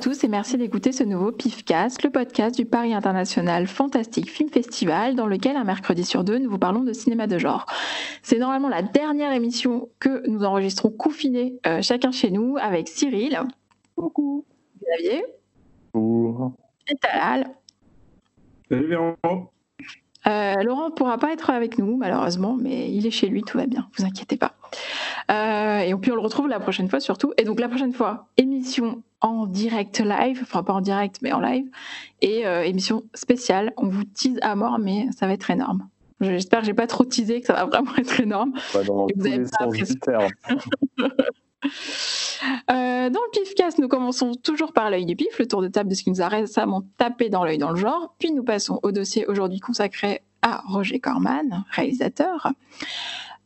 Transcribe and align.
à 0.00 0.02
tous 0.02 0.24
et 0.24 0.28
merci 0.28 0.56
d'écouter 0.56 0.92
ce 0.92 1.04
nouveau 1.04 1.30
PIFcast, 1.30 2.02
le 2.02 2.08
podcast 2.08 2.56
du 2.56 2.64
Paris 2.64 2.94
International 2.94 3.66
Fantastic 3.66 4.30
Film 4.30 4.48
Festival, 4.48 5.14
dans 5.14 5.26
lequel 5.26 5.56
un 5.56 5.64
mercredi 5.64 6.06
sur 6.06 6.24
deux, 6.24 6.38
nous 6.38 6.48
vous 6.48 6.58
parlons 6.58 6.84
de 6.84 6.94
cinéma 6.94 7.26
de 7.26 7.36
genre. 7.36 7.66
C'est 8.22 8.38
normalement 8.38 8.70
la 8.70 8.80
dernière 8.80 9.30
émission 9.34 9.90
que 9.98 10.26
nous 10.26 10.42
enregistrons 10.42 10.88
confinés 10.88 11.60
euh, 11.66 11.82
chacun 11.82 12.12
chez 12.12 12.30
nous 12.30 12.56
avec 12.56 12.88
Cyril. 12.88 13.42
Coucou. 13.94 14.46
Xavier. 14.82 15.22
Bonjour. 15.92 16.52
Et 16.88 16.96
Talal. 16.96 17.50
Salut 18.70 18.86
Véron. 18.86 19.50
Euh, 20.26 20.62
Laurent 20.62 20.88
ne 20.88 20.94
pourra 20.94 21.18
pas 21.18 21.32
être 21.32 21.50
avec 21.50 21.78
nous, 21.78 21.96
malheureusement, 21.96 22.56
mais 22.60 22.92
il 22.92 23.06
est 23.06 23.10
chez 23.10 23.28
lui, 23.28 23.42
tout 23.42 23.58
va 23.58 23.66
bien, 23.66 23.88
vous 23.96 24.04
inquiétez 24.04 24.36
pas. 24.36 24.54
Euh, 25.30 25.80
et 25.80 25.94
puis 25.94 26.12
on 26.12 26.14
le 26.14 26.20
retrouve 26.20 26.48
la 26.48 26.60
prochaine 26.60 26.88
fois 26.88 27.00
surtout. 27.00 27.32
Et 27.38 27.44
donc 27.44 27.60
la 27.60 27.68
prochaine 27.68 27.92
fois, 27.92 28.26
émission 28.36 29.02
en 29.20 29.46
direct 29.46 30.00
live, 30.00 30.40
enfin 30.42 30.62
pas 30.62 30.72
en 30.72 30.80
direct, 30.80 31.18
mais 31.22 31.32
en 31.32 31.40
live, 31.40 31.66
et 32.20 32.46
euh, 32.46 32.62
émission 32.64 33.04
spéciale. 33.14 33.72
On 33.76 33.88
vous 33.88 34.04
tease 34.04 34.38
à 34.42 34.54
mort, 34.54 34.78
mais 34.78 35.08
ça 35.16 35.26
va 35.26 35.32
être 35.32 35.50
énorme. 35.50 35.88
J'espère 36.20 36.60
que 36.60 36.66
j'ai 36.66 36.74
pas 36.74 36.86
trop 36.86 37.04
teasé, 37.04 37.40
que 37.40 37.46
ça 37.46 37.54
va 37.54 37.64
vraiment 37.64 37.96
être 37.96 38.20
énorme. 38.20 38.52
Dans 38.86 39.08
Et 39.08 39.14
vous 39.14 39.22
tous 39.22 39.26
avez 39.58 39.78
les 39.78 39.96
pas 39.96 40.28
Euh, 42.70 43.10
dans 43.10 43.20
le 43.20 43.30
PIFcast, 43.32 43.78
nous 43.78 43.88
commençons 43.88 44.34
toujours 44.34 44.72
par 44.72 44.88
l'œil 44.88 45.04
du 45.04 45.14
PIF, 45.14 45.38
le 45.38 45.46
tour 45.46 45.60
de 45.60 45.68
table 45.68 45.90
de 45.90 45.94
ce 45.94 46.02
qui 46.02 46.10
nous 46.10 46.22
a 46.22 46.28
récemment 46.28 46.84
tapé 46.96 47.28
dans 47.28 47.44
l'œil 47.44 47.58
dans 47.58 47.70
le 47.70 47.76
genre. 47.76 48.14
Puis 48.18 48.32
nous 48.32 48.42
passons 48.42 48.80
au 48.82 48.92
dossier 48.92 49.26
aujourd'hui 49.26 49.60
consacré 49.60 50.22
à 50.40 50.62
Roger 50.66 51.00
Corman, 51.00 51.64
réalisateur. 51.70 52.48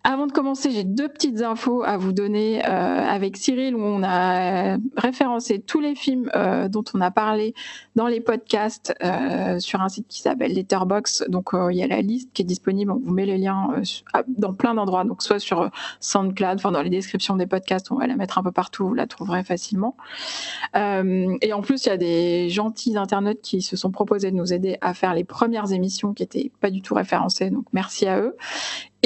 Avant 0.07 0.27
de 0.27 0.33
commencer, 0.33 0.71
j'ai 0.71 0.85
deux 0.85 1.09
petites 1.09 1.41
infos 1.41 1.83
à 1.83 1.97
vous 1.97 2.13
donner 2.13 2.63
euh, 2.63 2.69
avec 2.69 3.39
Cyril 3.39 3.75
où 3.75 3.81
on 3.81 4.03
a 4.03 4.75
euh, 4.75 4.79
référencé 4.99 5.61
tous 5.61 5.81
les 5.81 5.95
films 5.95 6.31
euh, 6.37 6.69
dont 6.69 6.85
on 6.93 7.01
a 7.01 7.11
parlé 7.11 7.55
dans 7.97 8.07
les 8.07 8.21
podcasts 8.21 8.95
euh, 9.03 9.59
sur 9.61 9.81
un 9.81 9.89
site 9.89 10.07
qui 10.07 10.21
s'appelle 10.21 10.53
Letterbox. 10.53 11.25
Donc 11.29 11.55
euh, 11.55 11.73
il 11.73 11.79
y 11.79 11.83
a 11.83 11.87
la 11.87 12.03
liste 12.03 12.31
qui 12.35 12.43
est 12.43 12.45
disponible. 12.45 12.91
On 12.93 13.01
vous 13.03 13.15
met 13.15 13.25
les 13.25 13.39
liens 13.39 13.71
euh, 13.79 13.83
à- 14.13 14.25
dans 14.29 14.53
plein 14.53 14.75
d'endroits. 14.75 15.05
Donc 15.05 15.23
soit 15.23 15.39
sur 15.39 15.71
SoundCloud, 16.01 16.57
enfin 16.57 16.71
dans 16.71 16.83
les 16.83 16.91
descriptions 16.91 17.37
des 17.37 17.47
podcasts, 17.47 17.91
on 17.91 17.97
va 17.97 18.07
la 18.07 18.17
mettre 18.17 18.37
un 18.37 18.43
peu 18.43 18.53
partout. 18.53 18.87
Vous 18.89 18.95
la 18.95 19.07
trouverez 19.07 19.43
facilement. 19.43 19.97
Et 20.75 21.53
en 21.55 21.63
plus, 21.63 21.87
il 21.87 21.89
y 21.89 21.93
a 21.93 21.97
des 21.97 22.51
gentils 22.51 22.97
internautes 22.99 23.41
qui 23.41 23.63
se 23.63 23.75
sont 23.77 23.91
proposés 23.91 24.31
de 24.31 24.37
nous 24.37 24.53
aider 24.53 24.77
à 24.83 24.93
faire 24.93 25.15
les 25.15 25.25
premières 25.25 25.73
émissions 25.73 26.13
qui 26.13 26.23
étaient 26.23 26.51
pas 26.61 26.71
du 26.71 26.83
tout 26.83 26.95
référencées. 26.95 27.49
Donc 27.49 27.65
merci 27.73 28.07
à 28.07 28.21
eux. 28.21 28.37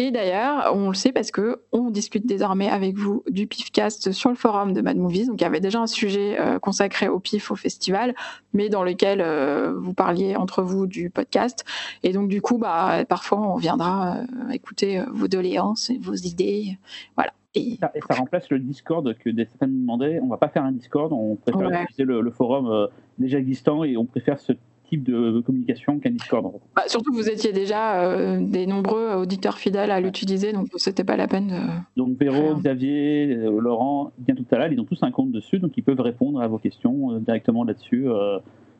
Et 0.00 0.12
d'ailleurs, 0.12 0.72
on 0.77 0.91
le 0.91 0.94
sait 0.94 1.10
parce 1.10 1.32
que 1.32 1.60
on 1.72 1.91
discute 1.91 2.24
désormais 2.24 2.68
avec 2.68 2.96
vous 2.96 3.24
du 3.28 3.48
PIFcast 3.48 4.12
sur 4.12 4.30
le 4.30 4.36
forum 4.36 4.72
de 4.72 4.80
Mad 4.80 4.96
Movies. 4.96 5.27
Donc 5.27 5.41
il 5.41 5.42
y 5.42 5.46
avait 5.46 5.58
déjà 5.58 5.80
un 5.80 5.88
sujet 5.88 6.38
euh, 6.38 6.60
consacré 6.60 7.08
au 7.08 7.18
PIF 7.18 7.50
au 7.50 7.56
festival, 7.56 8.14
mais 8.52 8.69
dans 8.69 8.84
lequel 8.84 9.20
euh, 9.20 9.74
vous 9.76 9.94
parliez 9.94 10.36
entre 10.36 10.62
vous 10.62 10.86
du 10.86 11.10
podcast. 11.10 11.64
Et 12.04 12.12
donc 12.12 12.28
du 12.28 12.41
coup, 12.41 12.58
bah 12.58 13.04
parfois 13.08 13.41
on 13.41 13.56
viendra 13.56 14.19
euh, 14.19 14.50
écouter 14.52 15.02
vos 15.12 15.26
doléances, 15.26 15.91
et 15.91 15.98
vos 15.98 16.14
idées, 16.14 16.78
voilà. 17.16 17.32
Et 17.56 17.76
Ça- 17.80 17.91
Et 17.96 18.00
ça 18.08 18.14
remplace 18.14 18.50
le 18.50 18.60
Discord 18.60 19.16
que 19.19 19.30
des 19.30 19.46
certains 19.46 19.66
nous 19.66 19.80
demandaient. 19.80 20.20
On 20.22 20.28
va 20.28 20.36
pas 20.36 20.48
faire 20.48 20.62
un 20.62 20.70
Discord, 20.70 21.12
on 21.12 21.34
préfère 21.34 21.66
Ouais. 21.70 21.82
utiliser 21.82 22.04
le, 22.04 22.20
le 22.20 22.30
forum 22.30 22.86
déjà 23.19 23.38
existant 23.38 23.82
et 23.82 23.96
on 23.96 24.04
préfère 24.04 24.38
ce 24.38 24.52
type 24.89 25.04
de 25.04 25.41
communication 25.41 25.99
qu'un 25.99 26.10
Discord. 26.10 26.53
Bah, 26.75 26.82
surtout, 26.87 27.12
vous 27.12 27.28
étiez 27.28 27.53
déjà 27.53 28.03
euh, 28.03 28.38
des 28.41 28.66
nombreux 28.66 29.15
auditeurs 29.15 29.59
fidèles 29.59 29.91
à 29.91 30.00
l'utiliser, 30.00 30.53
donc 30.53 30.69
c'était 30.76 31.04
pas 31.04 31.16
la 31.16 31.28
peine 31.28 31.49
de. 31.49 31.60
Donc 31.97 32.19
Véro. 32.19 32.54
Xavier, 32.56 33.34
euh, 33.34 33.60
Laurent, 33.60 34.12
bientôt 34.19 34.44
à 34.50 34.59
l'heure, 34.59 34.72
ils 34.72 34.81
ont 34.81 34.84
tous 34.84 35.03
un 35.03 35.10
compte 35.10 35.32
dessus, 35.32 35.59
donc 35.59 35.72
ils 35.77 35.82
peuvent 35.82 36.00
répondre 36.00 36.41
à 36.41 36.48
vos 36.48 36.59
questions 36.59 37.12
euh, 37.12 37.19
directement 37.19 37.65
là-dessus. 37.65 38.09
euh, 38.09 38.38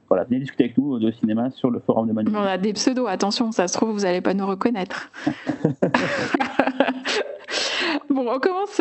voilà, 0.09 0.25
venez 0.25 0.41
discuter 0.41 0.65
avec 0.65 0.79
nous 0.79 0.99
de 0.99 1.11
cinéma 1.11 1.51
sur 1.51 1.71
le 1.71 1.81
forum 1.81 2.09
de 2.09 2.15
Manu. 2.15 2.31
On 2.35 2.39
a 2.39 2.57
des 2.57 2.73
pseudos, 2.73 3.07
attention, 3.07 3.53
ça 3.53 3.69
se 3.69 3.75
trouve, 3.75 3.91
vous 3.91 4.01
n'allez 4.01 4.23
pas 4.23 4.33
nous 4.33 4.47
reconnaître. 4.47 5.11
bon, 8.09 8.27
on 8.27 8.39
commence 8.39 8.81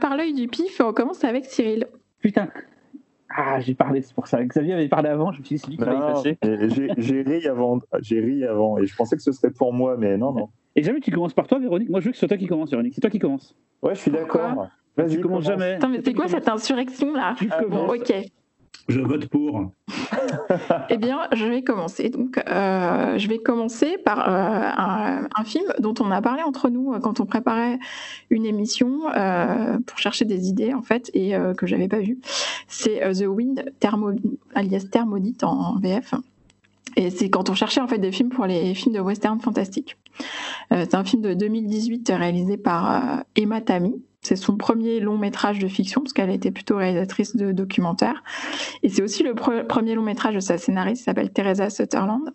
par 0.00 0.16
l'œil 0.16 0.34
du 0.34 0.46
pif, 0.46 0.80
on 0.80 0.92
commence 0.92 1.24
avec 1.24 1.46
Cyril. 1.46 1.88
Putain 2.20 2.48
Ah, 3.40 3.60
j'ai 3.60 3.74
parlé, 3.74 4.02
c'est 4.02 4.14
pour 4.14 4.26
ça. 4.26 4.44
Xavier 4.44 4.74
avait 4.74 4.88
parlé 4.88 5.08
avant, 5.08 5.30
je 5.30 5.38
me 5.38 5.44
suis 5.44 5.54
dit, 5.54 5.58
c'est 5.60 5.68
lui 5.70 5.76
qui 5.76 5.84
va 5.84 5.94
y 5.94 5.98
passer. 6.00 6.38
J'ai 6.98 7.22
ri 7.22 7.46
avant, 7.46 7.78
j'ai 8.00 8.18
ri 8.18 8.44
avant, 8.44 8.78
et 8.78 8.86
je 8.86 8.96
pensais 8.96 9.14
que 9.14 9.22
ce 9.22 9.30
serait 9.30 9.52
pour 9.52 9.72
moi, 9.72 9.96
mais 9.96 10.16
non, 10.16 10.32
non. 10.32 10.48
Et 10.74 10.82
jamais 10.82 10.98
tu 10.98 11.12
commences 11.12 11.34
par 11.34 11.46
toi, 11.46 11.60
Véronique 11.60 11.88
Moi, 11.88 12.00
je 12.00 12.06
veux 12.06 12.10
que 12.10 12.16
ce 12.16 12.20
soit 12.20 12.28
toi 12.28 12.36
qui 12.36 12.46
commence, 12.48 12.70
Véronique. 12.70 12.94
C'est 12.94 13.00
toi 13.00 13.10
qui 13.10 13.20
commence. 13.20 13.54
Ouais, 13.80 13.94
je 13.94 14.00
suis 14.00 14.10
d'accord. 14.10 14.66
Vas-y, 14.96 15.10
Tu 15.10 15.20
commences 15.20 15.44
commence. 15.44 15.60
jamais. 15.60 15.74
Attends, 15.74 15.88
mais 15.88 16.00
C'est 16.04 16.14
quoi 16.14 16.26
cette 16.26 16.48
insurrection 16.48 17.12
là? 17.12 17.34
Tu 17.38 17.48
Ah, 17.52 17.62
commences. 17.62 17.92
Ok. 17.92 18.12
Je 18.88 19.00
vote 19.00 19.26
pour. 19.26 19.72
Eh 20.90 20.96
bien, 20.96 21.28
je 21.32 21.44
vais 21.44 21.62
commencer. 21.62 22.08
Donc, 22.08 22.38
euh, 22.48 23.18
je 23.18 23.28
vais 23.28 23.38
commencer 23.38 23.98
par 23.98 24.28
euh, 24.28 25.26
un, 25.34 25.44
film 25.44 25.66
dont 25.78 25.94
on 26.00 26.10
a 26.10 26.22
parlé 26.22 26.42
entre 26.42 26.70
nous 26.70 26.94
euh, 26.94 27.00
quand 27.00 27.20
on 27.20 27.26
préparait 27.26 27.78
une 28.30 28.46
émission 28.46 29.02
pour 29.86 29.98
chercher 29.98 30.24
des 30.24 30.48
idées, 30.48 30.72
en 30.72 30.82
fait, 30.82 31.10
et 31.12 31.34
que 31.56 31.66
j'avais 31.66 31.88
pas 31.88 31.98
vu. 31.98 32.18
C'est 32.66 33.00
The 33.12 33.26
Wind, 33.26 33.64
alias 34.54 34.86
Thermodite 34.90 35.44
en, 35.44 35.78
VF. 35.78 36.14
Et 36.96 37.10
c'est 37.10 37.28
quand 37.28 37.50
on 37.50 37.54
cherchait 37.54 37.80
en 37.80 37.88
fait 37.88 37.98
des 37.98 38.10
films 38.10 38.30
pour 38.30 38.46
les 38.46 38.74
films 38.74 38.94
de 38.94 39.00
western 39.00 39.38
fantastique. 39.40 39.96
C'est 40.70 40.94
un 40.94 41.04
film 41.04 41.22
de 41.22 41.34
2018 41.34 42.10
réalisé 42.16 42.56
par 42.56 42.90
euh, 42.90 43.22
Emma 43.36 43.60
Tammy. 43.60 43.94
C'est 44.22 44.36
son 44.36 44.56
premier 44.56 45.00
long 45.00 45.16
métrage 45.16 45.58
de 45.58 45.68
fiction 45.68 46.00
parce 46.02 46.12
qu'elle 46.12 46.30
était 46.30 46.50
plutôt 46.50 46.76
réalisatrice 46.76 47.36
de 47.36 47.52
documentaires. 47.52 48.22
Et 48.82 48.88
c'est 48.88 49.02
aussi 49.02 49.22
le 49.22 49.32
pre- 49.34 49.64
premier 49.66 49.94
long 49.94 50.02
métrage 50.02 50.34
de 50.34 50.40
sa 50.40 50.58
scénariste, 50.58 51.00
qui 51.02 51.04
s'appelle 51.04 51.30
Teresa 51.30 51.70
Sutherland. 51.70 52.32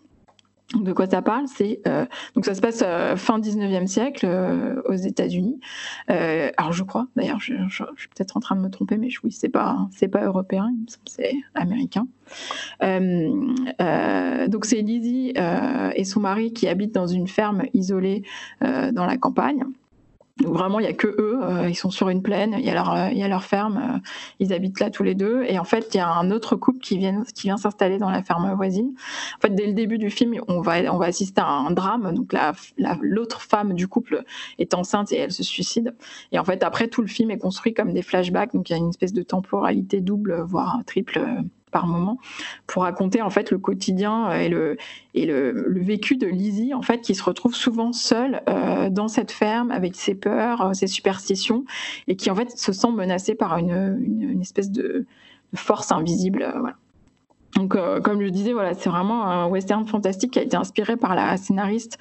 De 0.74 0.92
quoi 0.92 1.06
ça 1.06 1.20
parle? 1.22 1.44
Euh, 1.86 2.06
donc 2.34 2.46
ça 2.46 2.54
se 2.54 2.60
passe 2.60 2.82
euh, 2.84 3.16
fin 3.16 3.38
19e 3.38 3.86
siècle 3.86 4.24
euh, 4.26 4.80
aux 4.88 4.94
États-Unis. 4.94 5.60
Alors 6.08 6.72
je 6.72 6.82
crois, 6.82 7.06
d'ailleurs, 7.16 7.38
je, 7.38 7.54
suis 7.68 8.08
peut-être 8.08 8.36
en 8.36 8.40
train 8.40 8.56
de 8.56 8.62
me 8.62 8.70
tromper, 8.70 8.96
mais 8.96 9.10
je- 9.10 9.20
oui, 9.22 9.30
c'est 9.30 9.50
pas 9.50 9.88
pas 10.10 10.24
européen, 10.24 10.72
c'est 11.06 11.34
américain. 11.54 12.06
Donc 12.80 14.64
c'est 14.64 14.80
Lizzie 14.80 15.34
et 15.94 16.04
son 16.04 16.20
mari 16.20 16.52
qui 16.52 16.66
habitent 16.66 16.94
dans 16.94 17.06
une 17.06 17.28
ferme 17.28 17.64
isolée 17.74 18.22
dans 18.60 19.06
la 19.06 19.16
campagne. 19.18 19.64
Donc 20.42 20.56
vraiment, 20.56 20.80
il 20.80 20.84
y 20.84 20.88
a 20.88 20.92
que 20.92 21.06
eux. 21.06 21.38
euh, 21.42 21.68
ils 21.68 21.76
sont 21.76 21.90
sur 21.90 22.08
une 22.08 22.20
plaine. 22.20 22.56
Il 22.58 22.64
y 22.64 22.70
a 22.70 22.74
leur, 22.74 22.92
euh, 22.92 23.08
il 23.12 23.18
y 23.18 23.22
a 23.22 23.28
leur 23.28 23.44
ferme. 23.44 23.76
euh, 23.78 23.98
ils 24.40 24.52
habitent 24.52 24.80
là 24.80 24.90
tous 24.90 25.04
les 25.04 25.14
deux. 25.14 25.44
Et 25.44 25.58
en 25.60 25.64
fait, 25.64 25.94
il 25.94 25.98
y 25.98 26.00
a 26.00 26.08
un 26.08 26.30
autre 26.32 26.56
couple 26.56 26.80
qui 26.80 26.98
vient, 26.98 27.22
qui 27.34 27.42
vient 27.42 27.56
s'installer 27.56 27.98
dans 27.98 28.10
la 28.10 28.22
ferme 28.22 28.52
voisine. 28.54 28.94
En 29.38 29.40
fait, 29.40 29.54
dès 29.54 29.66
le 29.66 29.74
début 29.74 29.96
du 29.98 30.10
film, 30.10 30.34
on 30.48 30.60
va, 30.60 30.92
on 30.92 30.98
va 30.98 31.06
assister 31.06 31.40
à 31.40 31.46
un 31.46 31.70
drame. 31.70 32.12
Donc 32.14 32.32
la, 32.32 32.52
la- 32.78 32.98
l'autre 33.00 33.42
femme 33.42 33.74
du 33.74 33.86
couple 33.86 34.24
est 34.58 34.74
enceinte 34.74 35.12
et 35.12 35.18
elle 35.18 35.32
se 35.32 35.44
suicide. 35.44 35.94
Et 36.32 36.38
en 36.40 36.44
fait, 36.44 36.64
après, 36.64 36.88
tout 36.88 37.00
le 37.02 37.08
film 37.08 37.30
est 37.30 37.38
construit 37.38 37.72
comme 37.72 37.92
des 37.92 38.02
flashbacks. 38.02 38.54
Donc 38.54 38.68
il 38.70 38.72
y 38.72 38.76
a 38.76 38.78
une 38.78 38.88
espèce 38.90 39.12
de 39.12 39.22
temporalité 39.22 40.00
double, 40.00 40.40
voire 40.42 40.80
triple 40.84 41.18
euh, 41.18 41.42
par 41.74 41.88
moment, 41.88 42.18
pour 42.68 42.84
raconter 42.84 43.20
en 43.20 43.30
fait 43.30 43.50
le 43.50 43.58
quotidien 43.58 44.30
euh, 44.30 44.38
et 44.38 44.48
le 44.48 44.76
et 45.14 45.26
le, 45.26 45.80
vécu 45.80 46.16
de 46.16 46.28
Lizzie 46.28 46.72
en 46.72 46.82
fait 46.82 47.00
qui 47.00 47.16
se 47.16 47.22
retrouve 47.24 47.54
souvent 47.54 47.92
seule 47.92 48.42
euh, 48.48 48.90
dans 48.90 49.08
cette 49.08 49.32
ferme 49.32 49.72
avec 49.72 49.96
ses 49.96 50.14
peurs, 50.14 50.62
euh, 50.62 50.72
ses 50.72 50.86
superstitions 50.86 51.64
et 52.06 52.14
qui 52.14 52.30
en 52.30 52.36
fait 52.36 52.56
se 52.56 52.72
sent 52.72 52.92
menacée 52.92 53.34
par 53.34 53.58
une, 53.58 53.98
une, 54.00 54.22
une 54.22 54.40
espèce 54.40 54.70
de, 54.70 55.04
force 55.56 55.90
invisible. 55.92 56.48
voilà. 56.58 56.76
Donc, 57.56 57.76
euh, 57.76 58.00
comme 58.00 58.20
je 58.20 58.28
disais, 58.28 58.52
voilà, 58.52 58.74
c'est 58.74 58.88
vraiment 58.90 59.26
un 59.26 59.46
western 59.46 59.86
fantastique 59.86 60.32
qui 60.32 60.38
a 60.38 60.42
été 60.42 60.56
inspiré 60.56 60.96
par 60.96 61.14
la 61.14 61.36
scénariste, 61.36 61.98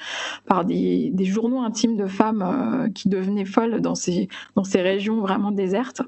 par 0.47 0.65
des, 0.65 1.13
journaux 1.25 1.61
intimes 1.61 1.95
de 1.95 2.07
femmes 2.07 2.41
euh, 2.41 2.89
qui 2.89 3.07
devenaient 3.07 3.45
folles 3.45 3.79
dans 3.81 3.95
ces, 3.95 4.29
dans 4.55 4.63
ces 4.63 4.81
régions 4.81 5.21
vraiment 5.21 5.51
désertes, 5.51 6.01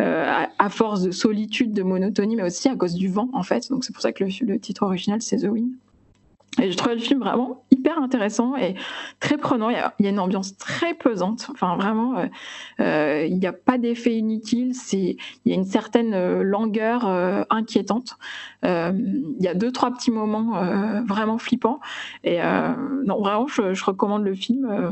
euh, 0.00 0.26
à, 0.26 0.48
à 0.58 0.68
force 0.70 1.02
de 1.02 1.10
solitude, 1.10 1.72
de 1.72 1.82
monotonie, 1.82 2.36
mais 2.36 2.44
aussi 2.44 2.68
à 2.68 2.76
cause 2.76 2.94
du 2.94 3.08
vent, 3.08 3.28
en 3.32 3.42
fait. 3.42 3.68
Donc, 3.68 3.84
c'est 3.84 3.92
pour 3.92 4.02
ça 4.02 4.12
que 4.12 4.24
le, 4.24 4.30
le 4.46 4.58
titre 4.58 4.82
original, 4.82 5.20
c'est 5.20 5.38
The 5.38 5.48
Wind. 5.48 5.72
Et 6.62 6.70
je 6.70 6.76
trouvais 6.76 6.94
le 6.94 7.00
film 7.00 7.20
vraiment 7.20 7.64
hyper 7.86 8.02
intéressant 8.02 8.56
et 8.56 8.74
très 9.20 9.36
prenant. 9.36 9.70
Il 9.70 9.76
y 9.76 9.80
a, 9.80 9.94
il 9.98 10.04
y 10.04 10.08
a 10.08 10.10
une 10.10 10.18
ambiance 10.18 10.56
très 10.56 10.94
pesante. 10.94 11.48
Enfin, 11.52 11.76
vraiment, 11.76 12.18
euh, 12.18 12.26
euh, 12.80 13.26
il 13.28 13.38
n'y 13.38 13.46
a 13.46 13.52
pas 13.52 13.78
d'effet 13.78 14.14
inutile. 14.16 14.74
C'est, 14.74 15.16
il 15.44 15.50
y 15.50 15.52
a 15.52 15.54
une 15.54 15.64
certaine 15.64 16.12
euh, 16.14 16.42
langueur 16.42 17.06
euh, 17.06 17.42
inquiétante. 17.50 18.16
Euh, 18.64 18.92
il 18.96 19.42
y 19.44 19.48
a 19.48 19.54
deux, 19.54 19.70
trois 19.70 19.92
petits 19.92 20.10
moments 20.10 20.56
euh, 20.56 21.02
vraiment 21.06 21.38
flippants. 21.38 21.80
Et 22.24 22.42
euh, 22.42 22.72
non, 23.04 23.20
vraiment, 23.20 23.46
je, 23.46 23.72
je 23.72 23.84
recommande 23.84 24.24
le 24.24 24.34
film. 24.34 24.66
Euh, 24.68 24.90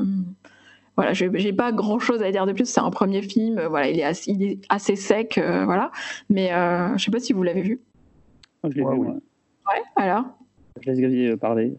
voilà, 0.96 1.12
j'ai 1.12 1.28
j'ai 1.34 1.52
pas 1.52 1.72
grand 1.72 1.98
chose 1.98 2.22
à 2.22 2.30
dire 2.30 2.46
de 2.46 2.52
plus. 2.52 2.66
C'est 2.66 2.80
un 2.80 2.90
premier 2.90 3.22
film. 3.22 3.60
Voilà, 3.68 3.88
il 3.88 3.98
est 3.98 4.04
assez, 4.04 4.30
il 4.30 4.42
est 4.44 4.60
assez 4.68 4.94
sec. 4.94 5.38
euh, 5.38 5.64
voilà, 5.64 5.90
mais 6.30 6.52
euh, 6.52 6.96
je 6.96 7.04
sais 7.04 7.10
pas 7.10 7.18
si 7.18 7.32
vous 7.32 7.42
l'avez 7.42 7.62
vu. 7.62 7.80
Je 8.62 8.68
l'ai 8.68 8.82
Ouais, 8.84 8.96
vu. 8.96 9.08
Alors? 9.96 10.24
Je 10.80 10.90
laisse 10.90 11.00
Xavier 11.00 11.36
parler. 11.36 11.74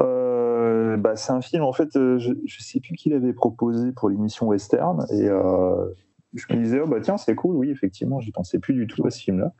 Euh, 0.00 0.96
bah, 0.96 1.16
c'est 1.16 1.32
un 1.32 1.40
film, 1.40 1.62
en 1.62 1.72
fait, 1.72 1.96
euh, 1.96 2.18
je 2.18 2.32
ne 2.32 2.46
sais 2.46 2.80
plus 2.80 2.94
qui 2.94 3.10
l'avait 3.10 3.32
proposé 3.32 3.92
pour 3.92 4.08
l'émission 4.08 4.46
Western, 4.46 5.06
et 5.10 5.28
euh, 5.28 5.86
je 6.34 6.44
me 6.50 6.62
disais, 6.62 6.80
oh 6.80 6.86
bah 6.86 7.00
tiens, 7.00 7.16
c'est 7.16 7.34
cool, 7.34 7.56
oui, 7.56 7.70
effectivement, 7.70 8.20
j'y 8.20 8.32
pensais 8.32 8.58
plus 8.58 8.74
du 8.74 8.86
tout 8.86 9.06
à 9.06 9.10
ce 9.10 9.20
film-là. 9.20 9.52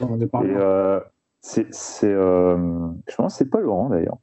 Et 0.00 0.04
euh, 0.34 1.00
c'est, 1.40 1.66
je 1.72 3.14
pense 3.16 3.32
que 3.34 3.38
c'est 3.38 3.50
pas 3.50 3.60
Laurent 3.60 3.88
d'ailleurs. 3.88 4.18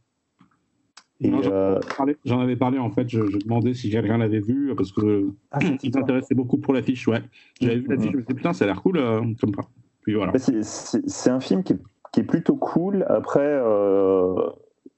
J'en 2.25 2.41
avais 2.41 2.57
parlé 2.57 2.79
en 2.79 2.89
fait, 2.89 3.07
je, 3.07 3.25
je 3.27 3.37
demandais 3.37 3.73
si 3.73 3.89
quelqu'un 3.89 4.17
l'avait 4.17 4.41
vu 4.41 4.73
parce 4.75 4.91
que 4.91 5.29
ah, 5.51 5.59
il 5.81 5.95
m'intéressait 5.95 6.35
beaucoup 6.35 6.57
pour 6.57 6.73
l'affiche, 6.73 7.07
ouais. 7.07 7.21
J'avais 7.61 7.77
vu 7.77 7.87
l'affiche, 7.87 8.11
je 8.11 8.17
me 8.17 8.23
dit 8.23 8.33
putain, 8.33 8.51
ça 8.51 8.65
a 8.65 8.67
l'air 8.67 8.81
cool 8.81 8.99
comme 9.39 9.53
ça. 9.55 9.61
Puis 10.03 10.15
voilà. 10.15 10.33
Bah, 10.33 10.39
c'est, 10.39 11.29
un 11.29 11.39
film 11.39 11.63
qui 11.63 11.73
est, 11.73 11.79
qui 12.11 12.19
est 12.19 12.25
plutôt 12.25 12.55
cool. 12.55 13.05
Après, 13.07 13.41
euh, 13.41 14.35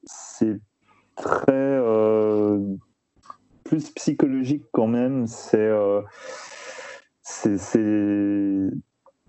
c'est 0.06 0.60
très 1.16 1.52
euh, 1.52 2.60
plus 3.64 3.90
psychologique 3.92 4.64
quand 4.72 4.88
même. 4.88 5.28
C'est, 5.28 5.58
euh, 5.58 6.02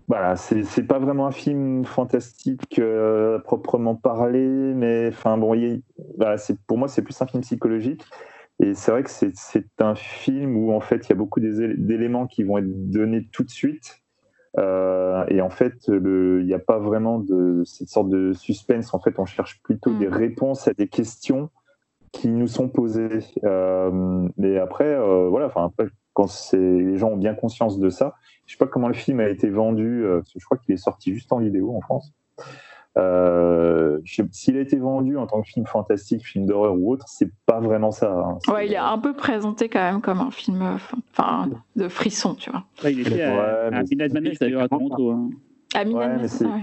voilà, 0.07 0.35
c'est, 0.35 0.83
pas 0.87 0.99
vraiment 0.99 1.27
un 1.27 1.31
film 1.31 1.83
fantastique 1.83 2.79
euh, 2.79 3.39
proprement 3.39 3.95
parler, 3.95 4.47
mais 4.47 5.09
enfin 5.09 5.37
bon, 5.37 5.53
pour 6.67 6.77
moi, 6.77 6.87
c'est 6.87 7.01
plus 7.01 7.21
un 7.21 7.27
film 7.27 7.41
psychologique. 7.41 8.03
Et 8.59 8.73
c'est 8.73 8.91
vrai 8.91 9.03
que 9.03 9.09
c'est, 9.09 9.33
un 9.79 9.95
film 9.95 10.57
où 10.57 10.73
en 10.73 10.79
fait 10.79 11.05
il 11.05 11.09
y 11.09 11.11
a 11.11 11.15
beaucoup 11.15 11.39
d'éléments 11.39 12.25
qui 12.25 12.43
vont 12.43 12.57
être 12.57 12.89
donnés 12.89 13.27
tout 13.31 13.43
de 13.43 13.51
suite. 13.51 14.01
Euh, 14.57 15.23
et 15.27 15.41
en 15.41 15.49
fait, 15.49 15.87
il 15.87 16.45
n'y 16.45 16.53
a 16.53 16.59
pas 16.59 16.79
vraiment 16.79 17.19
de 17.19 17.63
cette 17.65 17.89
sorte 17.89 18.09
de 18.09 18.33
suspense. 18.33 18.93
En 18.93 18.99
fait, 18.99 19.19
on 19.19 19.25
cherche 19.25 19.61
plutôt 19.61 19.91
Mm. 19.91 19.99
des 19.99 20.07
réponses 20.07 20.67
à 20.67 20.73
des 20.73 20.87
questions 20.87 21.49
qui 22.11 22.29
nous 22.29 22.47
sont 22.47 22.69
posées. 22.69 23.19
Euh, 23.43 24.27
mais 24.37 24.57
après, 24.57 24.85
euh, 24.85 25.27
voilà, 25.29 25.47
enfin 25.47 25.65
après, 25.65 25.87
quand 26.13 26.27
les 26.53 26.97
gens 26.97 27.09
ont 27.11 27.17
bien 27.17 27.35
conscience 27.35 27.79
de 27.79 27.89
ça, 27.89 28.15
je 28.45 28.53
sais 28.53 28.57
pas 28.57 28.65
comment 28.65 28.87
le 28.87 28.93
film 28.95 29.19
a 29.19 29.29
été 29.29 29.49
vendu. 29.49 30.03
euh, 30.03 30.19
parce 30.19 30.33
que 30.33 30.39
je 30.39 30.45
crois 30.45 30.57
qu'il 30.57 30.73
est 30.73 30.77
sorti 30.77 31.13
juste 31.13 31.31
en 31.31 31.39
vidéo 31.39 31.75
en 31.75 31.81
France. 31.81 32.13
Euh, 32.97 33.99
S'il 34.31 34.57
a 34.57 34.61
été 34.61 34.77
vendu 34.77 35.17
en 35.17 35.27
tant 35.27 35.41
que 35.41 35.47
film 35.47 35.65
fantastique, 35.65 36.25
film 36.25 36.45
d'horreur 36.45 36.75
ou 36.75 36.91
autre, 36.93 37.05
c'est 37.07 37.29
pas 37.45 37.59
vraiment 37.59 37.91
ça. 37.91 38.11
hein. 38.11 38.37
Ouais, 38.51 38.67
il 38.67 38.73
est 38.73 38.77
un 38.77 38.97
peu 38.97 39.13
présenté 39.13 39.69
quand 39.69 39.79
même 39.81 40.01
comme 40.01 40.19
un 40.19 40.31
film 40.31 40.61
euh, 40.61 40.75
enfin, 41.11 41.49
de 41.75 41.87
frisson, 41.87 42.35
tu 42.35 42.49
vois. 42.49 42.63
Ouais, 42.83 42.93
il 42.93 43.01
était 43.01 43.21
à, 43.23 43.33
Ouais, 43.69 43.77
à 43.77 43.81
Midnight 43.83 44.39
d'ailleurs 44.39 44.63
à 44.63 44.67
Toronto. 44.69 45.11
hein. 45.11 45.29
À 45.75 45.83
Milan, 45.83 45.99
Ouais, 45.99 46.17
mais 46.21 46.27
c'est- 46.29 46.45
ouais. 46.45 46.61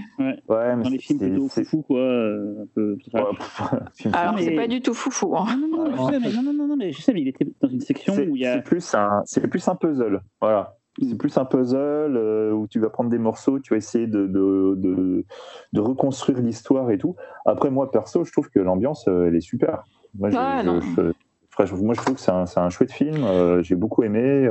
Ouais, 0.49 0.75
mais 0.75 0.83
Dans 0.83 0.89
les 0.89 0.97
films 0.97 1.19
plutôt 1.19 1.47
c'est- 1.49 1.63
foufou, 1.63 1.83
quoi. 1.83 1.99
euh, 1.99 2.63
Un 2.63 2.65
peu, 2.73 2.97
Ouais, 3.13 3.21
pff, 3.37 3.61
film 3.95 4.15
Alors, 4.15 4.33
mais- 4.33 4.43
c'est 4.43 4.55
pas 4.55 4.67
du 4.67 4.81
tout 4.81 4.93
foufou. 4.95 5.37
Hein. 5.37 5.45
Non, 5.59 5.67
non, 5.67 5.77
non, 5.77 5.83
Ouais. 6.05 6.13
je 6.19 6.27
sais, 6.27 6.35
mais, 6.35 6.41
non, 6.41 6.53
non, 6.67 6.75
mais 6.75 6.91
je 6.91 7.01
sais, 7.01 7.13
mais 7.13 7.21
il 7.21 7.27
était 7.27 7.45
dans 7.61 7.69
une 7.69 7.79
section 7.81 8.15
où 8.15 8.35
il 8.35 8.41
y 8.41 8.45
a. 8.47 8.55
c'est 8.55 8.63
plus 8.63 8.93
un, 8.95 9.21
c'est 9.25 9.47
plus 9.47 9.65
un 9.67 9.75
puzzle. 9.75 10.21
Voilà. 10.41 10.75
C'est 11.01 11.17
plus 11.17 11.37
un 11.37 11.45
puzzle 11.45 11.77
euh, 12.15 12.51
où 12.51 12.67
tu 12.67 12.79
vas 12.79 12.89
prendre 12.89 13.09
des 13.09 13.17
morceaux, 13.17 13.59
tu 13.59 13.73
vas 13.73 13.77
essayer 13.77 14.07
de, 14.07 14.27
de, 14.27 14.75
de, 14.77 15.25
de 15.73 15.81
reconstruire 15.81 16.39
l'histoire 16.39 16.89
et 16.91 16.97
tout. 16.97 17.15
Après, 17.45 17.69
moi, 17.69 17.91
perso, 17.91 18.23
je 18.23 18.31
trouve 18.31 18.49
que 18.49 18.59
l'ambiance, 18.59 19.07
euh, 19.07 19.27
elle 19.27 19.35
est 19.35 19.41
super. 19.41 19.83
Moi, 20.17 20.29
je, 20.29 20.37
Ouais, 20.37 20.61
je- 20.61 20.65
non. 20.67 20.79
je- 20.79 21.11
franchement, 21.49 21.79
moi, 21.83 21.93
je 21.95 22.01
trouve 22.01 22.15
que 22.15 22.21
c'est 22.21 22.31
un, 22.31 22.45
un 22.55 22.69
chouette 22.69 22.91
film. 22.93 23.25
euh, 23.25 23.61
J'ai 23.61 23.75
beaucoup 23.75 24.03
aimé. 24.03 24.49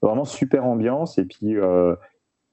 vraiment 0.00 0.24
super 0.24 0.64
ambiance. 0.64 1.18
Et 1.18 1.24
puis, 1.24 1.56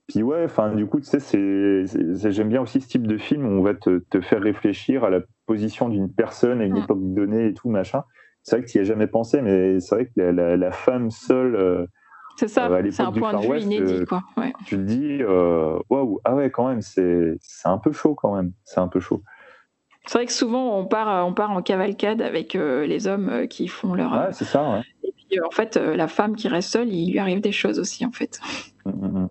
puis 0.08 0.24
ouais, 0.24 0.44
enfin, 0.46 0.74
du 0.74 0.88
coup, 0.88 1.00
tu 1.00 1.06
sais, 1.20 1.86
j'aime 2.32 2.50
bien 2.50 2.62
aussi 2.62 2.82
ce 2.82 2.88
type 2.88 3.06
de 3.06 3.18
film 3.18 3.46
où 3.46 3.50
on 3.60 3.62
va 3.62 3.76
te, 3.76 4.00
te 4.10 4.22
faire 4.22 4.42
réfléchir 4.42 5.04
à 5.04 5.12
la 5.12 5.20
position 5.46 5.88
d'une 5.90 6.12
personne 6.12 6.62
à 6.62 6.66
une 6.66 6.78
époque 6.78 7.00
donnée 7.14 7.48
et 7.48 7.54
tout, 7.54 7.70
machin. 7.70 8.04
C'est 8.42 8.56
vrai 8.58 8.66
que 8.66 8.72
tu 8.72 8.78
n'y 8.80 8.82
as 8.82 8.86
jamais 8.86 9.06
pensé, 9.08 9.42
mais 9.42 9.80
c'est 9.80 9.94
vrai 9.96 10.06
que 10.08 10.12
la, 10.16 10.32
la- 10.32 10.58
la 10.58 10.72
femme 10.72 11.12
seule, 11.12 11.88
C'est 12.40 12.48
ça, 12.48 12.70
Euh, 12.72 12.90
c'est 12.90 13.04
un 13.04 13.12
point 13.12 13.34
de 13.34 13.42
vue 13.42 13.50
West, 13.50 13.66
inédit, 13.66 13.94
euh, 13.96 14.06
quoi. 14.06 14.24
Ouais. 14.38 14.54
tu 14.66 14.78
te 14.78 14.82
dis, 14.82 15.18
euh, 15.22 15.78
waouh, 15.90 16.22
ah 16.24 16.36
ouais, 16.36 16.50
quand 16.50 16.70
même, 16.70 16.82
c'est 16.82 17.38
un 17.66 17.78
peu 17.78 17.92
chaud 17.92 18.16
quand 18.16 18.34
même. 18.34 18.54
C'est 18.64 18.80
un 18.80 18.88
peu 18.88 19.02
chaud. 19.02 19.24
C'est 20.06 20.20
vrai 20.20 20.26
que 20.26 20.32
souvent, 20.32 20.78
on 20.80 20.86
part, 20.86 21.28
on 21.28 21.34
part 21.34 21.52
en 21.52 21.62
cavalcade 21.62 22.22
avec 22.22 22.56
euh, 22.56 22.86
les 22.86 23.08
hommes 23.08 23.46
qui 23.50 23.68
font 23.68 23.94
leur. 23.94 24.14
Ouais, 24.14 24.32
c'est 24.32 24.46
ça, 24.46 24.72
ouais. 24.72 24.82
Et 25.04 25.12
puis, 25.12 25.42
en 25.46 25.52
fait, 25.52 25.76
la 25.76 26.08
femme 26.08 26.38
qui 26.38 26.48
reste 26.48 26.70
seule, 26.70 26.88
il 26.88 27.12
lui 27.12 27.20
arrive 27.20 27.42
des 27.42 27.52
choses 27.52 27.78
aussi, 27.78 28.06
en 28.06 28.14
fait. 28.14 28.40
Mm, 28.86 28.92
mm, 28.92 29.20
mm. 29.20 29.30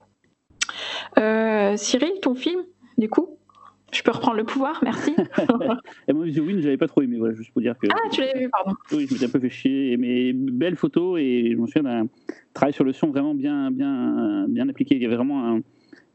Euh, 1.19 1.77
Cyril, 1.79 2.13
ton 2.21 2.35
film, 2.35 2.61
du 2.99 3.09
coup? 3.09 3.39
Je 3.93 4.03
peux 4.03 4.11
reprendre 4.11 4.37
le 4.37 4.45
pouvoir, 4.45 4.79
merci. 4.83 5.15
Et 6.09 6.13
moi, 6.13 6.27
The 6.27 6.39
Win, 6.39 6.61
j'avais 6.61 6.77
pas 6.77 6.89
trop 6.89 7.01
aimé, 7.03 7.17
voilà, 7.19 7.35
juste 7.35 7.53
pour 7.53 7.63
dire 7.63 7.75
que. 7.79 7.87
ah, 7.91 8.09
tu 8.11 8.21
l'avais 8.21 8.39
vu, 8.39 8.49
pardon. 8.51 8.73
Oui, 8.93 9.07
je 9.09 9.15
m'étais 9.15 9.27
un 9.27 9.31
peu 9.31 9.41
fait 9.41 9.49
chier. 9.49 9.97
Mais 9.97 10.33
belle 10.35 10.77
photo 10.77 11.17
et 11.17 11.51
je 11.53 11.57
me 11.57 11.67
souviens 11.67 11.83
d'un 11.85 12.07
travail 12.53 12.73
sur 12.75 12.85
le 12.85 12.93
son 12.93 13.09
vraiment 13.09 13.35
bien, 13.35 13.71
bien, 13.71 14.47
bien 14.49 14.69
appliqué. 14.69 14.97
Il 14.97 15.03
y 15.03 15.07
avait 15.07 15.17
vraiment 15.17 15.43
un. 15.57 15.61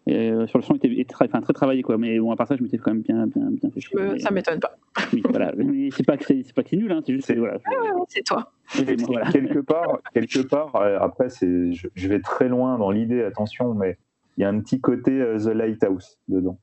euh, 0.09 0.45
sur 0.47 0.59
le 0.59 0.63
son, 0.63 0.73
il 0.75 0.77
était, 0.77 1.01
était 1.01 1.13
très, 1.13 1.25
enfin, 1.25 1.41
très 1.41 1.53
travaillé, 1.53 1.81
quoi. 1.81 1.97
Mais 1.97 2.19
bon, 2.19 2.31
à 2.31 2.35
part 2.35 2.47
ça, 2.47 2.55
je 2.55 2.61
m'étais 2.61 2.77
quand 2.77 2.91
même 2.93 3.01
bien, 3.01 3.25
bien, 3.25 3.49
bien 3.49 3.71
fait 3.71 3.79
chier. 3.81 3.97
Euh, 3.99 4.11
Mais- 4.13 4.19
ça 4.19 4.29
m'étonne 4.29 4.59
pas. 4.59 4.75
oui, 5.11 5.23
voilà. 5.27 5.51
Mais 5.57 5.89
c'est 5.91 6.05
pas 6.05 6.17
que 6.17 6.25
c'est 6.25 6.53
pas 6.53 6.61
que 6.61 6.69
c'est 6.69 6.77
nul, 6.77 6.91
hein, 6.91 7.01
c'est 7.05 7.13
juste 7.13 7.25
C'est- 7.25 7.35
voilà. 7.35 7.55
Ouais, 7.55 7.89
ouais, 7.91 8.01
c'est 8.07 8.23
toi. 8.23 8.51
Et 8.77 8.95
moi, 8.97 9.05
voilà. 9.07 9.31
quelque 9.31 9.59
part, 9.59 9.99
quelque 10.13 10.39
part 10.47 10.75
euh, 10.75 10.99
après, 11.01 11.29
c'est, 11.29 11.71
je, 11.73 11.87
je 11.95 12.07
vais 12.07 12.19
très 12.19 12.49
loin 12.49 12.77
dans 12.77 12.91
l'idée, 12.91 13.23
attention, 13.23 13.73
mais 13.73 13.97
il 14.37 14.41
y 14.41 14.43
a 14.43 14.49
un 14.49 14.59
petit 14.59 14.79
côté 14.79 15.11
euh, 15.11 15.39
The 15.39 15.47
Lighthouse 15.55 16.19
dedans. 16.27 16.59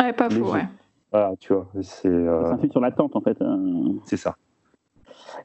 Ouais, 0.00 0.12
pas 0.12 0.28
faux, 0.30 0.38
Léger. 0.40 0.52
ouais. 0.52 0.68
Voilà, 1.12 1.34
tu 1.38 1.52
vois, 1.52 1.68
c'est, 1.74 1.82
C'est 1.82 2.08
euh, 2.08 2.52
un 2.52 2.58
film 2.58 2.72
sur 2.72 2.80
l'attente, 2.80 3.14
en 3.14 3.20
fait. 3.20 3.36
hein. 3.40 3.60
c'est 4.04 4.16
ça. 4.16 4.36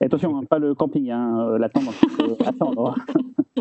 Et 0.01 0.05
attention, 0.05 0.35
hein, 0.37 0.41
pas 0.49 0.59
le 0.59 0.73
camping, 0.75 1.09
hein, 1.11 1.47
euh, 1.49 1.57
l'attente. 1.57 1.83
euh, 2.21 2.35
attendre. 2.45 2.95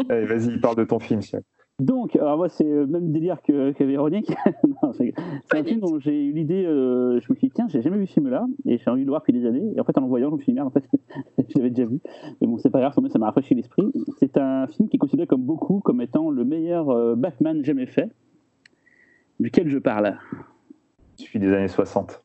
Allez, 0.09 0.25
vas-y, 0.27 0.59
parle 0.61 0.77
de 0.77 0.85
ton 0.85 0.99
film, 0.99 1.21
Cyril. 1.23 1.45
Donc, 1.81 2.17
alors 2.17 2.37
moi, 2.39 2.49
c'est 2.49 2.65
le 2.65 2.87
même 2.87 3.13
délire 3.13 3.41
que, 3.43 3.71
que 3.73 3.85
Véronique. 3.85 4.33
Non, 4.83 4.93
c'est 4.93 5.13
c'est 5.51 5.59
un 5.59 5.65
film 5.65 5.81
dont 5.81 5.99
j'ai 5.99 6.25
eu 6.27 6.33
l'idée, 6.33 6.65
euh, 6.65 7.21
je 7.21 7.33
me 7.33 7.37
suis 7.37 7.49
dit, 7.49 7.53
tiens, 7.55 7.67
j'ai 7.69 7.83
jamais 7.83 7.99
vu 7.99 8.07
ce 8.07 8.13
film-là, 8.15 8.47
et 8.65 8.79
j'ai 8.79 8.91
envie 8.91 9.01
de 9.03 9.07
le 9.07 9.11
voir 9.11 9.21
depuis 9.23 9.33
des 9.33 9.45
années. 9.47 9.73
Et 9.77 9.81
en 9.81 9.85
fait, 9.85 9.97
en 9.99 10.03
le 10.03 10.07
voyant, 10.07 10.31
je 10.31 10.35
me 10.37 10.39
suis 10.41 10.53
dit, 10.53 10.55
merde, 10.55 10.69
en 10.69 10.71
fait, 10.71 10.85
je 11.49 11.59
l'avais 11.59 11.71
déjà 11.71 11.85
vu. 11.89 12.01
Mais 12.41 12.47
bon, 12.47 12.59
c'est 12.59 12.71
pas 12.71 12.81
grave, 12.81 12.93
ça 13.11 13.19
m'a 13.19 13.27
rafraîchi 13.27 13.55
l'esprit. 13.55 13.91
C'est 14.19 14.39
un 14.39 14.67
film 14.69 14.89
qui 14.89 14.97
est 14.97 14.99
considéré 14.99 15.27
comme 15.27 15.43
beaucoup 15.43 15.81
comme 15.81 16.01
étant 16.01 16.31
le 16.31 16.45
meilleur 16.45 16.91
euh, 16.91 17.15
Batman 17.17 17.65
jamais 17.65 17.87
fait. 17.87 18.09
Duquel 19.41 19.69
je 19.69 19.79
parle? 19.79 20.17
Je 21.19 21.25
suis 21.25 21.39
des 21.39 21.53
années 21.53 21.69
60. 21.69 22.23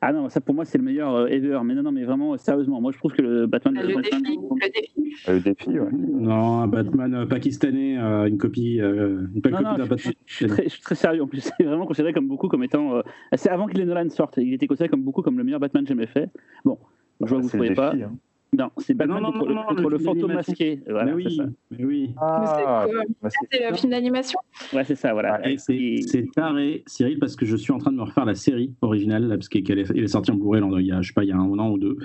Ah 0.00 0.12
non, 0.12 0.28
ça 0.28 0.40
pour 0.40 0.54
moi, 0.54 0.64
c'est 0.64 0.78
le 0.78 0.84
meilleur 0.84 1.12
euh, 1.12 1.26
ever. 1.26 1.58
Mais 1.64 1.74
non, 1.74 1.82
non, 1.82 1.90
mais 1.90 2.04
vraiment, 2.04 2.36
sérieusement, 2.36 2.80
moi, 2.80 2.92
je 2.92 2.98
trouve 2.98 3.12
que 3.12 3.20
le 3.22 3.46
Batman 3.48 3.74
de 3.74 3.80
Le 3.80 3.94
2005, 3.94 4.22
défi, 4.22 4.38
le 4.38 4.70
défi. 4.70 5.14
Euh, 5.28 5.32
Le 5.34 5.40
défi, 5.40 5.70
ouais. 5.80 5.88
Non, 5.92 6.60
un 6.60 6.68
Batman 6.68 7.14
euh, 7.14 7.26
pakistanais, 7.26 7.98
euh, 7.98 8.26
une 8.28 8.38
copie, 8.38 8.80
euh, 8.80 9.26
une 9.34 9.40
belle 9.40 9.52
Non, 9.54 9.58
copie 9.58 9.70
non, 9.70 9.76
d'un 9.76 9.84
je, 9.84 9.88
Batman. 9.90 10.12
je 10.26 10.34
suis 10.34 10.46
très, 10.46 10.62
je 10.64 10.68
suis 10.68 10.82
très 10.82 10.94
sérieux 10.94 11.22
en 11.22 11.26
plus. 11.26 11.40
C'est 11.58 11.64
vraiment 11.64 11.84
considéré 11.86 12.12
comme 12.12 12.28
beaucoup 12.28 12.46
comme 12.46 12.62
étant. 12.62 12.94
euh, 12.98 13.02
c'est 13.34 13.50
avant 13.50 13.66
que 13.66 13.74
les 13.76 13.84
Nolan 13.84 14.08
sortent. 14.10 14.36
Il 14.36 14.54
était 14.54 14.68
considéré 14.68 14.88
comme 14.88 15.02
beaucoup 15.02 15.22
comme 15.22 15.36
le 15.36 15.42
meilleur 15.42 15.58
Batman 15.58 15.84
jamais 15.84 16.06
fait. 16.06 16.30
Bon, 16.64 16.78
je 17.20 17.26
vois 17.26 17.38
que 17.40 17.46
vous 17.46 17.56
ne 17.58 17.62
le 17.64 17.74
trouvez 17.74 17.74
pas. 17.74 17.90
défi, 17.90 18.04
hein. 18.04 18.12
Non, 18.56 18.70
c'est 18.78 18.94
Batman 18.94 19.22
non, 19.22 19.30
non, 19.30 19.38
contre, 19.38 19.44
non, 19.44 19.48
le, 19.48 19.54
non, 19.54 19.66
contre 19.66 19.82
le 19.82 19.88
le 19.90 19.98
film 19.98 20.14
fantôme 20.14 20.32
masqué. 20.32 20.80
Voilà, 20.88 21.14
mais 21.14 21.22
c'est 21.24 21.36
ça. 21.36 21.44
oui, 21.44 21.50
mais 21.78 21.84
oui. 21.84 22.14
Ah, 22.20 22.86
quoi 23.20 23.30
c'est- 23.30 23.70
le 23.70 23.76
film 23.76 23.90
d'animation 23.90 24.38
Ouais, 24.72 24.84
c'est 24.84 24.94
ça, 24.94 25.12
voilà. 25.12 25.40
C'est 25.58 26.24
taré, 26.34 26.82
Cyril, 26.86 27.18
parce 27.18 27.36
que 27.36 27.44
je 27.44 27.56
suis 27.56 27.72
en 27.72 27.78
train 27.78 27.92
de 27.92 27.96
me 27.96 28.02
refaire 28.02 28.24
la 28.24 28.34
série 28.34 28.72
originale, 28.80 29.28
là, 29.28 29.36
parce 29.36 29.48
qu'elle 29.48 29.78
est, 29.78 30.06
sortie 30.08 30.30
en 30.30 30.36
Blu-ray 30.36 30.62
là, 30.62 30.80
il 30.80 30.86
y 30.86 30.92
a, 30.92 31.02
je 31.02 31.08
sais 31.08 31.14
pas, 31.14 31.24
il 31.24 31.28
y 31.28 31.32
a 31.32 31.36
un 31.36 31.58
an 31.58 31.70
ou 31.70 31.78
deux. 31.78 31.98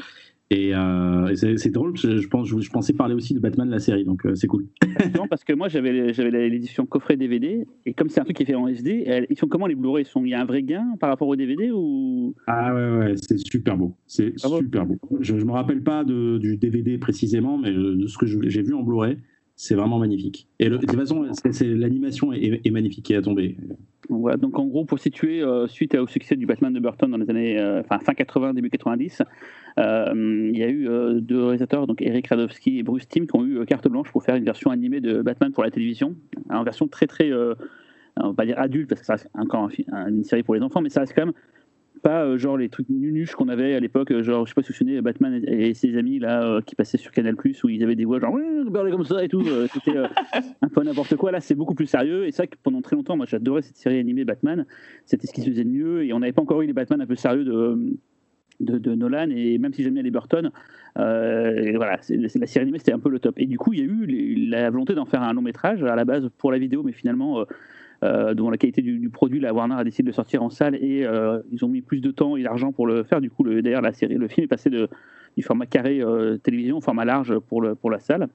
Et, 0.55 0.73
euh, 0.75 1.33
c'est 1.35 1.71
drôle, 1.71 1.97
je, 1.97 2.27
pense, 2.27 2.47
je, 2.47 2.59
je 2.59 2.69
pensais 2.69 2.93
parler 2.93 3.15
aussi 3.15 3.33
de 3.33 3.39
Batman, 3.39 3.69
la 3.69 3.79
série, 3.79 4.05
donc 4.05 4.25
euh, 4.25 4.35
c'est 4.35 4.47
cool. 4.47 4.67
Non, 5.17 5.27
parce 5.27 5.43
que 5.43 5.53
moi 5.53 5.67
j'avais 5.67 6.49
l'édition 6.49 6.85
coffret 6.85 7.17
DVD 7.17 7.65
et 7.85 7.93
comme 7.93 8.09
c'est 8.09 8.19
un 8.21 8.23
truc 8.23 8.37
qui 8.37 8.43
est 8.43 8.45
fait 8.45 8.55
en 8.55 8.67
SD, 8.67 9.03
elles- 9.05 9.25
ils 9.29 9.37
sont 9.37 9.47
comment 9.47 9.65
les 9.67 9.75
Blu-ray? 9.75 10.05
Sont- 10.05 10.23
Il 10.25 10.29
y 10.29 10.33
a 10.33 10.41
un 10.41 10.45
vrai 10.45 10.61
gain 10.63 10.95
par 10.99 11.09
rapport 11.09 11.27
au 11.27 11.35
DVD 11.35 11.71
ou? 11.71 12.35
Ah 12.47 12.73
ouais, 12.73 12.97
ouais, 12.97 13.13
c'est 13.17 13.37
super 13.39 13.77
beau. 13.77 13.95
C'est 14.07 14.33
Ah 14.43 14.49
bon? 14.49 14.57
super 14.59 14.85
beau. 14.85 14.97
Je 15.21 15.33
ne 15.35 15.43
me 15.43 15.51
rappelle 15.51 15.81
pas 15.81 16.03
de, 16.03 16.37
du 16.37 16.57
DVD 16.57 16.97
précisément, 16.97 17.57
mais 17.57 17.71
euh, 17.71 17.95
de 17.95 18.07
ce 18.07 18.17
que 18.17 18.25
j'ai 18.27 18.61
vu 18.61 18.73
en 18.73 18.83
Blu-ray, 18.83 19.17
c'est 19.55 19.75
vraiment 19.75 19.97
magnifique. 19.99 20.47
Et 20.59 20.69
le- 20.69 20.77
de 20.77 20.85
toute 20.85 20.95
façon, 20.95 21.25
l'animation 21.61 22.31
est, 22.33 22.61
est 22.63 22.71
magnifique 22.71 23.09
et 23.11 23.15
à 23.15 23.21
tomber. 23.21 23.57
Donc 24.09 24.59
en 24.59 24.65
gros, 24.65 24.85
pour 24.85 24.99
situer, 24.99 25.41
euh, 25.41 25.67
suite 25.67 25.95
au 25.95 26.07
succès 26.07 26.35
du 26.35 26.45
Batman 26.45 26.73
de 26.73 26.79
Burton 26.79 27.09
dans 27.09 27.17
les 27.17 27.29
années 27.29 27.57
euh, 27.57 27.83
fin 27.83 28.13
80, 28.13 28.53
début 28.53 28.69
90, 28.69 29.21
euh, 29.79 30.49
il 30.51 30.57
y 30.57 30.63
a 30.63 30.69
eu 30.69 30.87
deux 31.21 31.43
réalisateurs, 31.43 31.87
donc 31.87 32.01
Eric 32.01 32.27
Radowski 32.27 32.79
et 32.79 32.83
Bruce 32.83 33.07
Timm, 33.07 33.27
qui 33.27 33.35
ont 33.35 33.45
eu 33.45 33.65
carte 33.65 33.87
blanche 33.87 34.11
pour 34.11 34.23
faire 34.23 34.35
une 34.35 34.43
version 34.43 34.71
animée 34.71 34.99
de 34.99 35.21
Batman 35.21 35.51
pour 35.51 35.63
la 35.63 35.71
télévision, 35.71 36.15
en 36.49 36.63
version 36.63 36.87
très 36.87 37.07
très, 37.07 37.31
on 37.33 38.27
va 38.29 38.33
pas 38.33 38.45
dire 38.45 38.59
adulte, 38.59 38.89
parce 38.89 39.01
que 39.01 39.07
ça 39.07 39.13
reste 39.13 39.29
encore 39.35 39.69
une 40.07 40.23
série 40.23 40.43
pour 40.43 40.55
les 40.55 40.61
enfants, 40.61 40.81
mais 40.81 40.89
ça 40.89 41.01
reste 41.01 41.13
quand 41.15 41.25
même 41.25 41.33
pas 42.03 42.25
euh, 42.25 42.37
genre 42.37 42.57
les 42.57 42.69
trucs 42.69 42.89
nunuches 42.89 43.33
qu'on 43.33 43.47
avait 43.47 43.73
à 43.73 43.79
l'époque, 43.79 44.11
euh, 44.11 44.21
genre 44.21 44.45
je 44.45 44.51
sais 44.51 44.53
pas 44.53 44.61
si 44.61 44.67
vous 44.67 44.73
souvenez, 44.75 45.01
Batman 45.01 45.41
et, 45.47 45.73
ses 45.73 45.97
amis 45.97 46.19
là 46.19 46.43
euh, 46.43 46.61
qui 46.61 46.75
passaient 46.75 46.99
sur 46.99 47.11
Canal 47.11 47.35
Plus 47.35 47.63
où 47.63 47.69
ils 47.69 47.81
avaient 47.83 47.95
des 47.95 48.05
voix 48.05 48.19
genre 48.19 48.37
comme 48.91 49.05
ça 49.05 49.23
et 49.23 49.29
tout, 49.29 49.43
c'était 49.73 49.97
un 50.61 50.67
peu 50.67 50.83
n'importe 50.83 51.15
quoi. 51.15 51.31
Là, 51.31 51.39
c'est 51.39 51.55
beaucoup 51.55 51.75
plus 51.75 51.87
sérieux. 51.87 52.27
Et 52.27 52.31
vrai 52.31 52.47
que 52.47 52.55
pendant 52.61 52.81
très 52.81 52.95
longtemps, 52.95 53.15
moi 53.15 53.25
j'adorais 53.27 53.61
cette 53.61 53.77
série 53.77 53.99
animée 53.99 54.25
Batman, 54.25 54.65
c'était 55.05 55.27
ce 55.27 55.33
qui 55.33 55.41
se 55.41 55.49
faisait 55.49 55.63
de 55.63 55.69
mieux. 55.69 56.03
Et 56.03 56.13
on 56.13 56.19
n'avait 56.19 56.33
pas 56.33 56.41
encore 56.41 56.61
eu 56.61 56.67
les 56.67 56.73
Batman 56.73 57.01
un 57.01 57.07
peu 57.07 57.15
sérieux 57.15 57.45
de 57.45 57.97
de, 58.59 58.95
Nolan. 58.95 59.29
Et 59.31 59.57
même 59.57 59.73
si 59.73 59.83
j'aime 59.83 59.93
bien 59.95 60.03
les 60.03 60.11
Burton, 60.11 60.51
voilà, 60.95 61.97
c'est, 62.01 62.17
la 62.17 62.47
série 62.47 62.63
animée 62.63 62.79
c'était 62.79 62.93
un 62.93 62.99
peu 62.99 63.09
le 63.09 63.19
top. 63.19 63.35
Et 63.37 63.45
du 63.45 63.57
coup, 63.57 63.73
il 63.73 63.79
y 63.79 63.81
a 63.81 63.85
eu 63.85 64.47
la 64.49 64.69
volonté 64.69 64.93
d'en 64.93 65.05
faire 65.05 65.23
un 65.23 65.33
long 65.33 65.41
métrage 65.41 65.83
à 65.83 65.95
la 65.95 66.05
base 66.05 66.29
pour 66.37 66.51
la 66.51 66.57
vidéo, 66.57 66.83
mais 66.83 66.91
finalement 66.91 67.45
dont 68.33 68.49
la 68.49 68.57
qualité 68.57 68.81
du, 68.81 69.09
produit, 69.09 69.39
la 69.39 69.53
Warner 69.53 69.75
a 69.75 69.83
décidé 69.83 70.03
de 70.03 70.09
le 70.09 70.13
sortir 70.13 70.43
en 70.43 70.49
salle 70.49 70.75
et 70.75 71.05
euh, 71.05 71.39
ils 71.51 71.63
ont 71.63 71.67
mis 71.67 71.81
plus 71.81 72.01
de 72.01 72.11
temps 72.11 72.35
et 72.35 72.43
d'argent 72.43 72.71
pour 72.71 72.87
le 72.87 73.03
faire. 73.03 73.21
Du 73.21 73.29
coup, 73.29 73.43
d'ailleurs, 73.43 73.81
la 73.81 73.93
série, 73.93 74.15
le 74.15 74.27
film 74.27 74.45
est 74.45 74.47
passé 74.47 74.69
de, 74.69 74.89
du 75.37 75.43
format 75.43 75.65
carré 75.65 76.01
euh, 76.01 76.37
télévision 76.37 76.77
au 76.77 76.81
format 76.81 77.05
large 77.05 77.37
pour, 77.39 77.61
le, 77.61 77.75
pour 77.75 77.91
la 77.91 77.99
salle. 77.99 78.27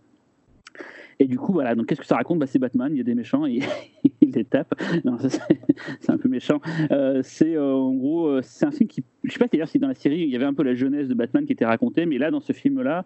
Et 1.20 1.26
du 1.26 1.36
coup, 1.36 1.52
voilà, 1.52 1.74
donc 1.74 1.86
qu'est-ce 1.86 2.00
que 2.00 2.06
ça 2.06 2.16
raconte? 2.16 2.38
Bah, 2.38 2.46
C'est 2.46 2.60
Batman, 2.60 2.90
il 2.92 2.98
y 2.98 3.00
a 3.00 3.04
des 3.04 3.14
méchants 3.14 3.44
et 3.44 3.58
il 4.20 4.30
les 4.30 4.44
tape. 4.44 4.72
c'est 6.00 6.12
un 6.12 6.18
peu 6.18 6.28
méchant. 6.28 6.60
c'est 7.22 7.58
en 7.58 7.92
gros, 7.92 8.40
c'est 8.42 8.66
un 8.66 8.70
film 8.70 8.88
qui. 8.88 9.02
Je 9.24 9.32
sais 9.32 9.38
pas 9.38 9.48
d'ailleurs 9.48 9.68
si 9.68 9.78
dans 9.78 9.88
la 9.88 9.94
série, 9.94 10.20
il 10.20 10.28
y 10.28 10.36
avait 10.36 10.44
un 10.44 10.54
peu 10.54 10.62
la 10.62 10.74
jeunesse 10.74 11.08
de 11.08 11.14
Batman 11.14 11.44
qui 11.44 11.52
était 11.52 11.66
racontée, 11.66 12.06
mais 12.06 12.18
là, 12.18 12.30
dans 12.30 12.40
ce 12.40 12.52
film-là, 12.52 13.04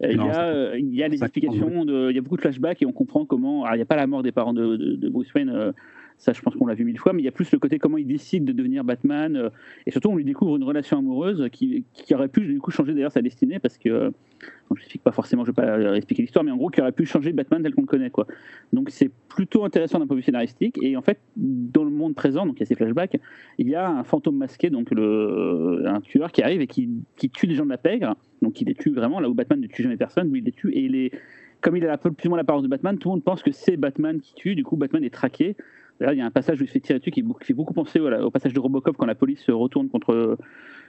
il, 0.00 0.16
y 0.16 0.20
a, 0.20 0.76
il 0.76 0.94
y 0.94 1.02
a 1.02 1.08
des 1.08 1.20
explications, 1.20 1.84
de, 1.84 2.10
il 2.10 2.14
y 2.14 2.18
a 2.18 2.22
beaucoup 2.22 2.36
de 2.36 2.40
flashbacks 2.40 2.80
et 2.80 2.86
on 2.86 2.92
comprend 2.92 3.26
comment. 3.26 3.64
Alors, 3.64 3.74
il 3.74 3.78
n'y 3.78 3.82
a 3.82 3.86
pas 3.86 3.96
la 3.96 4.06
mort 4.06 4.22
des 4.22 4.30
parents 4.30 4.54
de, 4.54 4.76
de 4.76 5.08
Bruce 5.08 5.34
Wayne 5.34 5.72
ça, 6.18 6.32
je 6.32 6.42
pense 6.42 6.56
qu'on 6.56 6.66
l'a 6.66 6.74
vu 6.74 6.84
mille 6.84 6.98
fois, 6.98 7.12
mais 7.12 7.22
il 7.22 7.24
y 7.24 7.28
a 7.28 7.32
plus 7.32 7.50
le 7.52 7.60
côté 7.60 7.78
comment 7.78 7.96
il 7.96 8.06
décide 8.06 8.44
de 8.44 8.52
devenir 8.52 8.82
Batman. 8.82 9.36
Euh, 9.36 9.50
et 9.86 9.92
surtout, 9.92 10.08
on 10.10 10.16
lui 10.16 10.24
découvre 10.24 10.56
une 10.56 10.64
relation 10.64 10.98
amoureuse 10.98 11.48
qui, 11.52 11.84
qui 11.92 12.12
aurait 12.12 12.28
pu, 12.28 12.44
du 12.44 12.58
coup, 12.58 12.72
changer 12.72 12.92
d'ailleurs 12.92 13.12
sa 13.12 13.22
destinée 13.22 13.60
parce 13.60 13.78
que. 13.78 14.12
je 14.40 14.74
n'explique 14.74 15.02
pas 15.02 15.12
forcément, 15.12 15.44
je 15.44 15.52
ne 15.52 15.56
vais 15.56 15.62
pas 15.62 15.96
expliquer 15.96 16.22
l'histoire, 16.22 16.44
mais 16.44 16.50
en 16.50 16.56
gros, 16.56 16.70
qui 16.70 16.80
aurait 16.80 16.92
pu 16.92 17.06
changer 17.06 17.32
Batman 17.32 17.62
tel 17.62 17.72
qu'on 17.72 17.82
le 17.82 17.86
connaît. 17.86 18.10
Quoi. 18.10 18.26
Donc, 18.72 18.90
c'est 18.90 19.12
plutôt 19.28 19.64
intéressant 19.64 20.00
d'un 20.00 20.08
point 20.08 20.16
de 20.16 20.20
vue 20.20 20.24
scénaristique. 20.24 20.76
Et 20.82 20.96
en 20.96 21.02
fait, 21.02 21.20
dans 21.36 21.84
le 21.84 21.90
monde 21.90 22.16
présent, 22.16 22.46
donc 22.46 22.56
il 22.56 22.60
y 22.60 22.62
a 22.64 22.66
ces 22.66 22.74
flashbacks, 22.74 23.16
il 23.58 23.68
y 23.68 23.76
a 23.76 23.88
un 23.88 24.02
fantôme 24.02 24.38
masqué, 24.38 24.70
donc 24.70 24.90
le, 24.90 25.84
un 25.86 26.00
tueur 26.00 26.32
qui 26.32 26.42
arrive 26.42 26.60
et 26.60 26.66
qui, 26.66 26.90
qui 27.16 27.30
tue 27.30 27.46
des 27.46 27.54
gens 27.54 27.64
de 27.64 27.70
la 27.70 27.78
pègre. 27.78 28.16
Donc, 28.42 28.60
il 28.60 28.66
les 28.66 28.74
tue 28.74 28.90
vraiment, 28.90 29.20
là 29.20 29.30
où 29.30 29.34
Batman 29.34 29.60
ne 29.60 29.68
tue 29.68 29.84
jamais 29.84 29.96
personne, 29.96 30.32
lui, 30.32 30.40
il 30.40 30.44
les 30.44 30.52
tue. 30.52 30.72
Et 30.74 30.88
les, 30.88 31.12
comme 31.60 31.76
il 31.76 31.86
a 31.86 31.96
plus 31.96 32.12
ou 32.26 32.28
moins 32.28 32.38
l'apparence 32.38 32.64
de 32.64 32.68
Batman, 32.68 32.98
tout 32.98 33.08
le 33.08 33.14
monde 33.14 33.24
pense 33.24 33.42
que 33.42 33.52
c'est 33.52 33.76
Batman 33.76 34.20
qui 34.20 34.34
tue. 34.34 34.56
Du 34.56 34.64
coup, 34.64 34.76
Batman 34.76 35.04
est 35.04 35.14
traqué. 35.14 35.56
D'ailleurs, 35.98 36.14
il 36.14 36.18
y 36.18 36.22
a 36.22 36.26
un 36.26 36.30
passage 36.30 36.60
où 36.60 36.64
il 36.64 36.68
se 36.68 36.72
fait 36.72 36.80
tirer 36.80 36.98
dessus 36.98 37.10
qui, 37.10 37.24
fait 37.42 37.54
beaucoup 37.54 37.74
penser 37.74 38.00
au 38.00 38.30
passage 38.30 38.52
de 38.52 38.60
Robocop 38.60 38.96
quand 38.96 39.06
la 39.06 39.14
police 39.14 39.40
se 39.40 39.52
retourne 39.52 39.88
contre, 39.88 40.38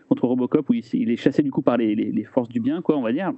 Robocop, 0.09 0.69
où 0.69 0.73
il, 0.73 1.11
est 1.11 1.15
chassé 1.15 1.43
du 1.43 1.51
coup 1.51 1.61
par 1.61 1.77
les, 1.77 2.23
forces 2.31 2.49
du 2.49 2.59
bien, 2.59 2.81
quoi, 2.81 2.97
on 2.97 3.01
va 3.01 3.11
dire. 3.11 3.33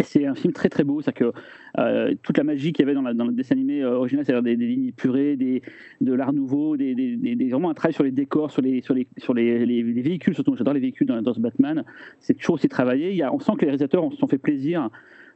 C'est 0.00 0.24
un 0.24 0.34
film 0.34 0.54
très 0.54 0.70
très 0.70 0.84
beau, 0.84 1.02
c'est 1.02 1.12
que 1.12 1.32
euh, 1.78 2.14
toute 2.22 2.38
la 2.38 2.44
magie 2.44 2.72
qu'il 2.72 2.86
y 2.86 2.90
avait 2.90 2.94
dans, 2.94 3.26
le 3.26 3.32
dessin 3.32 3.54
animé 3.56 3.82
euh, 3.82 3.98
original, 3.98 4.24
c'est-à-dire 4.24 4.42
des, 4.42 4.56
lignes 4.56 4.90
purées, 4.92 5.36
de 5.36 6.12
l'art 6.14 6.32
nouveau, 6.32 6.78
des, 6.78 7.18
vraiment 7.50 7.68
un 7.68 7.74
travail 7.74 7.92
sur 7.92 8.02
les 8.02 8.10
décors, 8.10 8.50
sur 8.50 8.62
les, 8.62 8.80
véhicules, 8.82 10.34
surtout 10.34 10.56
j'adore 10.56 10.72
les 10.72 10.80
véhicules 10.80 11.06
dans, 11.06 11.20
dans 11.20 11.34
ce 11.34 11.40
Batman, 11.40 11.84
c'est 12.20 12.34
toujours 12.34 12.54
aussi 12.54 12.68
travaillé. 12.68 13.10
Il 13.10 13.16
y 13.16 13.22
a, 13.22 13.34
on 13.34 13.38
sent 13.38 13.52
que 13.56 13.60
les 13.60 13.66
réalisateurs 13.66 14.10
se 14.12 14.18
sont 14.18 14.28
fait 14.28 14.38
plaisir 14.38 14.88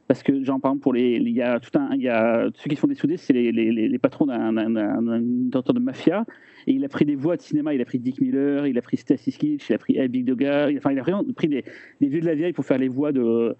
parce 0.07 0.23
que 0.23 0.31
par 0.31 0.39
exemple 0.39 0.79
pour 0.79 0.93
les 0.93 1.17
il 1.17 1.29
y 1.29 1.41
a 1.41 1.59
tout 1.59 1.77
un 1.77 1.89
il 1.93 2.01
y 2.01 2.09
a 2.09 2.47
ceux 2.55 2.69
qui 2.69 2.75
font 2.75 2.87
des 2.87 2.95
soudés 2.95 3.17
c'est 3.17 3.33
les, 3.33 3.51
les, 3.51 3.71
les, 3.71 3.99
patrons 3.99 4.25
d'un 4.25 4.51
de 4.53 5.79
mafia. 5.79 6.25
Et 6.65 6.73
il 6.73 6.83
a 6.83 6.89
pris 6.89 7.05
des 7.05 7.15
voix 7.15 7.37
de 7.37 7.41
cinéma. 7.41 7.73
Il 7.73 7.81
a 7.81 7.85
pris 7.85 7.99
Dick 7.99 8.19
Miller 8.21 8.67
il 8.67 8.77
a 8.77 8.81
pris 8.81 8.97
Stacy 8.97 9.31
Skitch 9.31 9.69
il 9.69 9.73
a 9.73 9.77
pris 9.77 9.97
hey, 9.97 10.07
Big 10.07 10.25
Doga 10.25 10.69
enfin 10.77 10.91
il 10.91 10.99
a 10.99 11.01
vraiment 11.01 11.23
pris 11.35 11.47
des, 11.47 11.63
des 12.01 12.07
vieux 12.07 12.21
de 12.21 12.25
la 12.25 12.35
vieille 12.35 12.53
pour 12.53 12.65
faire 12.65 12.77
les 12.77 12.87
voix 12.87 13.11
de 13.11 13.55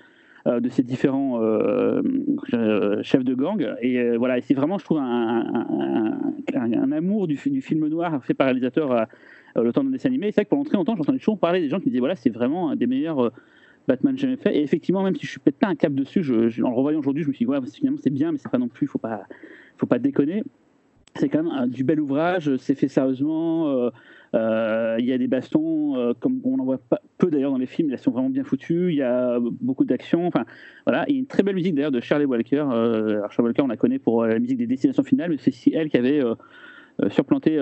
euh, 0.48 0.62
de 0.62 0.70
ces 0.70 0.84
différents 0.84 1.42
euh, 1.42 2.02
euh, 2.54 3.04
chefs 3.04 3.26
de 3.26 3.34
gang. 3.34 3.76
Et 3.82 4.16
voilà. 4.18 4.40
C'est 4.40 4.54
vraiment 4.54 4.78
je 4.78 4.86
trouve 4.86 5.00
un, 5.00 5.74
un, 6.54 6.92
amour 6.92 7.28
du, 7.28 7.38
du, 7.48 7.62
film 7.62 7.88
noir 7.88 8.24
fait 8.24 8.34
par 8.34 8.46
réalisateur 8.46 9.08
le 9.56 9.74
temps 9.74 9.84
d'un 9.84 9.90
dessin 9.90 10.08
animé. 10.10 10.28
Et 10.28 10.32
c'est 10.32 10.42
vrai 10.42 10.46
que 10.46 10.50
pendant 10.52 10.64
très 10.64 10.78
longtemps 10.78 10.96
j'entendais 10.96 11.18
toujours 11.18 11.40
parler 11.40 11.60
des 11.60 11.70
gens 11.70 11.80
qui 11.80 11.90
disaient 11.90 12.00
voilà 12.00 12.16
c'est 12.16 12.30
vraiment 12.30 12.70
un 12.70 12.76
des 12.76 12.88
meilleurs 12.88 13.32
Batman 13.88 14.18
jamais 14.18 14.38
fait. 14.38 14.56
Et 14.56 14.62
effectivement, 14.62 15.04
même 15.04 15.16
si 15.16 15.26
je 15.26 15.32
suis 15.32 15.40
peut-être 15.40 15.60
pas 15.60 15.68
un 15.68 15.76
cap 15.76 15.94
dessus, 15.94 16.20
en 16.30 16.70
le 16.70 16.76
revoyant 16.76 17.00
aujourd'hui, 17.00 17.24
je 17.24 17.30
me 17.30 17.34
suis 17.34 17.46
dit, 17.46 17.72
finalement, 17.74 18.00
c'est 18.02 18.10
bien, 18.10 18.32
mais 18.32 18.38
c'est 18.38 18.52
pas 18.52 18.58
non 18.58 18.68
plus, 18.68 18.88
faut 18.88 18.98
pas, 18.98 19.24
faut 19.78 19.88
pas 19.88 20.00
déconner. 20.00 20.44
C'est 21.16 21.30
quand 21.30 21.44
même 21.44 21.70
du 21.70 21.84
bel 21.84 22.00
ouvrage, 22.00 22.56
c'est 22.58 22.76
fait 22.76 22.88
sérieusement. 22.88 23.70
Euh, 23.70 23.90
euh, 24.36 24.98
il 25.00 25.06
y 25.06 25.14
a 25.14 25.18
des 25.18 25.28
bastons, 25.28 25.96
euh, 25.96 26.14
comme 26.20 26.40
on 26.44 26.60
en 26.60 26.66
voit 26.66 26.80
peu 27.18 27.32
d'ailleurs 27.32 27.52
dans 27.52 27.58
les 27.58 27.66
films, 27.66 27.90
ils 27.92 27.98
sont 27.98 28.12
vraiment 28.12 28.30
bien 28.30 28.44
foutus. 28.44 28.92
Il 28.92 28.98
y 28.98 29.02
a 29.02 29.40
beaucoup 29.40 29.86
d'action. 29.86 30.28
Enfin, 30.28 30.46
voilà. 30.86 31.02
A 31.02 31.10
une 31.10 31.26
très 31.26 31.44
belle 31.44 31.56
musique 31.56 31.74
d'ailleurs 31.74 31.92
de 31.92 32.02
Shirley 32.02 32.26
Walker. 32.26 32.58
alors, 32.58 33.32
Shirley 33.32 33.50
Walker, 33.50 33.64
on 33.64 33.68
la 33.68 33.78
connaît 33.78 34.00
pour 34.00 34.26
la 34.26 34.38
musique 34.38 34.58
des 34.58 34.68
destinations 34.68 35.04
finales, 35.04 35.32
mais 35.32 35.38
c'est 35.40 35.72
elle 35.72 35.90
qui 35.90 35.98
avait 35.98 36.22
surplanté 37.10 37.60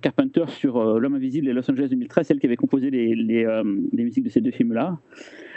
Carpenter 0.00 0.44
sur 0.48 0.98
L'homme 0.98 1.14
invisible 1.14 1.48
et 1.48 1.52
Los 1.52 1.70
Angeles 1.70 1.88
2013, 1.90 2.26
celle 2.26 2.40
qui 2.40 2.46
avait 2.46 2.56
composé 2.56 2.90
les, 2.90 3.14
les, 3.14 3.46
les 3.92 4.04
musiques 4.04 4.24
de 4.24 4.30
ces 4.30 4.40
deux 4.40 4.50
films-là. 4.50 4.98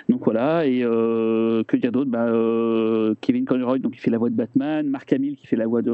Donc 0.10 0.24
voilà, 0.24 0.66
et 0.66 0.84
euh, 0.84 1.64
que 1.64 1.78
dire 1.78 1.92
d'autre? 1.92 2.10
Bah, 2.10 2.26
euh, 2.28 3.16
Kevin 3.22 3.46
Conroy, 3.46 3.80
donc, 3.80 3.94
qui 3.94 4.00
fait 4.00 4.12
la 4.12 4.18
voix 4.18 4.30
de 4.30 4.36
Batman, 4.36 4.88
Mark 4.88 5.12
Hamill 5.14 5.36
qui 5.36 5.48
fait 5.48 5.56
la 5.56 5.68
voix 5.68 5.82
de, 5.82 5.94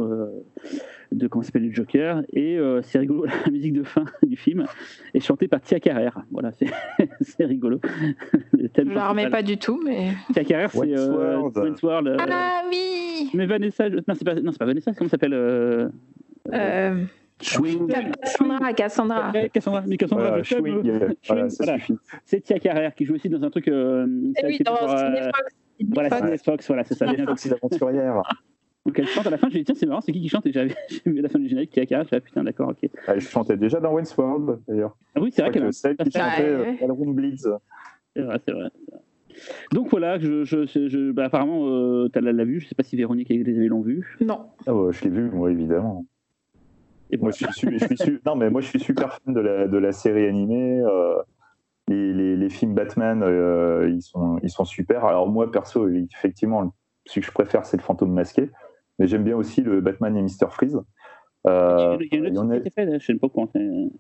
de 1.12 1.28
comment 1.28 1.44
s'appelle 1.44 1.68
le 1.68 1.74
Joker, 1.74 2.24
et 2.34 2.58
euh, 2.58 2.82
c'est 2.82 3.00
rigolo, 3.00 3.26
la 3.46 3.52
musique 3.52 3.74
de 3.74 3.84
fin 3.84 4.06
du 4.24 4.38
film 4.38 4.66
est 5.14 5.20
chantée 5.20 5.48
par 5.48 5.62
Tia 5.62 5.80
Carrère. 5.80 6.22
Voilà, 6.32 6.52
c'est 7.22 7.46
rigolo. 7.46 7.80
Je 8.54 8.82
ne 8.82 8.94
la 8.94 9.10
remets 9.10 9.30
pas 9.30 9.44
du 9.44 9.58
tout, 9.58 9.82
mais. 9.84 10.14
Tia 10.34 10.44
Carrère, 10.44 10.72
c'est. 10.72 11.10
World. 11.84 12.18
ah 12.20 12.64
oui 12.70 13.30
Mais 13.34 13.46
Vanessa, 13.46 13.90
non, 13.90 14.02
c'est 14.14 14.24
pas, 14.26 14.36
pas 14.36 14.66
Vanessa, 14.66 14.94
comment 14.94 15.10
s'appelle 15.10 15.92
euh... 17.40 18.12
Cassandra, 18.22 18.74
Cassandra. 18.74 19.32
Cassandra, 19.54 19.84
mais 19.88 19.98
Cassandra, 19.98 20.42
c'est 22.26 22.42
Tia 22.42 22.60
Carrère 22.60 22.96
qui 22.96 23.06
joue 23.06 23.16
aussi 23.16 23.30
dans 23.30 23.44
un 23.44 23.50
truc. 23.50 23.68
Euh, 23.68 24.08
eh 24.42 24.46
oui, 24.46 24.60
dans 24.60 24.76
Cinefox. 24.76 25.56
Voilà, 25.94 26.10
Cinefox, 26.10 26.68
voilà, 26.68 26.84
c'est 26.84 26.96
ça. 26.96 27.08
Cinefox, 27.08 27.46
l'aventurière. 27.46 28.24
Donc 28.86 28.98
elle 29.00 29.08
chante 29.08 29.28
à 29.28 29.30
la 29.30 29.38
fin, 29.38 29.50
je 29.50 29.54
lui 29.54 29.60
dit 29.60 29.66
tiens 29.66 29.76
c'est 29.76 29.86
marrant, 29.86 30.00
c'est 30.00 30.14
qui 30.14 30.22
qui 30.22 30.30
chante 30.30 30.46
Et 30.46 30.54
j'avais 30.54 30.74
vu 31.06 31.22
la 31.22 31.28
fin 31.28 31.40
du 31.40 31.50
générique, 31.50 31.72
Tia 31.72 31.86
Carrère, 31.86 32.08
je 32.10 32.16
dit 32.16 32.22
putain 32.22 32.44
d'accord, 32.44 32.70
ok. 32.70 32.90
Elle 33.08 33.20
chantait 33.20 33.58
déjà 33.58 33.82
dans 33.82 33.92
Wayne's 33.92 34.16
World 34.16 34.62
d'ailleurs. 34.66 34.96
Ah 35.14 35.20
oui 35.20 35.30
c'est 35.32 35.42
vrai 35.42 35.52
qu'elle 35.52 35.74
celle 35.74 35.98
qui 35.98 36.10
chantait 36.10 36.56
ouais. 36.56 36.78
Room 36.82 37.14
Bleeds. 37.14 37.50
C'est 38.16 38.22
vrai, 38.22 38.40
c'est 38.46 38.54
vrai. 38.54 38.70
Donc 39.74 39.90
voilà, 39.90 40.18
je, 40.20 40.46
je, 40.46 40.66
je 40.66 41.12
bah, 41.12 41.26
apparemment 41.26 41.68
euh, 41.68 42.10
tu 42.12 42.22
l'as 42.22 42.46
vu, 42.46 42.62
je 42.62 42.68
sais 42.70 42.76
pas 42.76 42.84
si 42.84 42.96
Véronique 42.96 43.30
et 43.30 43.44
les 43.44 43.68
l'ont 43.68 43.82
vu. 43.82 44.18
Non. 44.22 44.46
Ah 44.66 44.74
ouais, 44.74 44.94
je 44.94 45.04
l'ai 45.04 45.10
vu, 45.10 45.30
moi 45.30 45.52
évidemment 45.52 46.06
moi, 47.20 47.32
je 47.32 47.46
suis, 47.52 47.80
je 47.80 47.96
suis, 47.96 48.20
non, 48.26 48.36
mais 48.36 48.50
moi, 48.50 48.62
je 48.62 48.68
suis 48.68 48.80
super 48.80 49.14
fan 49.14 49.34
de 49.34 49.40
la, 49.40 49.68
de 49.68 49.78
la 49.78 49.92
série 49.92 50.26
animée. 50.26 50.82
Euh, 50.82 51.16
les, 51.88 52.36
les, 52.36 52.50
films 52.50 52.74
Batman, 52.74 53.24
euh, 53.24 53.90
ils, 53.90 54.02
sont, 54.02 54.40
ils 54.44 54.50
sont 54.50 54.66
super. 54.66 55.06
Alors, 55.06 55.30
moi, 55.30 55.50
perso, 55.52 55.88
effectivement, 55.88 56.74
ce 57.06 57.20
que 57.20 57.26
je 57.26 57.32
préfère, 57.32 57.66
c'est 57.66 57.78
le 57.78 57.84
fantôme 57.84 58.12
masqué. 58.12 58.50
Mais 59.00 59.08
j'aime 59.08 59.24
bien 59.24 59.38
aussi 59.38 59.62
le 59.62 59.80
Batman 59.80 60.16
et 60.18 60.22
Mr. 60.22 60.50
Freeze. 60.50 60.80
Euh, 61.48 61.98
il 62.00 62.20
y 62.20 62.26
a 62.26 62.30
une 62.30 62.38
autre 62.38 62.64
qui 62.64 62.72
fait, 62.72 63.00
je 63.00 63.06
sais 63.06 63.16
pas 63.16 63.30
comment 63.30 63.50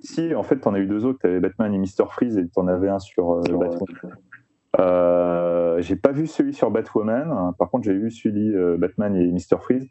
Si, 0.01 0.35
en 0.35 0.43
fait, 0.43 0.59
tu 0.59 0.67
en 0.67 0.73
as 0.73 0.79
eu 0.79 0.87
deux 0.87 1.05
autres. 1.05 1.19
Tu 1.19 1.27
avais 1.27 1.39
Batman 1.39 1.73
et 1.73 1.77
Mr. 1.77 2.05
Freeze 2.09 2.37
et 2.37 2.43
tu 2.43 2.59
en 2.59 2.67
avais 2.67 2.89
un 2.89 2.99
sur, 2.99 3.33
euh, 3.33 3.41
Batman. 3.41 4.15
Euh, 4.79 5.81
j'ai 5.81 5.95
pas 5.95 6.11
vu 6.11 6.27
celui 6.27 6.53
sur 6.53 6.71
Batwoman. 6.71 7.53
Par 7.57 7.69
contre, 7.69 7.85
j'ai 7.85 7.93
vu 7.93 8.11
celui 8.11 8.53
Batman 8.77 9.15
et 9.15 9.31
Mr. 9.31 9.59
Freeze. 9.61 9.87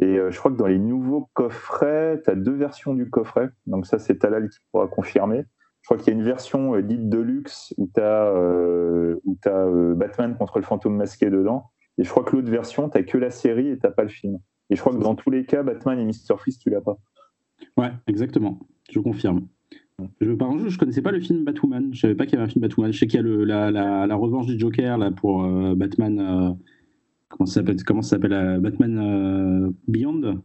Et 0.00 0.18
euh, 0.18 0.30
je 0.30 0.38
crois 0.38 0.50
que 0.50 0.56
dans 0.56 0.66
les 0.66 0.78
nouveaux 0.78 1.28
coffrets, 1.34 2.20
tu 2.22 2.30
as 2.30 2.34
deux 2.34 2.54
versions 2.54 2.94
du 2.94 3.10
coffret. 3.10 3.50
Donc 3.66 3.86
ça, 3.86 3.98
c'est 3.98 4.18
Talal 4.18 4.48
qui 4.48 4.58
pourra 4.70 4.86
confirmer. 4.86 5.44
Je 5.82 5.88
crois 5.88 5.96
qu'il 5.96 6.12
y 6.12 6.16
a 6.16 6.18
une 6.18 6.24
version 6.24 6.76
euh, 6.76 6.82
dite 6.82 7.08
de 7.08 7.18
luxe 7.18 7.74
où 7.78 7.90
tu 7.92 8.00
as, 8.00 8.26
euh, 8.26 9.16
as 9.44 9.94
Batman 9.94 10.36
contre 10.36 10.58
le 10.58 10.64
fantôme 10.64 10.96
masqué 10.96 11.30
dedans. 11.30 11.70
Et 11.98 12.04
je 12.04 12.10
crois 12.10 12.22
que 12.22 12.36
l'autre 12.36 12.50
version, 12.50 12.88
tu 12.88 13.04
que 13.04 13.18
la 13.18 13.30
série 13.30 13.68
et 13.68 13.78
tu 13.78 13.90
pas 13.90 14.04
le 14.04 14.08
film. 14.08 14.38
Et 14.70 14.76
je 14.76 14.80
crois 14.80 14.92
que 14.92 15.02
dans 15.02 15.16
tous 15.16 15.30
les 15.30 15.44
cas, 15.44 15.64
Batman 15.64 15.98
et 15.98 16.04
Mr. 16.04 16.36
Freeze, 16.36 16.58
tu 16.58 16.70
l'as 16.70 16.80
pas. 16.80 16.98
Ouais, 17.76 17.90
exactement. 18.06 18.60
Je 18.90 19.00
confirme. 19.00 19.48
Je, 20.20 20.30
par 20.30 20.48
contre, 20.48 20.68
je 20.68 20.78
connaissais 20.78 21.02
pas 21.02 21.10
le 21.10 21.20
film 21.20 21.44
Batwoman. 21.44 21.92
Je 21.92 22.00
savais 22.00 22.14
pas 22.14 22.24
qu'il 22.24 22.34
y 22.34 22.36
avait 22.36 22.48
un 22.48 22.52
film 22.52 22.62
Batwoman. 22.62 22.92
Je 22.92 22.98
sais 23.00 23.08
qu'il 23.08 23.16
y 23.16 23.20
a 23.20 23.22
le, 23.22 23.42
la, 23.42 23.72
la, 23.72 24.06
la, 24.06 24.14
revanche 24.14 24.46
du 24.46 24.56
Joker 24.56 24.96
là, 24.96 25.10
pour 25.10 25.42
Batman 25.74 26.56
comment 27.28 27.46
ça 27.46 27.54
s'appelle 27.54 27.82
comment 27.84 28.02
ça 28.02 28.10
s'appelle 28.10 28.32
euh, 28.32 28.58
Batman 28.58 28.98
euh, 28.98 29.70
Beyond? 29.86 30.42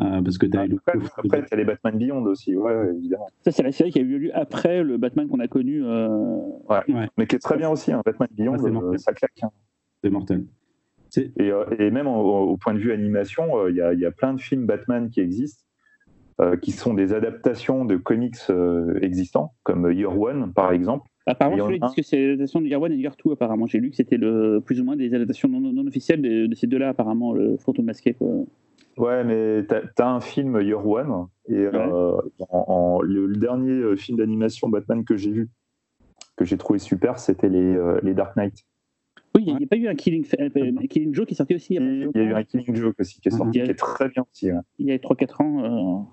Euh, 0.00 0.22
parce 0.22 0.38
que 0.38 0.46
as 0.56 0.62
après, 0.62 0.92
après 1.16 1.44
tu 1.44 1.54
as 1.54 1.56
les 1.56 1.64
Batman 1.64 1.98
Beyond 1.98 2.24
aussi, 2.26 2.56
ouais, 2.56 2.94
évidemment. 2.96 3.26
Ça, 3.44 3.50
c'est 3.50 3.64
la 3.64 3.72
série 3.72 3.90
qui 3.90 3.98
a 3.98 4.02
eu 4.02 4.18
lieu 4.18 4.30
après 4.32 4.84
le 4.84 4.96
Batman 4.96 5.26
qu'on 5.28 5.40
a 5.40 5.48
connu. 5.48 5.84
Ouais. 5.84 7.08
mais 7.16 7.26
qui 7.26 7.34
est 7.34 7.40
très 7.40 7.56
bien 7.56 7.70
aussi, 7.70 7.92
hein. 7.92 8.02
Batman 8.04 8.28
Beyond, 8.32 8.96
ça 8.98 9.12
claque. 9.12 9.32
Hein. 9.42 9.50
C'est 10.02 10.10
mortel. 10.10 10.44
Et, 11.16 11.50
et, 11.78 11.90
même 11.90 12.06
au, 12.06 12.56
point 12.58 12.74
de 12.74 12.78
vue 12.78 12.92
animation, 12.92 13.66
il 13.66 13.74
y, 13.74 13.80
a, 13.80 13.92
y, 13.92 14.04
a 14.04 14.10
plein 14.12 14.34
de 14.34 14.40
films 14.40 14.66
Batman 14.66 15.10
qui 15.10 15.20
existent, 15.20 15.64
qui 16.62 16.70
sont 16.70 16.94
des 16.94 17.12
adaptations 17.12 17.84
de 17.84 17.96
comics 17.96 18.36
existants, 19.00 19.54
comme 19.64 19.90
Year 19.90 20.16
One, 20.16 20.52
par 20.52 20.70
exemple. 20.70 21.10
Apparemment, 21.28 21.70
je 21.70 21.94
que 21.94 22.02
c'est 22.02 22.26
l'adaptation 22.26 22.60
de 22.60 22.66
Year 22.66 22.80
One 22.80 22.92
et 22.92 22.96
Year 22.96 23.16
Two, 23.16 23.32
apparemment. 23.32 23.66
J'ai 23.66 23.80
lu 23.80 23.90
que 23.90 23.96
c'était 23.96 24.16
le, 24.16 24.60
plus 24.64 24.80
ou 24.80 24.84
moins 24.84 24.96
des 24.96 25.12
adaptations 25.14 25.48
non, 25.48 25.86
officielles 25.86 26.22
de, 26.22 26.54
ces 26.54 26.66
deux-là, 26.66 26.90
apparemment, 26.90 27.32
le 27.32 27.56
fantôme 27.58 27.86
masqué. 27.86 28.14
Quoi. 28.14 28.28
Ouais, 28.96 29.24
mais 29.24 29.64
t'as 29.66 29.82
as 29.98 30.08
un 30.08 30.20
film 30.20 30.60
Year 30.60 30.84
One, 30.86 31.26
et 31.48 31.54
euh, 31.54 32.16
en, 32.48 33.00
le, 33.02 33.36
dernier 33.36 33.70
euh, 33.70 33.96
film 33.96 34.18
d'animation 34.18 34.68
Batman 34.68 35.04
que 35.04 35.16
j'ai 35.16 35.30
vu, 35.30 35.48
que 36.36 36.44
j'ai 36.44 36.56
trouvé 36.56 36.78
super, 36.78 37.18
c'était 37.18 37.48
les, 37.48 37.76
les 38.02 38.14
Dark 38.14 38.36
Knight. 38.36 38.64
Oui, 39.36 39.44
il 39.46 39.56
n'y 39.56 39.64
a, 39.64 39.66
pas 39.68 39.76
eu 39.76 39.86
un 39.86 39.94
Killing, 39.94 40.26
Killing 40.88 41.14
Joe 41.14 41.26
qui 41.26 41.34
est 41.34 41.36
sorti 41.36 41.54
aussi. 41.54 41.74
Il 41.74 42.10
y 42.14 42.18
a, 42.18 42.22
eu 42.22 42.32
un 42.32 42.42
Killing 42.42 42.74
Joke 42.74 42.96
aussi 42.98 43.20
qui 43.20 43.28
est 43.28 43.32
sorti, 43.32 43.60
qui 43.62 43.70
est 43.70 43.74
très 43.74 44.08
bien 44.08 44.24
aussi. 44.28 44.50
Il 44.78 44.86
y 44.86 44.92
a 44.92 44.96
3-4 44.96 45.42
ans. 45.42 46.08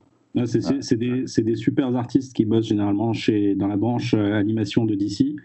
C'est 0.46 0.98
des, 0.98 1.26
des, 1.44 1.56
super 1.56 1.96
artistes 1.96 2.36
qui 2.36 2.46
bossent 2.46 2.68
généralement 2.68 3.14
chez, 3.14 3.56
dans 3.56 3.68
la 3.68 3.78
branche 3.78 4.14
animation 4.14 4.86
de 4.86 4.96
DC. 4.96 5.36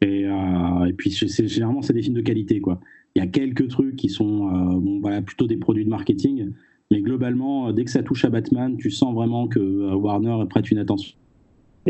Et, 0.00 0.22
et 0.22 0.92
puis, 0.92 1.10
généralement, 1.10 1.82
c'est 1.82 1.92
des 1.92 2.02
films 2.02 2.14
de 2.14 2.20
qualité. 2.20 2.60
quoi. 2.60 2.80
Il 3.14 3.22
y 3.22 3.22
a 3.22 3.26
quelques 3.26 3.68
trucs 3.68 3.96
qui 3.96 4.08
sont 4.08 4.50
bon, 4.78 5.00
voilà, 5.00 5.22
plutôt 5.22 5.46
des 5.46 5.56
produits 5.56 5.84
de 5.84 5.90
marketing. 5.90 6.52
Mais 6.90 7.00
globalement, 7.00 7.72
dès 7.72 7.84
que 7.84 7.90
ça 7.90 8.02
touche 8.02 8.24
à 8.24 8.30
Batman, 8.30 8.76
tu 8.76 8.90
sens 8.90 9.14
vraiment 9.14 9.48
que 9.48 9.58
Warner 9.94 10.44
prête 10.48 10.70
une 10.70 10.78
attention 10.78 11.18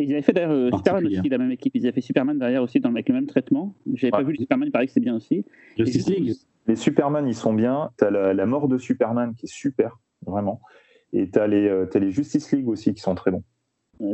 ils 0.03 0.13
avaient 0.13 0.23
fait 0.23 0.33
d'ailleurs 0.33 0.53
euh, 0.53 0.71
Superman 0.75 1.07
aussi, 1.07 1.29
la 1.29 1.39
même 1.39 1.51
équipe. 1.51 1.75
Ils 1.75 1.87
avaient 1.87 1.93
fait 1.93 2.01
Superman 2.01 2.39
derrière 2.39 2.63
aussi 2.63 2.81
dans, 2.81 2.91
avec 2.91 3.09
le 3.09 3.15
même 3.15 3.27
traitement. 3.27 3.75
J'avais 3.95 4.11
pas 4.11 4.23
vu 4.23 4.33
le 4.33 4.39
Superman, 4.39 4.69
il 4.69 4.73
paraît 4.73 4.87
que 4.87 4.93
c'est 4.93 5.01
bien 5.01 5.17
aussi. 5.17 5.45
Justice 5.77 6.09
League. 6.09 6.35
Les 6.67 6.77
Superman, 6.77 7.27
ils 7.27 7.35
sont 7.35 7.55
bien. 7.55 7.91
Tu 7.99 8.05
as 8.05 8.11
la, 8.11 8.47
mort 8.47 8.69
de 8.69 8.79
Superman 8.79 9.35
qui 9.35 9.47
est 9.47 9.53
super, 9.53 9.99
vraiment. 10.27 10.61
Et 11.13 11.31
tu 11.31 11.39
as, 11.39 11.49
euh, 11.49 11.87
as, 11.93 11.99
les 11.99 12.11
Justice 12.11 12.53
League 12.53 12.69
aussi 12.69 12.95
qui 12.95 13.01
sont 13.01 13.15
très 13.15 13.31
bons. 13.31 13.43
Tu 13.99 14.07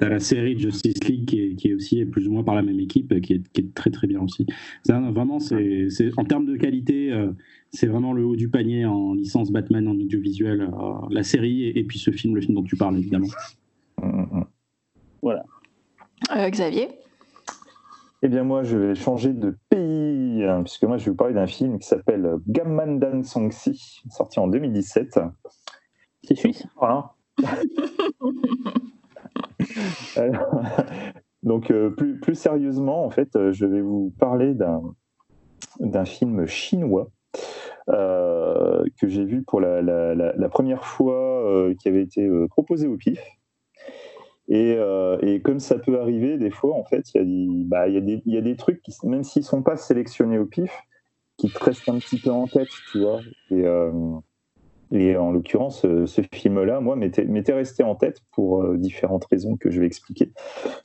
as 0.00 0.08
la 0.08 0.20
série 0.20 0.54
de 0.54 0.60
Justice 0.60 1.02
League 1.04 1.26
qui 1.26 1.40
est, 1.40 1.54
qui 1.54 1.68
est, 1.68 1.74
aussi 1.74 2.04
plus 2.04 2.28
ou 2.28 2.32
moins 2.32 2.44
par 2.44 2.54
la 2.54 2.62
même 2.62 2.78
équipe, 2.78 3.20
qui 3.20 3.34
est, 3.34 3.48
qui 3.52 3.62
est 3.62 3.74
très 3.74 3.90
très 3.90 4.06
bien 4.06 4.20
aussi. 4.20 4.46
vraiment, 4.86 5.40
c'est 5.40 5.88
en 6.16 6.24
termes 6.24 6.46
de 6.46 6.56
qualité, 6.56 7.12
euh, 7.12 7.32
c'est 7.70 7.86
vraiment 7.86 8.12
le 8.12 8.24
haut 8.24 8.36
du 8.36 8.48
panier 8.48 8.84
en 8.84 9.14
licence 9.14 9.50
Batman 9.50 9.88
en 9.88 9.92
audiovisuel. 9.92 10.70
la 11.10 11.22
série 11.22 11.68
et, 11.68 11.84
puis 11.84 11.98
ce 11.98 12.10
film, 12.10 12.34
le 12.34 12.40
film 12.40 12.54
dont 12.54 12.62
tu 12.62 12.76
parles 12.76 12.98
évidemment. 12.98 13.28
Voilà. 15.22 15.44
Euh, 16.36 16.50
Xavier? 16.50 16.88
Eh 18.22 18.28
bien, 18.28 18.44
moi, 18.44 18.62
je 18.62 18.76
vais 18.76 18.94
changer 18.94 19.32
de 19.32 19.56
pays, 19.68 20.44
hein, 20.44 20.62
puisque 20.62 20.84
moi, 20.84 20.96
je 20.96 21.06
vais 21.06 21.10
vous 21.10 21.16
parler 21.16 21.34
d'un 21.34 21.46
film 21.46 21.78
qui 21.78 21.88
s'appelle 21.88 22.36
Gammandan 22.46 23.24
Songsi, 23.24 24.02
sorti 24.10 24.38
en 24.38 24.46
2017. 24.46 25.18
C'est 26.24 26.34
suisse 26.36 26.66
Voilà. 26.76 27.14
donc, 31.42 31.70
euh, 31.70 31.90
plus, 31.90 32.18
plus, 32.20 32.34
sérieusement, 32.34 33.04
en 33.04 33.10
fait, 33.10 33.34
euh, 33.36 33.52
je 33.52 33.66
vais 33.66 33.80
vous 33.80 34.12
parler 34.18 34.54
d'un 34.54 36.04
film 36.04 36.46
chinois 36.46 37.10
que 37.88 39.08
j'ai 39.08 39.24
vu 39.24 39.42
pour 39.42 39.60
la, 39.60 39.82
la 39.82 40.48
première 40.48 40.84
fois, 40.84 41.72
qui 41.80 41.88
avait 41.88 42.02
été 42.02 42.30
proposé 42.48 42.86
au 42.86 42.96
PIF. 42.96 43.20
Euh, 44.50 45.18
et, 45.22 45.40
comme 45.40 45.60
ça 45.60 45.78
peut 45.78 46.00
arriver, 46.00 46.36
des 46.38 46.50
fois, 46.50 46.74
en 46.74 46.84
fait, 46.84 47.14
il 47.14 47.60
y, 47.60 47.64
bah, 47.64 47.88
y, 47.88 48.22
y, 48.26 48.36
a 48.36 48.40
des 48.40 48.56
trucs, 48.56 48.82
qui, 48.82 48.92
même 49.04 49.24
s'ils 49.24 49.42
ne 49.42 49.46
sont 49.46 49.62
pas 49.62 49.76
sélectionnés 49.76 50.38
au 50.38 50.46
pif, 50.46 50.72
qui 51.36 51.50
te 51.50 51.62
restent 51.62 51.88
un 51.88 51.98
petit 51.98 52.20
peu 52.20 52.30
en 52.30 52.46
tête, 52.46 52.68
tu 52.90 53.00
vois. 53.00 53.20
Et, 53.50 53.64
euh, 53.64 53.90
et 54.92 55.16
en 55.16 55.32
l'occurrence, 55.32 55.84
euh, 55.84 56.06
ce 56.06 56.20
film-là, 56.32 56.80
moi, 56.80 56.96
m'était 56.96 57.52
resté 57.52 57.82
en 57.82 57.94
tête 57.94 58.20
pour 58.30 58.64
différentes 58.74 59.24
raisons 59.24 59.56
que 59.56 59.70
je 59.70 59.80
vais 59.80 59.86
expliquer. 59.86 60.32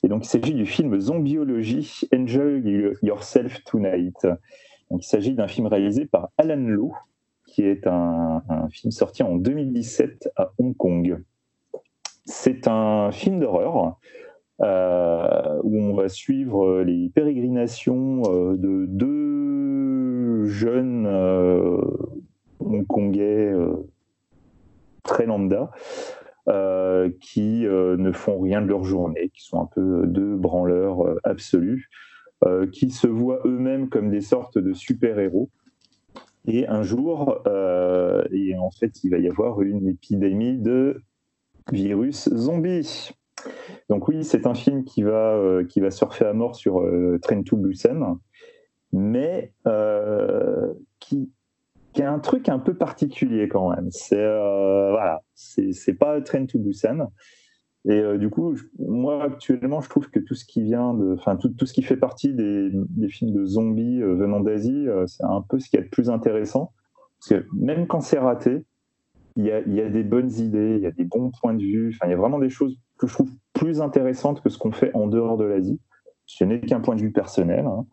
Et 0.02 0.08
donc, 0.08 0.24
il 0.24 0.28
s'agit 0.28 0.54
du 0.54 0.66
film 0.66 0.98
Zombiology, 0.98 2.08
Enjoy 2.14 2.62
Yourself 3.02 3.62
Tonight. 3.64 4.26
Il 4.90 5.02
s'agit 5.02 5.34
d'un 5.34 5.48
film 5.48 5.66
réalisé 5.66 6.06
par 6.06 6.30
Alan 6.38 6.56
Lowe, 6.56 6.94
qui 7.48 7.62
est 7.62 7.86
un, 7.86 8.42
film 8.70 8.90
sorti 8.90 9.22
en 9.22 9.36
2017 9.36 10.30
à 10.36 10.52
Hong 10.58 10.76
Kong. 10.76 11.22
C'est 12.24 12.68
un 12.68 13.10
film 13.10 13.40
d'horreur 13.40 13.98
euh, 14.60 15.60
où 15.62 15.78
on 15.78 15.94
va 15.94 16.08
suivre 16.08 16.82
les 16.82 17.08
pérégrinations 17.08 18.22
euh, 18.26 18.56
de 18.56 18.86
deux 18.86 20.44
jeunes 20.46 21.06
euh, 21.06 21.80
hongkongais 22.60 23.54
très 25.08 25.26
lambda 25.26 25.70
qui 27.20 27.66
ne 27.66 28.12
font 28.12 28.40
rien 28.40 28.62
de 28.62 28.68
leur 28.68 28.82
journée, 28.82 29.30
qui 29.34 29.44
sont 29.44 29.60
un 29.60 29.66
peu 29.66 30.06
deux 30.06 30.34
branleurs 30.34 31.04
absolus, 31.22 31.90
qui 32.72 32.90
se 32.90 33.06
voient 33.06 33.40
eux-mêmes 33.44 33.90
comme 33.90 34.08
des 34.08 34.22
sortes 34.22 34.56
de 34.56 34.72
super-héros. 34.72 35.50
Et 36.46 36.66
un 36.66 36.82
jour, 36.82 37.42
et 38.32 38.56
en 38.56 38.70
fait, 38.70 39.04
il 39.04 39.10
va 39.10 39.18
y 39.18 39.28
avoir 39.28 39.60
une 39.60 39.88
épidémie 39.88 40.56
de 40.56 41.02
virus 41.70 42.28
zombie. 42.34 43.12
Donc 43.88 44.08
oui, 44.08 44.24
c'est 44.24 44.46
un 44.46 44.54
film 44.54 44.84
qui 44.84 45.02
va, 45.02 45.34
euh, 45.34 45.64
qui 45.64 45.80
va 45.80 45.90
surfer 45.90 46.24
à 46.24 46.32
mort 46.32 46.56
sur 46.56 46.80
euh, 46.80 47.18
Train 47.22 47.42
to 47.42 47.56
Busan, 47.56 48.18
mais 48.92 49.52
euh, 49.66 50.72
qui, 50.98 51.30
qui, 51.98 52.02
a 52.02 52.12
un 52.12 52.18
truc 52.18 52.48
un 52.48 52.58
peu 52.58 52.74
particulier 52.74 53.48
quand 53.48 53.70
même. 53.70 53.88
C'est 53.90 54.16
voilà, 54.16 55.22
c'est 55.34 55.94
pas 55.94 56.20
Train 56.20 56.46
to 56.46 56.58
Busan. 56.58 57.10
Et 57.88 58.18
du 58.18 58.28
coup, 58.28 58.54
moi 58.78 59.24
actuellement, 59.24 59.80
je 59.80 59.88
trouve 59.88 60.10
que 60.10 60.18
tout 60.18 60.34
ce 60.34 60.44
qui 60.44 60.62
vient 60.62 60.94
de, 60.94 61.14
enfin 61.14 61.36
tout, 61.36 61.48
tout, 61.48 61.64
ce 61.64 61.72
qui 61.72 61.82
fait 61.82 61.96
partie 61.96 62.34
des, 62.34 62.70
des 62.72 63.08
films 63.08 63.32
de 63.32 63.44
zombies 63.44 64.00
venant 64.00 64.40
d'Asie, 64.40 64.86
c'est 65.06 65.24
un 65.24 65.42
peu 65.48 65.58
ce 65.58 65.70
qui 65.70 65.76
est 65.76 65.82
le 65.82 65.88
plus 65.88 66.10
intéressant. 66.10 66.72
Parce 67.18 67.42
que 67.42 67.46
même 67.52 67.86
quand 67.86 68.00
c'est 68.00 68.18
raté, 68.18 68.64
il 69.38 69.44
y, 69.44 69.80
a, 69.80 69.88
des 69.88 70.02
bonnes 70.02 70.32
idées, 70.32 70.74
il 70.78 70.82
y 70.82 70.86
a 70.86 70.90
des 70.90 71.04
bons 71.04 71.30
points 71.30 71.54
de 71.54 71.62
vue. 71.62 71.94
Enfin, 71.94 72.08
il 72.08 72.10
y 72.10 72.14
a 72.14 72.16
vraiment 72.16 72.40
des 72.40 72.50
choses 72.50 72.76
que 72.98 73.06
je 73.06 73.12
trouve 73.12 73.30
plus 73.52 73.80
intéressantes 73.80 74.42
que 74.42 74.48
ce 74.48 74.58
qu'on 74.58 74.72
fait 74.72 74.90
en 74.94 75.06
dehors 75.06 75.36
de 75.36 75.44
l'Asie. 75.44 75.80
Ce 76.28 76.44
n'est 76.44 76.60
qu'un 76.60 76.80
point 76.80 76.94
de 76.94 77.00
vue 77.00 77.10
personnel. 77.10 77.64
Hein. 77.64 77.86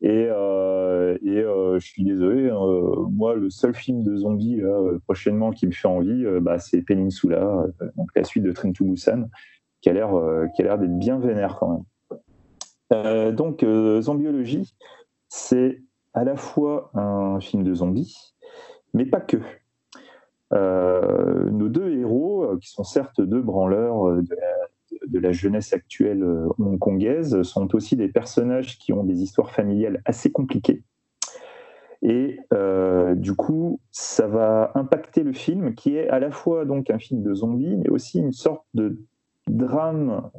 Et, 0.00 0.26
euh, 0.30 1.18
euh, 1.22 1.78
je 1.78 1.86
suis 1.86 2.04
désolé, 2.04 2.48
euh, 2.48 3.06
moi, 3.10 3.34
le 3.34 3.50
seul 3.50 3.74
film 3.74 4.02
de 4.02 4.16
zombies 4.16 4.62
prochainement 5.04 5.50
qui 5.50 5.66
me 5.66 5.72
fait 5.72 5.86
envie, 5.86 6.24
bah, 6.40 6.58
c'est 6.58 6.80
Peninsula, 6.80 7.66
donc 7.96 8.08
la 8.16 8.24
suite 8.24 8.44
de 8.44 8.52
Train 8.52 8.72
to 8.72 8.84
Busan, 8.86 9.28
qui 9.82 9.90
a 9.90 9.92
l'air 9.92 10.08
d'être 10.78 10.98
bien 10.98 11.18
vénère 11.18 11.58
quand 11.60 11.84
même. 12.90 13.34
donc, 13.34 13.64
Zombiologie, 14.00 14.74
c'est 15.28 15.82
à 16.14 16.24
la 16.24 16.36
fois 16.36 16.90
un 16.94 17.40
film 17.40 17.62
de 17.62 17.74
zombies, 17.74 18.16
mais 18.94 19.04
pas 19.04 19.20
que. 19.20 19.36
Nos 20.52 21.68
deux 21.68 21.90
héros, 21.98 22.56
qui 22.60 22.70
sont 22.70 22.84
certes 22.84 23.20
deux 23.20 23.42
branleurs 23.42 24.08
euh, 24.08 24.22
de 25.06 25.18
la, 25.18 25.32
jeunesse 25.32 25.72
actuelle 25.72 26.24
hongkongaise, 26.58 27.42
sont 27.42 27.74
aussi 27.74 27.96
des 27.96 28.08
personnages 28.08 28.78
qui 28.78 28.92
ont 28.92 29.04
des 29.04 29.22
histoires 29.22 29.50
familiales 29.50 30.02
assez 30.04 30.30
compliquées. 30.30 30.82
Et 32.02 32.38
du 33.16 33.34
coup, 33.34 33.80
ça 33.90 34.26
va 34.26 34.72
impacter 34.74 35.22
le 35.22 35.32
film, 35.32 35.74
qui 35.74 35.96
est 35.96 36.08
à 36.08 36.20
la 36.20 36.30
fois 36.30 36.64
donc 36.64 36.90
un 36.90 36.98
film 36.98 37.22
de 37.22 37.34
zombies, 37.34 37.76
mais 37.76 37.88
aussi 37.88 38.18
une 38.18 38.32
sorte 38.32 38.64
de 38.74 38.98
drame 39.48 40.30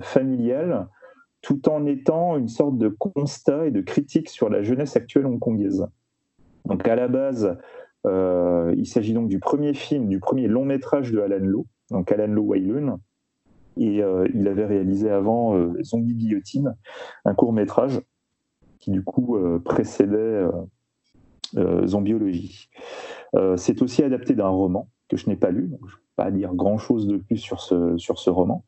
familial, 0.00 0.88
tout 1.44 1.68
en 1.68 1.84
étant 1.84 2.38
une 2.38 2.48
sorte 2.48 2.78
de 2.78 2.88
constat 2.88 3.66
et 3.66 3.70
de 3.70 3.82
critique 3.82 4.30
sur 4.30 4.48
la 4.48 4.62
jeunesse 4.62 4.96
actuelle 4.96 5.26
hongkongaise. 5.26 5.86
Donc 6.64 6.88
à 6.88 6.96
la 6.96 7.06
base, 7.06 7.58
euh, 8.06 8.74
il 8.76 8.86
s'agit 8.86 9.12
donc 9.12 9.28
du 9.28 9.38
premier 9.38 9.74
film, 9.74 10.08
du 10.08 10.20
premier 10.20 10.48
long 10.48 10.64
métrage 10.64 11.12
de 11.12 11.20
Alan 11.20 11.44
Lowe, 11.44 11.66
donc 11.90 12.10
Alan 12.10 12.32
Lowe 12.32 12.46
Wailun. 12.46 12.98
Et 13.76 14.02
euh, 14.02 14.26
il 14.34 14.46
avait 14.48 14.66
réalisé 14.66 15.10
avant 15.10 15.56
euh, 15.56 15.72
Zombie 15.82 16.14
Guillotine, 16.14 16.76
un 17.24 17.34
court 17.34 17.52
métrage 17.52 18.00
qui 18.78 18.90
du 18.90 19.02
coup 19.02 19.38
précédait 19.64 20.44
Zombiologie. 21.86 22.68
C'est 23.56 23.80
aussi 23.80 24.02
adapté 24.02 24.34
d'un 24.34 24.48
roman 24.48 24.90
que 25.08 25.16
je 25.16 25.26
n'ai 25.30 25.36
pas 25.36 25.50
lu, 25.50 25.68
donc 25.68 25.80
je 25.86 25.94
ne 25.94 25.98
vais 25.98 26.12
pas 26.16 26.30
dire 26.30 26.52
grand 26.52 26.76
chose 26.76 27.06
de 27.06 27.16
plus 27.16 27.38
sur 27.38 27.60
ce, 27.60 27.96
sur 27.96 28.18
ce 28.18 28.28
roman. 28.28 28.66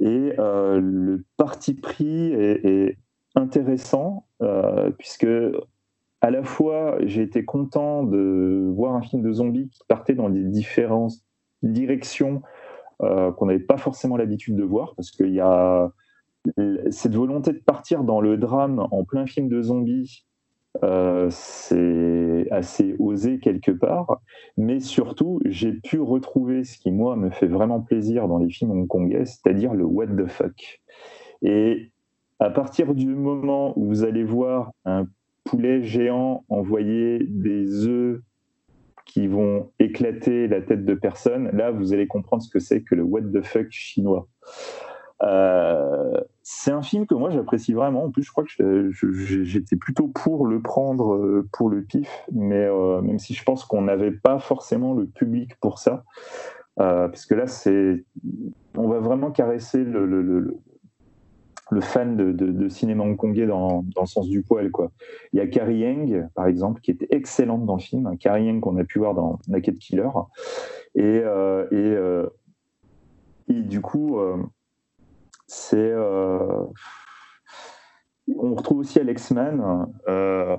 Et 0.00 0.32
le 0.38 1.22
parti 1.36 1.74
pris 1.74 2.32
est, 2.32 2.96
intéressant 3.34 4.26
puisque 4.96 5.26
à 6.22 6.30
la 6.30 6.44
fois, 6.44 6.96
j'ai 7.00 7.20
été 7.20 7.44
content 7.44 8.04
de 8.04 8.70
voir 8.74 8.94
un 8.94 9.02
film 9.02 9.22
de 9.22 9.32
zombies 9.32 9.68
qui 9.68 9.80
partait 9.88 10.14
dans 10.14 10.30
des 10.30 10.44
différentes 10.44 11.14
directions 11.62 12.36
euh, 12.36 12.46
qu'on 13.36 13.46
n'avait 13.46 13.58
pas 13.58 13.76
forcément 13.76 14.16
l'habitude 14.16 14.56
de 14.56 14.62
voir, 14.62 14.94
parce 14.94 15.10
qu'il 15.10 15.32
y 15.32 15.40
a 15.40 15.90
cette 16.90 17.14
volonté 17.14 17.52
de 17.52 17.58
partir 17.58 18.04
dans 18.04 18.20
le 18.20 18.36
drame 18.36 18.86
en 18.90 19.04
plein 19.04 19.26
film 19.26 19.48
de 19.48 19.62
zombies, 19.62 20.24
euh, 20.82 21.28
c'est 21.30 22.46
assez 22.50 22.96
osé 22.98 23.38
quelque 23.38 23.70
part, 23.70 24.20
mais 24.56 24.80
surtout, 24.80 25.40
j'ai 25.44 25.72
pu 25.72 26.00
retrouver 26.00 26.64
ce 26.64 26.78
qui, 26.78 26.90
moi, 26.90 27.14
me 27.16 27.30
fait 27.30 27.46
vraiment 27.46 27.80
plaisir 27.80 28.26
dans 28.26 28.38
les 28.38 28.48
films 28.48 28.72
hongkongais, 28.72 29.26
c'est-à-dire 29.26 29.74
le 29.74 29.84
what 29.84 30.06
the 30.06 30.26
fuck. 30.26 30.80
Et 31.42 31.92
à 32.38 32.50
partir 32.50 32.94
du 32.94 33.14
moment 33.14 33.78
où 33.78 33.86
vous 33.86 34.04
allez 34.04 34.24
voir 34.24 34.72
un 34.84 35.06
poulet 35.44 35.82
géant 35.82 36.44
envoyer 36.48 37.18
des 37.28 37.86
œufs 37.86 38.22
qui 39.12 39.26
vont 39.26 39.70
éclater 39.78 40.48
la 40.48 40.62
tête 40.62 40.86
de 40.86 40.94
personne, 40.94 41.50
là, 41.52 41.70
vous 41.70 41.92
allez 41.92 42.06
comprendre 42.06 42.42
ce 42.42 42.48
que 42.48 42.60
c'est 42.60 42.82
que 42.82 42.94
le 42.94 43.02
what 43.02 43.20
the 43.20 43.42
fuck 43.42 43.66
chinois. 43.70 44.26
Euh, 45.22 46.18
c'est 46.42 46.72
un 46.72 46.80
film 46.82 47.06
que 47.06 47.14
moi 47.14 47.28
j'apprécie 47.28 47.74
vraiment. 47.74 48.04
En 48.04 48.10
plus, 48.10 48.22
je 48.22 48.32
crois 48.32 48.44
que 48.44 48.90
j'étais 49.44 49.76
plutôt 49.76 50.08
pour 50.08 50.46
le 50.46 50.62
prendre 50.62 51.14
euh, 51.14 51.46
pour 51.52 51.68
le 51.68 51.82
pif, 51.82 52.24
mais 52.32 52.64
euh, 52.64 53.02
même 53.02 53.18
si 53.18 53.34
je 53.34 53.44
pense 53.44 53.66
qu'on 53.66 53.82
n'avait 53.82 54.12
pas 54.12 54.38
forcément 54.38 54.94
le 54.94 55.06
public 55.06 55.56
pour 55.60 55.78
ça, 55.78 56.04
euh, 56.80 57.08
parce 57.08 57.26
que 57.26 57.34
là, 57.34 57.46
c'est, 57.46 58.04
on 58.76 58.88
va 58.88 58.98
vraiment 58.98 59.30
caresser 59.30 59.84
le, 59.84 60.56
le 61.72 61.80
fan 61.80 62.16
de, 62.16 62.68
cinéma 62.68 63.04
hongkongais 63.04 63.46
dans, 63.46 63.82
dans, 63.94 64.02
le 64.02 64.06
sens 64.06 64.28
du 64.28 64.42
poil. 64.42 64.70
Quoi. 64.70 64.92
Il 65.32 65.38
y 65.38 65.40
a 65.40 65.46
Carrie 65.46 65.78
Yang, 65.78 66.28
par 66.34 66.46
exemple, 66.46 66.80
qui 66.80 66.90
était 66.90 67.08
excellente 67.10 67.66
dans 67.66 67.76
le 67.76 67.80
film, 67.80 68.16
Carrie 68.18 68.46
Yang 68.46 68.60
qu'on 68.60 68.76
a 68.76 68.84
pu 68.84 68.98
voir 68.98 69.14
dans 69.14 69.38
Naked 69.48 69.78
Killer, 69.78 70.08
et, 70.94 71.22
et, 71.72 71.96
et 73.48 73.62
du 73.62 73.80
coup 73.80 74.18
c'est 75.52 75.76
euh, 75.76 76.64
on 78.26 78.54
retrouve 78.54 78.78
aussi 78.78 78.98
Alex 78.98 79.30
Mann, 79.32 79.92
euh, 80.08 80.56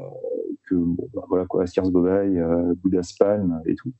que 0.67 0.75
bon, 0.75 1.09
bah, 1.13 1.23
voilà 1.27 1.45
quoi, 1.47 1.65
Sears 1.65 1.89
Bobay, 1.89 2.37
euh, 2.37 2.75
Bouddha's 2.77 3.13
Palm 3.13 3.59
et 3.65 3.73
tout. 3.73 3.91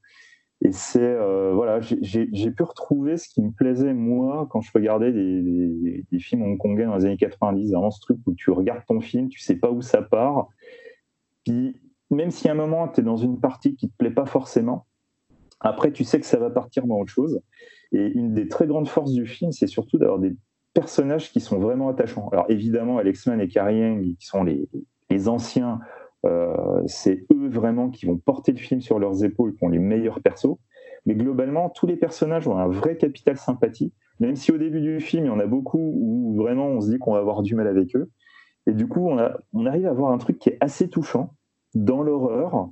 Et 0.65 0.71
c'est 0.71 1.17
voilà, 1.53 1.81
j'ai 1.81 2.51
pu 2.51 2.63
retrouver 2.63 3.17
ce 3.17 3.27
qui 3.27 3.41
me 3.41 3.51
plaisait 3.51 3.93
moi 3.93 4.47
quand 4.49 4.61
je 4.61 4.71
regardais 4.73 5.11
des, 5.11 6.19
films 6.19 6.43
hongkongais 6.43 6.85
dans 6.85 6.95
les 6.95 7.05
années 7.05 7.17
90, 7.17 7.71
vraiment 7.71 7.91
ce 7.91 7.99
truc 7.99 8.17
où 8.25 8.33
tu 8.33 8.49
regardes 8.49 8.85
ton 8.85 9.01
film, 9.01 9.27
tu 9.27 9.39
sais 9.39 9.55
pas 9.55 9.69
où 9.69 9.81
ça 9.81 10.01
part, 10.01 10.47
puis 11.43 11.75
même 12.09 12.31
si 12.31 12.47
à 12.47 12.53
un 12.53 12.55
moment 12.55 12.87
tu 12.87 13.01
es 13.01 13.03
dans 13.03 13.17
une 13.17 13.41
partie 13.41 13.75
qui 13.75 13.89
te 13.89 13.95
plaît 13.97 14.11
pas 14.11 14.25
forcément, 14.25 14.85
après 15.59 15.91
tu 15.91 16.05
sais 16.05 16.19
que 16.19 16.25
ça 16.25 16.37
va 16.37 16.49
partir 16.49 16.85
dans 16.85 16.99
autre 16.99 17.11
chose. 17.11 17.41
Et 17.91 18.07
une 18.07 18.33
des 18.33 18.47
très 18.47 18.65
grandes 18.65 18.87
forces 18.87 19.11
du 19.11 19.27
film, 19.27 19.51
c'est 19.51 19.67
surtout 19.67 19.97
d'avoir 19.97 20.19
des 20.19 20.35
personnages 20.73 21.31
qui 21.31 21.41
sont 21.41 21.59
vraiment 21.59 21.89
attachants. 21.89 22.29
Alors 22.29 22.45
évidemment, 22.49 22.97
Alex 22.97 23.27
Mann 23.27 23.39
et 23.39 23.47
Carrie 23.47 24.15
qui 24.17 24.25
sont 24.25 24.43
les, 24.43 24.67
les 25.09 25.27
anciens, 25.27 25.79
euh, 25.81 26.02
c'est 26.87 27.25
eux 27.33 27.49
vraiment 27.49 27.89
qui 27.89 28.05
vont 28.05 28.17
porter 28.17 28.51
le 28.51 28.57
film 28.57 28.81
sur 28.81 28.99
leurs 28.99 29.23
épaules, 29.23 29.55
qui 29.55 29.63
ont 29.63 29.69
les 29.69 29.79
meilleurs 29.79 30.21
persos. 30.21 30.57
Mais 31.05 31.15
globalement, 31.15 31.69
tous 31.69 31.85
les 31.85 31.97
personnages 31.97 32.47
ont 32.47 32.57
un 32.57 32.67
vrai 32.67 32.95
capital 32.95 33.37
sympathie, 33.37 33.91
même 34.19 34.35
si 34.35 34.51
au 34.51 34.57
début 34.57 34.79
du 34.79 34.99
film, 35.01 35.25
il 35.25 35.27
y 35.27 35.31
en 35.31 35.39
a 35.39 35.47
beaucoup 35.47 35.79
où 35.79 36.33
vraiment 36.35 36.67
on 36.67 36.81
se 36.81 36.89
dit 36.89 36.97
qu'on 36.97 37.13
va 37.13 37.19
avoir 37.19 37.41
du 37.41 37.55
mal 37.55 37.67
avec 37.67 37.95
eux. 37.95 38.09
Et 38.67 38.71
du 38.71 38.87
coup, 38.87 39.09
on, 39.09 39.65
arrive 39.65 39.85
à 39.85 39.89
avoir 39.89 40.11
un 40.13 40.17
truc 40.17 40.39
qui 40.39 40.49
est 40.49 40.57
assez 40.61 40.89
touchant 40.89 41.33
dans 41.75 42.01
l'horreur, 42.01 42.69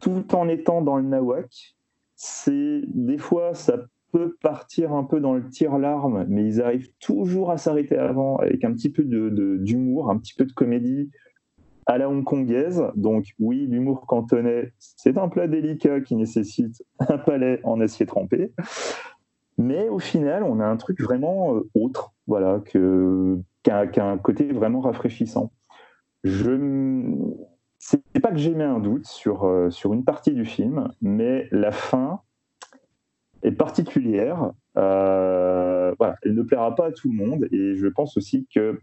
tout 0.00 0.34
en 0.34 0.48
étant 0.48 0.80
dans 0.80 0.96
le 0.96 1.02
nawak. 1.02 1.76
C'est 2.14 2.80
des 2.86 3.18
fois, 3.18 3.52
ça 3.52 3.76
partir 4.40 4.92
un 4.92 5.04
peu 5.04 5.20
dans 5.20 5.34
le 5.34 5.48
tir-larme, 5.48 6.26
mais 6.28 6.44
ils 6.44 6.60
arrivent 6.60 6.90
toujours 7.00 7.50
à 7.50 7.58
s'arrêter 7.58 7.96
avant 7.96 8.36
avec 8.36 8.64
un 8.64 8.72
petit 8.72 8.90
peu 8.90 9.04
d'humour, 9.04 10.10
un 10.10 10.18
petit 10.18 10.34
peu 10.34 10.44
de 10.44 10.52
comédie 10.52 11.10
à 11.86 11.98
la 11.98 12.08
hongkongaise. 12.08 12.84
Donc 12.94 13.26
oui, 13.38 13.66
l'humour 13.66 14.06
cantonais, 14.06 14.72
c'est 14.78 15.18
un 15.18 15.28
plat 15.28 15.48
délicat 15.48 16.00
qui 16.00 16.16
nécessite 16.16 16.82
un 17.08 17.18
palais 17.18 17.60
en 17.64 17.80
acier 17.80 18.06
trempé. 18.06 18.52
Mais 19.58 19.88
au 19.88 19.98
final, 19.98 20.42
on 20.42 20.60
a 20.60 20.66
un 20.66 20.76
truc 20.76 21.00
vraiment 21.00 21.54
euh, 21.56 21.70
autre, 21.74 22.12
voilà, 22.26 22.60
que, 22.64 23.38
qui, 23.62 23.70
a, 23.70 23.88
un 24.04 24.18
côté 24.18 24.52
vraiment 24.52 24.80
rafraîchissant. 24.80 25.50
Je 26.24 26.52
c'est 27.78 28.02
pas 28.20 28.30
que 28.30 28.38
j'ai 28.38 28.54
mis 28.54 28.64
un 28.64 28.80
doute 28.80 29.06
sur, 29.06 29.44
euh, 29.44 29.70
sur 29.70 29.94
une 29.94 30.04
partie 30.04 30.32
du 30.32 30.44
film, 30.44 30.88
mais 31.00 31.46
la 31.52 31.70
fin, 31.70 32.20
est 33.42 33.52
particulière. 33.52 34.52
Euh, 34.76 35.94
voilà, 35.98 36.16
elle 36.22 36.34
ne 36.34 36.42
plaira 36.42 36.74
pas 36.74 36.86
à 36.86 36.92
tout 36.92 37.08
le 37.08 37.14
monde 37.14 37.48
et 37.50 37.74
je 37.74 37.86
pense 37.86 38.16
aussi 38.16 38.46
que 38.54 38.78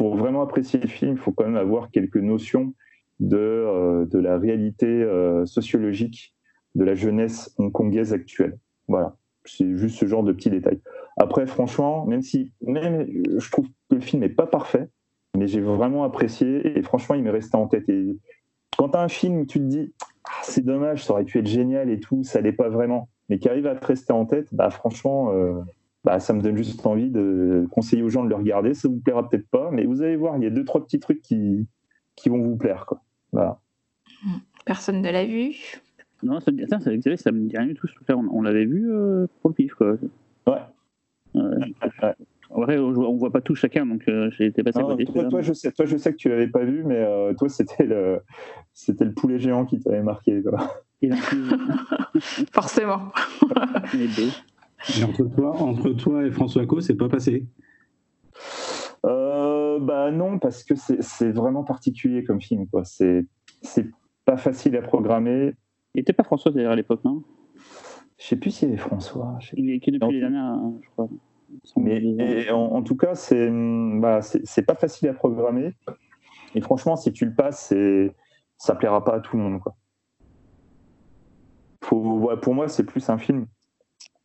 pour 0.00 0.16
vraiment 0.16 0.40
apprécier 0.40 0.80
le 0.80 0.88
film, 0.88 1.12
il 1.12 1.18
faut 1.18 1.30
quand 1.30 1.44
même 1.44 1.58
avoir 1.58 1.90
quelques 1.90 2.16
notions 2.16 2.72
de, 3.18 3.36
euh, 3.36 4.06
de 4.06 4.18
la 4.18 4.38
réalité 4.38 4.86
euh, 4.86 5.44
sociologique 5.44 6.34
de 6.74 6.84
la 6.84 6.94
jeunesse 6.94 7.54
hongkongaise 7.58 8.14
actuelle. 8.14 8.58
Voilà, 8.88 9.18
c'est 9.44 9.76
juste 9.76 9.98
ce 9.98 10.06
genre 10.06 10.22
de 10.22 10.32
petits 10.32 10.48
détails. 10.48 10.80
Après, 11.18 11.46
franchement, 11.46 12.06
même 12.06 12.22
si 12.22 12.50
même 12.62 13.08
je 13.36 13.50
trouve 13.50 13.66
que 13.90 13.96
le 13.96 14.00
film 14.00 14.22
n'est 14.22 14.30
pas 14.30 14.46
parfait, 14.46 14.88
mais 15.36 15.46
j'ai 15.46 15.60
vraiment 15.60 16.02
apprécié 16.04 16.78
et 16.78 16.80
franchement, 16.80 17.14
il 17.14 17.22
m'est 17.22 17.28
resté 17.28 17.58
en 17.58 17.66
tête. 17.66 17.86
Et 17.90 18.16
quand 18.78 18.88
tu 18.88 18.96
as 18.96 19.02
un 19.02 19.08
film 19.08 19.40
où 19.40 19.44
tu 19.44 19.58
te 19.58 19.64
dis, 19.64 19.92
ah, 20.24 20.30
c'est 20.44 20.64
dommage, 20.64 21.04
ça 21.04 21.12
aurait 21.12 21.24
pu 21.24 21.40
être 21.40 21.46
génial 21.46 21.90
et 21.90 22.00
tout, 22.00 22.24
ça 22.24 22.40
n'est 22.40 22.52
pas 22.52 22.70
vraiment 22.70 23.10
mais 23.28 23.38
qui 23.38 23.50
arrive 23.50 23.66
à 23.66 23.76
te 23.76 23.86
rester 23.86 24.14
en 24.14 24.24
tête, 24.24 24.48
bah, 24.52 24.70
franchement, 24.70 25.32
euh, 25.34 25.60
bah, 26.04 26.18
ça 26.18 26.32
me 26.32 26.40
donne 26.40 26.56
juste 26.56 26.84
envie 26.86 27.10
de 27.10 27.66
conseiller 27.70 28.02
aux 28.02 28.08
gens 28.08 28.24
de 28.24 28.28
le 28.28 28.34
regarder. 28.34 28.74
Ça 28.74 28.88
vous 28.88 28.98
plaira 28.98 29.28
peut-être 29.28 29.48
pas, 29.48 29.70
mais 29.70 29.84
vous 29.84 30.02
allez 30.02 30.16
voir, 30.16 30.36
il 30.36 30.44
y 30.44 30.46
a 30.46 30.50
deux, 30.50 30.64
trois 30.64 30.84
petits 30.84 31.00
trucs 31.00 31.22
qui, 31.22 31.66
qui 32.16 32.28
vont 32.28 32.42
vous 32.42 32.56
plaire. 32.56 32.86
Quoi. 32.86 33.02
Voilà. 33.32 33.60
Personne 34.64 35.02
ne 35.02 35.10
l'a 35.10 35.24
vu 35.24 35.54
Non, 36.22 36.40
ça, 36.40 36.52
ça, 36.68 36.80
ça, 36.80 37.16
ça 37.16 37.32
me 37.32 37.48
dit 37.48 37.56
rien 37.56 37.66
du 37.66 37.74
tout. 37.74 37.86
On, 38.08 38.26
on 38.30 38.42
l'avait 38.42 38.64
vu 38.64 38.90
euh, 38.90 39.26
pour 39.40 39.50
le 39.50 39.54
pif. 39.54 39.74
Quoi. 39.74 39.96
Ouais. 40.46 40.60
ouais. 41.34 42.14
En 42.52 42.62
vrai, 42.62 42.78
on 42.78 43.16
voit 43.16 43.30
pas 43.30 43.40
tout 43.40 43.54
chacun, 43.54 43.86
donc 43.86 44.02
euh, 44.08 44.28
j'ai 44.36 44.46
été 44.46 44.64
passé 44.64 44.80
à 44.80 44.82
côté. 44.82 45.04
Toi, 45.04 45.24
toi, 45.24 45.40
je 45.40 45.52
sais, 45.52 45.70
toi, 45.70 45.86
je 45.86 45.96
sais 45.96 46.10
que 46.10 46.16
tu 46.16 46.28
l'avais 46.28 46.48
pas 46.48 46.64
vu, 46.64 46.82
mais 46.82 46.96
euh, 46.96 47.32
toi, 47.34 47.48
c'était 47.48 47.84
le, 47.84 48.22
c'était 48.72 49.04
le 49.04 49.12
poulet 49.12 49.38
géant 49.38 49.64
qui 49.64 49.78
t'avait 49.78 50.02
marqué. 50.02 50.42
Quoi. 50.42 50.82
Forcément. 52.52 53.12
Et 54.88 55.04
entre 55.04 55.24
toi, 55.24 55.56
entre 55.60 55.90
toi 55.90 56.24
et 56.26 56.30
François 56.30 56.66
Co, 56.66 56.80
c'est 56.80 56.96
pas 56.96 57.08
passé 57.08 57.46
euh, 59.04 59.78
Bah 59.78 60.10
non, 60.10 60.38
parce 60.38 60.64
que 60.64 60.74
c'est 60.74 61.30
vraiment 61.30 61.64
particulier 61.64 62.24
comme 62.24 62.40
film. 62.40 62.66
Quoi. 62.68 62.84
C'est 62.84 63.26
pas 64.24 64.36
facile 64.36 64.76
à 64.76 64.82
programmer. 64.82 65.54
Il 65.94 65.98
n'était 65.98 66.12
pas 66.12 66.24
François 66.24 66.52
d'ailleurs 66.52 66.72
à 66.72 66.76
l'époque, 66.76 67.04
non? 67.04 67.22
Je 68.18 68.26
sais 68.26 68.36
plus 68.36 68.50
s'il 68.50 68.68
y 68.68 68.72
avait 68.72 68.80
François. 68.80 69.38
Il 69.54 69.70
est 69.70 69.80
que 69.80 69.90
depuis 69.90 70.12
les 70.12 70.20
dernières, 70.20 70.58
je 70.82 70.88
crois. 70.90 71.08
Mais 71.76 72.50
en, 72.50 72.82
tout 72.82 72.96
cas, 72.96 73.14
c'est 73.14 73.50
bah, 73.50 74.20
c'est 74.22 74.62
pas 74.62 74.74
facile 74.74 75.08
à 75.08 75.14
programmer. 75.14 75.74
Et 76.54 76.60
franchement, 76.60 76.96
si 76.96 77.12
tu 77.12 77.24
le 77.24 77.34
passes, 77.34 77.74
ça 78.56 78.74
plaira 78.74 79.04
pas 79.04 79.16
à 79.16 79.20
tout 79.20 79.36
le 79.36 79.42
monde. 79.42 79.60
Quoi. 79.60 79.74
Faut, 81.82 82.30
pour 82.40 82.54
moi, 82.54 82.68
c'est 82.68 82.84
plus 82.84 83.08
un 83.08 83.18
film 83.18 83.46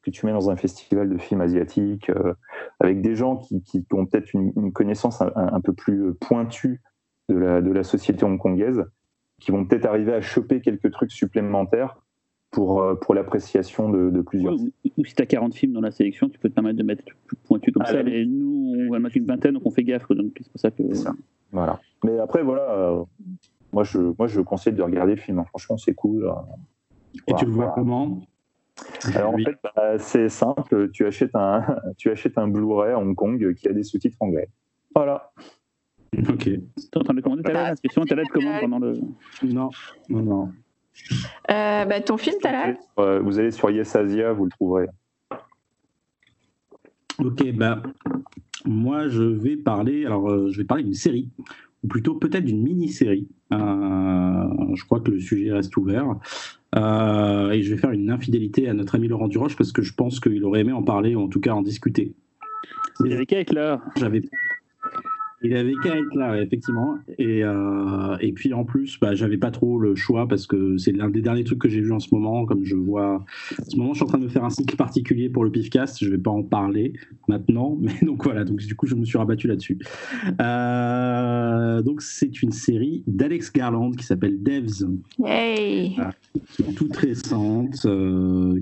que 0.06 0.12
tu 0.12 0.26
mets 0.26 0.32
dans 0.32 0.50
un 0.50 0.56
festival 0.56 1.10
de 1.10 1.18
films 1.18 1.42
asiatiques, 1.42 2.10
euh, 2.10 2.34
avec 2.80 3.02
des 3.02 3.16
gens 3.16 3.38
qui, 3.38 3.62
qui 3.64 3.84
ont 3.94 4.06
peut-être 4.06 4.34
une, 4.34 4.72
connaissance 4.72 5.22
un, 5.22 5.62
peu 5.62 5.74
plus 5.74 6.14
pointue 6.14 6.82
de 7.30 7.36
la, 7.36 7.62
de 7.62 7.72
la 7.72 7.84
société 7.84 8.24
hongkongaise, 8.24 8.86
qui 9.40 9.52
vont 9.52 9.66
peut-être 9.66 9.86
arriver 9.86 10.14
à 10.14 10.22
choper 10.22 10.62
quelques 10.62 10.92
trucs 10.92 11.12
supplémentaires 11.12 11.98
pour, 12.52 12.82
euh, 12.82 12.96
pour 12.96 13.16
l'appréciation 13.16 13.90
de, 13.90 14.22
plusieurs. 14.22 14.54
ou, 14.54 15.06
si 15.06 15.16
tu 15.16 15.22
as 15.24 15.26
40 15.26 15.56
films 15.56 15.74
dans 15.74 15.82
la 15.82 15.92
sélection, 15.92 16.30
tu 16.30 16.38
peux 16.40 16.50
te 16.50 16.54
permettre 16.54 16.78
de 16.78 16.84
mettre 16.84 17.04
plus 17.26 17.38
pointu 17.38 17.72
comme 17.72 17.84
ah, 17.86 17.92
ça. 17.92 18.04
Mais 18.04 18.26
nous, 18.26 18.86
on 18.88 18.92
va 18.92 19.00
mettre 19.00 19.18
une 19.18 19.26
vingtaine, 19.26 19.56
donc 19.56 19.64
on 19.66 19.72
fait 19.72 19.84
gaffe. 19.84 20.08
Donc 20.10 20.34
c'est 20.40 20.52
pour 20.52 20.62
ça 20.62 20.72
que. 20.72 20.84
Voilà. 21.52 21.80
Mais 22.04 22.20
après, 22.20 22.44
voilà, 22.44 22.72
euh, 22.72 23.04
moi, 23.74 23.84
je, 23.84 24.00
moi 24.18 24.28
je 24.28 24.40
conseille 24.42 24.74
de 24.74 24.82
regarder 24.84 25.16
le 25.16 25.22
film. 25.22 25.40
Hein. 25.40 25.46
Franchement, 25.50 25.78
c'est 25.78 25.96
cool. 25.96 26.32
Et 27.28 27.34
tu 27.34 27.46
le 27.46 27.52
vois 27.52 27.72
comment? 27.74 28.22
Alors 29.14 29.34
en 29.34 29.38
fait, 29.38 29.58
bah, 29.64 29.98
c'est 29.98 30.30
simple, 30.30 30.90
tu 30.92 31.06
achètes 31.06 31.36
un, 31.36 31.64
tu 31.98 32.10
achètes 32.10 32.38
un 32.38 32.48
Blu-ray 32.48 32.94
à 32.94 33.00
Hong 33.00 33.16
Kong 33.16 33.54
qui 33.56 33.68
a 33.68 33.74
des 33.74 33.84
sous-titres 33.84 34.18
anglais. 34.20 34.50
Voilà. 34.94 35.32
Ok. 36.30 36.44
Tu 36.44 36.54
es 36.54 36.98
en 36.98 37.02
train 37.02 37.14
de 37.14 37.20
commander 37.20 37.44
ta 37.44 37.52
lettre 37.52 37.70
d'inscription, 37.72 38.06
ta 38.06 38.16
lettre 38.16 38.32
commande 38.32 38.62
pendant 38.62 38.80
le. 38.80 38.94
Non, 39.44 39.70
non, 40.08 40.22
non. 40.22 40.52
Euh, 41.52 41.84
bah, 41.84 42.00
ton 42.00 42.16
film, 42.16 42.38
t'as 42.42 42.54
là 42.54 43.20
Vous 43.20 43.38
allez 43.38 43.52
sur 43.52 43.70
Yes 43.70 43.94
Asia, 43.98 44.32
vous 44.32 44.46
le 44.46 44.52
trouverez. 44.52 44.88
Ok, 47.20 47.52
bah 47.54 47.82
moi 48.66 49.08
je 49.08 49.24
vais 49.24 49.56
parler, 49.56 50.06
alors 50.06 50.30
euh, 50.30 50.50
je 50.52 50.58
vais 50.58 50.66
parler 50.66 50.84
d'une 50.84 50.94
série, 50.94 51.30
ou 51.84 51.88
plutôt 51.88 52.16
peut-être 52.16 52.44
d'une 52.44 52.62
mini-série. 52.62 53.28
Euh, 53.54 53.56
je 54.74 54.84
crois 54.86 55.00
que 55.00 55.12
le 55.12 55.20
sujet 55.20 55.52
reste 55.52 55.76
ouvert. 55.78 56.16
Et 56.76 57.62
je 57.62 57.74
vais 57.74 57.78
faire 57.78 57.92
une 57.92 58.10
infidélité 58.10 58.68
à 58.68 58.74
notre 58.74 58.96
ami 58.96 59.08
Laurent 59.08 59.28
Duroche 59.28 59.56
parce 59.56 59.72
que 59.72 59.82
je 59.82 59.94
pense 59.94 60.20
qu'il 60.20 60.44
aurait 60.44 60.62
aimé 60.62 60.74
en 60.74 60.84
parler, 60.84 61.16
ou 61.16 61.22
en 61.22 61.28
tout 61.28 61.40
cas 61.40 61.54
en 61.54 61.62
discuter. 61.62 62.14
Là. 63.52 63.82
J'avais 63.98 64.22
il 65.46 65.56
avait 65.56 65.76
qu'à 65.84 65.96
être 65.96 66.16
là, 66.16 66.42
effectivement. 66.42 66.98
Et, 67.20 67.44
euh, 67.44 68.18
et 68.20 68.32
puis 68.32 68.54
en 68.54 68.66
plus, 68.66 69.00
bah, 69.00 69.14
j'avais 69.14 69.38
pas 69.38 69.52
trop 69.52 69.80
le 69.80 69.96
choix 69.96 70.28
parce 70.28 70.48
que 70.48 70.78
c'est 70.78 70.92
l'un 70.92 71.10
des 71.10 71.22
derniers 71.22 71.44
trucs 71.44 71.60
que 71.60 71.70
j'ai 71.70 71.82
vu 71.82 71.92
en 71.92 72.00
ce 72.00 72.14
moment. 72.14 72.46
Comme 72.46 72.66
je 72.66 72.76
vois, 72.76 73.24
en 73.60 73.70
ce 73.70 73.78
moment, 73.78 73.94
je 73.94 73.98
suis 73.98 74.04
en 74.04 74.08
train 74.08 74.18
de 74.18 74.24
me 74.24 74.30
faire 74.30 74.44
un 74.44 74.50
cycle 74.50 74.76
particulier 74.76 75.30
pour 75.30 75.44
le 75.44 75.52
Pifcast. 75.52 76.04
Je 76.04 76.10
vais 76.10 76.18
pas 76.18 76.32
en 76.32 76.44
parler 76.44 76.94
maintenant, 77.28 77.78
mais 77.82 77.94
donc 78.02 78.24
voilà. 78.24 78.44
Donc 78.44 78.58
du 78.58 78.76
coup, 78.76 78.88
je 78.88 78.96
me 78.96 79.06
suis 79.06 79.18
rabattu 79.18 79.48
là-dessus. 79.48 79.78
Euh, 80.42 81.82
donc 81.82 82.02
c'est 82.02 82.42
une 82.42 82.52
série 82.52 83.04
d'Alex 83.06 83.54
Garland 83.54 83.92
qui 83.92 84.04
s'appelle 84.04 84.42
Devs. 84.42 84.88
Hey. 85.24 85.96
Euh, 86.00 86.64
toute 86.76 86.96
récente, 86.96 87.88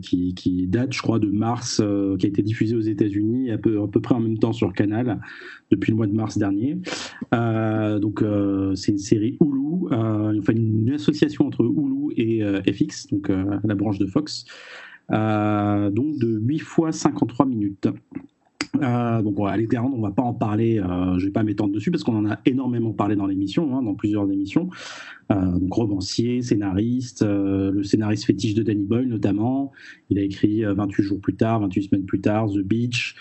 qui, 0.02 0.34
qui, 0.36 0.68
date, 0.68 0.94
je 0.94 1.02
crois, 1.02 1.20
de 1.20 1.30
mars, 1.30 1.82
qui 2.20 2.26
a 2.26 2.30
été 2.30 2.42
diffusée 2.42 2.76
aux 2.76 2.82
États-Unis 2.82 3.52
à 3.52 3.58
peu, 3.58 3.82
à 3.82 3.88
peu 3.88 4.02
près 4.02 4.16
en 4.16 4.20
même 4.20 4.38
temps 4.38 4.54
sur 4.54 4.74
Canal. 4.74 5.20
Depuis 5.74 5.92
le 5.92 5.98
mois 5.98 6.08
de 6.08 6.14
mars 6.14 6.38
dernier. 6.38 6.78
donc 7.32 8.24
c'est 8.76 8.92
une 8.92 8.98
série 8.98 9.38
Hulu, 9.42 9.88
enfin 9.92 10.54
une 10.54 10.92
association 10.92 11.48
entre 11.48 11.64
Hulu 11.64 12.14
et 12.18 12.44
FX, 12.72 13.08
donc 13.08 13.30
la 13.30 13.76
branche 13.76 14.00
de 14.00 14.06
Fox. 14.06 14.46
donc 15.10 16.20
de 16.20 16.40
8 16.42 16.60
fois 16.60 16.92
53 16.92 17.46
minutes. 17.46 17.88
Euh, 18.82 19.22
donc 19.22 19.38
à 19.48 19.56
l'éternel, 19.56 19.92
on 19.96 20.02
va 20.02 20.12
pas 20.12 20.24
en 20.24 20.34
parler, 20.34 20.80
euh, 20.80 21.18
je 21.20 21.26
vais 21.26 21.32
pas 21.32 21.44
m'étendre 21.44 21.74
dessus 21.74 21.92
parce 21.92 22.04
qu'on 22.04 22.16
en 22.16 22.30
a 22.30 22.40
énormément 22.46 22.92
parlé 22.92 23.16
dans 23.16 23.28
l'émission, 23.28 23.76
hein, 23.76 23.84
dans 23.84 23.94
plusieurs 23.94 24.30
émissions. 24.32 24.70
Euh, 25.32 25.60
donc 25.60 25.72
romancier, 25.74 26.42
scénariste, 26.42 27.22
euh, 27.22 27.72
le 27.72 27.84
scénariste 27.84 28.26
fétiche 28.26 28.56
de 28.56 28.64
Danny 28.64 28.84
Boyle 28.84 29.08
notamment. 29.08 29.72
Il 30.10 30.18
a 30.18 30.24
écrit 30.24 30.64
28 30.64 31.04
jours 31.04 31.20
plus 31.20 31.36
tard, 31.36 31.60
28 31.62 31.84
semaines 31.84 32.06
plus 32.06 32.20
tard, 32.22 32.48
The 32.50 32.60
Beach, 32.60 33.16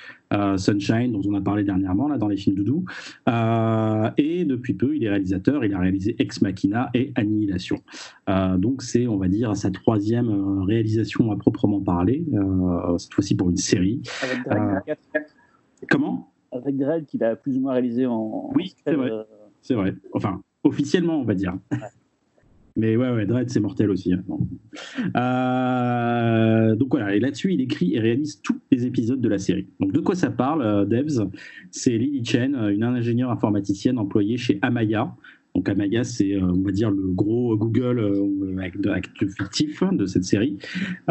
Sunshine, 0.56 1.12
dont 1.12 1.22
on 1.28 1.34
a 1.34 1.40
parlé 1.40 1.64
dernièrement 1.64 2.08
là 2.08 2.18
dans 2.18 2.28
les 2.28 2.36
films 2.36 2.56
doudou. 2.56 2.84
et 3.26 4.44
depuis 4.44 4.74
peu, 4.74 4.96
il 4.96 5.04
est 5.04 5.10
réalisateur. 5.10 5.64
Il 5.64 5.74
a 5.74 5.78
réalisé 5.78 6.16
Ex 6.18 6.42
Machina 6.42 6.90
et 6.94 7.12
Annihilation. 7.14 7.80
donc 8.58 8.82
c'est, 8.82 9.06
on 9.06 9.16
va 9.16 9.28
dire, 9.28 9.56
sa 9.56 9.70
troisième 9.70 10.62
réalisation 10.62 11.30
à 11.32 11.36
proprement 11.36 11.80
parler. 11.80 12.24
cette 12.98 13.14
fois-ci 13.14 13.36
pour 13.36 13.50
une 13.50 13.56
série. 13.56 14.02
Comment? 15.90 16.32
Avec 16.52 16.76
Dredd, 16.76 17.06
qu'il 17.06 17.24
a 17.24 17.34
plus 17.36 17.56
ou 17.56 17.60
moins 17.60 17.72
réalisé 17.72 18.06
en. 18.06 18.50
Oui, 18.54 18.74
c'est 18.84 18.94
vrai. 18.94 19.10
Euh, 19.10 19.24
c'est 19.62 19.74
vrai. 19.74 19.94
Enfin, 20.12 20.42
officiellement, 20.64 21.18
on 21.18 21.24
va 21.24 21.34
dire. 21.34 21.56
Mais 22.76 22.96
ouais, 22.96 23.10
ouais, 23.10 23.26
Dredd, 23.26 23.50
c'est 23.50 23.60
mortel 23.60 23.90
aussi. 23.90 24.12
Hein. 24.12 24.22
Euh, 25.16 26.74
donc 26.76 26.88
voilà, 26.90 27.14
et 27.14 27.20
là-dessus, 27.20 27.52
il 27.52 27.60
écrit 27.60 27.94
et 27.94 28.00
réalise 28.00 28.40
tous 28.42 28.58
les 28.70 28.86
épisodes 28.86 29.20
de 29.20 29.28
la 29.28 29.38
série. 29.38 29.66
Donc 29.80 29.92
de 29.92 30.00
quoi 30.00 30.14
ça 30.14 30.30
parle, 30.30 30.62
euh, 30.62 30.84
Devs? 30.84 31.28
C'est 31.70 31.96
Lily 31.96 32.24
Chen, 32.24 32.54
une 32.54 32.84
ingénieure 32.84 33.30
informaticienne 33.30 33.98
employée 33.98 34.36
chez 34.36 34.58
Amaya, 34.62 35.14
donc 35.54 35.68
Amaga, 35.68 36.02
c'est, 36.02 36.34
euh, 36.34 36.40
on 36.42 36.62
va 36.62 36.70
dire, 36.70 36.90
le 36.90 37.08
gros 37.08 37.56
Google 37.56 37.98
euh, 37.98 38.56
avec 38.58 38.80
de 38.80 39.26
fictif 39.26 39.82
de 39.92 40.06
cette 40.06 40.24
série, 40.24 40.58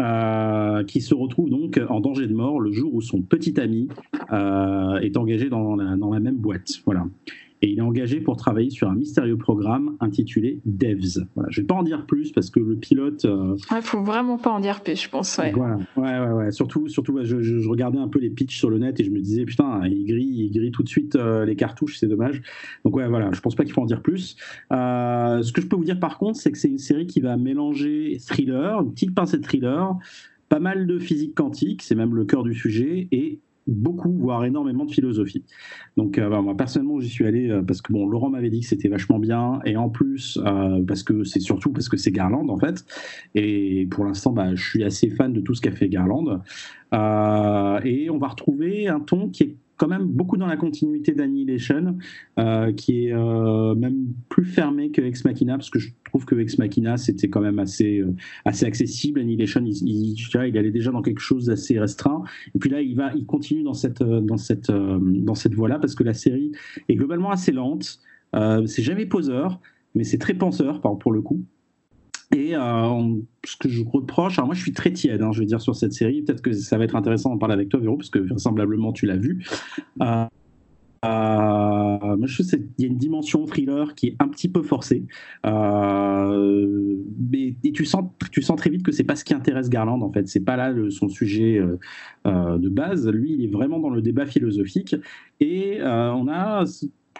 euh, 0.00 0.82
qui 0.84 1.00
se 1.00 1.14
retrouve 1.14 1.48
donc 1.48 1.80
en 1.88 2.00
danger 2.00 2.26
de 2.26 2.34
mort 2.34 2.60
le 2.60 2.72
jour 2.72 2.92
où 2.94 3.00
son 3.00 3.22
petit 3.22 3.58
ami 3.60 3.88
est 4.30 5.16
engagé 5.16 5.48
dans 5.48 5.76
la, 5.76 5.96
dans 5.96 6.12
la 6.12 6.20
même 6.20 6.36
boîte. 6.36 6.68
Voilà 6.84 7.06
et 7.62 7.70
il 7.70 7.78
est 7.78 7.82
engagé 7.82 8.20
pour 8.20 8.36
travailler 8.36 8.70
sur 8.70 8.88
un 8.88 8.94
mystérieux 8.94 9.36
programme 9.36 9.96
intitulé 10.00 10.60
Devs. 10.66 11.24
Voilà, 11.36 11.48
je 11.50 11.60
ne 11.60 11.62
vais 11.62 11.66
pas 11.68 11.74
en 11.76 11.84
dire 11.84 12.06
plus 12.06 12.32
parce 12.32 12.50
que 12.50 12.58
le 12.58 12.74
pilote. 12.74 13.24
Euh, 13.24 13.56
il 13.70 13.76
ne 13.76 13.80
faut 13.80 14.02
vraiment 14.02 14.36
pas 14.36 14.50
en 14.50 14.58
dire 14.58 14.82
plus, 14.82 15.00
je 15.00 15.08
pense. 15.08 15.38
Ouais, 15.38 15.54
ouais, 15.54 15.76
ouais. 15.96 16.28
ouais. 16.32 16.50
Surtout, 16.50 16.88
surtout 16.88 17.16
je, 17.22 17.68
regardais 17.68 17.98
un 17.98 18.08
peu 18.08 18.18
les 18.18 18.30
pitchs 18.30 18.58
sur 18.58 18.68
le 18.68 18.78
net 18.78 18.98
et 18.98 19.04
je 19.04 19.10
me 19.10 19.20
disais, 19.20 19.44
putain, 19.44 19.80
il 19.86 20.04
grille, 20.06 20.46
il 20.46 20.50
grille 20.50 20.72
tout 20.72 20.82
de 20.82 20.88
suite 20.88 21.14
euh, 21.14 21.44
les 21.44 21.54
cartouches, 21.54 21.98
c'est 21.98 22.08
dommage. 22.08 22.42
Donc, 22.84 22.96
ouais, 22.96 23.06
voilà, 23.06 23.30
je 23.32 23.40
pense 23.40 23.54
pas 23.54 23.64
qu'il 23.64 23.72
faut 23.72 23.82
en 23.82 23.86
dire 23.86 24.02
plus. 24.02 24.36
Euh, 24.72 25.40
ce 25.42 25.52
que 25.52 25.60
je 25.60 25.68
peux 25.68 25.76
vous 25.76 25.84
dire 25.84 26.00
par 26.00 26.18
contre, 26.18 26.38
c'est 26.40 26.50
que 26.50 26.58
c'est 26.58 26.68
une 26.68 26.78
série 26.78 27.06
qui 27.06 27.20
va 27.20 27.36
mélanger 27.36 28.18
thriller, 28.18 28.80
une 28.80 28.92
petite 28.92 29.14
pincée 29.14 29.38
de 29.38 29.44
thriller, 29.44 29.96
pas 30.48 30.58
mal 30.58 30.88
de 30.88 30.98
physique 30.98 31.34
quantique, 31.36 31.82
c'est 31.82 31.94
même 31.94 32.14
le 32.14 32.24
cœur 32.24 32.42
du 32.42 32.54
sujet, 32.54 33.08
et 33.12 33.38
beaucoup, 33.66 34.12
voire 34.12 34.44
énormément 34.44 34.84
de 34.84 34.90
philosophie. 34.90 35.44
Donc, 35.96 36.18
euh, 36.18 36.42
moi 36.42 36.56
personnellement, 36.56 37.00
j'y 37.00 37.08
suis 37.08 37.26
allé 37.26 37.50
euh, 37.50 37.62
parce 37.62 37.82
que 37.82 37.92
bon, 37.92 38.06
Laurent 38.06 38.30
m'avait 38.30 38.50
dit 38.50 38.60
que 38.60 38.66
c'était 38.66 38.88
vachement 38.88 39.18
bien, 39.18 39.60
et 39.64 39.76
en 39.76 39.88
plus 39.88 40.38
euh, 40.44 40.82
parce 40.86 41.02
que 41.02 41.24
c'est 41.24 41.40
surtout 41.40 41.72
parce 41.72 41.88
que 41.88 41.96
c'est 41.96 42.12
Garland 42.12 42.48
en 42.48 42.58
fait. 42.58 42.84
Et 43.34 43.86
pour 43.90 44.04
l'instant, 44.04 44.32
bah, 44.32 44.54
je 44.54 44.62
suis 44.62 44.84
assez 44.84 45.10
fan 45.10 45.32
de 45.32 45.40
tout 45.40 45.54
ce 45.54 45.60
qu'a 45.60 45.72
fait 45.72 45.88
Garland. 45.88 46.42
et 46.92 48.10
on 48.10 48.18
va 48.18 48.28
retrouver 48.28 48.88
un 48.88 49.00
ton 49.00 49.28
qui 49.28 49.42
est 49.44 49.56
quand 49.82 49.88
même 49.88 50.06
beaucoup 50.06 50.36
dans 50.36 50.46
la 50.46 50.56
continuité 50.56 51.10
d'Annihilation, 51.10 51.98
euh, 52.38 52.72
qui 52.72 53.06
est 53.06 53.12
euh, 53.12 53.74
même 53.74 54.14
plus 54.28 54.44
fermé 54.44 54.92
que 54.92 55.02
Ex 55.02 55.24
Machina, 55.24 55.56
parce 55.56 55.70
que 55.70 55.80
je 55.80 55.90
trouve 56.04 56.24
que 56.24 56.36
Ex 56.36 56.56
Machina, 56.56 56.96
c'était 56.96 57.28
quand 57.28 57.40
même 57.40 57.58
assez, 57.58 57.98
euh, 57.98 58.14
assez 58.44 58.64
accessible. 58.64 59.18
Annihilation, 59.18 59.60
il, 59.64 60.14
il, 60.14 60.56
allait 60.56 60.70
déjà 60.70 60.92
dans 60.92 61.02
quelque 61.02 61.18
chose 61.18 61.46
d'assez 61.46 61.80
restreint. 61.80 62.22
Et 62.54 62.60
puis 62.60 62.70
là, 62.70 62.80
il, 62.80 62.94
va, 62.94 63.12
il 63.16 63.26
continue 63.26 63.64
dans 63.64 63.74
cette, 63.74 64.04
dans 64.04 64.36
cette, 64.36 64.70
dans 64.70 65.34
cette 65.34 65.54
voie-là, 65.54 65.80
parce 65.80 65.96
que 65.96 66.04
la 66.04 66.14
série 66.14 66.52
est 66.88 66.94
globalement 66.94 67.32
assez 67.32 67.50
lente. 67.50 67.98
c'est 68.32 68.84
jamais 68.84 69.06
poseur, 69.06 69.60
mais 69.96 70.04
c'est 70.04 70.18
très 70.18 70.34
penseur, 70.34 70.80
pour 70.80 71.10
le 71.10 71.22
coup. 71.22 71.42
Et 72.32 72.56
euh, 72.56 73.14
ce 73.44 73.56
que 73.56 73.68
je 73.68 73.84
reproche, 73.84 74.38
alors 74.38 74.46
moi 74.46 74.54
je 74.54 74.62
suis 74.62 74.72
très 74.72 74.90
tiède, 74.90 75.22
hein, 75.22 75.32
je 75.32 75.40
veux 75.40 75.46
dire, 75.46 75.60
sur 75.60 75.76
cette 75.76 75.92
série. 75.92 76.22
Peut-être 76.22 76.40
que 76.40 76.52
ça 76.52 76.78
va 76.78 76.84
être 76.84 76.96
intéressant 76.96 77.30
d'en 77.30 77.38
parler 77.38 77.54
avec 77.54 77.68
toi, 77.68 77.78
Véro, 77.78 77.96
parce 77.96 78.10
que 78.10 78.18
vraisemblablement 78.18 78.92
tu 78.92 79.06
l'as 79.06 79.16
vu. 79.16 79.44
Euh, 80.00 80.24
euh, 81.04 82.16
y 82.78 82.84
a 82.84 82.86
une 82.86 82.96
dimension 82.96 83.44
thriller 83.44 83.94
qui 83.94 84.08
est 84.08 84.16
un 84.18 84.28
petit 84.28 84.48
peu 84.48 84.62
forcée. 84.62 85.04
Euh, 85.44 86.96
et 87.34 87.72
tu 87.72 87.84
sens, 87.84 88.04
tu 88.30 88.40
sens 88.40 88.56
très 88.56 88.70
vite 88.70 88.82
que 88.82 88.92
c'est 88.92 89.04
pas 89.04 89.16
ce 89.16 89.24
qui 89.24 89.34
intéresse 89.34 89.68
Garland, 89.68 90.00
en 90.00 90.10
fait. 90.10 90.28
C'est 90.28 90.44
pas 90.44 90.56
là 90.56 90.72
son 90.90 91.08
sujet 91.08 91.60
de 92.24 92.68
base. 92.68 93.08
Lui, 93.08 93.34
il 93.34 93.44
est 93.44 93.50
vraiment 93.50 93.78
dans 93.78 93.90
le 93.90 94.00
débat 94.00 94.26
philosophique. 94.26 94.96
Et 95.40 95.80
on 95.82 96.28
a 96.28 96.64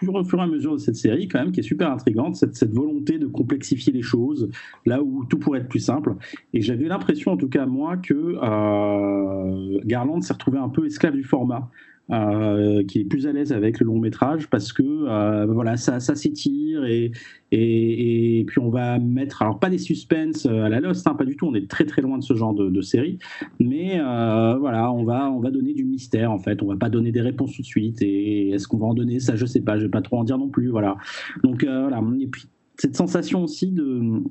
au 0.09 0.23
fur 0.23 0.39
et 0.39 0.43
à 0.43 0.47
mesure 0.47 0.73
de 0.73 0.77
cette 0.77 0.95
série, 0.95 1.27
quand 1.27 1.39
même, 1.39 1.51
qui 1.51 1.59
est 1.59 1.63
super 1.63 1.91
intrigante, 1.91 2.35
cette, 2.35 2.55
cette 2.55 2.73
volonté 2.73 3.17
de 3.17 3.27
complexifier 3.27 3.93
les 3.93 4.01
choses, 4.01 4.49
là 4.85 5.01
où 5.01 5.25
tout 5.25 5.37
pourrait 5.37 5.59
être 5.59 5.69
plus 5.69 5.79
simple. 5.79 6.15
Et 6.53 6.61
j'avais 6.61 6.87
l'impression, 6.87 7.31
en 7.31 7.37
tout 7.37 7.49
cas 7.49 7.65
moi, 7.65 7.97
que 7.97 8.13
euh, 8.13 9.79
Garland 9.85 10.21
s'est 10.21 10.33
retrouvé 10.33 10.57
un 10.57 10.69
peu 10.69 10.85
esclave 10.85 11.13
du 11.13 11.23
format. 11.23 11.69
Euh, 12.11 12.83
qui 12.83 12.99
est 12.99 13.05
plus 13.05 13.27
à 13.27 13.31
l'aise 13.31 13.53
avec 13.53 13.79
le 13.79 13.85
long 13.85 13.97
métrage 13.97 14.49
parce 14.49 14.73
que 14.73 14.83
euh, 14.83 15.45
voilà 15.45 15.77
ça, 15.77 16.01
s'étire 16.01 16.83
et, 16.83 17.13
et, 17.53 18.43
puis 18.45 18.59
on 18.59 18.69
va 18.69 18.99
mettre 18.99 19.41
alors 19.41 19.57
pas 19.57 19.69
des 19.69 19.77
suspens 19.77 20.45
à 20.45 20.67
la 20.67 20.81
Lost 20.81 21.07
hein, 21.07 21.15
pas 21.15 21.23
du 21.23 21.37
tout 21.37 21.47
on 21.47 21.55
est 21.55 21.69
très 21.69 21.85
très 21.85 22.01
loin 22.01 22.17
de 22.17 22.23
ce 22.23 22.33
genre 22.33 22.53
de, 22.53 22.81
série 22.81 23.19
mais 23.57 24.01
euh, 24.01 24.57
voilà 24.57 24.91
on 24.91 25.05
va 25.05 25.31
on 25.31 25.39
va 25.39 25.49
donner 25.49 25.73
du 25.73 25.85
mystère 25.85 26.33
en 26.33 26.39
fait. 26.39 26.61
On 26.61 26.65
va 26.65 26.75
pas 26.75 26.89
donner 26.89 27.13
des 27.13 27.21
réponses 27.21 27.55
tout 27.55 27.61
de 27.61 27.67
suite 27.67 28.01
et 28.01 28.49
est-ce 28.49 28.67
qu'on 28.67 28.79
va 28.79 28.87
en 28.87 28.93
donner 28.93 29.21
ça 29.21 29.37
je 29.37 29.45
sais 29.45 29.61
pas 29.61 29.77
je 29.77 29.83
vais 29.83 29.89
pas 29.89 30.01
trop 30.01 30.17
en 30.17 30.25
dire 30.25 30.37
non 30.37 30.49
plus 30.49 30.67
voilà. 30.67 30.97
Donc 31.41 31.63
voilà 31.63 32.03
et 32.19 32.27
puis 32.27 32.47
cette 32.77 32.97
sensation 32.97 33.43
aussi 33.43 33.71
de 33.71 34.21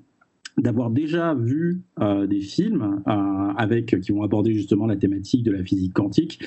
d'avoir 0.58 0.90
déjà 0.90 1.34
vu 1.34 1.82
euh, 2.00 2.26
des 2.26 2.40
films 2.40 3.02
euh, 3.06 3.12
avec 3.56 4.00
qui 4.00 4.12
vont 4.12 4.22
aborder 4.22 4.52
justement 4.54 4.86
la 4.86 4.96
thématique 4.96 5.42
de 5.42 5.52
la 5.52 5.64
physique 5.64 5.94
quantique, 5.94 6.40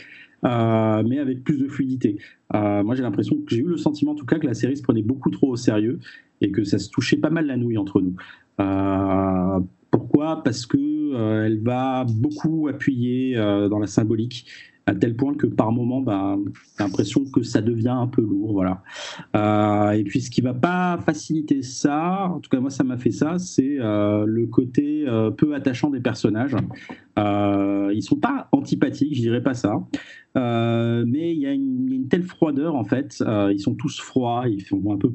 euh, 0.43 1.03
mais 1.07 1.19
avec 1.19 1.43
plus 1.43 1.57
de 1.57 1.67
fluidité. 1.67 2.17
moi, 2.53 2.95
j'ai 2.95 3.01
l'impression 3.01 3.35
que 3.37 3.55
j'ai 3.55 3.61
eu 3.61 3.67
le 3.67 3.77
sentiment, 3.77 4.11
en 4.11 4.15
tout 4.15 4.25
cas, 4.25 4.37
que 4.37 4.47
la 4.47 4.53
série 4.53 4.77
se 4.77 4.83
prenait 4.83 5.01
beaucoup 5.01 5.31
trop 5.31 5.49
au 5.51 5.55
sérieux 5.55 5.99
et 6.41 6.51
que 6.51 6.63
ça 6.63 6.77
se 6.77 6.89
touchait 6.89 7.17
pas 7.17 7.29
mal 7.29 7.47
la 7.47 7.57
nouille 7.57 7.77
entre 7.77 8.01
nous. 8.01 8.15
pourquoi? 9.89 10.43
Parce 10.43 10.65
que 10.65 11.45
elle 11.45 11.59
va 11.61 12.05
beaucoup 12.05 12.67
appuyer 12.67 13.35
dans 13.35 13.79
la 13.79 13.87
symbolique 13.87 14.45
à 14.87 14.93
tel 14.93 15.15
point 15.15 15.33
que 15.33 15.47
par 15.47 15.71
moment, 15.71 16.01
bah, 16.01 16.37
l'impression 16.79 17.25
que 17.25 17.41
ça 17.43 17.61
devient 17.61 17.89
un 17.89 18.07
peu 18.07 18.21
lourd. 18.21 18.53
Voilà. 18.53 18.83
Euh, 19.35 19.91
et 19.91 20.03
puis 20.03 20.21
ce 20.21 20.29
qui 20.29 20.41
va 20.41 20.53
pas 20.53 20.99
faciliter 21.05 21.61
ça, 21.63 22.27
en 22.27 22.39
tout 22.39 22.49
cas 22.49 22.59
moi 22.59 22.69
ça 22.69 22.83
m'a 22.83 22.97
fait 22.97 23.11
ça, 23.11 23.39
c'est 23.39 23.77
euh, 23.79 24.25
le 24.27 24.45
côté 24.47 25.05
euh, 25.07 25.31
peu 25.31 25.55
attachant 25.55 25.89
des 25.89 26.01
personnages. 26.01 26.55
Euh, 27.17 27.91
ils 27.93 28.03
sont 28.03 28.17
pas 28.17 28.49
antipathiques, 28.51 29.15
je 29.15 29.21
dirais 29.21 29.41
pas 29.43 29.53
ça. 29.53 29.79
Euh, 30.37 31.05
mais 31.07 31.31
il 31.31 31.39
y, 31.39 31.45
a 31.45 31.53
une 31.53 32.07
telle 32.09 32.23
froideur 32.23 32.75
en 32.75 32.83
fait. 32.83 33.23
Euh, 33.25 33.53
ils 33.53 33.59
sont 33.59 33.73
tous 33.73 33.99
froids, 33.99 34.45
ils 34.47 34.61
font 34.61 34.93
un 34.93 34.97
peu, 34.97 35.13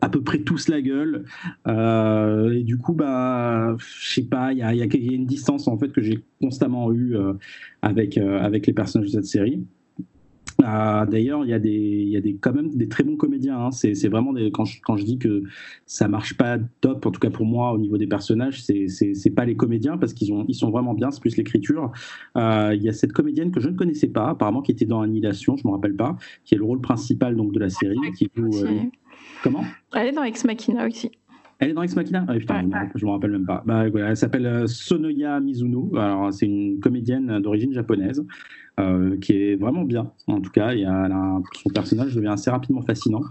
à 0.00 0.08
peu 0.08 0.22
près 0.22 0.38
tous 0.40 0.68
la 0.68 0.80
gueule. 0.80 1.24
Euh, 1.66 2.52
et 2.52 2.62
du 2.62 2.78
coup, 2.78 2.94
bah, 2.94 3.76
je 3.78 4.14
sais 4.14 4.26
pas, 4.26 4.52
il 4.52 4.58
y 4.58 4.62
a, 4.62 4.74
y 4.74 4.82
a, 4.82 4.86
une 5.12 5.26
distance 5.26 5.66
en 5.66 5.76
fait 5.76 5.92
que 5.92 6.00
j'ai 6.00 6.22
constamment 6.40 6.92
eu 6.92 7.16
avec 7.82 8.16
avec 8.18 8.66
les 8.66 8.72
personnages 8.72 9.08
de 9.08 9.12
cette 9.12 9.26
série. 9.26 9.64
Ah, 10.64 11.06
d'ailleurs, 11.10 11.44
il 11.44 11.50
y 11.50 11.52
a 11.52 11.58
des, 11.58 11.70
y 11.70 12.16
a 12.16 12.20
des, 12.20 12.34
quand 12.34 12.52
même 12.52 12.70
des 12.70 12.88
très 12.88 13.04
bons 13.04 13.16
comédiens. 13.16 13.58
Hein. 13.58 13.70
C'est, 13.70 14.08
vraiment 14.08 14.32
des, 14.32 14.50
quand, 14.50 14.64
je, 14.64 14.80
quand 14.82 14.96
je 14.96 15.04
dis 15.04 15.18
que 15.18 15.42
ça 15.86 16.08
marche 16.08 16.36
pas 16.36 16.58
top, 16.80 17.06
en 17.06 17.10
tout 17.10 17.20
cas 17.20 17.30
pour 17.30 17.46
moi 17.46 17.72
au 17.72 17.78
niveau 17.78 17.98
des 17.98 18.06
personnages, 18.06 18.62
c'est, 18.62 19.34
pas 19.34 19.44
les 19.44 19.56
comédiens 19.56 19.96
parce 19.96 20.12
qu'ils 20.12 20.32
ont, 20.32 20.44
ils 20.48 20.54
sont 20.54 20.70
vraiment 20.70 20.94
bien. 20.94 21.10
C'est 21.10 21.20
plus 21.20 21.36
l'écriture. 21.36 21.92
Euh, 22.36 22.72
il 22.74 22.82
y 22.82 22.88
a 22.88 22.92
cette 22.92 23.12
comédienne 23.12 23.50
que 23.50 23.60
je 23.60 23.68
ne 23.68 23.76
connaissais 23.76 24.08
pas, 24.08 24.30
apparemment 24.30 24.62
qui 24.62 24.72
était 24.72 24.86
dans 24.86 25.00
Annihilation, 25.00 25.56
je 25.56 25.66
me 25.66 25.72
rappelle 25.72 25.96
pas, 25.96 26.16
qui 26.44 26.54
est 26.54 26.58
le 26.58 26.64
rôle 26.64 26.80
principal 26.80 27.36
donc 27.36 27.52
de 27.52 27.58
la 27.58 27.70
série, 27.70 27.96
qui 28.16 28.28
joue. 28.34 28.50
Euh, 28.64 28.82
comment? 29.42 29.64
Elle 29.94 30.08
est 30.08 30.12
dans 30.12 30.24
Ex 30.24 30.44
Machina 30.44 30.86
aussi. 30.86 31.10
Elle 31.58 31.70
est 31.70 31.74
dans 31.74 31.82
Ex 31.82 31.94
Machina? 31.94 32.24
Ah, 32.26 32.34
putain, 32.34 32.68
je 32.94 33.04
me 33.04 33.10
rappelle 33.10 33.32
même 33.32 33.44
pas. 33.44 33.62
Bah, 33.66 33.84
elle 33.86 34.16
s'appelle 34.16 34.46
euh, 34.46 34.66
Sonoya 34.66 35.40
Mizuno. 35.40 35.90
Alors, 35.94 36.32
c'est 36.32 36.46
une 36.46 36.80
comédienne 36.80 37.38
d'origine 37.40 37.72
japonaise 37.74 38.24
euh, 38.80 39.16
qui 39.18 39.32
est 39.32 39.56
vraiment 39.56 39.84
bien. 39.84 40.10
En 40.26 40.40
tout 40.40 40.50
cas, 40.50 40.72
il 40.72 40.84
a 40.84 41.40
son 41.62 41.70
personnage 41.70 42.14
devient 42.14 42.28
assez 42.28 42.50
rapidement 42.50 42.82
fascinant. 42.82 43.22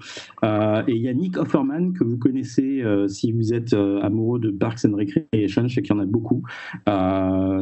Euh, 0.44 0.84
et 0.88 0.94
il 0.94 1.02
y 1.02 1.08
a 1.08 1.14
Nick 1.14 1.38
Offerman 1.38 1.94
que 1.94 2.04
vous 2.04 2.18
connaissez 2.18 2.84
si 3.08 3.32
vous 3.32 3.54
êtes 3.54 3.74
amoureux 3.74 4.40
de 4.40 4.52
Parks 4.52 4.86
and 4.86 4.96
Recreation. 4.96 5.68
Je 5.68 5.76
sais 5.76 5.82
qu'il 5.82 5.96
y 5.96 5.98
en 5.98 6.02
a 6.02 6.06
beaucoup. 6.06 6.44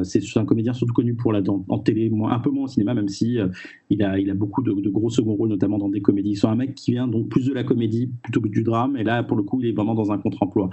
c'est 0.03 0.37
un 0.37 0.45
comédien 0.45 0.73
surtout 0.73 0.93
connu 0.93 1.15
pour 1.15 1.33
la 1.33 1.41
en 1.69 1.79
télé, 1.79 2.11
un 2.29 2.39
peu 2.39 2.49
moins 2.49 2.65
au 2.65 2.67
cinéma, 2.67 2.93
même 2.93 3.07
si 3.07 3.37
il 3.89 4.03
a 4.03 4.19
il 4.19 4.29
a 4.29 4.33
beaucoup 4.33 4.61
de, 4.61 4.89
gros 4.89 5.09
second 5.09 5.35
rôles, 5.35 5.49
notamment 5.49 5.77
dans 5.77 5.89
des 5.89 6.01
comédies. 6.01 6.35
C'est 6.35 6.47
un 6.47 6.55
mec 6.55 6.75
qui 6.75 6.91
vient 6.91 7.07
donc 7.07 7.29
plus 7.29 7.45
de 7.45 7.53
la 7.53 7.63
comédie 7.63 8.11
plutôt 8.23 8.41
que 8.41 8.49
du 8.49 8.63
drame. 8.63 8.97
Et 8.97 9.03
là, 9.03 9.23
pour 9.23 9.37
le 9.37 9.43
coup, 9.43 9.61
il 9.61 9.67
est 9.67 9.73
vraiment 9.73 9.95
dans 9.95 10.11
un 10.11 10.17
contre-emploi. 10.17 10.69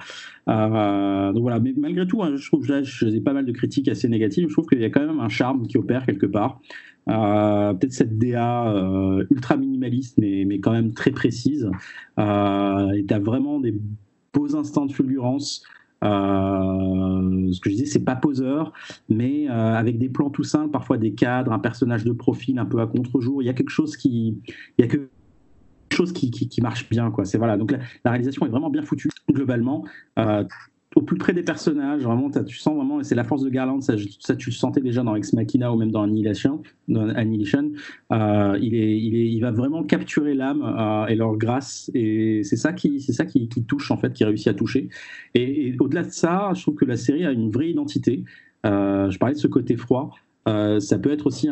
donc 0.46 1.42
voilà. 1.42 1.60
Mais 1.60 1.74
malgré 1.76 2.06
tout, 2.06 2.22
hein, 2.22 2.36
je 2.36 2.46
trouve 2.46 2.66
là, 2.68 2.82
j'ai 2.82 3.20
pas 3.20 3.32
mal 3.32 3.44
de 3.46 3.52
critiques 3.52 3.88
assez 3.88 4.08
négatives. 4.08 4.48
Je 4.48 4.52
trouve 4.52 4.66
qu'il 4.66 4.80
y 4.80 4.84
a 4.84 4.90
quand 4.90 5.06
même 5.06 5.20
un 5.20 5.28
charme 5.28 5.66
qui 5.66 5.78
opère 5.78 6.06
quelque 6.06 6.26
part. 6.26 6.60
Euh, 7.08 7.74
peut-être 7.74 7.92
cette 7.92 8.18
DA 8.18 8.68
euh, 8.68 9.26
ultra 9.30 9.56
minimaliste, 9.56 10.18
mais, 10.18 10.44
mais 10.46 10.60
quand 10.60 10.72
même 10.72 10.92
très 10.92 11.10
précise. 11.10 11.70
Euh, 12.18 12.90
et 12.92 13.04
tu 13.04 13.14
as 13.14 13.18
vraiment 13.18 13.60
des 13.60 13.74
beaux 14.32 14.56
instants 14.56 14.86
de 14.86 14.92
fulgurance. 14.92 15.62
ce 16.02 17.60
que 17.60 17.70
je 17.70 17.74
disais, 17.74 17.86
c'est 17.86 18.04
pas 18.04 18.16
poseur, 18.16 18.72
mais 19.08 19.48
avec 19.48 19.98
des 19.98 20.08
plans 20.08 20.30
tout 20.30 20.44
simples, 20.44 20.70
parfois 20.70 20.98
des 20.98 21.14
cadres, 21.14 21.52
un 21.52 21.58
personnage 21.58 22.04
de 22.04 22.12
profil 22.12 22.58
un 22.58 22.66
peu 22.66 22.80
à 22.80 22.86
contre-jour. 22.86 23.42
Il 23.42 23.46
y 23.46 23.50
a 23.50 23.54
quelque 23.54 23.70
chose 23.70 23.96
qui, 23.96 24.38
il 24.78 24.82
y 24.82 24.84
a 24.84 24.88
quelque 24.88 25.10
chose 25.92 26.12
qui, 26.12 26.30
qui, 26.30 26.60
marche 26.60 26.88
bien, 26.88 27.10
quoi. 27.10 27.24
C'est 27.24 27.38
voilà. 27.38 27.56
Donc 27.56 27.70
la, 27.70 28.10
réalisation 28.10 28.46
est 28.46 28.50
vraiment 28.50 28.70
bien 28.70 28.82
foutue 28.82 29.08
globalement 29.30 29.84
au 30.94 31.02
plus 31.02 31.16
près 31.16 31.32
des 31.32 31.42
personnages. 31.42 32.02
Vraiment, 32.02 32.30
tu 32.30 32.56
sens 32.58 32.76
vraiment, 32.76 33.00
et 33.00 33.04
c'est 33.04 33.14
la 33.14 33.24
force 33.24 33.42
de 33.42 33.50
Garland, 33.50 33.80
ça, 33.80 33.96
tu 33.96 34.50
le 34.50 34.54
sentais 34.54 34.80
déjà 34.80 35.02
dans 35.02 35.14
Ex 35.14 35.32
Machina 35.32 35.72
ou 35.72 35.76
même 35.76 35.90
dans 35.90 36.02
Annihilation. 36.02 36.62
Dans 36.88 37.08
Annihilation 37.08 37.72
euh, 38.12 38.58
il, 38.60 39.40
va 39.40 39.50
vraiment 39.50 39.82
capturer 39.82 40.34
l'âme 40.34 40.62
euh, 40.62 41.06
et 41.06 41.16
leur 41.16 41.36
grâce, 41.36 41.90
et 41.94 42.42
c'est 42.44 42.56
ça, 42.56 42.72
qui, 42.72 43.00
c'est 43.00 43.12
ça 43.12 43.24
qui, 43.26 43.48
touche, 43.66 43.90
en 43.90 43.96
fait, 43.96 44.12
qui 44.12 44.24
réussit 44.24 44.48
à 44.48 44.54
toucher. 44.54 44.88
Et, 45.34 45.74
au-delà 45.80 46.02
de 46.02 46.10
ça, 46.10 46.52
je 46.54 46.62
trouve 46.62 46.74
que 46.74 46.84
la 46.84 46.96
série 46.96 47.24
a 47.24 47.32
une 47.32 47.50
vraie 47.50 47.70
identité. 47.70 48.24
Euh, 48.64 49.10
je 49.10 49.18
parlais 49.18 49.34
de 49.34 49.40
ce 49.40 49.48
côté 49.48 49.76
froid. 49.76 50.10
ça 50.46 50.98
peut 50.98 51.10
être 51.10 51.26
aussi 51.26 51.48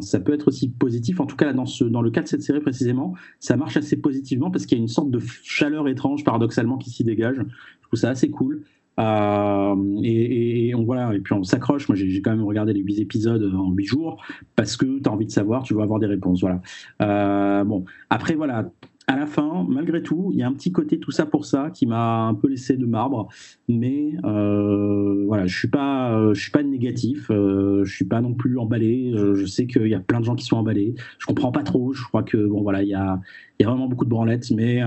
ça 0.00 0.20
peut 0.20 0.32
être 0.32 0.48
aussi 0.48 0.68
positif. 0.68 1.20
En 1.20 1.26
tout 1.26 1.36
cas, 1.36 1.52
dans 1.52 2.02
le 2.02 2.10
cas 2.10 2.22
de 2.22 2.28
cette 2.28 2.42
série 2.42 2.60
précisément, 2.60 3.14
ça 3.38 3.56
marche 3.56 3.76
assez 3.76 3.96
positivement 3.96 4.50
parce 4.50 4.66
qu'il 4.66 4.78
y 4.78 4.80
a 4.80 4.82
une 4.82 4.88
sorte 4.88 5.10
de 5.10 5.20
chaleur 5.42 5.88
étrange, 5.88 6.24
paradoxalement, 6.24 6.76
qui 6.76 6.90
s'y 6.90 7.04
dégage. 7.04 7.36
Je 7.36 7.86
trouve 7.86 7.98
ça 7.98 8.10
assez 8.10 8.30
cool. 8.30 8.64
Euh, 9.00 10.00
et, 10.02 10.74
on, 10.74 10.84
voilà, 10.84 11.14
et 11.14 11.20
puis 11.20 11.32
on 11.32 11.42
s'accroche. 11.42 11.88
Moi, 11.88 11.96
j'ai 11.96 12.22
quand 12.22 12.30
même 12.30 12.44
regardé 12.44 12.72
les 12.72 12.80
8 12.80 13.00
épisodes 13.00 13.52
en 13.54 13.70
8 13.70 13.84
jours 13.86 14.22
parce 14.56 14.76
que 14.76 15.00
tu 15.00 15.08
as 15.08 15.12
envie 15.12 15.26
de 15.26 15.30
savoir, 15.30 15.62
tu 15.62 15.74
veux 15.74 15.82
avoir 15.82 15.98
des 15.98 16.06
réponses. 16.06 16.40
Voilà. 16.40 16.60
Euh, 17.02 17.64
bon, 17.64 17.84
après, 18.10 18.34
voilà, 18.34 18.70
à 19.10 19.16
la 19.16 19.26
fin, 19.26 19.66
malgré 19.68 20.04
tout, 20.04 20.30
il 20.32 20.38
y 20.38 20.42
a 20.44 20.46
un 20.46 20.52
petit 20.52 20.70
côté 20.70 21.00
tout 21.00 21.10
ça 21.10 21.26
pour 21.26 21.44
ça 21.44 21.70
qui 21.70 21.84
m'a 21.84 22.28
un 22.28 22.34
peu 22.34 22.46
laissé 22.46 22.76
de 22.76 22.86
marbre. 22.86 23.26
Mais 23.68 24.12
euh, 24.24 25.24
voilà, 25.26 25.48
je 25.48 25.58
suis 25.58 25.66
pas, 25.66 26.12
euh, 26.16 26.32
je 26.32 26.40
suis 26.40 26.52
pas 26.52 26.62
négatif. 26.62 27.28
Euh, 27.28 27.82
je 27.84 27.92
suis 27.92 28.04
pas 28.04 28.20
non 28.20 28.34
plus 28.34 28.56
emballé. 28.56 29.12
je 29.16 29.44
sais 29.46 29.66
qu'il 29.66 29.88
y 29.88 29.94
a 29.94 30.00
plein 30.00 30.20
de 30.20 30.24
gens 30.24 30.36
qui 30.36 30.44
sont 30.44 30.58
emballés. 30.58 30.94
Je 31.18 31.26
comprends 31.26 31.50
pas 31.50 31.64
trop. 31.64 31.92
Je 31.92 32.04
crois 32.04 32.22
que 32.22 32.36
bon 32.36 32.62
voilà, 32.62 32.84
il 32.84 32.88
y 32.88 32.94
a, 32.94 33.20
il 33.58 33.64
y 33.64 33.66
a 33.66 33.68
vraiment 33.68 33.88
beaucoup 33.88 34.04
de 34.04 34.10
branlettes, 34.10 34.48
mais 34.52 34.80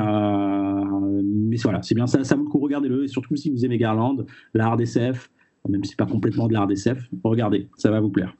mais 1.24 1.58
voilà, 1.58 1.82
c'est 1.82 1.96
bien 1.96 2.08
ça. 2.08 2.24
Ça 2.24 2.36
vaut 2.36 2.44
le 2.44 2.50
coup. 2.50 2.60
Regardez-le 2.60 3.04
et 3.04 3.08
surtout 3.10 3.36
si 3.36 3.50
vous 3.50 3.66
aimez 3.66 3.78
Garland, 3.78 4.26
l'art 4.54 4.80
SF, 4.80 5.30
même 5.68 5.84
si 5.84 5.98
pas 5.98 6.06
complètement 6.06 6.48
de 6.48 6.54
l'art 6.54 6.72
SF, 6.72 7.10
regardez, 7.26 7.68
ça 7.76 7.92
va 7.92 8.00
vous 8.00 8.10
plaire. 8.10 8.34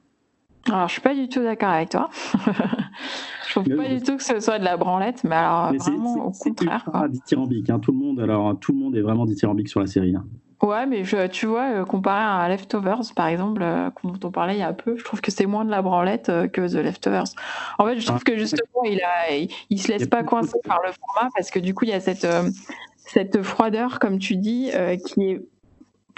Alors, 0.70 0.88
je 0.88 0.92
suis 0.92 1.02
pas 1.02 1.14
du 1.14 1.28
tout 1.28 1.42
d'accord 1.42 1.70
avec 1.70 1.90
toi. 1.90 2.08
je 3.46 3.50
trouve 3.50 3.76
pas 3.76 3.88
du 3.88 4.02
tout 4.02 4.16
que 4.16 4.22
ce 4.22 4.40
soit 4.40 4.58
de 4.58 4.64
la 4.64 4.76
branlette, 4.76 5.24
mais 5.24 5.36
alors 5.36 5.72
vraiment 5.74 6.26
au 6.26 6.30
contraire. 6.30 6.84
C'est 6.92 7.12
dithyrambique, 7.12 7.70
hein. 7.70 7.78
tout 7.78 7.92
le 7.92 7.98
monde. 7.98 8.20
Alors, 8.20 8.58
tout 8.58 8.72
le 8.72 8.78
monde 8.78 8.96
est 8.96 9.02
vraiment 9.02 9.26
dithyrambique 9.26 9.68
sur 9.68 9.80
la 9.80 9.86
série. 9.86 10.14
Hein. 10.16 10.24
Ouais, 10.64 10.86
mais 10.86 11.04
je, 11.04 11.26
tu 11.26 11.44
vois, 11.44 11.80
euh, 11.80 11.84
comparé 11.84 12.22
à 12.22 12.48
Leftovers, 12.48 13.12
par 13.14 13.26
exemple, 13.26 13.60
euh, 13.62 13.90
dont 14.02 14.28
on 14.28 14.30
parlait 14.30 14.54
il 14.54 14.60
y 14.60 14.62
a 14.62 14.72
peu, 14.72 14.96
je 14.96 15.04
trouve 15.04 15.20
que 15.20 15.30
c'est 15.30 15.44
moins 15.44 15.66
de 15.66 15.70
la 15.70 15.82
branlette 15.82 16.30
euh, 16.30 16.48
que 16.48 16.66
The 16.66 16.82
Leftovers. 16.82 17.26
En 17.78 17.84
fait, 17.84 18.00
je 18.00 18.06
trouve 18.06 18.22
ah, 18.22 18.30
que 18.30 18.38
justement, 18.38 18.84
il, 18.84 19.00
a, 19.02 19.36
il, 19.68 19.78
se 19.78 19.88
laisse 19.88 20.06
pas 20.06 20.22
coincer 20.22 20.58
par 20.64 20.80
le 20.82 20.92
format 20.92 21.30
parce 21.36 21.50
que 21.50 21.58
du 21.58 21.74
coup, 21.74 21.84
il 21.84 21.90
y 21.90 21.94
a 21.94 22.00
cette, 22.00 22.26
cette 22.96 23.42
froideur, 23.42 23.98
comme 23.98 24.18
tu 24.18 24.36
dis, 24.36 24.70
qui 25.04 25.32
est 25.32 25.42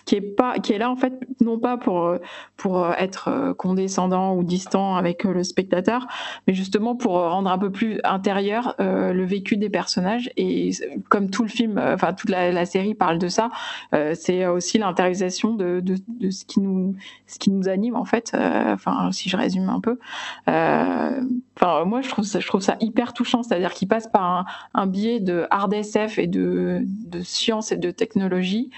qui 0.07 0.15
est 0.15 0.21
pas 0.21 0.59
qui 0.61 0.73
est 0.73 0.79
là 0.79 0.91
en 0.91 0.97
fait 0.97 1.13
non 1.41 1.59
pas 1.59 1.77
pour 1.77 2.17
pour 2.57 2.93
être 2.93 3.55
condescendant 3.59 4.35
ou 4.35 4.45
distant 4.45 4.97
avec 4.97 5.25
le 5.25 5.45
spectateur 5.45 6.07
mais 6.47 6.55
justement 6.55 6.95
pour 6.95 7.13
rendre 7.15 7.51
un 7.51 7.59
peu 7.59 7.71
plus 7.71 8.01
intérieur 8.05 8.75
euh, 8.81 9.13
le 9.13 9.25
vécu 9.25 9.57
des 9.57 9.69
personnages. 9.69 10.31
Et 10.37 10.71
comme 11.09 11.31
tout 11.31 11.43
le 11.43 11.49
film 11.49 11.79
enfin 11.79 12.13
toute 12.13 12.31
la, 12.31 12.67
série 12.67 12.95
parle 12.95 13.19
de 13.19 13.29
ça 13.29 13.51
euh, 13.95 14.15
c'est 14.15 14.47
aussi 14.47 14.79
l'intériorisation 14.79 15.55
de, 15.55 15.81
de, 15.81 15.97
de, 16.09 16.31
ce 16.31 16.45
qui 16.45 16.61
nous 16.61 16.95
ce 17.27 17.39
qui 17.39 17.51
nous 17.51 17.69
anime 17.69 17.97
en 17.97 18.05
fait 18.05 18.33
euh, 18.35 18.73
enfin 18.73 19.11
si 19.13 19.29
je 19.29 19.37
résume 19.37 19.69
un 19.69 19.81
peu. 19.81 19.99
Enfin 20.47 21.85
moi 21.85 22.01
je 22.01 22.09
trouve 22.09 22.25
ça 22.25 22.41
je 22.41 22.47
trouve 22.47 22.61
ça 22.61 22.77
hyper 22.81 23.13
touchant 23.13 23.43
c'est-à-dire 23.43 23.73
qu'il 23.73 23.89
passe 23.89 24.07
par 24.07 24.23
un, 24.23 24.45
un 24.75 24.87
biais 24.87 25.21
de 25.21 25.47
hard 25.51 25.73
SF 25.73 26.19
et 26.19 26.27
de 26.27 26.83
de 26.85 27.21
science 27.23 27.73
et 27.73 27.77
de 27.77 27.91
technologie 27.91 28.71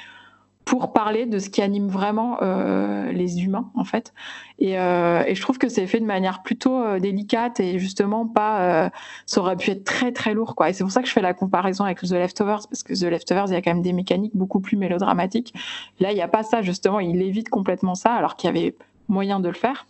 pour 0.68 0.92
parler 0.92 1.24
de 1.24 1.38
ce 1.38 1.48
qui 1.48 1.62
anime 1.62 1.88
vraiment 1.88 2.42
euh, 2.42 3.10
les 3.10 3.42
humains 3.42 3.70
en 3.74 3.84
fait. 3.84 4.12
Et, 4.58 4.78
euh, 4.78 5.24
et, 5.26 5.34
je 5.34 5.40
trouve 5.40 5.56
que 5.56 5.70
c'est 5.70 5.86
fait 5.86 5.98
de 5.98 6.04
manière 6.04 6.42
plutôt 6.42 6.76
euh, 6.76 6.98
délicate 6.98 7.58
et 7.58 7.78
justement 7.78 8.26
pas. 8.26 8.60
Euh, 8.60 8.90
ça 9.24 9.40
aurait 9.40 9.56
pu 9.56 9.70
être 9.70 9.84
très 9.84 10.12
très 10.12 10.34
lourd 10.34 10.54
quoi. 10.54 10.68
Et 10.68 10.74
c'est 10.74 10.84
pour 10.84 10.90
ça 10.90 11.00
que 11.00 11.08
je 11.08 11.12
fais 11.14 11.22
la 11.22 11.32
comparaison 11.32 11.84
avec 11.84 12.02
The 12.02 12.10
Leftovers 12.10 12.68
parce 12.68 12.82
que 12.82 12.92
The 12.92 13.04
Leftovers 13.04 13.46
il 13.46 13.54
y 13.54 13.56
a 13.56 13.62
quand 13.62 13.72
même 13.72 13.82
des 13.82 13.94
mécaniques 13.94 14.36
beaucoup 14.36 14.60
plus 14.60 14.76
mélodramatiques. 14.76 15.54
Là 16.00 16.12
il 16.12 16.16
n'y 16.16 16.20
a 16.20 16.28
pas 16.28 16.42
ça 16.42 16.60
justement. 16.60 17.00
Il 17.00 17.22
évite 17.22 17.48
complètement 17.48 17.94
ça 17.94 18.12
alors 18.12 18.36
qu'il 18.36 18.48
y 18.48 18.50
avait 18.50 18.74
moyen 19.08 19.40
de 19.40 19.48
le 19.48 19.54
faire. 19.54 19.86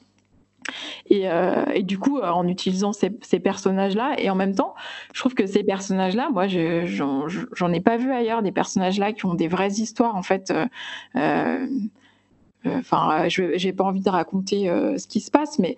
Et, 1.11 1.31
euh, 1.31 1.65
et, 1.75 1.83
du 1.83 1.99
coup, 1.99 2.21
en 2.21 2.47
utilisant 2.47 2.93
ces, 2.93 3.11
personnages-là, 3.41 4.15
et 4.19 4.31
en 4.31 4.35
même 4.35 4.55
temps, 4.55 4.75
je 5.13 5.21
trouve 5.21 5.35
que 5.35 5.47
ces 5.47 5.65
personnages-là, 5.65 6.31
moi, 6.31 6.47
j'en 6.49 7.73
ai 7.73 7.81
pas 7.81 7.97
vu 7.97 8.13
ailleurs 8.13 8.43
des 8.43 8.53
personnages-là 8.53 9.13
qui 9.13 9.27
ont 9.27 9.35
des 9.35 9.49
vraies 9.49 9.73
histoires, 9.73 10.17
en 10.17 10.23
fait. 10.23 10.51
Euh, 10.51 10.67
euh, 11.17 11.67
enfin, 12.67 13.29
je 13.29 13.57
j'ai 13.57 13.73
pas 13.73 13.85
envie 13.85 14.01
de 14.01 14.11
raconter 14.11 14.67
ce 14.97 15.07
qui 15.07 15.21
se 15.21 15.31
passe, 15.31 15.59
mais 15.59 15.77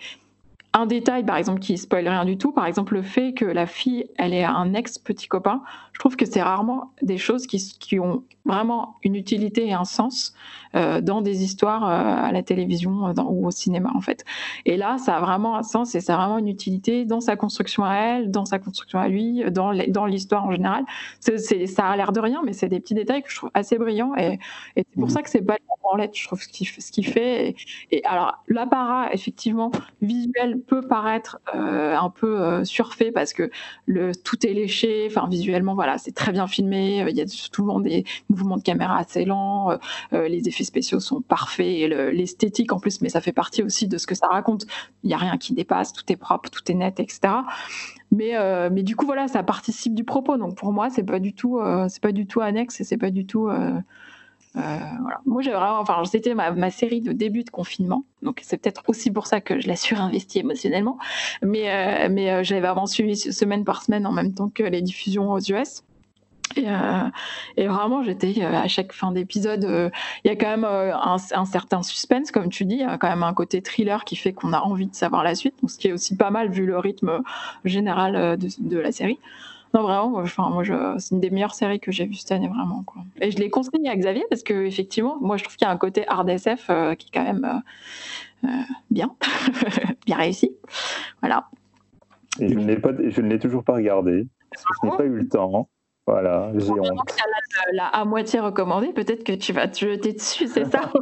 un 0.72 0.86
détail, 0.86 1.24
par 1.24 1.36
exemple, 1.36 1.60
qui 1.60 1.76
spoil 1.78 2.06
rien 2.06 2.24
du 2.24 2.36
tout, 2.36 2.52
par 2.52 2.66
exemple, 2.66 2.94
le 2.94 3.02
fait 3.02 3.32
que 3.32 3.44
la 3.44 3.66
fille, 3.66 4.06
elle 4.18 4.32
est 4.32 4.44
un 4.44 4.72
ex-petit 4.74 5.26
copain, 5.26 5.62
je 5.89 5.89
trouve 6.00 6.16
que 6.16 6.24
c'est 6.24 6.42
rarement 6.42 6.92
des 7.02 7.18
choses 7.18 7.46
qui, 7.46 7.58
qui, 7.78 8.00
ont 8.00 8.24
vraiment 8.46 8.96
une 9.04 9.14
utilité 9.14 9.66
et 9.66 9.74
un 9.74 9.84
sens 9.84 10.32
euh, 10.74 11.02
dans 11.02 11.20
des 11.20 11.44
histoires 11.44 11.84
euh, 11.84 12.28
à 12.28 12.32
la 12.32 12.42
télévision 12.42 13.08
euh, 13.08 13.12
dans, 13.12 13.26
ou 13.26 13.46
au 13.46 13.50
cinéma, 13.50 13.92
en 13.94 14.00
fait. 14.00 14.24
Et 14.64 14.78
là, 14.78 14.96
ça 14.96 15.18
a 15.18 15.20
vraiment 15.20 15.56
un 15.56 15.62
sens 15.62 15.94
et 15.94 16.00
ça 16.00 16.14
a 16.14 16.16
vraiment 16.16 16.38
une 16.38 16.48
utilité 16.48 17.04
dans 17.04 17.20
sa 17.20 17.36
construction 17.36 17.84
à 17.84 17.94
elle, 17.94 18.30
dans 18.30 18.46
sa 18.46 18.58
construction 18.58 18.98
à 18.98 19.08
lui, 19.08 19.44
dans 19.50 20.06
l'histoire 20.06 20.46
en 20.46 20.52
général. 20.52 20.84
ça 21.20 21.86
a 21.86 21.96
l'air 21.96 22.12
de 22.12 22.20
rien, 22.20 22.40
mais 22.44 22.54
c'est 22.54 22.68
des 22.68 22.80
petits 22.80 22.94
détails 22.94 23.22
que 23.22 23.30
je 23.30 23.36
trouve 23.36 23.50
assez 23.52 23.76
brillants 23.76 24.14
et, 24.16 24.38
et 24.76 24.84
c'est 24.88 24.94
pour 24.94 25.08
mmh. 25.08 25.10
ça 25.10 25.22
que 25.22 25.28
c'est 25.30 25.42
pas 25.42 25.56
en 25.82 25.96
lettre, 25.96 26.16
je 26.16 26.26
trouve, 26.26 26.40
ce 26.40 26.92
qu'il 26.92 27.06
fait. 27.06 27.48
Et, 27.48 27.56
et 27.90 28.04
alors, 28.04 28.42
l'apparat, 28.48 29.12
effectivement, 29.12 29.70
visuel 30.00 30.60
peut 30.60 30.82
paraître 30.82 31.40
euh, 31.54 31.96
un 31.96 32.10
peu 32.10 32.64
surfait 32.64 33.10
parce 33.10 33.32
que 33.32 33.50
le, 33.86 34.14
tout 34.14 34.46
est 34.46 34.52
léché. 34.52 35.08
Enfin, 35.10 35.28
visuellement, 35.28 35.74
voilà, 35.74 35.89
c'est 35.98 36.14
très 36.14 36.32
bien 36.32 36.46
filmé. 36.46 37.04
Il 37.08 37.16
y 37.16 37.20
a 37.20 37.26
souvent 37.26 37.80
des 37.80 38.04
mouvements 38.28 38.56
de 38.56 38.62
caméra 38.62 38.98
assez 38.98 39.24
lents. 39.24 39.70
Euh, 40.12 40.28
les 40.28 40.48
effets 40.48 40.64
spéciaux 40.64 41.00
sont 41.00 41.20
parfaits. 41.20 41.66
Et 41.66 41.88
l'esthétique, 42.12 42.72
en 42.72 42.80
plus, 42.80 43.00
mais 43.00 43.08
ça 43.08 43.20
fait 43.20 43.32
partie 43.32 43.62
aussi 43.62 43.88
de 43.88 43.98
ce 43.98 44.06
que 44.06 44.14
ça 44.14 44.26
raconte. 44.26 44.66
Il 45.04 45.08
n'y 45.08 45.14
a 45.14 45.18
rien 45.18 45.36
qui 45.38 45.54
dépasse. 45.54 45.92
Tout 45.92 46.04
est 46.12 46.16
propre, 46.16 46.50
tout 46.50 46.62
est 46.70 46.74
net, 46.74 47.00
etc. 47.00 47.20
Mais, 48.10 48.34
mais 48.70 48.82
du 48.82 48.96
coup, 48.96 49.06
voilà, 49.06 49.28
ça 49.28 49.42
participe 49.42 49.94
du 49.94 50.04
propos. 50.04 50.36
Donc, 50.36 50.56
pour 50.56 50.72
moi, 50.72 50.90
c'est 50.90 51.04
pas 51.04 51.18
du 51.18 51.32
tout, 51.32 51.60
pas 52.00 52.12
du 52.12 52.26
tout 52.26 52.40
annexe 52.40 52.80
et 52.80 52.84
c'est 52.84 52.96
pas 52.96 53.10
du 53.10 53.26
tout 53.26 53.48
euh, 53.48 53.72
voilà. 54.54 55.20
Moi, 55.26 55.42
j'ai 55.42 55.52
vraiment, 55.52 55.78
enfin, 55.80 56.02
c'était 56.04 56.34
ma, 56.34 56.50
ma, 56.50 56.70
série 56.70 57.00
de 57.00 57.12
début 57.12 57.44
de 57.44 57.50
confinement, 57.50 58.04
donc 58.22 58.40
c'est 58.42 58.56
peut-être 58.56 58.82
aussi 58.88 59.10
pour 59.10 59.26
ça 59.26 59.40
que 59.40 59.60
je 59.60 59.68
l'ai 59.68 59.76
surinvesti 59.76 60.40
émotionnellement. 60.40 60.98
Mais, 61.42 61.70
euh, 61.70 62.08
mais 62.10 62.30
euh, 62.30 62.42
j'avais 62.42 62.60
vraiment 62.60 62.86
suivi 62.86 63.16
semaine 63.16 63.64
par 63.64 63.82
semaine 63.82 64.06
en 64.06 64.12
même 64.12 64.34
temps 64.34 64.48
que 64.48 64.62
les 64.62 64.82
diffusions 64.82 65.30
aux 65.30 65.38
US. 65.38 65.82
Et, 66.56 66.68
euh, 66.68 67.08
et, 67.56 67.68
vraiment, 67.68 68.02
j'étais 68.02 68.42
à 68.42 68.66
chaque 68.66 68.92
fin 68.92 69.12
d'épisode, 69.12 69.92
il 70.24 70.28
y 70.28 70.32
a 70.32 70.36
quand 70.36 70.48
même 70.48 70.64
un, 70.64 71.16
un, 71.32 71.44
certain 71.44 71.82
suspense, 71.84 72.32
comme 72.32 72.48
tu 72.48 72.64
dis, 72.64 72.74
il 72.74 72.80
y 72.80 72.84
a 72.84 72.98
quand 72.98 73.08
même 73.08 73.22
un 73.22 73.34
côté 73.34 73.62
thriller 73.62 74.04
qui 74.04 74.16
fait 74.16 74.32
qu'on 74.32 74.52
a 74.52 74.58
envie 74.58 74.88
de 74.88 74.94
savoir 74.96 75.22
la 75.22 75.36
suite, 75.36 75.54
donc 75.62 75.70
ce 75.70 75.78
qui 75.78 75.86
est 75.86 75.92
aussi 75.92 76.16
pas 76.16 76.30
mal 76.30 76.50
vu 76.50 76.66
le 76.66 76.76
rythme 76.76 77.22
général 77.64 78.36
de, 78.36 78.48
de 78.58 78.78
la 78.78 78.90
série. 78.90 79.20
Non, 79.72 79.82
vraiment, 79.82 80.16
enfin, 80.16 80.50
moi, 80.50 80.64
c'est 80.98 81.14
une 81.14 81.20
des 81.20 81.30
meilleures 81.30 81.54
séries 81.54 81.80
que 81.80 81.92
j'ai 81.92 82.06
vues 82.06 82.14
cette 82.14 82.32
année, 82.32 82.48
vraiment. 82.48 82.82
Quoi. 82.84 83.02
Et 83.20 83.30
je 83.30 83.38
l'ai 83.38 83.50
conseillé 83.50 83.88
à 83.88 83.96
Xavier 83.96 84.24
parce 84.28 84.42
que 84.42 84.66
effectivement, 84.66 85.18
moi, 85.20 85.36
je 85.36 85.44
trouve 85.44 85.56
qu'il 85.56 85.66
y 85.66 85.68
a 85.68 85.72
un 85.72 85.76
côté 85.76 86.04
hard 86.08 86.28
SF 86.28 86.66
euh, 86.70 86.94
qui 86.94 87.08
est 87.08 87.10
quand 87.12 87.24
même 87.24 87.62
bien, 88.90 89.14
bien 90.06 90.16
réussi. 90.16 90.52
Voilà. 91.20 91.48
Et 92.40 92.48
je 92.48 92.58
ne 92.58 92.74
pas, 92.76 92.90
je 92.98 93.20
ne 93.20 93.28
l'ai 93.28 93.38
toujours 93.38 93.64
pas 93.64 93.74
regardé. 93.74 94.26
Parce 94.50 94.64
que 94.64 94.70
je 94.82 94.86
n'ai 94.86 94.96
pas 94.96 95.04
eu 95.04 95.16
le 95.16 95.28
temps. 95.28 95.68
Voilà, 96.06 96.52
j'ai 96.56 96.70
honte. 96.70 97.16
La, 97.72 97.86
à 97.86 98.04
moitié 98.04 98.40
recommandée, 98.40 98.92
peut-être 98.92 99.22
que 99.22 99.32
tu 99.32 99.52
vas 99.52 99.68
te 99.68 99.78
jeter 99.78 100.12
dessus, 100.12 100.48
c'est 100.48 100.64
ça? 100.64 100.90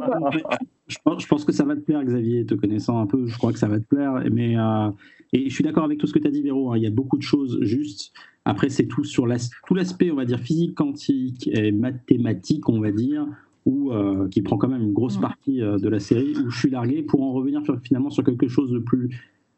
Je, 0.87 0.97
pense, 1.03 1.21
je, 1.21 1.27
pense, 1.27 1.45
que 1.45 1.51
ça 1.51 1.65
va 1.65 1.75
te 1.75 1.81
plaire, 1.81 2.03
Xavier, 2.03 2.47
te 2.47 2.55
connaissant 2.55 2.99
un 2.99 3.05
peu, 3.05 3.27
je 3.27 3.37
crois 3.37 3.53
que 3.53 3.59
ça 3.59 3.67
va 3.67 3.79
te 3.79 3.85
plaire. 3.85 4.23
Mais, 4.31 4.57
euh, 4.57 4.89
et 5.33 5.47
je 5.47 5.53
suis 5.53 5.63
d'accord 5.63 5.83
avec 5.83 5.99
tout 5.99 6.07
ce 6.07 6.13
que 6.13 6.17
tu 6.17 6.27
as 6.27 6.31
dit, 6.31 6.41
Véro, 6.41 6.71
hein, 6.71 6.77
il 6.77 6.83
y 6.83 6.87
a 6.87 6.89
beaucoup 6.89 7.17
de 7.17 7.21
choses 7.21 7.59
justes. 7.61 8.11
Après, 8.49 8.69
c'est 8.69 8.87
tout 8.87 9.03
sur 9.03 9.27
tout 9.67 9.75
l'aspect, 9.75 10.11
on 10.11 10.15
va 10.15 10.25
dire, 10.25 10.39
physique, 10.39 10.75
quantique 10.75 11.49
et 11.53 11.71
mathématique, 11.71 12.67
on 12.69 12.79
va 12.79 12.91
dire, 12.91 13.25
où, 13.65 13.91
euh, 13.91 14.27
qui 14.29 14.41
prend 14.41 14.57
quand 14.57 14.69
même 14.69 14.81
une 14.81 14.93
grosse 14.93 15.17
partie 15.17 15.61
euh, 15.61 15.77
de 15.77 15.89
la 15.89 15.99
série, 15.99 16.33
où 16.45 16.49
je 16.49 16.59
suis 16.59 16.69
largué 16.69 17.03
pour 17.03 17.21
en 17.21 17.33
revenir 17.33 17.61
finalement 17.83 18.09
sur 18.09 18.23
quelque 18.23 18.47
chose 18.47 18.71
de 18.71 18.79
plus 18.79 19.09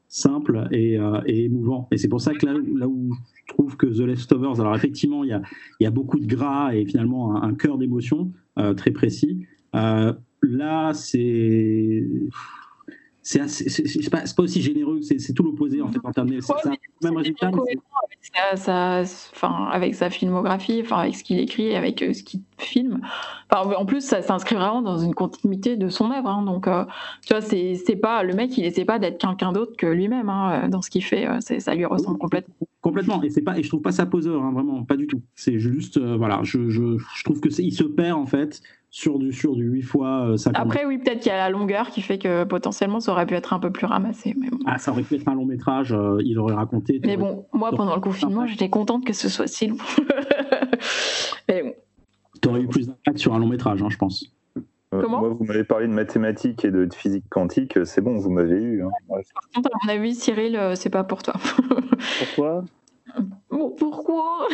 simple 0.08 0.68
et, 0.72 1.00
et 1.26 1.46
émouvant. 1.46 1.88
Et 1.92 1.98
c'est 1.98 2.10
pour 2.10 2.20
ça 2.20 2.34
que 2.34 2.46
là, 2.46 2.54
là 2.76 2.88
où 2.90 3.16
je 3.52 3.54
trouve 3.54 3.76
que 3.78 3.86
The 3.86 4.02
Leftovers, 4.02 4.60
alors 4.60 4.76
effectivement, 4.76 5.24
il 5.24 5.30
y 5.30 5.84
y 5.84 5.86
a 5.86 5.92
beaucoup 5.92 6.20
de 6.20 6.26
gras 6.26 6.74
et 6.74 6.86
finalement 6.86 7.42
un, 7.44 7.54
cœur 7.54 7.78
d'émotion 7.78 8.32
euh, 8.58 8.74
très 8.74 8.92
précis. 8.92 9.46
Euh, 9.76 10.14
là, 10.42 10.94
c'est 10.94 12.08
c'est 13.24 14.10
pas, 14.10 14.24
pas, 14.36 14.44
aussi 14.44 14.62
généreux, 14.62 15.00
c'est 15.02 15.34
tout 15.34 15.44
l'opposé 15.44 15.82
en 15.82 15.90
fait 15.90 16.00
en 16.04 16.12
termes 16.12 16.30
de 16.30 16.40
même 17.04 17.18
résultat. 17.18 17.48
Avec 17.48 18.20
sa, 18.58 19.02
enfin, 19.34 19.70
avec 19.72 19.94
sa 19.94 20.10
filmographie, 20.10 20.82
enfin, 20.84 20.98
avec 20.98 21.16
ce 21.16 21.24
qu'il 21.24 21.40
écrit, 21.40 21.76
avec 21.76 22.02
euh, 22.02 22.14
ce 22.14 22.24
qu'il 22.24 22.42
filme. 22.58 23.02
Enfin, 23.50 23.70
en 23.76 23.86
plus, 23.86 24.02
ça 24.02 24.22
s'inscrit 24.22 24.56
vraiment 24.56 24.82
dans 24.82 24.98
une 24.98 25.14
continuité 25.14 25.78
de 25.78 25.90
son 25.90 26.12
œuvre. 26.12 26.30
Hein, 26.30 26.44
donc, 26.44 26.68
euh, 26.68 26.86
tu 27.26 27.34
vois, 27.34 27.42
c'est 27.42 28.00
pas 28.02 28.24
le 28.24 28.34
mec, 28.34 28.58
il 28.58 28.66
essaie 28.66 28.86
pas 28.86 28.98
d'être 28.98 29.20
quelqu'un 29.20 29.52
d'autre 29.52 29.76
que 29.78 29.86
lui-même 29.86 30.30
hein, 30.30 30.68
dans 30.70 30.82
ce 30.82 30.90
qu'il 30.90 31.04
fait. 31.04 31.28
Euh, 31.28 31.40
ça 31.42 31.76
lui 31.76 31.86
ressemble 31.86 32.18
complètement. 32.18 32.56
Complètement. 32.82 33.22
Et 33.22 33.30
c'est 33.30 33.44
pas, 33.44 33.60
et 33.60 33.64
je 33.64 33.68
trouve 33.68 33.82
pas 33.82 33.92
ça 33.92 34.08
poseur, 34.08 34.42
hein, 34.42 34.52
vraiment, 34.52 34.84
pas 34.84 34.98
du 34.98 35.06
tout. 35.06 35.22
C'est 35.36 35.60
juste, 35.60 36.00
voilà, 36.00 36.40
je, 36.44 36.70
je, 36.70 36.98
je 36.98 37.24
trouve 37.24 37.40
que 37.40 37.50
il 37.62 37.74
se 37.74 37.84
perd 37.84 38.18
en 38.18 38.26
fait 38.26 38.64
sur 38.92 39.18
du, 39.18 39.32
sur 39.32 39.56
du 39.56 39.64
8 39.64 39.82
fois 39.82 40.34
50. 40.38 40.48
Euh, 40.48 40.62
Après, 40.62 40.86
oui, 40.86 40.98
peut-être 40.98 41.22
qu'il 41.22 41.32
y 41.32 41.36
a 41.36 41.38
la 41.38 41.50
longueur 41.50 41.90
qui 41.90 42.02
fait 42.02 42.20
que 42.20 42.44
potentiellement 42.44 43.00
ça 43.00 43.14
aurait 43.14 43.26
pu 43.26 43.36
être 43.36 43.54
un 43.54 43.60
peu 43.60 43.72
plus 43.72 43.86
ramassé. 43.86 44.36
Mais 44.38 44.50
Ah, 44.66 44.78
ça 44.78 44.92
aurait 44.92 45.04
pu 45.04 45.16
être 45.16 45.28
un 45.30 45.34
long 45.34 45.46
métrage, 45.46 45.94
euh, 45.94 46.18
il 46.24 46.38
aurait 46.38 46.56
raconté. 46.56 47.00
Mais 47.04 47.16
bon, 47.16 47.46
moi 47.54 47.72
pendant 47.72 47.96
le 47.96 48.02
confinement, 48.02 48.46
j'étais 48.46 48.70
contente 48.70 49.06
que 49.06 49.14
ce 49.14 49.30
soit 49.30 49.48
si 49.48 49.68
long. 49.68 49.78
mais 51.50 51.64
bon. 51.64 51.74
Tu 52.42 52.50
aurais 52.50 52.62
eu 52.62 52.68
plus 52.68 52.88
d'impact 52.88 53.18
sur 53.18 53.34
un 53.34 53.40
long 53.40 53.48
métrage, 53.48 53.82
hein, 53.82 53.90
je 53.90 53.98
pense. 53.98 54.26
Euh, 54.94 55.02
Comment 55.02 55.22
moi, 55.22 55.30
vous 55.30 55.46
m'avez 55.46 55.64
parlé 55.64 55.88
de 55.88 55.94
mathématiques 55.94 56.66
et 56.66 56.72
de, 56.72 56.90
physique 56.94 57.24
quantique, 57.30 57.86
c'est 57.86 58.02
bon, 58.02 58.18
vous 58.18 58.30
m'avez 58.30 58.58
eu. 58.58 58.84
Hein. 58.84 58.90
Par 59.08 59.44
contre, 59.56 59.70
à 59.74 59.78
mon 59.86 59.94
avis, 59.94 60.16
Cyril, 60.16 60.60
c'est 60.76 60.90
pas 60.90 61.06
pour 61.06 61.24
toi. 61.24 61.36
pourquoi? 62.20 62.66
Pourquoi? 63.78 64.48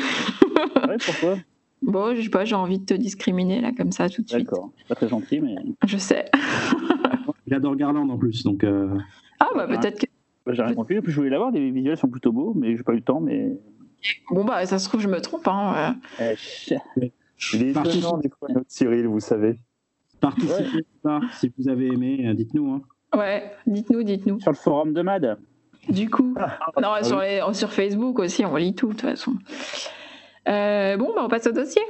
Ouais, 0.88 0.98
Pourquoi? 1.04 1.38
Bon, 1.82 2.16
je 2.16 2.22
sais 2.22 2.30
pas, 2.30 2.46
j'ai 2.46 2.56
envie 2.56 2.80
de 2.80 2.86
te 2.86 2.94
discriminer 2.94 3.62
là 3.62 3.72
comme 3.76 3.92
ça 3.92 4.10
tout 4.10 4.22
de 4.22 4.28
suite. 4.28 4.46
D'accord, 4.46 4.72
pas 4.88 4.96
très 4.96 5.08
gentil, 5.08 5.40
mais. 5.40 5.56
Je 5.86 5.98
sais. 5.98 6.26
Il 7.48 7.54
adore 7.54 7.76
Garland 7.76 8.10
en 8.10 8.18
plus, 8.18 8.44
donc. 8.44 8.64
Euh... 8.64 8.98
Ah 9.40 9.50
bah 9.56 9.68
peut-être 9.68 10.00
que. 10.00 10.06
Bah, 10.46 10.54
j'ai 10.54 10.64
rien 10.64 10.74
compris. 10.74 11.00
je 11.04 11.16
voulais 11.16 11.30
l'avoir, 11.30 11.52
les 11.52 11.72
visuels 11.72 11.98
sont 11.98 12.08
plutôt 12.08 12.32
beaux, 12.32 12.54
mais 12.56 12.76
j'ai 12.76 12.84
pas 12.84 12.94
eu 12.94 12.98
le 12.98 13.02
temps. 13.02 13.20
Mais 13.20 13.58
bon 14.32 14.46
bah 14.46 14.66
ça 14.66 14.80
se 14.80 14.88
trouve 14.88 15.02
je 15.02 15.08
me 15.08 15.20
trompe. 15.22 15.48
Hein, 15.48 15.98
ouais. 16.20 16.36
Il 17.54 17.64
est 17.64 17.70
étonnant 17.70 18.18
des 18.18 18.30
fois 18.30 18.50
notre 18.50 18.70
Cyril, 18.70 19.08
vous 19.08 19.20
savez. 19.20 19.60
Participez 20.20 20.86
ouais. 21.04 21.20
si 21.34 21.52
vous 21.58 21.70
avez 21.70 21.88
aimé, 21.88 22.26
euh, 22.28 22.34
dites-nous. 22.34 22.72
Hein. 22.72 22.82
Ouais, 23.16 23.52
dites-nous, 23.68 24.04
dites-nous. 24.04 24.40
Sur 24.40 24.52
le 24.52 24.58
forum 24.58 24.94
de 24.94 25.02
Mad. 25.02 25.38
Du 25.90 26.10
coup, 26.10 26.34
ah, 26.38 26.58
non, 26.82 26.90
ah 26.92 27.04
sur, 27.04 27.20
les, 27.20 27.42
sur 27.54 27.72
Facebook 27.72 28.20
aussi, 28.20 28.44
on 28.46 28.56
lit 28.56 28.74
tout 28.74 28.88
de 28.88 28.94
toute 28.94 29.02
façon. 29.02 29.36
Euh, 30.48 30.98
bon, 30.98 31.12
bah, 31.16 31.22
on 31.24 31.28
passe 31.28 31.48
au 31.48 31.52
dossier. 31.52 31.82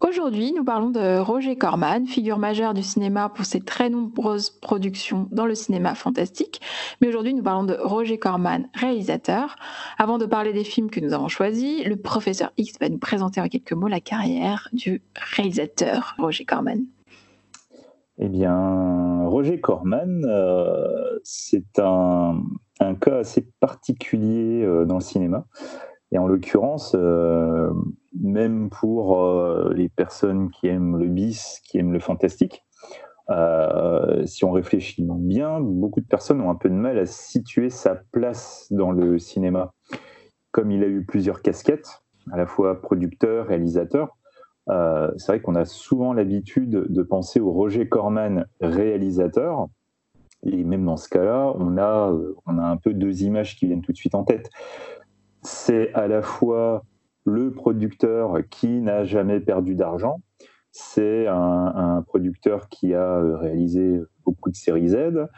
Aujourd'hui, 0.00 0.52
nous 0.52 0.64
parlons 0.64 0.90
de 0.90 1.18
Roger 1.18 1.56
Corman, 1.56 2.06
figure 2.06 2.38
majeure 2.38 2.74
du 2.74 2.82
cinéma 2.82 3.30
pour 3.30 3.46
ses 3.46 3.60
très 3.60 3.88
nombreuses 3.88 4.50
productions 4.50 5.28
dans 5.32 5.46
le 5.46 5.54
cinéma 5.54 5.94
fantastique. 5.94 6.60
Mais 7.00 7.08
aujourd'hui, 7.08 7.32
nous 7.32 7.42
parlons 7.42 7.64
de 7.64 7.74
Roger 7.82 8.18
Corman, 8.18 8.68
réalisateur. 8.74 9.56
Avant 9.98 10.18
de 10.18 10.26
parler 10.26 10.52
des 10.52 10.64
films 10.64 10.90
que 10.90 11.00
nous 11.00 11.14
avons 11.14 11.28
choisis, 11.28 11.84
le 11.84 11.96
professeur 11.96 12.52
X 12.58 12.78
va 12.80 12.90
nous 12.90 12.98
présenter 12.98 13.40
en 13.40 13.48
quelques 13.48 13.72
mots 13.72 13.88
la 13.88 14.00
carrière 14.00 14.68
du 14.72 15.02
réalisateur 15.36 16.14
Roger 16.18 16.44
Corman. 16.44 16.84
Eh 18.18 18.28
bien, 18.28 19.26
Roger 19.26 19.58
Corman, 19.58 20.24
euh, 20.26 21.18
c'est 21.24 21.78
un, 21.78 22.42
un 22.80 22.94
cas 22.94 23.18
assez 23.18 23.48
particulier 23.60 24.62
euh, 24.62 24.84
dans 24.84 24.96
le 24.96 25.00
cinéma. 25.00 25.46
Et 26.12 26.18
en 26.18 26.26
l'occurrence, 26.26 26.94
euh, 26.94 27.72
même 28.20 28.70
pour 28.70 29.24
euh, 29.24 29.72
les 29.74 29.88
personnes 29.88 30.50
qui 30.50 30.68
aiment 30.68 30.96
le 30.96 31.08
bis, 31.08 31.60
qui 31.64 31.78
aiment 31.78 31.92
le 31.92 32.00
fantastique, 32.00 32.64
si 34.26 34.44
on 34.44 34.52
réfléchit 34.52 35.02
bien, 35.02 35.58
beaucoup 35.58 36.02
de 36.02 36.06
personnes 36.06 36.42
ont 36.42 36.50
un 36.50 36.54
peu 36.54 36.68
de 36.68 36.74
mal 36.74 36.98
à 36.98 37.06
situer 37.06 37.70
sa 37.70 37.94
place 37.94 38.68
dans 38.70 38.92
le 38.92 39.18
cinéma. 39.18 39.72
Comme 40.50 40.70
il 40.70 40.84
a 40.84 40.88
eu 40.88 41.06
plusieurs 41.06 41.40
casquettes, 41.40 42.02
à 42.30 42.36
la 42.36 42.44
fois 42.44 42.82
producteur, 42.82 43.46
réalisateur, 43.46 44.18
c'est 44.68 45.26
vrai 45.26 45.40
qu'on 45.40 45.54
a 45.54 45.64
souvent 45.64 46.12
l'habitude 46.12 46.68
de 46.68 47.02
penser 47.02 47.40
au 47.40 47.50
Roger 47.50 47.88
Corman 47.88 48.44
réalisateur, 48.60 49.68
et 50.44 50.62
même 50.64 50.84
dans 50.84 50.96
ce 50.96 51.08
cas-là, 51.08 51.52
on 51.56 51.76
a, 51.78 52.12
euh, 52.12 52.36
on 52.46 52.58
a 52.58 52.64
un 52.64 52.76
peu 52.76 52.92
deux 52.92 53.22
images 53.22 53.56
qui 53.56 53.66
viennent 53.66 53.82
tout 53.82 53.92
de 53.92 53.96
suite 53.96 54.14
en 54.14 54.24
tête. 54.24 54.50
C'est 55.42 55.92
à 55.94 56.06
la 56.06 56.22
fois 56.22 56.84
le 57.24 57.50
producteur 57.52 58.40
qui 58.50 58.80
n'a 58.80 59.04
jamais 59.04 59.40
perdu 59.40 59.74
d'argent, 59.74 60.20
c'est 60.70 61.26
un, 61.28 62.02
producteur 62.06 62.68
qui 62.68 62.94
a 62.94 63.18
euh, 63.18 63.36
réalisé 63.36 64.00
beaucoup 64.24 64.50
de 64.50 64.56
séries 64.56 64.88
Z, 64.88 65.28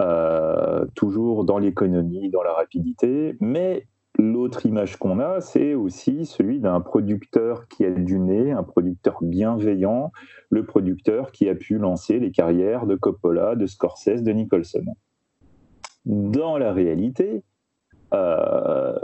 euh, 0.00 0.84
toujours 0.94 1.44
dans 1.44 1.58
l'économie, 1.58 2.28
dans 2.30 2.42
la 2.42 2.52
rapidité, 2.52 3.36
mais 3.40 3.86
L'autre 4.18 4.66
image 4.66 4.96
qu'on 4.96 5.18
a, 5.18 5.40
c'est 5.40 5.74
aussi 5.74 6.26
celui 6.26 6.58
d'un 6.58 6.80
producteur 6.80 7.68
qui 7.68 7.84
a 7.84 7.90
du 7.90 8.18
nez, 8.18 8.50
un 8.50 8.64
producteur 8.64 9.18
bienveillant, 9.22 10.12
le 10.50 10.64
producteur 10.66 11.32
qui 11.32 11.48
a 11.48 11.54
pu 11.54 11.78
lancer 11.78 12.18
les 12.18 12.30
carrières 12.30 12.86
de 12.86 12.96
Coppola, 12.96 13.54
de 13.54 13.66
Scorsese, 13.66 14.22
de 14.22 14.32
Nicholson. 14.32 14.84
Dans 16.04 16.58
la 16.58 16.72
réalité, 16.72 17.44
euh, 18.12 18.98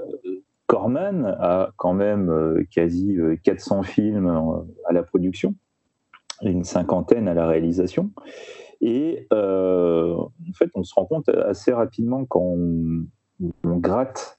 Corman 0.66 1.36
a 1.38 1.70
quand 1.76 1.94
même 1.94 2.28
euh, 2.28 2.64
quasi 2.70 3.16
400 3.44 3.78
euh, 3.78 3.82
films 3.84 4.66
à 4.86 4.92
la 4.92 5.02
production, 5.02 5.54
une 6.42 6.64
cinquantaine 6.64 7.28
à 7.28 7.34
la 7.34 7.46
réalisation. 7.46 8.10
Et 8.80 9.26
en 9.30 10.52
fait, 10.54 10.70
on 10.74 10.82
se 10.82 10.94
rend 10.94 11.06
compte 11.06 11.28
assez 11.28 11.72
rapidement 11.72 12.24
quand 12.26 12.42
on 12.42 13.76
gratte 13.76 14.35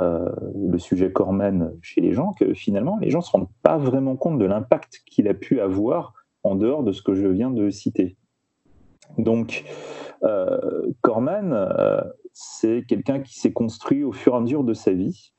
euh, 0.00 0.28
le 0.54 0.78
sujet 0.78 1.10
Corman 1.10 1.72
chez 1.82 2.00
les 2.00 2.12
gens 2.12 2.32
que 2.32 2.54
finalement 2.54 2.98
les 3.00 3.10
gens 3.10 3.18
ne 3.18 3.24
se 3.24 3.30
rendent 3.32 3.50
pas 3.64 3.78
vraiment 3.78 4.14
compte 4.14 4.38
de 4.38 4.44
l'impact 4.44 5.02
qu'il 5.06 5.26
a 5.26 5.34
pu 5.34 5.60
avoir 5.60 6.14
en 6.44 6.54
dehors 6.54 6.84
de 6.84 6.92
ce 6.92 7.02
que 7.02 7.14
je 7.14 7.26
viens 7.26 7.50
de 7.50 7.68
citer. 7.70 8.16
Donc, 9.16 9.64
euh, 10.22 10.92
Corman, 11.00 11.52
euh, 11.52 12.00
c'est 12.32 12.84
quelqu'un 12.86 13.18
qui 13.20 13.40
s'est 13.40 13.52
construit 13.52 14.04
au 14.04 14.12
fur 14.12 14.34
et 14.34 14.36
à 14.36 14.40
mesure 14.40 14.62
de 14.62 14.72
sa 14.72 14.92
vie, 14.92 15.32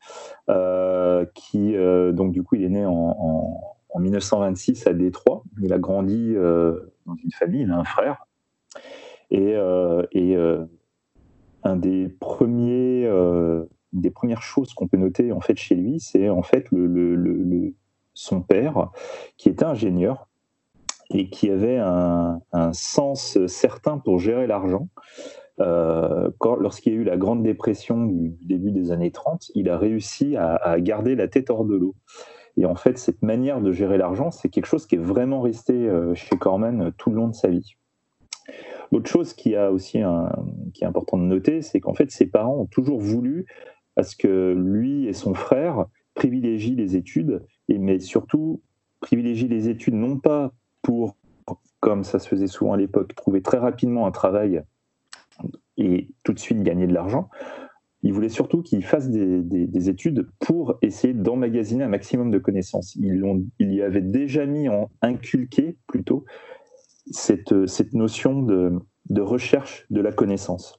qui, 1.33 1.73
donc 2.11 2.33
du 2.33 2.43
coup, 2.43 2.55
il 2.55 2.63
est 2.63 2.69
né 2.69 2.85
en, 2.85 3.61
1926 3.97 4.87
à 4.87 4.93
Détroit. 4.93 5.43
Il 5.61 5.71
a 5.71 5.79
grandi 5.79 6.33
dans 6.33 7.15
une 7.23 7.31
famille, 7.31 7.61
il 7.61 7.71
a 7.71 7.77
un 7.77 7.85
frère. 7.85 8.25
Et, 9.31 9.55
et 10.11 10.37
un 11.63 11.75
des 11.77 12.09
premiers 12.09 13.07
des 13.93 14.11
premières 14.11 14.41
choses 14.41 14.73
qu'on 14.73 14.87
peut 14.87 14.97
noter 14.97 15.31
en 15.31 15.41
fait 15.41 15.57
chez 15.57 15.75
lui, 15.75 15.99
c'est 15.99 16.29
en 16.29 16.43
fait 16.43 16.67
son 18.13 18.41
père 18.41 18.89
qui 19.37 19.49
était 19.49 19.65
ingénieur 19.65 20.27
et 21.11 21.29
qui 21.29 21.49
avait 21.49 21.77
un, 21.77 22.39
sens 22.73 23.37
certain 23.47 23.97
pour 23.97 24.19
gérer 24.19 24.47
l'argent. 24.47 24.89
Euh, 25.59 26.29
lorsqu'il 26.59 26.93
y 26.93 26.95
a 26.95 26.99
eu 26.99 27.03
la 27.03 27.17
Grande 27.17 27.43
Dépression 27.43 28.05
du, 28.05 28.37
début 28.41 28.71
des 28.71 28.91
années 28.91 29.11
30, 29.11 29.51
il 29.55 29.69
a 29.69 29.77
réussi 29.77 30.37
à, 30.37 30.79
garder 30.79 31.15
la 31.15 31.27
tête 31.27 31.49
hors 31.49 31.65
de 31.65 31.75
l'eau. 31.75 31.95
Et 32.57 32.65
en 32.65 32.75
fait, 32.75 32.97
cette 32.97 33.21
manière 33.21 33.61
de 33.61 33.71
gérer 33.71 33.97
l'argent, 33.97 34.31
c'est 34.31 34.49
quelque 34.49 34.65
chose 34.65 34.85
qui 34.85 34.95
est 34.95 34.99
vraiment 34.99 35.41
resté 35.41 35.73
euh, 35.73 36.13
chez 36.13 36.37
Corman 36.37 36.91
tout 36.97 37.09
le 37.09 37.15
long 37.15 37.27
de 37.29 37.35
sa 37.35 37.47
vie. 37.47 37.75
L'autre 38.91 39.09
chose 39.09 39.33
qui, 39.33 39.55
a 39.55 39.71
aussi 39.71 40.01
qui 40.73 40.83
est 40.83 40.87
important 40.87 41.17
de 41.17 41.23
noter, 41.23 41.61
c'est 41.61 41.79
qu'en 41.79 41.93
fait, 41.93 42.11
ses 42.11 42.25
parents 42.25 42.57
ont 42.57 42.65
toujours 42.65 42.99
voulu 42.99 43.45
parce 43.99 44.15
que 44.15 44.53
lui 44.53 45.07
et 45.07 45.13
son 45.13 45.33
frère 45.33 45.83
privilégient 46.13 46.77
les 46.77 46.95
études, 46.95 47.45
et, 47.67 47.77
mais 47.77 47.99
surtout 47.99 48.61
privilégient 49.01 49.49
les 49.49 49.67
études 49.67 49.95
non 49.95 50.17
pas 50.17 50.53
pour 50.81 51.17
comme 51.81 52.05
ça 52.05 52.17
se 52.17 52.29
faisait 52.29 52.47
souvent 52.47 52.71
à 52.71 52.77
l'époque, 52.77 53.13
trouver 53.13 53.41
très 53.41 53.57
rapidement 53.57 54.07
un 54.07 54.11
travail 54.11 54.63
et 55.75 56.07
tout 56.23 56.31
de 56.31 56.39
suite 56.39 56.63
gagner 56.63 56.87
de 56.87 56.93
l'argent. 56.93 57.29
Il 58.01 58.13
voulait 58.13 58.29
surtout 58.29 58.61
qu'il 58.61 58.85
fasse 58.85 59.09
des, 59.09 59.89
études 59.89 60.29
pour 60.39 60.77
essayer 60.81 61.13
d'emmagasiner 61.13 61.83
un 61.83 61.89
maximum 61.89 62.31
de 62.31 62.37
connaissances. 62.37 62.95
Il 62.95 63.43
y 63.59 63.81
avait 63.81 63.99
déjà 63.99 64.45
mis 64.45 64.69
en 64.69 64.89
inculqué 65.01 65.75
plutôt 65.87 66.23
cette, 67.11 67.51
notion 67.91 68.43
de 68.43 69.21
recherche 69.21 69.85
de 69.89 69.99
la 69.99 70.13
connaissance. 70.13 70.78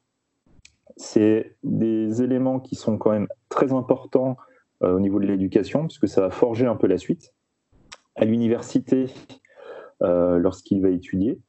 C'est 1.03 1.57
des 1.62 2.22
éléments 2.22 2.61
qui 2.61 2.74
sont 2.74 2.98
quand 2.98 3.11
même 3.11 3.26
très 3.48 3.72
importants 3.72 4.36
euh, 4.82 4.92
au 4.92 5.01
niveau 5.01 5.18
de 5.18 5.24
l'éducation, 5.24 5.86
puisque 5.86 6.07
ça 6.07 6.20
va 6.20 6.28
forger 6.28 6.66
un 6.66 6.76
peu 6.76 6.86
la 6.86 6.98
suite. 6.98 7.32
À 8.16 8.26
l'université, 8.26 9.07
euh, 10.03 10.36
lorsqu'il 10.38 10.82
va 10.82 10.90
étudier, 10.90 11.40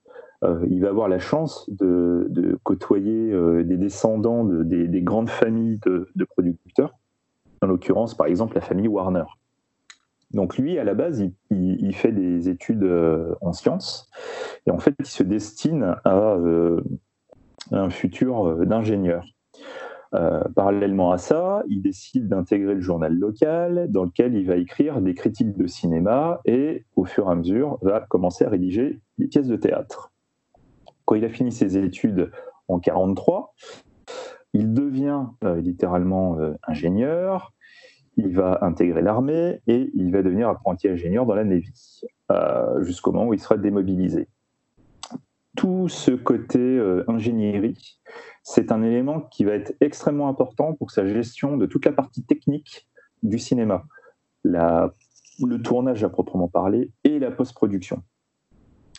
euh, 0.45 0.65
il 0.69 0.79
va 0.79 0.87
avoir 0.87 1.09
la 1.09 1.19
chance 1.19 1.69
de, 1.69 2.57
côtoyer 2.63 3.33
des 3.65 3.75
descendants 3.75 4.45
de, 4.45 4.63
des, 4.63 5.01
grandes 5.01 5.29
familles 5.29 5.81
de, 5.85 6.23
producteurs, 6.23 6.97
en 7.61 7.67
l'occurrence 7.67 8.15
par 8.15 8.27
exemple 8.27 8.55
la 8.55 8.61
famille 8.61 8.87
Warner. 8.87 9.25
Donc 10.31 10.57
lui, 10.57 10.79
à 10.79 10.85
la 10.85 10.93
base, 10.93 11.21
il, 11.49 11.93
fait 11.93 12.13
des 12.13 12.47
études 12.47 12.89
en 13.41 13.51
sciences 13.51 14.09
et 14.65 14.71
en 14.71 14.79
fait, 14.79 14.95
il 14.97 15.05
se 15.05 15.23
destine 15.23 15.97
à 16.05 16.37
un 17.71 17.89
futur 17.89 18.55
d'ingénieur. 18.65 19.25
Euh, 20.13 20.43
parallèlement 20.55 21.11
à 21.11 21.17
ça, 21.17 21.63
il 21.69 21.81
décide 21.81 22.27
d'intégrer 22.27 22.75
le 22.75 22.81
journal 22.81 23.13
local 23.13 23.87
dans 23.89 24.03
lequel 24.03 24.35
il 24.35 24.45
va 24.45 24.57
écrire 24.57 25.01
des 25.01 25.13
critiques 25.13 25.55
de 25.57 25.67
cinéma 25.67 26.41
et 26.45 26.85
au 26.95 27.05
fur 27.05 27.29
et 27.29 27.31
à 27.31 27.35
mesure 27.35 27.77
va 27.81 28.01
commencer 28.01 28.43
à 28.43 28.49
rédiger 28.49 28.99
des 29.17 29.27
pièces 29.27 29.47
de 29.47 29.55
théâtre. 29.55 30.11
Quand 31.05 31.15
il 31.15 31.23
a 31.23 31.29
fini 31.29 31.51
ses 31.51 31.77
études 31.77 32.31
en 32.67 32.75
1943, 32.75 33.53
il 34.53 34.73
devient 34.73 35.27
euh, 35.45 35.61
littéralement 35.61 36.37
euh, 36.39 36.55
ingénieur, 36.67 37.53
il 38.17 38.35
va 38.35 38.59
intégrer 38.63 39.01
l'armée 39.01 39.61
et 39.67 39.89
il 39.93 40.11
va 40.11 40.21
devenir 40.23 40.49
apprenti 40.49 40.89
ingénieur 40.89 41.25
dans 41.25 41.35
la 41.35 41.45
Navy 41.45 42.01
jusqu'au 42.79 43.11
moment 43.11 43.27
où 43.27 43.33
il 43.33 43.39
sera 43.39 43.57
démobilisé. 43.57 44.29
Tout 45.57 45.89
ce 45.89 46.11
côté 46.11 46.79
ingénierie 47.09 47.99
c'est 48.43 48.71
un 48.71 48.81
élément 48.81 49.21
qui 49.21 49.43
va 49.43 49.53
être 49.53 49.73
extrêmement 49.81 50.27
important 50.27 50.73
pour 50.73 50.91
sa 50.91 51.05
gestion 51.05 51.57
de 51.57 51.65
toute 51.65 51.85
la 51.85 51.91
partie 51.91 52.23
technique 52.23 52.87
du 53.23 53.37
cinéma, 53.37 53.85
le 54.43 55.61
tournage 55.61 56.03
à 56.03 56.09
proprement 56.09 56.47
parler 56.47 56.91
et 57.03 57.19
la 57.19 57.31
post-production. 57.31 58.03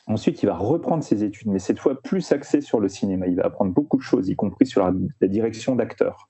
Ensuite, 0.07 0.43
il 0.43 0.47
va 0.47 0.57
reprendre 0.57 1.05
ses 1.05 1.23
études, 1.23 1.49
mais 1.49 1.61
cette 1.61 1.79
fois 1.79 2.01
plus 2.01 2.33
axé 2.33 2.61
sur 2.61 2.81
le 2.81 2.89
cinéma. 2.89 3.29
Il 3.29 3.37
va 3.37 3.47
apprendre 3.47 3.73
beaucoup 3.73 3.97
de 3.97 4.03
choses, 4.03 4.29
y 4.29 4.35
compris 4.35 4.67
sur 4.67 4.85
la, 4.85 5.29
direction 5.29 5.77
d'acteurs. 5.77 6.29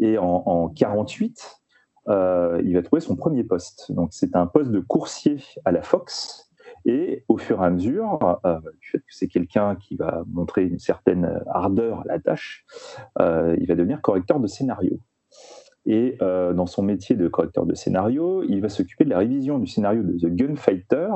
Et 0.00 0.18
en, 0.18 0.68
1948, 0.68 1.60
euh, 2.08 2.60
il 2.64 2.74
va 2.74 2.82
trouver 2.82 3.00
son 3.00 3.14
premier 3.14 3.44
poste. 3.44 3.92
Donc, 3.92 4.08
c'est 4.12 4.34
un 4.34 4.46
poste 4.46 4.72
de 4.72 4.80
coursier 4.80 5.38
à 5.64 5.70
la 5.70 5.82
Fox, 5.82 6.49
et 6.84 7.24
au 7.28 7.36
fur 7.36 7.62
et 7.62 7.66
à 7.66 7.70
mesure, 7.70 8.40
euh, 8.44 8.58
du 8.80 8.88
fait 8.88 8.98
que 8.98 9.04
c'est 9.08 9.28
quelqu'un 9.28 9.76
qui 9.76 9.96
va 9.96 10.24
montrer 10.26 10.64
une 10.64 10.78
certaine 10.78 11.42
ardeur 11.52 12.00
à 12.00 12.04
la 12.06 12.18
tâche, 12.18 12.64
euh, 13.20 13.56
il 13.60 13.66
va 13.66 13.74
devenir 13.74 14.00
correcteur 14.00 14.40
de 14.40 14.46
scénario. 14.46 14.98
Et 15.86 16.16
euh, 16.20 16.52
dans 16.52 16.66
son 16.66 16.82
métier 16.82 17.16
de 17.16 17.26
correcteur 17.26 17.64
de 17.64 17.74
scénario, 17.74 18.42
il 18.42 18.60
va 18.60 18.68
s'occuper 18.68 19.04
de 19.04 19.10
la 19.10 19.18
révision 19.18 19.58
du 19.58 19.66
scénario 19.66 20.02
de 20.02 20.12
The 20.12 20.26
Gunfighter, 20.26 21.08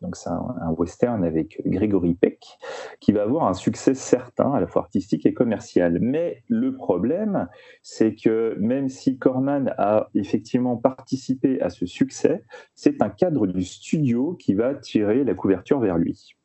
donc 0.00 0.16
c'est 0.16 0.30
un, 0.30 0.74
western 0.78 1.24
avec 1.24 1.60
Gregory 1.66 2.14
Peck, 2.14 2.40
qui 3.00 3.12
va 3.12 3.22
avoir 3.22 3.48
un 3.48 3.54
succès 3.54 3.94
certain, 3.94 4.52
à 4.52 4.60
la 4.60 4.68
fois 4.68 4.82
artistique 4.82 5.26
et 5.26 5.34
commercial. 5.34 5.98
Mais 6.00 6.44
le 6.48 6.74
problème, 6.74 7.48
c'est 7.82 8.14
que 8.14 8.56
même 8.60 8.88
si 8.88 9.18
Corman 9.18 9.74
a 9.76 10.08
effectivement 10.14 10.76
participé 10.76 11.60
à 11.60 11.68
ce 11.68 11.84
succès, 11.86 12.44
c'est 12.74 13.02
un 13.02 13.08
cadre 13.08 13.48
du 13.48 13.64
studio 13.64 14.36
qui 14.38 14.54
va 14.54 14.74
tirer 14.74 15.24
la 15.24 15.34
couverture 15.34 15.80
vers 15.80 15.98
lui. 15.98 16.36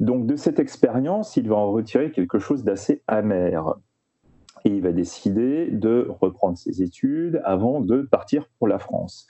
Donc 0.00 0.26
de 0.26 0.36
cette 0.36 0.58
expérience, 0.58 1.36
il 1.36 1.48
va 1.48 1.56
en 1.56 1.70
retirer 1.70 2.10
quelque 2.10 2.38
chose 2.38 2.64
d'assez 2.64 3.02
amer 3.06 3.74
et 4.64 4.70
il 4.70 4.80
va 4.80 4.92
décider 4.92 5.68
de 5.70 6.06
reprendre 6.20 6.56
ses 6.56 6.82
études 6.82 7.40
avant 7.44 7.80
de 7.80 8.02
partir 8.02 8.48
pour 8.58 8.68
la 8.68 8.78
France. 8.78 9.26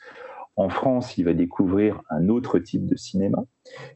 En 0.56 0.68
France, 0.68 1.18
il 1.18 1.24
va 1.24 1.34
découvrir 1.34 2.02
un 2.10 2.28
autre 2.28 2.60
type 2.60 2.86
de 2.86 2.94
cinéma. 2.94 3.44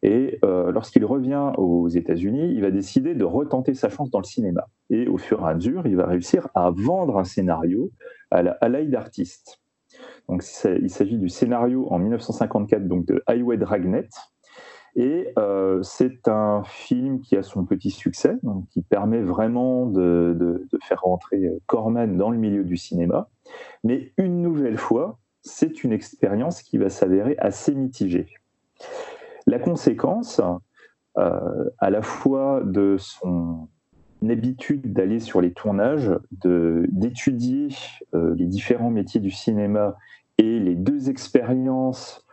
Et 0.02 0.40
euh, 0.44 0.72
lorsqu'il 0.72 1.04
revient 1.04 1.52
aux 1.56 1.86
États-Unis, 1.88 2.52
il 2.52 2.60
va 2.62 2.72
décider 2.72 3.14
de 3.14 3.24
retenter 3.24 3.74
sa 3.74 3.88
chance 3.88 4.10
dans 4.10 4.18
le 4.18 4.24
cinéma. 4.24 4.66
Et 4.90 5.06
au 5.06 5.18
fur 5.18 5.40
et 5.40 5.50
à 5.50 5.54
mesure, 5.54 5.86
il 5.86 5.94
va 5.94 6.06
réussir 6.06 6.48
à 6.54 6.72
vendre 6.72 7.18
un 7.18 7.24
scénario 7.24 7.92
à 8.30 8.68
l'œil 8.68 8.88
d'artiste. 8.88 9.60
Donc, 10.28 10.42
il 10.82 10.90
s'agit 10.90 11.16
du 11.16 11.28
scénario 11.28 11.86
en 11.90 11.98
1954 11.98 12.86
donc 12.86 13.06
de 13.06 13.22
Highway 13.26 13.56
Dragnet, 13.56 14.08
et 14.96 15.32
euh, 15.38 15.82
c'est 15.82 16.28
un 16.28 16.62
film 16.64 17.20
qui 17.20 17.36
a 17.36 17.42
son 17.42 17.64
petit 17.64 17.90
succès, 17.90 18.36
donc 18.42 18.66
qui 18.68 18.82
permet 18.82 19.20
vraiment 19.20 19.86
de, 19.86 20.66
faire 20.82 21.02
rentrer 21.02 21.44
euh, 21.44 21.58
Corman 21.66 22.16
dans 22.16 22.30
le 22.30 22.38
milieu 22.38 22.64
du 22.64 22.76
cinéma. 22.76 23.28
Mais 23.84 24.12
une 24.16 24.42
nouvelle 24.42 24.78
fois, 24.78 25.18
c'est 25.42 25.84
une 25.84 25.92
expérience 25.92 26.62
qui 26.62 26.78
va 26.78 26.88
s'avérer 26.88 27.36
assez 27.38 27.74
mitigée. 27.74 28.26
La 29.46 29.58
conséquence, 29.58 30.40
euh, 31.16 31.70
à 31.78 31.90
la 31.90 32.02
fois 32.02 32.62
de 32.64 32.96
son 32.98 33.68
habitude 34.28 34.92
d'aller 34.92 35.20
sur 35.20 35.40
les 35.40 35.52
tournages, 35.52 36.10
d'étudier 36.42 37.68
les 38.12 38.46
différents 38.46 38.90
métiers 38.90 39.20
du 39.20 39.30
cinéma 39.30 39.96
et 40.38 40.58
les 40.58 40.74
deux 40.74 41.08
expériences 41.08 42.26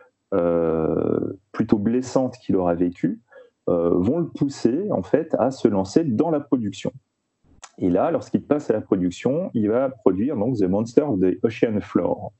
plutôt 1.52 1.78
blessantes 1.78 2.36
qu'il 2.38 2.56
aura 2.56 2.74
vécues 2.74 3.20
euh, 3.68 3.90
vont 3.94 4.18
le 4.18 4.28
pousser 4.28 4.86
en 4.92 5.02
fait 5.02 5.34
à 5.40 5.50
se 5.50 5.66
lancer 5.66 6.04
dans 6.04 6.30
la 6.30 6.38
production. 6.38 6.92
Et 7.78 7.90
là, 7.90 8.12
lorsqu'il 8.12 8.44
passe 8.44 8.70
à 8.70 8.74
la 8.74 8.80
production, 8.80 9.50
il 9.54 9.68
va 9.68 9.88
produire 9.88 10.36
donc 10.36 10.56
The 10.56 10.62
Monster 10.62 11.02
of 11.02 11.18
the 11.18 11.36
Ocean 11.42 11.80
Floor, 11.80 12.32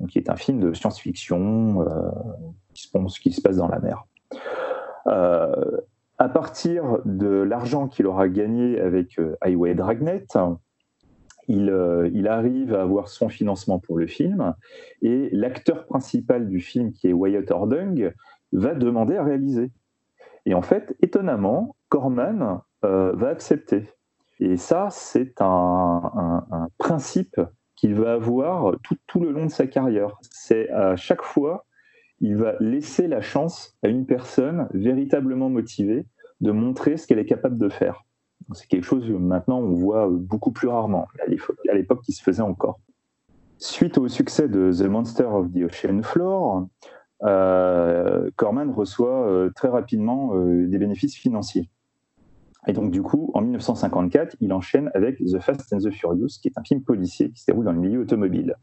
donc, 0.00 0.10
qui 0.10 0.18
est 0.18 0.28
un 0.28 0.34
film 0.34 0.58
de 0.58 0.72
science-fiction 0.72 1.82
euh, 1.82 2.10
qui 2.72 3.32
se 3.32 3.40
passe 3.40 3.56
dans 3.58 3.68
la 3.68 3.78
mer. 3.78 4.04
à 5.06 6.28
partir 6.28 6.98
de 7.04 7.28
l'argent 7.28 7.86
qu'il 7.86 8.06
aura 8.06 8.28
gagné 8.28 8.80
avec 8.80 9.20
Highway 9.42 9.76
Dragnet, 9.76 10.26
euh, 11.50 12.10
il, 12.12 12.28
arrive 12.28 12.74
à 12.74 12.82
avoir 12.82 13.08
son 13.08 13.28
financement 13.28 13.78
pour 13.78 13.98
le 13.98 14.06
film 14.06 14.54
et 15.02 15.28
l'acteur 15.32 15.84
principal 15.86 16.48
du 16.48 16.60
film, 16.60 16.92
qui 16.92 17.08
est 17.08 17.12
Wyatt 17.12 17.50
Ordung, 17.50 18.12
va 18.52 18.74
demander 18.74 19.16
à 19.16 19.24
réaliser. 19.24 19.70
Et 20.46 20.54
en 20.54 20.62
fait, 20.62 20.96
étonnamment, 21.00 21.76
Corman 21.88 22.60
euh, 22.84 23.12
va 23.14 23.28
accepter. 23.28 23.88
Et 24.40 24.56
ça, 24.56 24.88
c'est 24.90 25.40
un, 25.40 26.68
principe 26.78 27.40
qu'il 27.76 27.94
va 27.94 28.14
avoir 28.14 28.76
tout, 28.82 28.96
tout, 29.06 29.20
le 29.20 29.30
long 29.30 29.46
de 29.46 29.50
sa 29.50 29.66
carrière. 29.66 30.16
C'est 30.22 30.70
à 30.70 30.96
chaque 30.96 31.22
fois, 31.22 31.66
il 32.20 32.36
va 32.36 32.54
laisser 32.60 33.06
la 33.06 33.20
chance 33.20 33.76
à 33.82 33.88
une 33.88 34.06
personne 34.06 34.68
véritablement 34.72 35.50
motivée 35.50 36.06
de 36.40 36.52
montrer 36.52 36.96
ce 36.96 37.06
qu'elle 37.06 37.18
est 37.18 37.26
capable 37.26 37.58
de 37.58 37.68
faire. 37.68 38.04
C'est 38.52 38.66
quelque 38.66 38.84
chose 38.84 39.06
que 39.06 39.12
maintenant 39.12 39.58
on 39.58 39.72
voit 39.72 40.08
beaucoup 40.10 40.52
plus 40.52 40.68
rarement. 40.68 41.08
À 41.20 41.74
l'époque, 41.74 42.02
qui 42.02 42.12
se 42.12 42.22
faisait 42.22 42.42
encore. 42.42 42.80
Suite 43.58 43.98
au 43.98 44.08
succès 44.08 44.48
de 44.48 44.72
The 44.72 44.86
Monster 44.88 45.24
of 45.24 45.52
the 45.52 45.62
Ocean 45.64 46.02
Floor, 46.02 46.66
euh, 47.22 48.30
Corman 48.36 48.70
reçoit 48.70 49.26
euh, 49.26 49.50
très 49.54 49.68
rapidement 49.68 50.34
euh, 50.34 50.66
des 50.66 50.78
bénéfices 50.78 51.16
financiers. 51.16 51.70
Et 52.66 52.72
donc, 52.72 52.90
du 52.90 53.02
coup, 53.02 53.30
en 53.34 53.42
1954, 53.42 54.36
il 54.40 54.52
enchaîne 54.52 54.90
avec 54.94 55.18
The 55.18 55.38
Fast 55.38 55.72
and 55.72 55.78
the 55.78 55.90
Furious, 55.90 56.38
qui 56.40 56.48
est 56.48 56.58
un 56.58 56.62
film 56.62 56.82
policier 56.82 57.30
qui 57.30 57.40
se 57.40 57.46
déroule 57.46 57.66
dans 57.66 57.72
le 57.72 57.78
milieu 57.78 58.00
automobile. 58.00 58.56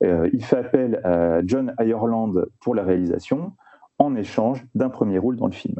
il 0.00 0.44
fait 0.44 0.56
appel 0.56 1.00
à 1.04 1.46
John 1.46 1.74
Ireland 1.78 2.32
pour 2.60 2.74
la 2.74 2.82
réalisation 2.82 3.52
en 3.98 4.14
échange 4.14 4.66
d'un 4.74 4.88
premier 4.88 5.18
rôle 5.18 5.36
dans 5.36 5.46
le 5.46 5.52
film. 5.52 5.76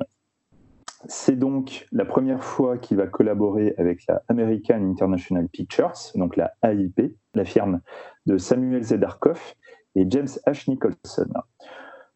C'est 1.09 1.39
donc 1.39 1.87
la 1.93 2.05
première 2.05 2.43
fois 2.43 2.79
qu'il 2.79 2.97
va 2.97 3.07
collaborer 3.07 3.75
avec 3.79 4.07
la 4.09 4.23
American 4.29 4.91
International 4.91 5.49
Pictures, 5.49 5.93
donc 6.15 6.37
la 6.37 6.53
AIP, 6.63 7.17
la 7.35 7.45
firme 7.45 7.81
de 8.27 8.39
Samuel 8.39 8.83
Zedarkoff 8.83 9.57
et 9.95 10.07
James 10.09 10.29
H. 10.47 10.69
Nicholson. 10.69 11.29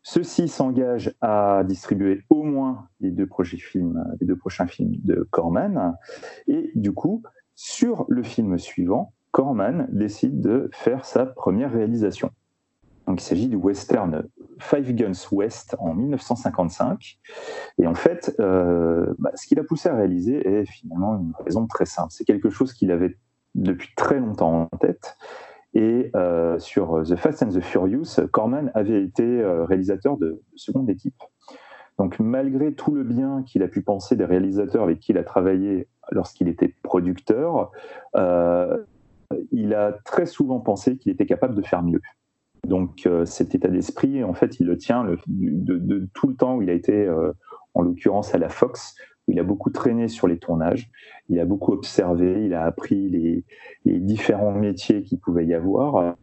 Ceux-ci 0.03 0.49
s'engagent 0.49 1.15
à 1.21 1.63
distribuer 1.65 2.23
au 2.31 2.43
moins 2.43 2.89
les 3.01 3.11
deux, 3.11 3.29
films, 3.59 4.03
les 4.21 4.27
deux 4.27 4.37
prochains 4.37 4.67
films 4.67 4.95
de 5.05 5.27
Corman. 5.31 5.97
Et 6.49 6.71
du 6.75 6.93
coup, 6.93 7.23
sur 7.55 8.07
le 8.09 8.23
film 8.23 8.59
suivant, 8.59 9.13
Corman 9.31 9.89
décide 9.93 10.41
de 10.41 10.71
faire 10.73 11.05
sa 11.05 11.27
première 11.27 11.73
réalisation. 11.73 12.31
Donc, 13.07 13.21
il 13.21 13.25
s'agit 13.25 13.49
du 13.49 13.57
western 13.57 14.25
Five 14.61 14.93
Guns 14.95 15.27
West 15.33 15.77
en 15.79 15.95
1955. 15.95 17.19
Et 17.79 17.87
en 17.87 17.95
fait, 17.95 18.35
bah, 18.39 19.31
ce 19.35 19.47
qui 19.47 19.55
l'a 19.55 19.65
poussé 19.65 19.89
à 19.89 19.95
réaliser 19.95 20.47
est 20.47 20.65
finalement 20.67 21.17
une 21.17 21.33
raison 21.45 21.67
très 21.67 21.87
simple. 21.87 22.09
C'est 22.11 22.25
quelque 22.25 22.51
chose 22.51 22.73
qu'il 22.73 22.91
avait 22.91 23.17
depuis 23.55 23.91
très 23.97 24.21
longtemps 24.21 24.69
en 24.73 24.77
tête. 24.79 25.17
Et 25.75 26.13
sur 26.59 27.03
The 27.05 27.17
Fast 27.17 27.43
and 27.43 27.49
the 27.51 27.61
Furious, 27.61 28.21
Corman 28.33 28.71
avait 28.75 29.03
été 29.03 29.43
réalisateur 29.69 30.17
de 30.17 30.43
seconde 30.57 30.91
équipe. 30.91 31.23
Donc 32.01 32.19
malgré 32.19 32.73
tout 32.73 32.95
le 32.95 33.05
bien 33.05 33.43
qu'il 33.43 33.63
a 33.63 33.69
pu 33.69 33.83
penser 33.83 34.17
des 34.17 34.25
réalisateurs 34.25 34.85
avec 34.85 35.01
qui 35.01 35.13
il 35.13 35.19
a 35.19 35.23
travaillé 35.23 35.87
lorsqu'il 36.11 36.49
était 36.49 36.75
producteur, 36.83 37.71
euh, 38.17 38.79
il 39.53 39.75
a 39.75 39.93
très 40.07 40.25
souvent 40.25 40.61
pensé 40.61 40.97
qu'il 40.97 41.13
était 41.13 41.27
capable 41.27 41.55
de 41.55 41.61
faire 41.61 41.83
mieux. 41.83 42.01
Donc 42.67 43.07
euh, 43.07 43.25
cet 43.25 43.55
état 43.55 43.69
d'esprit, 43.69 44.23
en 44.23 44.35
fait, 44.35 44.61
il 44.61 44.67
le 44.67 44.77
tient 44.77 45.05
de, 45.05 46.09
tout 46.15 46.29
le 46.29 46.37
temps 46.37 46.57
où 46.57 46.63
il 46.63 46.71
a 46.71 46.75
été, 46.75 47.07
euh, 47.07 47.33
en 47.75 47.83
l'occurrence 47.83 48.35
à 48.35 48.39
la 48.39 48.49
Fox, 48.49 48.95
il 49.29 49.39
a 49.39 49.43
beaucoup 49.43 49.71
traîné 49.71 50.09
sur 50.09 50.27
les 50.27 50.39
tournages, 50.39 50.91
il 51.29 51.39
a 51.39 51.45
beaucoup 51.45 51.73
observé, 51.73 52.45
il 52.45 52.55
a 52.55 52.65
appris 52.65 53.09
les, 53.09 53.45
différents 54.01 54.53
métiers 54.53 55.03
qu'il 55.03 55.21
pouvait 55.21 55.47
y 55.47 55.55
avoir, 55.55 56.17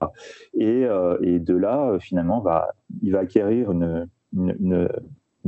et, 0.54 0.84
de 0.86 1.56
là, 1.56 1.98
finalement, 2.00 2.44
il 3.02 3.14
va 3.14 3.20
acquérir 3.20 3.72
une, 3.72 4.10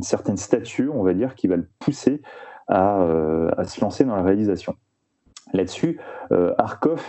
certaine 0.02 0.38
stature, 0.38 0.96
on 0.96 1.04
va 1.04 1.14
dire, 1.14 1.36
qui 1.36 1.48
va 1.48 1.58
le 1.58 1.68
pousser 1.80 2.22
à, 2.70 3.02
euh, 3.02 3.64
se 3.66 3.82
lancer 3.82 4.06
dans 4.06 4.16
la 4.16 4.24
réalisation. 4.24 4.76
Là-dessus, 5.54 6.00
euh, 6.32 6.54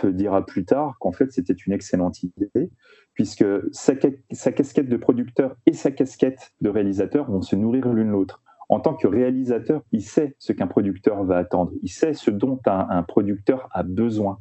dira 0.05 0.45
plus 0.45 0.65
tard 0.65 0.97
qu'en 0.99 1.11
fait 1.11 1.31
c'était 1.31 1.53
une 1.53 1.73
excellente 1.73 2.23
idée, 2.23 2.71
puisque 3.13 3.45
sa, 3.71 3.95
casquette 3.95 4.89
de 4.89 4.97
producteur 4.97 5.55
et 5.65 5.73
sa 5.73 5.91
casquette 5.91 6.51
de 6.61 6.69
réalisateur 6.69 7.29
vont 7.29 7.41
se 7.41 7.55
nourrir 7.55 7.89
l'une 7.93 8.09
l'autre. 8.09 8.41
En 8.69 8.79
tant 8.79 8.93
que 8.93 9.05
réalisateur, 9.05 9.81
il 9.91 10.01
sait 10.01 10.35
ce 10.39 10.53
qu'un 10.53 10.67
producteur 10.67 11.23
va 11.25 11.37
attendre, 11.37 11.71
il 11.83 11.89
sait 11.89 12.13
ce 12.13 12.31
dont 12.31 12.59
un 12.65 13.03
producteur 13.03 13.67
a 13.73 13.83
besoin. 13.83 14.39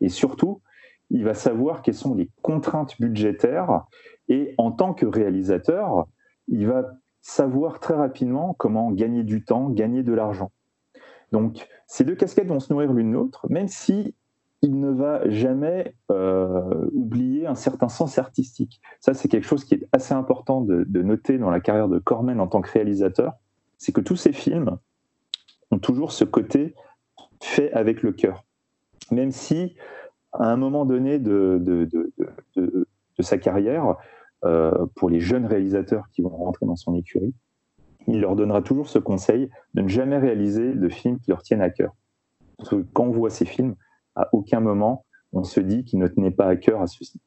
Et 0.00 0.10
surtout, 0.10 0.60
il 1.10 1.24
va 1.24 1.34
savoir 1.34 1.82
quelles 1.82 1.94
sont 1.94 2.14
les 2.14 2.30
contraintes 2.42 3.00
budgétaires. 3.00 3.84
Et 4.28 4.54
en 4.58 4.70
tant 4.70 4.94
que 4.94 5.06
réalisateur, 5.06 6.06
il 6.48 6.66
va 6.66 6.84
savoir 7.20 7.80
très 7.80 7.94
rapidement 7.94 8.54
comment 8.54 8.90
gagner 8.92 9.24
du 9.24 9.44
temps, 9.44 9.68
gagner 9.68 10.02
de 10.02 10.12
l'argent. 10.12 10.52
Donc, 11.32 11.68
ces 11.86 12.04
deux 12.04 12.14
casquettes 12.14 12.48
vont 12.48 12.60
se 12.60 12.72
nourrir 12.72 12.92
l'une 12.92 13.12
l'autre, 13.12 13.46
même 13.50 13.68
si 13.68 14.14
il 14.62 14.78
ne 14.78 14.90
va 14.90 15.28
jamais 15.30 15.94
euh, 16.10 16.88
oublier 16.92 17.46
un 17.46 17.54
certain 17.54 17.88
sens 17.88 18.18
artistique. 18.18 18.80
Ça, 19.00 19.14
c'est 19.14 19.28
quelque 19.28 19.46
chose 19.46 19.64
qui 19.64 19.74
est 19.74 19.88
assez 19.92 20.12
important 20.12 20.60
de, 20.60 20.84
noter 21.02 21.38
dans 21.38 21.50
la 21.50 21.60
carrière 21.60 21.88
de 21.88 21.98
Corman 21.98 22.40
en 22.40 22.46
tant 22.46 22.60
que 22.60 22.70
réalisateur, 22.70 23.34
c'est 23.78 23.92
que 23.92 24.02
tous 24.02 24.16
ces 24.16 24.32
films 24.32 24.76
ont 25.70 25.78
toujours 25.78 26.12
ce 26.12 26.24
côté 26.24 26.74
fait 27.40 27.72
avec 27.72 28.02
le 28.02 28.12
cœur. 28.12 28.44
Même 29.10 29.30
si, 29.30 29.76
à 30.32 30.52
un 30.52 30.56
moment 30.56 30.84
donné 30.84 31.18
de, 31.18 31.58
de 31.58 33.22
sa 33.22 33.38
carrière, 33.38 33.96
euh, 34.46 34.86
pour 34.94 35.10
les 35.10 35.20
jeunes 35.20 35.44
réalisateurs 35.44 36.08
qui 36.12 36.22
vont 36.22 36.30
rentrer 36.30 36.64
dans 36.64 36.76
son 36.76 36.94
écurie, 36.94 37.34
il 38.06 38.20
leur 38.20 38.36
donnera 38.36 38.62
toujours 38.62 38.88
ce 38.88 38.98
conseil 38.98 39.50
de 39.74 39.82
ne 39.82 39.88
jamais 39.88 40.18
réaliser 40.18 40.74
de 40.74 40.88
films 40.88 41.18
qui 41.18 41.30
leur 41.30 41.42
tiennent 41.42 41.62
à 41.62 41.70
cœur. 41.70 41.94
Quand 42.92 43.04
on 43.04 43.10
voit 43.10 43.30
ces 43.30 43.44
films, 43.44 43.74
à 44.16 44.28
aucun 44.32 44.60
moment 44.60 45.04
on 45.32 45.44
se 45.44 45.60
dit 45.60 45.84
qu'ils 45.84 45.98
ne 45.98 46.08
tenaient 46.08 46.30
pas 46.30 46.46
à 46.46 46.56
cœur 46.56 46.82
à 46.82 46.86
ceci. 46.86 47.20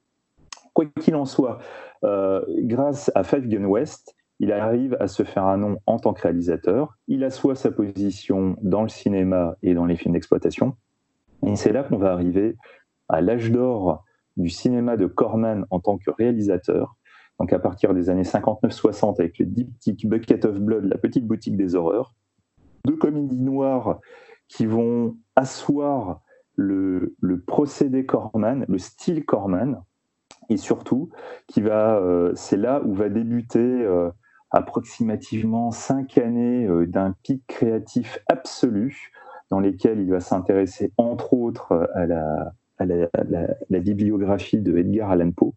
Quoi 0.74 0.86
qu'il 1.00 1.16
en 1.16 1.26
soit, 1.26 1.60
euh, 2.04 2.44
grâce 2.64 3.12
à 3.16 3.24
Five 3.24 3.48
Gun 3.48 3.66
West, 3.66 4.16
il 4.40 4.52
arrive 4.52 4.98
à 5.00 5.08
se 5.08 5.24
faire 5.24 5.46
un 5.46 5.58
nom 5.58 5.78
en 5.86 6.00
tant 6.00 6.14
que 6.14 6.22
réalisateur. 6.22 6.98
Il 7.08 7.24
assoit 7.24 7.56
sa 7.56 7.72
position 7.72 8.58
dans 8.62 8.82
le 8.82 8.90
cinéma 8.90 9.56
et 9.62 9.74
dans 9.74 9.86
les 9.86 9.96
films 9.96 10.14
d'exploitation. 10.14 10.76
Et 11.46 11.56
c'est 11.56 11.72
là 11.72 11.84
qu'on 11.84 11.98
va 11.98 12.12
arriver 12.12 12.58
à 13.08 13.22
l'âge 13.22 13.52
d'or 13.52 14.04
du 14.36 14.50
cinéma 14.50 14.98
de 14.98 15.06
Corman 15.06 15.66
en 15.70 15.80
tant 15.80 15.98
que 15.98 16.10
réalisateur, 16.10 16.96
donc 17.40 17.52
à 17.52 17.60
partir 17.60 17.94
des 17.94 18.10
années 18.10 18.24
59-60 18.24 19.20
avec 19.20 19.40
le 19.40 19.46
diptyque 19.46 20.08
Bucket 20.08 20.46
of 20.46 20.60
Blood, 20.60 20.86
la 20.86 20.98
petite 20.98 21.26
boutique 21.26 21.58
des 21.58 21.76
horreurs, 21.76 22.14
deux 22.86 22.96
comédies 22.96 23.42
noires 23.42 24.00
qui 24.48 24.66
vont 24.66 25.18
asseoir 25.36 26.22
le, 26.56 27.16
procédé 27.48 28.06
Corman, 28.06 28.66
le 28.68 28.78
style 28.78 29.26
Corman, 29.26 29.84
et 30.50 30.58
surtout 30.58 31.10
qui 31.48 31.62
va, 31.62 31.98
euh, 31.98 32.34
c'est 32.36 32.58
là 32.58 32.82
où 32.86 32.94
va 32.94 33.10
débuter 33.10 33.60
euh, 33.60 34.10
approximativement 34.52 35.72
cinq 35.72 36.18
années 36.18 36.68
euh, 36.68 36.86
d'un 36.86 37.16
pic 37.24 37.46
créatif 37.48 38.20
absolu 38.28 39.12
dans 39.50 39.60
lesquels 39.60 40.00
il 40.00 40.10
va 40.10 40.20
s'intéresser 40.20 40.92
entre 40.98 41.34
autres 41.34 41.90
à 41.94 42.06
la, 42.06 42.52
la, 42.80 43.80
bibliographie 43.80 44.60
de 44.60 44.78
Edgar 44.78 45.12
Allan 45.12 45.32
Poe 45.32 45.54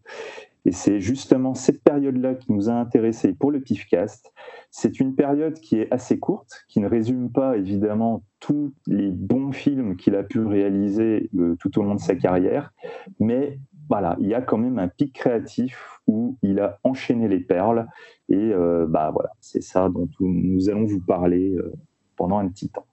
et 0.67 0.73
c'est 0.73 0.99
justement 0.99 1.53
cette 1.53 1.81
période-là 1.81 2.35
qui 2.35 2.51
nous 2.51 2.69
a 2.69 2.73
intéressés 2.73 3.33
pour 3.33 3.51
le 3.51 3.61
PIFcast. 3.61 4.33
C'est 4.69 4.99
une 4.99 5.15
période 5.15 5.53
qui 5.61 5.79
est 5.79 5.89
assez 5.93 6.19
courte, 6.19 6.65
qui 6.67 6.81
ne 6.81 6.89
résume 6.89 7.31
pas 7.31 7.55
évidemment 7.55 8.23
tous 8.41 8.73
les 8.85 9.09
bons 9.09 9.53
films 9.53 9.95
qu'il 9.95 10.13
a 10.13 10.23
pu 10.23 10.41
réaliser 10.41 11.29
euh, 11.37 11.55
tout 11.57 11.79
au 11.79 11.83
long 11.83 11.95
de 11.95 12.01
sa 12.01 12.15
carrière, 12.15 12.73
mais 13.21 13.59
voilà, 13.87 14.17
il 14.19 14.27
y 14.27 14.33
a 14.33 14.41
quand 14.41 14.57
même 14.57 14.77
un 14.77 14.89
pic 14.89 15.13
créatif 15.13 16.01
où 16.05 16.37
il 16.41 16.59
a 16.59 16.79
enchaîné 16.83 17.29
les 17.29 17.39
perles 17.39 17.87
et 18.27 18.35
euh, 18.35 18.85
bah 18.89 19.11
voilà, 19.13 19.29
c'est 19.39 19.63
ça 19.63 19.87
dont 19.87 20.09
nous 20.19 20.69
allons 20.69 20.85
vous 20.85 20.99
parler 20.99 21.53
euh, 21.53 21.71
pendant 22.17 22.39
un 22.39 22.47
petit 22.49 22.67
temps. 22.67 22.85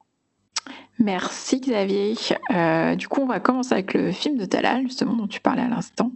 Merci 1.01 1.59
Xavier. 1.59 2.15
du 2.97 3.09
coup, 3.09 3.21
on 3.21 3.27
va 3.27 3.41
commencer 3.41 3.73
avec 3.73 3.95
le 3.95 4.13
film 4.13 4.39
de 4.39 4.45
Talal, 4.45 4.83
justement, 4.83 5.17
dont 5.17 5.27
tu 5.27 5.41
parlais 5.41 5.63
à 5.63 5.69
l'instant. 5.69 6.13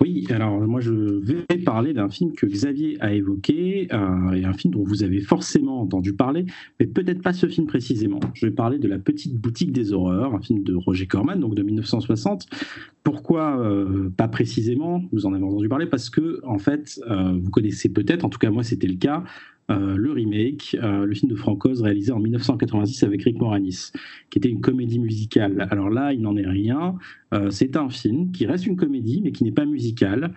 Oui, 0.00 0.26
alors 0.30 0.60
moi 0.60 0.80
je 0.80 0.92
vais 0.92 1.58
parler 1.58 1.92
d'un 1.92 2.08
film 2.08 2.32
que 2.32 2.46
Xavier 2.46 2.96
a 3.00 3.12
évoqué, 3.12 3.88
euh, 3.92 4.32
et 4.32 4.44
un 4.44 4.52
film 4.52 4.74
dont 4.74 4.84
vous 4.84 5.02
avez 5.02 5.20
forcément 5.20 5.80
entendu 5.80 6.12
parler, 6.12 6.46
mais 6.78 6.86
peut-être 6.86 7.22
pas 7.22 7.32
ce 7.32 7.46
film 7.46 7.66
précisément. 7.66 8.20
Je 8.34 8.46
vais 8.46 8.52
parler 8.52 8.78
de 8.78 8.88
La 8.88 8.98
Petite 8.98 9.36
Boutique 9.36 9.72
des 9.72 9.92
Horreurs, 9.92 10.34
un 10.34 10.40
film 10.40 10.62
de 10.62 10.74
Roger 10.74 11.06
Corman, 11.06 11.38
donc 11.38 11.54
de 11.54 11.62
1960. 11.62 12.46
Pourquoi 13.02 13.60
euh, 13.60 14.10
pas 14.16 14.28
précisément 14.28 15.02
Vous 15.12 15.26
en 15.26 15.32
avez 15.32 15.44
entendu 15.44 15.68
parler? 15.68 15.86
Parce 15.86 16.10
que, 16.10 16.40
en 16.44 16.58
fait, 16.58 17.00
euh, 17.08 17.38
vous 17.40 17.50
connaissez 17.50 17.88
peut-être, 17.88 18.24
en 18.24 18.28
tout 18.28 18.38
cas 18.38 18.50
moi 18.50 18.64
c'était 18.64 18.88
le 18.88 18.96
cas, 18.96 19.22
le 19.68 20.12
remake, 20.12 20.76
euh, 20.82 21.04
le 21.04 21.14
film 21.14 21.30
de 21.30 21.36
Francoz 21.36 21.82
réalisé 21.82 22.12
en 22.12 22.20
1986 22.20 23.02
avec 23.04 23.22
Rick 23.22 23.38
Moranis, 23.38 23.90
qui 24.30 24.38
était 24.38 24.48
une 24.48 24.60
comédie 24.60 24.98
musicale. 24.98 25.66
Alors 25.70 25.90
là, 25.90 26.12
il 26.12 26.20
n'en 26.20 26.36
est 26.36 26.46
rien. 26.46 26.94
Euh, 27.34 27.50
c'est 27.50 27.76
un 27.76 27.88
film 27.88 28.30
qui 28.30 28.46
reste 28.46 28.66
une 28.66 28.76
comédie, 28.76 29.20
mais 29.22 29.32
qui 29.32 29.44
n'est 29.44 29.52
pas 29.52 29.64
musical. 29.66 30.32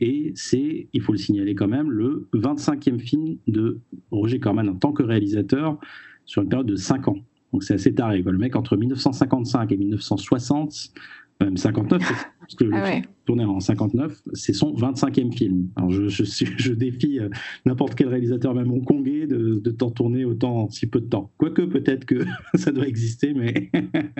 et 0.00 0.32
c'est, 0.34 0.88
il 0.92 1.00
faut 1.00 1.12
le 1.12 1.18
signaler 1.18 1.54
quand 1.54 1.68
même, 1.68 1.90
le 1.90 2.28
25e 2.34 2.98
film 2.98 3.38
de 3.46 3.80
Roger 4.10 4.38
Corman 4.38 4.68
en 4.68 4.74
tant 4.74 4.92
que 4.92 5.02
réalisateur 5.02 5.78
sur 6.26 6.42
une 6.42 6.48
période 6.48 6.66
de 6.66 6.76
5 6.76 7.08
ans. 7.08 7.18
Donc 7.52 7.64
c'est 7.64 7.74
assez 7.74 7.94
taré. 7.94 8.22
Le 8.22 8.36
mec, 8.36 8.56
entre 8.56 8.76
1955 8.76 9.72
et 9.72 9.76
1960, 9.76 10.92
même 11.40 11.56
59, 11.56 12.00
parce 12.40 12.54
que 12.54 12.64
ah 12.72 13.02
tourné 13.26 13.44
en 13.44 13.60
59, 13.60 14.22
c'est 14.32 14.52
son 14.52 14.72
25e 14.74 15.32
film. 15.36 15.68
Alors 15.76 15.90
je, 15.90 16.08
je, 16.08 16.72
défie 16.72 17.20
euh, 17.20 17.28
n'importe 17.66 17.94
quel 17.94 18.08
réalisateur, 18.08 18.54
même 18.54 18.72
hongkongais, 18.72 19.26
de, 19.26 19.60
de 19.62 19.70
t'en 19.70 19.90
tourner 19.90 20.24
autant 20.24 20.62
en 20.62 20.70
si 20.70 20.86
peu 20.86 21.00
de 21.00 21.06
temps. 21.06 21.30
Quoique 21.36 21.62
peut-être 21.62 22.04
que 22.04 22.24
ça 22.54 22.72
doit 22.72 22.86
exister, 22.86 23.34
mais... 23.34 23.70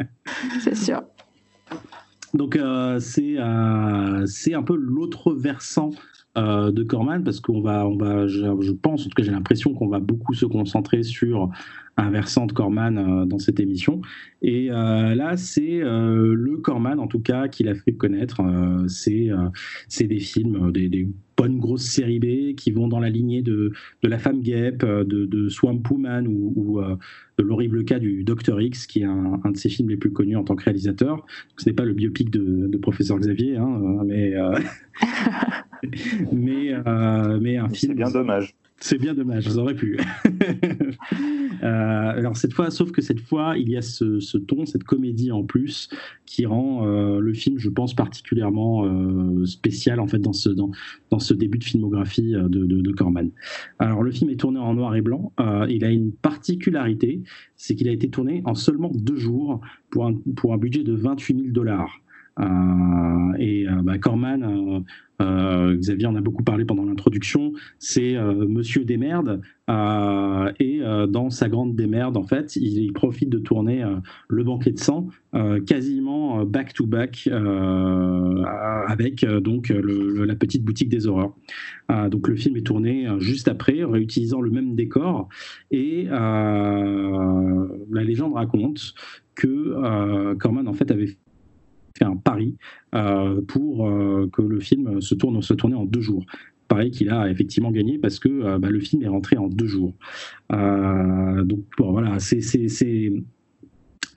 c'est 0.60 0.76
sûr. 0.76 1.02
Donc 2.34 2.56
euh, 2.56 3.00
c'est 3.00 3.38
euh, 3.38 4.26
c'est 4.26 4.54
un 4.54 4.62
peu 4.62 4.76
l'autre 4.76 5.32
versant 5.32 5.90
de 6.36 6.82
Corman 6.82 7.24
parce 7.24 7.40
qu'on 7.40 7.62
va, 7.62 7.88
on 7.88 7.96
va 7.96 8.26
je, 8.26 8.44
je, 8.60 8.72
pense, 8.72 9.00
en 9.00 9.04
tout 9.04 9.14
cas 9.16 9.22
j'ai 9.22 9.30
l'impression 9.30 9.72
qu'on 9.72 9.88
va 9.88 10.00
beaucoup 10.00 10.34
se 10.34 10.44
concentrer 10.44 11.02
sur 11.02 11.50
un 11.96 12.10
versant 12.10 12.46
de 12.46 12.52
Corman 12.52 12.98
euh, 12.98 13.24
dans 13.24 13.38
cette 13.38 13.60
émission. 13.60 14.00
Et 14.42 14.70
euh, 14.70 15.14
là, 15.14 15.36
c'est 15.36 15.82
euh, 15.82 16.34
le 16.34 16.58
Corman, 16.58 16.98
en 16.98 17.06
tout 17.06 17.20
cas, 17.20 17.48
qui 17.48 17.64
l'a 17.64 17.74
fait 17.74 17.92
connaître. 17.92 18.42
c'est 18.88 20.06
des 20.06 20.20
films, 20.20 20.72
des, 20.72 21.08
bonnes 21.36 21.58
grosses 21.58 21.84
séries 21.84 22.18
B 22.18 22.54
qui 22.54 22.70
vont 22.70 22.88
dans 22.88 22.98
la 22.98 23.10
lignée 23.10 23.42
de, 23.42 23.70
de 24.02 24.08
La 24.08 24.16
Femme 24.16 24.40
Guêpe, 24.40 24.86
de, 24.86 25.26
de 25.26 25.48
Swamp 25.50 25.82
Woman 25.90 26.26
ou, 26.26 26.80
de 27.38 27.42
L'horrible 27.42 27.84
cas 27.84 27.98
du 27.98 28.24
Dr 28.24 28.58
X, 28.58 28.86
qui 28.86 29.00
est 29.00 29.04
un, 29.04 29.38
de 29.44 29.56
ses 29.56 29.68
films 29.68 29.90
les 29.90 29.98
plus 29.98 30.10
connus 30.10 30.36
en 30.36 30.44
tant 30.44 30.56
que 30.56 30.64
réalisateur. 30.64 31.26
Ce 31.58 31.68
n'est 31.68 31.74
pas 31.74 31.84
le 31.84 31.92
biopic 31.92 32.30
de, 32.30 32.68
de 32.68 32.78
Professeur 32.78 33.18
Xavier, 33.18 33.58
hein, 33.58 34.02
mais 34.06 34.32
mais, 36.32 36.72
mais 37.38 37.56
un 37.58 37.68
film. 37.68 37.92
C'est 37.92 37.94
bien 37.94 38.10
dommage. 38.10 38.54
C'est 38.78 38.98
bien 38.98 39.14
dommage, 39.14 39.48
ça 39.48 39.58
aurait 39.58 39.74
pu. 39.74 39.98
Euh, 41.62 42.10
alors 42.10 42.36
cette 42.36 42.52
fois, 42.52 42.70
sauf 42.70 42.92
que 42.92 43.00
cette 43.00 43.20
fois, 43.20 43.56
il 43.56 43.70
y 43.70 43.78
a 43.78 43.82
ce, 43.82 44.36
ton, 44.36 44.66
cette 44.66 44.84
comédie 44.84 45.32
en 45.32 45.42
plus, 45.42 45.88
qui 46.26 46.44
rend 46.44 46.86
euh, 46.86 47.18
le 47.18 47.32
film, 47.32 47.58
je 47.58 47.70
pense, 47.70 47.94
particulièrement 47.94 48.84
euh, 48.84 49.46
spécial 49.46 49.98
en 49.98 50.06
fait 50.06 50.18
dans 50.18 50.34
ce, 50.34 50.50
dans, 50.50 50.70
dans 51.10 51.18
ce 51.18 51.32
début 51.32 51.56
de 51.56 51.64
filmographie 51.64 52.32
de, 52.32 52.46
de, 52.66 52.92
Corman. 52.92 53.30
Alors 53.78 54.02
le 54.02 54.10
film 54.10 54.28
est 54.30 54.36
tourné 54.38 54.60
en 54.60 54.74
noir 54.74 54.94
et 54.96 55.00
blanc. 55.00 55.32
il 55.68 55.82
a 55.84 55.90
une 55.90 56.12
particularité, 56.12 57.22
c'est 57.56 57.74
qu'il 57.74 57.88
a 57.88 57.92
été 57.92 58.10
tourné 58.10 58.42
en 58.44 58.54
seulement 58.54 58.90
deux 58.94 59.16
jours 59.16 59.62
pour 59.90 60.06
un, 60.06 60.14
pour 60.36 60.52
un 60.52 60.58
budget 60.58 60.84
de 60.84 60.92
28 60.92 61.36
000 61.36 61.48
dollars. 61.52 62.02
Et 62.38 63.66
bah, 63.82 63.98
Corman 63.98 64.84
euh, 65.22 65.76
Xavier 65.76 66.06
en 66.06 66.14
a 66.14 66.20
beaucoup 66.20 66.42
parlé 66.42 66.64
pendant 66.64 66.84
l'introduction, 66.84 67.52
c'est 67.78 68.16
euh, 68.16 68.46
Monsieur 68.48 68.84
Desmerdes. 68.84 69.40
Euh, 69.68 70.52
et 70.60 70.80
dans 71.08 71.30
sa 71.30 71.48
grande 71.48 71.74
démerde, 71.74 72.16
en 72.16 72.22
fait, 72.22 72.54
il, 72.56 72.92
profite 72.92 73.28
de 73.28 73.38
tourner 73.38 73.84
Le 74.28 74.44
Banquet 74.44 74.70
de 74.70 74.78
sang 74.78 75.08
quasiment 75.66 76.44
back-to-back 76.44 77.28
avec 78.88 79.24
donc 79.24 79.70
la 79.70 80.36
petite 80.36 80.64
boutique 80.64 80.88
des 80.88 81.08
horreurs. 81.08 81.34
donc 82.10 82.28
le 82.28 82.36
film 82.36 82.56
est 82.56 82.66
tourné 82.66 83.08
juste 83.18 83.48
après, 83.48 83.82
réutilisant 83.82 84.40
le 84.40 84.50
même 84.50 84.76
décor. 84.76 85.28
Et 85.72 86.04
la 86.04 87.66
légende 87.90 88.34
raconte 88.34 88.94
que 89.34 90.34
Corman 90.34 90.68
en 90.68 90.74
fait 90.74 90.92
avait 90.92 91.16
fait 91.96 92.04
un 92.04 92.16
pari 92.16 92.56
euh, 92.94 93.40
pour 93.46 93.88
euh, 93.88 94.28
que 94.32 94.42
le 94.42 94.60
film 94.60 95.00
se 95.00 95.14
tourne 95.14 95.40
se 95.42 95.54
tournait 95.54 95.76
en 95.76 95.84
deux 95.84 96.00
jours 96.00 96.24
pareil 96.68 96.90
qu'il 96.90 97.10
a 97.10 97.30
effectivement 97.30 97.70
gagné 97.70 97.98
parce 97.98 98.18
que 98.18 98.28
euh, 98.28 98.58
bah, 98.58 98.70
le 98.70 98.80
film 98.80 99.02
est 99.02 99.08
rentré 99.08 99.36
en 99.36 99.48
deux 99.48 99.66
jours. 99.66 99.94
donc 100.50 101.64
voilà, 101.78 102.18
c'est 102.18 102.40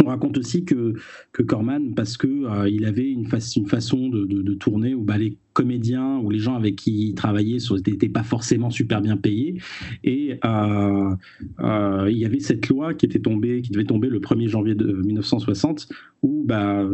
on 0.03 0.07
raconte 0.07 0.37
aussi 0.37 0.63
que, 0.63 0.93
que 1.33 1.43
Corman, 1.43 1.93
parce 1.93 2.15
que 2.15 2.27
euh, 2.27 2.69
il 2.69 2.85
avait 2.85 3.09
une, 3.09 3.27
une 3.55 3.67
façon 3.67 4.09
de, 4.09 4.25
de, 4.25 4.53
tourner 4.53 4.93
où 4.93 5.03
bah, 5.03 5.17
les 5.17 5.37
comédiens 5.59 6.19
ou 6.19 6.29
les 6.29 6.39
gens 6.39 6.55
avec 6.55 6.77
qui 6.77 7.09
il 7.09 7.15
travaillait 7.15 7.57
n'étaient 7.85 8.07
pas 8.07 8.23
forcément 8.23 8.69
super 8.69 9.01
bien 9.01 9.17
payés. 9.17 9.57
Et 10.05 10.39
euh, 10.45 11.15
euh, 11.59 12.07
il 12.09 12.17
y 12.17 12.25
avait 12.25 12.39
cette 12.39 12.69
loi 12.69 12.93
qui 12.93 13.05
était 13.05 13.19
tombée, 13.19 13.61
qui 13.61 13.71
devait 13.71 13.83
tomber 13.83 14.07
le 14.07 14.21
1er 14.21 14.47
janvier 14.47 14.73
de 14.73 14.89
1960, 14.89 15.89
où 16.21 16.45
bah, 16.45 16.89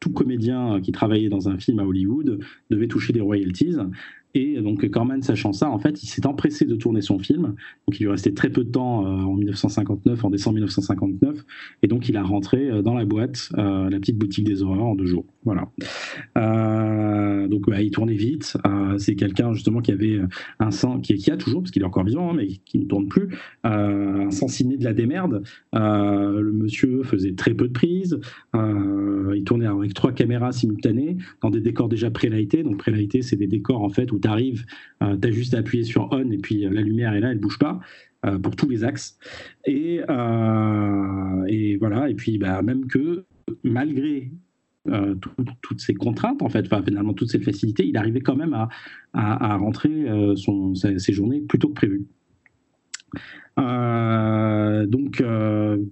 tout 0.00 0.10
comédien 0.10 0.80
qui 0.80 0.90
travaillait 0.90 1.28
dans 1.28 1.50
un 1.50 1.58
film 1.58 1.80
à 1.80 1.84
Hollywood 1.84 2.38
devait 2.70 2.88
toucher 2.88 3.12
des 3.12 3.20
royalties. 3.20 3.76
Et 4.34 4.60
donc 4.60 4.88
Corman, 4.90 5.22
sachant 5.22 5.52
ça, 5.52 5.70
en 5.70 5.78
fait, 5.78 6.02
il 6.02 6.06
s'est 6.06 6.26
empressé 6.26 6.64
de 6.64 6.76
tourner 6.76 7.00
son 7.00 7.18
film. 7.18 7.54
Donc 7.86 7.98
il 7.98 8.04
lui 8.04 8.10
restait 8.10 8.32
très 8.32 8.50
peu 8.50 8.64
de 8.64 8.70
temps 8.70 9.06
euh, 9.06 9.24
en 9.24 9.34
1959, 9.34 10.24
en 10.24 10.30
décembre 10.30 10.54
1959, 10.54 11.44
et 11.82 11.88
donc 11.88 12.08
il 12.08 12.16
a 12.16 12.22
rentré 12.22 12.68
euh, 12.70 12.82
dans 12.82 12.94
la 12.94 13.04
boîte, 13.04 13.50
euh, 13.56 13.88
la 13.88 13.98
petite 13.98 14.18
boutique 14.18 14.44
des 14.44 14.62
horreurs, 14.62 14.84
en 14.84 14.94
deux 14.94 15.06
jours. 15.06 15.26
Voilà. 15.44 15.70
donc 17.48 17.64
il 17.80 17.90
tournait 17.90 18.14
vite. 18.14 18.58
c'est 18.98 19.14
quelqu'un 19.14 19.54
justement 19.54 19.80
qui 19.80 19.92
avait 19.92 20.20
un 20.60 20.70
sang, 20.70 21.00
qui, 21.00 21.30
a 21.30 21.36
toujours, 21.38 21.62
parce 21.62 21.70
qu'il 21.70 21.80
est 21.80 21.86
encore 21.86 22.04
vivant, 22.04 22.30
hein, 22.30 22.34
mais 22.36 22.48
qui 22.48 22.78
ne 22.78 22.84
tourne 22.84 23.08
plus, 23.08 23.28
un 23.64 24.30
sang 24.30 24.48
ciné 24.48 24.76
de 24.76 24.84
la 24.84 24.92
démerde. 24.92 25.42
le 25.72 26.52
monsieur 26.52 27.02
faisait 27.02 27.32
très 27.32 27.54
peu 27.54 27.68
de 27.68 27.72
prises. 27.72 28.20
il 28.54 29.44
tournait 29.46 29.66
avec 29.66 29.94
trois 29.94 30.12
caméras 30.12 30.52
simultanées 30.52 31.16
dans 31.40 31.48
des 31.48 31.60
décors 31.60 31.88
déjà 31.88 32.10
pré-lightés. 32.10 32.62
Donc 32.62 32.76
pré-lightés, 32.76 33.22
c'est 33.22 33.36
des 33.36 33.46
décors 33.46 33.82
en 33.82 33.88
fait 33.88 34.12
où 34.12 34.17
tu 34.20 34.28
arrives, 34.28 34.64
euh, 35.02 35.16
tu 35.20 35.28
as 35.28 35.30
juste 35.30 35.54
à 35.54 35.58
appuyer 35.58 35.84
sur 35.84 36.08
on 36.12 36.30
et 36.30 36.38
puis 36.38 36.66
euh, 36.66 36.70
la 36.70 36.82
lumière 36.82 37.14
est 37.14 37.20
là, 37.20 37.30
elle 37.30 37.38
bouge 37.38 37.58
pas. 37.58 37.80
Euh, 38.26 38.36
pour 38.36 38.56
tous 38.56 38.68
les 38.68 38.82
axes. 38.82 39.16
Et, 39.64 39.98
et 39.98 41.76
voilà, 41.76 42.10
et 42.10 42.14
puis 42.14 42.36
bah, 42.36 42.62
même 42.62 42.88
que 42.88 43.24
malgré 43.62 44.32
toutes 45.62 45.80
ces 45.80 45.94
contraintes, 45.94 46.42
en 46.42 46.48
fait, 46.48 46.66
finalement 46.84 47.14
toutes 47.14 47.30
ces 47.30 47.38
facilités, 47.38 47.86
il 47.86 47.96
arrivait 47.96 48.20
quand 48.20 48.34
même 48.34 48.54
à, 48.54 48.68
à, 49.12 49.56
rentrer 49.56 50.06
son, 50.34 50.74
ses, 50.74 51.12
journées 51.12 51.42
plutôt 51.42 51.68
que 51.68 51.74
prévu. 51.74 52.06
donc, 53.56 55.22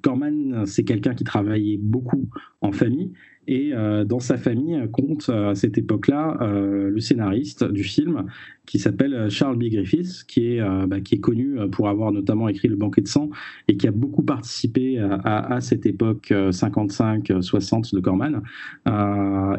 Corman, 0.02 0.66
c'est 0.66 0.82
quelqu'un 0.82 1.14
qui 1.14 1.22
travaillait 1.22 1.78
beaucoup 1.80 2.28
en 2.60 2.72
famille 2.72 3.12
et 3.48 3.72
euh, 3.72 4.04
dans 4.04 4.20
sa 4.20 4.36
famille 4.36 4.78
compte 4.92 5.28
euh, 5.28 5.50
à 5.50 5.54
cette 5.54 5.78
époque-là 5.78 6.38
euh, 6.40 6.90
le 6.90 7.00
scénariste 7.00 7.64
du 7.64 7.84
film 7.84 8.26
qui 8.66 8.78
s'appelle 8.78 9.30
Charles 9.30 9.56
B. 9.56 9.64
Griffiths, 9.64 10.24
qui 10.26 10.56
est, 10.56 10.86
bah, 10.88 11.00
qui 11.00 11.14
est 11.14 11.20
connu 11.20 11.56
pour 11.70 11.88
avoir 11.88 12.10
notamment 12.10 12.48
écrit 12.48 12.66
Le 12.66 12.74
Banquet 12.74 13.00
de 13.00 13.06
sang 13.06 13.30
et 13.68 13.76
qui 13.76 13.86
a 13.86 13.92
beaucoup 13.92 14.24
participé 14.24 14.98
à, 14.98 15.54
à, 15.54 15.60
cette 15.60 15.86
époque 15.86 16.32
55-60 16.32 17.94
de 17.94 18.00
Corman. 18.00 18.42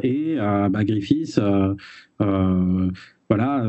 et 0.03 0.35
bah, 0.35 0.83
Griffiths, 0.83 1.39
voilà, 2.19 3.65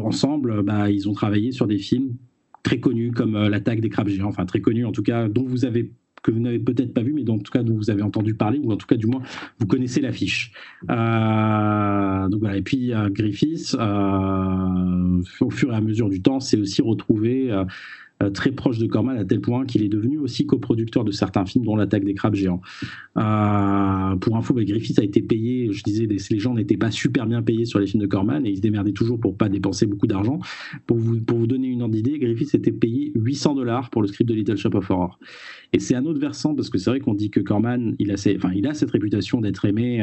ensemble, 0.00 0.62
bah, 0.62 0.88
ils 0.88 1.08
ont 1.08 1.14
travaillé 1.14 1.50
sur 1.50 1.66
des 1.66 1.78
films 1.78 2.14
très 2.62 2.78
connus 2.78 3.10
comme 3.10 3.48
L'attaque 3.48 3.80
des 3.80 3.88
crabes 3.88 4.06
géants, 4.06 4.28
enfin 4.28 4.46
très 4.46 4.60
connus 4.60 4.84
en 4.84 4.92
tout 4.92 5.02
cas, 5.02 5.28
dont 5.28 5.46
vous 5.46 5.64
avez 5.64 5.90
que 6.22 6.30
vous 6.30 6.40
n'avez 6.40 6.58
peut-être 6.58 6.92
pas 6.92 7.02
vu, 7.02 7.12
mais 7.12 7.28
en 7.30 7.38
tout 7.38 7.52
cas 7.52 7.62
dont 7.62 7.74
vous 7.74 7.90
avez 7.90 8.02
entendu 8.02 8.34
parler, 8.34 8.58
ou 8.58 8.72
en 8.72 8.76
tout 8.76 8.86
cas 8.86 8.96
du 8.96 9.06
moins 9.06 9.22
vous 9.58 9.66
connaissez 9.66 10.00
l'affiche. 10.00 10.52
Euh, 10.90 12.28
donc 12.28 12.40
voilà. 12.40 12.56
Et 12.56 12.62
puis 12.62 12.92
euh, 12.92 13.08
Griffiths, 13.10 13.76
euh, 13.78 15.22
au 15.40 15.50
fur 15.50 15.72
et 15.72 15.76
à 15.76 15.80
mesure 15.80 16.08
du 16.08 16.20
temps, 16.22 16.40
s'est 16.40 16.58
aussi 16.58 16.82
retrouvé 16.82 17.50
euh, 17.50 17.64
très 18.32 18.50
proche 18.50 18.78
de 18.78 18.86
Corman 18.86 19.16
à 19.16 19.24
tel 19.24 19.40
point 19.40 19.66
qu'il 19.66 19.82
est 19.82 19.88
devenu 19.88 20.18
aussi 20.18 20.46
coproducteur 20.46 21.04
de 21.04 21.12
certains 21.12 21.44
films, 21.44 21.64
dont 21.64 21.76
L'attaque 21.76 22.04
des 22.04 22.14
crabes 22.14 22.34
géants. 22.34 22.60
Euh, 23.16 24.16
pour 24.16 24.36
info, 24.36 24.54
bah, 24.54 24.64
Griffith 24.64 24.98
a 24.98 25.04
été 25.04 25.22
payé, 25.22 25.68
je 25.72 25.82
disais, 25.82 26.06
les 26.06 26.38
gens 26.38 26.54
n'étaient 26.54 26.76
pas 26.76 26.90
super 26.90 27.26
bien 27.26 27.42
payés 27.42 27.64
sur 27.64 27.78
les 27.78 27.86
films 27.86 28.02
de 28.02 28.06
Corman 28.06 28.44
et 28.46 28.50
ils 28.50 28.56
se 28.56 28.62
démerdaient 28.62 28.92
toujours 28.92 29.20
pour 29.20 29.36
pas 29.36 29.48
dépenser 29.48 29.86
beaucoup 29.86 30.06
d'argent. 30.06 30.40
Pour 30.86 30.96
vous, 30.96 31.16
donner 31.46 31.68
une 31.68 31.82
ordre 31.82 31.94
d'idée, 31.94 32.18
Griffith 32.18 32.54
était 32.54 32.72
payé 32.72 33.12
800 33.14 33.54
dollars 33.54 33.90
pour 33.90 34.02
le 34.02 34.08
script 34.08 34.28
de 34.28 34.34
Little 34.34 34.56
Shop 34.56 34.70
of 34.74 34.90
Horror. 34.90 35.18
Et 35.72 35.78
c'est 35.78 35.94
un 35.94 36.04
autre 36.06 36.18
versant 36.18 36.54
parce 36.54 36.70
que 36.70 36.78
c'est 36.78 36.90
vrai 36.90 37.00
qu'on 37.00 37.14
dit 37.14 37.30
que 37.30 37.40
Corman, 37.40 37.94
il 37.98 38.10
a, 38.10 38.14
enfin, 38.36 38.50
il 38.54 38.66
a 38.66 38.74
cette 38.74 38.90
réputation 38.90 39.40
d'être 39.40 39.64
aimé 39.64 40.02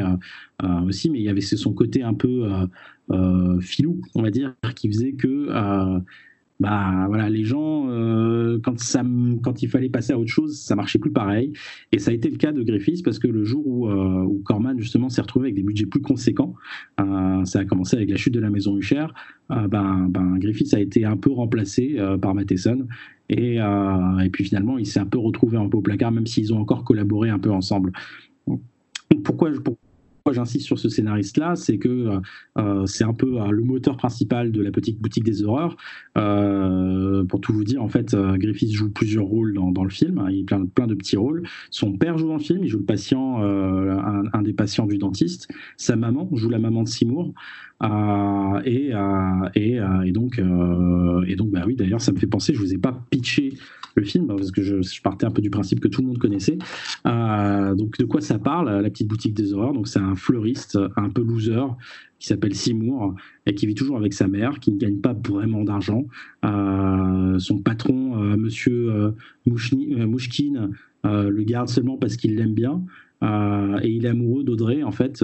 euh, 0.62 0.80
aussi, 0.86 1.10
mais 1.10 1.18
il 1.18 1.24
y 1.24 1.28
avait 1.28 1.40
son 1.40 1.72
côté 1.72 2.02
un 2.02 2.14
peu 2.14 2.48
filou, 3.60 4.00
on 4.14 4.22
va 4.22 4.30
dire, 4.30 4.54
qui 4.74 4.88
faisait 4.88 5.12
que 5.12 5.48
bah 6.60 7.06
voilà, 7.08 7.28
les 7.28 7.44
gens, 7.44 7.88
euh, 7.88 8.60
quand, 8.62 8.78
ça, 8.78 9.02
quand 9.42 9.62
il 9.62 9.68
fallait 9.68 9.88
passer 9.88 10.12
à 10.12 10.18
autre 10.18 10.30
chose, 10.30 10.60
ça 10.60 10.76
marchait 10.76 11.00
plus 11.00 11.10
pareil. 11.10 11.52
Et 11.90 11.98
ça 11.98 12.12
a 12.12 12.14
été 12.14 12.30
le 12.30 12.36
cas 12.36 12.52
de 12.52 12.62
Griffiths 12.62 13.02
parce 13.02 13.18
que 13.18 13.26
le 13.26 13.44
jour 13.44 13.66
où, 13.66 13.88
euh, 13.88 14.26
Corman 14.44 14.78
justement 14.78 15.08
s'est 15.08 15.20
retrouvé 15.20 15.46
avec 15.46 15.56
des 15.56 15.62
budgets 15.62 15.86
plus 15.86 16.00
conséquents, 16.00 16.54
euh, 17.00 17.44
ça 17.44 17.60
a 17.60 17.64
commencé 17.64 17.96
avec 17.96 18.08
la 18.10 18.16
chute 18.16 18.34
de 18.34 18.40
la 18.40 18.50
maison 18.50 18.76
Hucher, 18.76 19.06
ben, 19.48 20.06
ben, 20.08 20.38
Griffiths 20.38 20.74
a 20.74 20.80
été 20.80 21.04
un 21.04 21.16
peu 21.16 21.30
remplacé 21.30 21.98
par 22.22 22.34
Matheson. 22.34 22.86
Et, 23.28 23.56
et 23.56 24.30
puis 24.30 24.44
finalement, 24.44 24.78
il 24.78 24.86
s'est 24.86 25.00
un 25.00 25.06
peu 25.06 25.18
retrouvé 25.18 25.58
un 25.58 25.68
peu 25.68 25.78
au 25.78 25.82
placard, 25.82 26.12
même 26.12 26.26
s'ils 26.26 26.54
ont 26.54 26.60
encore 26.60 26.84
collaboré 26.84 27.30
un 27.30 27.38
peu 27.38 27.50
ensemble. 27.50 27.92
Pourquoi 29.22 29.50
j'insiste 30.32 30.66
sur 30.66 30.78
ce 30.78 30.88
scénariste-là, 30.88 31.54
c'est 31.54 31.78
que 31.78 31.88
euh, 31.88 32.20
euh, 32.58 32.86
c'est 32.86 33.04
un 33.04 33.12
peu 33.12 33.40
euh, 33.40 33.50
le 33.50 33.62
moteur 33.62 33.96
principal 33.96 34.52
de 34.52 34.62
la 34.62 34.70
petite 34.70 34.98
boutique 34.98 35.24
des 35.24 35.44
horreurs. 35.44 35.76
pour 36.14 37.40
tout 37.40 37.52
vous 37.52 37.64
dire, 37.64 37.82
en 37.82 37.88
fait, 37.88 38.14
Griffith 38.14 38.72
joue 38.72 38.90
plusieurs 38.90 39.24
rôles 39.24 39.54
dans, 39.54 39.84
le 39.84 39.90
film. 39.90 40.18
Hein, 40.18 40.30
il 40.30 40.44
plein, 40.44 40.64
plein, 40.64 40.86
de 40.86 40.94
petits 40.94 41.16
rôles. 41.16 41.42
Son 41.70 41.92
père 41.92 42.16
joue 42.16 42.28
dans 42.28 42.36
le 42.36 42.40
film, 42.40 42.60
il 42.62 42.68
joue 42.68 42.78
le 42.78 42.84
patient, 42.84 43.42
un, 43.42 44.42
des 44.42 44.52
patients 44.52 44.86
du 44.86 44.98
dentiste. 44.98 45.48
Sa 45.76 45.96
maman 45.96 46.28
joue 46.32 46.48
la 46.48 46.58
maman 46.58 46.82
de 46.84 46.88
Seymour. 46.88 47.34
et, 47.82 48.92
donc, 50.12 50.38
et 50.38 51.36
donc, 51.36 51.50
bah 51.50 51.62
oui, 51.66 51.76
d'ailleurs, 51.76 52.00
ça 52.00 52.12
me 52.12 52.18
fait 52.18 52.26
penser, 52.26 52.54
je 52.54 52.60
vous 52.60 52.72
ai 52.72 52.78
pas 52.78 52.98
pitché 53.10 53.54
le 53.94 54.04
film, 54.04 54.26
parce 54.26 54.50
que 54.50 54.62
je, 54.62 55.02
partais 55.02 55.26
un 55.26 55.30
peu 55.30 55.42
du 55.42 55.50
principe 55.50 55.80
que 55.80 55.88
tout 55.88 56.00
le 56.00 56.08
monde 56.08 56.18
connaissait. 56.18 56.58
Euh, 57.06 57.74
donc 57.74 57.98
de 57.98 58.04
quoi 58.04 58.20
ça 58.20 58.38
parle 58.38 58.80
La 58.80 58.90
petite 58.90 59.08
boutique 59.08 59.34
des 59.34 59.52
horreurs? 59.52 59.72
Donc 59.72 59.88
c'est 59.88 59.98
un 59.98 60.14
fleuriste 60.14 60.78
un 60.96 61.10
peu 61.10 61.22
loser 61.22 61.64
qui 62.18 62.28
s'appelle 62.28 62.54
Seymour 62.54 63.14
et 63.46 63.54
qui 63.54 63.66
vit 63.66 63.74
toujours 63.74 63.96
avec 63.96 64.14
sa 64.14 64.28
mère, 64.28 64.58
qui 64.60 64.72
ne 64.72 64.78
gagne 64.78 64.98
pas 64.98 65.12
vraiment 65.12 65.64
d'argent. 65.64 66.04
Euh, 66.44 67.38
son 67.38 67.58
patron, 67.58 68.22
euh, 68.22 68.36
Monsieur 68.36 69.14
Mouchkine, 69.46 70.70
le 71.04 71.42
garde 71.42 71.68
seulement 71.68 71.98
parce 71.98 72.16
qu'il 72.16 72.36
l'aime 72.36 72.54
bien. 72.54 72.82
et 73.22 73.88
il 73.88 74.06
est 74.06 74.08
amoureux 74.08 74.42
d'Audrey, 74.42 74.82
en 74.82 74.92
fait, 74.92 75.22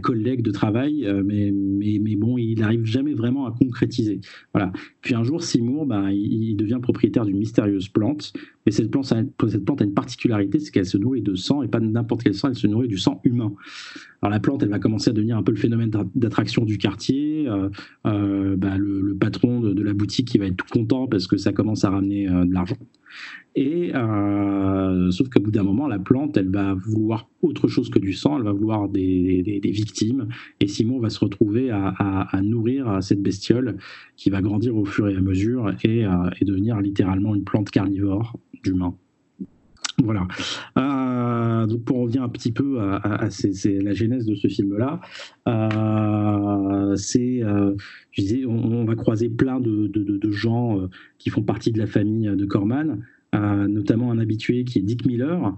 collègue 0.00 0.42
de 0.42 0.50
travail, 0.50 1.06
euh, 1.06 1.22
mais, 1.24 1.52
mais, 1.52 1.98
mais, 2.00 2.16
bon, 2.16 2.38
il 2.38 2.58
n'arrive 2.58 2.84
jamais 2.84 3.14
vraiment 3.14 3.46
à 3.46 3.52
concrétiser. 3.52 4.20
Voilà. 4.52 4.72
Puis 5.00 5.14
un 5.14 5.22
jour, 5.22 5.42
Seymour, 5.42 5.86
bah, 5.86 6.12
il, 6.12 6.56
devient 6.56 6.78
propriétaire 6.82 7.24
d'une 7.24 7.38
mystérieuse 7.38 7.88
plante, 7.88 8.32
Mais 8.66 8.72
cette 8.72 8.90
plante, 8.90 9.06
cette 9.06 9.64
plante 9.64 9.80
a 9.80 9.84
une 9.84 9.94
particularité, 9.94 10.58
c'est 10.58 10.70
qu'elle 10.70 10.86
se 10.86 10.98
nourrit 10.98 11.22
de 11.22 11.34
sang 11.34 11.62
et 11.62 11.68
pas 11.68 11.80
n'importe 11.80 12.22
quel 12.22 12.34
sang, 12.34 12.48
elle 12.48 12.54
se 12.54 12.66
nourrit 12.66 12.88
du 12.88 12.98
sang 12.98 13.20
humain. 13.24 13.52
Alors 14.20 14.30
la 14.30 14.40
plante, 14.40 14.62
elle 14.62 14.68
va 14.68 14.78
commencer 14.78 15.10
à 15.10 15.12
devenir 15.12 15.36
un 15.36 15.42
peu 15.42 15.52
le 15.52 15.58
phénomène 15.58 15.90
d'attraction 16.14 16.64
du 16.64 16.78
quartier. 16.78 17.48
Euh, 17.48 17.68
euh, 18.06 18.56
bah, 18.56 18.76
le, 18.78 19.16
patron 19.18 19.60
de, 19.60 19.82
la 19.82 19.94
boutique 19.94 20.28
qui 20.28 20.38
va 20.38 20.46
être 20.46 20.56
tout 20.56 20.66
content 20.70 21.06
parce 21.06 21.26
que 21.26 21.36
ça 21.36 21.52
commence 21.52 21.84
à 21.84 21.90
ramener 21.90 22.26
de 22.26 22.52
l'argent. 22.52 22.76
Et 23.54 23.92
sauf 25.10 25.28
qu'au 25.28 25.40
bout 25.40 25.50
d'un 25.50 25.62
moment, 25.62 25.86
la 25.86 25.98
plante, 25.98 26.36
elle 26.36 26.50
va 26.50 26.74
vouloir 26.74 27.28
autre 27.42 27.68
chose 27.68 27.90
que 27.90 27.98
du 27.98 28.12
sang. 28.12 28.38
Elle 28.38 28.44
va 28.44 28.52
vouloir 28.52 28.88
des, 28.88 29.60
victimes. 29.62 30.28
Et 30.60 30.68
Simon 30.68 31.00
va 31.00 31.10
se 31.10 31.20
retrouver 31.20 31.70
à, 31.70 32.40
nourrir 32.42 33.02
cette 33.02 33.22
bestiole 33.22 33.76
qui 34.16 34.30
va 34.30 34.40
grandir 34.40 34.76
au 34.76 34.84
fur 34.84 35.08
et 35.08 35.16
à 35.16 35.20
mesure 35.20 35.70
et, 35.84 36.06
et 36.40 36.44
devenir 36.44 36.80
littéralement 36.80 37.34
une 37.34 37.44
plante 37.44 37.70
carnivore 37.70 38.38
d'humains. 38.64 38.94
Voilà. 40.02 40.26
Euh, 40.78 41.66
donc 41.66 41.84
pour 41.84 41.98
revenir 41.98 42.22
un 42.22 42.28
petit 42.28 42.52
peu 42.52 42.80
à, 42.80 43.28
la 43.28 43.92
genèse 43.92 44.26
de 44.26 44.34
ce 44.34 44.48
film-là, 44.48 45.00
euh, 45.48 46.96
c'est, 46.96 47.42
euh, 47.42 47.74
je 48.10 48.22
disais, 48.22 48.44
on, 48.46 48.84
va 48.84 48.96
croiser 48.96 49.28
plein 49.28 49.60
de, 49.60 50.30
gens 50.30 50.88
qui 51.18 51.30
font 51.30 51.42
partie 51.42 51.72
de 51.72 51.78
la 51.78 51.86
famille 51.86 52.28
de 52.34 52.44
Corman, 52.46 53.04
notamment 53.32 54.10
un 54.10 54.18
habitué 54.18 54.64
qui 54.64 54.78
est 54.78 54.82
Dick 54.82 55.06
Miller. 55.06 55.56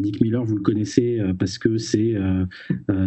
Dick 0.00 0.20
Miller, 0.20 0.44
vous 0.44 0.56
le 0.56 0.62
connaissez 0.62 1.20
parce 1.38 1.58
que 1.58 1.78
c'est 1.78 2.16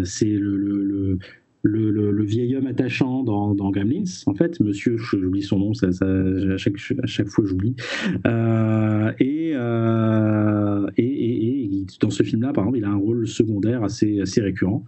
c'est 0.04 0.38
le 0.38 1.18
le, 1.66 2.24
vieil 2.24 2.56
homme 2.56 2.68
attachant 2.68 3.24
dans, 3.24 3.56
dans 3.56 3.72
Gremlins, 3.72 4.04
en 4.26 4.34
fait, 4.34 4.60
monsieur, 4.60 4.98
j'oublie 4.98 5.42
son 5.42 5.60
nom, 5.60 5.74
ça, 5.74 5.88
à, 5.88 6.58
chaque, 6.58 6.76
à, 7.02 7.08
chaque, 7.08 7.28
fois 7.28 7.46
j'oublie. 7.46 7.76
Euh, 8.26 9.12
euh, 9.22 10.88
et, 10.98 11.04
et, 11.04 11.64
et, 11.64 11.86
dans 12.02 12.10
ce 12.10 12.24
film-là, 12.24 12.54
par 12.54 12.66
exemple, 12.66 12.78
il 12.78 12.86
a 12.86 12.90
un 12.90 12.96
rôle 12.96 13.28
secondaire 13.28 13.84
assez, 13.84 14.20
assez 14.22 14.42
récurrent, 14.42 14.86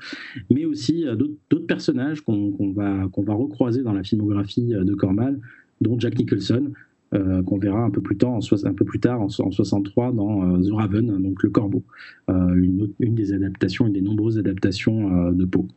mais 0.51 0.65
aussi 0.65 1.05
euh, 1.07 1.15
d'autres 1.15 1.67
personnages 1.67 2.21
qu'on 2.21 2.73
va, 2.75 3.07
qu'on 3.11 3.23
va 3.23 3.33
recroiser 3.33 3.83
dans 3.83 3.93
la 3.93 4.03
filmographie 4.03 4.69
de 4.69 4.93
Corman, 4.93 5.39
dont 5.81 5.99
Jack 5.99 6.17
Nicholson, 6.17 6.71
euh, 7.13 7.41
qu'on 7.41 7.57
verra 7.57 7.83
un 7.83 7.89
peu 7.89 8.01
plus 8.01 8.17
tard, 8.17 8.31
en, 8.31 8.39
un 8.65 8.73
peu 8.73 8.83
plus 8.83 8.99
tard 8.99 9.21
en, 9.21 9.29
63 9.29 10.11
dans 10.11 10.43
euh, 10.43 10.61
The 10.61 10.73
Raven, 10.73 11.21
donc 11.23 11.41
Le 11.41 11.49
Corbeau, 11.49 11.81
euh, 12.29 12.53
une, 12.53 13.15
des 13.15 13.31
adaptations, 13.31 13.87
une 13.87 13.93
des 13.93 14.01
nombreuses 14.01 14.37
adaptations 14.37 15.31
de 15.31 15.45
Poe. 15.45 15.67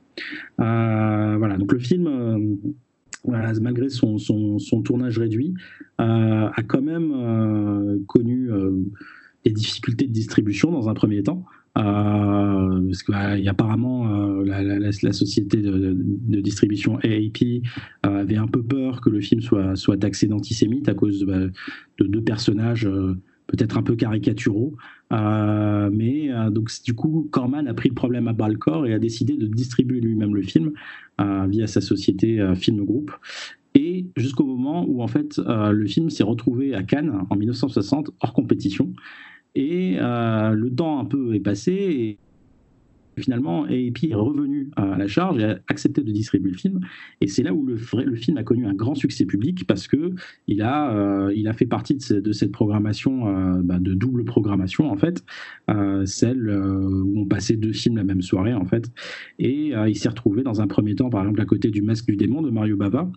voilà, 0.59 1.57
donc 1.57 1.73
le 1.73 1.79
film. 1.79 2.59
malgré 3.27 3.91
son, 3.91 4.17
tournage 4.83 5.19
réduit, 5.19 5.55
a 5.99 6.63
quand 6.67 6.83
même 6.83 8.01
connu 8.07 8.51
des 9.45 9.53
difficultés 9.53 10.09
de 10.09 10.13
distribution 10.13 10.73
dans 10.73 10.89
un 10.89 10.95
premier 10.95 11.23
temps. 11.23 11.45
Euh, 11.79 12.81
parce 12.87 13.03
qu'il 13.05 13.45
y 13.45 13.49
a 13.49 13.53
apparemment 13.53 14.41
euh, 14.41 14.45
la, 14.45 15.13
société 15.13 15.59
de, 15.59 16.41
distribution 16.41 16.97
AAP 16.97 17.63
euh, 18.05 18.21
avait 18.23 18.37
un 18.37 18.49
peu 18.49 18.63
peur 18.63 19.01
que 19.01 19.09
le 19.09 19.21
film 19.21 19.41
soit, 19.41 19.97
taxé 19.97 20.27
d'antisémite 20.27 20.89
à 20.89 20.95
cause 20.95 21.21
de, 21.21 21.27
bah, 21.27 21.47
deux 22.01 22.23
personnages 22.23 22.89
peut-être 23.47 23.79
un 23.79 23.83
peu 23.83 23.95
caricaturaux. 23.95 24.77
mais 25.11 26.31
donc 26.51 26.71
du 26.85 26.95
coup, 26.95 27.29
Corman 27.31 27.67
a 27.69 27.75
pris 27.75 27.89
le 27.89 27.95
problème 27.95 28.27
à 28.29 28.33
bras 28.33 28.49
le 28.49 28.59
corps 28.59 28.87
et 28.87 28.95
a 28.95 28.99
décidé 28.99 29.37
de 29.37 29.47
distribuer 29.47 30.01
lui-même 30.01 30.35
le 30.35 30.43
film 30.43 30.73
via 31.19 31.67
sa 31.67 31.81
société 31.81 32.41
Film 32.55 32.85
Group. 32.85 33.13
Et 33.75 34.07
jusqu'au 34.17 34.45
moment 34.45 34.85
où 34.89 35.03
en 35.03 35.09
fait 35.09 35.39
le 35.39 35.87
film 35.87 36.11
s'est 36.11 36.25
retrouvé 36.25 36.75
à 36.75 36.83
Cannes 36.83 37.13
en 37.29 37.37
1960 37.37 38.11
hors 38.21 38.33
compétition 38.33 38.93
et 39.55 39.97
euh, 39.99 40.51
le 40.51 40.75
temps 40.75 41.01
un 41.01 41.05
peu 41.05 41.35
est 41.35 41.41
passé 41.41 41.73
et 41.73 42.19
finalement 43.21 43.65
AAP 43.65 44.05
est 44.05 44.15
revenu 44.15 44.71
à 44.77 44.97
la 44.97 45.07
charge 45.07 45.39
et 45.39 45.45
a 45.45 45.59
accepté 45.69 46.03
de 46.03 46.11
distribuer 46.11 46.53
le 46.53 46.57
film. 46.57 46.81
Et 47.21 47.27
c'est 47.27 47.43
là 47.43 47.53
où 47.53 47.67
le, 47.67 47.77
film 47.77 48.39
a 48.39 48.45
connu 48.45 48.67
un 48.67 48.73
grand 48.73 48.95
succès 48.95 49.27
public 49.27 49.67
parce 49.67 49.89
que 49.89 50.15
il 50.47 50.63
a, 50.63 50.95
euh, 50.95 51.53
fait 51.53 51.67
partie 51.67 51.97
de, 51.97 52.33
cette 52.33 52.53
programmation, 52.53 53.29
euh, 53.29 53.61
bah, 53.63 53.79
de 53.79 53.93
double 53.93 54.25
programmation 54.25 54.91
en 54.91 54.97
fait, 54.97 55.23
celle 56.07 56.49
où 56.49 57.21
on 57.21 57.27
passait 57.27 57.57
deux 57.57 57.73
films 57.73 57.97
la 57.97 58.05
même 58.05 58.23
soirée 58.23 58.55
en 58.55 58.65
fait. 58.65 58.91
Et 59.39 59.73
il 59.87 59.97
s'est 59.97 60.09
retrouvé 60.09 60.43
dans 60.43 60.63
un 60.63 60.67
premier 60.67 60.95
temps, 60.95 61.11
par 61.11 61.23
exemple, 61.23 61.43
à 61.43 61.47
côté 61.47 61.71
du 61.71 61.83
Masque 61.83 62.07
du 62.07 62.17
démon 62.17 62.41
de 62.41 62.51
Mario 62.51 62.77
Bava, 62.77 63.11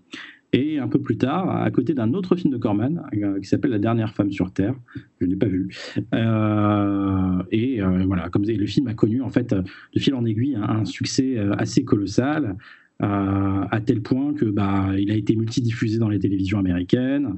et 0.54 0.78
un 0.78 0.88
peu 0.88 0.99
plus 0.99 1.18
tard, 1.18 1.49
à 1.49 1.70
côté 1.72 1.95
d'un 1.95 2.14
autre 2.14 2.36
film 2.36 2.54
de 2.54 2.60
Corman 2.60 3.04
euh, 3.16 3.39
qui 3.39 3.47
s'appelle 3.47 3.72
La 3.72 3.80
dernière 3.80 4.14
femme 4.14 4.32
sur 4.32 4.54
Terre, 4.54 4.76
je 5.20 5.26
ne 5.26 5.32
l'ai 5.32 5.36
pas 5.36 5.47
vu. 5.47 5.70
Euh, 6.14 7.43
et 7.51 7.82
euh, 7.82 8.04
voilà, 8.06 8.30
comme 8.30 8.43
le 8.45 8.66
film 8.68 8.88
a 8.88 8.93
connu 8.93 9.22
en 9.22 9.30
fait 9.30 9.54
de 9.54 9.99
fil 9.99 10.14
en 10.14 10.24
aiguille 10.26 10.56
un, 10.56 10.86
succès 10.86 11.38
assez 11.58 11.84
colossal. 11.84 12.56
à 12.99 13.82
tel 13.84 14.01
point 14.01 14.34
que 14.34 14.45
bah, 14.45 14.91
il 14.97 15.12
a 15.12 15.16
été 15.16 15.36
multidiffusé 15.36 15.97
dans 15.97 16.10
les 16.10 16.20
télévisions 16.20 16.60
américaines. 16.60 17.36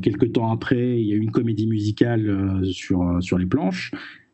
quelques 0.00 0.32
temps 0.32 0.50
après, 0.52 1.00
il 1.00 1.06
y 1.06 1.12
a 1.12 1.16
eu 1.16 1.20
une 1.20 1.32
comédie 1.32 1.66
musicale 1.66 2.62
sur, 2.70 3.18
sur 3.20 3.38
les 3.38 3.46
planches. 3.46 3.90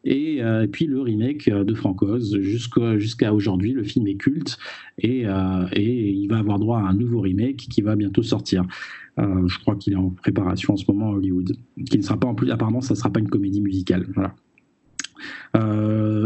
Euh, 0.07 0.63
et, 0.63 0.69
puis 0.69 0.87
le 0.87 1.01
remake 1.01 1.49
euh, 1.49 1.65
de 1.65 1.75
Francoz. 1.75 2.39
Jusqu'à 2.41 3.33
aujourd'hui, 3.33 3.73
le 3.73 3.85
film 3.85 4.07
est 4.07 4.17
culte 4.17 4.59
et, 4.99 5.27
euh, 5.27 5.67
et, 5.73 6.11
il 6.11 6.29
va 6.29 6.39
avoir 6.39 6.59
droit 6.59 6.79
à 6.79 6.83
un 6.83 6.95
nouveau 6.95 7.21
remake 7.21 7.57
qui 7.57 7.83
va 7.83 7.97
bientôt 7.97 8.23
sortir. 8.23 8.65
je 9.19 9.59
crois 9.61 9.77
qu'il 9.77 9.93
est 9.93 9.97
en 9.97 10.11
préparation 10.11 10.75
en 10.75 10.77
ce 10.77 10.85
moment 10.89 11.13
à 11.13 11.15
Hollywood. 11.15 11.57
Qui 11.91 11.99
ne 11.99 12.03
sera 12.03 12.19
pas 12.19 12.29
en 12.29 12.35
plus, 12.35 12.51
apparemment, 12.51 12.81
ça 12.81 12.95
ne 12.95 12.99
sera 12.99 13.11
pas 13.11 13.21
une 13.21 13.29
comédie 13.29 13.61
musicale. 13.61 14.07
Voilà. 14.15 14.35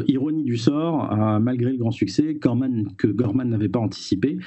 Ironie 0.08 0.44
du 0.44 0.56
sort, 0.56 1.10
malgré 1.40 1.72
le 1.72 1.78
grand 1.78 1.90
succès, 1.90 2.34
que 2.36 3.08
Gorman 3.08 3.48
n'avait 3.48 3.68
pas 3.68 3.80
anticipé, 3.80 4.38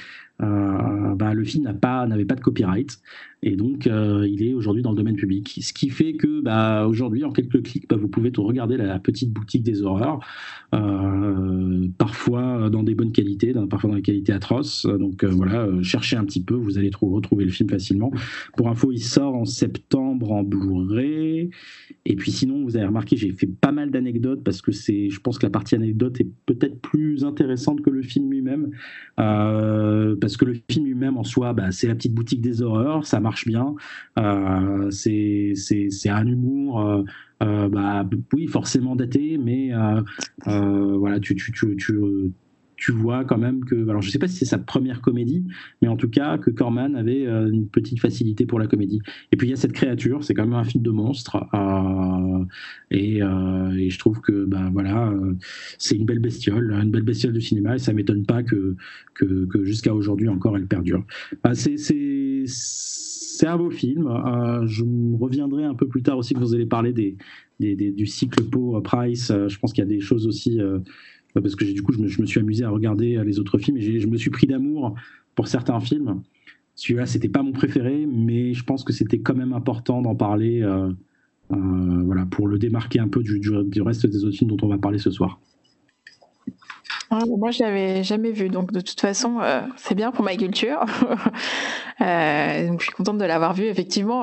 euh, 0.42 1.14
bah, 1.16 1.34
le 1.34 1.44
film 1.44 1.64
n'avait 1.64 2.24
pas 2.24 2.34
de 2.34 2.40
copyright 2.40 2.98
et 3.42 3.56
donc 3.56 3.86
euh, 3.86 4.26
il 4.28 4.42
est 4.42 4.54
aujourd'hui 4.54 4.82
dans 4.82 4.90
le 4.90 4.96
domaine 4.96 5.16
public. 5.16 5.58
Ce 5.62 5.72
qui 5.72 5.90
fait 5.90 6.14
que 6.14 6.40
bah, 6.40 6.86
aujourd'hui, 6.86 7.24
en 7.24 7.30
quelques 7.30 7.62
clics, 7.62 7.86
bah, 7.88 7.96
vous 7.96 8.08
pouvez 8.08 8.30
tout 8.30 8.42
regarder 8.42 8.76
la, 8.76 8.98
petite 8.98 9.32
boutique 9.32 9.62
des 9.62 9.82
horreurs, 9.82 10.20
euh, 10.74 11.88
parfois 11.98 12.70
dans 12.70 12.82
des 12.82 12.94
bonnes 12.94 13.12
qualités, 13.12 13.54
parfois 13.68 13.90
dans 13.90 13.96
des 13.96 14.02
qualités 14.02 14.32
atroces. 14.32 14.86
Donc 14.86 15.24
voilà, 15.24 15.68
cherchez 15.82 16.16
un 16.16 16.24
petit 16.24 16.42
peu, 16.42 16.54
vous 16.54 16.78
allez 16.78 16.90
retrouver 17.00 17.44
le 17.44 17.50
film 17.50 17.68
facilement. 17.68 18.10
Pour 18.56 18.68
info, 18.68 18.92
il 18.92 19.00
sort 19.02 19.34
en 19.34 19.44
septembre 19.44 20.09
en 20.28 20.42
Blu-ray. 20.42 21.50
Et 22.06 22.16
puis 22.16 22.30
sinon, 22.30 22.64
vous 22.64 22.76
avez 22.76 22.86
remarqué, 22.86 23.16
j'ai 23.16 23.32
fait 23.32 23.46
pas 23.46 23.72
mal 23.72 23.90
d'anecdotes 23.90 24.42
parce 24.42 24.62
que 24.62 24.72
c'est, 24.72 25.10
je 25.10 25.20
pense 25.20 25.38
que 25.38 25.46
la 25.46 25.50
partie 25.50 25.74
anecdote 25.74 26.20
est 26.20 26.28
peut-être 26.46 26.80
plus 26.80 27.24
intéressante 27.24 27.82
que 27.82 27.90
le 27.90 28.02
film 28.02 28.30
lui-même. 28.30 28.70
parce 29.16 30.30
parce 30.30 30.36
que 30.36 30.44
le 30.44 30.54
film 30.70 30.86
lui-même 30.86 31.16
en 31.16 31.24
soi, 31.24 31.52
bah, 31.52 31.72
c'est 31.72 31.88
la 31.88 31.96
petite 31.96 32.14
boutique 32.14 32.40
des 32.40 32.62
horreurs, 32.62 33.04
ça 33.04 33.18
marche 33.18 33.48
bien, 33.48 33.74
euh, 34.16 34.88
c'est 34.92 35.54
un 36.08 36.24
humour, 36.24 36.80
euh, 36.80 37.02
euh, 37.42 37.68
bah, 37.68 38.08
oui, 38.32 38.46
forcément 38.46 38.94
daté, 38.94 39.38
mais 39.38 39.72
voilà, 40.46 41.18
tu 41.18 41.34
tu 42.80 42.92
vois 42.92 43.26
quand 43.26 43.36
même 43.36 43.62
que, 43.62 43.88
alors 43.90 44.00
je 44.00 44.10
sais 44.10 44.18
pas 44.18 44.26
si 44.26 44.36
c'est 44.36 44.46
sa 44.46 44.56
première 44.56 45.02
comédie, 45.02 45.44
mais 45.82 45.88
en 45.88 45.96
tout 45.96 46.08
cas 46.08 46.38
que 46.38 46.50
Corman 46.50 46.96
avait 46.96 47.26
euh, 47.26 47.50
une 47.50 47.68
petite 47.68 48.00
facilité 48.00 48.46
pour 48.46 48.58
la 48.58 48.66
comédie. 48.66 49.02
Et 49.32 49.36
puis 49.36 49.48
il 49.48 49.50
y 49.50 49.52
a 49.52 49.56
cette 49.56 49.74
créature, 49.74 50.24
c'est 50.24 50.32
quand 50.32 50.44
même 50.46 50.54
un 50.54 50.64
film 50.64 50.82
de 50.82 50.90
monstre, 50.90 51.46
euh, 51.52 52.44
et, 52.90 53.22
euh, 53.22 53.70
et, 53.72 53.90
je 53.90 53.98
trouve 53.98 54.22
que 54.22 54.46
ben 54.46 54.70
voilà, 54.70 55.12
c'est 55.76 55.94
une 55.94 56.06
belle 56.06 56.20
bestiole, 56.20 56.72
une 56.72 56.90
belle 56.90 57.02
bestiole 57.02 57.34
du 57.34 57.42
cinéma, 57.42 57.76
et 57.76 57.78
ça 57.78 57.92
m'étonne 57.92 58.24
pas 58.24 58.42
que 58.42 58.76
que, 59.12 59.44
que 59.44 59.62
jusqu'à 59.62 59.94
aujourd'hui 59.94 60.28
encore 60.28 60.56
elle 60.56 60.66
perdure. 60.66 61.04
Ben, 61.44 61.52
c'est 61.54 61.76
c'est 62.46 63.46
un 63.46 63.58
beau 63.58 63.70
film. 63.70 64.08
je 64.64 64.84
reviendrai 65.20 65.64
un 65.64 65.74
peu 65.74 65.86
plus 65.86 66.02
tard 66.02 66.16
aussi 66.16 66.32
que 66.32 66.38
vous 66.40 66.54
allez 66.54 66.66
parler 66.66 66.94
des, 66.94 67.16
des, 67.58 67.90
du 67.90 68.06
cycle 68.06 68.42
Poe 68.44 68.80
Price. 68.82 69.30
je 69.30 69.58
pense 69.58 69.74
qu'il 69.74 69.84
y 69.84 69.86
a 69.86 69.90
des 69.90 70.00
choses 70.00 70.26
aussi 70.26 70.58
parce 71.34 71.54
que 71.54 71.64
du 71.64 71.82
coup, 71.82 71.92
je 71.92 72.20
me, 72.20 72.26
suis 72.26 72.40
amusé 72.40 72.64
à 72.64 72.70
regarder 72.70 73.22
les 73.24 73.38
autres 73.38 73.58
films 73.58 73.76
et 73.76 74.00
je 74.00 74.06
me 74.06 74.16
suis 74.16 74.30
pris 74.30 74.46
d'amour 74.46 74.94
pour 75.34 75.48
certains 75.48 75.80
films. 75.80 76.22
Celui-là, 76.80 77.04
c'était 77.04 77.28
pas 77.28 77.42
mon 77.42 77.52
préféré, 77.52 78.06
mais 78.06 78.54
je 78.54 78.64
pense 78.64 78.84
que 78.84 78.92
c'était 78.94 79.18
quand 79.18 79.34
même 79.34 79.52
important 79.52 80.00
d'en 80.00 80.14
parler, 80.14 80.62
euh, 80.62 80.90
euh, 81.52 82.02
voilà, 82.06 82.24
pour 82.24 82.48
le 82.48 82.58
démarquer 82.58 83.00
un 83.00 83.08
peu 83.08 83.22
du, 83.22 83.38
reste 83.82 84.06
des 84.06 84.24
autres 84.24 84.36
films 84.36 84.50
dont 84.50 84.66
on 84.66 84.68
va 84.68 84.78
parler 84.78 84.98
ce 84.98 85.10
soir. 85.10 85.40
Ah, 87.10 87.20
moi, 87.38 87.50
je 87.50 87.62
l'avais 87.62 88.02
jamais 88.02 88.32
vu, 88.32 88.48
donc 88.48 88.72
de 88.72 88.80
toute 88.80 88.98
façon, 88.98 89.40
euh, 89.40 89.60
c'est 89.76 89.94
bien 89.94 90.10
pour 90.10 90.24
ma 90.24 90.36
culture. 90.36 90.84
je 92.00 92.76
suis 92.80 92.92
contente 92.92 93.18
de 93.18 93.26
l'avoir 93.26 93.52
vu. 93.52 93.64
Effectivement, 93.64 94.22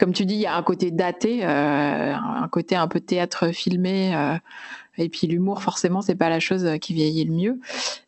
comme 0.00 0.12
tu 0.12 0.26
dis, 0.26 0.34
il 0.34 0.40
y 0.40 0.46
a 0.46 0.56
un 0.56 0.62
côté 0.64 0.90
daté, 0.90 1.44
un 1.44 2.48
côté 2.50 2.74
un 2.74 2.88
peu 2.88 2.98
théâtre 2.98 3.52
filmé 3.52 4.12
et 4.98 5.08
puis 5.08 5.26
l'humour, 5.26 5.62
forcément, 5.62 6.02
c'est 6.02 6.14
pas 6.14 6.28
la 6.28 6.40
chose 6.40 6.64
euh, 6.64 6.76
qui 6.78 6.94
vieillit 6.94 7.24
le 7.24 7.32
mieux. 7.32 7.60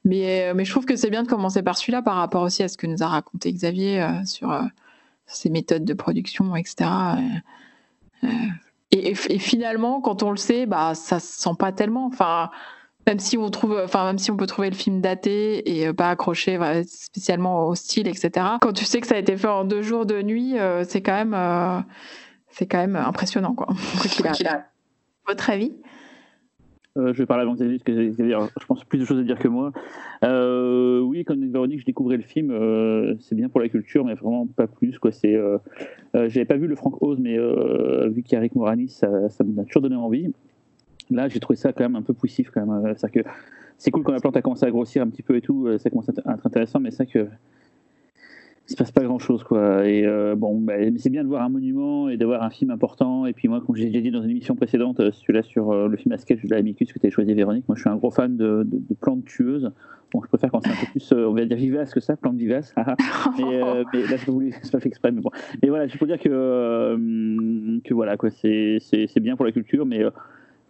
Mais, 0.04 0.48
euh, 0.48 0.54
mais 0.54 0.64
je 0.64 0.70
trouve 0.70 0.86
que 0.86 0.96
c'est 0.96 1.10
bien 1.10 1.22
de 1.22 1.28
commencer 1.28 1.62
par 1.62 1.76
celui-là 1.76 2.02
par 2.02 2.16
rapport 2.16 2.42
aussi 2.42 2.62
à 2.62 2.68
ce 2.68 2.76
que 2.76 2.86
nous 2.86 3.02
a 3.02 3.06
raconté 3.06 3.52
Xavier 3.52 4.02
euh, 4.02 4.24
sur 4.24 4.58
ses 5.26 5.50
méthodes 5.50 5.84
de 5.84 5.94
production, 5.94 6.56
etc. 6.56 6.90
et, 8.90 9.14
finalement, 9.14 10.00
quand 10.00 10.22
on 10.22 10.30
le 10.30 10.38
sait, 10.38 10.64
bah, 10.64 10.94
ça 10.94 11.20
se 11.20 11.40
sent 11.40 11.54
pas 11.58 11.72
tellement. 11.72 12.06
Enfin, 12.06 12.50
même 13.06 13.18
si 13.18 13.36
on 13.36 13.50
trouve, 13.50 13.78
enfin, 13.84 14.06
même 14.06 14.18
si 14.18 14.30
on 14.30 14.36
peut 14.36 14.46
trouver 14.46 14.70
le 14.70 14.76
film 14.76 15.02
daté 15.02 15.82
et 15.82 15.92
pas 15.92 16.10
accroché 16.10 16.58
spécialement 16.86 17.66
au 17.66 17.74
style, 17.74 18.08
etc. 18.08 18.46
Quand 18.60 18.72
tu 18.72 18.86
sais 18.86 19.00
que 19.00 19.06
ça 19.06 19.16
a 19.16 19.18
été 19.18 19.36
fait 19.36 19.48
en 19.48 19.64
deux 19.64 19.82
jours, 19.82 20.06
de 20.06 20.22
nuit, 20.22 20.56
c'est 20.84 21.02
quand 21.02 21.24
même, 21.24 21.84
c'est 22.50 22.66
quand 22.66 22.78
même 22.78 22.96
impressionnant, 22.96 23.54
quoi. 23.54 23.68
Votre 25.26 25.50
avis? 25.50 25.74
Euh, 26.96 27.12
je 27.12 27.18
vais 27.18 27.26
parler 27.26 27.42
avant 27.42 27.54
Xavier, 27.54 27.78
parce 27.78 27.96
que 27.96 28.12
je 28.60 28.66
pense 28.66 28.84
plus 28.84 28.98
de 28.98 29.04
choses 29.04 29.18
à 29.18 29.22
dire 29.22 29.38
que 29.38 29.48
moi. 29.48 29.72
Euh, 30.24 31.00
oui, 31.00 31.24
quand 31.24 31.38
Véronique, 31.38 31.80
je 31.80 31.84
découvrais 31.84 32.16
le 32.16 32.22
film, 32.22 32.50
euh, 32.50 33.14
c'est 33.20 33.34
bien 33.34 33.48
pour 33.48 33.60
la 33.60 33.68
culture, 33.68 34.04
mais 34.04 34.14
vraiment 34.14 34.46
pas 34.46 34.66
plus. 34.66 34.98
Quoi. 34.98 35.12
C'est, 35.12 35.38
j'avais 36.14 36.44
pas 36.44 36.56
vu 36.56 36.66
le 36.66 36.76
Frank 36.76 37.00
Oz, 37.02 37.18
mais 37.20 37.36
vu 38.08 38.22
qu'il 38.22 38.34
y 38.34 38.36
a 38.36 38.40
Rick 38.40 38.54
Moranis, 38.54 38.88
ça, 38.88 39.28
ça 39.28 39.44
m'a 39.44 39.64
toujours 39.64 39.82
donné 39.82 39.96
envie. 39.96 40.32
Là, 41.10 41.28
j'ai 41.28 41.40
trouvé 41.40 41.56
ça 41.56 41.72
quand 41.72 41.84
même 41.84 41.96
un 41.96 42.02
peu 42.02 42.14
poussif. 42.14 42.50
Quand 42.50 42.66
même. 42.66 42.94
C'est, 42.96 43.10
que 43.10 43.20
c'est 43.76 43.90
cool 43.90 44.02
quand 44.02 44.12
la 44.12 44.20
plante 44.20 44.36
a 44.36 44.42
commencé 44.42 44.66
à 44.66 44.70
grossir 44.70 45.02
un 45.02 45.08
petit 45.08 45.22
peu 45.22 45.36
et 45.36 45.40
tout, 45.40 45.68
ça 45.78 45.90
commence 45.90 46.08
à 46.08 46.12
être 46.12 46.46
intéressant, 46.46 46.80
mais 46.80 46.90
c'est 46.90 47.06
que 47.06 47.28
il 48.68 48.72
se 48.72 48.76
passe 48.76 48.92
pas 48.92 49.02
grand 49.02 49.18
chose 49.18 49.44
quoi. 49.44 49.88
Et 49.88 50.06
euh, 50.06 50.34
bon 50.36 50.60
bah, 50.60 50.74
c'est 50.98 51.08
bien 51.08 51.22
de 51.22 51.28
voir 51.28 51.42
un 51.42 51.48
monument 51.48 52.10
et 52.10 52.18
d'avoir 52.18 52.42
un 52.42 52.50
film 52.50 52.70
important. 52.70 53.24
Et 53.24 53.32
puis 53.32 53.48
moi 53.48 53.62
comme 53.62 53.74
j'ai 53.76 53.86
déjà 53.86 54.00
dit 54.00 54.10
dans 54.10 54.22
une 54.22 54.30
émission 54.30 54.56
précédente 54.56 55.00
euh, 55.00 55.10
celui-là 55.10 55.42
sur 55.42 55.70
euh, 55.70 55.88
le 55.88 55.96
film 55.96 56.12
à 56.12 56.18
sketch 56.18 56.44
de 56.44 56.54
l'Amicus 56.54 56.92
que 56.92 56.98
tu 56.98 57.06
as 57.06 57.10
choisi 57.10 57.32
Véronique. 57.32 57.66
Moi 57.66 57.76
je 57.76 57.80
suis 57.80 57.90
un 57.90 57.96
gros 57.96 58.10
fan 58.10 58.36
de, 58.36 58.66
plantes 59.00 59.24
tueuses. 59.24 59.70
Bon 60.12 60.20
je 60.22 60.28
préfère 60.28 60.50
quand 60.50 60.60
c'est 60.62 60.70
un 60.70 60.74
peu 60.74 60.86
plus 60.90 61.12
on 61.12 61.32
va 61.32 61.44
dire 61.46 61.56
vivace 61.56 61.94
que 61.94 62.00
ça 62.00 62.16
plantes 62.16 62.36
vivaces. 62.36 62.74
Mais, 62.76 62.84
mais, 63.94 64.02
là 64.02 64.16
je 64.16 64.30
voulais 64.30 64.50
c'est 64.62 64.72
pas 64.72 64.80
fait 64.80 64.88
exprès 64.88 65.12
mais 65.12 65.22
bon. 65.22 65.30
Et 65.62 65.70
voilà 65.70 65.88
c'est 65.88 65.96
pour 65.96 66.06
dire 66.06 66.18
que 66.18 67.80
que 67.84 67.94
voilà 67.94 68.18
quoi 68.18 68.28
c'est 68.30 68.78
c'est 68.80 69.20
bien 69.20 69.36
pour 69.36 69.46
la 69.46 69.52
culture 69.52 69.86
mais 69.86 70.04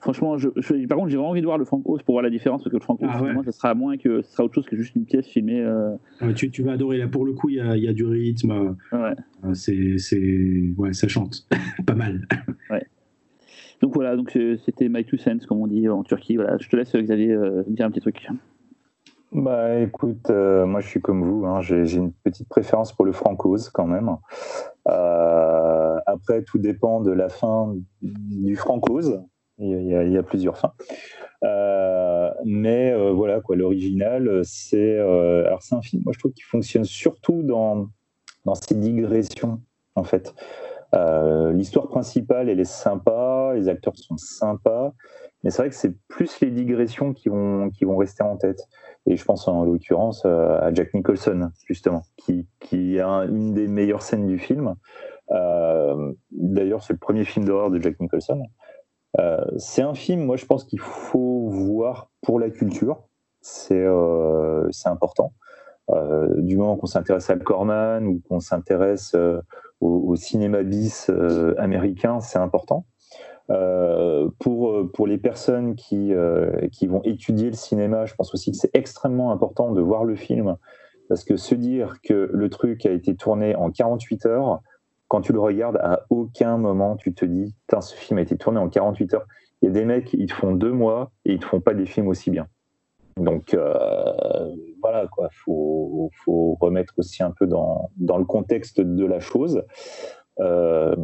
Franchement, 0.00 0.38
je, 0.38 0.48
par 0.86 0.96
contre, 0.96 1.08
j'ai 1.10 1.16
vraiment 1.16 1.30
envie 1.30 1.40
de 1.40 1.46
voir 1.46 1.58
le 1.58 1.64
Frank 1.64 1.82
Oz 1.88 2.02
pour 2.02 2.14
voir 2.14 2.22
la 2.22 2.30
différence, 2.30 2.62
parce 2.62 2.70
que 2.70 2.76
le 2.76 2.82
Frank 2.82 3.02
Oz, 3.02 3.08
ah 3.12 3.42
ça 3.44 3.52
sera 3.52 3.74
moins 3.74 3.96
que, 3.96 4.22
ça 4.22 4.30
sera 4.30 4.44
autre 4.44 4.54
chose 4.54 4.66
que 4.66 4.76
juste 4.76 4.94
une 4.94 5.04
pièce 5.04 5.26
filmée. 5.26 5.60
Euh. 5.60 5.96
Ah, 6.20 6.32
tu, 6.32 6.50
tu, 6.50 6.62
vas 6.62 6.72
adorer. 6.72 6.98
Là, 6.98 7.08
pour 7.08 7.24
le 7.24 7.32
coup, 7.32 7.48
il 7.48 7.56
y 7.56 7.60
a, 7.60 7.76
y 7.76 7.88
a, 7.88 7.92
du 7.92 8.04
rythme. 8.04 8.76
Ouais. 8.92 9.14
Euh, 9.44 9.54
c'est, 9.54 9.98
c'est, 9.98 10.72
ouais, 10.76 10.92
ça 10.92 11.08
chante, 11.08 11.48
pas 11.86 11.94
mal. 11.94 12.26
Ouais. 12.70 12.84
Donc 13.80 13.94
voilà, 13.94 14.16
donc 14.16 14.36
c'était 14.66 14.88
My 14.88 15.04
Two 15.04 15.16
Cents, 15.16 15.46
comme 15.48 15.62
on 15.62 15.66
dit 15.68 15.88
en 15.88 16.02
Turquie. 16.02 16.36
Voilà, 16.36 16.58
je 16.58 16.68
te 16.68 16.76
laisse 16.76 16.94
Xavier 16.94 17.32
euh, 17.32 17.62
dire 17.66 17.86
un 17.86 17.90
petit 17.90 18.00
truc. 18.00 18.28
Bah 19.32 19.78
écoute, 19.78 20.28
moi 20.30 20.80
je 20.80 20.88
suis 20.88 21.00
comme 21.00 21.22
vous, 21.22 21.46
hein, 21.46 21.60
j'ai, 21.60 21.94
une 21.94 22.12
petite 22.12 22.48
préférence 22.48 22.92
pour 22.92 23.04
le 23.04 23.12
Oz 23.44 23.70
quand 23.70 23.86
même. 23.86 24.10
après, 24.84 26.42
tout 26.42 26.58
dépend 26.58 27.00
de 27.00 27.12
la 27.12 27.28
fin 27.28 27.74
du 28.02 28.58
Oz. 28.90 29.22
Il 29.60 30.12
y, 30.12 30.16
a, 30.16 30.22
plusieurs 30.22 30.56
fins. 30.56 30.72
Euh, 31.42 32.30
mais 32.44 32.92
euh, 32.92 33.10
voilà, 33.12 33.40
quoi, 33.40 33.56
l'original, 33.56 34.42
c'est 34.44 34.98
euh, 34.98 35.46
alors 35.46 35.60
un 35.72 35.82
film, 35.82 36.02
moi 36.04 36.12
je 36.12 36.18
trouve 36.18 36.32
qu'il 36.32 36.44
fonctionne 36.44 36.84
surtout 36.84 37.42
dans, 37.42 37.88
dans 38.44 38.54
ses 38.54 38.76
digressions, 38.76 39.60
en 39.94 40.04
fait. 40.04 40.34
L'histoire 41.52 41.88
principale, 41.88 42.48
elle 42.48 42.60
est 42.60 42.64
sympa, 42.64 43.52
les 43.54 43.68
acteurs 43.68 43.96
sont 43.96 44.16
sympas, 44.16 44.94
mais 45.42 45.50
c'est 45.50 45.62
vrai 45.62 45.68
que 45.68 45.74
c'est 45.74 45.94
plus 46.06 46.40
les 46.40 46.50
digressions 46.50 47.12
qui 47.12 47.28
vont, 47.28 47.70
qui 47.70 47.84
vont 47.84 47.96
rester 47.96 48.22
en 48.22 48.36
tête. 48.36 48.68
Et 49.06 49.16
je 49.16 49.24
pense 49.24 49.48
en 49.48 49.64
l'occurrence 49.64 50.24
à 50.24 50.72
Jack 50.72 50.94
Nicholson, 50.94 51.50
justement, 51.66 52.02
qui, 52.16 52.46
qui 52.60 53.00
a 53.00 53.24
une 53.24 53.54
des 53.54 53.66
meilleures 53.66 54.02
scènes 54.02 54.26
du 54.26 54.38
film. 54.38 54.76
D'ailleurs, 56.30 56.82
c'est 56.82 56.94
le 56.94 56.98
premier 56.98 57.24
film 57.24 57.44
d'horreur 57.44 57.70
de 57.70 57.80
Jack 57.82 58.00
Nicholson. 58.00 58.42
Euh, 59.18 59.44
c'est 59.56 59.82
un 59.82 59.94
film, 59.94 60.24
moi 60.24 60.36
je 60.36 60.46
pense 60.46 60.64
qu'il 60.64 60.80
faut 60.80 61.48
voir 61.48 62.10
pour 62.22 62.38
la 62.38 62.50
culture, 62.50 63.04
c'est 63.40 63.82
euh, 63.82 64.68
important. 64.84 65.32
Euh, 65.90 66.28
du 66.42 66.58
moment 66.58 66.76
qu'on 66.76 66.86
s'intéresse 66.86 67.30
à 67.30 67.36
Corman 67.36 68.06
ou 68.06 68.20
qu'on 68.28 68.40
s'intéresse 68.40 69.16
au, 69.80 70.16
cinéma 70.16 70.62
bis 70.62 71.10
américain, 71.56 72.20
c'est 72.20 72.38
important. 72.38 72.84
pour, 74.38 74.92
pour 74.92 75.06
les 75.06 75.18
personnes 75.18 75.74
qui, 75.74 76.12
qui 76.72 76.86
vont 76.86 77.02
étudier 77.04 77.46
le 77.46 77.56
cinéma, 77.56 78.04
je 78.04 78.14
pense 78.14 78.34
aussi 78.34 78.50
que 78.50 78.56
c'est 78.58 78.74
extrêmement 78.74 79.32
important 79.32 79.72
de 79.72 79.80
voir 79.80 80.04
le 80.04 80.16
film, 80.16 80.56
parce 81.08 81.24
que 81.24 81.36
se 81.36 81.54
dire 81.54 82.02
que 82.02 82.28
le 82.30 82.50
truc 82.50 82.84
a 82.84 82.90
été 82.90 83.16
tourné 83.16 83.54
en 83.54 83.70
48 83.70 84.26
heures, 84.26 84.60
quand 85.08 85.22
tu 85.22 85.32
le 85.32 85.40
regardes, 85.40 85.76
à 85.78 86.06
aucun 86.10 86.58
moment 86.58 86.96
tu 86.96 87.12
te 87.14 87.24
dis, 87.24 87.54
ce 87.80 87.94
film 87.94 88.18
a 88.18 88.22
été 88.22 88.36
tourné 88.36 88.58
en 88.58 88.68
48 88.68 89.14
heures. 89.14 89.26
Il 89.60 89.66
y 89.66 89.68
a 89.68 89.72
des 89.72 89.84
mecs, 89.84 90.12
ils 90.12 90.26
te 90.26 90.34
font 90.34 90.52
deux 90.52 90.72
mois 90.72 91.10
et 91.24 91.32
ils 91.32 91.40
te 91.40 91.46
font 91.46 91.60
pas 91.60 91.74
des 91.74 91.86
films 91.86 92.08
aussi 92.08 92.30
bien. 92.30 92.46
Donc 93.16 93.54
euh, 93.54 94.54
voilà, 94.80 95.08
quoi, 95.08 95.28
faut, 95.44 96.10
remettre 96.60 96.94
aussi 96.98 97.22
un 97.22 97.32
peu 97.32 97.46
dans, 97.46 97.90
dans 97.96 98.18
le 98.18 98.24
contexte 98.24 98.80
de 98.80 99.04
la 99.04 99.20
chose. 99.20 99.64
Euh, 100.40 100.94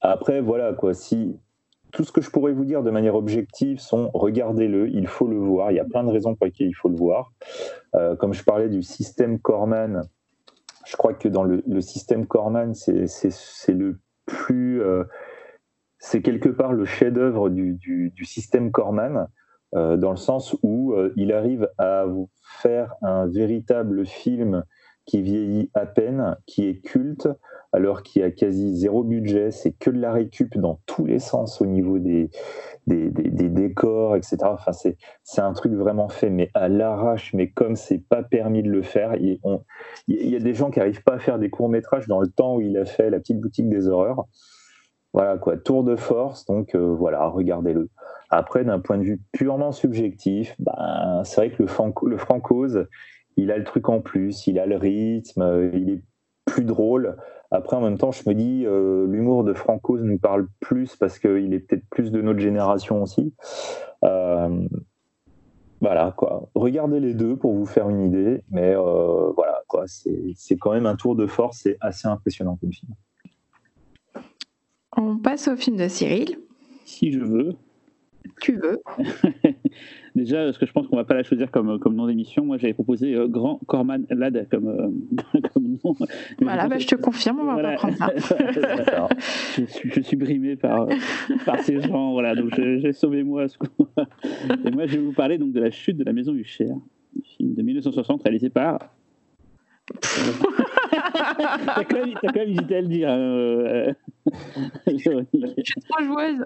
après, 0.00 0.40
voilà, 0.40 0.74
quoi, 0.74 0.92
si 0.92 1.38
tout 1.92 2.04
ce 2.04 2.12
que 2.12 2.20
je 2.20 2.30
pourrais 2.30 2.52
vous 2.52 2.64
dire 2.64 2.82
de 2.82 2.90
manière 2.90 3.14
objective 3.14 3.78
sont 3.78 4.10
regardez-le, 4.12 4.88
il 4.90 5.06
faut 5.06 5.28
le 5.28 5.38
voir. 5.38 5.70
Il 5.70 5.76
y 5.76 5.80
a 5.80 5.84
plein 5.84 6.04
de 6.04 6.10
raisons 6.10 6.34
pour 6.34 6.46
lesquelles 6.46 6.68
il 6.68 6.74
faut 6.74 6.88
le 6.88 6.96
voir. 6.96 7.32
Euh, 7.94 8.16
comme 8.16 8.34
je 8.34 8.42
parlais 8.42 8.68
du 8.68 8.82
système 8.82 9.38
Corman, 9.38 10.02
je 10.84 10.96
crois 10.96 11.14
que 11.14 11.28
dans 11.28 11.44
le, 11.44 11.80
système 11.80 12.26
Corman, 12.26 12.74
c'est 12.74 13.72
le 13.72 13.98
plus. 14.26 14.82
Euh, 14.82 15.04
c'est 15.98 16.20
quelque 16.20 16.50
part 16.50 16.72
le 16.72 16.84
chef-d'œuvre 16.84 17.48
du, 17.48 18.12
système 18.24 18.70
Corman, 18.70 19.28
euh, 19.74 19.96
dans 19.96 20.10
le 20.10 20.16
sens 20.16 20.56
où 20.62 20.92
euh, 20.92 21.12
il 21.16 21.32
arrive 21.32 21.68
à 21.78 22.04
vous 22.04 22.30
faire 22.60 22.94
un 23.02 23.26
véritable 23.26 24.04
film 24.06 24.64
qui 25.06 25.22
vieillit 25.22 25.70
à 25.74 25.86
peine, 25.86 26.36
qui 26.46 26.68
est 26.68 26.80
culte, 26.80 27.28
alors 27.74 28.04
qu'il 28.04 28.22
y 28.22 28.24
a 28.24 28.30
quasi 28.30 28.76
zéro 28.76 29.02
budget, 29.02 29.50
c'est 29.50 29.72
que 29.72 29.90
de 29.90 29.98
la 29.98 30.12
récup 30.12 30.56
dans 30.56 30.78
tous 30.86 31.06
les 31.06 31.18
sens 31.18 31.60
au 31.60 31.66
niveau 31.66 31.98
des, 31.98 32.30
des, 32.86 33.10
décors, 33.48 34.14
etc. 34.14 34.36
Enfin, 34.44 34.70
c'est 34.70 35.40
un 35.40 35.52
truc 35.52 35.72
vraiment 35.72 36.08
fait, 36.08 36.30
mais 36.30 36.50
à 36.54 36.68
l'arrache, 36.68 37.34
mais 37.34 37.50
comme 37.50 37.74
c'est 37.74 37.98
pas 37.98 38.22
permis 38.22 38.62
de 38.62 38.70
le 38.70 38.82
faire. 38.82 39.16
Il, 39.16 39.40
y 40.06 40.36
a 40.36 40.38
des 40.38 40.54
gens 40.54 40.70
qui 40.70 40.78
n'arrivent 40.78 41.02
pas 41.02 41.14
à 41.14 41.18
faire 41.18 41.40
des 41.40 41.50
courts-métrages 41.50 42.06
dans 42.06 42.20
le 42.20 42.28
temps 42.28 42.56
où 42.56 42.60
il 42.60 42.78
a 42.78 42.84
fait 42.84 43.10
La 43.10 43.18
petite 43.18 43.40
boutique 43.40 43.68
des 43.68 43.88
horreurs. 43.88 44.24
Voilà 45.12 45.36
quoi, 45.36 45.56
tour 45.56 45.82
de 45.82 45.96
force, 45.96 46.44
donc 46.44 46.76
euh, 46.76 46.94
voilà, 46.94 47.26
regardez-le. 47.26 47.88
Après, 48.30 48.64
d'un 48.64 48.80
point 48.80 48.98
de 48.98 49.04
vue 49.04 49.20
purement 49.32 49.72
subjectif, 49.72 50.54
ben, 50.60 51.22
c'est 51.24 51.36
vrai 51.36 51.50
que 51.50 51.62
le, 51.62 51.68
franco, 51.68 52.08
le 52.08 52.88
il 53.36 53.50
a 53.50 53.58
le 53.58 53.64
truc 53.64 53.88
en 53.88 54.00
plus, 54.00 54.46
il 54.46 54.60
a 54.60 54.66
le 54.66 54.76
rythme, 54.76 55.42
euh, 55.42 55.70
il 55.72 55.90
est 55.90 56.02
plus 56.44 56.64
drôle. 56.64 57.16
Après, 57.54 57.76
en 57.76 57.80
même 57.80 57.98
temps, 57.98 58.10
je 58.10 58.28
me 58.28 58.34
dis, 58.34 58.64
euh, 58.66 59.06
l'humour 59.06 59.44
de 59.44 59.52
Franco 59.52 59.96
nous 59.96 60.18
parle 60.18 60.48
plus 60.58 60.96
parce 60.96 61.20
qu'il 61.20 61.54
est 61.54 61.60
peut-être 61.60 61.88
plus 61.88 62.10
de 62.10 62.20
notre 62.20 62.40
génération 62.40 63.00
aussi. 63.00 63.32
Euh, 64.02 64.66
voilà, 65.80 66.12
quoi. 66.16 66.48
Regardez 66.56 66.98
les 66.98 67.14
deux 67.14 67.36
pour 67.36 67.54
vous 67.54 67.64
faire 67.64 67.88
une 67.88 68.00
idée, 68.00 68.42
mais 68.50 68.74
euh, 68.74 69.30
voilà, 69.36 69.62
quoi. 69.68 69.84
C'est 69.86 70.56
quand 70.56 70.72
même 70.72 70.86
un 70.86 70.96
tour 70.96 71.14
de 71.14 71.28
force, 71.28 71.60
c'est 71.62 71.76
assez 71.80 72.08
impressionnant 72.08 72.56
comme 72.56 72.72
film. 72.72 72.92
On 74.96 75.16
passe 75.18 75.46
au 75.46 75.54
film 75.54 75.76
de 75.76 75.86
Cyril. 75.86 76.38
Si 76.84 77.12
je 77.12 77.20
veux. 77.20 77.54
Tu 78.40 78.56
veux. 78.56 78.82
Déjà, 80.14 80.44
parce 80.44 80.58
que 80.58 80.66
je 80.66 80.72
pense 80.72 80.86
qu'on 80.86 80.96
va 80.96 81.04
pas 81.04 81.14
la 81.14 81.24
choisir 81.24 81.50
comme, 81.50 81.78
comme 81.80 81.96
nom 81.96 82.06
d'émission, 82.06 82.44
moi 82.44 82.56
j'avais 82.56 82.72
proposé 82.72 83.14
euh, 83.14 83.26
Grand 83.26 83.58
Corman 83.66 84.06
Lad 84.10 84.46
comme, 84.48 84.68
euh, 84.68 85.40
comme 85.52 85.76
nom. 85.84 85.96
Voilà, 86.40 86.68
bah, 86.68 86.78
je 86.78 86.86
te 86.86 86.94
confirme, 86.94 87.40
on 87.40 87.44
va 87.46 87.60
pas 87.60 87.74
prendre 87.74 87.96
ça. 87.96 88.10
je, 89.56 90.00
suis, 90.02 90.16
brimé 90.16 90.54
par, 90.54 90.86
par 91.44 91.58
ces 91.60 91.80
gens, 91.80 92.12
voilà, 92.12 92.36
donc 92.36 92.54
j'ai 92.54 92.92
sauvé 92.92 93.24
moi. 93.24 93.46
Et 94.64 94.70
moi 94.70 94.86
je 94.86 94.96
vais 94.96 95.02
vous 95.02 95.12
parler 95.12 95.36
donc 95.36 95.52
de 95.52 95.60
la 95.60 95.70
chute 95.70 95.96
de 95.96 96.04
la 96.04 96.12
maison 96.12 96.32
Huchère, 96.32 96.76
film 97.36 97.54
de 97.54 97.62
1960 97.62 98.22
réalisé 98.22 98.50
par 98.50 98.78
t'as 100.94 101.84
quand, 101.84 102.04
quand, 102.20 102.34
même 102.34 102.48
hésité 102.48 102.76
à 102.76 102.80
le 102.80 102.88
dire. 102.88 103.08
Hein, 103.08 103.18
euh, 103.18 103.92
je 104.86 104.92
suis 105.64 105.80
trop 105.88 106.02
joueuse. 106.02 106.44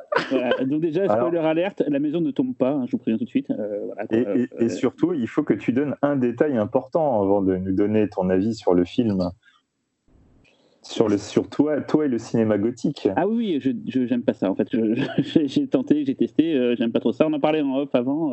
Donc 0.67 0.81
déjà, 0.81 1.09
spoiler 1.09 1.39
alerte, 1.39 1.83
la 1.87 1.99
maison 1.99 2.21
ne 2.21 2.31
tombe 2.31 2.55
pas, 2.55 2.73
hein, 2.73 2.85
je 2.87 2.93
vous 2.93 2.99
préviens 2.99 3.19
tout 3.19 3.25
de 3.25 3.31
suite. 3.31 3.51
Euh, 3.51 3.87
voilà, 3.87 4.05
et, 4.11 4.49
et, 4.61 4.65
et, 4.65 4.69
surtout, 4.69 5.15
il 5.15 5.29
faut 5.29 5.43
que 5.43 5.55
tu 5.55 5.73
donnes 5.73 5.97
un 6.03 6.17
détail 6.17 6.57
important 6.57 7.21
avant 7.23 7.43
de 7.43 7.57
nous 7.57 7.73
donner 7.73 8.09
ton 8.09 8.31
avis 8.31 8.55
sur 8.55 8.75
le 8.75 8.85
film 8.85 9.31
sur, 10.83 11.09
le, 11.09 11.19
sur 11.19 11.49
toi, 11.49 11.81
toi 11.81 12.07
et 12.07 12.09
le 12.09 12.19
cinéma 12.19 12.57
gothique. 12.57 13.09
Ah 13.17 13.29
oui, 13.29 13.61
je, 13.61 14.07
j'aime 14.07 14.23
pas 14.23 14.33
ça 14.33 14.51
en 14.51 14.55
fait. 14.55 14.69
j'ai 15.47 15.67
tenté, 15.67 16.05
j'ai 16.05 16.15
testé, 16.15 16.55
euh, 16.55 16.75
j'aime 16.77 16.93
pas 16.93 17.01
trop 17.01 17.13
ça. 17.13 17.27
On 17.27 17.33
en 17.33 17.41
parlait 17.41 17.61
en 17.61 17.77
off 17.77 17.95
avant. 17.95 18.33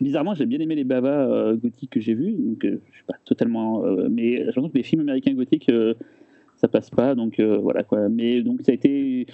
Euh, 0.00 0.04
bizarrement, 0.04 0.34
j'ai 0.34 0.46
bien 0.46 0.58
aimé 0.60 0.74
les 0.74 0.84
bavas 0.84 1.26
euh, 1.26 1.56
gothiques 1.56 1.90
que 1.90 2.00
j'ai 2.00 2.14
vus, 2.14 2.32
donc 2.32 2.58
je 2.62 2.94
suis 2.94 3.04
pas 3.06 3.14
totalement. 3.24 3.82
mais 4.10 4.44
je 4.50 4.60
pense 4.60 4.72
que 4.72 4.78
les 4.78 4.84
films 4.84 5.02
américains 5.02 5.32
gothiques, 5.34 5.70
ça 6.56 6.68
passe 6.68 6.90
pas. 6.90 7.14
Donc 7.14 7.40
voilà 7.40 7.82
quoi. 7.82 8.08
Mais 8.08 8.42
donc 8.42 8.62
ça 8.62 8.72
a 8.72 8.74
été, 8.74 9.26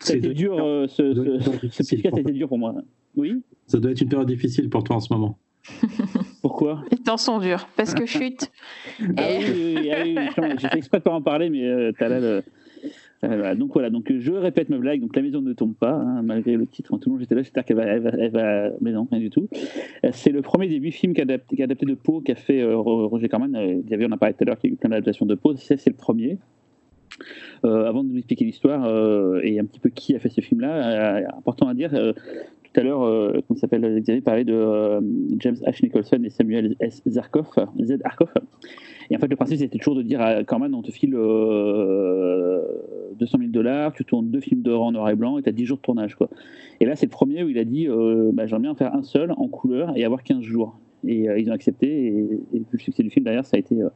ça 0.00 0.14
a 0.14 0.16
été 0.16 0.34
dur. 0.34 0.56
ce, 0.88 1.14
ce, 1.14 1.70
ce 1.70 1.82
ça 1.82 1.96
a 1.96 2.20
été 2.20 2.32
dur 2.32 2.48
pour 2.48 2.58
moi. 2.58 2.74
Oui? 3.16 3.42
Ça 3.66 3.78
doit 3.78 3.90
être 3.90 4.00
une 4.00 4.08
période 4.08 4.28
difficile 4.28 4.70
pour 4.70 4.84
toi 4.84 4.96
en 4.96 5.00
ce 5.00 5.12
moment. 5.12 5.38
Pourquoi? 6.42 6.84
Les 6.90 6.98
temps 6.98 7.16
sont 7.16 7.38
durs, 7.38 7.68
parce 7.76 7.94
que 7.94 8.06
chute. 8.06 8.50
ah 9.16 9.22
oui, 9.38 9.44
oui, 9.46 9.76
oui, 9.76 10.18
j'ai 10.58 10.68
fait 10.68 10.78
exprès 10.78 10.98
de 10.98 11.02
pas 11.02 11.12
en 11.12 11.22
parler, 11.22 11.50
mais 11.50 11.66
euh, 11.66 11.92
t'as 11.98 12.08
Euh, 13.24 13.54
donc 13.54 13.72
voilà, 13.72 13.90
donc 13.90 14.12
je 14.16 14.32
répète 14.32 14.68
ma 14.68 14.78
blague, 14.78 15.00
donc 15.00 15.14
la 15.16 15.22
maison 15.22 15.40
ne 15.40 15.52
tombe 15.52 15.74
pas, 15.74 15.94
hein, 15.94 16.22
malgré 16.22 16.56
le 16.56 16.66
titre. 16.66 16.96
Tout 16.98 17.08
le 17.08 17.12
monde 17.12 17.20
j'étais 17.20 17.34
là, 17.34 17.42
j'espère 17.42 17.64
qu'elle 17.64 17.76
va, 17.76 17.84
elle 17.84 18.30
va, 18.30 18.70
mais 18.80 18.92
non, 18.92 19.08
rien 19.10 19.20
du 19.20 19.30
tout. 19.30 19.48
Euh, 20.04 20.10
c'est 20.12 20.30
le 20.30 20.42
premier 20.42 20.68
des 20.68 20.76
huit 20.76 20.92
films 20.92 21.14
qui 21.14 21.20
a 21.20 21.24
adapté, 21.24 21.62
adapté 21.62 21.86
de 21.86 21.94
Poe 21.94 22.22
qu'a 22.22 22.36
fait 22.36 22.60
euh, 22.60 22.76
Roger 22.76 23.28
Corman. 23.28 23.54
il 23.54 23.90
y 23.90 23.94
avait, 23.94 24.06
on 24.06 24.12
a 24.12 24.16
parlé 24.16 24.34
tout 24.34 24.44
à 24.44 24.46
l'heure 24.46 24.58
qu'il 24.58 24.70
y 24.70 24.72
a 24.72 24.74
eu 24.74 24.76
plein 24.76 24.90
d'adaptations 24.90 25.26
de 25.26 25.34
Poe, 25.34 25.56
c'est 25.56 25.84
le 25.86 25.94
premier. 25.94 26.38
avant 27.64 28.04
de 28.04 28.10
vous 28.10 28.18
expliquer 28.18 28.44
l'histoire 28.44 28.86
et 29.42 29.58
un 29.58 29.64
petit 29.64 29.80
peu 29.80 29.88
qui 29.88 30.14
a 30.14 30.20
fait 30.20 30.28
ce 30.28 30.40
film-là, 30.40 31.28
important 31.36 31.66
à 31.66 31.74
dire, 31.74 31.90
à 32.78 32.82
l'heure, 32.82 33.02
euh, 33.02 33.40
comment 33.46 33.58
s'appelle 33.58 34.00
Xavier 34.00 34.20
parlait 34.20 34.44
de 34.44 34.54
euh, 34.54 35.00
James 35.38 35.56
H. 35.66 35.82
Nicholson 35.82 36.20
et 36.24 36.30
Samuel 36.30 36.76
S. 36.80 37.02
Zarkov, 37.06 37.48
Z. 37.82 37.98
Et 39.10 39.16
en 39.16 39.18
fait, 39.18 39.28
le 39.28 39.36
principe, 39.36 39.58
c'était 39.58 39.78
toujours 39.78 39.96
de 39.96 40.02
dire 40.02 40.20
à 40.20 40.44
Corman 40.44 40.74
on 40.74 40.82
te 40.82 40.90
file 40.90 41.12
200 43.18 43.38
000 43.38 43.50
dollars, 43.50 43.92
tu 43.92 44.04
tournes 44.04 44.30
deux 44.30 44.40
films 44.40 44.62
d'or 44.62 44.82
en 44.82 44.92
noir 44.92 45.08
et 45.10 45.14
blanc 45.14 45.38
et 45.38 45.42
tu 45.42 45.48
as 45.48 45.52
10 45.52 45.64
jours 45.64 45.76
de 45.78 45.82
tournage. 45.82 46.14
Quoi. 46.14 46.28
Et 46.80 46.86
là, 46.86 46.96
c'est 46.96 47.06
le 47.06 47.10
premier 47.10 47.42
où 47.42 47.48
il 47.48 47.58
a 47.58 47.64
dit 47.64 47.88
euh, 47.88 48.30
bah, 48.32 48.46
j'aimerais 48.46 48.62
bien 48.62 48.70
en 48.72 48.74
faire 48.74 48.94
un 48.94 49.02
seul 49.02 49.32
en 49.32 49.48
couleur 49.48 49.96
et 49.96 50.04
avoir 50.04 50.22
15 50.22 50.42
jours. 50.42 50.78
Et 51.06 51.26
ils 51.38 51.48
ont 51.50 51.54
accepté. 51.54 51.86
Et, 51.86 52.40
et, 52.54 52.62
le 52.70 52.78
succès 52.78 53.02
du 53.02 53.10
film, 53.10 53.24
derrière, 53.24 53.44
ça 53.44 53.56
a 53.56 53.60
été 53.60 53.80
euh, 53.80 53.88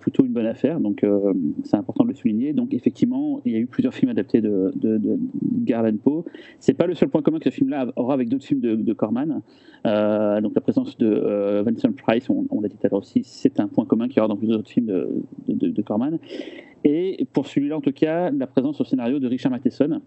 plutôt 0.00 0.24
une 0.24 0.32
bonne 0.32 0.46
affaire. 0.46 0.80
Donc 0.80 1.04
euh, 1.04 1.32
c'est 1.64 1.76
important 1.76 2.04
de 2.04 2.10
le 2.10 2.14
souligner. 2.14 2.52
Donc 2.52 2.74
effectivement, 2.74 3.40
il 3.44 3.52
y 3.52 3.56
a 3.56 3.58
eu 3.58 3.66
plusieurs 3.66 3.94
films 3.94 4.10
adaptés 4.10 4.40
de, 4.40 4.72
de, 4.76 4.98
de 4.98 5.18
Garland 5.64 5.96
Poe. 5.98 6.24
C'est 6.58 6.74
pas 6.74 6.86
le 6.86 6.94
seul 6.94 7.08
point 7.08 7.22
commun 7.22 7.38
que 7.38 7.44
ce 7.44 7.54
film-là 7.54 7.86
aura 7.96 8.14
avec 8.14 8.28
d'autres 8.28 8.44
films 8.44 8.60
de, 8.60 8.92
Corman. 8.92 9.42
Euh, 9.86 10.40
donc 10.40 10.54
la 10.54 10.60
présence 10.60 10.98
de 10.98 11.62
Vincent 11.64 11.92
Price, 11.92 12.28
on, 12.28 12.60
l'a 12.60 12.68
dit 12.68 12.76
tout 12.76 12.86
à 12.86 12.90
l'heure 12.90 13.00
aussi, 13.00 13.22
c'est 13.24 13.60
un 13.60 13.68
point 13.68 13.84
commun 13.84 14.08
qu'il 14.08 14.16
y 14.16 14.20
aura 14.20 14.28
dans 14.28 14.36
plusieurs 14.36 14.58
autres 14.58 14.70
films 14.70 15.06
de 15.48 15.82
Corman. 15.82 16.18
Et 16.84 17.26
pour 17.32 17.46
celui-là, 17.46 17.76
en 17.76 17.80
tout 17.80 17.92
cas, 17.92 18.30
la 18.30 18.46
présence 18.46 18.80
au 18.80 18.84
scénario 18.84 19.18
de 19.18 19.26
Richard 19.26 19.52
Matheson. 19.52 20.00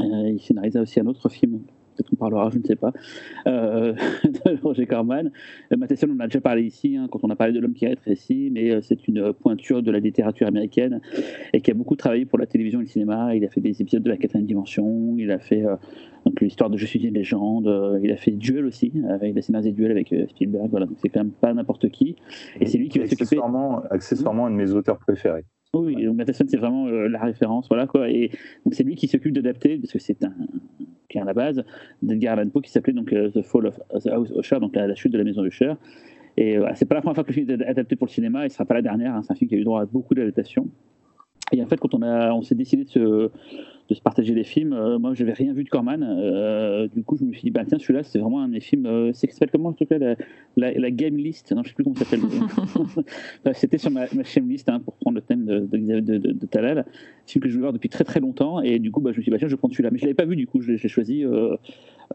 il 0.00 0.38
scénarisa 0.40 0.82
aussi 0.82 1.00
un 1.00 1.06
autre 1.06 1.28
film 1.28 1.60
peut-être 1.94 2.10
qu'on 2.10 2.16
parlera, 2.16 2.50
je 2.50 2.58
ne 2.58 2.64
sais 2.64 2.76
pas, 2.76 2.92
euh, 3.46 3.92
de 4.24 4.60
Roger 4.62 4.86
Corman. 4.86 5.30
Euh, 5.72 5.76
Matheson, 5.76 6.08
on 6.10 6.16
en 6.16 6.20
a 6.20 6.26
déjà 6.26 6.40
parlé 6.40 6.62
ici, 6.62 6.96
hein, 6.96 7.08
quand 7.10 7.20
on 7.22 7.30
a 7.30 7.36
parlé 7.36 7.52
de 7.52 7.60
l'homme 7.60 7.74
qui 7.74 7.86
rétrécit, 7.86 8.50
mais 8.52 8.70
euh, 8.70 8.80
c'est 8.82 9.06
une 9.08 9.32
pointure 9.32 9.82
de 9.82 9.90
la 9.90 9.98
littérature 9.98 10.46
américaine 10.46 11.00
et 11.52 11.60
qui 11.60 11.70
a 11.70 11.74
beaucoup 11.74 11.96
travaillé 11.96 12.24
pour 12.24 12.38
la 12.38 12.46
télévision 12.46 12.80
et 12.80 12.84
le 12.84 12.88
cinéma. 12.88 13.34
Il 13.34 13.44
a 13.44 13.48
fait 13.48 13.60
des 13.60 13.80
épisodes 13.80 14.02
de 14.02 14.10
la 14.10 14.16
quatrième 14.16 14.46
dimension, 14.46 15.16
il 15.18 15.30
a 15.30 15.38
fait 15.38 15.64
donc 16.24 16.40
l'histoire 16.40 16.70
de 16.70 16.76
Je 16.76 16.86
suis 16.86 16.98
une 17.04 17.14
légende, 17.14 18.00
il 18.02 18.10
a 18.10 18.16
fait 18.16 18.32
Duel 18.32 18.64
aussi, 18.64 18.92
il 18.94 19.38
a 19.38 19.42
scénarisé 19.42 19.72
Duel 19.72 19.90
avec 19.90 20.14
Spielberg, 20.30 20.68
voilà, 20.70 20.86
donc 20.86 20.96
c'est 21.00 21.08
quand 21.08 21.20
même 21.20 21.32
pas 21.32 21.52
n'importe 21.52 21.88
qui. 21.90 22.16
Et 22.60 22.66
c'est 22.66 22.78
lui 22.78 22.88
qui 22.88 22.98
va 22.98 23.04
s'occuper. 23.04 23.24
Accessoirement, 23.24 23.82
accessoirement 23.90 24.46
un 24.46 24.50
de 24.50 24.56
mes 24.56 24.72
auteurs 24.72 24.98
préférés. 24.98 25.44
Oui, 25.74 26.04
donc 26.04 26.16
Matheson, 26.16 26.44
c'est 26.48 26.56
vraiment 26.56 26.86
la 26.86 27.20
référence, 27.20 27.68
voilà 27.68 27.86
quoi. 27.86 28.08
Et 28.10 28.30
donc 28.64 28.74
c'est 28.74 28.84
lui 28.84 28.94
qui 28.94 29.08
s'occupe 29.08 29.32
d'adapter, 29.32 29.78
parce 29.78 29.92
que 29.92 29.98
c'est 29.98 30.24
un, 30.24 30.34
à 31.22 31.24
la 31.24 31.34
base 31.34 31.64
d'Edgar 32.02 32.38
Allan 32.38 32.50
Poe, 32.50 32.60
qui 32.60 32.70
s'appelait 32.70 32.92
donc 32.92 33.12
euh, 33.12 33.30
The 33.30 33.42
Fall 33.42 33.66
of 33.66 33.80
the 34.02 34.08
House 34.08 34.32
Usher, 34.36 34.60
donc 34.60 34.74
la, 34.76 34.94
chute 34.94 35.12
de 35.12 35.18
la 35.18 35.24
maison 35.24 35.44
Usher. 35.44 35.74
Et 36.36 36.58
voilà, 36.58 36.74
c'est 36.74 36.86
pas 36.86 36.96
la 36.96 37.00
première 37.00 37.14
fois 37.14 37.24
que 37.24 37.28
le 37.28 37.34
film 37.34 37.50
est 37.50 37.64
adapté 37.64 37.96
pour 37.96 38.06
le 38.06 38.12
cinéma, 38.12 38.44
et 38.44 38.48
ce 38.48 38.56
sera 38.56 38.64
pas 38.64 38.74
la 38.74 38.82
dernière. 38.82 39.14
Hein, 39.14 39.22
c'est 39.22 39.32
un 39.32 39.36
film 39.36 39.48
qui 39.48 39.54
a 39.54 39.58
eu 39.58 39.64
droit 39.64 39.82
à 39.82 39.86
beaucoup 39.86 40.14
d'adaptations. 40.14 40.68
Et 41.52 41.62
en 41.62 41.66
fait, 41.66 41.76
quand 41.76 41.94
on, 41.94 42.02
on 42.02 42.42
s'est 42.42 42.54
décidé 42.54 42.84
de 42.84 42.88
se, 42.88 43.30
de 43.88 43.94
se 43.94 44.00
partager 44.00 44.34
des 44.34 44.44
films. 44.44 44.72
Euh, 44.72 44.98
moi, 44.98 45.14
je 45.14 45.22
n'avais 45.22 45.34
rien 45.34 45.52
vu 45.52 45.64
de 45.64 45.68
Corman. 45.68 46.02
Euh, 46.02 46.88
du 46.88 47.02
coup, 47.02 47.16
je 47.16 47.24
me 47.24 47.32
suis 47.32 47.42
dit, 47.42 47.50
bah, 47.50 47.64
tiens, 47.66 47.78
celui-là, 47.78 48.02
c'est 48.02 48.18
vraiment 48.18 48.40
un 48.40 48.48
de 48.48 48.52
mes 48.52 48.60
films. 48.60 48.86
Euh, 48.86 49.10
c'est 49.12 49.30
s'appelle 49.30 49.50
comment, 49.50 49.70
en 49.70 49.72
tout 49.72 49.84
cas, 49.84 49.98
la, 49.98 50.16
la, 50.56 50.90
Game 50.90 51.16
List 51.16 51.52
Non, 51.52 51.62
je 51.62 51.68
ne 51.68 51.68
sais 51.68 51.74
plus 51.74 51.84
comment 51.84 51.96
ça 51.96 52.04
s'appelle. 52.04 53.54
C'était 53.54 53.78
sur 53.78 53.90
ma, 53.90 54.06
ma 54.14 54.24
chaîne 54.24 54.48
list 54.48 54.68
hein, 54.68 54.80
pour 54.80 54.94
prendre 54.94 55.16
le 55.16 55.22
thème 55.22 55.44
de, 55.44 55.60
de, 55.60 56.00
de, 56.00 56.18
de, 56.18 56.46
Talal. 56.46 56.86
Film 57.26 57.42
que 57.42 57.48
je 57.48 57.54
voulais 57.54 57.62
voir 57.62 57.72
depuis 57.72 57.88
très 57.88 58.04
très 58.04 58.20
longtemps. 58.20 58.60
Et 58.62 58.78
du 58.78 58.90
coup, 58.90 59.00
bah, 59.00 59.12
je 59.12 59.18
me 59.18 59.22
suis 59.22 59.30
dit, 59.30 59.32
bah, 59.32 59.38
tiens, 59.38 59.48
je 59.48 59.54
vais 59.54 59.58
prendre 59.58 59.74
celui-là. 59.74 59.90
Mais 59.90 59.98
je 59.98 60.04
ne 60.04 60.08
l'avais 60.08 60.16
pas 60.16 60.24
vu, 60.24 60.36
du 60.36 60.46
coup, 60.46 60.60
j'ai 60.60 60.88
choisi. 60.88 61.24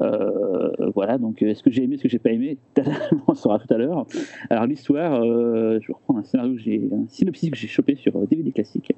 Euh, 0.01 0.69
voilà, 0.95 1.17
donc 1.17 1.41
est-ce 1.41 1.61
que 1.61 1.71
j'ai 1.71 1.83
aimé, 1.83 1.95
est-ce 1.95 2.03
que 2.03 2.09
j'ai 2.09 2.19
pas 2.19 2.31
aimé? 2.31 2.57
On 3.27 3.33
saura 3.33 3.59
tout 3.59 3.73
à 3.73 3.77
l'heure. 3.77 4.05
Alors 4.49 4.65
l'histoire, 4.65 5.23
je 5.23 5.87
vais 5.87 5.93
reprendre 5.93 6.19
un 6.19 6.23
scénario, 6.23 6.57
j'ai 6.57 6.89
un 6.91 7.07
synopsis 7.07 7.51
que 7.51 7.57
j'ai 7.57 7.67
chopé 7.67 7.95
sur 7.95 8.17
DVD 8.27 8.51
classique. 8.51 8.93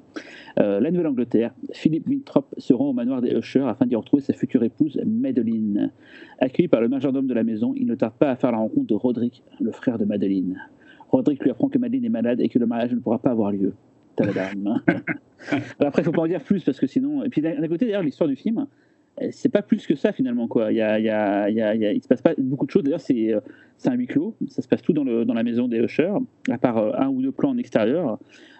la 0.56 0.90
Nouvelle-Angleterre, 0.90 1.52
Philippe 1.72 2.08
Winthrop 2.08 2.46
se 2.58 2.72
rend 2.72 2.90
au 2.90 2.92
manoir 2.92 3.20
des 3.20 3.32
Usher 3.32 3.64
afin 3.66 3.86
d'y 3.86 3.96
retrouver 3.96 4.22
sa 4.22 4.32
future 4.32 4.62
épouse, 4.62 5.00
Madeline. 5.04 5.90
Accueilli 6.40 6.68
par 6.68 6.80
le 6.80 6.88
majordome 6.88 7.26
de 7.26 7.34
la 7.34 7.44
maison, 7.44 7.74
il 7.76 7.86
ne 7.86 7.94
tarde 7.94 8.14
pas 8.14 8.30
à 8.30 8.36
faire 8.36 8.52
la 8.52 8.58
rencontre 8.58 8.86
de 8.86 8.94
Roderick, 8.94 9.42
le 9.60 9.72
frère 9.72 9.98
de 9.98 10.04
Madeline. 10.04 10.58
Roderick 11.10 11.42
lui 11.42 11.50
apprend 11.50 11.68
que 11.68 11.78
Madeline 11.78 12.04
est 12.04 12.10
malade 12.10 12.40
et 12.40 12.48
que 12.48 12.58
le 12.58 12.66
mariage 12.66 12.92
ne 12.92 13.00
pourra 13.00 13.18
pas 13.18 13.30
avoir 13.30 13.52
lieu. 13.52 13.74
Après, 15.80 16.02
il 16.02 16.04
faut 16.04 16.12
pas 16.12 16.22
en 16.22 16.26
dire 16.26 16.42
plus 16.42 16.64
parce 16.64 16.78
que 16.78 16.86
sinon. 16.86 17.24
Et 17.24 17.28
puis 17.28 17.42
d'un 17.42 17.68
côté, 17.68 17.86
d'ailleurs, 17.86 18.02
l'histoire 18.02 18.28
du 18.28 18.36
film, 18.36 18.58
euh, 18.58 18.64
c'est 19.30 19.50
pas 19.50 19.62
plus 19.62 19.86
que 19.86 19.94
ça 19.94 20.12
finalement 20.12 20.48
quoi. 20.48 20.72
Il 20.72 20.78
y 20.78 20.80
se 20.80 22.08
passe 22.08 22.22
pas 22.22 22.32
beaucoup 22.38 22.66
de 22.66 22.70
choses. 22.70 22.82
D'ailleurs, 22.82 23.00
c'est, 23.00 23.32
euh, 23.34 23.40
c'est 23.76 23.90
un 23.90 23.94
huis 23.94 24.06
clos. 24.06 24.34
Ça 24.48 24.62
se 24.62 24.68
passe 24.68 24.80
tout 24.82 24.92
dans, 24.92 25.04
la 25.04 25.42
maison 25.42 25.68
des 25.68 25.78
Usher, 25.78 26.12
à 26.50 26.58
part 26.58 26.78
euh, 26.78 26.92
un 26.96 27.08
ou 27.08 27.20
deux 27.22 27.32
plans 27.32 27.50
en 27.50 27.58
extérieur. 27.58 28.18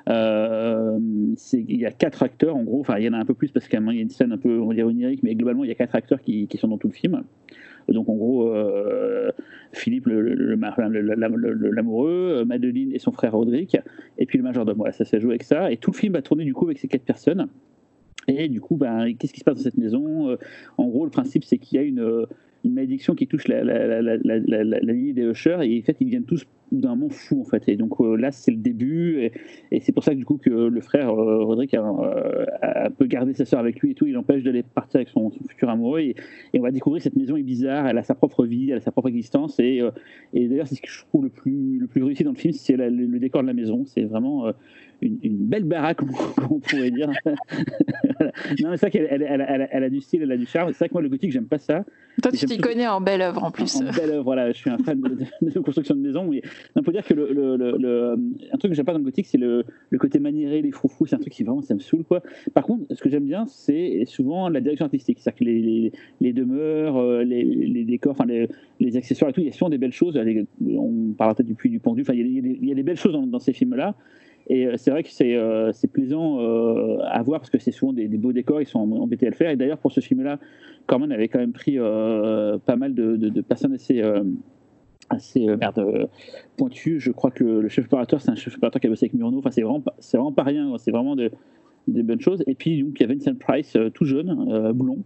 Euh, 0.09 0.99
il 1.53 1.81
y 1.81 1.87
a 1.87 1.91
quatre 1.91 2.23
acteurs 2.23 2.57
en 2.57 2.65
gros. 2.65 2.81
Enfin, 2.81 2.99
il 2.99 3.05
y 3.05 3.09
en 3.09 3.15
a 3.15 3.19
un 3.19 3.25
peu 3.25 3.35
plus 3.35 3.51
parce 3.51 3.67
qu'il 3.67 3.81
y 3.81 3.83
a 3.83 3.93
une 3.93 4.11
scène 4.11 4.33
un 4.33 4.39
peu 4.39 4.61
on 4.61 4.73
dire 4.73 4.87
onirique, 4.87 5.23
mais 5.23 5.35
globalement, 5.35 5.65
il 5.65 5.69
y 5.69 5.73
a 5.73 5.77
quatre 5.77 5.95
acteurs 5.95 6.21
qui, 6.21 6.49
sont 6.59 6.69
dans 6.69 6.79
tout 6.79 6.89
le 6.89 6.95
film. 6.95 7.23
Donc 7.89 8.09
en 8.09 8.15
gros, 8.15 8.55
Philippe, 9.73 10.07
l'amoureux, 11.73 12.45
Madeline 12.45 12.93
et 12.93 13.01
son 13.01 13.11
frère 13.11 13.33
Roderick, 13.33 13.77
et 14.19 14.27
puis 14.27 14.39
le 14.39 14.45
majordome. 14.45 14.85
Ça 14.93 15.05
s'est 15.05 15.19
joué 15.19 15.31
avec 15.33 15.43
ça. 15.43 15.73
Et 15.73 15.79
tout 15.79 15.91
le 15.91 15.97
film 15.97 16.13
va 16.13 16.23
tourner 16.23 16.45
du 16.45 16.55
coup 16.55 16.67
avec 16.67 16.79
ces 16.79 16.87
quatre 16.89 17.05
personnes. 17.05 17.49
Et 18.29 18.49
du 18.49 18.61
coup, 18.61 18.77
ben, 18.77 19.15
qu'est-ce 19.17 19.33
qui 19.33 19.41
se 19.41 19.45
passe 19.45 19.57
dans 19.57 19.63
cette 19.63 19.79
maison 19.79 20.31
euh, 20.31 20.37
En 20.79 20.89
gros, 20.89 21.05
le 21.05 21.11
principe, 21.11 21.45
c'est 21.45 21.59
qu'il 21.59 21.77
y 21.77 21.83
a 21.83 21.85
une, 21.85 22.01
euh, 22.01 22.27
malédiction 22.65 23.15
qui 23.15 23.27
touche 23.27 23.49
la, 23.49 23.63
lignée 24.83 25.13
des 25.13 25.23
Usher, 25.23 25.59
et 25.63 25.81
en 25.81 25.85
fait, 25.85 25.97
ils 26.01 26.09
viennent 26.09 26.25
tous 26.25 26.47
d'un 26.73 26.97
moment 26.97 27.11
fou, 27.11 27.43
en 27.43 27.45
fait. 27.45 27.69
Et 27.69 27.77
donc 27.77 28.01
euh, 28.01 28.17
là, 28.17 28.33
c'est 28.33 28.51
le 28.51 28.57
début, 28.57 29.31
et, 29.71 29.81
c'est 29.81 29.93
pour 29.93 30.05
ça 30.05 30.13
que 30.13 30.17
du 30.17 30.25
coup, 30.25 30.39
que 30.39 30.51
le 30.51 30.81
frère 30.81 31.13
Roderick 31.13 31.75
a, 31.75 31.83
un 31.83 32.91
peu 32.91 33.07
gardé 33.07 33.35
sa 33.35 33.45
sœur 33.45 33.61
avec 33.61 33.81
lui 33.81 33.93
et 33.93 33.95
tout, 33.95 34.07
il 34.07 34.17
empêche 34.17 34.43
d'aller 34.43 34.63
partir 34.63 34.99
avec 34.99 35.09
son, 35.09 35.31
futur 35.31 35.69
amoureux, 35.69 36.01
et, 36.01 36.17
et, 36.53 36.59
on 36.59 36.63
va 36.63 36.71
découvrir 36.71 37.03
cette 37.03 37.17
maison 37.17 37.37
est 37.37 37.43
bizarre, 37.43 37.87
elle 37.87 37.99
a 37.99 38.03
sa 38.03 38.15
propre 38.15 38.45
vie, 38.45 38.71
elle 38.71 38.79
a 38.79 38.81
sa 38.81 38.93
propre 38.93 39.09
existence, 39.09 39.59
et, 39.61 39.81
et 40.35 40.49
d'ailleurs, 40.49 40.67
c'est 40.67 40.77
ce 40.77 40.83
que 40.83 40.91
je 40.91 41.05
trouve 41.05 41.25
le 41.25 41.31
plus, 41.31 41.79
le 41.79 41.87
plus 41.87 42.03
réussi 42.03 42.25
dans 42.25 42.33
le 42.33 42.37
film, 42.37 42.53
c'est 42.53 42.77
le, 42.77 42.89
le, 42.89 43.19
décor 43.19 43.43
de 43.43 43.47
la 43.47 43.55
maison, 43.55 43.85
c'est 43.87 44.05
vraiment 44.05 44.53
une, 45.03 45.47
belle 45.47 45.65
baraque, 45.65 46.01
on 46.51 46.61
pourrait 46.61 46.91
dire. 46.91 47.11
non, 47.27 48.71
mais 48.71 48.77
c'est 48.77 48.81
vrai 48.81 48.91
qu'elle 48.91 49.09
elle, 49.11 49.23
elle, 49.49 49.69
elle, 49.71 49.85
a 49.85 49.91
du 49.91 50.01
style, 50.01 50.23
elle 50.23 50.33
a 50.33 50.37
du 50.37 50.47
charme. 50.47 50.73
C'est 50.73 50.79
vrai 50.79 50.89
que 50.89 50.95
moi, 50.95 51.03
le 51.03 51.09
gothique, 51.09 51.33
j'aime 51.33 51.47
pas 51.47 51.59
ça. 51.59 51.85
Toi, 52.23 52.33
tu 52.33 52.47
t'y 52.47 52.59
connais 52.59 52.87
en 52.87 53.01
belle 53.01 53.23
œuvre 53.23 53.43
en 53.45 53.51
plus. 53.51 53.77
En, 53.77 53.85
belle 53.85 54.11
œuvre, 54.11 54.25
voilà. 54.25 54.53
Je 54.53 54.59
suis 54.59 54.71
un 54.71 54.79
fan 54.79 55.01
de, 55.01 55.61
construction 55.61 55.95
de 55.95 56.01
maison. 56.01 56.29
Mais 56.31 56.43
on 56.77 56.83
peut 56.83 56.93
dire 56.93 57.05
que 57.05 57.15
le, 57.15 57.33
le, 57.33 57.57
le, 57.57 58.17
un 58.53 58.59
truc 58.59 58.73
que 58.73 58.75
j'aime 58.75 58.85
pas 58.85 58.93
dans 58.93 58.99
le 58.99 59.05
gothique, 59.05 59.27
c'est 59.27 59.39
le, 59.39 59.65
côté 59.99 60.19
maniéré, 60.19 60.63
les 60.63 60.71
froufrous. 60.71 61.07
C'est 61.07 61.17
un 61.17 61.21
truc 61.21 61.33
qui 61.33 61.45
vraiment, 61.45 61.63
ça 61.63 61.75
me 61.75 61.81
saoule, 61.81 62.05
quoi. 62.05 62.23
Par 62.55 62.65
contre, 62.65 62.85
ce 62.95 63.03
que 63.03 63.09
j'aime 63.09 63.27
bien, 63.27 63.47
c'est 63.47 64.05
souvent 64.07 64.49
la 64.49 64.61
direction 64.61 64.85
artistique. 64.85 65.19
C'est-à-dire 65.21 65.39
que 65.39 65.45
les, 65.45 65.93
les, 66.21 66.33
demeures, 66.33 66.97
euh, 66.97 67.25
les, 67.25 67.45
les 67.45 67.85
décors, 67.85 68.13
enfin, 68.13 68.27
les, 68.27 68.97
accessoires 68.97 69.31
et 69.31 69.33
tout, 69.33 69.41
il 69.41 69.47
y 69.47 69.51
a 69.51 69.53
souvent 69.53 69.71
des 69.71 69.79
belles 69.79 69.93
choses. 69.93 70.21
On 70.61 71.13
parle 71.17 71.35
peut-être 71.35 71.47
du 71.47 71.55
puits 71.55 71.71
du 71.71 71.81
pendu. 71.81 72.05
Il 72.13 72.17
y, 72.17 72.39
a, 72.39 72.53
il 72.61 72.75
des 72.75 72.83
belles 72.83 72.97
choses 72.97 73.13
dans, 73.13 73.27
dans 73.27 73.39
ces 73.39 73.53
films-là. 73.53 73.95
Et 74.49 74.67
euh, 74.67 74.75
c'est 74.77 74.91
vrai 74.91 75.03
que 75.03 75.11
c'est 75.11 75.35
euh, 75.37 75.73
plaisant 75.93 76.41
euh, 76.41 76.99
à 77.05 77.23
voir 77.23 77.41
parce 77.41 77.51
que 77.51 77.59
c'est 77.59 77.71
souvent 77.71 77.93
des, 77.93 78.09
beaux 78.09 78.33
décors, 78.33 78.61
ils 78.61 78.67
sont 78.67 78.81
embêtés 78.81 79.27
à 79.27 79.31
le 79.31 79.37
faire. 79.37 79.51
Et 79.51 79.57
d'ailleurs, 79.57 79.79
pour 79.79 79.93
ce 79.93 80.01
film-là, 80.01 80.39
Corman 80.87 81.13
avait 81.13 81.29
quand 81.29 81.39
même 81.39 81.53
pris 81.53 81.79
pas 81.79 82.77
mal 82.77 82.95
de, 82.95 83.41
personnes 83.41 83.75
assez 83.75 84.03
assez 85.11 85.47
merde, 85.57 86.09
pointues. 86.57 87.01
Je 87.01 87.11
crois 87.11 87.31
que 87.31 87.45
le, 87.45 87.69
chef 87.69 87.87
opérateur, 87.87 88.21
c'est 88.21 88.31
un 88.31 88.35
chef 88.35 88.57
opérateur 88.57 88.81
qui 88.81 88.87
a 88.87 88.91
bossé 88.91 89.07
avec 89.07 89.15
Murnau. 89.15 89.39
Enfin, 89.39 89.51
c'est 89.51 89.63
vraiment, 89.63 89.83
c'est 89.99 90.17
vraiment 90.17 90.33
pas 90.33 90.45
rien. 90.45 90.77
C'est 90.79 90.91
vraiment 90.91 91.17
des 91.17 92.03
bonnes 92.03 92.21
choses. 92.21 92.43
Et 92.47 92.55
puis, 92.55 92.83
donc, 92.83 92.95
il 92.99 93.03
y 93.03 93.05
avait 93.05 93.15
Vincent 93.15 93.35
Price, 93.35 93.77
tout 93.95 94.05
jeune, 94.05 94.73
blond, 94.73 95.05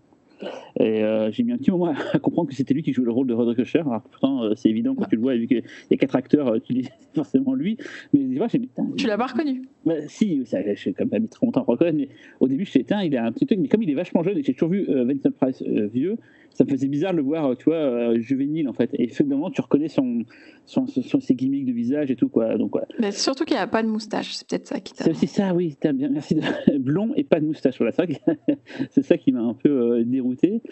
Et 0.79 1.03
euh, 1.03 1.31
j'ai 1.31 1.43
mis 1.43 1.53
un 1.53 1.59
petit 1.59 1.71
moment 1.71 1.95
à 2.13 2.19
comprendre 2.19 2.49
que 2.49 2.55
c'était 2.55 2.75
lui 2.75 2.83
qui 2.83 2.93
jouait 2.93 3.05
le 3.05 3.13
rôle 3.13 3.27
de 3.27 3.35
Roderick 3.35 3.59
Usher. 3.59 3.81
Alors 3.81 4.03
pourtant, 4.03 4.45
euh, 4.45 4.55
c'est 4.55 4.69
évident 4.69 4.95
quand 4.95 5.07
tu 5.07 5.17
le 5.17 5.23
vois, 5.23 5.35
vu 5.35 5.47
qu'il 5.47 5.63
y 5.91 5.95
a 5.95 5.97
quatre 5.97 6.17
acteurs, 6.17 6.49
euh, 6.49 6.59
tu 6.59 6.75
dis 6.75 6.89
forcément 7.15 7.55
lui. 7.55 7.79
Mais 8.13 8.21
j'ai 8.49 8.61
Tu 8.97 9.07
l'as 9.07 9.19
pas 9.19 9.27
reconnu 9.27 9.63
bah, 9.87 9.95
si, 10.09 10.45
ça, 10.47 10.59
je 10.63 10.75
suis 10.75 10.93
quand 10.93 11.11
même 11.11 11.23
mis 11.23 11.29
très 11.29 11.47
longtemps 11.47 11.63
reconnaître, 11.63 11.97
mais 11.97 12.09
au 12.41 12.49
début, 12.49 12.65
je 12.65 12.73
sais, 12.73 12.85
tiens, 12.85 13.03
il 13.03 13.17
a 13.17 13.25
un 13.25 13.31
petit 13.31 13.47
truc, 13.47 13.61
mais 13.61 13.69
comme 13.69 13.85
il 13.85 13.91
est 13.91 13.95
vachement 13.95 14.25
jeune, 14.25 14.37
et 14.37 14.43
j'ai 14.43 14.53
toujours 14.53 14.71
vu 14.71 14.85
euh, 14.89 15.05
Vincent 15.05 15.31
Price 15.31 15.63
euh, 15.63 15.87
vieux, 15.87 16.17
ça 16.57 16.65
me 16.65 16.71
faisait 16.71 16.89
bizarre 16.89 17.13
de 17.13 17.19
le 17.19 17.23
voir, 17.23 17.51
euh, 17.51 17.55
tu 17.55 17.65
vois, 17.65 17.75
euh, 17.75 18.19
juvénile 18.19 18.67
en 18.69 18.73
fait. 18.73 18.89
Et 18.95 19.09
finalement, 19.09 19.51
tu 19.51 19.61
reconnais 19.61 19.89
son, 19.89 20.23
son, 20.65 20.87
son- 20.87 21.21
ses 21.21 21.35
gimmicks 21.35 21.67
de 21.67 21.73
visage 21.73 22.11
et 22.11 22.17
tout, 22.17 22.31
quoi. 22.31 22.57
Donc, 22.57 22.71
voilà. 22.73 22.87
Mais 22.99 23.13
surtout 23.13 23.45
qu'il 23.45 23.59
a 23.59 23.67
pas 23.67 23.83
de 23.83 23.89
moustache, 23.89 24.33
c'est 24.35 24.49
peut-être 24.49 24.67
ça 24.67 24.81
qui 24.81 24.95
t'a. 24.95 25.05
C'est 25.05 25.11
aussi 25.11 25.27
ça, 25.27 25.53
oui, 25.55 25.77
t'as 25.79 25.93
bien, 25.93 26.09
merci. 26.09 26.35
De... 26.35 26.79
Blond 26.79 27.13
et 27.15 27.25
pas 27.25 27.41
de 27.41 27.45
moustache, 27.47 27.77
voilà, 27.79 27.93
c'est 28.91 29.03
ça 29.03 29.19
qui 29.19 29.33
m'a 29.33 29.43
un 29.43 29.53
peu 29.55 29.69
euh, 29.69 30.05
dérouté. 30.05 30.63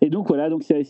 Et 0.00 0.10
donc 0.10 0.26
voilà, 0.26 0.50
donc 0.50 0.64
c'est, 0.64 0.82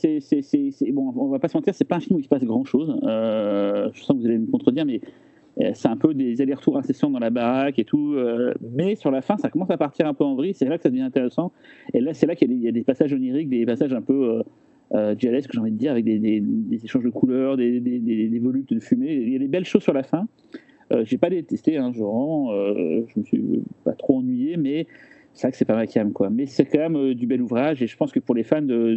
bon, 0.93 1.13
on 1.15 1.29
va 1.29 1.39
pas 1.39 1.49
se 1.49 1.57
mentir, 1.57 1.75
c'est 1.75 1.85
pas 1.85 1.97
un 1.97 2.01
film 2.01 2.17
où 2.17 2.21
il 2.21 2.25
se 2.25 2.29
passe 2.29 2.45
grand 2.45 2.65
chose. 2.65 2.99
je 3.03 4.01
sens 4.01 4.17
que 4.17 4.21
vous 4.23 4.27
allez 4.27 4.39
me 4.39 4.51
contredire, 4.51 4.87
mais 4.87 5.01
c'est 5.75 5.89
un 5.89 5.97
peu 5.97 6.15
des 6.15 6.41
allers-retours 6.41 6.79
incessants 6.79 7.11
dans 7.11 7.19
la 7.19 7.31
baraque 7.31 7.79
et 7.79 7.85
tout. 7.85 8.15
euh, 8.15 8.55
mais 8.77 8.95
sur 8.95 9.11
la 9.11 9.23
fin, 9.23 9.37
ça 9.39 9.51
commence 9.51 9.71
à 9.71 9.77
partir 9.77 10.07
un 10.07 10.15
peu 10.15 10.25
en 10.25 10.35
vrille, 10.35 10.55
c'est 10.55 10.67
là 10.67 10.77
que 10.77 10.83
ça 10.83 10.91
devient 10.91 11.03
intéressant. 11.03 11.53
Et 11.95 12.01
là, 12.01 12.15
c'est 12.15 12.27
là 12.27 12.37
qu'il 12.37 12.53
y 12.53 12.69
a 12.69 12.73
des, 12.73 12.85
passages 12.85 13.13
oniriques, 13.13 13.49
des 13.49 13.67
passages 13.67 13.93
un 13.93 14.03
peu. 14.03 14.39
Euh, 14.39 14.43
euh, 14.95 15.15
que 15.15 15.21
j'ai 15.21 15.61
envie 15.61 15.71
de 15.71 15.77
dire, 15.77 15.93
avec 15.93 16.05
des, 16.05 16.43
échanges 16.83 17.05
de 17.05 17.11
couleurs, 17.11 17.59
des, 17.59 17.79
des, 17.79 18.39
voluptes 18.39 18.73
de 18.73 18.81
fumée. 18.81 19.13
Il 19.13 19.33
y 19.33 19.37
a 19.37 19.39
des 19.39 19.49
belles 19.49 19.67
choses 19.67 19.83
sur 19.83 19.93
la 19.93 20.03
fin. 20.03 20.27
Euh, 20.93 21.05
j'ai 21.05 21.19
pas 21.19 21.29
détesté, 21.29 21.77
hein, 21.77 21.93
genre, 21.93 22.51
euh, 22.53 23.05
je 23.07 23.21
me 23.21 23.25
suis 23.25 23.63
pas 23.85 23.93
trop 23.93 24.19
ennuyé, 24.19 24.57
mais 24.57 24.87
c'est 25.35 25.47
vrai 25.47 25.53
que 25.53 25.59
c'est 25.59 25.67
pas 25.67 25.77
ma 25.77 25.87
cam, 25.87 26.13
quoi. 26.13 26.31
Mais 26.31 26.47
c'est 26.47 26.65
quand 26.65 26.79
même 26.79 26.97
euh, 26.97 27.15
du 27.15 27.27
bel 27.27 27.43
ouvrage, 27.43 27.83
et 27.83 27.87
je 27.87 27.97
pense 27.97 28.13
que 28.13 28.21
pour 28.21 28.35
les 28.35 28.45
fans 28.45 28.63
de- 28.63 28.97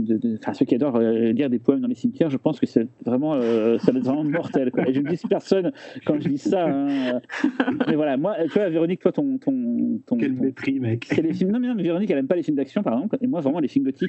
de- 0.00 0.16
de- 0.16 0.36
enfin 0.40 0.52
ceux 0.54 0.64
qui 0.64 0.74
adorent 0.74 0.96
euh, 0.96 1.32
lire 1.32 1.50
des 1.50 1.58
poèmes 1.58 1.80
dans 1.80 1.88
les 1.88 1.94
cimetières, 1.94 2.30
je 2.30 2.36
pense 2.36 2.58
que 2.58 2.66
c'est 2.66 2.86
vraiment, 3.04 3.34
euh, 3.34 3.78
ça 3.78 3.92
va 3.92 3.98
être 3.98 4.04
vraiment 4.04 4.24
mortel. 4.24 4.70
Quoi. 4.70 4.88
Et 4.88 4.94
je 4.94 5.00
ne 5.00 5.08
dis 5.08 5.20
personne 5.28 5.72
quand 6.06 6.18
je 6.20 6.28
dis 6.28 6.38
ça. 6.38 6.66
hein. 6.68 7.20
Mais 7.88 7.94
voilà, 7.94 8.16
moi, 8.16 8.36
tu 8.44 8.58
vois, 8.58 8.68
Véronique, 8.68 9.00
toi, 9.00 9.12
ton, 9.12 9.38
ton, 9.38 10.00
ton, 10.06 10.16
Quel 10.16 10.34
ton- 10.36 10.42
mépris, 10.44 10.80
mec. 10.80 11.06
c'est 11.08 11.22
les 11.22 11.32
films. 11.32 11.50
Non, 11.52 11.58
mais 11.60 11.68
non, 11.68 11.74
mais 11.74 11.82
Véronique, 11.82 12.10
elle 12.10 12.18
aime 12.18 12.26
pas 12.26 12.36
les 12.36 12.42
films 12.42 12.56
d'action, 12.56 12.82
par 12.82 12.94
exemple. 12.94 13.16
Et 13.20 13.26
moi, 13.26 13.40
vraiment, 13.40 13.60
les 13.60 13.68
films 13.68 13.84
gothiques, 13.84 14.08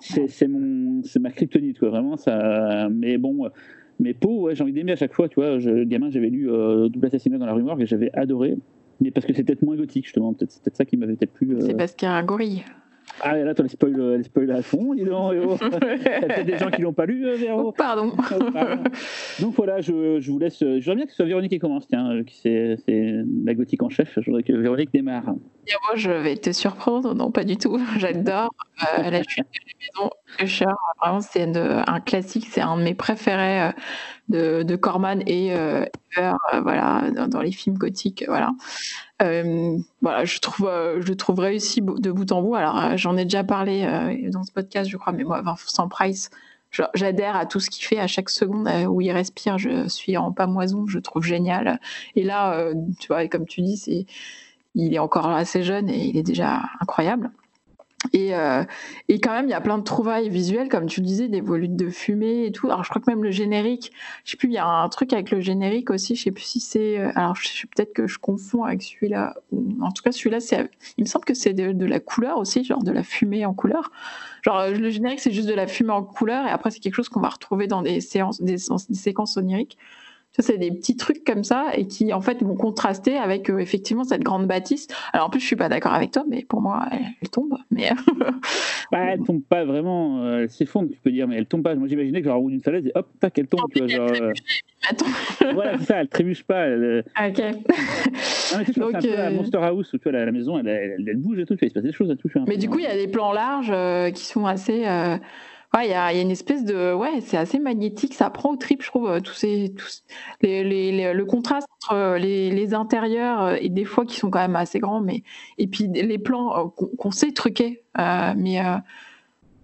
c'est 0.00 0.28
c'est 0.28 0.48
mon, 0.48 1.02
c'est 1.02 1.18
ma 1.20 1.30
kryptonite, 1.30 1.78
quoi. 1.78 1.90
Vraiment, 1.90 2.16
ça. 2.16 2.88
Mais 2.90 3.18
bon, 3.18 3.46
euh, 3.46 3.48
mais 4.00 4.12
Poe, 4.14 4.42
ouais, 4.42 4.54
j'ai 4.54 4.62
envie 4.62 4.72
d'aimer 4.72 4.92
à 4.92 4.96
chaque 4.96 5.12
fois. 5.14 5.28
Tu 5.28 5.36
vois, 5.36 5.58
je, 5.58 5.84
gamin, 5.84 6.10
j'avais 6.10 6.30
lu 6.30 6.50
euh, 6.50 6.88
Double 6.88 7.06
assassinat 7.06 7.38
dans 7.38 7.46
la 7.46 7.52
rue 7.54 7.62
morgue 7.62 7.82
et 7.82 7.86
j'avais 7.86 8.10
adoré. 8.12 8.56
Mais 9.00 9.10
parce 9.10 9.26
que 9.26 9.32
c'est 9.32 9.42
peut-être 9.44 9.62
moins 9.62 9.76
gothique, 9.76 10.04
justement. 10.04 10.32
Peut-être, 10.34 10.52
c'est 10.52 10.62
peut-être 10.62 10.76
ça 10.76 10.84
qui 10.84 10.96
m'avait 10.96 11.14
peut-être 11.16 11.32
plu. 11.32 11.54
euh. 11.54 11.60
C'est 11.60 11.76
parce 11.76 11.94
qu'il 11.94 12.06
y 12.06 12.10
a 12.10 12.14
un 12.14 12.22
gorille. 12.24 12.62
Ah, 13.20 13.36
là, 13.36 13.54
toi, 13.54 13.62
les 13.62 13.68
spoils, 13.68 13.98
euh, 14.00 14.16
les 14.18 14.24
spoils 14.24 14.50
à 14.50 14.62
fond, 14.62 14.94
dis 14.94 15.04
donc. 15.04 15.32
Il 15.34 15.38
y 15.38 16.08
a 16.08 16.20
peut-être 16.20 16.46
des 16.46 16.58
gens 16.58 16.70
qui 16.70 16.82
l'ont 16.82 16.92
pas 16.92 17.06
lu, 17.06 17.26
euh, 17.26 17.36
Véro. 17.36 17.68
Oh, 17.68 17.72
pardon. 17.72 18.12
Oh, 18.18 18.50
pardon. 18.52 18.82
Donc 19.40 19.54
voilà, 19.54 19.80
je, 19.80 20.18
je 20.20 20.30
vous 20.30 20.38
laisse. 20.38 20.62
euh, 20.62 20.80
J'aimerais 20.80 20.96
bien 20.96 21.04
que 21.06 21.10
ce 21.12 21.16
soit 21.16 21.26
Véronique 21.26 21.52
qui 21.52 21.58
commence, 21.58 21.86
tiens, 21.86 22.10
euh, 22.10 22.22
qui 22.24 22.36
c'est 22.42 22.76
c'est 22.86 23.14
la 23.44 23.54
gothique 23.54 23.82
en 23.82 23.88
chef. 23.88 24.12
Je 24.20 24.26
voudrais 24.26 24.42
que 24.42 24.52
Véronique 24.52 24.92
démarre. 24.92 25.24
Et 25.66 25.72
moi, 25.86 25.94
je 25.96 26.10
vais 26.10 26.36
te 26.36 26.50
surprendre. 26.52 27.14
Non, 27.14 27.30
pas 27.30 27.44
du 27.44 27.56
tout. 27.56 27.78
J'adore 27.98 28.50
euh, 28.98 29.10
La 29.10 29.22
chute 29.22 29.44
de 29.46 29.60
la 29.98 30.02
maison 30.02 30.10
Usher. 30.42 30.64
Vraiment, 31.00 31.20
c'est 31.20 31.56
un 31.56 32.00
classique. 32.00 32.46
C'est 32.50 32.60
un 32.60 32.76
de 32.76 32.82
mes 32.82 32.94
préférés 32.94 33.62
euh, 33.62 33.72
de, 34.28 34.62
de 34.64 34.76
Corman 34.76 35.22
et 35.26 35.54
euh, 35.54 35.84
Ever, 36.16 36.32
euh, 36.52 36.60
voilà, 36.60 37.10
dans, 37.14 37.28
dans 37.28 37.40
les 37.42 37.52
films 37.52 37.76
gothiques. 37.76 38.22
euh, 38.22 38.26
Voilà. 38.28 38.50
Euh, 39.22 39.78
voilà, 40.02 40.24
je 40.24 40.38
trouve, 40.40 40.66
euh, 40.66 41.00
je 41.00 41.12
trouve 41.12 41.38
réussi 41.38 41.80
de 41.80 42.10
bout 42.10 42.30
en 42.32 42.42
bout. 42.42 42.54
Alors, 42.54 42.78
euh, 42.78 42.96
j'en 42.96 43.16
ai 43.16 43.24
déjà 43.24 43.44
parlé 43.44 43.86
dans 44.30 44.42
ce 44.42 44.52
podcast, 44.52 44.90
je 44.90 44.96
crois, 44.96 45.12
mais 45.12 45.24
moi, 45.24 45.40
Vincent 45.42 45.88
Price, 45.88 46.30
j'adhère 46.94 47.36
à 47.36 47.46
tout 47.46 47.60
ce 47.60 47.70
qu'il 47.70 47.84
fait 47.84 47.98
à 47.98 48.06
chaque 48.06 48.30
seconde 48.30 48.68
où 48.88 49.00
il 49.00 49.12
respire. 49.12 49.58
Je 49.58 49.88
suis 49.88 50.16
en 50.16 50.32
pamoison, 50.32 50.86
je 50.86 50.98
trouve 50.98 51.22
génial. 51.22 51.80
Et 52.16 52.24
là, 52.24 52.72
tu 52.98 53.08
vois, 53.08 53.26
comme 53.28 53.46
tu 53.46 53.62
dis, 53.62 53.76
c'est 53.76 54.06
il 54.74 54.92
est 54.92 54.98
encore 54.98 55.28
assez 55.28 55.62
jeune 55.62 55.88
et 55.88 56.06
il 56.06 56.16
est 56.16 56.24
déjà 56.24 56.62
incroyable. 56.80 57.30
Et, 58.12 58.34
euh, 58.34 58.64
et 59.08 59.18
quand 59.20 59.32
même, 59.32 59.46
il 59.46 59.50
y 59.50 59.54
a 59.54 59.60
plein 59.60 59.78
de 59.78 59.82
trouvailles 59.82 60.28
visuelles, 60.28 60.68
comme 60.68 60.86
tu 60.86 61.00
disais, 61.00 61.28
des 61.28 61.40
volutes 61.40 61.76
de 61.76 61.88
fumée 61.90 62.46
et 62.46 62.52
tout. 62.52 62.66
Alors, 62.68 62.84
je 62.84 62.90
crois 62.90 63.00
que 63.00 63.10
même 63.10 63.24
le 63.24 63.30
générique, 63.30 63.92
je 64.24 64.32
sais 64.32 64.36
plus, 64.36 64.48
il 64.48 64.54
y 64.54 64.58
a 64.58 64.66
un 64.66 64.88
truc 64.88 65.12
avec 65.12 65.30
le 65.30 65.40
générique 65.40 65.90
aussi, 65.90 66.14
je 66.14 66.24
sais 66.24 66.30
plus 66.30 66.44
si 66.44 66.60
c'est. 66.60 66.98
euh, 66.98 67.10
Alors, 67.14 67.36
je 67.36 67.48
sais 67.48 67.66
peut-être 67.74 67.92
que 67.92 68.06
je 68.06 68.18
confonds 68.18 68.64
avec 68.64 68.82
celui-là. 68.82 69.34
En 69.80 69.90
tout 69.90 70.02
cas, 70.02 70.12
celui-là. 70.12 70.38
Il 70.98 71.04
me 71.04 71.08
semble 71.08 71.24
que 71.24 71.34
c'est 71.34 71.54
de, 71.54 71.72
de 71.72 71.86
la 71.86 72.00
couleur 72.00 72.38
aussi, 72.38 72.64
genre 72.64 72.82
de 72.82 72.92
la 72.92 73.02
fumée 73.02 73.46
en 73.46 73.54
couleur. 73.54 73.90
Genre, 74.42 74.58
euh, 74.58 74.70
le 74.72 74.90
générique, 74.90 75.20
c'est 75.20 75.32
juste 75.32 75.48
de 75.48 75.54
la 75.54 75.66
fumée 75.66 75.92
en 75.92 76.02
couleur, 76.02 76.46
et 76.46 76.50
après, 76.50 76.70
c'est 76.70 76.80
quelque 76.80 76.94
chose 76.94 77.08
qu'on 77.08 77.20
va 77.20 77.30
retrouver 77.30 77.66
dans 77.66 77.82
des, 77.82 78.00
séances- 78.00 78.42
des 78.42 78.58
séquences 78.94 79.36
oniriques. 79.36 79.78
Ça, 80.36 80.42
c'est 80.42 80.58
des 80.58 80.72
petits 80.72 80.96
trucs 80.96 81.22
comme 81.24 81.44
ça 81.44 81.66
et 81.76 81.86
qui, 81.86 82.12
en 82.12 82.20
fait, 82.20 82.42
vont 82.42 82.56
contraster 82.56 83.16
avec 83.16 83.50
euh, 83.50 83.58
effectivement 83.58 84.02
cette 84.04 84.22
grande 84.22 84.46
bâtisse. 84.48 84.88
Alors, 85.12 85.28
en 85.28 85.30
plus, 85.30 85.38
je 85.40 85.46
suis 85.46 85.54
pas 85.56 85.68
d'accord 85.68 85.92
avec 85.94 86.10
toi, 86.10 86.24
mais 86.28 86.44
pour 86.48 86.60
moi, 86.60 86.86
elle, 86.90 87.06
elle 87.22 87.28
tombe. 87.30 87.54
Mais 87.70 87.90
Bah, 88.92 88.98
elle 89.12 89.20
tombe 89.20 89.42
pas 89.42 89.64
vraiment, 89.64 90.22
euh, 90.24 90.42
elle 90.42 90.50
s'effondre, 90.50 90.90
tu 90.90 90.98
peux 90.98 91.10
dire, 91.12 91.28
mais 91.28 91.36
elle 91.36 91.46
tombe 91.46 91.62
pas. 91.62 91.74
Moi, 91.76 91.86
j'imaginais 91.88 92.20
que 92.20 92.26
genre, 92.28 92.38
au 92.40 92.42
bout 92.44 92.50
d'une 92.50 92.60
falaise, 92.62 92.86
et 92.86 92.92
hop, 92.94 93.08
tac, 93.20 93.38
elle 93.38 93.46
tombe, 93.46 93.60
tu 93.72 93.78
vois, 93.78 93.88
genre. 93.88 94.10
euh, 94.10 94.32
voilà, 95.54 95.78
c'est 95.78 95.84
ça, 95.84 95.96
elle 96.00 96.08
trébuche 96.08 96.42
pas. 96.44 96.66
Elle, 96.66 96.84
euh, 96.84 97.02
ok. 97.28 97.38
Non, 97.38 98.58
mais 98.58 98.64
tu 98.64 98.72
sais, 98.72 98.72
c'est 98.74 98.82
un 98.82 98.90
Donc, 98.90 99.02
peu 99.02 99.18
à 99.18 99.30
Monster 99.30 99.58
House 99.58 99.92
où 99.92 99.98
tu 99.98 100.02
vois, 100.04 100.12
la, 100.12 100.26
la 100.26 100.32
maison, 100.32 100.58
elle, 100.58 100.68
elle, 100.68 101.04
elle 101.08 101.16
bouge 101.16 101.38
et 101.38 101.46
tout, 101.46 101.54
tu 101.54 101.60
vois, 101.60 101.66
il 101.66 101.70
se 101.70 101.74
passe 101.74 101.82
des 101.84 101.92
choses 101.92 102.10
à 102.10 102.16
toucher. 102.16 102.40
Mais 102.46 102.56
du 102.56 102.68
coup, 102.68 102.78
il 102.78 102.84
y 102.84 102.88
a 102.88 102.96
des 102.96 103.08
plans 103.08 103.32
larges 103.32 103.72
qui 104.12 104.24
sont 104.24 104.46
assez. 104.46 104.84
Ouais, 105.74 105.86
il 105.86 105.90
y, 105.90 105.94
a 105.94 106.12
il 106.12 106.16
y 106.16 106.18
a 106.20 106.22
une 106.22 106.30
espèce 106.30 106.64
de. 106.64 106.92
Ouais, 106.94 107.20
c'est 107.20 107.36
assez 107.36 107.58
magnétique. 107.58 108.14
Ça 108.14 108.30
prend 108.30 108.52
au 108.52 108.56
trip, 108.56 108.80
je 108.82 108.86
trouve, 108.88 109.08
euh, 109.08 109.20
tous 109.20 109.32
ces, 109.34 109.74
tous 109.76 110.04
les, 110.40 110.62
les- 110.62 110.92
les- 110.92 111.12
le 111.14 111.24
contraste 111.24 111.66
entre 111.82 111.94
euh, 111.94 112.18
les, 112.18 112.74
intérieurs 112.74 113.42
euh, 113.42 113.56
et 113.60 113.68
des 113.70 113.84
fois 113.84 114.04
qui 114.06 114.16
sont 114.16 114.30
quand 114.30 114.38
même 114.38 114.56
assez 114.56 114.78
grands, 114.78 115.00
mais 115.00 115.22
et 115.58 115.66
puis 115.66 115.88
les 115.88 116.18
plans 116.18 116.68
qu'on 116.70 116.86
qu'on 116.86 117.10
sait 117.10 117.32
truquer. 117.32 117.82
euh, 117.98 118.34
mais 118.36 118.64
euh, 118.64 118.76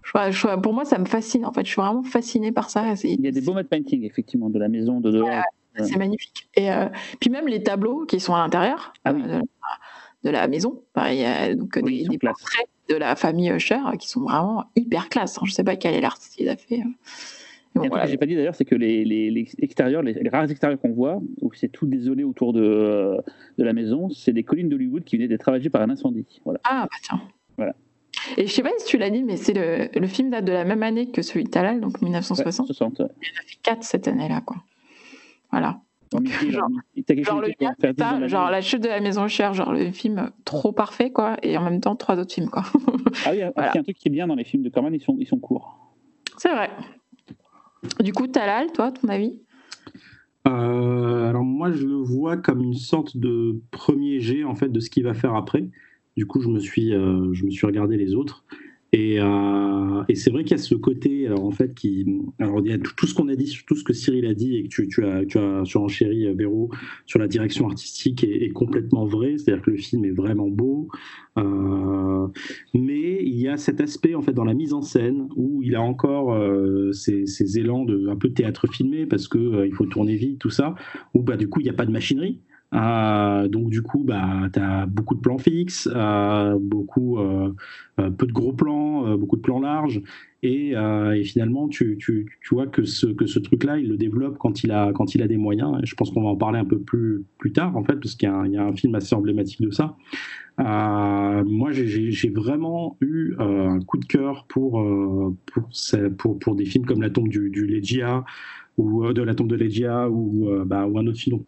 je 0.03 0.31
je 0.31 0.55
pour 0.59 0.73
moi, 0.73 0.83
ça 0.83 0.97
me 0.97 1.05
fascine. 1.05 1.45
En 1.45 1.53
fait, 1.53 1.63
je 1.65 1.71
suis 1.71 1.81
vraiment 1.81 2.03
fascinée 2.03 2.51
par 2.51 2.69
ça. 2.69 2.95
C'est- 2.97 3.09
Il 3.11 3.21
y 3.21 3.27
a 3.27 3.31
des 3.31 3.41
beaux 3.41 3.53
matte 3.53 3.69
painting, 3.69 4.03
effectivement, 4.03 4.49
de 4.49 4.59
la 4.59 4.67
maison, 4.67 4.99
de 4.99 5.11
dehors. 5.11 5.43
C'est 5.77 5.97
magnifique. 5.97 6.49
Et 6.55 6.69
euh, 6.71 6.89
puis 7.21 7.29
même 7.29 7.47
les 7.47 7.63
tableaux 7.63 8.05
qui 8.05 8.19
sont 8.19 8.35
à 8.35 8.39
l'intérieur 8.39 8.91
Ah 9.05 9.13
oui. 9.13 9.23
de, 10.23 10.29
la, 10.29 10.47
maison, 10.49 10.83
il 11.07 11.13
y 11.15 11.23
a 11.23 11.55
donc 11.55 11.79
Oui, 11.81 12.03
des, 12.03 12.09
des 12.09 12.17
portraits 12.17 12.67
de 12.93 12.99
la 12.99 13.15
famille 13.15 13.49
Usher 13.49 13.77
qui 13.99 14.07
sont 14.09 14.21
vraiment 14.21 14.65
hyper 14.75 15.09
classe. 15.09 15.37
hein. 15.37 15.43
Je 15.45 15.51
sais 15.51 15.63
pas 15.63 15.75
quel 15.75 15.93
est 15.95 16.01
l'artiste 16.01 16.35
qui 16.35 16.43
l'a 16.45 16.57
fait. 16.57 16.79
euh. 16.79 16.89
Bon, 17.73 17.87
voilà. 17.87 18.05
j'ai 18.05 18.17
pas 18.17 18.25
dit 18.25 18.35
d'ailleurs, 18.35 18.53
c'est 18.55 18.65
que 18.65 18.75
les, 18.75 19.05
les, 19.05 19.31
les 19.31 19.47
extérieurs, 19.59 20.01
les, 20.01 20.11
les 20.13 20.29
rares 20.29 20.51
extérieurs 20.51 20.77
qu'on 20.79 20.91
voit, 20.91 21.21
où 21.41 21.53
c'est 21.53 21.69
tout 21.69 21.85
désolé 21.85 22.25
autour 22.25 22.51
de, 22.51 22.61
euh, 22.61 23.17
de 23.57 23.63
la 23.63 23.71
maison, 23.71 24.09
c'est 24.09 24.33
des 24.33 24.43
collines 24.43 24.67
d'Hollywood 24.67 25.05
qui 25.05 25.15
venaient 25.15 25.29
d'être 25.29 25.43
ravagées 25.43 25.69
par 25.69 25.81
un 25.81 25.89
incendie. 25.89 26.25
Voilà. 26.43 26.59
Ah 26.65 26.85
bah 26.91 26.97
tiens. 27.01 27.21
Voilà. 27.55 27.73
Et 28.35 28.45
je 28.45 28.51
sais 28.51 28.61
pas 28.61 28.71
si 28.77 28.85
tu 28.87 28.97
l'as 28.97 29.09
dit, 29.09 29.23
mais 29.23 29.37
c'est 29.37 29.53
le, 29.53 29.87
le 29.97 30.07
film 30.07 30.29
date 30.31 30.43
de 30.43 30.51
la 30.51 30.65
même 30.65 30.83
année 30.83 31.11
que 31.11 31.21
celui 31.21 31.45
de 31.45 31.49
Talal, 31.49 31.79
donc 31.79 32.01
1960. 32.01 32.67
60. 32.67 32.99
ouais. 32.99 33.05
Il 33.21 33.29
en 33.29 33.39
a 33.39 33.43
fait 33.47 33.57
4 33.63 33.83
cette 33.83 34.07
année-là, 34.09 34.41
quoi. 34.45 34.57
Voilà. 35.51 35.79
Mickey, 36.19 36.51
genre- 36.51 36.69
le 36.69 37.93
ça, 37.97 38.27
genre 38.27 38.49
la 38.51 38.61
chute 38.61 38.83
de 38.83 38.87
la 38.89 38.99
maison 38.99 39.25
Usher, 39.25 39.49
genre 39.53 39.71
le 39.71 39.91
film 39.91 40.29
trop 40.43 40.71
parfait, 40.73 41.11
quoi, 41.11 41.37
et 41.43 41.57
en 41.57 41.63
même 41.63 41.79
temps 41.79 41.95
trois 41.95 42.17
autres 42.19 42.33
films, 42.33 42.49
quoi. 42.49 42.63
Ah 43.25 43.31
oui, 43.31 43.41
Voilà. 43.55 43.71
il 43.71 43.75
y 43.75 43.77
a 43.77 43.79
un 43.79 43.83
truc 43.83 43.97
qui 43.97 44.07
est 44.07 44.11
bien 44.11 44.27
dans 44.27 44.35
les 44.35 44.43
films 44.43 44.63
de 44.63 44.69
Corman, 44.69 44.93
ils 44.93 45.01
sont, 45.01 45.15
ils 45.19 45.27
sont 45.27 45.39
courts. 45.39 45.95
c'est 46.37 46.53
vrai. 46.53 46.69
Du 48.01 48.13
coup, 48.13 48.27
Talal, 48.27 48.71
toi, 48.73 48.91
ton 48.91 49.07
avis? 49.07 49.39
Euh, 50.47 51.29
alors 51.29 51.43
moi, 51.43 51.71
je 51.71 51.85
le 51.85 51.95
vois 51.95 52.37
comme 52.37 52.61
une 52.61 52.73
sorte 52.73 53.15
de 53.17 53.61
premier 53.71 54.19
jet 54.19 54.43
en 54.43 54.55
fait 54.55 54.69
de 54.69 54.79
ce 54.79 54.89
qu'il 54.89 55.03
va 55.03 55.13
faire 55.13 55.35
après. 55.35 55.69
Du 56.17 56.25
coup, 56.25 56.41
je 56.41 56.49
me 56.49 56.59
suis, 56.59 56.93
euh, 56.93 57.31
je 57.33 57.45
me 57.45 57.51
suis 57.51 57.65
regardé 57.65 57.95
les 57.97 58.15
autres. 58.15 58.43
Et, 58.93 59.21
euh, 59.21 60.03
et 60.09 60.15
c'est 60.15 60.31
vrai 60.31 60.43
qu'il 60.43 60.51
y 60.51 60.59
a 60.59 60.63
ce 60.63 60.75
côté, 60.75 61.25
alors 61.25 61.45
en 61.45 61.51
fait, 61.51 61.73
qui, 61.73 62.05
alors 62.39 62.59
il 62.59 62.69
y 62.69 62.73
a 62.73 62.77
tout, 62.77 63.07
ce 63.07 63.13
qu'on 63.13 63.29
a 63.29 63.35
dit, 63.35 63.57
tout 63.65 63.75
ce 63.75 63.85
que 63.85 63.93
Cyril 63.93 64.25
a 64.25 64.33
dit 64.33 64.57
et 64.57 64.63
que 64.63 64.67
tu, 64.67 65.05
as, 65.05 65.25
tu 65.25 65.37
as 65.37 65.63
surenchéri, 65.63 66.25
euh, 66.27 66.33
Véro, 66.33 66.69
sur 67.05 67.19
la 67.19 67.27
direction 67.27 67.67
artistique 67.67 68.23
est, 68.25 68.51
complètement 68.51 69.05
vrai. 69.05 69.37
C'est-à-dire 69.37 69.63
que 69.63 69.71
le 69.71 69.77
film 69.77 70.05
est 70.05 70.11
vraiment 70.11 70.49
beau, 70.49 70.89
Euh, 71.37 72.27
mais 72.73 73.23
il 73.23 73.39
y 73.39 73.47
a 73.47 73.55
cet 73.55 73.79
aspect 73.79 74.15
en 74.15 74.21
fait 74.21 74.33
dans 74.33 74.43
la 74.43 74.53
mise 74.53 74.73
en 74.73 74.81
scène 74.81 75.29
où 75.37 75.63
il 75.63 75.75
a 75.75 75.81
encore 75.81 76.37
ces, 76.93 77.57
élans 77.57 77.85
de 77.85 78.09
un 78.09 78.17
peu 78.17 78.29
théâtre 78.31 78.67
filmé 78.67 79.05
parce 79.05 79.29
euh, 79.37 79.67
il 79.67 79.73
faut 79.73 79.85
tourner 79.85 80.15
vite, 80.15 80.39
tout 80.39 80.49
ça. 80.49 80.75
Où 81.13 81.21
bah 81.21 81.37
du 81.37 81.47
coup 81.47 81.59
il 81.59 81.63
n'y 81.63 81.69
a 81.69 81.73
pas 81.73 81.85
de 81.85 81.91
machinerie. 81.91 82.41
Euh, 82.73 83.47
donc 83.49 83.69
du 83.69 83.81
coup, 83.81 84.03
bah, 84.03 84.49
tu 84.53 84.59
as 84.59 84.85
beaucoup 84.85 85.15
de 85.15 85.19
plans 85.19 85.37
fixes, 85.37 85.89
euh, 85.93 86.57
beaucoup, 86.59 87.19
euh, 87.19 87.51
peu 87.97 88.25
de 88.25 88.31
gros 88.31 88.53
plans, 88.53 89.17
beaucoup 89.17 89.35
de 89.35 89.41
plans 89.41 89.59
larges. 89.59 90.01
Et, 90.43 90.73
finalement, 91.23 91.67
tu, 91.67 91.97
tu, 91.99 92.25
tu, 92.41 92.55
vois 92.55 92.67
que 92.67 92.83
ce, 92.83 93.07
que 93.07 93.27
ce 93.27 93.39
truc-là, 93.39 93.77
il 93.77 93.89
le 93.89 93.97
développe 93.97 94.37
quand 94.39 94.63
il 94.63 94.71
a, 94.71 94.91
quand 94.93 95.13
il 95.13 95.21
a 95.21 95.27
des 95.27 95.37
moyens. 95.37 95.79
Je 95.83 95.93
pense 95.95 96.11
qu'on 96.11 96.23
va 96.23 96.29
en 96.29 96.35
parler 96.35 96.59
un 96.59 96.65
peu 96.65 96.79
plus, 96.79 97.23
plus 97.37 97.51
tard, 97.51 97.75
en 97.77 97.83
fait, 97.83 97.95
parce 97.95 98.15
qu'il 98.15 98.29
y, 98.29 98.51
y, 98.51 98.57
a 98.57 98.65
un 98.65 98.73
film 98.73 98.95
assez 98.95 99.13
emblématique 99.13 99.61
de 99.61 99.69
ça. 99.69 99.95
moi, 100.57 101.71
j'ai 101.71 102.29
vraiment 102.29 102.97
eu 103.01 103.35
un 103.37 103.79
coup 103.81 103.97
de 103.97 104.05
cœur 104.05 104.45
pour, 104.47 104.83
pour, 105.45 105.69
pour, 106.17 106.39
pour, 106.39 106.55
des 106.55 106.65
films 106.65 106.85
comme 106.85 107.01
La 107.01 107.09
tombe 107.11 107.27
du, 107.27 107.49
du 107.51 107.67
Legia, 107.67 108.23
ou 108.77 109.13
de 109.13 109.21
La 109.21 109.35
tombe 109.35 109.49
de 109.49 109.55
Legia, 109.55 110.09
ou, 110.09 110.49
bah, 110.65 110.87
ou 110.87 110.97
un 110.97 111.05
autre 111.05 111.19
film 111.19 111.41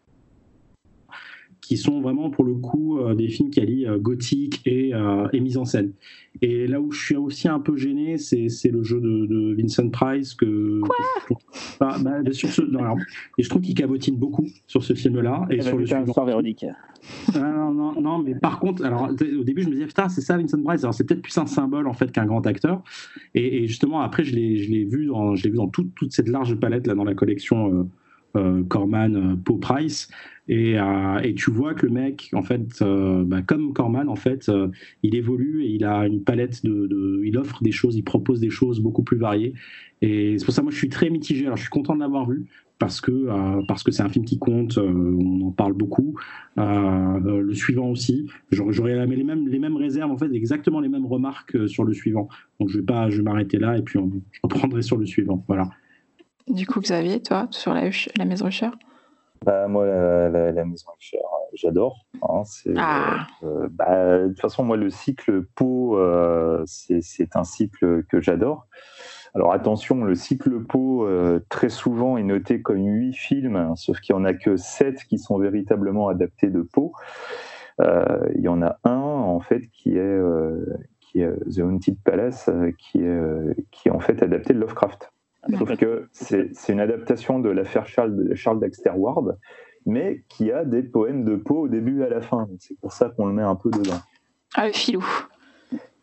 qui 1.64 1.78
sont 1.78 2.02
vraiment 2.02 2.30
pour 2.30 2.44
le 2.44 2.56
coup 2.56 3.00
euh, 3.00 3.16
des 3.16 3.30
films 3.30 3.50
qui 3.50 3.60
allient 3.62 3.88
euh, 3.88 3.98
gothique 3.98 4.62
et, 4.66 4.94
euh, 4.94 5.28
et, 5.32 5.40
mise 5.40 5.58
en 5.58 5.66
scène. 5.66 5.94
Et 6.42 6.68
là 6.68 6.82
où 6.82 6.92
je 6.92 7.02
suis 7.02 7.16
aussi 7.16 7.48
un 7.48 7.60
peu 7.60 7.78
gêné, 7.78 8.18
c'est, 8.18 8.48
le 8.70 8.84
jeu 8.84 9.00
de, 9.00 9.56
Vincent 9.56 9.90
Price 9.90 10.34
que, 10.34 10.82
Quoi? 10.82 10.96
bah, 11.80 11.98
sur 12.32 12.50
ce, 12.50 12.62
et 13.38 13.44
je 13.44 13.50
trouve 13.50 13.62
qu'il 13.62 13.76
cabotine 13.76 14.18
beaucoup 14.18 14.48
sur 14.68 14.84
ce 14.84 14.94
film-là 14.94 15.46
et 15.50 15.62
sur 15.62 15.78
le 15.78 15.86
suivant. 15.86 16.26
Véronique. 16.26 16.66
non, 17.36 17.74
non, 17.74 18.02
non, 18.02 18.20
mais 18.20 18.36
par 18.36 18.60
contre, 18.60 18.84
alors 18.84 19.10
au 19.10 19.44
début 19.44 19.62
je 19.62 19.68
me 19.68 19.74
disais 19.74 19.88
putain 19.88 20.10
c'est 20.10 20.22
ça 20.22 20.38
Vincent 20.38 20.62
Price? 20.64 20.84
Alors 20.84 20.94
c'est 20.94 21.04
peut-être 21.06 21.22
plus 21.22 21.38
un 21.38 21.46
symbole 21.46 21.88
en 21.88 21.94
fait 21.94 22.12
qu'un 22.12 22.26
grand 22.26 22.46
acteur. 22.48 22.82
Et, 23.36 23.68
justement 23.68 24.02
après 24.02 24.24
je 24.24 24.36
l'ai, 24.36 24.58
je 24.58 24.72
l'ai 24.72 24.86
vu 24.86 25.06
dans, 25.06 25.36
je 25.36 25.44
l'ai 25.44 25.50
vu 25.50 25.58
dans 25.58 25.68
toute, 25.68 25.94
toute 25.96 26.12
cette 26.14 26.30
large 26.30 26.56
palette 26.56 26.88
là 26.88 26.96
dans 26.96 27.04
la 27.04 27.16
collection. 27.16 27.74
Euh, 27.74 27.84
Corman, 28.68 29.16
euh, 29.16 29.36
Poe 29.36 29.60
Price, 29.60 30.10
et, 30.48 30.78
euh, 30.78 31.20
et, 31.24 31.34
tu 31.36 31.52
vois 31.52 31.74
que 31.74 31.86
le 31.86 31.92
mec, 31.92 32.30
en 32.34 32.42
fait, 32.42 32.84
bah, 32.84 33.42
comme 33.42 33.74
Corman, 33.74 34.10
en 34.10 34.16
fait, 34.16 34.52
il 35.02 35.16
évolue 35.16 35.64
et 35.64 35.70
il 35.70 35.86
a 35.86 36.06
une 36.06 36.24
palette 36.24 36.66
de, 36.66 37.22
il 37.24 37.38
offre 37.38 37.64
des 37.64 37.72
choses, 37.72 37.96
il 37.96 38.04
propose 38.04 38.42
des 38.42 38.50
choses 38.50 38.82
beaucoup 38.82 39.04
plus 39.04 39.18
variées. 39.18 39.54
Et 40.02 40.38
c'est 40.38 40.44
pour 40.44 40.54
ça, 40.54 40.62
moi, 40.62 40.72
je 40.72 40.78
suis 40.78 40.90
très 40.90 41.10
mitigé. 41.10 41.46
Alors, 41.46 41.56
je 41.56 41.62
suis 41.62 41.70
content 41.70 41.96
de 41.96 42.02
l'avoir 42.02 42.30
vu 42.30 42.46
parce 42.78 43.00
que 43.00 43.30
parce 43.68 43.84
que 43.84 43.92
c'est 43.92 44.04
un 44.04 44.10
film 44.10 44.26
qui 44.26 44.38
compte, 44.38 44.78
on 44.78 45.48
en 45.48 45.52
parle 45.52 45.72
beaucoup. 45.72 46.20
le 46.58 47.54
suivant 47.54 47.90
aussi, 47.90 48.28
j'aurais 48.52 49.06
les 49.06 49.24
mêmes 49.24 49.48
les 49.48 49.60
mêmes 49.60 49.78
réserves 49.78 50.12
en 50.12 50.18
fait, 50.18 50.34
exactement 50.34 50.82
les 50.82 50.90
mêmes 50.90 51.06
remarques 51.06 51.70
sur 51.70 51.86
le 51.86 51.94
suivant. 51.94 52.28
Donc 52.60 52.68
je 52.68 52.80
vais 52.80 52.86
pas, 52.86 53.10
je 53.10 53.18
vais 53.18 53.24
m'arrêter 53.24 53.60
là 53.60 53.78
et 53.78 53.82
puis 53.82 53.98
je 53.98 54.40
reprendrai 54.44 54.82
sur 54.82 54.98
le 54.98 55.06
suivant. 55.06 55.46
Voilà. 55.48 55.70
Du 56.48 56.68
coup, 56.68 56.82
Xavier, 56.82 57.22
toi, 57.22 57.48
sur 57.52 57.74
la, 57.74 57.90
la 58.18 58.26
Maison 58.26 58.48
Usher? 58.48 58.70
Bah, 59.46 59.68
Moi, 59.68 59.86
la, 59.86 60.66
Maison 60.66 60.90
Usher, 61.00 61.18
j'adore. 61.54 62.06
Hein, 62.22 62.44
ah. 62.78 63.28
euh, 63.44 63.68
bah, 63.72 64.20
de 64.20 64.28
toute 64.30 64.42
façon, 64.42 64.64
moi, 64.64 64.78
le 64.78 64.90
cycle 64.90 65.44
Pau, 65.56 65.98
euh, 65.98 66.64
c'est 66.66 67.36
un 67.36 67.44
cycle 67.44 68.04
que 68.04 68.22
j'adore. 68.22 68.68
Alors 69.36 69.52
attention, 69.52 70.04
le 70.04 70.16
cycle 70.16 70.62
Pau, 70.64 71.08
euh, 71.08 71.44
très 71.50 71.70
souvent, 71.70 72.18
est 72.18 72.24
noté 72.24 72.62
comme 72.62 72.86
huit 72.86 73.16
films, 73.16 73.56
hein, 73.56 73.76
sauf 73.76 74.00
qu'il 74.00 74.16
n'y 74.16 74.22
en 74.22 74.26
a 74.26 74.34
que 74.34 74.58
sept 74.58 75.04
qui 75.06 75.18
sont 75.18 75.40
véritablement 75.40 76.08
adaptés 76.08 76.50
de 76.50 76.62
Pau. 76.62 76.94
Il 77.80 78.42
y 78.42 78.48
en 78.48 78.62
a 78.62 78.78
un, 78.84 78.92
en 78.92 79.40
fait, 79.40 79.68
qui 79.72 79.98
est, 79.98 80.20
qui 81.00 81.22
est 81.22 81.34
The 81.50 81.60
Haunted 81.60 81.98
Palace, 82.04 82.50
qui 82.78 83.00
est, 83.00 83.62
qui 83.72 83.88
est 83.90 83.92
en 83.92 84.00
fait 84.00 84.22
adapté 84.22 84.54
de 84.54 84.60
Lovecraft. 84.60 85.13
Sauf 85.50 85.78
que 85.78 86.08
c'est 86.12 86.54
une 86.70 86.80
adaptation 86.80 87.40
de 87.40 87.50
l'affaire 87.50 87.86
Charles, 87.88 88.36
Charles 88.36 88.60
Dexter 88.60 88.92
Ward, 88.96 89.38
mais 89.86 90.24
qui 90.30 90.52
a 90.52 90.64
des 90.64 90.84
poèmes 90.84 91.26
de 91.26 91.36
Poe 91.36 91.64
au 91.64 91.68
début 91.68 92.02
et 92.02 92.06
à 92.06 92.10
la 92.10 92.22
fin. 92.22 92.48
C'est 92.60 92.78
pour 92.80 92.94
ça 92.94 93.10
qu'on 93.10 93.26
le 93.26 93.34
met 93.34 93.44
un 93.44 93.56
peu 93.56 93.70
dedans. 93.70 94.00
Ah, 94.56 94.68
le 94.68 94.74
filou. 94.74 95.04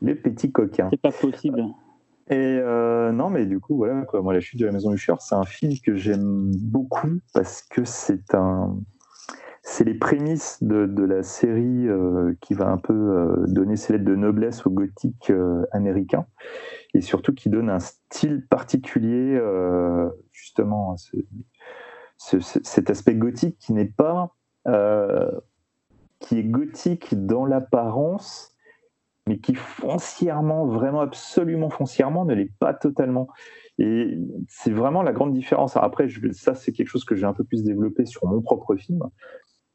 Les 0.02 0.14
petits 0.14 0.52
coquins. 0.52 0.88
C'est 0.90 1.00
pas 1.00 1.12
possible. 1.12 1.64
Et 2.28 2.36
euh, 2.36 3.10
non, 3.12 3.28
mais 3.28 3.46
du 3.46 3.58
coup, 3.58 3.76
voilà, 3.76 4.02
quoi. 4.02 4.22
Moi, 4.22 4.34
La 4.34 4.40
chute 4.40 4.60
de 4.60 4.66
la 4.66 4.72
maison 4.72 4.92
Usher, 4.92 5.14
c'est 5.18 5.34
un 5.34 5.44
film 5.44 5.74
que 5.84 5.96
j'aime 5.96 6.52
beaucoup 6.56 7.18
parce 7.34 7.62
que 7.62 7.84
c'est 7.84 8.34
un. 8.34 8.76
C'est 9.62 9.84
les 9.84 9.94
prémices 9.94 10.62
de, 10.62 10.86
de 10.86 11.04
la 11.04 11.22
série 11.22 11.86
euh, 11.86 12.34
qui 12.40 12.54
va 12.54 12.68
un 12.68 12.78
peu 12.78 12.94
euh, 12.94 13.44
donner 13.46 13.76
ses 13.76 13.92
lettres 13.92 14.06
de 14.06 14.16
noblesse 14.16 14.66
au 14.66 14.70
gothique 14.70 15.32
américain 15.72 16.26
et 16.94 17.00
surtout 17.00 17.34
qui 17.34 17.50
donne 17.50 17.70
un 17.70 17.78
style 17.78 18.46
particulier, 18.48 19.36
euh, 19.36 20.08
justement, 20.32 20.96
cet 22.16 22.90
aspect 22.90 23.14
gothique 23.14 23.58
qui 23.58 23.72
n'est 23.72 23.86
pas. 23.86 24.34
Euh, 24.66 25.30
qui 26.18 26.38
est 26.38 26.44
gothique 26.44 27.14
dans 27.24 27.46
l'apparence, 27.46 28.54
mais 29.26 29.38
qui 29.38 29.54
foncièrement, 29.54 30.66
vraiment 30.66 31.00
absolument 31.00 31.70
foncièrement, 31.70 32.26
ne 32.26 32.34
l'est 32.34 32.52
pas 32.58 32.74
totalement. 32.74 33.28
Et 33.78 34.18
c'est 34.46 34.70
vraiment 34.70 35.02
la 35.02 35.12
grande 35.12 35.32
différence. 35.32 35.78
après, 35.78 36.08
ça, 36.32 36.54
c'est 36.54 36.72
quelque 36.72 36.88
chose 36.88 37.06
que 37.06 37.14
j'ai 37.14 37.24
un 37.24 37.32
peu 37.32 37.44
plus 37.44 37.64
développé 37.64 38.04
sur 38.04 38.26
mon 38.26 38.42
propre 38.42 38.76
film, 38.76 39.02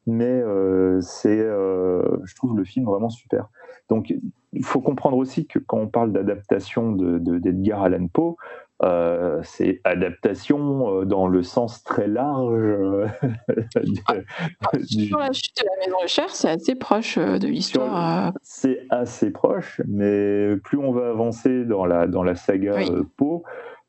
mais 0.06 0.24
euh, 0.24 1.00
c'est, 1.00 1.38
je 1.38 2.34
trouve 2.34 2.56
le 2.56 2.64
film 2.64 2.86
vraiment 2.86 3.10
super. 3.10 3.48
Donc, 3.88 4.12
il 4.52 4.64
faut 4.64 4.80
comprendre 4.80 5.16
aussi 5.16 5.46
que 5.46 5.58
quand 5.58 5.78
on 5.78 5.88
parle 5.88 6.12
d'adaptation 6.12 6.92
d'Edgar 6.92 7.82
de, 7.82 7.94
Allan 7.94 8.06
Poe, 8.08 8.36
euh, 8.82 9.40
c'est 9.42 9.80
adaptation 9.84 11.00
euh, 11.00 11.04
dans 11.06 11.28
le 11.28 11.42
sens 11.42 11.82
très 11.82 12.06
large. 12.06 12.52
Euh, 12.52 13.06
ah, 14.08 14.14
sur 14.84 15.18
la 15.18 15.32
chute 15.32 15.56
de 15.56 15.64
la 15.64 15.86
maison 15.86 16.02
de 16.02 16.08
Cher, 16.08 16.28
c'est 16.28 16.50
assez 16.50 16.74
proche 16.74 17.16
de 17.16 17.46
l'histoire. 17.46 18.32
C'est 18.42 18.86
assez 18.90 19.30
proche, 19.30 19.80
mais 19.86 20.56
plus 20.56 20.78
on 20.78 20.92
va 20.92 21.08
avancer 21.08 21.64
dans 21.64 21.86
la, 21.86 22.06
dans 22.06 22.22
la 22.22 22.34
saga 22.34 22.76
Poe, 23.16 23.42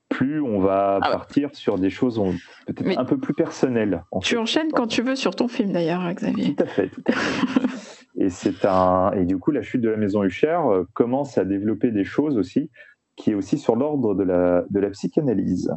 plus 0.10 0.42
on 0.42 0.60
va 0.60 1.00
ah 1.02 1.12
partir 1.12 1.54
sur 1.54 1.78
des 1.78 1.90
choses 1.90 2.22
peut-être 2.66 2.98
un 2.98 3.06
peu 3.06 3.18
plus 3.18 3.34
personnelles. 3.34 4.04
tu 4.24 4.38
enchaînes 4.38 4.72
quand 4.72 4.88
tu 4.88 5.02
veux 5.02 5.16
sur 5.16 5.36
ton 5.36 5.48
film 5.48 5.72
d'ailleurs, 5.72 6.12
Xavier. 6.14 6.56
Tout 6.56 6.64
à 6.64 6.68
fait, 6.68 6.90
tout 6.90 7.04
à 7.08 7.12
fait. 7.12 7.68
Et, 8.20 8.30
c'est 8.30 8.66
un, 8.66 9.12
et 9.12 9.26
du 9.26 9.38
coup, 9.38 9.52
la 9.52 9.62
chute 9.62 9.82
de 9.82 9.90
la 9.90 9.98
maison 9.98 10.24
Hucher 10.24 10.60
euh, 10.66 10.86
commence 10.94 11.38
à 11.38 11.46
développer 11.46 11.92
des 11.92 12.04
choses 12.04 12.36
aussi, 12.36 12.72
qui 13.16 13.30
est 13.30 13.36
aussi 13.36 13.60
sur 13.60 13.76
l'ordre 13.76 14.16
de 14.16 14.24
la, 14.24 14.66
de 14.72 14.80
la 14.80 14.90
psychanalyse. 14.90 15.72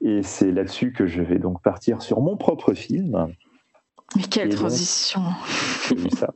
Et 0.00 0.22
c'est 0.22 0.50
là-dessus 0.50 0.92
que 0.92 1.06
je 1.06 1.22
vais 1.22 1.38
donc 1.38 1.62
partir 1.62 2.00
sur 2.00 2.22
mon 2.22 2.38
propre 2.38 2.72
film. 2.72 3.28
Mais 4.16 4.22
quelle 4.22 4.54
transition 4.54 5.20
ça. 6.16 6.32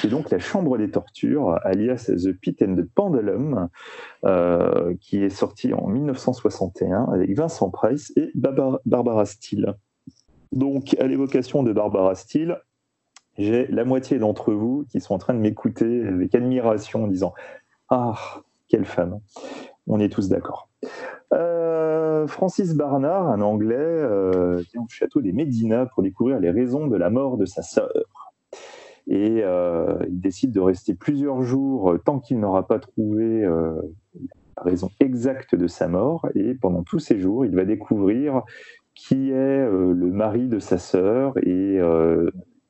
C'est 0.00 0.08
donc 0.08 0.30
La 0.30 0.38
Chambre 0.38 0.78
des 0.78 0.90
Tortures, 0.90 1.58
alias 1.62 2.10
The 2.10 2.32
Pit 2.32 2.62
and 2.62 2.74
the 2.76 2.88
Pendulum, 2.94 3.68
euh, 4.24 4.94
qui 5.00 5.22
est 5.22 5.30
sorti 5.30 5.74
en 5.74 5.86
1961 5.88 7.04
avec 7.12 7.36
Vincent 7.36 7.70
Price 7.70 8.12
et 8.16 8.30
Barbara 8.34 9.26
Steele. 9.26 9.74
Donc, 10.52 10.96
à 10.98 11.06
l'évocation 11.06 11.62
de 11.62 11.72
Barbara 11.72 12.14
Steele, 12.14 12.58
j'ai 13.38 13.66
la 13.68 13.84
moitié 13.84 14.18
d'entre 14.18 14.52
vous 14.52 14.84
qui 14.90 15.00
sont 15.00 15.14
en 15.14 15.18
train 15.18 15.34
de 15.34 15.38
m'écouter 15.38 16.06
avec 16.06 16.34
admiration 16.34 17.04
en 17.04 17.06
disant 17.06 17.34
Ah, 17.88 18.14
quelle 18.68 18.84
femme 18.84 19.20
On 19.86 20.00
est 20.00 20.10
tous 20.10 20.28
d'accord. 20.28 20.68
Euh, 21.32 21.61
Francis 22.26 22.74
Barnard, 22.74 23.28
un 23.28 23.40
Anglais, 23.40 23.76
euh, 23.76 24.62
vient 24.72 24.82
au 24.82 24.88
château 24.88 25.20
des 25.20 25.32
Médina 25.32 25.86
pour 25.86 26.02
découvrir 26.02 26.40
les 26.40 26.50
raisons 26.50 26.86
de 26.86 26.96
la 26.96 27.10
mort 27.10 27.36
de 27.36 27.44
sa 27.44 27.62
sœur. 27.62 28.32
Et 29.08 29.42
euh, 29.42 29.98
il 30.08 30.20
décide 30.20 30.52
de 30.52 30.60
rester 30.60 30.94
plusieurs 30.94 31.42
jours 31.42 31.96
tant 32.04 32.20
qu'il 32.20 32.38
n'aura 32.38 32.66
pas 32.66 32.78
trouvé 32.78 33.42
la 33.42 34.62
raison 34.62 34.90
exacte 35.00 35.54
de 35.54 35.66
sa 35.66 35.88
mort. 35.88 36.28
Et 36.34 36.54
pendant 36.54 36.82
tous 36.82 37.00
ces 37.00 37.18
jours, 37.18 37.44
il 37.44 37.54
va 37.54 37.64
découvrir 37.64 38.42
qui 38.94 39.30
est 39.30 39.66
le 39.68 40.10
mari 40.12 40.48
de 40.48 40.58
sa 40.58 40.78
sœur 40.78 41.34
et 41.38 41.80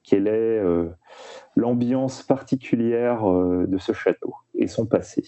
quelle 0.02 0.26
est 0.26 0.58
euh, 0.58 0.88
l'ambiance 1.54 2.22
particulière 2.22 3.30
euh, 3.30 3.66
de 3.66 3.78
ce 3.78 3.92
château 3.92 4.34
et 4.54 4.66
son 4.66 4.86
passé. 4.86 5.22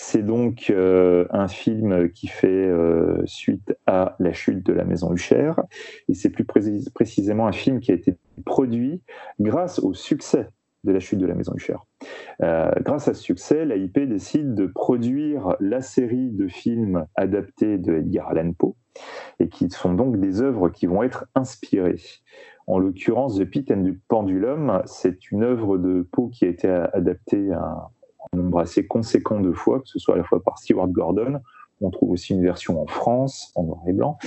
C'est 0.00 0.22
donc 0.22 0.70
euh, 0.70 1.26
un 1.30 1.48
film 1.48 2.08
qui 2.12 2.28
fait 2.28 2.70
suite 3.24 3.76
à 3.88 4.14
la 4.20 4.32
chute 4.32 4.64
de 4.64 4.72
la 4.72 4.84
maison 4.84 5.12
Hucher, 5.12 5.54
et 6.08 6.14
c'est 6.14 6.30
plus 6.30 6.44
précisément 6.44 7.48
un 7.48 7.52
film 7.52 7.80
qui 7.80 7.90
a 7.90 7.94
été 7.94 8.16
produit 8.46 9.02
grâce 9.40 9.80
au 9.80 9.94
succès 9.94 10.50
de 10.84 10.92
la 10.92 11.00
chute 11.00 11.18
de 11.18 11.26
la 11.26 11.34
maison 11.34 11.52
Hucher. 11.56 11.78
grâce 12.38 13.08
à 13.08 13.14
ce 13.14 13.20
succès, 13.20 13.64
l'AIP 13.64 13.98
décide 14.08 14.54
de 14.54 14.66
produire 14.66 15.56
la 15.58 15.80
série 15.80 16.30
de 16.30 16.46
films 16.46 17.04
adaptés 17.16 17.76
de 17.76 17.94
Edgar 17.94 18.28
Allan 18.28 18.52
Poe, 18.52 18.76
et 19.40 19.48
qui 19.48 19.68
sont 19.68 19.94
donc 19.94 20.20
des 20.20 20.42
œuvres 20.42 20.68
qui 20.68 20.86
vont 20.86 21.02
être 21.02 21.26
inspirées. 21.34 22.00
En 22.68 22.78
l'occurrence, 22.78 23.36
The 23.36 23.44
Pit 23.44 23.68
and 23.72 23.82
the 23.82 23.98
Pendulum, 24.06 24.80
c'est 24.86 25.32
une 25.32 25.42
œuvre 25.42 25.76
de 25.76 26.06
Poe 26.12 26.30
qui 26.30 26.44
a 26.44 26.48
été 26.48 26.68
adaptée 26.68 27.50
un, 28.32 28.36
nombre 28.36 28.60
assez 28.60 28.86
conséquent 28.86 29.40
de 29.40 29.52
fois, 29.52 29.80
que 29.80 29.88
ce 29.88 29.98
soit 29.98 30.14
à 30.14 30.18
la 30.18 30.24
fois 30.24 30.42
par 30.42 30.58
Stewart 30.58 30.88
Gordon, 30.88 31.40
on 31.80 31.90
trouve 31.90 32.10
aussi 32.10 32.32
une 32.32 32.42
version 32.42 32.82
en 32.82 32.86
France, 32.86 33.52
en 33.54 33.62
noir 33.62 33.80
et 33.86 33.92
blanc, 33.92 34.18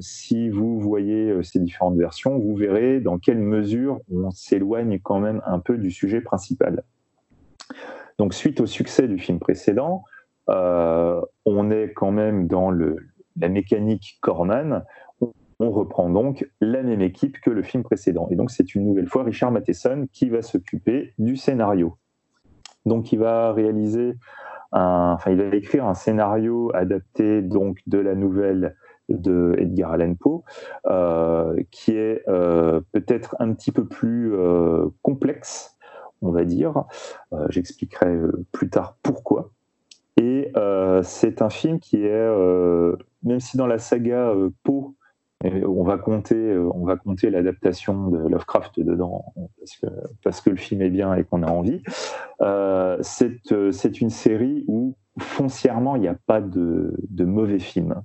si 0.00 0.50
vous 0.50 0.80
voyez 0.80 1.42
ces 1.42 1.60
différentes 1.60 1.96
versions, 1.96 2.38
vous 2.38 2.54
verrez 2.54 3.00
dans 3.00 3.18
quelle 3.18 3.38
mesure 3.38 4.00
on 4.12 4.30
s'éloigne 4.30 4.98
quand 5.00 5.20
même 5.20 5.40
un 5.46 5.58
peu 5.58 5.78
du 5.78 5.90
sujet 5.90 6.20
principal. 6.20 6.82
Donc, 8.18 8.34
suite 8.34 8.60
au 8.60 8.66
succès 8.66 9.08
du 9.08 9.18
film 9.18 9.38
précédent, 9.38 10.04
on 10.48 11.70
est 11.70 11.92
quand 11.94 12.10
même 12.10 12.46
dans 12.46 12.70
la 12.70 13.48
mécanique 13.48 14.18
Corman, 14.20 14.84
on 15.60 15.70
reprend 15.70 16.08
donc 16.08 16.48
la 16.60 16.82
même 16.82 17.02
équipe 17.02 17.38
que 17.40 17.50
le 17.50 17.62
film 17.62 17.82
précédent. 17.82 18.28
Et 18.30 18.36
donc 18.36 18.50
c'est 18.50 18.74
une 18.74 18.86
nouvelle 18.86 19.06
fois 19.06 19.24
Richard 19.24 19.52
Matheson 19.52 20.08
qui 20.10 20.30
va 20.30 20.42
s'occuper 20.42 21.12
du 21.18 21.36
scénario. 21.36 21.96
Donc 22.86 23.12
il 23.12 23.18
va 23.18 23.52
réaliser, 23.52 24.14
enfin 24.72 25.30
il 25.30 25.36
va 25.36 25.54
écrire 25.54 25.86
un 25.86 25.94
scénario 25.94 26.70
adapté 26.74 27.42
donc 27.42 27.78
de 27.86 27.98
la 27.98 28.14
nouvelle 28.14 28.76
de 29.10 29.54
Edgar 29.58 29.92
Allan 29.92 30.14
Poe, 30.14 30.42
euh, 30.86 31.62
qui 31.70 31.92
est 31.92 32.22
euh, 32.28 32.80
peut-être 32.92 33.36
un 33.38 33.52
petit 33.52 33.72
peu 33.72 33.86
plus 33.86 34.34
euh, 34.34 34.86
complexe, 35.02 35.76
on 36.22 36.30
va 36.30 36.44
dire. 36.44 36.84
J'expliquerai 37.48 38.18
plus 38.52 38.70
tard 38.70 38.96
pourquoi. 39.02 39.50
Et 40.16 40.52
c'est 41.02 41.42
un 41.42 41.50
film 41.50 41.80
qui 41.80 42.04
est, 42.04 42.30
même 43.22 43.40
si 43.40 43.56
dans 43.56 43.66
la 43.66 43.78
saga 43.78 44.34
Poe, 44.62 44.94
on 45.42 45.82
va 45.84 45.96
compter, 45.96 46.36
euh, 46.36 46.70
on 46.74 46.84
va 46.84 46.96
compter 46.96 47.30
l'adaptation 47.30 48.08
de 48.08 48.18
Lovecraft 48.18 48.80
dedans 48.80 49.24
parce 49.58 49.76
que, 49.76 49.86
parce 50.22 50.40
que 50.40 50.50
le 50.50 50.56
film 50.56 50.82
est 50.82 50.90
bien 50.90 51.14
et 51.14 51.24
qu'on 51.24 51.42
a 51.42 51.50
envie. 51.50 51.82
Euh, 52.42 53.00
euh, 53.52 53.72
c'est 53.72 54.00
une 54.00 54.10
série 54.10 54.64
où 54.68 54.96
foncièrement 55.18 55.96
il 55.96 56.02
n'y 56.02 56.08
a 56.08 56.16
pas 56.26 56.40
de, 56.40 56.94
mauvais 57.20 57.58
films. 57.58 58.02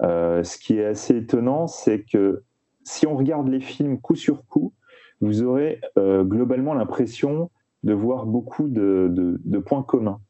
ce 0.00 0.58
qui 0.58 0.78
est 0.78 0.86
assez 0.86 1.16
étonnant, 1.16 1.66
c'est 1.66 2.02
que 2.02 2.42
si 2.82 3.06
on 3.06 3.16
regarde 3.16 3.48
les 3.48 3.60
films 3.60 4.00
coup 4.00 4.16
sur 4.16 4.44
coup, 4.46 4.72
vous 5.20 5.42
aurez 5.42 5.80
globalement 5.96 6.74
l'impression 6.74 7.50
de 7.82 7.94
voir 7.94 8.26
beaucoup 8.26 8.68
de, 8.68 9.60
points 9.64 9.82
communs. 9.82 10.20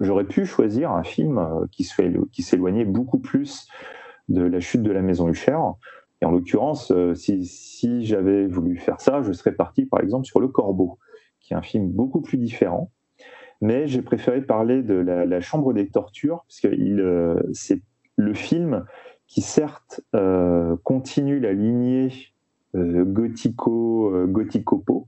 J'aurais 0.00 0.24
pu 0.24 0.44
choisir 0.44 0.90
un 0.92 1.04
film 1.04 1.66
qui 1.70 1.84
s'éloignait 1.84 2.84
beaucoup 2.84 3.18
plus 3.18 3.68
de 4.28 4.42
la 4.42 4.60
chute 4.60 4.82
de 4.82 4.92
la 4.92 5.02
maison 5.02 5.28
Hucher. 5.28 5.58
Et 6.20 6.26
en 6.26 6.30
l'occurrence, 6.30 6.90
euh, 6.90 7.14
si, 7.14 8.04
j'avais 8.04 8.46
voulu 8.46 8.78
faire 8.78 9.00
ça, 9.00 9.22
je 9.22 9.32
serais 9.32 9.52
parti 9.52 9.86
par 9.86 10.00
exemple 10.00 10.26
sur 10.26 10.40
Le 10.40 10.48
Corbeau, 10.48 10.98
qui 11.40 11.52
est 11.52 11.56
un 11.56 11.62
film 11.62 11.88
beaucoup 11.88 12.20
plus 12.20 12.38
différent. 12.38 12.90
Mais 13.60 13.86
j'ai 13.86 14.02
préféré 14.02 14.42
parler 14.42 14.82
de 14.82 14.94
la, 14.94 15.40
Chambre 15.40 15.72
des 15.72 15.88
tortures, 15.88 16.44
parce 16.48 16.60
que 16.60 16.68
euh, 16.68 17.40
c'est 17.52 17.80
le 18.16 18.34
film 18.34 18.84
qui 19.26 19.40
certes 19.40 20.02
euh, 20.14 20.76
continue 20.82 21.40
la 21.40 21.52
lignée 21.52 22.10
gothico, 22.74 24.26
gothico-po, 24.26 25.06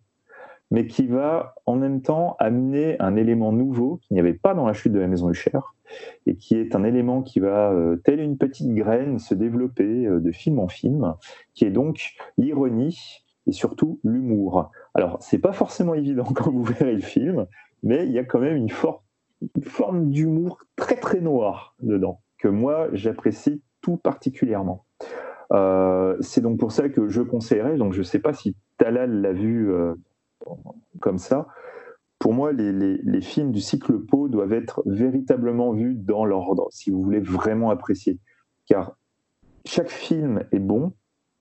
mais 0.70 0.86
qui 0.86 1.06
va 1.06 1.55
en 1.66 1.76
même 1.76 2.02
temps 2.02 2.36
amener 2.38 2.97
un 3.01 3.16
élément 3.16 3.52
nouveau 3.52 3.98
qu'il 4.02 4.14
n'y 4.14 4.20
avait 4.20 4.34
pas 4.34 4.55
dans 4.55 4.66
la 4.66 4.72
chute 4.72 4.93
de 4.93 4.98
la 4.98 5.06
maison 5.06 5.30
Hucher, 5.30 5.59
et 6.26 6.36
qui 6.36 6.56
est 6.56 6.74
un 6.74 6.84
élément 6.84 7.22
qui 7.22 7.40
va, 7.40 7.70
euh, 7.72 7.97
telle 7.97 8.20
une 8.20 8.36
petite 8.36 8.72
graine, 8.74 9.18
se 9.18 9.34
développer 9.34 10.06
euh, 10.06 10.20
de 10.20 10.32
film 10.32 10.59
en 10.59 10.68
film, 10.68 11.14
qui 11.55 11.64
est 11.64 11.70
donc 11.70 12.14
l'ironie 12.36 13.22
et 13.47 13.52
surtout 13.52 14.01
l'humour. 14.02 14.70
Alors, 14.94 15.18
c'est 15.20 15.38
pas 15.38 15.52
forcément 15.52 15.94
évident 15.94 16.24
quand 16.34 16.51
vous 16.51 16.64
verrez 16.64 16.94
le 16.94 17.01
film, 17.01 17.47
mais 17.82 18.06
il 18.06 18.12
y 18.12 18.18
a 18.18 18.24
quand 18.24 18.40
même 18.40 18.56
une, 18.56 18.70
forme 18.70 20.10
d'humour 20.10 20.59
très 20.76 20.97
très 20.97 21.20
noir 21.20 21.76
dedans, 21.80 22.20
que 22.38 22.48
moi 22.48 22.88
j'apprécie 22.93 23.62
tout 23.80 23.97
particulièrement. 23.97 24.84
Euh, 25.52 26.16
c'est 26.20 26.40
donc 26.40 26.59
pour 26.59 26.72
ça 26.72 26.88
que 26.88 27.09
je 27.09 27.22
conseillerais, 27.22 27.76
donc 27.76 27.93
je 27.93 27.98
ne 27.98 28.05
sais 28.05 28.18
pas 28.18 28.32
si 28.32 28.56
Talal 28.78 29.20
l'a 29.20 29.32
vu 29.32 29.70
comme 31.01 31.18
ça, 31.18 31.48
pour 32.18 32.32
moi, 32.32 32.52
les, 32.52 33.20
films 33.20 33.52
du 33.52 33.60
cycle 33.60 33.98
Poe 33.98 34.28
doivent 34.28 34.52
être 34.52 34.82
véritablement 34.86 35.73
vus 35.73 35.94
dans 35.94 36.24
l'ordre, 36.24 36.68
si 36.70 36.90
vous 36.90 37.02
voulez 37.02 37.20
vraiment 37.20 37.70
apprécier. 37.70 38.18
Car 38.66 38.97
chaque 39.64 39.90
film 39.90 40.43
est 40.52 40.59
bon, 40.59 40.93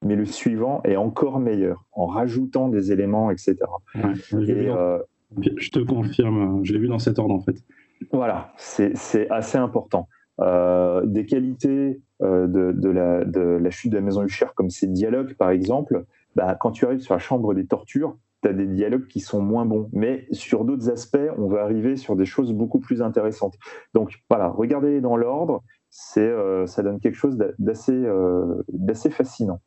mais 0.04 0.16
le 0.16 0.26
suivant 0.26 0.82
est 0.84 0.98
encore 0.98 1.40
meilleur, 1.40 1.86
en 1.94 2.06
rajoutant 2.06 2.68
des 2.68 2.92
éléments, 2.92 3.32
etc. 3.32 3.56
Euh, 3.96 5.00
je 5.58 5.70
te 5.72 5.80
confirme, 5.80 6.64
je 6.64 6.74
l'ai 6.74 6.80
vu 6.80 6.88
dans 6.88 7.00
cet 7.00 7.20
ordre 7.20 7.34
en 7.34 7.40
fait. 7.40 7.56
Voilà, 8.12 8.54
c'est 8.58 9.30
assez 9.30 9.58
important. 9.58 10.08
Euh, 10.42 11.06
des 11.06 11.26
qualités 11.26 12.02
euh, 12.22 12.48
de, 12.48 12.90
la, 12.90 13.70
chute 13.72 13.92
de 13.92 13.96
la 13.96 14.02
maison 14.02 14.24
Hucher, 14.24 14.48
comme 14.54 14.70
ces 14.70 14.88
dialogues 14.88 15.34
par 15.36 15.50
exemple, 15.50 16.06
bah, 16.36 16.58
quand 16.60 16.72
tu 16.72 16.86
arrives 16.86 17.00
sur 17.00 17.14
la 17.14 17.20
chambre 17.20 17.54
des 17.54 17.66
tortures, 17.66 18.18
des 18.54 18.68
dialogues 18.68 19.08
qui 19.08 19.20
sont 19.20 19.42
moins 19.42 19.66
bons. 19.66 19.90
Mais 19.94 20.28
sur 20.32 20.66
d'autres 20.66 20.90
aspects, 20.90 21.18
on 21.38 21.48
va 21.48 21.64
arriver 21.64 21.96
sur 21.96 22.16
des 22.16 22.26
choses 22.26 22.54
beaucoup 22.54 22.80
plus 22.80 23.02
intéressantes. 23.02 23.56
Donc 23.94 24.20
voilà, 24.30 24.50
regardez 24.50 25.02
dans 25.02 25.18
l'ordre, 25.18 25.64
c'est, 25.90 26.22
euh, 26.22 26.66
ça 26.68 26.84
donne 26.84 27.00
quelque 27.00 27.16
chose 27.16 27.38
d'assez, 27.60 27.94
euh, 27.94 28.64
d'assez 28.70 29.10
fascinant. 29.10 29.62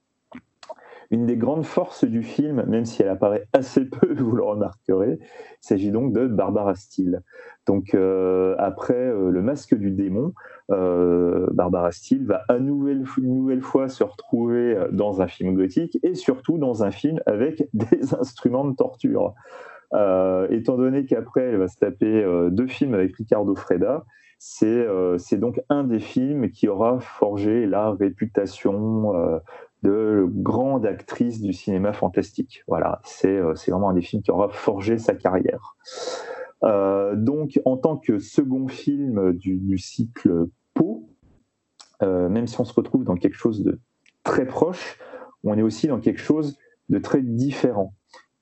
Une 1.10 1.24
des 1.24 1.38
grandes 1.38 1.64
forces 1.64 2.04
du 2.04 2.22
film, 2.22 2.64
même 2.66 2.84
si 2.84 3.00
elle 3.00 3.08
apparaît 3.08 3.46
assez 3.54 3.86
peu, 3.86 4.14
vous 4.18 4.36
le 4.36 4.44
remarquerez, 4.44 5.18
s'agit 5.60 5.90
donc 5.90 6.12
de 6.12 6.26
Barbara 6.26 6.74
Steele. 6.74 7.22
Donc 7.66 7.94
euh, 7.94 8.54
après 8.58 9.10
le 9.10 9.40
masque 9.40 9.74
du 9.74 9.90
démon, 9.90 10.34
Barbara 10.68 11.92
Steele 11.92 12.26
va 12.26 12.44
à 12.48 12.56
une 12.56 12.66
nouvelle 12.66 13.62
fois 13.62 13.88
se 13.88 14.04
retrouver 14.04 14.76
dans 14.92 15.22
un 15.22 15.26
film 15.26 15.54
gothique 15.54 15.98
et 16.02 16.14
surtout 16.14 16.58
dans 16.58 16.84
un 16.84 16.90
film 16.90 17.20
avec 17.26 17.68
des 17.72 18.14
instruments 18.14 18.66
de 18.66 18.74
torture. 18.74 19.34
étant 20.50 20.76
donné 20.76 21.06
qu'après 21.06 21.42
elle 21.42 21.56
va 21.56 21.68
se 21.68 21.78
taper 21.78 22.24
deux 22.50 22.66
films 22.66 22.94
avec 22.94 23.16
Ricardo 23.16 23.54
Freda, 23.54 24.04
c'est 24.38 24.86
donc 25.38 25.60
un 25.70 25.84
des 25.84 26.00
films 26.00 26.50
qui 26.50 26.68
aura 26.68 27.00
forgé 27.00 27.66
la 27.66 27.92
réputation 27.92 29.40
de 29.82 30.26
grande 30.28 30.86
actrice 30.86 31.40
du 31.40 31.52
cinéma 31.52 31.92
fantastique. 31.92 32.64
Voilà, 32.66 33.00
c'est 33.04 33.38
vraiment 33.40 33.90
un 33.90 33.94
des 33.94 34.02
films 34.02 34.22
qui 34.22 34.30
aura 34.30 34.48
forgé 34.48 34.98
sa 34.98 35.14
carrière. 35.14 35.76
Euh, 36.64 37.14
donc, 37.14 37.60
en 37.64 37.76
tant 37.76 37.96
que 37.96 38.18
second 38.18 38.66
film 38.66 39.32
du, 39.32 39.78
cycle 39.78 40.46
euh, 42.02 42.28
même 42.28 42.46
si 42.46 42.60
on 42.60 42.64
se 42.64 42.72
retrouve 42.72 43.04
dans 43.04 43.16
quelque 43.16 43.36
chose 43.36 43.62
de 43.62 43.80
très 44.22 44.46
proche, 44.46 44.98
on 45.44 45.56
est 45.56 45.62
aussi 45.62 45.88
dans 45.88 46.00
quelque 46.00 46.20
chose 46.20 46.58
de 46.88 46.98
très 46.98 47.22
différent. 47.22 47.94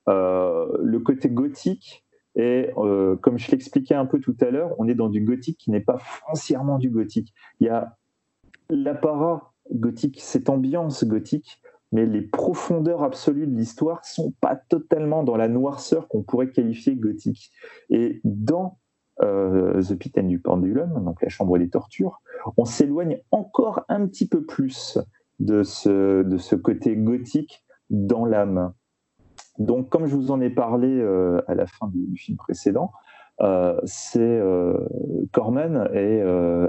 Euh, 0.09 0.67
le 0.81 0.99
côté 0.99 1.29
gothique 1.29 2.05
est, 2.35 2.71
comme 2.75 3.39
je 3.39 3.49
l'expliquais 3.49 3.95
un 3.95 4.05
peu 4.05 4.19
tout 4.19 4.35
à 4.41 4.51
l'heure, 4.51 4.75
on 4.77 4.87
est 4.87 4.93
dans 4.93 5.09
du 5.09 5.21
gothique 5.21 5.57
qui 5.57 5.71
n'est 5.71 5.79
pas 5.79 5.97
foncièrement 5.97 6.77
du 6.77 6.91
gothique. 6.91 7.33
Il 7.59 7.65
y 7.65 7.69
a 7.69 7.97
l'apparat 8.69 9.53
gothique, 9.71 10.19
cette 10.21 10.49
ambiance 10.49 11.03
gothique, 11.03 11.59
mais 11.91 12.05
les 12.05 12.21
profondeurs 12.21 13.03
absolues 13.03 13.47
de 13.47 13.55
l'histoire 13.55 14.03
sont 14.05 14.33
pas 14.41 14.55
totalement 14.55 15.23
dans 15.23 15.37
la 15.37 15.47
noirceur 15.47 16.07
qu'on 16.07 16.23
pourrait 16.23 16.51
qualifier 16.51 16.95
gothique. 16.95 17.51
Et 17.89 18.19
dans 18.23 18.79
euh, 19.21 19.81
The 19.81 19.95
Pit 19.95 20.17
and 20.17 20.23
du 20.23 20.39
Pendulum, 20.39 21.03
donc 21.03 21.21
la 21.21 21.29
chambre 21.29 21.57
des 21.57 21.69
tortures, 21.69 22.21
on 22.55 22.65
s'éloigne 22.65 23.19
encore 23.31 23.83
un 23.89 24.05
petit 24.07 24.27
peu 24.27 24.45
plus 24.45 24.99
de 25.39 25.63
ce, 25.63 26.23
de 26.23 26.37
ce 26.37 26.55
côté 26.55 26.95
gothique 26.95 27.63
dans 27.89 28.25
l'âme. 28.25 28.73
Donc, 29.59 29.89
comme 29.89 30.05
je 30.05 30.15
vous 30.15 30.31
en 30.31 30.39
ai 30.41 30.49
parlé 30.49 30.87
euh, 30.87 31.41
à 31.47 31.55
la 31.55 31.65
fin 31.65 31.87
du, 31.87 32.15
film 32.15 32.37
précédent, 32.37 32.91
euh, 33.41 33.79
c'est 33.85 34.41
Corman 35.31 35.89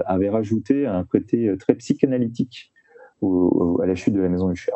avait 0.05 0.29
rajouté 0.29 0.85
un 0.85 1.03
côté 1.03 1.55
très 1.59 1.75
psychanalytique 1.75 2.71
à 3.21 3.85
la 3.85 3.95
chute 3.95 4.13
de 4.13 4.21
la 4.21 4.29
maison 4.29 4.49
Hucher. 4.49 4.71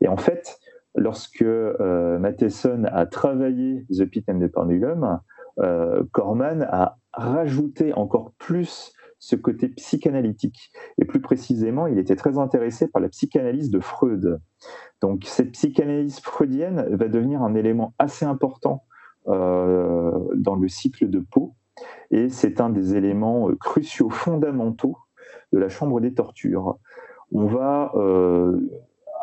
Et 0.00 0.08
en 0.08 0.16
fait, 0.16 0.58
lorsque 0.94 1.44
Matheson 1.44 2.84
a 2.84 3.06
travaillé 3.06 3.86
The 3.90 4.04
Pit 4.04 4.28
and 4.28 4.40
the 4.40 4.48
Pendulum, 4.48 5.20
euh, 5.58 6.04
Corman 6.12 6.66
a 6.70 6.98
rajouté 7.16 7.92
encore 7.94 8.32
plus 8.38 8.92
ce 9.18 9.36
côté 9.36 9.68
psychanalytique. 9.68 10.70
Et 10.98 11.04
plus 11.04 11.20
précisément, 11.20 11.86
il 11.86 11.98
était 11.98 12.16
très 12.16 12.38
intéressé 12.38 12.86
par 12.88 13.00
la 13.02 13.08
psychanalyse 13.08 13.70
de 13.70 13.80
Freud. 13.80 14.40
Donc 15.00 15.24
cette 15.24 15.52
psychanalyse 15.52 16.20
freudienne 16.20 16.86
va 16.90 17.08
devenir 17.08 17.42
un 17.42 17.54
élément 17.54 17.94
assez 17.98 18.24
important 18.24 18.84
euh, 19.28 20.12
dans 20.34 20.54
le 20.54 20.68
cycle 20.68 21.08
de 21.08 21.18
Poe. 21.18 21.54
Et 22.10 22.28
c'est 22.28 22.60
un 22.60 22.70
des 22.70 22.94
éléments 22.94 23.50
cruciaux, 23.58 24.10
fondamentaux 24.10 24.96
de 25.52 25.58
la 25.58 25.68
chambre 25.68 26.00
des 26.00 26.14
tortures. 26.14 26.78
On 27.32 27.46
va 27.46 27.92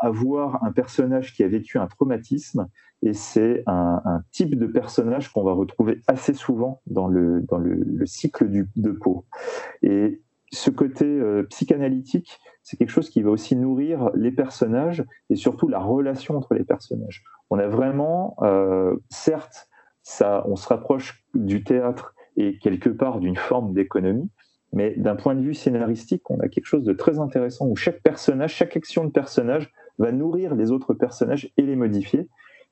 avoir 0.04 0.64
un 0.66 0.72
personnage 0.74 1.34
qui 1.34 1.44
a 1.44 1.48
vécu 1.48 1.78
un 1.78 1.88
traumatisme, 1.88 2.68
et 3.02 3.14
c'est 3.14 3.64
un, 3.68 4.22
type 4.32 4.58
de 4.58 4.66
personnage 4.68 5.32
qu'on 5.32 5.44
va 5.44 5.54
retrouver 5.54 6.02
assez 6.08 6.34
souvent 6.34 6.82
dans 6.88 7.08
le, 7.08 7.42
dans 7.42 7.58
le, 7.58 8.06
cycle 8.06 8.50
du, 8.50 8.70
de 8.76 8.92
Poe. 8.92 9.24
Et 9.82 10.22
ce 10.52 10.70
côté 10.70 11.06
euh, 11.06 11.44
psychanalytique, 11.44 12.40
c'est 12.62 12.78
quelque 12.78 12.90
chose 12.90 13.10
qui 13.10 13.22
va 13.22 13.32
aussi 13.32 13.56
nourrir 13.56 14.10
les 14.14 14.32
personnages 14.32 15.04
et 15.30 15.36
surtout 15.36 15.68
la 15.68 15.80
relation 15.80 16.38
entre 16.38 16.54
les 16.54 16.64
personnages. 16.64 17.24
On 17.50 17.60
a 17.60 17.68
vraiment, 17.68 18.36
euh, 18.42 18.96
certes, 19.10 19.70
ça, 20.02 20.44
on 20.48 20.58
se 20.58 20.68
rapproche 20.68 21.26
du 21.34 21.64
théâtre 21.64 22.14
et 22.36 22.58
quelque 22.58 22.90
part 22.90 23.20
d'une 23.20 23.38
forme 23.38 23.74
d'économie, 23.74 24.30
mais 24.74 24.96
d'un 24.98 25.16
point 25.16 25.36
de 25.36 25.42
vue 25.42 25.54
scénaristique, 25.54 26.30
on 26.30 26.40
a 26.40 26.50
quelque 26.50 26.66
chose 26.66 26.84
de 26.84 26.94
très 26.94 27.20
intéressant 27.20 27.68
où 27.68 27.76
chaque 27.76 28.02
personnage, 28.02 28.54
chaque 28.54 28.76
action 28.76 29.06
de 29.06 29.12
personnage 29.12 29.72
va 30.00 30.12
nourrir 30.12 30.56
les 30.56 30.72
autres 30.72 30.94
personnages 30.94 31.52
et 31.58 31.62
les 31.62 31.76
modifier. 31.76 32.28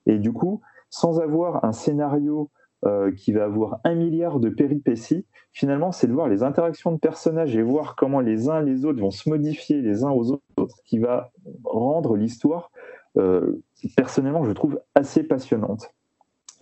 Et 0.06 0.18
du 0.18 0.34
coup, 0.34 0.62
sans 0.90 1.20
avoir 1.20 1.64
un 1.64 1.72
scénario 1.72 2.50
euh, 2.86 3.12
qui 3.12 3.32
va 3.32 3.44
avoir 3.44 3.80
un 3.84 3.96
milliard 3.96 4.40
de 4.40 4.50
péripéties, 4.50 5.26
finalement, 5.54 5.92
c'est 5.92 6.08
de 6.08 6.14
voir 6.14 6.28
les 6.28 6.44
interactions 6.44 6.92
de 6.92 6.98
personnages 6.98 7.56
et 7.56 7.62
voir 7.62 7.96
comment 7.96 8.20
les 8.20 8.50
uns 8.50 8.62
les 8.62 8.86
autres 8.86 9.00
vont 9.00 9.12
se 9.12 9.30
modifier 9.30 9.82
les 9.82 10.04
uns 10.04 10.12
aux 10.12 10.32
autres, 10.32 10.76
qui 10.86 10.98
va 10.98 11.32
rendre 11.64 12.16
l'histoire, 12.16 12.72
euh, 13.18 13.62
personnellement, 13.96 14.44
je 14.44 14.52
trouve 14.52 14.80
assez 14.96 15.24
passionnante. 15.24 15.94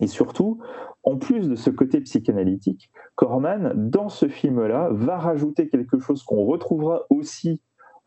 Et 0.00 0.06
surtout, 0.06 0.60
en 1.04 1.16
plus 1.16 1.48
de 1.48 1.54
ce 1.54 1.70
côté 1.70 2.00
psychanalytique, 2.00 2.90
Corman, 3.14 3.72
dans 3.74 4.08
ce 4.08 4.28
film-là, 4.28 4.88
va 4.92 5.18
rajouter 5.18 5.68
quelque 5.68 5.98
chose 5.98 6.22
qu'on 6.22 6.44
retrouvera 6.44 7.04
aussi 7.10 7.60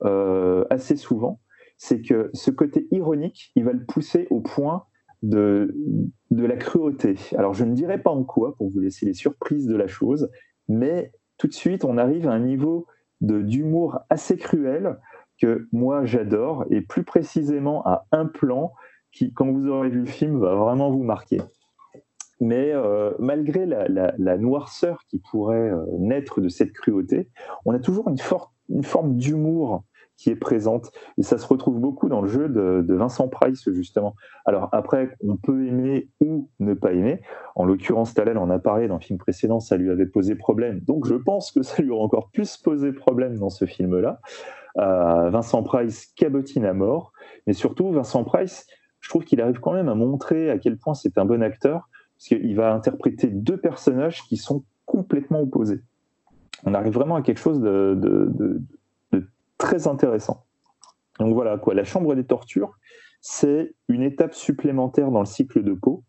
euh, 0.03 0.65
assez 0.69 0.97
souvent, 0.97 1.39
c'est 1.77 2.01
que 2.01 2.29
ce 2.33 2.51
côté 2.51 2.87
ironique, 2.91 3.51
il 3.55 3.65
va 3.65 3.73
le 3.73 3.85
pousser 3.85 4.27
au 4.29 4.41
point 4.41 4.85
de, 5.21 5.73
de 6.31 6.45
la 6.45 6.57
cruauté. 6.57 7.15
Alors 7.37 7.53
je 7.53 7.63
ne 7.63 7.73
dirais 7.73 8.01
pas 8.01 8.11
en 8.11 8.23
quoi, 8.23 8.55
pour 8.55 8.69
vous 8.69 8.79
laisser 8.79 9.05
les 9.05 9.13
surprises 9.13 9.67
de 9.67 9.75
la 9.75 9.87
chose, 9.87 10.29
mais 10.67 11.11
tout 11.37 11.47
de 11.47 11.53
suite, 11.53 11.83
on 11.83 11.97
arrive 11.97 12.27
à 12.27 12.31
un 12.31 12.39
niveau 12.39 12.87
d'humour 13.21 13.99
assez 14.09 14.37
cruel 14.37 14.99
que 15.41 15.67
moi 15.71 16.05
j'adore, 16.05 16.65
et 16.69 16.81
plus 16.81 17.03
précisément 17.03 17.85
à 17.85 18.05
un 18.11 18.25
plan 18.25 18.73
qui, 19.11 19.33
quand 19.33 19.51
vous 19.51 19.67
aurez 19.67 19.89
vu 19.89 19.99
le 19.99 20.05
film, 20.05 20.39
va 20.39 20.55
vraiment 20.55 20.91
vous 20.91 21.03
marquer. 21.03 21.41
Mais 22.39 22.71
euh, 22.73 23.11
malgré 23.19 23.65
la, 23.65 24.37
noirceur 24.37 24.99
qui 25.07 25.19
pourrait 25.19 25.69
euh, 25.69 25.85
naître 25.99 26.41
de 26.41 26.49
cette 26.49 26.73
cruauté, 26.73 27.29
on 27.65 27.73
a 27.73 27.79
toujours 27.79 28.09
une, 28.09 28.17
une 28.69 28.83
forme 28.83 29.15
d'humour 29.15 29.83
qui 30.17 30.29
est 30.29 30.35
présente. 30.35 30.91
Et 31.17 31.23
ça 31.23 31.37
se 31.37 31.47
retrouve 31.47 31.79
beaucoup 31.79 32.09
dans 32.09 32.21
le 32.21 32.27
jeu 32.27 32.49
de, 32.49 32.93
Vincent 32.93 33.27
Price, 33.27 33.69
justement. 33.71 34.15
Alors 34.45 34.69
après, 34.71 35.15
on 35.27 35.37
peut 35.37 35.67
aimer 35.67 36.09
ou 36.21 36.49
ne 36.59 36.73
pas 36.73 36.93
aimer. 36.93 37.21
En 37.55 37.65
l'occurrence, 37.65 38.13
Talal 38.13 38.37
en 38.37 38.49
a 38.49 38.59
parlé 38.59 38.87
dans 38.87 38.95
le 38.95 39.01
film 39.01 39.19
précédent, 39.19 39.59
ça 39.59 39.77
lui 39.77 39.89
avait 39.89 40.05
posé 40.05 40.35
problème. 40.35 40.79
Donc 40.81 41.05
je 41.05 41.15
pense 41.15 41.51
que 41.51 41.63
ça 41.63 41.81
lui 41.81 41.91
aura 41.91 42.03
encore 42.03 42.29
plus 42.31 42.57
posé 42.57 42.91
problème 42.91 43.37
dans 43.37 43.49
ce 43.49 43.65
film-là. 43.65 44.19
Euh, 44.79 45.29
Vincent 45.29 45.61
Price 45.63 46.07
cabotine 46.15 46.65
à 46.65 46.73
mort. 46.73 47.11
Mais 47.47 47.53
surtout, 47.53 47.91
Vincent 47.91 48.23
Price, 48.23 48.67
je 49.01 49.09
trouve 49.09 49.25
qu'il 49.25 49.41
arrive 49.41 49.59
quand 49.59 49.73
même 49.73 49.89
à 49.89 49.95
montrer 49.95 50.49
à 50.49 50.57
quel 50.57 50.77
point 50.77 50.93
c'est 50.93 51.17
un 51.17 51.25
bon 51.25 51.43
acteur, 51.43 51.89
parce 52.15 52.27
qu'il 52.27 52.55
va 52.55 52.73
interpréter 52.73 53.27
deux 53.27 53.57
personnages 53.57 54.23
qui 54.23 54.37
sont 54.37 54.63
complètement 54.85 55.41
opposés. 55.41 55.81
On 56.65 56.73
arrive 56.73 56.93
vraiment 56.93 57.15
à 57.15 57.21
quelque 57.21 57.39
chose 57.39 57.59
de, 57.59 57.97
de 57.99 58.61
très 59.63 59.87
intéressant. 59.87 60.45
Donc 61.19 61.33
voilà, 61.33 61.57
quoi, 61.57 61.73
la 61.73 61.85
chambre 61.85 62.15
des 62.15 62.25
tortures, 62.25 62.77
c'est 63.21 63.73
une 63.87 64.03
étape 64.03 64.33
supplémentaire 64.33 65.09
dans 65.09 65.21
le 65.21 65.25
cycle 65.25 65.63
de 65.63 65.73
peau. 65.73 66.03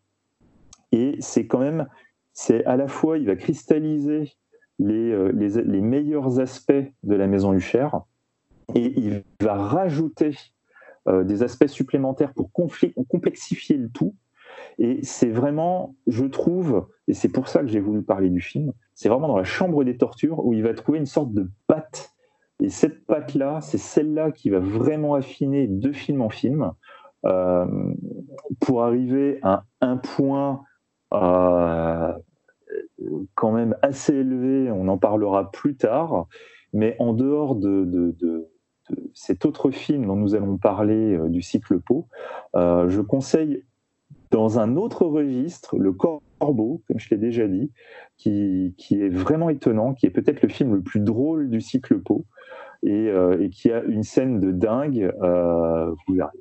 Et 0.91 1.17
c'est 1.21 1.47
quand 1.47 1.61
même, 1.61 1.87
c'est 2.33 2.65
à 2.65 2.77
la 2.77 2.89
fois, 2.89 3.17
il 3.17 3.27
va 3.27 3.37
cristalliser 3.37 4.33
les, 4.81 5.13
euh, 5.13 5.31
les, 5.33 5.81
meilleurs 5.81 6.41
aspects 6.41 6.73
de 7.05 7.15
la 7.15 7.29
maison 7.29 7.53
Huchère 7.53 8.01
et 8.75 8.99
il 8.99 9.23
va 9.41 9.55
rajouter 9.55 10.37
euh, 11.07 11.23
des 11.23 11.45
aspects 11.45 11.69
supplémentaires 11.69 12.35
pour 12.35 12.51
complexifier 12.53 13.77
le 13.77 13.89
tout. 13.89 14.17
Et 14.79 14.99
c'est 15.05 15.31
vraiment, 15.31 15.95
je 16.09 16.25
trouve, 16.25 16.89
et 17.07 17.15
c'est 17.15 17.29
pour 17.29 17.47
ça 17.47 17.61
que 17.61 17.69
j'ai 17.69 17.81
voulu 17.81 18.03
parler 18.03 18.31
du 18.31 18.41
film, 18.41 18.73
c'est 18.95 19.09
vraiment 19.09 19.29
dans 19.29 19.37
la 19.37 19.45
chambre 19.45 19.85
des 19.85 19.97
tortures 19.97 20.45
où 20.45 20.53
il 20.55 20.65
va 20.65 20.75
trouver 20.75 20.99
une 20.99 21.07
sorte 21.07 21.33
de 21.33 21.49
patte 21.69 22.14
et 22.61 22.69
cette 22.69 23.05
patte-là, 23.07 23.61
c'est 23.61 23.79
celle-là 23.79 24.31
qui 24.31 24.51
va 24.51 24.61
vraiment 24.61 25.15
affiner 25.15 25.67
de 25.67 25.93
film 25.93 26.23
en 26.23 26.31
film 26.31 26.73
euh, 27.25 27.67
pour 28.61 28.85
arriver 28.85 29.39
à 29.43 29.65
un 29.81 29.97
point 29.97 30.63
euh, 31.13 32.13
quand 33.35 33.53
même 33.53 33.77
assez 33.83 34.15
élevé. 34.15 34.71
On 34.71 34.89
en 34.89 34.99
parlera 34.99 35.51
plus 35.51 35.77
tard. 35.77 36.27
Mais 36.73 36.97
en 36.99 37.13
dehors 37.13 37.55
de, 37.57 38.15
cet 39.15 39.45
autre 39.45 39.71
film 39.71 40.07
dont 40.07 40.17
nous 40.17 40.35
allons 40.35 40.59
parler 40.59 41.15
euh, 41.15 41.29
du 41.29 41.43
cycle 41.43 41.81
Pau, 41.81 42.09
je 42.55 43.01
conseille 43.01 43.65
dans 44.31 44.59
un 44.59 44.77
autre 44.77 45.07
registre, 45.07 45.77
Le 45.79 45.93
Corbeau, 45.93 46.83
comme 46.89 46.99
je 46.99 47.09
l'ai 47.11 47.17
déjà 47.17 47.47
dit, 47.47 47.71
qui, 48.17 48.75
qui, 48.77 49.01
est 49.01 49.09
vraiment 49.09 49.49
étonnant, 49.49 49.95
qui 49.95 50.07
est 50.07 50.11
peut-être 50.11 50.43
le 50.43 50.49
film 50.49 50.75
le 50.75 50.83
plus 50.83 51.01
drôle 51.01 51.51
du 51.51 51.61
cycle 51.61 52.01
Pau, 52.01 52.27
euh, 52.87 53.41
et, 53.41 53.51
qui 53.51 53.71
a 53.71 53.83
une 53.85 54.03
scène 54.03 54.41
de 54.41 54.53
dingue. 54.53 55.11
Euh, 55.23 55.95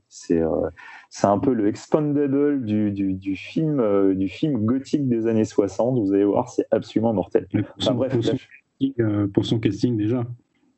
c'est 0.10 0.42
euh, 0.42 0.70
c'est 1.10 1.28
un 1.28 1.40
peu 1.40 1.54
le 1.54 1.68
expandable 1.68 2.66
du, 2.66 2.92
du, 2.92 3.36
film, 3.36 4.14
du 4.16 4.28
film 4.28 4.66
gothique 4.66 5.08
des 5.08 5.28
années 5.28 5.46
60. 5.46 6.00
Vous 6.00 6.14
allez 6.14 6.26
voir, 6.26 6.50
c'est 6.50 6.66
absolument 6.72 7.14
mortel. 7.14 7.48
bref, 7.94 8.18
pour 9.34 9.46
son 9.46 9.60
casting 9.60 9.96
déjà. 9.96 10.26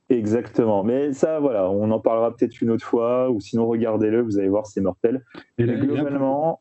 Exactement. 0.10 0.84
Mais 0.84 1.14
ça, 1.14 1.40
voilà, 1.40 1.70
on 1.72 1.90
en 1.90 2.00
parlera 2.00 2.36
peut-être 2.36 2.62
une 2.62 2.70
autre 2.70 2.86
fois, 2.86 3.32
ou 3.32 3.40
sinon 3.40 3.66
regardez-le, 3.66 4.22
vous 4.22 4.38
allez 4.38 4.50
voir, 4.50 4.68
c'est 4.68 4.82
mortel. 4.82 5.24
Et 5.58 5.64
globalement, 5.64 6.60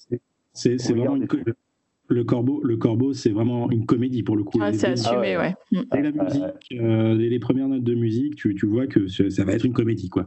c'est 0.52 0.76
vraiment 0.92 1.16
une, 1.16 1.26
le 2.08 2.24
Corbeau, 2.24 2.60
le 2.62 2.76
Corbeau, 2.76 3.12
c'est 3.12 3.30
vraiment 3.30 3.70
une 3.70 3.86
comédie 3.86 4.22
pour 4.22 4.36
le 4.36 4.44
coup. 4.44 4.58
Ah, 4.60 4.72
c'est 4.72 4.88
assumé, 4.88 5.36
ouais. 5.36 5.54
Et 5.72 6.02
la 6.02 6.10
musique, 6.10 6.72
euh, 6.72 7.14
les, 7.14 7.38
premières 7.38 7.68
notes 7.68 7.82
de 7.82 7.94
musique, 7.94 8.36
tu, 8.36 8.54
tu, 8.54 8.66
vois 8.66 8.86
que 8.86 9.08
ça 9.08 9.44
va 9.44 9.52
être 9.52 9.64
une 9.64 9.72
comédie, 9.72 10.10
quoi. 10.10 10.26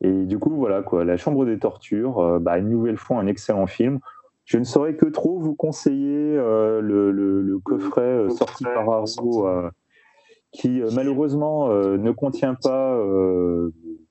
Et 0.00 0.24
du 0.24 0.38
coup, 0.38 0.54
voilà, 0.56 0.82
quoi. 0.82 1.04
La 1.04 1.16
Chambre 1.16 1.44
des 1.46 1.58
Tortures, 1.58 2.18
euh, 2.18 2.38
bah, 2.40 2.58
une 2.58 2.70
nouvelle 2.70 2.96
fois, 2.96 3.18
un 3.18 3.26
excellent 3.26 3.66
film. 3.66 4.00
Je 4.44 4.58
ne 4.58 4.64
saurais 4.64 4.96
que 4.96 5.06
trop 5.06 5.38
vous 5.38 5.54
conseiller 5.54 6.36
euh, 6.36 6.80
le, 6.80 7.12
le, 7.12 7.58
coffret 7.60 8.28
sorti 8.30 8.64
par 8.64 8.90
Arrow, 8.90 9.68
qui 10.50 10.82
malheureusement 10.94 11.68
ne 11.68 12.10
contient 12.10 12.54
pas 12.54 13.00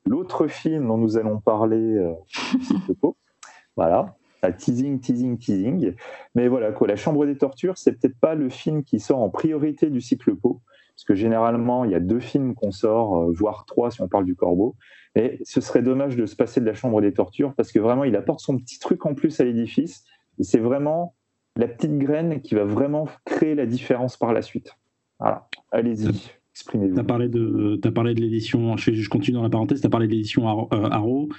l'autre 0.06 0.48
film 0.48 0.88
dont 0.88 0.98
nous 0.98 1.18
allons 1.18 1.40
parler. 1.40 2.16
voilà 3.76 4.16
teasing, 4.50 5.00
teasing, 5.00 5.38
teasing. 5.38 5.94
Mais 6.36 6.48
voilà, 6.48 6.72
quoi, 6.72 6.88
La 6.88 6.96
Chambre 6.96 7.26
des 7.26 7.38
Tortures, 7.38 7.78
c'est 7.78 7.94
peut-être 7.94 8.18
pas 8.20 8.34
le 8.34 8.50
film 8.50 8.84
qui 8.84 9.00
sort 9.00 9.20
en 9.20 9.30
priorité 9.30 9.90
du 9.90 10.02
cycle 10.02 10.36
Pau, 10.36 10.62
parce 10.96 11.04
que 11.04 11.16
généralement, 11.16 11.86
il 11.86 11.92
y 11.92 11.96
a 11.96 12.00
deux 12.00 12.20
films 12.20 12.56
qu'on 12.56 12.72
sort, 12.72 13.18
euh, 13.18 13.32
voire 13.34 13.66
trois 13.66 13.92
si 13.92 14.02
on 14.02 14.08
parle 14.08 14.26
du 14.26 14.36
Corbeau. 14.36 14.76
Et 15.16 15.40
ce 15.44 15.62
serait 15.62 15.82
dommage 15.82 16.16
de 16.16 16.26
se 16.26 16.36
passer 16.36 16.62
de 16.62 16.66
La 16.66 16.74
Chambre 16.74 17.02
des 17.02 17.14
Tortures, 17.14 17.54
parce 17.56 17.72
que 17.72 17.80
vraiment, 17.80 18.04
il 18.04 18.16
apporte 18.16 18.40
son 18.40 18.58
petit 18.58 18.80
truc 18.80 19.06
en 19.06 19.14
plus 19.14 19.40
à 19.40 19.44
l'édifice, 19.44 20.06
et 20.40 20.44
c'est 20.44 20.60
vraiment 20.60 21.16
la 21.58 21.68
petite 21.68 21.98
graine 21.98 22.42
qui 22.42 22.56
va 22.56 22.64
vraiment 22.64 23.08
créer 23.26 23.56
la 23.56 23.66
différence 23.66 24.18
par 24.18 24.34
la 24.34 24.42
suite. 24.42 24.76
Voilà, 25.20 25.48
allez-y. 25.72 26.10
Exprimez-vous. 26.54 26.96
Tu 26.96 27.00
as 27.00 27.04
parlé 27.04 27.30
de, 27.30 27.80
as 27.84 27.92
parlé 27.92 28.14
de 28.14 28.22
l'édition, 28.22 28.76
je, 28.76 28.92
je, 28.92 29.10
continue 29.10 29.36
dans 29.36 29.44
la 29.44 29.50
parenthèse, 29.50 29.82
tu 29.82 29.88
as 29.88 29.90
parlé 29.90 30.08
de 30.08 30.12
l'édition 30.12 30.48
Arrow. 30.72 31.30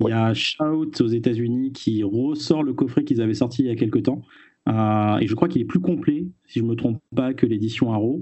Il 0.00 0.08
y 0.08 0.12
a 0.12 0.34
Shout 0.34 1.00
aux 1.00 1.06
États-Unis 1.06 1.72
qui 1.72 2.02
ressort 2.02 2.62
le 2.62 2.74
coffret 2.74 3.04
qu'ils 3.04 3.20
avaient 3.22 3.34
sorti 3.34 3.62
il 3.62 3.68
y 3.68 3.70
a 3.70 3.76
quelques 3.76 4.02
temps. 4.02 4.22
Euh, 4.68 5.18
et 5.18 5.26
je 5.26 5.34
crois 5.34 5.48
qu'il 5.48 5.62
est 5.62 5.66
plus 5.66 5.80
complet, 5.80 6.26
si 6.46 6.58
je 6.58 6.64
ne 6.64 6.70
me 6.70 6.74
trompe 6.74 7.00
pas, 7.14 7.34
que 7.34 7.46
l'édition 7.46 7.92
Arrow. 7.92 8.20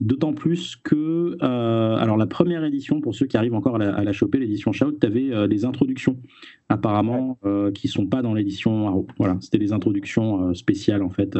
D'autant 0.00 0.32
plus 0.32 0.74
que, 0.74 1.36
euh, 1.42 1.96
alors 1.96 2.16
la 2.16 2.26
première 2.26 2.64
édition, 2.64 3.00
pour 3.00 3.14
ceux 3.14 3.26
qui 3.26 3.36
arrivent 3.36 3.54
encore 3.54 3.76
à 3.80 4.02
la, 4.02 4.12
choper, 4.12 4.38
l'édition 4.38 4.72
Shout, 4.72 4.98
tu 5.00 5.06
avais 5.06 5.32
euh, 5.32 5.46
des 5.46 5.64
introductions, 5.64 6.18
apparemment, 6.68 7.38
qui 7.74 7.86
ne 7.86 7.92
sont 7.92 8.06
pas 8.06 8.22
dans 8.22 8.34
l'édition 8.34 8.88
Arrow. 8.88 9.06
Voilà, 9.18 9.36
c'était 9.40 9.58
des 9.58 9.72
introductions 9.72 10.54
spéciales, 10.54 11.02
en 11.02 11.10
fait, 11.10 11.38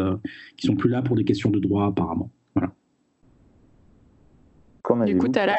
qui 0.56 0.66
sont 0.66 0.76
plus 0.76 0.90
là 0.90 1.02
pour 1.02 1.16
des 1.16 1.24
questions 1.24 1.50
de 1.50 1.58
droit, 1.58 1.86
apparemment. 1.86 2.30
Voilà. 2.54 2.72
Du 5.06 5.16
coup, 5.16 5.28
tu 5.28 5.38
as 5.38 5.56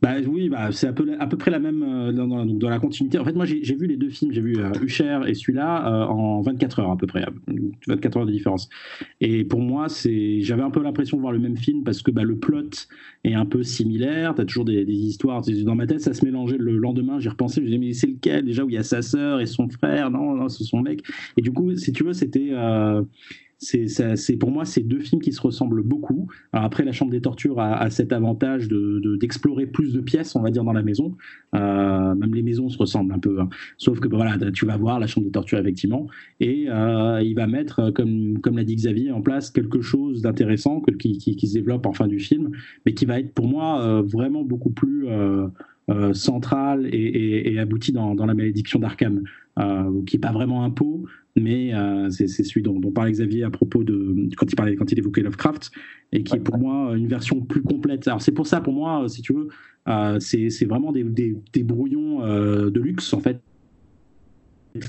bah, 0.00 0.14
oui, 0.26 0.48
bah, 0.48 0.70
c'est 0.72 0.86
à 0.86 0.92
peu, 0.92 1.36
près 1.36 1.50
la 1.50 1.58
même 1.58 1.82
euh, 1.82 2.12
dans, 2.12 2.68
la 2.68 2.78
continuité. 2.78 3.18
En 3.18 3.24
fait, 3.24 3.32
moi, 3.32 3.46
j'ai 3.46 3.74
vu 3.74 3.86
les 3.86 3.96
deux 3.96 4.10
films. 4.10 4.32
J'ai 4.32 4.40
vu 4.40 4.56
euh, 4.58 5.24
et 5.26 5.34
celui-là 5.34 5.86
euh, 5.86 6.06
en 6.06 6.40
24 6.42 6.80
heures 6.80 6.90
à 6.90 6.96
peu 6.96 7.06
près, 7.06 7.24
24 7.88 8.16
heures 8.18 8.26
de 8.26 8.32
différence. 8.32 8.68
Et 9.20 9.44
pour 9.44 9.60
moi, 9.60 9.86
j'avais 10.40 10.62
un 10.62 10.70
peu 10.70 10.82
l'impression 10.82 11.16
de 11.16 11.22
voir 11.22 11.32
le 11.32 11.38
même 11.38 11.56
film 11.56 11.82
parce 11.82 12.02
que 12.02 12.10
bah, 12.10 12.22
le 12.22 12.36
plot 12.36 12.86
est 13.24 13.34
un 13.34 13.46
peu 13.46 13.62
similaire. 13.62 14.34
Tu 14.34 14.42
as 14.42 14.44
toujours 14.44 14.64
des, 14.64 14.84
histoires. 14.86 15.42
Dans 15.64 15.74
ma 15.74 15.86
tête, 15.86 16.00
ça 16.00 16.14
se 16.14 16.24
mélangeait 16.24 16.58
le 16.58 16.76
lendemain. 16.76 17.18
J'y 17.18 17.28
repensé. 17.28 17.56
Je 17.56 17.60
me 17.62 17.66
disais, 17.66 17.78
mais 17.78 17.92
c'est 17.92 18.06
lequel? 18.06 18.44
Déjà 18.44 18.64
où 18.64 18.68
il 18.68 18.74
y 18.74 18.78
a 18.78 18.84
sa 18.84 19.02
sœur 19.02 19.40
et 19.40 19.46
son 19.46 19.68
frère? 19.68 20.10
Non, 20.10 20.34
non, 20.34 20.48
c'est 20.48 20.64
son 20.64 20.80
mec. 20.80 21.02
Et 21.36 21.42
du 21.42 21.52
coup, 21.52 21.74
si 21.76 21.92
tu 21.92 22.04
veux, 22.04 22.12
c'était. 22.12 22.52
Euh, 23.74 24.16
c'est 24.16 24.36
pour 24.36 24.50
moi 24.50 24.64
ces 24.64 24.82
deux 24.82 25.00
films 25.00 25.20
qui 25.20 25.32
se 25.32 25.40
ressemblent 25.40 25.82
beaucoup. 25.82 26.28
Alors 26.52 26.66
après, 26.66 26.84
La 26.84 26.92
Chambre 26.92 27.10
des 27.10 27.20
Tortures 27.20 27.58
a, 27.58 27.88
cet 27.90 28.12
avantage 28.12 28.68
d'explorer 28.68 29.66
de, 29.66 29.70
plus 29.70 29.92
de 29.92 30.00
pièces, 30.00 30.36
on 30.36 30.42
va 30.42 30.50
dire, 30.50 30.64
dans 30.64 30.72
la 30.72 30.82
maison. 30.82 31.16
Euh, 31.54 32.14
même 32.14 32.34
les 32.34 32.42
maisons 32.42 32.68
se 32.68 32.76
ressemblent 32.76 33.12
un 33.12 33.18
peu. 33.18 33.40
Hein. 33.40 33.48
Sauf 33.78 34.00
que 34.00 34.08
voilà, 34.08 34.36
tu 34.52 34.66
vas 34.66 34.76
voir 34.76 35.00
La 35.00 35.06
Chambre 35.06 35.26
des 35.26 35.32
Tortures 35.32 35.58
effectivement, 35.58 36.06
et 36.40 36.66
euh, 36.68 37.22
il 37.22 37.34
va 37.34 37.46
mettre, 37.46 37.90
comme 37.90 38.38
comme 38.40 38.56
l'a 38.56 38.64
dit 38.64 38.76
Xavier, 38.76 39.10
en 39.10 39.22
place 39.22 39.50
quelque 39.50 39.80
chose 39.80 40.22
d'intéressant 40.22 40.82
qui, 40.98 41.18
qui, 41.18 41.46
se 41.46 41.54
développe 41.54 41.86
en 41.86 41.92
fin 41.92 42.06
du 42.06 42.18
film, 42.18 42.50
mais 42.84 42.94
qui 42.94 43.06
va 43.06 43.18
être 43.20 43.32
pour 43.32 43.48
moi 43.48 43.80
euh, 43.82 44.02
vraiment 44.02 44.44
beaucoup 44.44 44.70
plus 44.70 45.06
central 46.12 46.88
et, 46.92 47.58
abouti 47.58 47.92
dans, 47.92 48.14
dans, 48.14 48.26
la 48.26 48.34
malédiction 48.34 48.78
d'Arkham, 48.78 49.22
qui 50.06 50.16
est 50.16 50.20
pas 50.20 50.32
vraiment 50.32 50.64
un 50.64 50.70
pot, 50.70 51.06
mais 51.36 51.74
euh, 51.74 52.08
c'est 52.10 52.26
celui 52.26 52.62
dont, 52.62 52.80
parlait 52.90 53.12
Xavier 53.12 53.44
à 53.44 53.50
propos 53.50 53.84
de 53.84 54.28
quand 54.36 54.50
il 54.50 54.56
parlait 54.56 54.74
quand 54.74 54.90
il 54.90 54.98
évoquait 54.98 55.20
Lovecraft 55.20 55.70
et 56.12 56.24
qui 56.24 56.34
est 56.34 56.40
pour 56.40 56.56
moi 56.58 56.96
une 56.96 57.06
version 57.06 57.42
plus 57.42 57.62
complète. 57.62 58.08
Alors 58.08 58.22
c'est 58.22 58.32
pour 58.32 58.46
ça 58.46 58.60
pour 58.60 58.72
moi, 58.72 59.06
si 59.08 59.20
tu 59.20 59.34
veux, 59.34 59.48
euh, 59.86 60.18
c'est 60.18 60.64
vraiment 60.64 60.92
des, 60.92 61.04
des, 61.04 61.62
brouillons 61.62 62.24
euh, 62.24 62.70
de 62.70 62.80
luxe 62.80 63.12
en 63.12 63.20
fait, 63.20 63.40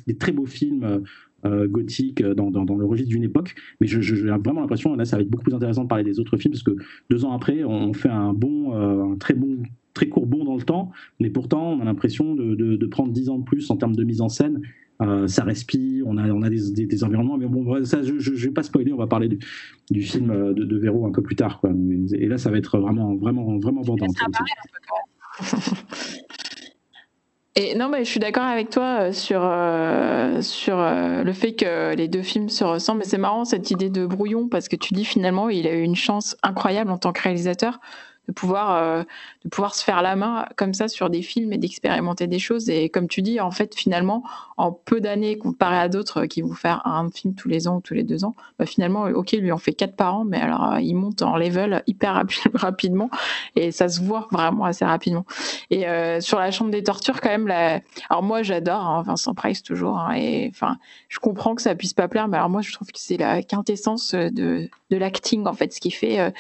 des 0.08 0.16
très 0.16 0.32
beaux 0.32 0.46
films. 0.46 1.04
gothiques 1.46 2.22
dans, 2.22 2.52
dans, 2.52 2.76
le 2.76 2.84
registre 2.84 3.10
d'une 3.10 3.24
époque, 3.24 3.56
mais 3.80 3.88
j'ai 3.88 4.02
vraiment 4.02 4.60
l'impression, 4.60 4.94
là 4.96 5.06
ça 5.06 5.16
va 5.16 5.22
être 5.22 5.30
beaucoup 5.30 5.46
plus 5.46 5.54
intéressant 5.54 5.84
de 5.84 5.88
parler 5.88 6.04
des 6.04 6.20
autres 6.20 6.36
films, 6.36 6.52
parce 6.52 6.64
que 6.64 6.76
deux 7.10 7.24
ans 7.24 7.32
après, 7.32 7.64
on 7.64 7.94
fait 7.94 8.10
un 8.10 8.34
bon, 8.34 8.74
un 8.74 9.16
très 9.16 9.34
bon, 9.34 9.64
très 9.98 10.08
court 10.10 10.28
bond 10.28 10.46
dans 10.46 10.56
le 10.56 10.62
temps, 10.62 10.92
mais 11.20 11.32
pourtant 11.32 11.72
on 11.72 11.82
a 11.82 11.86
l'impression 11.86 12.36
de, 12.36 12.54
de, 12.54 12.76
de, 12.76 12.86
prendre 12.86 13.12
dix 13.12 13.30
ans 13.30 13.40
de 13.40 13.44
plus 13.44 13.70
en 13.72 13.78
termes 13.78 13.96
de 13.96 14.04
mise 14.04 14.22
en 14.22 14.30
scène, 14.30 14.62
euh, 15.02 15.28
ça 15.28 15.44
respire, 15.44 16.06
on 16.08 16.18
a, 16.18 16.30
on 16.30 16.44
a 16.44 16.50
des, 16.50 16.86
des, 16.86 17.04
environnements, 17.04 17.38
mais 17.38 17.48
bon, 17.48 17.84
ça, 17.84 18.02
je 18.04 18.14
ne 18.14 18.36
vais 18.38 18.52
pas 18.52 18.64
spoiler, 18.64 18.94
on 18.94 18.98
va 18.98 19.08
parler 19.08 19.28
du, 19.28 19.40
du 19.90 20.02
film 20.04 20.54
de, 20.54 20.64
de, 20.64 20.78
Véro 20.78 21.08
un 21.08 21.12
peu 21.12 21.22
plus 21.22 21.36
tard. 21.36 21.60
Quoi. 21.60 21.72
Et 22.14 22.28
là, 22.28 22.38
ça 22.38 22.52
va 22.52 22.58
être 22.58 22.78
vraiment, 22.80 23.16
vraiment, 23.16 23.58
vraiment 23.58 23.82
vendant. 23.82 24.06
Et 27.60 27.74
non, 27.76 27.90
mais 27.90 28.06
je 28.06 28.10
suis 28.10 28.20
d'accord 28.20 28.44
avec 28.44 28.70
toi 28.70 29.00
euh, 29.02 29.12
sur, 29.12 29.42
euh, 29.44 30.42
sur 30.44 30.78
le 30.78 31.34
fait 31.34 31.54
que 31.54 31.96
les 31.96 32.08
deux 32.08 32.22
films 32.22 32.50
se 32.50 32.64
ressemblent. 32.64 33.00
Mais 33.00 33.06
c'est 33.06 33.18
marrant 33.18 33.46
cette 33.46 33.72
idée 33.72 33.90
de 33.90 34.06
brouillon 34.06 34.48
parce 34.48 34.68
que 34.68 34.76
tu 34.76 34.94
dis 34.94 35.06
finalement, 35.06 35.50
il 35.50 35.66
a 35.68 35.74
eu 35.74 35.82
une 35.82 35.96
chance 35.96 36.38
incroyable 36.44 36.92
en 36.92 37.00
tant 37.00 37.14
que 37.14 37.22
réalisateur 37.22 37.80
de 38.28 38.34
pouvoir, 38.34 38.76
euh, 38.76 39.04
de 39.48 39.50
pouvoir 39.50 39.76
se 39.76 39.84
faire 39.84 40.02
la 40.02 40.18
main 40.18 40.46
comme 40.58 40.74
ça 40.74 40.90
sur 40.90 41.10
des 41.10 41.22
films 41.22 41.54
et 41.54 41.58
d'expérimenter 41.58 42.28
des 42.28 42.38
choses. 42.38 42.70
Et 42.70 42.90
comme 42.90 43.08
tu 43.08 43.22
dis, 43.22 43.40
en 43.40 43.50
fait, 43.50 43.76
finalement, 43.76 44.24
en 44.58 44.74
peu 44.74 45.00
d'années, 45.00 45.38
comparé 45.38 45.78
à 45.78 45.88
d'autres 45.88 46.26
qui 46.26 46.42
vont 46.42 46.54
faire 46.54 46.86
un 46.86 47.10
film 47.10 47.34
tous 47.34 47.48
les 47.48 47.68
ans 47.70 47.78
ou 47.78 47.82
tous 47.82 47.94
les 47.94 48.04
deux 48.04 48.26
ans, 48.26 48.36
bah, 48.60 48.66
finalement, 48.66 49.04
ok, 49.04 49.32
lui 49.34 49.54
en 49.54 49.58
fait 49.58 49.72
quatre 49.72 49.96
par 49.96 50.16
an, 50.16 50.26
mais 50.26 50.42
alors 50.42 50.74
euh, 50.74 50.82
il 50.82 50.96
monte 50.96 51.22
en 51.22 51.38
level 51.38 51.82
hyper 51.88 52.24
rapidement 52.54 53.10
et 53.56 53.72
ça 53.72 53.88
se 53.88 54.02
voit 54.02 54.28
vraiment 54.32 54.66
assez 54.66 54.84
rapidement. 54.84 55.26
Et 55.70 55.88
euh, 55.88 56.20
sur 56.20 56.40
la 56.40 56.52
chambre 56.52 56.72
des 56.72 56.84
tortures, 56.84 57.22
quand 57.22 57.30
même, 57.30 57.48
la... 57.48 57.80
alors 58.10 58.24
moi 58.24 58.44
j'adore 58.44 58.82
hein, 58.82 59.04
Vincent 59.04 59.34
Price 59.34 59.64
toujours, 59.64 59.98
hein, 59.98 60.14
et 60.16 60.50
enfin, 60.50 60.78
je 61.08 61.20
comprends 61.20 61.56
que 61.56 61.62
ça 61.62 61.74
puisse 61.76 61.94
pas 61.94 62.10
plaire, 62.10 62.28
mais 62.28 62.38
alors 62.38 62.50
moi 62.50 62.62
je 62.62 62.74
trouve 62.74 62.88
que 62.92 63.00
c'est 63.00 63.18
la 63.18 63.44
quintessence 63.44 64.14
de, 64.14 64.70
de 64.90 64.98
l'acting 64.98 65.48
en 65.48 65.54
fait, 65.54 65.74
ce 65.74 65.80
qui 65.80 65.92
fait 65.92 66.34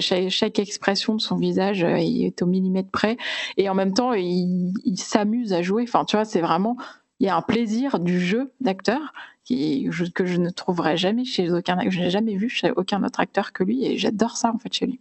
chaque, 0.00 0.28
chaque 0.28 0.58
expression 0.58 1.14
de 1.14 1.20
son 1.20 1.36
visage 1.36 1.82
euh, 1.84 1.96
est 1.96 2.42
au 2.42 2.46
millimètre 2.52 2.90
près. 2.90 3.16
Et 3.56 3.68
en 3.68 3.74
même 3.74 3.94
temps 3.94 4.12
il, 4.12 4.72
s'amuse 4.96 5.52
à 5.52 5.62
jouer. 5.62 5.84
Enfin, 5.84 6.04
tu 6.04 6.16
vois, 6.16 6.24
c'est 6.24 6.40
vraiment 6.40 6.76
il 7.20 7.26
y 7.26 7.28
a 7.28 7.36
un 7.36 7.42
plaisir 7.42 7.98
du 8.00 8.20
jeu 8.20 8.52
d'acteur 8.60 9.00
qui 9.44 9.88
que 10.14 10.24
je 10.24 10.38
ne 10.38 10.50
trouverai 10.50 10.96
jamais 10.96 11.24
chez 11.24 11.50
aucun 11.50 11.78
je 11.88 11.98
n'ai 11.98 12.10
jamais 12.10 12.36
vu 12.36 12.48
chez 12.48 12.70
aucun 12.72 13.02
autre 13.02 13.20
acteur 13.20 13.52
que 13.52 13.64
lui. 13.64 13.84
Et 13.84 13.98
j'adore 13.98 14.36
ça 14.36 14.52
en 14.52 14.58
fait 14.58 14.72
chez 14.72 14.86
lui. 14.86 14.98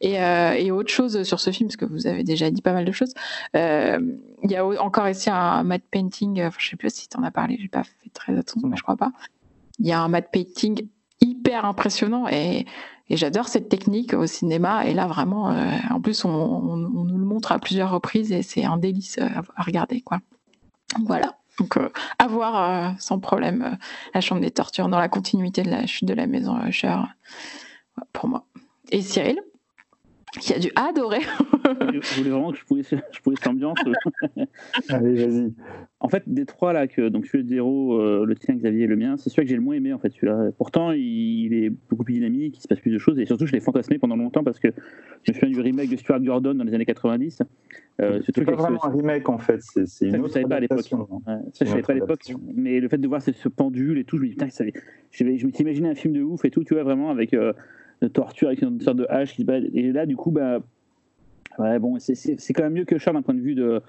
Et, 0.00 0.20
euh, 0.20 0.52
et, 0.52 0.70
autre 0.70 0.90
chose 0.90 1.22
sur 1.24 1.40
ce 1.40 1.50
film 1.50 1.68
parce 1.68 1.76
que 1.76 1.84
vous 1.84 2.06
avez 2.06 2.24
déjà 2.24 2.50
dit 2.50 2.62
pas 2.62 2.72
mal 2.72 2.84
de 2.84 2.92
choses 2.92 3.14
euh, 3.54 3.98
il 4.42 4.50
y 4.50 4.56
a 4.56 4.66
encore 4.82 5.08
ici 5.08 5.30
un 5.30 5.62
matte 5.62 5.84
painting 5.90 6.42
enfin, 6.42 6.56
je 6.58 6.70
sais 6.70 6.76
plus 6.76 6.92
si 6.92 7.08
tu 7.08 7.16
en 7.16 7.22
as 7.22 7.30
parlé 7.30 7.56
j'ai 7.60 7.68
pas 7.68 7.84
fait 7.84 8.10
très 8.12 8.36
attention 8.36 8.68
mais 8.68 8.76
je 8.76 8.82
crois 8.82 8.96
pas. 8.96 9.12
Il 9.78 9.86
y 9.86 9.92
a 9.92 10.00
un 10.00 10.08
matte 10.08 10.30
painting 10.32 10.88
hyper 11.20 11.64
impressionnant 11.64 12.28
et 12.28 12.66
et 13.08 13.16
j'adore 13.16 13.48
cette 13.48 13.68
technique 13.68 14.14
au 14.14 14.26
cinéma. 14.26 14.86
Et 14.86 14.94
là, 14.94 15.06
vraiment, 15.06 15.50
euh, 15.50 15.70
en 15.90 16.00
plus, 16.00 16.24
on, 16.24 16.76
nous 16.76 17.18
le 17.18 17.24
montre 17.24 17.52
à 17.52 17.58
plusieurs 17.58 17.90
reprises 17.90 18.32
et 18.32 18.42
c'est 18.42 18.64
un 18.64 18.76
délice 18.76 19.18
euh, 19.18 19.28
à, 19.56 19.62
regarder. 19.62 20.00
Quoi. 20.00 20.18
Voilà. 21.04 21.36
Donc, 21.58 21.76
euh, 21.76 21.88
voir 22.28 22.94
sans 22.98 23.18
problème 23.18 23.78
la 24.12 24.20
chambre 24.20 24.40
des 24.40 24.50
tortures 24.50 24.88
dans 24.88 24.98
la 24.98 25.08
continuité 25.08 25.62
de 25.62 25.70
la 25.70 25.86
chute 25.86 26.06
de 26.06 26.12
la 26.14 26.26
maison 26.26 26.60
Usher, 26.66 26.98
pour 28.12 28.28
moi. 28.28 28.44
Et 28.90 29.00
Cyril? 29.00 29.40
Qui 30.40 30.54
a 30.54 30.58
dû 30.58 30.70
adorer. 30.76 31.20
je 31.64 32.18
voulais 32.18 32.30
vraiment 32.30 32.52
que 32.52 32.58
je 32.58 32.64
pouvais, 32.64 32.82
je 32.82 33.20
pouvais 33.20 33.36
cette 33.36 33.46
ambiance. 33.46 33.78
Allez, 34.88 35.26
vas-y. 35.26 35.52
En 36.00 36.08
fait, 36.08 36.22
des 36.26 36.44
trois 36.44 36.72
là, 36.72 36.86
que, 36.86 37.08
donc 37.08 37.26
celui 37.26 37.44
de 37.44 37.48
Zéro, 37.48 38.00
euh, 38.00 38.24
le 38.24 38.34
tien, 38.34 38.54
Xavier 38.54 38.84
et 38.84 38.86
le 38.86 38.96
mien, 38.96 39.16
c'est 39.16 39.30
celui 39.30 39.44
que 39.44 39.50
j'ai 39.50 39.56
le 39.56 39.62
moins 39.62 39.74
aimé 39.74 39.92
en 39.92 39.98
fait. 39.98 40.10
Celui-là. 40.10 40.50
Pourtant, 40.58 40.92
il, 40.92 41.54
est 41.54 41.70
beaucoup 41.70 42.04
plus 42.04 42.14
dynamique, 42.14 42.58
il 42.58 42.60
se 42.60 42.68
passe 42.68 42.80
plus 42.80 42.90
de 42.90 42.98
choses 42.98 43.18
et 43.18 43.26
surtout, 43.26 43.46
je 43.46 43.52
l'ai 43.52 43.60
fantasmé 43.60 43.98
pendant 43.98 44.16
longtemps 44.16 44.44
parce 44.44 44.58
que 44.58 44.68
je 45.22 45.32
me 45.32 45.34
souviens 45.34 45.50
du 45.50 45.60
remake 45.60 45.90
de 45.90 45.96
Stuart 45.96 46.20
Gordon 46.20 46.54
dans 46.54 46.64
les 46.64 46.74
années 46.74 46.84
90. 46.84 47.42
Euh, 48.00 48.20
c'est 48.24 48.44
pas 48.44 48.52
vraiment 48.52 48.84
un 48.84 48.90
remake 48.90 49.28
en 49.28 49.38
fait, 49.38 49.60
c'est 49.62 50.06
une 50.06 50.20
autre 50.20 50.34
savais 50.34 50.44
pas 50.44 50.56
à 50.56 50.60
l'époque. 50.60 50.82
ça, 50.82 51.64
je 51.64 51.64
savais 51.64 51.82
pas 51.82 51.92
à 51.92 51.96
l'époque. 51.96 52.32
Mais 52.54 52.78
le 52.80 52.88
fait 52.88 52.98
de 52.98 53.08
voir 53.08 53.22
ce, 53.22 53.48
pendule 53.48 53.98
et 53.98 54.04
tout, 54.04 54.18
je 54.18 54.22
me 54.22 54.28
dis 54.28 54.34
putain, 54.34 54.48
je, 54.48 54.64
je 55.10 55.24
me 55.24 55.60
imaginé 55.60 55.88
un 55.88 55.94
film 55.94 56.12
de 56.12 56.22
ouf 56.22 56.44
et 56.44 56.50
tout, 56.50 56.62
tu 56.62 56.74
vois, 56.74 56.82
vraiment 56.82 57.10
avec. 57.10 57.32
Euh, 57.32 57.52
de 58.02 58.08
torture 58.08 58.48
avec 58.48 58.62
une 58.62 58.80
sorte 58.80 58.96
de 58.96 59.06
hache 59.08 59.34
qui 59.34 59.42
se 59.42 59.46
bat. 59.46 59.58
Et 59.58 59.92
là, 59.92 60.06
du 60.06 60.16
coup, 60.16 60.30
bah, 60.30 60.60
ouais, 61.58 61.78
bon, 61.78 61.98
c'est 61.98 62.52
quand 62.52 62.64
même 62.64 62.74
mieux 62.74 62.84
que 62.84 62.98
Charles 62.98 63.16
d'un 63.16 63.22
point 63.22 63.34
de 63.34 63.40
vue 63.40 63.54
de, 63.54 63.80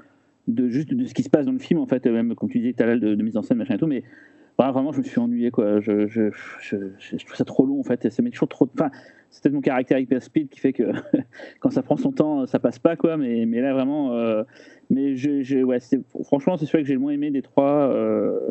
de 0.47 0.69
juste 0.69 0.93
de 0.93 1.05
ce 1.05 1.13
qui 1.13 1.23
se 1.23 1.29
passe 1.29 1.45
dans 1.45 1.51
le 1.51 1.59
film, 1.59 1.79
en 1.79 1.88
fait, 1.88 2.05
même 2.05 2.35
comme 2.35 2.49
tu 2.49 2.59
disais 2.59 2.73
tout 2.73 2.84
à 2.84 2.85
l'heure, 2.85 2.99
de, 2.99 3.21
mise 3.21 3.38
en 3.38 3.41
scène, 3.41 3.63
et 3.69 3.77
tout, 3.77 3.88
mais 3.88 4.03
vraiment, 4.57 4.91
je 4.91 4.99
me 4.99 5.03
suis 5.03 5.19
ennuyé, 5.19 5.51
quoi. 5.51 5.79
Je, 5.79 6.07
je, 6.07 6.29
trouve 7.17 7.35
ça 7.35 7.45
trop 7.45 7.65
long, 7.65 7.79
en 7.79 7.84
fait. 7.84 8.09
Ça 8.09 8.21
met 8.23 8.31
toujours 8.31 8.47
trop. 8.47 8.67
Enfin, 8.73 8.89
c'est 9.29 9.43
peut-être 9.43 9.53
mon 9.53 9.61
caractère 9.61 9.99
hyper 9.99 10.21
speed 10.21 10.49
qui 10.49 10.59
fait 10.59 10.73
que 10.73 10.91
quand 11.59 11.69
ça 11.69 11.84
prend 11.84 11.97
son 11.97 12.11
temps, 12.11 12.45
ça 12.47 12.59
passe 12.59 12.79
pas, 12.79 12.95
quoi. 12.95 13.17
Mais, 13.17 13.45
mais 13.45 13.61
là, 13.61 13.73
vraiment. 13.73 14.13
Euh, 14.13 14.43
mais 14.89 15.15
je, 15.15 15.63
ouais, 15.63 15.79
franchement, 16.23 16.57
c'est 16.57 16.65
celui 16.65 16.84
que 16.84 16.88
j'ai 16.88 16.95
le 16.95 16.99
moins 16.99 17.11
aimé 17.11 17.29
des 17.29 17.41
trois. 17.41 17.91
Euh, 17.91 18.49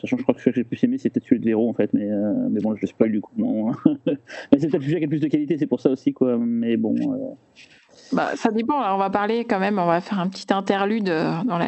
sachant 0.00 0.16
que 0.16 0.20
je 0.20 0.22
crois 0.24 0.34
que 0.34 0.40
celui 0.40 0.52
que 0.52 0.56
j'ai 0.56 0.62
le 0.62 0.68
plus 0.68 0.84
aimé, 0.84 0.98
c'est 0.98 1.10
peut-être 1.10 1.26
celui 1.26 1.40
de 1.40 1.44
Véro, 1.44 1.68
en 1.68 1.74
fait, 1.74 1.92
mais, 1.92 2.10
euh, 2.10 2.48
mais 2.50 2.60
bon, 2.60 2.74
je 2.74 2.82
le 2.82 2.86
spoil 2.86 3.12
du 3.12 3.20
coup. 3.20 3.32
mais 4.06 4.58
c'est 4.58 4.68
peut-être 4.68 4.82
celui 4.82 4.94
qui 4.94 4.96
a 4.96 5.00
le 5.00 5.08
plus 5.08 5.20
de 5.20 5.28
qualité, 5.28 5.56
c'est 5.58 5.66
pour 5.66 5.80
ça 5.80 5.90
aussi, 5.90 6.12
quoi. 6.12 6.36
Mais 6.38 6.76
bon. 6.76 6.94
Euh. 6.96 7.34
Bah, 8.12 8.30
ça 8.36 8.50
dépend. 8.50 8.78
on 8.94 8.98
va 8.98 9.10
parler 9.10 9.44
quand 9.44 9.60
même, 9.60 9.78
on 9.78 9.86
va 9.86 10.00
faire 10.00 10.18
un 10.18 10.28
petit 10.28 10.46
interlude 10.52 11.04
dans 11.04 11.58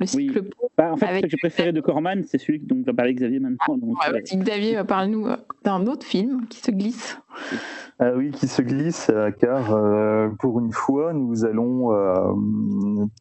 le 0.00 0.06
cycle. 0.06 0.40
Oui. 0.40 0.50
Bah, 0.78 0.92
en 0.92 0.96
fait, 0.96 1.16
ce 1.16 1.20
que 1.22 1.28
j'ai 1.28 1.36
préféré 1.36 1.72
de 1.72 1.80
Corman, 1.80 2.22
c'est 2.24 2.38
celui 2.38 2.58
dont 2.60 2.82
va 2.84 2.94
parler 2.94 3.14
Xavier 3.14 3.38
maintenant. 3.38 3.76
Donc, 3.76 3.96
Xavier, 4.32 4.82
parle-nous 4.86 5.28
d'un 5.64 5.86
autre 5.86 6.06
film 6.06 6.46
qui 6.48 6.58
se 6.60 6.70
glisse. 6.70 7.20
Ah 7.98 8.12
oui, 8.16 8.30
qui 8.30 8.48
se 8.48 8.62
glisse, 8.62 9.10
car 9.40 9.78
pour 10.38 10.58
une 10.60 10.72
fois, 10.72 11.12
nous 11.12 11.44
allons 11.44 11.90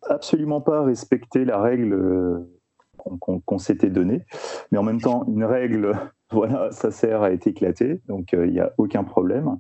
absolument 0.10 0.62
pas 0.62 0.84
respecter 0.84 1.44
la 1.44 1.62
règle 1.62 2.48
qu'on 3.20 3.58
s'était 3.58 3.90
donné. 3.90 4.26
Mais 4.72 4.78
en 4.78 4.84
même 4.84 5.02
temps, 5.02 5.26
une 5.28 5.44
règle, 5.44 5.94
voilà, 6.32 6.72
ça 6.72 6.92
sert 6.92 7.22
à 7.24 7.32
être 7.32 7.48
éclaté, 7.48 8.02
donc 8.08 8.34
euh, 8.34 8.46
il 8.46 8.54
n'y 8.54 8.60
a 8.60 8.72
aucun 8.78 9.04
problème. 9.04 9.58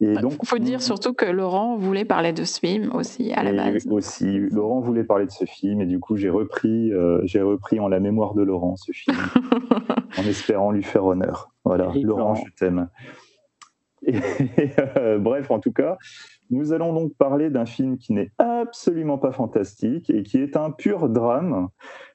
Et 0.00 0.14
donc, 0.14 0.34
il 0.42 0.48
faut 0.48 0.58
dire 0.58 0.82
surtout 0.82 1.12
que 1.12 1.26
Laurent 1.26 1.76
voulait 1.76 2.04
parler 2.04 2.32
de 2.32 2.44
ce 2.44 2.58
film 2.58 2.90
aussi 2.94 3.32
à 3.32 3.42
la 3.42 3.52
base. 3.52 3.86
Aussi, 3.88 4.38
Laurent 4.50 4.80
voulait 4.80 5.04
parler 5.04 5.26
de 5.26 5.30
ce 5.30 5.44
film, 5.44 5.80
et 5.80 5.86
du 5.86 6.00
coup, 6.00 6.16
j'ai 6.16 6.30
repris, 6.30 6.92
euh, 6.92 7.20
j'ai 7.24 7.42
repris 7.42 7.80
en 7.80 7.88
la 7.88 8.00
mémoire 8.00 8.34
de 8.34 8.42
Laurent 8.42 8.76
ce 8.76 8.92
film, 8.92 9.16
en 10.18 10.22
espérant 10.22 10.70
lui 10.70 10.82
faire 10.82 11.04
honneur. 11.04 11.50
Voilà, 11.64 11.92
Laurent, 12.02 12.34
je 12.34 12.50
t'aime. 12.58 12.88
Euh, 14.96 15.18
bref, 15.18 15.50
en 15.50 15.60
tout 15.60 15.72
cas, 15.72 15.98
nous 16.50 16.72
allons 16.72 16.92
donc 16.92 17.14
parler 17.14 17.50
d'un 17.50 17.66
film 17.66 17.98
qui 17.98 18.12
n'est 18.12 18.30
absolument 18.38 19.18
pas 19.18 19.32
fantastique 19.32 20.10
et 20.10 20.22
qui 20.22 20.38
est 20.38 20.56
un 20.56 20.70
pur 20.70 21.08
drame. 21.08 21.68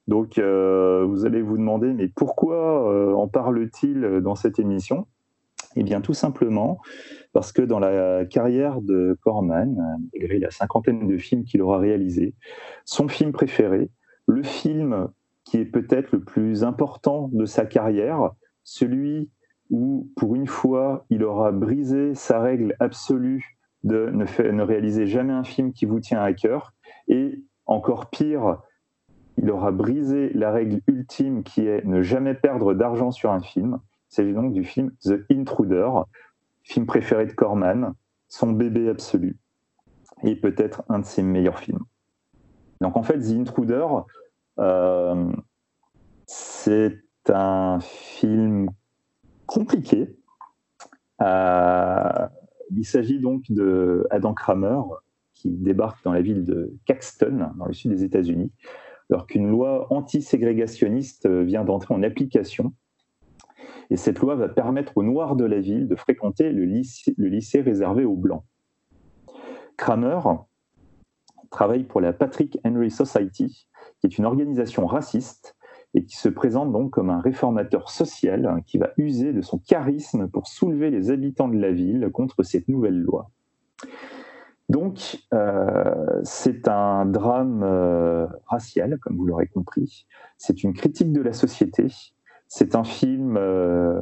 Donc, 0.08 0.38
euh, 0.38 1.06
vous 1.08 1.26
allez 1.26 1.42
vous 1.42 1.58
demander, 1.58 1.94
mais 1.94 2.08
pourquoi 2.08 2.92
euh, 2.92 3.14
en 3.14 3.28
parle-t-il 3.28 4.22
dans 4.22 4.36
cette 4.36 4.60
émission? 4.60 5.08
Eh 5.76 5.84
bien, 5.84 6.02
tout 6.02 6.14
simplement 6.14 6.80
parce 7.34 7.52
que 7.52 7.62
dans 7.62 7.80
la 7.80 8.26
carrière 8.26 8.82
de 8.82 9.18
Corman, 9.22 9.76
malgré 10.14 10.40
la 10.40 10.50
cinquantaine 10.50 11.08
de 11.08 11.18
films 11.18 11.44
qu'il 11.44 11.62
aura 11.62 11.80
réalisés, 11.80 12.34
son 12.86 13.08
film 13.08 13.32
préféré, 13.32 13.90
le 14.28 14.42
film 14.42 15.10
qui 15.44 15.58
est 15.58 15.66
peut-être 15.66 16.12
le 16.14 16.22
plus 16.22 16.64
important 16.64 17.30
de 17.34 17.46
sa 17.46 17.66
carrière, 17.66 18.32
celui 18.64 19.30
où, 19.70 20.10
pour 20.16 20.36
une 20.36 20.48
fois, 20.48 21.06
il 21.10 21.24
aura 21.24 21.52
brisé 21.52 22.16
sa 22.16 22.40
règle 22.40 22.76
absolue 22.80 23.58
de 23.84 24.10
ne, 24.12 24.64
réaliser 24.64 25.06
jamais 25.06 25.34
un 25.34 25.44
film 25.44 25.72
qui 25.72 25.86
vous 25.86 26.00
tient 26.00 26.22
à 26.22 26.34
cœur, 26.34 26.74
et 27.08 27.44
encore 27.66 28.10
pire, 28.10 28.60
il 29.38 29.50
aura 29.52 29.72
brisé 29.72 30.32
la 30.34 30.52
règle 30.52 30.82
ultime 30.88 31.44
qui 31.44 31.68
est 31.68 31.86
ne 31.86 32.02
jamais 32.02 32.34
perdre 32.34 32.74
d'argent 32.74 33.12
sur 33.12 33.32
un 33.32 33.42
film. 33.42 33.80
Il 34.12 34.16
s'agit 34.16 34.34
donc 34.34 34.54
du 34.54 34.64
film 34.64 34.92
The 35.04 35.26
Intruder, 35.32 35.90
film 36.64 36.86
préféré 36.86 37.26
de 37.26 37.34
Corman, 37.34 37.94
son 38.28 38.52
bébé 38.52 38.90
absolu, 38.90 39.38
et 40.24 40.36
peut-être 40.36 40.84
un 40.90 41.00
de 41.00 41.06
ses 41.06 41.22
meilleurs 41.22 41.60
films. 41.60 41.84
Donc 42.82 42.98
en 42.98 43.04
fait, 43.04 43.20
The 43.20 43.32
Intruder, 43.40 43.86
euh, 44.60 45.32
c'est 46.26 47.02
un 47.30 47.80
film 47.82 48.70
compliqué. 49.46 50.16
Euh, 51.22 52.28
il 52.72 52.86
s'agit 52.86 53.20
donc 53.20 53.44
de 53.50 54.06
Adam 54.10 54.34
Kramer 54.34 54.80
qui 55.34 55.50
débarque 55.50 56.04
dans 56.04 56.14
la 56.14 56.22
ville 56.22 56.44
de 56.44 56.74
Caxton, 56.86 57.52
dans 57.58 57.66
le 57.66 57.74
sud 57.74 57.92
des 57.92 58.04
États-Unis, 58.04 58.52
alors 59.10 59.28
qu'une 59.28 59.50
loi 59.50 59.88
anti-ségrégationniste 59.92 61.30
vient 61.30 61.64
d'entrer 61.64 61.94
en 61.94 62.04
application. 62.04 62.74
Et 63.90 63.98
cette 63.98 64.20
loi 64.20 64.36
va 64.36 64.50
permettre 64.50 64.98
aux 64.98 65.04
Noirs 65.04 65.36
de 65.36 65.46
la 65.46 65.60
ville 65.60 65.88
de 65.88 65.96
fréquenter 65.96 66.52
le 66.52 66.66
lycée, 66.66 67.14
le 67.18 67.28
lycée 67.28 67.62
réservé 67.62 68.06
aux 68.06 68.16
Blancs. 68.16 68.44
Kramer 69.78 70.20
travaille 71.52 71.84
pour 71.84 72.02
la 72.02 72.14
Patrick 72.14 72.58
Henry 72.66 72.90
Society, 72.90 73.68
qui 74.00 74.08
est 74.08 74.18
une 74.18 74.26
organisation 74.26 74.86
raciste 74.88 75.55
et 75.96 76.04
qui 76.04 76.18
se 76.18 76.28
présente 76.28 76.72
donc 76.74 76.92
comme 76.92 77.10
un 77.10 77.22
réformateur 77.22 77.90
social 77.90 78.46
hein, 78.46 78.60
qui 78.66 78.78
va 78.78 78.92
user 78.98 79.32
de 79.32 79.42
son 79.42 79.58
charisme 79.58 80.28
pour 80.28 80.48
soulever 80.48 80.92
les 80.92 81.10
habitants 81.10 81.48
de 81.48 81.58
la 81.58 81.72
ville 81.72 82.10
contre 82.12 82.44
cette 82.44 82.68
nouvelle 82.68 83.00
loi. 83.00 83.32
Donc, 84.68 85.20
euh, 85.34 86.20
c'est 86.24 86.68
un 86.68 87.06
drame 87.06 87.62
euh, 87.64 88.28
racial, 88.48 88.98
comme 89.00 89.16
vous 89.16 89.26
l'aurez 89.26 89.48
compris. 89.48 90.06
C'est 90.38 90.64
une 90.64 90.74
critique 90.74 91.14
de 91.14 91.22
la 91.22 91.32
société. 91.32 91.88
C'est 92.50 92.76
un 92.76 92.84
film 92.84 93.38
euh, 93.38 94.02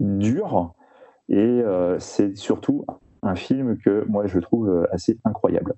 dur 0.00 0.74
et 1.30 1.62
c'est 1.98 2.38
surtout 2.38 2.86
un 3.22 3.34
film 3.34 3.76
que 3.76 4.02
moi 4.08 4.26
je 4.26 4.38
trouve 4.38 4.88
assez 4.90 5.18
incroyable. 5.24 5.74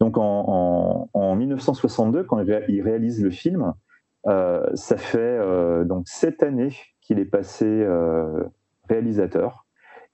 Donc, 0.00 0.18
en, 0.18 1.08
en 1.12 1.36
1962, 1.36 2.24
quand 2.24 2.40
il 2.40 2.82
réalise 2.82 3.22
le 3.22 3.30
film, 3.30 3.72
ça 4.24 4.96
fait 4.96 5.18
euh, 5.18 5.84
donc 5.84 6.08
sept 6.08 6.42
années 6.42 6.74
qu'il 7.00 7.18
est 7.18 7.24
passé 7.24 7.66
euh, 7.66 8.44
réalisateur. 8.88 9.66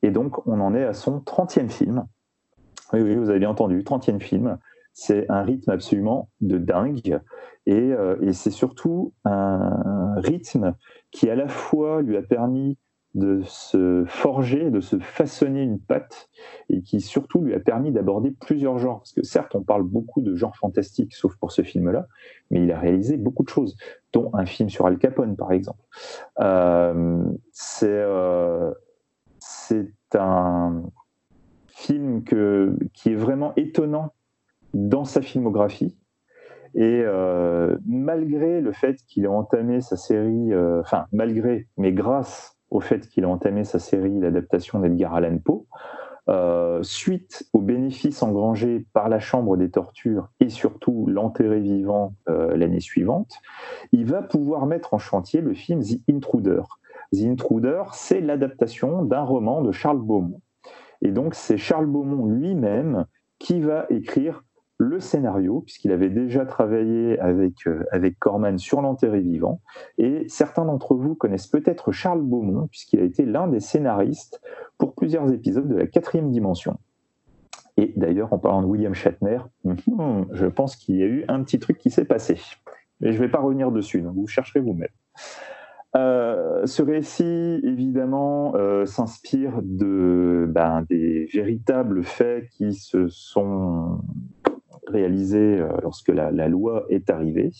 Et 0.02 0.10
donc, 0.10 0.46
on 0.46 0.60
en 0.60 0.74
est 0.74 0.84
à 0.84 0.92
son 0.92 1.20
30e 1.20 1.68
film. 1.68 2.06
Oui, 2.92 3.16
vous 3.16 3.30
avez 3.30 3.38
bien 3.38 3.50
entendu, 3.50 3.82
30e 3.82 4.20
film. 4.20 4.58
C'est 4.92 5.28
un 5.30 5.42
rythme 5.42 5.70
absolument 5.70 6.30
de 6.40 6.58
dingue. 6.58 7.20
Et 7.66 7.92
c'est 8.32 8.52
surtout 8.52 9.12
un 9.24 10.14
rythme 10.18 10.74
qui, 11.10 11.28
à 11.28 11.34
la 11.34 11.48
fois, 11.48 12.00
lui 12.00 12.16
a 12.16 12.22
permis 12.22 12.78
de 13.16 13.40
se 13.44 14.04
forger, 14.06 14.70
de 14.70 14.80
se 14.80 14.98
façonner 14.98 15.62
une 15.62 15.80
patte, 15.80 16.28
et 16.68 16.82
qui 16.82 17.00
surtout 17.00 17.40
lui 17.40 17.54
a 17.54 17.60
permis 17.60 17.90
d'aborder 17.90 18.30
plusieurs 18.30 18.78
genres. 18.78 18.98
Parce 18.98 19.14
que 19.14 19.22
certes, 19.22 19.54
on 19.54 19.62
parle 19.62 19.84
beaucoup 19.84 20.20
de 20.20 20.34
genres 20.34 20.56
fantastiques, 20.56 21.14
sauf 21.14 21.34
pour 21.36 21.50
ce 21.50 21.62
film-là, 21.62 22.06
mais 22.50 22.62
il 22.62 22.70
a 22.70 22.78
réalisé 22.78 23.16
beaucoup 23.16 23.42
de 23.42 23.48
choses, 23.48 23.74
dont 24.12 24.30
un 24.34 24.44
film 24.44 24.68
sur 24.68 24.86
Al 24.86 24.98
Capone, 24.98 25.34
par 25.34 25.52
exemple. 25.52 25.82
Euh, 26.40 27.24
euh, 27.82 28.74
c'est 29.38 29.94
un 30.14 30.82
film 31.68 32.22
qui 32.22 33.10
est 33.10 33.14
vraiment 33.14 33.54
étonnant 33.56 34.12
dans 34.74 35.04
sa 35.04 35.22
filmographie. 35.22 35.96
Et 36.74 37.00
euh, 37.02 37.78
malgré 37.86 38.60
le 38.60 38.72
fait 38.72 38.96
qu'il 39.08 39.24
ait 39.24 39.28
entamé 39.28 39.80
sa 39.80 39.96
série, 39.96 40.54
enfin 40.80 41.06
malgré, 41.12 41.66
mais 41.78 41.92
grâce 41.92 42.55
au 42.76 42.80
fait 42.80 43.08
qu'il 43.08 43.24
a 43.24 43.28
entamé 43.28 43.64
sa 43.64 43.78
série 43.78 44.20
L'adaptation 44.20 44.80
d'Edgar 44.80 45.14
Allan 45.14 45.38
Poe, 45.38 45.64
euh, 46.28 46.82
suite 46.82 47.48
aux 47.54 47.62
bénéfices 47.62 48.22
engrangés 48.22 48.84
par 48.92 49.08
la 49.08 49.18
Chambre 49.18 49.56
des 49.56 49.70
tortures 49.70 50.28
et 50.40 50.50
surtout 50.50 51.06
l'enterré 51.06 51.60
vivant 51.60 52.12
euh, 52.28 52.54
l'année 52.54 52.80
suivante, 52.80 53.32
il 53.92 54.04
va 54.04 54.20
pouvoir 54.20 54.66
mettre 54.66 54.92
en 54.92 54.98
chantier 54.98 55.40
le 55.40 55.54
film 55.54 55.82
The 55.82 56.02
Intruder. 56.10 56.62
The 57.14 57.22
Intruder, 57.22 57.84
c'est 57.92 58.20
l'adaptation 58.20 59.02
d'un 59.04 59.22
roman 59.22 59.62
de 59.62 59.72
Charles 59.72 60.02
Beaumont. 60.02 60.42
Et 61.00 61.12
donc 61.12 61.34
c'est 61.34 61.56
Charles 61.56 61.86
Beaumont 61.86 62.26
lui-même 62.26 63.06
qui 63.38 63.60
va 63.60 63.86
écrire 63.88 64.44
le 64.78 65.00
scénario, 65.00 65.60
puisqu'il 65.60 65.92
avait 65.92 66.10
déjà 66.10 66.44
travaillé 66.44 67.18
avec, 67.18 67.66
euh, 67.66 67.84
avec 67.92 68.18
Corman 68.18 68.58
sur 68.58 68.82
l'enterré 68.82 69.20
vivant. 69.20 69.60
Et 69.98 70.26
certains 70.28 70.64
d'entre 70.64 70.94
vous 70.94 71.14
connaissent 71.14 71.46
peut-être 71.46 71.92
Charles 71.92 72.22
Beaumont, 72.22 72.66
puisqu'il 72.68 73.00
a 73.00 73.04
été 73.04 73.24
l'un 73.24 73.48
des 73.48 73.60
scénaristes 73.60 74.40
pour 74.78 74.94
plusieurs 74.94 75.32
épisodes 75.32 75.68
de 75.68 75.76
la 75.76 75.86
quatrième 75.86 76.30
dimension. 76.30 76.78
Et 77.78 77.92
d'ailleurs, 77.96 78.32
en 78.32 78.38
parlant 78.38 78.62
de 78.62 78.66
William 78.66 78.94
Shatner, 78.94 79.38
hmm, 79.64 80.24
je 80.32 80.46
pense 80.46 80.76
qu'il 80.76 80.96
y 80.96 81.02
a 81.02 81.06
eu 81.06 81.24
un 81.28 81.42
petit 81.42 81.58
truc 81.58 81.78
qui 81.78 81.90
s'est 81.90 82.04
passé. 82.04 82.38
Mais 83.00 83.12
je 83.12 83.18
ne 83.18 83.26
vais 83.26 83.30
pas 83.30 83.40
revenir 83.40 83.70
dessus, 83.70 84.00
donc 84.00 84.14
vous 84.14 84.26
chercherez 84.26 84.60
vous-même. 84.60 84.88
Euh, 85.94 86.66
ce 86.66 86.82
récit, 86.82 87.60
évidemment, 87.62 88.54
euh, 88.54 88.84
s'inspire 88.84 89.60
de 89.62 90.46
ben, 90.48 90.84
des 90.90 91.26
véritables 91.32 92.02
faits 92.02 92.48
qui 92.50 92.74
se 92.74 93.08
sont 93.08 94.00
réalisé 94.88 95.38
euh, 95.38 95.68
lorsque 95.82 96.08
la, 96.08 96.30
loi 96.48 96.84
est 96.88 97.10
arrivée. 97.10 97.50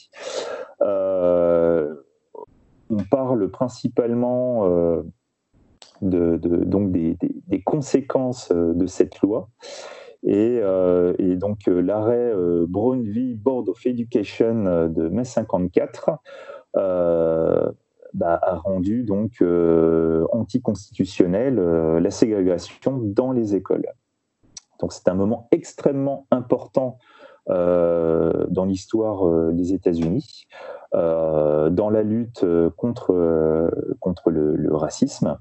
Euh, 0.83 1.95
on 2.91 3.03
parle 3.11 3.51
principalement 3.51 4.67
euh, 4.67 5.03
de, 6.03 6.37
donc 6.37 6.93
des, 6.93 7.17
conséquences 7.65 8.53
de 8.53 8.87
cette 8.87 9.21
loi. 9.23 9.49
Et, 10.23 10.61
donc 11.37 11.67
l'arrêt 11.67 12.33
Brown 12.69 13.03
v. 13.03 13.35
Board 13.35 13.69
of 13.69 13.85
Education 13.87 14.89
de 14.89 15.09
mai 15.09 15.25
54 15.25 16.11
bah, 16.75 18.39
a 18.43 18.57
rendu 18.57 19.03
donc 19.03 19.43
anticonstitutionnel 20.33 21.57
la 21.57 22.11
ségrégation 22.11 22.99
dans 22.99 23.33
les 23.33 23.57
écoles. 23.57 23.87
Donc 24.81 24.93
c'est 24.93 25.09
un 25.09 25.15
moment 25.15 25.49
extrêmement 25.51 26.27
important 26.31 26.99
euh, 26.99 27.15
dans 27.49 28.65
l'histoire 28.65 29.27
euh, 29.27 29.53
des 29.53 29.73
États-Unis, 29.73 30.47
euh, 30.95 31.71
dans 31.71 31.91
la 31.91 32.03
lutte 32.03 32.45
contre, 32.77 33.71
contre 34.01 34.31
le, 34.31 34.75
racisme. 34.75 35.39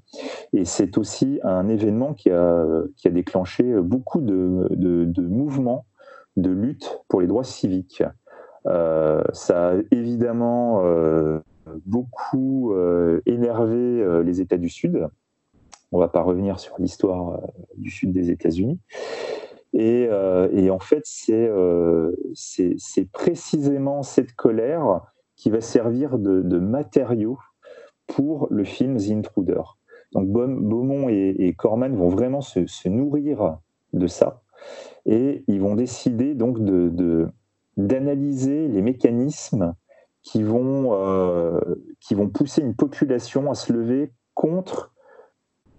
Et 0.53 0.65
c'est 0.65 0.97
aussi 0.97 1.39
un 1.43 1.67
événement 1.67 2.13
qui 2.13 2.29
a, 2.29 2.65
qui 2.95 3.07
a 3.07 3.11
déclenché 3.11 3.63
beaucoup 3.81 4.21
de, 4.21 4.67
de, 4.71 5.21
mouvements 5.21 5.85
de 6.37 6.49
lutte 6.49 6.99
pour 7.07 7.21
les 7.21 7.27
droits 7.27 7.43
civiques. 7.43 8.03
ça 8.65 9.69
a 9.69 9.73
évidemment 9.91 10.81
beaucoup 11.85 12.73
énervé 13.25 14.23
les 14.23 14.41
États 14.41 14.57
du 14.57 14.69
Sud. 14.69 15.07
On 15.91 15.97
ne 15.97 16.03
va 16.03 16.09
pas 16.09 16.21
revenir 16.21 16.59
sur 16.59 16.75
l'histoire 16.79 17.39
du 17.77 17.89
Sud 17.89 18.11
des 18.11 18.31
États-Unis. 18.31 18.79
Euh, 19.75 20.49
et, 20.51 20.69
en 20.69 20.79
fait, 20.79 21.03
euh, 21.29 22.11
c'est 22.33 23.11
précisément 23.11 24.03
cette 24.03 24.33
colère 24.33 25.01
qui 25.35 25.49
va 25.49 25.61
servir 25.61 26.17
de, 26.17 26.59
matériau 26.59 27.37
pour 28.07 28.47
le 28.49 28.63
film 28.63 28.97
The 28.97 29.11
Intruder. 29.11 29.61
Donc 30.13 30.29
Beaumont 30.29 31.09
et, 31.09 31.53
Corman 31.57 31.93
vont 31.95 32.09
vraiment 32.09 32.41
se, 32.41 32.87
nourrir 32.87 33.57
de 33.93 34.07
ça 34.07 34.41
et 35.05 35.43
ils 35.47 35.59
vont 35.59 35.75
décider 35.75 36.33
donc 36.33 36.57
d'analyser 37.77 38.67
les 38.67 38.81
mécanismes 38.81 39.75
qui 40.21 40.41
vont, 40.41 40.93
euh, 40.93 41.59
qui 41.99 42.15
vont 42.15 42.29
pousser 42.29 42.61
une 42.61 42.75
population 42.75 43.51
à 43.51 43.55
se 43.55 43.73
lever 43.73 44.13
contre 44.33 44.93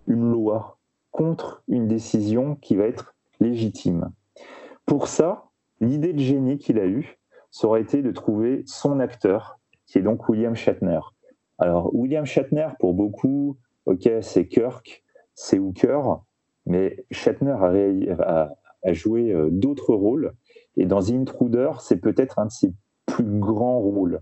une 0.06 0.31
loi, 0.31 0.78
contre 1.10 1.62
une 1.66 1.89
décision 1.89 2.56
qui 2.56 2.77
va 2.77 2.85
être 2.85 3.16
légitime. 3.41 4.11
Pour 4.87 5.09
ça, 5.09 5.45
l'idée 5.81 6.13
de 6.13 6.19
génie 6.19 6.59
qu'il 6.59 6.79
a 6.79 6.87
eue, 6.87 7.19
ça 7.51 7.67
aurait 7.67 7.83
été 7.83 8.03
de 8.03 8.11
trouver 8.11 8.63
son 8.67 9.01
acteur, 9.01 9.59
qui 9.87 9.99
est 9.99 10.03
donc 10.03 10.29
William 10.29 10.55
Shatner. 10.55 11.01
Alors, 11.59 11.95
William 11.95 12.27
Shatner, 12.27 12.69
pour 12.79 12.95
beaucoup, 12.95 13.57
ok, 13.87 14.09
c'est 14.21 14.47
Kirk, 14.47 15.05
c'est 15.35 15.59
Hooker, 15.59 16.21
mais 16.67 17.05
Shatner 17.11 17.57
a, 18.21 18.53
joué 18.93 19.33
euh, 19.33 19.49
d'autres 19.51 19.95
rôles, 19.95 20.35
et 20.77 20.87
dans 20.87 21.11
Intruder, 21.11 21.73
c'est 21.81 21.97
peut-être 21.97 22.39
un 22.39 22.47
de 22.47 22.53
ses 22.53 22.73
plus 23.07 23.25
grands 23.25 23.81
rôles. 23.81 24.21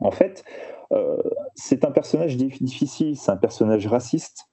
En 0.00 0.10
fait, 0.10 0.44
euh, 0.92 1.22
c'est 1.54 1.84
un 1.84 1.90
personnage 1.90 2.36
difficile, 2.36 3.16
c'est 3.16 3.30
un 3.30 3.36
personnage 3.36 3.86
raciste, 3.86 4.48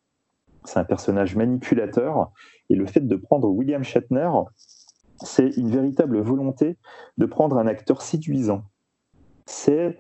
c'est 0.70 0.80
un 0.80 0.86
personnage 0.86 1.36
manipulateur, 1.36 2.32
et 2.70 2.76
le 2.76 2.86
fait 2.86 3.06
de 3.06 3.16
prendre 3.16 3.50
William 3.50 3.84
Shatner, 3.84 4.30
c'est 5.18 5.50
une 5.58 5.70
véritable 5.70 6.20
volonté 6.20 6.78
de 7.18 7.26
prendre 7.26 7.58
un 7.58 7.68
acteur 7.68 8.02
séduisant. 8.02 8.64
C'est 9.46 9.98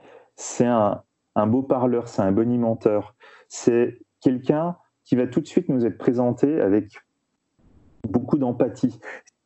un, 0.62 1.02
un 1.36 1.48
beau 1.48 1.64
parleur, 1.64 2.08
c'est 2.08 2.22
un 2.22 2.32
bonimenteur, 2.32 3.16
c'est 3.48 4.00
quelqu'un 4.22 4.78
qui 5.04 5.16
va 5.16 5.28
tout 5.28 5.42
de 5.42 5.48
suite 5.48 5.70
nous 5.70 5.86
être 5.86 5.98
présenté 5.98 6.62
avec 6.62 7.00
beaucoup 8.08 8.38
d'empathie. 8.38 9.00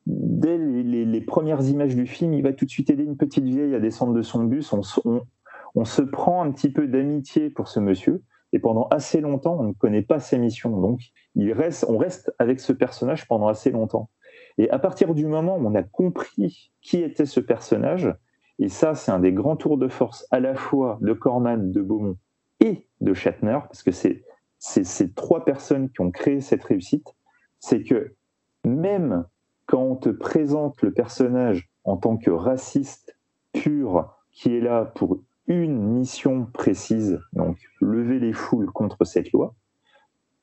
Dès 0.05 0.57
les, 0.57 1.21
premières 1.21 1.61
images 1.61 1.95
du 1.95 2.05
film, 2.05 2.33
il 2.33 2.43
va 2.43 2.51
tout 2.51 2.65
de 2.65 2.69
suite 2.69 2.89
aider 2.89 3.03
une 3.03 3.15
petite 3.15 3.45
vieille 3.45 3.73
à 3.73 3.79
descendre 3.79 4.13
de 4.13 4.21
son 4.21 4.43
bus. 4.43 4.73
On, 4.73 5.85
se 5.85 6.01
prend 6.01 6.43
un 6.43 6.51
petit 6.51 6.69
peu 6.69 6.87
d'amitié 6.87 7.49
pour 7.49 7.69
ce 7.69 7.79
monsieur. 7.79 8.21
Et 8.53 8.59
pendant 8.59 8.87
assez 8.89 9.19
longtemps, 9.19 9.57
on 9.59 9.63
ne 9.63 9.73
connaît 9.73 10.03
pas 10.03 10.19
ses 10.19 10.37
missions. 10.37 10.79
Donc, 10.79 11.01
on 11.35 11.97
reste 11.97 12.33
avec 12.39 12.59
ce 12.59 12.71
personnage 12.71 13.27
pendant 13.27 13.47
assez 13.47 13.71
longtemps. 13.71 14.09
Et 14.57 14.69
à 14.69 14.79
partir 14.79 15.13
du 15.13 15.25
moment 15.25 15.57
où 15.57 15.67
on 15.67 15.75
a 15.75 15.83
compris 15.83 16.71
qui 16.81 16.97
était 16.97 17.25
ce 17.25 17.39
personnage, 17.39 18.15
et 18.59 18.69
ça, 18.69 18.93
c'est 18.93 19.11
un 19.11 19.19
des 19.19 19.33
grands 19.33 19.55
tours 19.55 19.77
de 19.77 19.87
force 19.87 20.27
à 20.31 20.39
la 20.39 20.55
fois 20.55 20.99
de 21.01 21.13
Corman, 21.13 21.71
de 21.71 21.81
Beaumont 21.81 22.17
et 22.59 22.87
de 23.01 23.13
Shatner, 23.13 23.59
parce 23.63 23.83
que 23.83 23.91
c'est 23.91 24.23
ces 24.59 25.11
trois 25.13 25.43
personnes 25.43 25.89
qui 25.89 26.01
ont 26.01 26.11
créé 26.11 26.39
cette 26.39 26.63
réussite, 26.63 27.15
c'est 27.59 27.83
que 27.83 28.15
même 28.63 29.25
quand 29.65 29.81
on 29.81 29.95
te 29.95 30.09
présente 30.09 30.81
le 30.81 30.93
personnage 30.93 31.69
en 31.83 31.97
tant 31.97 32.17
que 32.17 32.29
raciste 32.29 33.17
pur, 33.51 34.15
qui 34.31 34.55
est 34.55 34.61
là 34.61 34.85
pour 34.85 35.19
une 35.47 35.77
mission 35.81 36.45
précise, 36.45 37.19
donc 37.33 37.57
lever 37.93 38.19
les 38.19 38.33
foules 38.33 38.71
contre 38.71 39.05
cette 39.05 39.31
loi, 39.31 39.55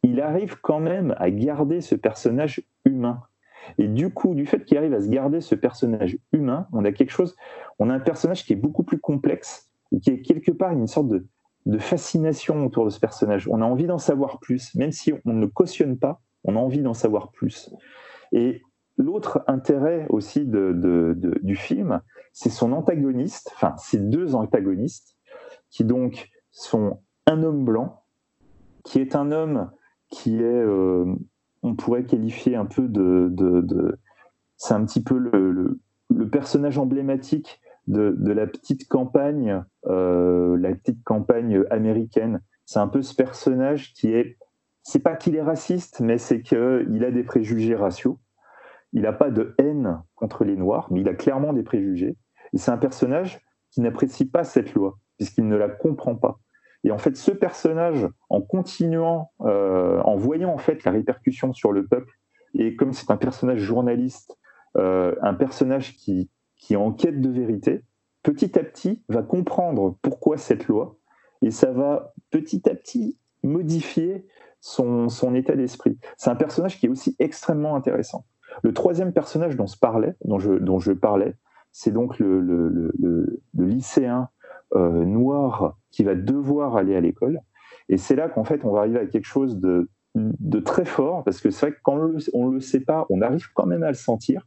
il 0.02 0.20
arrive 0.20 0.60
quand 0.60 0.80
même 0.80 1.14
à 1.18 1.30
garder 1.30 1.80
ce 1.80 1.94
personnage 1.94 2.62
humain. 2.84 3.22
Et 3.76 3.88
du 3.88 4.10
coup, 4.10 4.34
du 4.34 4.46
fait 4.46 4.64
qu'il 4.64 4.78
arrive 4.78 4.94
à 4.94 5.02
se 5.02 5.08
garder 5.08 5.40
ce 5.40 5.54
personnage 5.54 6.16
humain, 6.32 6.66
on 6.72 6.84
a 6.84 6.92
quelque 6.92 7.10
chose, 7.10 7.36
on 7.78 7.90
a 7.90 7.94
un 7.94 8.00
personnage 8.00 8.44
qui 8.44 8.54
est 8.54 8.56
beaucoup 8.56 8.82
plus 8.82 8.98
complexe 8.98 9.70
qui 9.98 10.10
est 10.10 10.22
quelque 10.22 10.52
part 10.52 10.72
une 10.72 10.86
sorte 10.86 11.08
de, 11.08 11.26
fascination 11.78 12.64
autour 12.64 12.84
de 12.84 12.90
ce 12.90 12.98
personnage. 12.98 13.48
On 13.48 13.60
a 13.60 13.64
envie 13.64 13.86
d'en 13.86 13.98
savoir 13.98 14.40
plus, 14.40 14.74
même 14.74 14.92
si 14.92 15.12
on 15.24 15.32
ne 15.32 15.46
cautionne 15.46 15.98
pas, 15.98 16.20
on 16.44 16.56
a 16.56 16.58
envie 16.58 16.80
d'en 16.80 16.94
savoir 16.94 17.30
plus. 17.32 17.70
Et 18.32 18.62
l'autre 18.96 19.44
intérêt 19.46 20.06
aussi 20.08 20.46
du 20.46 21.56
film, 21.56 22.00
c'est 22.32 22.50
son 22.50 22.72
antagoniste, 22.72 23.50
enfin, 23.54 23.74
ces 23.76 23.98
deux 23.98 24.34
antagonistes, 24.34 25.16
qui 25.70 25.84
donc 25.84 26.30
sont 26.50 27.00
un 27.30 27.42
homme 27.42 27.64
blanc, 27.64 28.02
qui 28.84 29.00
est 29.00 29.14
un 29.14 29.32
homme 29.32 29.70
qui 30.10 30.36
est 30.36 30.42
euh, 30.42 31.14
on 31.62 31.74
pourrait 31.74 32.04
qualifier 32.04 32.56
un 32.56 32.66
peu 32.66 32.88
de, 32.88 33.98
c'est 34.56 34.74
un 34.74 34.84
petit 34.84 35.02
peu 35.02 35.16
le, 35.16 35.80
personnage 36.30 36.78
emblématique 36.78 37.60
de, 37.86 38.32
la 38.32 38.46
petite 38.46 38.88
campagne, 38.88 39.64
euh, 39.86 40.56
la 40.58 40.74
petite 40.74 41.02
campagne 41.04 41.62
américaine. 41.70 42.40
C'est 42.66 42.78
un 42.78 42.88
peu 42.88 43.02
ce 43.02 43.14
personnage 43.14 43.92
qui 43.94 44.12
est, 44.12 44.38
c'est 44.82 45.00
pas 45.00 45.16
qu'il 45.16 45.36
est 45.36 45.42
raciste, 45.42 46.00
mais 46.00 46.18
c'est 46.18 46.42
qu'il 46.42 47.04
a 47.04 47.10
des 47.10 47.24
préjugés 47.24 47.74
raciaux. 47.74 48.18
Il 48.92 49.02
n'a 49.02 49.12
pas 49.12 49.30
de 49.30 49.54
haine 49.58 50.02
contre 50.14 50.44
les 50.44 50.56
Noirs, 50.56 50.88
mais 50.90 51.00
il 51.00 51.08
a 51.08 51.14
clairement 51.14 51.52
des 51.52 51.62
préjugés. 51.62 52.16
Et 52.52 52.58
c'est 52.58 52.70
un 52.70 52.78
personnage 52.78 53.40
qui 53.70 53.80
n'apprécie 53.80 54.24
pas 54.24 54.44
cette 54.44 54.74
loi, 54.74 54.98
puisqu'il 55.16 55.46
ne 55.46 55.56
la 55.56 55.68
comprend 55.68 56.16
pas. 56.16 56.40
Et 56.84 56.90
en 56.90 56.98
fait, 56.98 57.16
ce 57.16 57.30
personnage, 57.30 58.08
en 58.28 58.40
continuant, 58.40 59.32
euh, 59.42 60.00
en 60.00 60.16
voyant 60.16 60.52
en 60.52 60.58
fait 60.58 60.84
la 60.84 60.92
répercussion 60.92 61.52
sur 61.52 61.72
le 61.72 61.86
peuple, 61.86 62.18
et 62.54 62.74
comme 62.74 62.92
c'est 62.92 63.10
un 63.10 63.16
personnage 63.16 63.60
journaliste, 63.60 64.38
euh, 64.76 65.14
un 65.22 65.34
personnage 65.34 65.94
qui, 65.96 66.30
qui 66.56 66.74
est 66.74 66.78
en 66.78 66.92
quête 66.92 67.20
de 67.20 67.30
vérité, 67.30 67.84
petit 68.22 68.58
à 68.58 68.62
petit 68.62 69.02
va 69.08 69.22
comprendre 69.22 69.98
pourquoi 70.02 70.36
cette 70.36 70.68
loi, 70.68 70.96
et 71.42 71.50
ça 71.50 71.70
va 71.70 72.14
petit 72.30 72.68
à 72.68 72.74
petit 72.74 73.18
modifier 73.42 74.26
son, 74.60 75.08
son 75.08 75.34
état 75.34 75.56
d'esprit. 75.56 75.98
C'est 76.16 76.30
un 76.30 76.36
personnage 76.36 76.78
qui 76.78 76.86
est 76.86 76.90
aussi 76.90 77.16
extrêmement 77.18 77.76
intéressant. 77.76 78.26
Le 78.62 78.74
troisième 78.74 79.12
personnage 79.12 79.56
dont, 79.56 79.66
je, 79.66 80.92
parlais, 80.92 81.34
c'est 81.72 81.92
donc 81.92 82.18
le, 82.18 82.40
le, 82.40 82.92
le 82.98 83.64
lycéen 83.64 84.28
euh, 84.74 85.04
noir 85.04 85.78
qui 85.90 86.04
va 86.04 86.14
devoir 86.14 86.76
aller 86.76 86.96
à 86.96 87.00
l'école. 87.00 87.40
Et 87.88 87.96
c'est 87.96 88.16
là 88.16 88.28
qu'en 88.28 88.44
fait, 88.44 88.64
on 88.64 88.70
va 88.70 88.80
arriver 88.80 89.00
à 89.00 89.06
quelque 89.06 89.26
chose 89.26 89.58
de, 89.58 89.88
de 90.14 90.60
très 90.60 90.84
fort, 90.84 91.24
parce 91.24 91.40
que 91.40 91.50
c'est 91.50 91.66
vrai 91.66 91.74
que 91.74 91.80
quand 91.82 91.98
on 92.34 92.48
ne 92.48 92.54
le 92.54 92.60
sait 92.60 92.80
pas, 92.80 93.06
on 93.10 93.20
arrive 93.20 93.52
quand 93.54 93.66
même 93.66 93.82
à 93.82 93.88
le 93.88 93.94
sentir. 93.94 94.46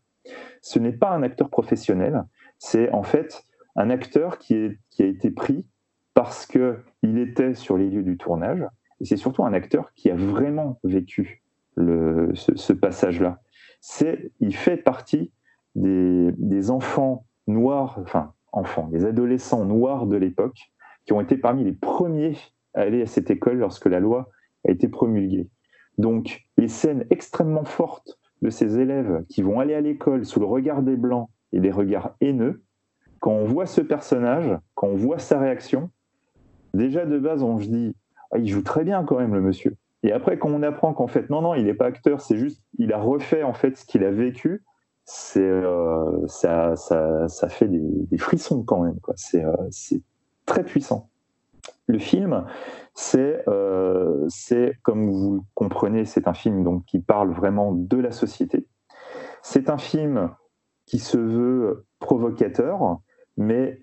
Ce 0.61 0.79
n'est 0.79 0.93
pas 0.93 1.11
un 1.11 1.23
acteur 1.23 1.49
professionnel, 1.49 2.23
c'est 2.57 2.89
en 2.91 3.03
fait 3.03 3.43
un 3.75 3.89
acteur 3.89 4.37
qui, 4.37 4.53
est, 4.53 4.79
qui 4.89 5.03
a 5.03 5.07
été 5.07 5.31
pris 5.31 5.67
parce 6.13 6.45
qu'il 6.45 7.17
était 7.17 7.53
sur 7.55 7.77
les 7.77 7.89
lieux 7.89 8.03
du 8.03 8.17
tournage, 8.17 8.63
et 9.01 9.05
c'est 9.05 9.17
surtout 9.17 9.43
un 9.43 9.51
acteur 9.51 9.91
qui 9.95 10.09
a 10.09 10.15
vraiment 10.15 10.79
vécu 10.83 11.43
le, 11.75 12.31
ce, 12.35 12.55
ce 12.55 12.71
passage-là. 12.71 13.41
Il 14.39 14.55
fait 14.55 14.77
partie 14.77 15.33
des, 15.75 16.31
des 16.37 16.71
enfants 16.71 17.25
noirs, 17.47 17.97
enfin 17.99 18.33
enfants, 18.53 18.87
des 18.87 19.05
adolescents 19.05 19.65
noirs 19.65 20.05
de 20.05 20.15
l'époque, 20.15 20.71
qui 21.05 21.13
ont 21.13 21.21
été 21.21 21.37
parmi 21.37 21.63
les 21.63 21.73
premiers 21.73 22.37
à 22.73 22.81
aller 22.81 23.01
à 23.01 23.05
cette 23.05 23.29
école 23.29 23.57
lorsque 23.57 23.87
la 23.87 23.99
loi 23.99 24.29
a 24.65 24.71
été 24.71 24.87
promulguée. 24.87 25.49
Donc, 25.97 26.45
les 26.57 26.67
scènes 26.67 27.05
extrêmement 27.09 27.65
fortes 27.65 28.17
de 28.41 28.49
ces 28.49 28.79
élèves 28.79 29.25
qui 29.29 29.41
vont 29.41 29.59
aller 29.59 29.73
à 29.73 29.81
l'école 29.81 30.25
sous 30.25 30.39
le 30.39 30.45
regard 30.45 30.81
des 30.81 30.95
Blancs 30.95 31.29
et 31.51 31.59
des 31.59 31.71
regards 31.71 32.15
haineux, 32.21 32.63
quand 33.19 33.31
on 33.31 33.45
voit 33.45 33.65
ce 33.65 33.81
personnage, 33.81 34.57
quand 34.75 34.87
on 34.87 34.95
voit 34.95 35.19
sa 35.19 35.39
réaction, 35.39 35.89
déjà 36.73 37.05
de 37.05 37.19
base, 37.19 37.43
on 37.43 37.59
se 37.59 37.67
dit, 37.67 37.95
ah, 38.31 38.37
il 38.37 38.47
joue 38.47 38.63
très 38.63 38.83
bien 38.83 39.03
quand 39.03 39.17
même, 39.17 39.33
le 39.33 39.41
monsieur. 39.41 39.75
Et 40.03 40.11
après, 40.11 40.37
quand 40.37 40.49
on 40.49 40.63
apprend 40.63 40.93
qu'en 40.93 41.07
fait, 41.07 41.29
non, 41.29 41.41
non, 41.41 41.55
il 41.55 41.65
n'est 41.65 41.73
pas 41.73 41.85
acteur, 41.85 42.19
c'est 42.19 42.37
juste, 42.37 42.61
il 42.77 42.91
a 42.91 42.97
refait 42.97 43.43
en 43.43 43.53
fait 43.53 43.77
ce 43.77 43.85
qu'il 43.85 44.03
a 44.03 44.11
vécu, 44.11 44.63
c'est 45.05 45.41
euh, 45.41 46.27
ça, 46.27 46.75
ça, 46.75 47.27
ça, 47.27 47.49
fait 47.49 47.67
des, 47.67 48.17
frissons 48.17 48.63
quand 48.63 48.83
même. 48.83 48.99
C'est 49.15 49.43
euh, 49.43 49.97
très 50.45 50.63
puissant. 50.63 51.09
Le 51.87 51.99
film, 51.99 52.45
euh, 53.15 54.25
c'est 54.29 54.77
comme 54.81 55.09
vous 55.09 55.45
comprenez, 55.53 56.05
c'est 56.05 56.27
un 56.27 56.33
film 56.33 56.63
donc 56.63 56.85
qui 56.85 56.99
parle 56.99 57.31
vraiment 57.31 57.73
de 57.73 57.97
la 57.97 58.11
société. 58.11 58.67
C'est 59.41 59.69
un 59.69 59.77
film 59.77 60.31
qui 60.85 60.99
se 60.99 61.17
veut 61.17 61.85
provocateur, 61.99 62.99
mais 63.35 63.81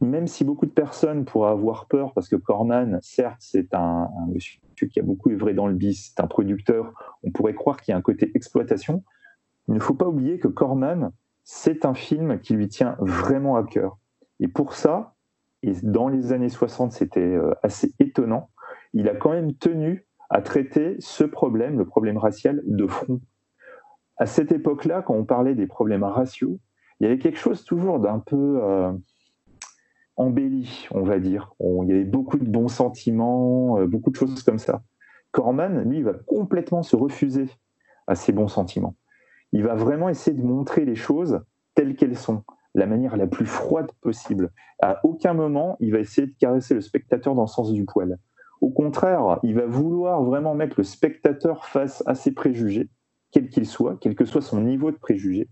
même 0.00 0.26
si 0.26 0.44
beaucoup 0.44 0.66
de 0.66 0.70
personnes 0.70 1.24
pourraient 1.24 1.50
avoir 1.50 1.86
peur, 1.86 2.12
parce 2.14 2.28
que 2.28 2.36
Corman, 2.36 2.98
certes, 3.02 3.40
c'est 3.40 3.74
un, 3.74 4.08
un, 4.18 4.26
monsieur 4.32 4.60
qui 4.90 5.00
a 5.00 5.02
beaucoup 5.02 5.30
œuvré 5.30 5.54
dans 5.54 5.66
le 5.66 5.74
bis, 5.74 6.12
c'est 6.14 6.22
un 6.22 6.26
producteur, 6.26 6.92
on 7.22 7.30
pourrait 7.30 7.54
croire 7.54 7.80
qu'il 7.80 7.92
y 7.92 7.94
a 7.94 7.98
un 7.98 8.02
côté 8.02 8.30
exploitation. 8.34 9.02
Il 9.68 9.74
ne 9.74 9.80
faut 9.80 9.94
pas 9.94 10.06
oublier 10.06 10.38
que 10.38 10.48
Corman, 10.48 11.10
c'est 11.42 11.84
un 11.84 11.94
film 11.94 12.40
qui 12.40 12.54
lui 12.54 12.68
tient 12.68 12.96
vraiment 13.00 13.56
à 13.56 13.64
cœur. 13.64 13.98
Et 14.40 14.48
pour 14.48 14.74
ça, 14.74 15.14
et 15.62 15.72
dans 15.82 16.08
les 16.08 16.32
années 16.32 16.48
60, 16.48 16.92
c'était 16.92 17.20
euh, 17.20 17.54
assez 17.62 17.94
étonnant, 17.98 18.50
il 18.92 19.08
a 19.08 19.14
quand 19.14 19.30
même 19.30 19.54
tenu 19.54 20.06
à 20.30 20.42
traiter 20.42 20.96
ce 20.98 21.24
problème, 21.24 21.78
le 21.78 21.86
problème 21.86 22.18
racial, 22.18 22.62
de 22.66 22.86
front. 22.86 23.20
À 24.16 24.26
cette 24.26 24.52
époque-là, 24.52 25.02
quand 25.02 25.14
on 25.14 25.24
parlait 25.24 25.54
des 25.54 25.66
problèmes 25.66 26.04
raciaux, 26.04 26.58
il 27.00 27.04
y 27.04 27.06
avait 27.06 27.18
quelque 27.18 27.38
chose 27.38 27.64
toujours 27.64 27.98
d'un 27.98 28.18
peu 28.20 28.60
euh, 28.62 28.92
embelli, 30.16 30.86
on 30.92 31.02
va 31.02 31.18
dire. 31.18 31.54
il 31.60 31.88
y 31.88 31.92
avait 31.92 32.04
beaucoup 32.04 32.38
de 32.38 32.48
bons 32.48 32.68
sentiments, 32.68 33.78
euh, 33.78 33.86
beaucoup 33.86 34.10
de 34.10 34.16
choses 34.16 34.42
comme 34.42 34.58
ça. 34.58 34.82
Corman, 35.32 35.82
lui, 35.88 36.02
va 36.02 36.14
complètement 36.14 36.82
se 36.82 36.94
refuser 36.94 37.46
à 38.06 38.14
ces 38.14 38.32
bons 38.32 38.48
sentiments 38.48 38.94
il 39.54 39.62
va 39.62 39.76
vraiment 39.76 40.08
essayer 40.08 40.36
de 40.36 40.42
montrer 40.42 40.84
les 40.84 40.96
choses 40.96 41.40
telles 41.76 41.94
qu'elles 41.94 42.18
sont, 42.18 42.42
la 42.74 42.86
manière 42.86 43.16
la 43.16 43.28
plus 43.28 43.46
froide 43.46 43.90
possible. 44.00 44.50
À 44.82 45.00
aucun 45.04 45.32
moment, 45.32 45.76
il 45.78 45.92
va 45.92 46.00
essayer 46.00 46.26
de 46.26 46.34
caresser 46.38 46.74
le 46.74 46.80
spectateur 46.80 47.36
dans 47.36 47.42
le 47.42 47.48
sens 47.48 47.72
du 47.72 47.84
poil. 47.84 48.18
Au 48.60 48.70
contraire, 48.70 49.38
il 49.44 49.54
va 49.54 49.64
vouloir 49.64 50.24
vraiment 50.24 50.56
mettre 50.56 50.74
le 50.78 50.82
spectateur 50.82 51.66
face 51.66 52.02
à 52.06 52.16
ses 52.16 52.32
préjugés, 52.32 52.90
quel 53.30 53.48
qu'il 53.48 53.64
soit, 53.64 53.96
quel 54.00 54.16
que 54.16 54.24
soit 54.24 54.40
son 54.40 54.60
niveau 54.60 54.90
de 54.90 54.96
préjugés. 54.96 55.48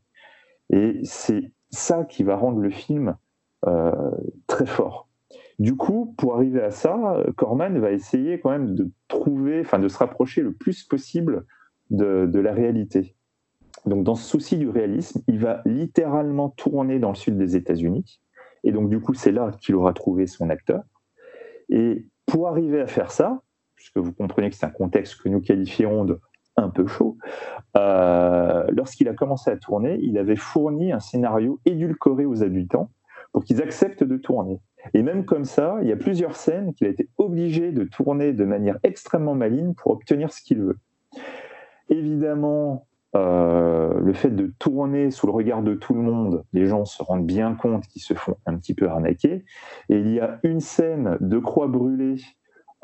Et 0.70 1.00
c'est 1.04 1.52
ça 1.70 2.04
qui 2.04 2.24
va 2.24 2.34
rendre 2.34 2.58
le 2.58 2.70
film 2.70 3.16
euh, 3.66 3.92
très 4.48 4.66
fort. 4.66 5.08
Du 5.60 5.76
coup, 5.76 6.12
pour 6.18 6.34
arriver 6.34 6.60
à 6.60 6.72
ça, 6.72 7.22
Corman 7.36 7.78
va 7.78 7.92
essayer 7.92 8.40
quand 8.40 8.50
même 8.50 8.74
de 8.74 8.90
trouver, 9.06 9.60
enfin 9.60 9.78
de 9.78 9.86
se 9.86 9.98
rapprocher 9.98 10.42
le 10.42 10.52
plus 10.52 10.82
possible 10.82 11.44
de 11.90 12.40
la 12.40 12.52
réalité. 12.52 13.14
Donc, 13.86 14.04
dans 14.04 14.14
ce 14.14 14.28
souci 14.28 14.58
du 14.58 14.68
réalisme, 14.68 15.22
il 15.26 15.38
va 15.38 15.62
littéralement 15.64 16.50
tourner 16.50 16.98
dans 16.98 17.10
le 17.10 17.16
sud 17.16 17.36
des 17.36 17.56
États-Unis. 17.56 18.20
Et 18.64 18.72
donc, 18.72 18.88
du 18.88 19.00
coup, 19.00 19.14
c'est 19.14 19.32
là 19.32 19.50
qu'il 19.60 19.74
aura 19.74 19.92
trouvé 19.92 20.26
son 20.26 20.50
acteur. 20.50 20.82
Et 21.68 22.06
pour 22.26 22.48
arriver 22.48 22.80
à 22.80 22.86
faire 22.86 23.10
ça, 23.10 23.42
puisque 23.74 23.98
vous 23.98 24.12
comprenez 24.12 24.50
que 24.50 24.56
c'est 24.56 24.66
un 24.66 24.70
contexte 24.70 25.20
que 25.20 25.28
nous 25.28 25.40
qualifierons 25.40 26.04
de 26.04 26.20
un 26.56 26.68
peu 26.68 26.86
chaud, 26.86 27.16
euh, 27.76 28.64
lorsqu'il 28.70 29.08
a 29.08 29.14
commencé 29.14 29.50
à 29.50 29.56
tourner, 29.56 29.98
il 30.02 30.18
avait 30.18 30.36
fourni 30.36 30.92
un 30.92 31.00
scénario 31.00 31.60
édulcoré 31.64 32.26
aux 32.26 32.42
habitants 32.42 32.90
pour 33.32 33.44
qu'ils 33.44 33.62
acceptent 33.62 34.04
de 34.04 34.16
tourner. 34.18 34.60
Et 34.94 35.02
même 35.02 35.24
comme 35.24 35.44
ça, 35.46 35.78
il 35.80 35.88
y 35.88 35.92
a 35.92 35.96
plusieurs 35.96 36.36
scènes 36.36 36.74
qu'il 36.74 36.86
a 36.86 36.90
été 36.90 37.08
obligé 37.16 37.72
de 37.72 37.84
tourner 37.84 38.32
de 38.32 38.44
manière 38.44 38.78
extrêmement 38.82 39.34
maligne 39.34 39.72
pour 39.74 39.92
obtenir 39.92 40.32
ce 40.32 40.42
qu'il 40.42 40.60
veut. 40.60 40.78
Évidemment, 41.88 42.86
euh, 43.14 43.71
le 44.00 44.12
fait 44.12 44.30
de 44.30 44.52
tourner 44.58 45.10
sous 45.10 45.26
le 45.26 45.32
regard 45.32 45.62
de 45.62 45.74
tout 45.74 45.94
le 45.94 46.02
monde, 46.02 46.44
les 46.52 46.66
gens 46.66 46.84
se 46.84 47.02
rendent 47.02 47.26
bien 47.26 47.54
compte 47.54 47.86
qu'ils 47.86 48.02
se 48.02 48.14
font 48.14 48.36
un 48.46 48.56
petit 48.56 48.74
peu 48.74 48.88
arnaquer. 48.88 49.44
Et 49.88 49.98
il 49.98 50.12
y 50.12 50.20
a 50.20 50.38
une 50.42 50.60
scène 50.60 51.16
de 51.20 51.38
croix 51.38 51.68
brûlée 51.68 52.16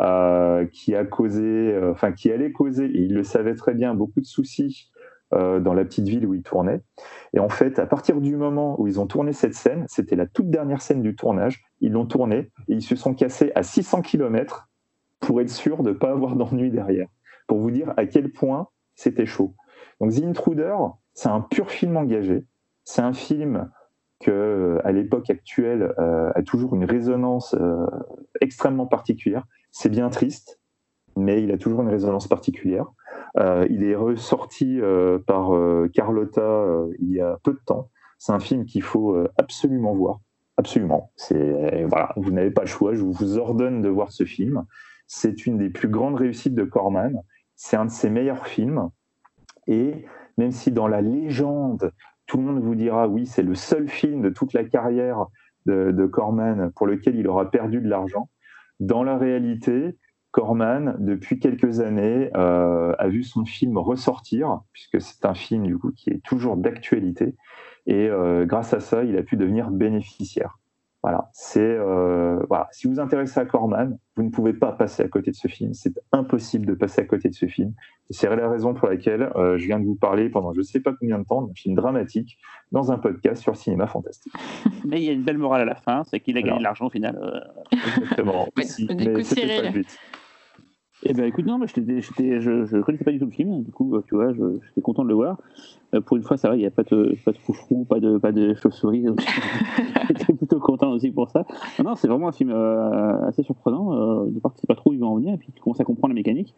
euh, 0.00 0.66
qui 0.66 0.94
a 0.94 1.04
causé, 1.04 1.42
euh, 1.42 1.92
enfin 1.92 2.12
qui 2.12 2.30
allait 2.30 2.52
causer, 2.52 2.86
et 2.86 3.00
il 3.00 3.14
le 3.14 3.22
savait 3.22 3.54
très 3.54 3.74
bien, 3.74 3.94
beaucoup 3.94 4.20
de 4.20 4.26
soucis 4.26 4.90
dans 5.30 5.74
la 5.74 5.84
petite 5.84 6.08
ville 6.08 6.24
où 6.24 6.32
il 6.32 6.42
tournait. 6.42 6.80
Et 7.34 7.38
en 7.38 7.50
fait, 7.50 7.78
à 7.78 7.84
partir 7.84 8.18
du 8.18 8.34
moment 8.34 8.80
où 8.80 8.86
ils 8.86 8.98
ont 8.98 9.06
tourné 9.06 9.34
cette 9.34 9.52
scène, 9.52 9.84
c'était 9.86 10.16
la 10.16 10.24
toute 10.24 10.48
dernière 10.48 10.80
scène 10.80 11.02
du 11.02 11.14
tournage, 11.14 11.60
ils 11.82 11.92
l'ont 11.92 12.06
tournée 12.06 12.50
et 12.68 12.72
ils 12.72 12.80
se 12.80 12.96
sont 12.96 13.12
cassés 13.12 13.52
à 13.54 13.62
600 13.62 14.00
km 14.00 14.70
pour 15.20 15.40
être 15.40 15.50
sûr 15.50 15.82
de 15.82 15.90
ne 15.90 15.94
pas 15.94 16.10
avoir 16.10 16.36
d'ennui 16.36 16.70
derrière. 16.70 17.08
Pour 17.46 17.58
vous 17.58 17.70
dire 17.70 17.92
à 17.96 18.06
quel 18.06 18.32
point 18.32 18.68
c'était 18.94 19.26
chaud. 19.26 19.54
Donc 20.00 20.12
The 20.12 20.24
Intruder, 20.24 20.76
c'est 21.14 21.28
un 21.28 21.40
pur 21.40 21.70
film 21.70 21.96
engagé. 21.96 22.44
C'est 22.84 23.02
un 23.02 23.12
film 23.12 23.70
que, 24.20 24.78
à 24.84 24.92
l'époque 24.92 25.30
actuelle, 25.30 25.94
euh, 25.98 26.30
a 26.34 26.42
toujours 26.42 26.74
une 26.74 26.84
résonance 26.84 27.54
euh, 27.54 27.86
extrêmement 28.40 28.86
particulière. 28.86 29.44
C'est 29.70 29.88
bien 29.88 30.08
triste, 30.10 30.60
mais 31.16 31.42
il 31.42 31.52
a 31.52 31.58
toujours 31.58 31.82
une 31.82 31.88
résonance 31.88 32.26
particulière. 32.26 32.86
Euh, 33.38 33.66
il 33.70 33.84
est 33.84 33.94
ressorti 33.94 34.80
par 35.26 35.50
Carlotta 35.92 36.66
il 36.98 37.12
y 37.12 37.20
a 37.20 37.38
peu 37.42 37.52
de 37.52 37.60
temps. 37.64 37.90
C'est 38.18 38.32
un 38.32 38.40
film 38.40 38.64
qu'il 38.64 38.82
faut 38.82 39.16
absolument 39.36 39.94
voir. 39.94 40.20
Absolument. 40.56 41.12
Vous 42.16 42.30
n'avez 42.30 42.50
pas 42.50 42.62
le 42.62 42.68
choix. 42.68 42.94
Je 42.94 43.02
vous 43.02 43.38
ordonne 43.38 43.80
de 43.80 43.88
voir 43.88 44.10
ce 44.10 44.24
film. 44.24 44.64
C'est 45.06 45.46
une 45.46 45.56
des 45.58 45.70
plus 45.70 45.88
grandes 45.88 46.16
réussites 46.16 46.54
de 46.54 46.64
Corman. 46.64 47.22
C'est 47.54 47.76
un 47.76 47.84
de 47.84 47.90
ses 47.90 48.10
meilleurs 48.10 48.46
films. 48.46 48.90
Et 49.68 50.04
même 50.36 50.50
si 50.50 50.72
dans 50.72 50.88
la 50.88 51.00
légende, 51.00 51.92
tout 52.26 52.38
le 52.38 52.44
monde 52.44 52.62
vous 52.62 52.74
dira 52.74 53.06
oui, 53.06 53.26
c'est 53.26 53.42
le 53.42 53.54
seul 53.54 53.88
film 53.88 54.22
de 54.22 54.30
toute 54.30 54.52
la 54.52 54.64
carrière 54.64 55.26
de, 55.66 56.06
Corman 56.06 56.72
pour 56.74 56.86
lequel 56.86 57.16
il 57.16 57.28
aura 57.28 57.50
perdu 57.50 57.80
de 57.80 57.88
l'argent, 57.88 58.30
dans 58.80 59.02
la 59.02 59.18
réalité, 59.18 59.98
Corman, 60.30 60.96
depuis 60.98 61.38
quelques 61.38 61.80
années, 61.80 62.30
euh, 62.36 62.94
a 62.98 63.08
vu 63.08 63.22
son 63.22 63.44
film 63.44 63.76
ressortir, 63.76 64.60
puisque 64.72 65.00
c'est 65.00 65.26
un 65.26 65.34
film 65.34 65.78
qui 65.94 66.10
est 66.10 66.22
toujours 66.22 66.56
d'actualité, 66.56 67.34
et 67.86 68.08
euh, 68.08 68.46
grâce 68.46 68.72
à 68.72 68.80
ça, 68.80 69.04
il 69.04 69.16
a 69.16 69.22
pu 69.22 69.36
devenir 69.36 69.70
bénéficiaire. 69.70 70.58
Voilà, 71.02 71.30
c'est 71.32 71.60
euh, 71.60 72.40
voilà. 72.48 72.66
Si 72.72 72.86
vous 72.86 72.94
vous 72.94 73.00
intéressez 73.00 73.38
à 73.38 73.44
Corman, 73.44 73.96
vous 74.16 74.22
ne 74.24 74.30
pouvez 74.30 74.52
pas 74.52 74.72
passer 74.72 75.04
à 75.04 75.08
côté 75.08 75.30
de 75.30 75.36
ce 75.36 75.46
film. 75.46 75.72
C'est 75.72 75.92
impossible 76.10 76.66
de 76.66 76.74
passer 76.74 77.02
à 77.02 77.04
côté 77.04 77.28
de 77.28 77.34
ce 77.34 77.46
film. 77.46 77.72
C'est 78.10 78.28
la 78.34 78.48
raison 78.48 78.74
pour 78.74 78.88
laquelle 78.88 79.30
euh, 79.36 79.58
je 79.58 79.66
viens 79.66 79.78
de 79.78 79.84
vous 79.84 79.94
parler 79.94 80.28
pendant 80.28 80.52
je 80.52 80.58
ne 80.58 80.64
sais 80.64 80.80
pas 80.80 80.92
combien 80.98 81.20
de 81.20 81.24
temps 81.24 81.42
d'un 81.42 81.54
film 81.54 81.76
dramatique 81.76 82.36
dans 82.72 82.90
un 82.90 82.98
podcast 82.98 83.40
sur 83.40 83.56
cinéma 83.56 83.86
fantastique. 83.86 84.32
Mais 84.84 85.00
il 85.00 85.04
y 85.04 85.08
a 85.08 85.12
une 85.12 85.22
belle 85.22 85.38
morale 85.38 85.62
à 85.62 85.66
la 85.66 85.76
fin, 85.76 86.02
c'est 86.04 86.18
qu'il 86.18 86.36
a 86.36 86.42
gagné 86.42 86.58
de 86.58 86.64
l'argent 86.64 86.86
au 86.86 86.90
final. 86.90 87.16
Euh. 87.22 87.76
Exactement. 87.96 88.48
mais, 88.56 88.64
mais 88.88 89.22
c'était 89.22 89.56
pas 89.56 89.62
le 89.62 89.72
but. 89.72 89.98
Eh 91.04 91.14
ben 91.14 91.26
écoute, 91.26 91.46
non, 91.46 91.58
mais 91.58 91.66
je 91.68 91.80
ne 91.80 92.82
connaissais 92.82 93.04
pas 93.04 93.12
du 93.12 93.20
tout 93.20 93.26
le 93.26 93.30
film, 93.30 93.62
du 93.62 93.70
coup, 93.70 93.96
tu 94.08 94.16
vois, 94.16 94.32
j'étais 94.32 94.80
content 94.80 95.04
de 95.04 95.08
le 95.08 95.14
voir. 95.14 95.38
Euh, 95.94 96.00
pour 96.00 96.16
une 96.16 96.24
fois, 96.24 96.36
ça 96.36 96.48
va, 96.48 96.56
il 96.56 96.58
n'y 96.58 96.66
a 96.66 96.72
pas 96.72 96.82
de, 96.82 97.16
pas 97.24 97.30
de 97.30 97.38
foufrou, 97.38 97.84
pas 97.84 98.00
de, 98.00 98.18
pas 98.18 98.32
de 98.32 98.52
chauve-souris, 98.54 99.02
donc 99.02 99.20
j'étais 100.08 100.32
plutôt 100.32 100.58
content 100.58 100.90
aussi 100.90 101.10
pour 101.10 101.30
ça. 101.30 101.46
Non, 101.82 101.94
c'est 101.94 102.08
vraiment 102.08 102.28
un 102.28 102.32
film 102.32 102.50
euh, 102.50 103.26
assez 103.28 103.44
surprenant, 103.44 103.92
euh, 103.92 104.26
de 104.26 104.40
voir 104.40 104.52
que 104.52 104.58
tu 104.58 104.62
sais 104.62 104.66
pas 104.66 104.74
trop 104.74 104.90
où 104.90 104.92
il 104.92 104.98
va 104.98 105.06
en 105.06 105.16
venir, 105.16 105.34
et 105.34 105.36
puis 105.38 105.50
tu 105.54 105.62
commences 105.62 105.80
à 105.80 105.84
comprendre 105.84 106.12
la 106.12 106.18
mécanique. 106.18 106.54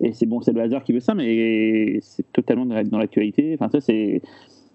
Et 0.00 0.12
c'est 0.12 0.26
bon, 0.26 0.40
c'est 0.40 0.52
le 0.52 0.60
hasard 0.60 0.82
qui 0.82 0.92
veut 0.92 1.00
ça, 1.00 1.14
mais 1.14 2.00
c'est 2.02 2.30
totalement 2.32 2.66
dans 2.66 2.98
l'actualité. 2.98 3.54
Enfin, 3.54 3.68
ça, 3.70 3.80
c'est 3.80 4.22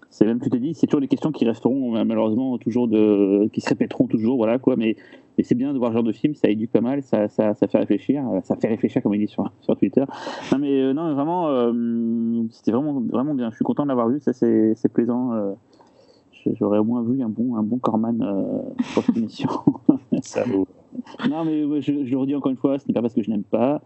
c'est 0.08 0.24
même, 0.24 0.40
tu 0.40 0.50
te 0.50 0.56
dis, 0.56 0.74
c'est 0.74 0.86
toujours 0.88 1.00
des 1.00 1.08
questions 1.08 1.30
qui 1.30 1.44
resteront 1.44 2.04
malheureusement 2.04 2.58
toujours 2.58 2.88
de, 2.88 3.48
qui 3.52 3.60
se 3.60 3.68
répéteront 3.68 4.08
toujours, 4.08 4.38
voilà 4.38 4.58
quoi. 4.58 4.74
Mais, 4.76 4.96
mais 5.40 5.44
c'est 5.44 5.54
bien 5.54 5.72
de 5.72 5.78
voir 5.78 5.90
ce 5.90 5.94
genre 5.94 6.04
de 6.04 6.12
film, 6.12 6.34
ça 6.34 6.50
éduque 6.50 6.70
pas 6.70 6.82
mal, 6.82 7.02
ça, 7.02 7.26
ça, 7.28 7.54
ça 7.54 7.66
fait 7.66 7.78
réfléchir, 7.78 8.22
ça 8.42 8.56
fait 8.56 8.68
réfléchir 8.68 9.02
comme 9.02 9.14
il 9.14 9.20
dit 9.20 9.26
sur, 9.26 9.50
sur 9.62 9.74
Twitter. 9.74 10.04
Non 10.52 10.58
mais 10.58 10.82
euh, 10.82 10.92
non, 10.92 11.14
vraiment, 11.14 11.48
euh, 11.48 12.42
c'était 12.50 12.72
vraiment, 12.72 13.00
vraiment 13.00 13.32
bien. 13.32 13.48
Je 13.48 13.54
suis 13.54 13.64
content 13.64 13.84
de 13.84 13.88
l'avoir 13.88 14.10
vu, 14.10 14.20
ça 14.20 14.34
c'est, 14.34 14.74
c'est 14.74 14.92
plaisant. 14.92 15.32
Euh, 15.32 15.52
j'aurais 16.58 16.76
au 16.76 16.84
moins 16.84 17.02
vu 17.02 17.22
un 17.22 17.30
bon, 17.30 17.56
un 17.56 17.62
bon 17.62 17.78
Corman 17.78 18.74
pour 18.92 19.02
cette 19.02 19.16
émission. 19.16 19.48
ça 20.20 20.44
vaut. 20.44 20.68
Non 21.30 21.46
mais 21.46 21.80
je, 21.80 22.04
je 22.04 22.10
le 22.10 22.18
redis 22.18 22.34
encore 22.34 22.50
une 22.50 22.58
fois, 22.58 22.78
ce 22.78 22.86
n'est 22.86 22.92
pas 22.92 23.00
parce 23.00 23.14
que 23.14 23.22
je 23.22 23.30
n'aime 23.30 23.44
pas 23.44 23.80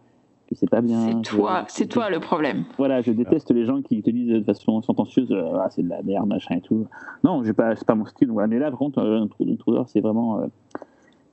c'est 0.55 0.69
pas 0.69 0.81
bien. 0.81 1.07
C'est 1.07 1.23
toi, 1.23 1.65
c'est 1.69 1.87
toi 1.87 2.11
le 2.11 2.21
problème. 2.21 2.65
Voilà, 2.79 3.01
je 3.03 3.13
déteste 3.13 3.51
les 3.51 3.65
gens 3.65 3.83
qui 3.83 4.03
te 4.03 4.11
disent 4.11 4.29
de 4.29 4.43
façon 4.43 4.83
sentencieuse, 4.83 5.31
euh, 5.33 5.59
ah, 5.61 5.69
c'est 5.71 5.83
de 5.83 5.89
la 5.89 6.03
merde, 6.03 6.29
machin 6.29 6.57
et 6.57 6.61
tout. 6.61 6.87
Non, 7.23 7.43
j'ai 7.45 7.53
pas, 7.53 7.75
c'est 7.77 7.87
pas 7.87 7.95
mon 7.95 8.07
style. 8.07 8.31
Voilà. 8.31 8.49
Mais 8.49 8.59
là, 8.59 8.71
par 8.71 8.79
contre, 8.79 8.99
euh, 8.99 9.27
Intruder, 9.41 9.83
c'est 9.87 10.01
vraiment, 10.01 10.41
euh, 10.41 10.47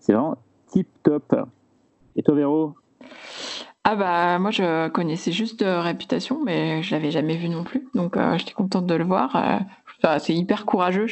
c'est 0.02 0.11
vraiment 0.11 0.38
tip 0.68 0.90
top. 1.03 1.34
Et 2.18 2.23
toi, 2.23 2.36
Véro? 2.36 2.76
Ah 3.84 3.95
bah 3.95 4.38
moi 4.38 4.52
je 4.52 4.90
connaissais 4.90 5.32
juste 5.32 5.64
réputation 5.65 6.44
mais 6.44 6.84
je 6.84 6.94
l'avais 6.94 7.10
jamais 7.10 7.36
vu 7.36 7.49
non 7.49 7.64
plus. 7.64 7.88
Donc 7.95 8.15
j'étais 8.38 8.52
contente 8.52 8.86
de 8.86 8.94
le 8.94 9.06
voir. 9.06 9.61
C'est 10.19 10.36
hyper 10.36 10.65
courageux. 10.65 11.07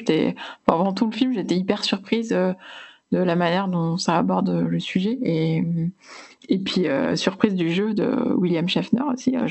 Avant 0.67 0.93
tout 0.93 1.05
le 1.05 1.11
film 1.11 1.33
j'étais 1.33 1.55
hyper 1.55 1.83
surprise 1.83 2.37
de 3.11 3.17
la 3.17 3.35
manière 3.35 3.67
dont 3.67 3.97
ça 3.97 4.17
aborde 4.17 4.49
le 4.49 4.79
sujet 4.79 5.17
et 5.23 5.63
et 6.49 6.57
puis, 6.57 6.87
euh, 6.87 7.15
surprise 7.15 7.53
du 7.53 7.69
jeu 7.69 7.93
de 7.93 8.33
William 8.35 8.67
Schaffner 8.67 9.03
aussi, 9.13 9.37
euh, 9.37 9.45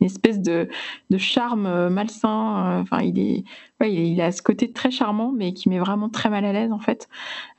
une 0.00 0.06
espèce 0.06 0.38
de, 0.38 0.68
de 1.08 1.18
charme 1.18 1.64
euh, 1.64 1.88
malsain. 1.88 2.80
Enfin, 2.82 3.00
il 3.02 3.44
il, 3.80 4.20
a 4.20 4.32
ce 4.32 4.40
côté 4.40 4.70
très 4.72 4.90
charmant, 4.90 5.32
mais 5.32 5.52
qui 5.52 5.68
met 5.68 5.78
vraiment 5.78 6.08
très 6.08 6.30
mal 6.30 6.44
à 6.44 6.52
l'aise 6.52 6.72
en 6.72 6.78
fait. 6.78 7.08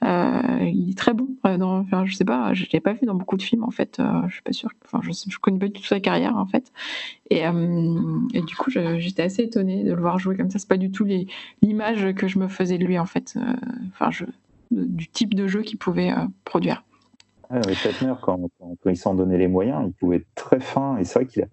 il 0.01 0.89
est 0.89 0.97
très 0.97 1.13
bon. 1.13 1.27
Dans, 1.43 1.85
je 2.05 2.15
sais 2.15 2.25
pas, 2.25 2.53
je 2.53 2.65
l'ai 2.73 2.79
pas 2.79 2.93
vu 2.93 3.05
dans 3.05 3.13
beaucoup 3.13 3.37
de 3.37 3.43
films 3.43 3.63
en 3.63 3.69
fait. 3.69 4.01
je 4.27 4.33
suis 4.33 4.41
pas 4.41 4.53
sûre. 4.53 4.71
Enfin, 4.85 5.01
je, 5.03 5.11
je 5.11 5.37
connais 5.37 5.59
pas 5.59 5.67
du 5.67 5.73
tout 5.73 5.83
sa 5.83 5.99
carrière 5.99 6.37
en 6.37 6.47
fait. 6.47 6.71
Et, 7.29 7.41
et 7.41 8.41
du 8.41 8.55
coup, 8.55 8.71
j'étais 8.71 9.23
assez 9.23 9.43
étonnée 9.43 9.83
de 9.83 9.93
le 9.93 10.01
voir 10.01 10.17
jouer 10.17 10.35
comme 10.35 10.49
ça. 10.49 10.57
C'est 10.57 10.69
pas 10.69 10.77
du 10.77 10.89
tout 10.91 11.05
l'image 11.61 12.13
que 12.15 12.27
je 12.27 12.39
me 12.39 12.47
faisais 12.47 12.79
de 12.79 12.85
lui 12.85 12.97
en 12.97 13.05
fait. 13.05 13.37
Enfin, 13.93 14.09
je, 14.09 14.25
du 14.75 15.07
type 15.07 15.33
de 15.33 15.47
jeu 15.47 15.61
qu'il 15.61 15.77
pouvait 15.77 16.11
produire. 16.43 16.83
Ah, 17.49 17.61
Shatner, 17.73 18.13
quand, 18.21 18.39
il 18.85 18.97
s'en 18.97 19.13
donnait 19.13 19.37
les 19.37 19.47
moyens, 19.47 19.83
il 19.85 19.93
pouvait 19.93 20.17
être 20.17 20.27
très 20.35 20.59
fin. 20.59 20.97
Et 20.97 21.05
c'est 21.05 21.19
vrai 21.19 21.27
qu'il 21.27 21.43
a, 21.43 21.47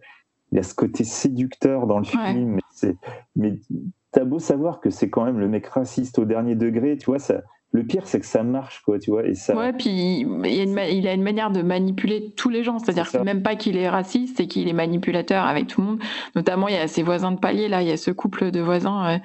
il 0.51 0.59
a 0.59 0.63
ce 0.63 0.75
côté 0.75 1.05
séducteur 1.05 1.87
dans 1.87 1.99
le 1.99 2.05
film. 2.05 2.59
Mais, 2.83 2.97
mais 3.37 3.59
t'as 4.11 4.25
beau 4.25 4.39
savoir 4.39 4.81
que 4.81 4.91
c'est 4.91 5.11
quand 5.11 5.25
même 5.25 5.39
le 5.39 5.49
mec 5.49 5.67
raciste 5.67 6.19
au 6.19 6.25
dernier 6.25 6.55
degré, 6.55 6.97
tu 6.97 7.07
vois, 7.07 7.19
ça, 7.19 7.43
le 7.75 7.85
pire, 7.85 8.07
c'est 8.07 8.21
que 8.21 8.27
ça 8.27 8.43
marche, 8.43 8.83
quoi, 8.85 8.99
tu 8.99 9.11
vois. 9.11 9.27
Et 9.27 9.35
ça... 9.35 9.57
Ouais, 9.57 9.73
puis 9.73 10.21
il, 10.21 11.09
a 11.09 11.15
une 11.15 11.23
manière 11.23 11.51
de 11.51 11.63
manipuler 11.63 12.31
tous 12.37 12.51
les 12.51 12.63
gens. 12.63 12.79
C'est-à-dire 12.79 13.11
que 13.11 13.17
même 13.17 13.43
pas 13.43 13.57
qu'il 13.57 13.79
est 13.79 13.89
raciste, 13.89 14.37
c'est 14.37 14.47
qu'il 14.47 14.69
est 14.69 14.75
manipulateur 14.75 15.47
avec 15.47 15.69
tout 15.69 15.81
le 15.81 15.87
monde. 15.87 15.99
Notamment, 16.35 16.69
il 16.69 16.75
y 16.75 16.79
a 16.79 16.87
ses 16.87 17.03
voisins 17.03 17.33
de 17.33 17.39
palier, 17.39 17.69
là, 17.69 17.81
il 17.81 17.89
y 17.89 17.93
a 17.93 17.97
ce 17.97 18.11
couple 18.11 18.51
de 18.51 18.61
voisins. 18.61 19.21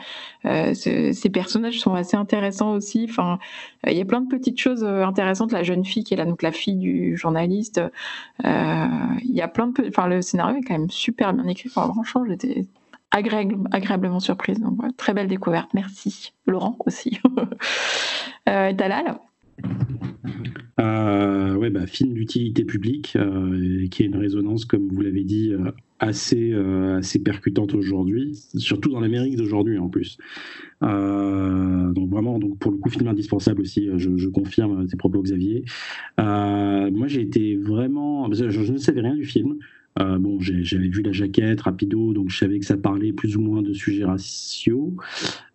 Euh, 0.46 0.74
euh 0.74 0.74
ces 0.74 1.30
personnages 1.30 1.80
sont 1.80 1.94
assez 1.94 2.16
intéressants 2.16 2.72
aussi. 2.72 3.06
Enfin, 3.10 3.38
euh, 3.86 3.92
il 3.92 3.98
y 3.98 4.02
a 4.02 4.06
plein 4.06 4.22
de 4.22 4.30
petites 4.30 4.60
choses 4.60 4.86
euh, 4.86 5.04
intéressantes. 5.04 5.52
La 5.52 5.64
jeune 5.64 5.84
fille 5.84 6.06
qui 6.06 6.14
est 6.14 6.18
là, 6.18 6.26
donc 6.26 6.42
la 6.42 6.54
fille 6.54 6.78
du 6.78 7.18
journaliste. 7.18 7.82
Il 8.46 9.36
y 9.36 9.42
a 9.42 9.48
plein 9.50 9.68
de. 9.68 9.88
Enfin, 9.90 10.08
le 10.08 10.22
scénario 10.22 10.58
est 10.60 10.64
quand 10.64 10.78
même 10.78 10.90
super 10.90 11.34
bien 11.34 11.48
écrit. 11.48 11.70
Enfin, 11.70 11.92
franchement, 11.92 12.24
j'étais 12.26 12.66
agréablement 13.12 14.20
surprise. 14.20 14.60
Donc, 14.60 14.80
très 14.98 15.14
belle 15.14 15.28
découverte. 15.28 15.74
Merci. 15.74 16.34
Laurent 16.46 16.78
aussi. 16.86 17.20
euh, 18.50 18.74
Talal 18.74 19.20
euh, 20.80 21.56
ouais, 21.56 21.72
bah, 21.72 21.88
film 21.88 22.14
d'utilité 22.14 22.64
publique 22.64 23.16
euh, 23.16 23.88
qui 23.90 24.04
a 24.04 24.06
une 24.06 24.16
résonance, 24.16 24.66
comme 24.66 24.88
vous 24.90 25.02
l'avez 25.02 25.24
dit, 25.24 25.52
euh, 25.52 25.72
assez, 26.00 26.54
assez 26.54 27.18
percutante 27.18 27.74
aujourd'hui, 27.74 28.36
surtout 28.56 28.92
dans 28.92 29.00
l'Amérique 29.00 29.36
d'aujourd'hui 29.36 29.80
en 29.80 29.90
plus. 29.90 30.20
donc 30.82 32.10
vraiment, 32.12 32.38
donc 32.38 32.60
pour 32.60 32.72
le 32.72 32.78
coup, 32.78 32.90
film 32.90 33.08
indispensable 33.08 33.62
aussi, 33.62 33.90
je, 33.96 34.28
confirme 34.30 34.86
tes 34.86 34.96
propos 34.96 35.24
Xavier. 35.24 35.66
moi 36.20 37.08
j'ai 37.08 37.22
été 37.22 37.56
vraiment, 37.56 38.32
je, 38.32 38.52
je, 38.52 38.72
ne 38.72 38.78
savais 38.78 39.02
rien 39.02 39.16
du 39.16 39.26
film, 39.26 39.58
euh, 40.00 40.18
bon, 40.20 40.38
j'avais 40.40 40.90
vu 40.90 41.02
la 41.02 41.12
jaquette 41.12 41.62
rapido, 41.62 42.14
donc 42.14 42.30
je 42.30 42.38
savais 42.38 42.60
que 42.60 42.66
ça 42.66 42.78
parlait 42.78 43.14
plus 43.14 43.36
ou 43.36 43.42
moins 43.42 43.62
de 43.62 43.74
sujets 43.74 44.06
raciaux. 44.06 44.96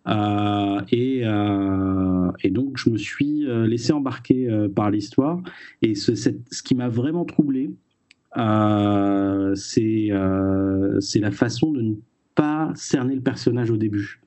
Euh, 0.07 0.81
et, 0.91 1.21
euh, 1.23 2.31
et, 2.43 2.49
donc, 2.49 2.77
je 2.77 2.89
me 2.89 2.97
suis 2.97 3.45
laissé 3.67 3.93
embarquer 3.93 4.67
par 4.75 4.91
l'histoire. 4.91 5.41
Et 5.81 5.95
ce, 5.95 6.15
ce 6.15 6.63
qui 6.63 6.75
m'a 6.75 6.89
vraiment 6.89 7.25
troublé, 7.25 7.71
c'est 8.35 10.09
la 10.09 11.31
façon 11.31 11.71
de 11.71 11.81
ne 11.81 11.93
pas 12.35 12.71
cerner 12.75 13.15
le 13.15 13.21
personnage 13.21 13.71
au 13.71 13.77
début. 13.77 14.19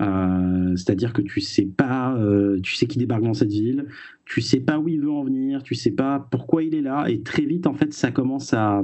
C'est-à-dire 0.00 1.12
que 1.12 1.22
tu 1.22 1.40
sais 1.40 1.66
pas, 1.66 2.18
tu 2.62 2.74
sais 2.74 2.86
qui 2.86 2.98
débarque 2.98 3.22
dans 3.22 3.34
cette 3.34 3.52
ville, 3.52 3.86
tu 4.24 4.40
sais 4.40 4.58
pas 4.58 4.80
où 4.80 4.88
il 4.88 5.00
veut 5.00 5.12
en 5.12 5.22
venir, 5.22 5.62
tu 5.62 5.76
sais 5.76 5.92
pas 5.92 6.26
pourquoi 6.30 6.64
il 6.64 6.74
est 6.74 6.80
là, 6.80 7.06
et 7.08 7.20
très 7.20 7.44
vite 7.44 7.68
en 7.68 7.74
fait 7.74 7.92
ça 7.92 8.10
commence 8.10 8.52
à 8.52 8.82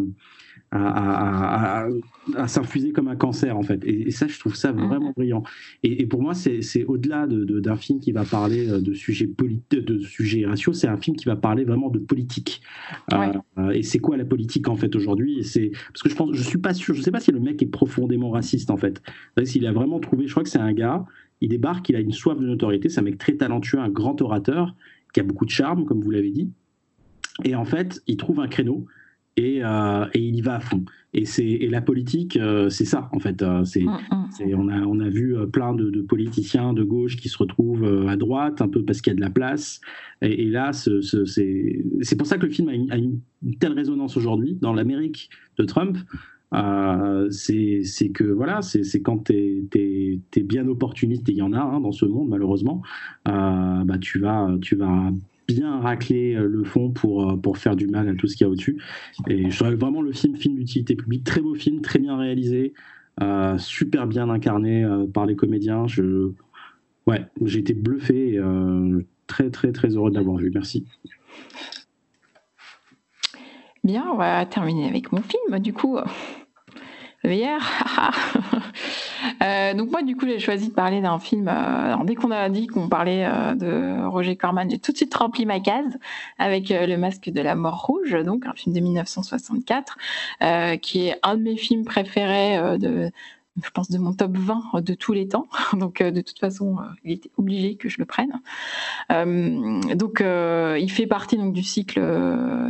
à, 0.71 1.89
s'infuser 2.47 2.93
comme 2.93 3.09
un 3.09 3.17
cancer 3.17 3.57
en 3.57 3.63
fait. 3.63 3.83
Et, 3.85 4.11
ça, 4.11 4.27
je 4.27 4.39
trouve 4.39 4.55
ça 4.55 4.73
mhm. 4.73 4.87
vraiment 4.87 5.13
brillant. 5.17 5.43
Et, 5.83 6.07
pour 6.07 6.23
moi, 6.23 6.35
c'est 6.35 6.85
au-delà 6.85 7.27
d'un 7.27 7.77
film 7.77 8.01
qui 8.01 8.13
va 8.13 8.25
parler 8.25 8.69
euh, 8.69 8.81
de 8.81 8.93
sujets 8.93 9.29
de 9.71 9.99
sujets 10.01 10.47
raciaux, 10.47 10.73
c'est 10.73 10.89
un 10.89 10.99
film 10.99 11.17
qui 11.17 11.25
va 11.25 11.37
parler 11.37 11.65
vraiment 11.65 11.89
de 11.89 11.99
politique. 11.99 12.61
Euh, 13.13 13.71
et 13.71 13.83
c'est 13.83 13.99
quoi 13.99 14.17
la 14.17 14.25
politique 14.25 14.69
en 14.69 14.77
fait 14.77 14.95
aujourd'hui? 14.95 15.43
C'est 15.45 15.71
parce 15.93 16.03
que 16.03 16.11
je 16.11 16.15
pense, 16.15 16.31
je 16.35 16.43
suis 16.43 16.59
pas 16.59 16.75
sûr, 16.75 16.95
je 16.95 17.03
sais 17.03 17.11
pas 17.11 17.21
si 17.21 17.33
le 17.33 17.41
mec 17.41 17.63
est 17.63 17.67
profondément 17.67 18.31
raciste 18.31 18.71
en 18.71 18.77
fait. 18.77 19.03
S'il 19.45 19.67
a 19.67 19.73
vraiment 19.73 20.01
trouvé, 20.01 20.27
je 20.27 20.33
crois 20.33 20.43
que 20.43 20.51
c'est 20.51 20.59
un 20.59 20.73
gars. 20.73 21.05
Il 21.41 21.51
débarque, 21.51 21.89
il 21.89 21.97
a 21.97 22.01
une 22.01 22.13
soif 22.13 22.39
de 22.39 22.45
notoriété, 22.45 22.89
c'est 22.89 23.01
un 23.01 23.05
mec 23.05 23.17
très 23.17 23.35
talentueux, 23.35 23.79
un 23.79 23.89
grand 23.89 24.21
orateur 24.21 24.75
qui 25.15 25.21
a 25.21 25.23
beaucoup 25.23 25.45
de 25.45 25.51
charme, 25.51 25.85
comme 25.85 26.01
vous 26.01 26.11
l'avez 26.11 26.31
dit. 26.31 26.51
Et 27.45 27.55
en 27.55 27.65
fait, 27.65 28.03
il 28.07 28.17
trouve 28.17 28.41
un 28.41 28.49
créneau 28.49 28.87
euh, 29.41 30.07
et, 30.15 30.21
il 30.21 30.37
y 30.37 30.41
va 30.41 30.57
à 30.57 30.61
fond. 30.61 30.85
Et, 31.15 31.25
et 31.39 31.69
la 31.69 31.81
politique, 31.81 32.37
euh, 32.37 32.69
c'est 32.69 32.85
ça, 32.85 33.09
en 33.13 33.19
fait. 33.19 33.43
Euh, 33.43 33.65
c'est, 33.65 33.83
mm, 33.83 33.99
mm. 34.11 34.55
on, 34.55 34.69
a, 34.69 34.81
on 34.81 35.01
a 35.01 35.09
vu 35.09 35.37
plein 35.53 35.75
de, 35.75 36.03
politiciens 36.03 36.73
de 36.73 36.83
gauche 36.83 37.17
qui 37.17 37.29
se 37.29 37.39
retrouvent 37.39 38.09
à 38.09 38.17
droite, 38.17 38.61
un 38.61 38.69
peu 38.69 38.85
parce 38.85 39.01
qu'il 39.01 39.13
y 39.13 39.15
a 39.15 39.17
de 39.17 39.21
la 39.21 39.31
place. 39.31 39.81
Et, 40.23 40.45
là, 40.45 40.73
c'est, 40.73 42.17
pour 42.17 42.27
ça 42.27 42.39
que 42.39 42.47
le 42.47 42.53
film 42.53 42.69
a 42.69 42.97
une, 42.97 43.21
telle 43.59 43.73
résonance 43.73 44.17
aujourd'hui 44.17 44.59
dans 44.61 44.73
l'Amérique 44.73 45.31
de 45.59 45.65
Trump. 45.65 45.97
c'est, 47.31 48.09
que 48.13 48.25
voilà, 48.25 48.63
c'est, 48.63 49.03
quand 49.03 49.25
tu 49.25 49.69
es, 49.75 50.43
bien 50.43 50.67
opportuniste, 50.69 51.29
et 51.29 51.33
il 51.33 51.39
y 51.39 51.43
en 51.43 51.53
a 51.53 51.61
hein, 51.61 51.81
dans 51.81 51.93
ce 51.93 52.07
monde 52.07 52.29
malheureusement, 52.29 52.83
bah, 53.25 53.99
tu, 54.01 54.19
vas, 54.19 54.57
tu 54.61 54.77
vas 54.77 55.11
bien 55.49 55.81
racler 55.81 56.35
euh, 56.35 56.47
le 56.47 56.63
fond 56.63 56.91
pour, 56.91 57.29
euh, 57.29 57.37
pour 57.37 57.59
faire 57.59 57.75
du 57.75 57.89
mal 57.89 58.09
à 58.09 58.15
tout 58.15 58.29
ce 58.29 58.37
qu'il 58.37 58.45
y 58.45 58.49
a 58.49 58.51
au-dessus. 58.51 58.79
Et 59.29 59.51
je 59.51 59.65
vraiment 59.65 60.03
le 60.03 60.13
film, 60.13 60.37
film 60.37 60.57
d'utilité 60.57 60.95
publique, 60.95 61.25
très 61.25 61.41
beau 61.41 61.55
film, 61.55 61.81
très 61.81 61.99
bien 61.99 62.17
réalisé, 62.17 62.75
euh, 63.23 63.57
super 63.59 64.07
bien 64.07 64.29
incarné 64.29 64.87
par 65.13 65.27
les 65.27 65.35
comédiens. 65.35 65.87
Je, 65.87 66.33
ouais, 67.07 67.27
j'ai 67.45 67.61
été 67.61 67.75
bluffé, 67.75 68.39
très 69.27 69.51
très 69.51 69.73
très 69.73 69.89
heureux 69.89 70.11
de 70.11 70.17
l'avoir 70.17 70.37
vu. 70.37 70.51
Merci. 70.53 70.85
Bien, 73.83 74.07
on 74.13 74.17
va 74.17 74.45
terminer 74.45 74.87
avec 74.87 75.13
mon 75.13 75.23
film. 75.23 75.59
Du 75.61 75.73
coup, 75.73 75.99
Euh, 79.43 79.75
donc 79.75 79.91
moi, 79.91 80.03
du 80.03 80.17
coup, 80.17 80.27
j'ai 80.27 80.39
choisi 80.39 80.69
de 80.69 80.75
parler 80.75 81.01
d'un 81.01 81.19
film. 81.19 81.49
Euh, 81.49 81.97
dès 82.05 82.15
qu'on 82.15 82.31
a 82.31 82.49
dit 82.49 82.67
qu'on 82.67 82.89
parlait 82.89 83.25
euh, 83.25 83.55
de 83.55 84.07
Roger 84.07 84.37
Corman, 84.37 84.69
j'ai 84.71 84.79
tout 84.79 84.93
de 84.93 84.97
suite 84.97 85.15
rempli 85.15 85.47
ma 85.47 85.61
case 85.61 85.99
avec 86.39 86.71
euh, 86.71 86.87
Le 86.87 86.97
Masque 86.97 87.29
de 87.29 87.41
la 87.41 87.55
Mort 87.55 87.87
Rouge, 87.87 88.17
donc 88.25 88.47
un 88.47 88.53
film 88.53 88.75
de 88.75 88.81
1964, 88.81 89.99
qui 90.81 91.09
est 91.09 91.19
un 91.23 91.37
de 91.37 91.43
mes 91.43 91.57
films 91.57 91.85
préférés 91.85 92.79
de 92.79 93.11
je 93.63 93.71
pense, 93.71 93.91
de 93.91 93.99
mon 93.99 94.13
top 94.13 94.37
20 94.37 94.81
de 94.81 94.95
tous 94.95 95.13
les 95.13 95.29
temps. 95.29 95.47
Donc, 95.73 96.01
euh, 96.01 96.11
de 96.11 96.21
toute 96.21 96.39
façon, 96.39 96.79
euh, 96.79 96.83
il 97.05 97.13
était 97.13 97.31
obligé 97.37 97.77
que 97.77 97.89
je 97.89 97.99
le 97.99 98.05
prenne. 98.05 98.41
Euh, 99.11 99.81
donc, 99.95 100.23
il 100.23 100.91
fait 100.91 101.07
partie 101.07 101.37
donc, 101.37 101.53
du 101.53 101.63
cycle 101.63 102.01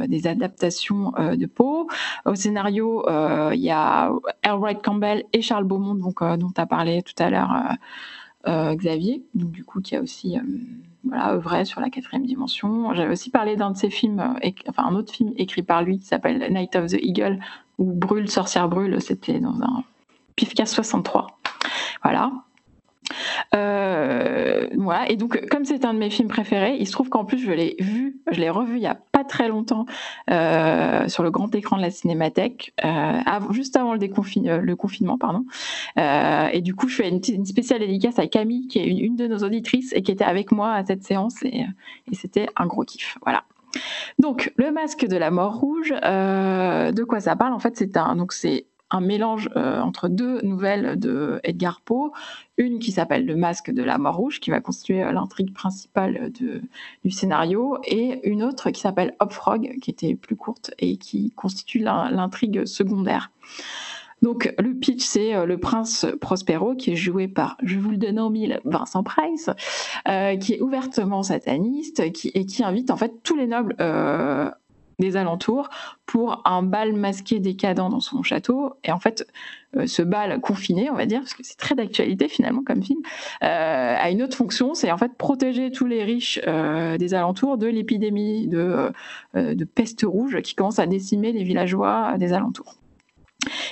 des 0.07 0.27
adaptations 0.27 1.13
de 1.13 1.47
Poe. 1.47 1.87
Au 2.25 2.35
scénario, 2.35 3.05
il 3.53 3.61
y 3.61 3.71
a 3.71 4.13
Wright 4.47 4.83
Campbell 4.83 5.25
et 5.33 5.43
Charles 5.43 5.65
Beaumont, 5.65 5.95
dont 5.95 6.13
tu 6.51 6.61
as 6.61 6.67
parlé 6.67 7.03
tout 7.03 7.21
à 7.23 7.31
l'heure. 7.31 7.75
Xavier, 8.47 9.25
du 9.35 9.65
coup 9.65 9.83
qui 9.83 9.95
a 9.95 10.01
aussi 10.01 10.37
voilà, 11.05 11.35
œuvré 11.35 11.65
sur 11.65 11.81
la 11.81 11.91
quatrième 11.91 12.25
dimension. 12.25 12.95
J'avais 12.95 13.13
aussi 13.13 13.31
parlé 13.31 13.57
d'un 13.57 13.73
de 13.73 13.77
ses 13.77 13.91
films, 13.91 14.23
enfin 14.69 14.85
un 14.87 14.95
autre 14.95 15.13
film 15.13 15.33
écrit 15.37 15.63
par 15.63 15.83
lui 15.83 15.99
qui 15.99 16.07
s'appelle 16.07 16.47
Night 16.51 16.75
of 16.77 16.87
the 16.87 16.99
Eagle, 17.03 17.41
où 17.79 17.93
Brûle, 17.93 18.31
sorcière 18.31 18.69
brûle, 18.69 19.01
c'était 19.01 19.39
dans 19.39 19.61
un 19.61 19.85
PIFCA 20.39 20.67
63. 20.67 21.27
Voilà. 22.05 22.31
Euh, 23.55 24.69
voilà. 24.77 25.11
Et 25.11 25.17
donc, 25.17 25.49
comme 25.49 25.65
c'est 25.65 25.85
un 25.85 25.95
de 25.95 25.99
mes 25.99 26.11
films 26.11 26.29
préférés, 26.29 26.77
il 26.79 26.87
se 26.87 26.93
trouve 26.93 27.09
qu'en 27.09 27.25
plus, 27.25 27.39
je 27.39 27.51
l'ai 27.51 27.75
vu, 27.81 28.21
je 28.31 28.39
l'ai 28.39 28.51
revu 28.51 28.77
il 28.77 28.81
n'y 28.81 28.87
a 28.87 28.95
pas 28.95 29.25
très 29.25 29.49
longtemps 29.49 29.87
euh, 30.31 31.09
sur 31.09 31.23
le 31.23 31.31
grand 31.31 31.53
écran 31.55 31.77
de 31.77 31.83
la 31.83 31.91
Cinémathèque, 31.91 32.73
euh, 32.85 33.21
juste 33.51 33.77
avant 33.77 33.95
le, 33.95 33.99
le 34.61 34.77
confinement. 34.77 35.19
pardon. 35.19 35.45
et 35.97 36.61
du 36.61 36.75
coup, 36.75 36.89
je 36.89 36.97
fais 36.97 37.09
une, 37.09 37.45
spéciale 37.45 37.81
dédicace 37.81 38.19
à 38.19 38.29
Camille, 38.29 38.69
qui 38.69 38.79
est 38.79 38.87
une, 38.87 39.17
de 39.17 39.27
nos 39.27 39.39
auditrices 39.39 39.93
et 39.93 40.03
qui 40.03 40.13
était 40.13 40.25
avec 40.25 40.53
moi 40.53 40.73
à 40.73 40.85
cette 40.85 41.03
séance. 41.03 41.43
Et, 41.43 41.65
et 42.11 42.15
c'était 42.15 42.49
un 42.57 42.67
gros 42.67 42.85
kiff. 42.85 43.19
Voilà. 43.23 43.43
Donc, 44.19 44.53
le 44.57 44.71
masque 44.71 45.07
de 45.07 45.17
la 45.17 45.31
mort 45.31 45.57
rouge, 45.57 45.91
de 45.91 47.05
quoi 47.05 47.21
ça 47.21 47.35
parle? 47.35 47.53
En 47.53 47.59
fait, 47.59 47.77
c'est 47.77 47.97
un, 47.97 48.15
donc 48.17 48.33
c'est 48.33 48.67
un 48.91 49.01
mélange 49.01 49.51
euh, 49.57 49.81
entre 49.81 50.09
deux 50.09 50.41
nouvelles 50.43 50.99
de 50.99 51.41
Edgar 51.45 51.81
Poe, 51.83 52.13
une 52.57 52.79
qui 52.79 52.93
s'appelle 52.93 53.27
Le 53.27 53.37
Masque 53.37 53.71
de 53.71 53.83
la 53.83 53.99
Mort 53.99 54.17
Rouge, 54.17 54.41
qui 54.41 54.51
va 54.51 54.61
constituer 54.61 55.03
euh, 55.03 55.13
l'intrigue 55.13 55.53
principale 55.53 56.31
du 56.31 57.11
scénario, 57.11 57.79
et 57.85 58.21
une 58.29 58.43
autre 58.43 58.71
qui 58.71 58.81
s'appelle 58.81 59.15
Hopfrog, 59.21 59.77
qui 59.83 59.91
était 59.91 60.15
plus 60.15 60.37
courte 60.37 60.73
et 60.79 60.97
qui 60.97 61.33
constitue 61.37 61.81
l'intrigue 61.81 62.65
secondaire. 62.65 63.31
Donc 64.21 64.53
le 64.59 64.75
pitch, 64.75 65.05
c'est 65.05 65.35
euh, 65.35 65.45
le 65.47 65.59
prince 65.59 66.07
Prospero 66.21 66.75
qui 66.75 66.93
est 66.93 66.97
joué 66.97 67.29
par, 67.29 67.57
je 67.63 67.79
vous 67.79 67.91
le 67.91 67.99
donne 67.99 68.19
en 68.19 68.31
mille, 68.31 68.61
Vincent 68.65 69.05
Price, 69.05 69.51
qui 70.41 70.55
est 70.55 70.61
ouvertement 70.61 71.23
sataniste 71.23 72.01
et 72.01 72.13
qui 72.13 72.65
invite 72.65 72.91
en 72.91 72.97
fait 72.97 73.23
tous 73.23 73.37
les 73.37 73.47
nobles 73.47 73.77
des 74.99 75.17
alentours 75.17 75.69
pour 76.07 76.43
un 76.45 76.63
bal 76.63 76.93
masqué 76.93 77.39
décadent 77.39 77.77
dans 77.77 78.01
son 78.01 78.23
château. 78.23 78.75
Et 78.85 78.93
en 78.93 78.99
fait, 78.99 79.27
euh, 79.77 79.87
ce 79.87 80.03
bal 80.03 80.41
confiné, 80.41 80.91
on 80.91 80.95
va 80.95 81.07
dire, 81.07 81.21
parce 81.21 81.35
que 81.35 81.43
c'est 81.43 81.57
très 81.57 81.75
d'actualité 81.75 82.29
finalement 82.29 82.63
comme 82.65 82.83
film, 82.83 83.01
euh, 83.43 83.95
a 83.97 84.11
une 84.11 84.23
autre 84.23 84.37
fonction, 84.37 84.75
c'est 84.75 84.91
en 84.91 84.99
fait 84.99 85.15
protéger 85.17 85.71
tous 85.71 85.87
les 85.87 86.03
riches 86.03 86.41
euh, 86.47 86.99
des 86.99 87.15
alentours 87.15 87.59
de 87.59 87.67
l'épidémie 87.67 88.49
de, 88.49 88.91
de 89.35 89.65
peste 89.65 90.03
rouge 90.03 90.41
qui 90.43 90.55
commence 90.55 90.79
à 90.79 90.87
décimer 90.87 91.33
les 91.33 91.45
villageois 91.45 92.17
des 92.19 92.33
alentours. 92.33 92.77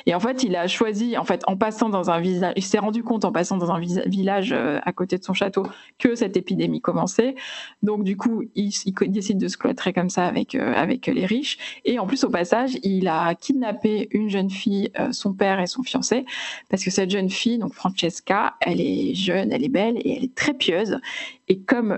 Et 0.07 0.15
en 0.15 0.21
fait, 0.21 0.45
il 0.45 0.55
a 0.55 0.69
choisi, 0.69 1.19
en 1.19 1.25
fait, 1.25 1.43
en 1.47 1.57
passant 1.57 1.89
dans 1.89 2.11
un 2.11 2.21
village, 2.21 2.53
il 2.57 2.63
s'est 2.63 2.79
rendu 2.79 3.03
compte 3.03 3.25
en 3.25 3.33
passant 3.33 3.57
dans 3.57 3.73
un 3.73 3.81
village 3.81 4.53
euh, 4.53 4.79
à 4.85 4.93
côté 4.93 5.19
de 5.19 5.25
son 5.25 5.35
château 5.35 5.65
que 5.99 6.15
cette 6.15 6.37
épidémie 6.37 6.81
commençait. 6.81 7.35
Donc, 7.83 8.05
du 8.05 8.17
coup, 8.17 8.45
il, 8.55 8.73
décide 9.09 9.39
de 9.39 9.49
se 9.49 9.57
cloîtrer 9.57 9.93
comme 9.93 10.09
ça 10.09 10.27
avec, 10.27 10.55
euh, 10.55 10.73
avec 10.75 11.07
les 11.07 11.27
riches. 11.27 11.59
Et 11.85 11.99
en 11.99 12.07
plus, 12.07 12.23
au 12.23 12.31
passage, 12.31 12.79
il 12.85 13.09
a 13.09 13.35
kidnappé 13.35 14.09
une 14.13 14.29
jeune 14.29 14.51
fille, 14.51 14.91
euh, 15.01 15.11
son 15.11 15.33
père 15.33 15.59
et 15.61 15.67
son 15.67 15.83
fiancé, 15.83 16.25
parce 16.71 16.85
que 16.85 16.91
cette 16.91 17.11
jeune 17.11 17.31
fille, 17.31 17.59
donc 17.59 17.75
Francesca, 17.75 18.55
elle 18.61 18.81
est 18.81 19.15
jeune, 19.15 19.53
elle 19.53 19.65
est 19.65 19.69
belle 19.69 19.97
et 19.99 20.17
elle 20.17 20.25
est 20.25 20.35
très 20.35 20.55
pieuse. 20.55 21.01
Et 21.49 21.61
comme 21.61 21.95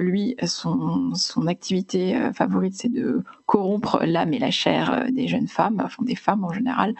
lui, 0.00 0.36
son, 0.44 1.14
son 1.14 1.46
activité 1.46 2.18
favorite, 2.34 2.74
c'est 2.74 2.92
de 2.92 3.22
corrompre 3.46 4.00
l'âme 4.04 4.34
et 4.34 4.38
la 4.38 4.50
chair 4.50 5.06
des 5.10 5.28
jeunes 5.28 5.48
femmes, 5.48 5.80
enfin 5.84 6.02
des 6.04 6.16
femmes 6.16 6.44
en 6.44 6.52
général, 6.52 6.94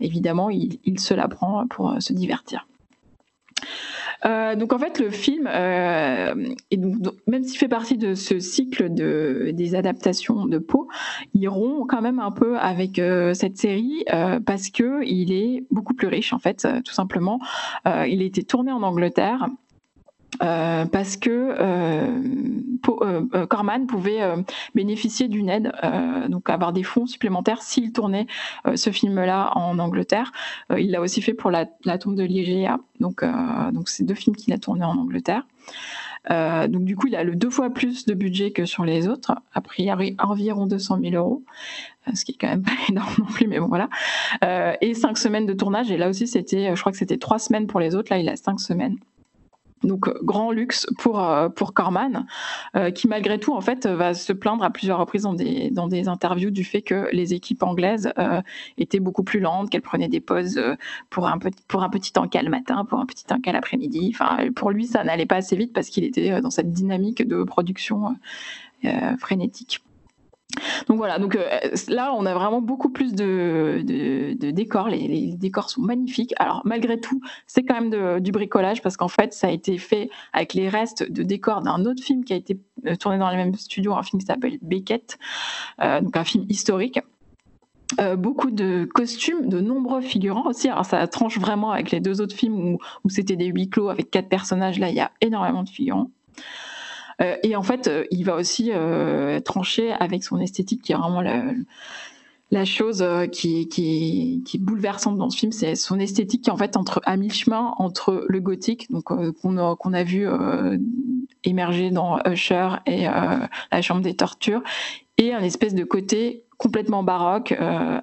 évidemment, 0.00 0.50
il, 0.50 1.00
se 1.00 1.14
la 1.14 1.28
prend 1.28 1.66
pour 1.66 1.90
euh, 1.90 2.00
se 2.00 2.12
divertir. 2.12 2.66
Euh, 4.26 4.56
donc 4.56 4.72
en 4.72 4.78
fait 4.78 5.00
le 5.00 5.10
film, 5.10 5.46
euh, 5.52 6.54
et 6.70 6.78
donc, 6.78 7.14
même 7.26 7.44
s'il 7.44 7.58
fait 7.58 7.68
partie 7.68 7.98
de 7.98 8.14
ce 8.14 8.40
cycle 8.40 8.92
de, 8.92 9.50
des 9.52 9.74
adaptations 9.74 10.46
de 10.46 10.58
Poe, 10.58 10.88
il 11.34 11.46
rompt 11.48 11.86
quand 11.86 12.00
même 12.00 12.20
un 12.20 12.30
peu 12.30 12.56
avec 12.58 13.00
cette 13.34 13.58
série 13.58 14.04
parce 14.46 14.70
que 14.70 15.04
il 15.04 15.32
est 15.32 15.64
beaucoup 15.70 15.92
plus 15.92 16.08
riche 16.08 16.32
en 16.32 16.38
fait, 16.38 16.66
tout 16.84 16.94
simplement. 16.94 17.38
il 17.84 18.22
a 18.22 18.24
été 18.24 18.44
tourné 18.44 18.72
en 18.72 18.82
Angleterre 18.82 19.48
euh, 20.42 20.84
parce 20.86 21.16
que 21.16 21.30
euh, 21.30 22.20
euh, 23.02 23.46
Corman 23.46 23.86
pouvait 23.86 24.20
bénéficier 24.74 25.28
d'une 25.28 25.48
aide, 25.48 25.72
donc 26.28 26.50
avoir 26.50 26.72
des 26.72 26.82
fonds 26.82 27.06
supplémentaires 27.06 27.62
s'il 27.62 27.92
tournait 27.92 28.26
ce 28.74 28.90
film-là 28.90 29.52
en 29.56 29.78
Angleterre. 29.78 30.32
il 30.76 30.90
l'a 30.90 31.00
aussi 31.00 31.22
fait 31.22 31.34
pour 31.34 31.50
la, 31.50 31.66
tombe 31.98 32.14
de 32.14 32.24
Liégea, 32.24 32.78
donc 33.00 33.24
donc 33.72 33.88
c'est 33.88 34.04
deux 34.04 34.14
films 34.14 34.36
qu'il 34.36 34.52
a 34.52 34.58
tournés 34.58 34.84
en 34.84 34.96
Angleterre. 34.98 35.46
donc 36.30 36.84
du 36.84 36.96
coup, 36.96 37.06
il 37.06 37.16
a 37.16 37.24
le 37.24 37.36
deux 37.36 37.50
fois 37.50 37.70
plus 37.70 38.06
de 38.06 38.14
budget 38.14 38.50
que 38.50 38.64
sur 38.64 38.84
les 38.84 39.08
autres, 39.08 39.32
a 39.52 39.60
priori 39.60 40.16
environ 40.18 40.66
200 40.66 40.98
000 41.02 41.14
euros, 41.14 41.42
ce 42.12 42.24
qui 42.24 42.32
est 42.32 42.38
quand 42.38 42.48
même 42.48 42.62
pas 42.64 42.72
énorme 42.88 43.14
non 43.18 43.26
plus, 43.26 43.46
mais 43.46 43.60
bon 43.60 43.68
voilà. 43.68 43.88
et 44.80 44.94
cinq 44.94 45.16
semaines 45.16 45.46
de 45.46 45.54
tournage, 45.54 45.90
et 45.90 45.96
là 45.96 46.08
aussi 46.08 46.26
c'était, 46.26 46.74
je 46.74 46.80
crois 46.80 46.92
que 46.92 46.98
c'était 46.98 47.18
trois 47.18 47.38
semaines 47.38 47.66
pour 47.66 47.80
les 47.80 47.94
autres, 47.94 48.08
là 48.10 48.18
il 48.18 48.28
a 48.28 48.36
cinq 48.36 48.60
semaines. 48.60 48.98
Donc 49.84 50.08
grand 50.24 50.50
luxe 50.50 50.86
pour 50.98 51.24
pour 51.54 51.74
Corman, 51.74 52.26
qui 52.94 53.06
malgré 53.06 53.38
tout 53.38 53.54
en 53.54 53.60
fait 53.60 53.86
va 53.86 54.14
se 54.14 54.32
plaindre 54.32 54.64
à 54.64 54.70
plusieurs 54.70 54.98
reprises 54.98 55.22
dans 55.22 55.88
des 55.88 56.08
interviews 56.08 56.50
du 56.50 56.64
fait 56.64 56.82
que 56.82 57.08
les 57.12 57.34
équipes 57.34 57.62
anglaises 57.62 58.12
étaient 58.78 59.00
beaucoup 59.00 59.22
plus 59.22 59.40
lentes, 59.40 59.70
qu'elles 59.70 59.82
prenaient 59.82 60.08
des 60.08 60.20
pauses 60.20 60.60
pour 61.10 61.28
un 61.28 61.38
petit 61.38 61.62
pour 61.68 61.82
un 61.82 61.90
le 61.92 62.50
matin, 62.50 62.84
pour 62.84 62.98
un 62.98 63.06
petit 63.06 63.24
encas 63.30 63.52
l'après-midi. 63.52 64.16
Pour 64.56 64.70
lui 64.70 64.86
ça 64.86 65.04
n'allait 65.04 65.26
pas 65.26 65.36
assez 65.36 65.56
vite 65.56 65.72
parce 65.72 65.88
qu'il 65.88 66.04
était 66.04 66.40
dans 66.40 66.50
cette 66.50 66.72
dynamique 66.72 67.26
de 67.26 67.44
production 67.44 68.16
frénétique. 69.18 69.80
Donc 70.88 70.98
voilà, 70.98 71.18
donc 71.18 71.36
euh, 71.36 71.48
là 71.88 72.14
on 72.14 72.26
a 72.26 72.34
vraiment 72.34 72.60
beaucoup 72.60 72.90
plus 72.90 73.14
de, 73.14 73.82
décors, 74.50 74.88
les, 74.88 75.34
décors 75.36 75.70
sont 75.70 75.80
magnifiques. 75.80 76.34
Alors 76.38 76.62
malgré 76.64 77.00
tout, 77.00 77.20
c'est 77.46 77.62
quand 77.62 77.80
même 77.80 78.20
du 78.20 78.32
bricolage 78.32 78.82
parce 78.82 78.96
qu'en 78.96 79.08
fait 79.08 79.32
ça 79.32 79.48
a 79.48 79.50
été 79.50 79.78
fait 79.78 80.10
avec 80.32 80.54
les 80.54 80.68
restes 80.68 81.10
de 81.10 81.22
décors 81.22 81.62
d'un 81.62 81.84
autre 81.86 82.02
film 82.02 82.24
qui 82.24 82.32
a 82.32 82.36
été 82.36 82.58
euh, 82.86 82.96
tourné 82.96 83.18
dans 83.18 83.30
les 83.30 83.36
mêmes 83.36 83.54
studios, 83.54 83.94
un 83.94 84.02
film 84.02 84.20
qui 84.20 84.26
s'appelle 84.26 84.58
Beckett, 84.62 85.18
euh, 85.82 86.00
donc 86.00 86.16
un 86.16 86.24
film 86.24 86.44
historique. 86.48 87.00
beaucoup 88.16 88.50
de 88.50 88.88
costumes, 88.92 89.48
de 89.48 89.60
nombreux 89.60 90.00
figurants 90.00 90.46
aussi. 90.46 90.68
Alors 90.68 90.84
ça 90.84 91.06
tranche 91.06 91.38
vraiment 91.38 91.70
avec 91.70 91.90
les 91.90 92.00
deux 92.00 92.20
autres 92.20 92.34
films 92.34 92.58
où, 92.58 92.78
où 93.04 93.08
c'était 93.08 93.36
des 93.36 93.46
huis 93.46 93.68
clos 93.68 93.88
avec 93.88 94.10
quatre 94.10 94.28
personnages. 94.28 94.78
Là, 94.78 94.88
il 94.88 94.96
y 94.96 95.00
a 95.00 95.10
énormément 95.20 95.62
de 95.62 95.68
figurants. 95.68 96.10
Euh, 97.20 97.36
et 97.42 97.56
en 97.56 97.62
fait, 97.62 97.86
euh, 97.86 98.04
il 98.10 98.24
va 98.24 98.36
aussi 98.36 98.70
euh, 98.72 99.40
trancher 99.40 99.92
avec 99.92 100.24
son 100.24 100.38
esthétique 100.38 100.82
qui 100.82 100.92
est 100.92 100.96
vraiment 100.96 101.22
la, 101.22 102.64
chose 102.64 103.04
qui, 103.32 103.68
est 104.54 104.58
bouleversante 104.58 105.16
dans 105.16 105.28
ce 105.30 105.38
film, 105.38 105.52
c'est 105.52 105.74
son 105.74 105.98
esthétique 105.98 106.42
qui 106.42 106.50
est 106.50 106.52
en 106.52 106.56
fait 106.56 106.76
entre, 106.76 107.00
à 107.04 107.16
mi-chemin 107.16 107.74
entre 107.78 108.24
le 108.28 108.40
gothique, 108.40 108.90
donc 108.92 109.04
qu'on 109.04 109.92
a 109.92 110.04
vu 110.04 110.28
émerger 111.42 111.90
dans 111.90 112.20
Usher 112.24 112.76
et 112.86 113.06
La 113.06 113.82
Chambre 113.82 114.02
des 114.02 114.14
Tortures, 114.14 114.62
et 115.18 115.34
un 115.34 115.42
espèce 115.42 115.74
de 115.74 115.82
côté 115.82 116.44
complètement 116.56 117.02
baroque 117.02 117.56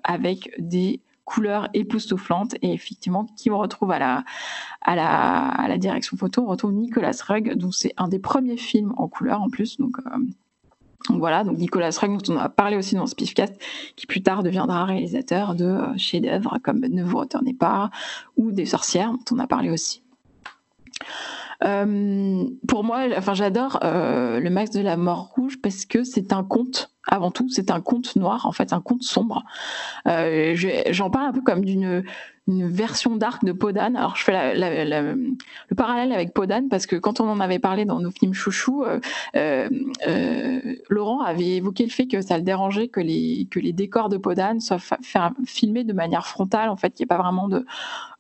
avec 0.04 0.52
des 0.60 1.00
couleurs 1.26 1.70
époustouflantes 1.74 2.56
et 2.62 2.74
effectivement 2.74 3.26
qui 3.38 3.52
on 3.52 3.58
retrouve 3.58 3.92
à 3.92 4.00
la, 4.00 4.24
la, 4.88 5.78
direction 5.78 6.18
photo, 6.18 6.44
on 6.44 6.48
retrouve 6.48 6.74
Nicolas 6.74 7.18
Rugg, 7.28 7.56
dont 7.56 7.72
c'est 7.72 7.94
un 7.98 8.08
des 8.08 8.20
premiers 8.20 8.58
films 8.58 8.94
en 8.98 9.08
couleur 9.08 9.42
en 9.42 9.50
plus, 9.50 9.78
donc 9.78 9.98
euh, 10.00 10.18
donc 11.10 11.18
voilà, 11.18 11.44
donc 11.44 11.58
Nicolas 11.58 11.90
Rugg, 12.00 12.22
dont 12.22 12.34
on 12.36 12.38
a 12.38 12.50
parlé 12.50 12.78
aussi 12.78 12.96
dans 12.96 13.08
ce 13.08 13.16
qui 13.16 14.08
plus 14.08 14.22
tard 14.22 14.44
deviendra 14.44 14.86
réalisateur 14.86 15.56
de 15.56 15.66
euh, 15.66 15.98
chefs-d'œuvre 15.98 16.60
comme 16.64 16.80
Ne 16.80 17.04
vous 17.04 17.18
retournez 17.18 17.54
pas 17.54 17.90
ou 18.38 18.52
Des 18.52 18.66
sorcières, 18.66 19.12
dont 19.12 19.36
on 19.36 19.40
a 19.40 19.48
parlé 19.48 19.70
aussi. 19.70 20.04
Euh, 21.64 22.44
pour 22.68 22.84
moi, 22.84 23.06
enfin, 23.18 23.34
j'adore 23.34 23.80
le 23.84 24.50
Max 24.50 24.72
de 24.72 24.82
la 24.82 24.98
Mort 24.98 25.32
Rouge 25.36 25.60
parce 25.62 25.86
que 25.86 26.04
c'est 26.04 26.34
un 26.34 26.44
conte 26.44 26.92
avant 27.08 27.32
tout, 27.32 27.50
c'est 27.50 27.72
un 27.72 27.82
conte 27.82 28.16
noir, 28.16 28.46
en 28.46 28.52
fait, 28.52 28.74
un 28.74 28.82
conte 28.82 29.04
sombre. 29.04 29.44
Euh, 30.08 30.56
J'en 30.92 31.10
parle 31.10 31.26
un 31.28 31.32
peu 31.32 31.42
comme 31.42 31.66
d'une 31.66 32.04
une 32.48 32.68
version 32.68 33.16
d'arc 33.16 33.46
de 33.46 33.52
Podane. 33.52 33.96
Alors 33.96 34.16
je 34.16 34.24
fais 34.24 34.56
le 34.56 35.76
parallèle 35.76 36.12
avec 36.12 36.34
Podane 36.34 36.70
parce 36.70 36.86
que 36.86 36.96
quand 36.96 37.20
on 37.20 37.30
en 37.30 37.40
avait 37.40 37.60
parlé 37.60 37.86
dans 37.86 38.00
nos 38.00 38.12
films 38.12 38.34
chouchou, 38.34 38.84
euh, 38.84 39.00
euh, 39.36 39.70
euh, 40.08 40.60
Laurent 40.90 41.22
avait 41.22 41.58
évoqué 41.58 41.84
le 41.84 41.92
fait 41.92 42.08
que 42.08 42.22
ça 42.22 42.38
le 42.38 42.44
dérangeait 42.44 42.88
que 42.88 43.00
les 43.00 43.48
que 43.52 43.60
les 43.60 43.74
décors 43.74 44.10
de 44.10 44.18
Podane 44.18 44.60
soient 44.60 44.80
filmés 45.46 45.84
de 45.84 45.94
manière 45.94 46.28
frontale, 46.28 46.70
en 46.70 46.76
fait, 46.76 46.92
qu'il 46.92 47.04
n'y 47.04 47.08
ait 47.08 47.16
pas 47.16 47.22
vraiment 47.22 47.48
de, 47.48 47.66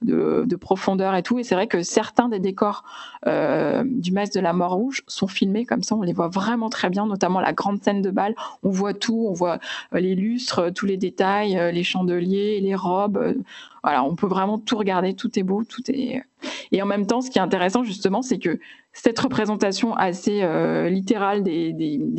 de, 0.03 0.55
profondeur 0.55 1.15
et 1.15 1.23
tout. 1.23 1.39
Et 1.39 1.43
c'est 1.43 1.55
vrai 1.55 1.67
que 1.67 1.81
certains 1.81 2.29
des 2.29 2.39
décors 2.39 2.83
du 3.25 4.11
Masque 4.11 4.33
de 4.33 4.39
la 4.39 4.53
Mort 4.53 4.73
Rouge 4.73 5.03
sont 5.07 5.27
filmés 5.27 5.65
comme 5.65 5.83
ça, 5.83 5.95
on 5.95 6.01
les 6.03 6.13
voit 6.13 6.27
vraiment 6.27 6.69
très 6.69 6.89
bien, 6.89 7.05
notamment 7.05 7.39
la 7.39 7.53
grande 7.53 7.81
scène 7.83 8.01
de 8.01 8.11
bal. 8.11 8.35
On 8.63 8.69
voit 8.69 8.93
tout, 8.93 9.25
on 9.27 9.33
voit 9.33 9.59
les 9.93 10.15
lustres, 10.15 10.71
tous 10.73 10.85
les 10.85 10.97
détails, 10.97 11.59
les 11.73 11.83
chandeliers, 11.83 12.59
les 12.61 12.75
robes. 12.75 13.35
Voilà, 13.83 14.03
on 14.03 14.15
peut 14.15 14.27
vraiment 14.27 14.59
tout 14.59 14.77
regarder, 14.77 15.15
tout 15.15 15.39
est 15.39 15.43
beau, 15.43 15.63
tout 15.63 15.81
est. 15.89 16.23
Et 16.71 16.81
en 16.81 16.85
même 16.85 17.07
temps, 17.07 17.21
ce 17.21 17.31
qui 17.31 17.39
est 17.39 17.41
intéressant 17.41 17.83
justement, 17.83 18.21
c'est 18.21 18.37
que 18.37 18.59
cette 18.93 19.19
représentation 19.19 19.95
assez 19.95 20.43
euh, 20.43 20.89
littérale 20.89 21.43
des, 21.43 21.71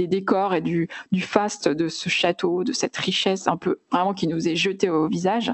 décors 0.08 0.54
et 0.54 0.60
du, 0.60 0.88
faste 1.20 1.68
de 1.68 1.88
ce 1.88 2.08
château, 2.08 2.64
de 2.64 2.72
cette 2.72 2.96
richesse 2.96 3.46
un 3.46 3.56
peu 3.56 3.78
vraiment 3.90 4.14
qui 4.14 4.26
nous 4.26 4.48
est 4.48 4.56
jetée 4.56 4.90
au 4.90 5.08
visage, 5.08 5.52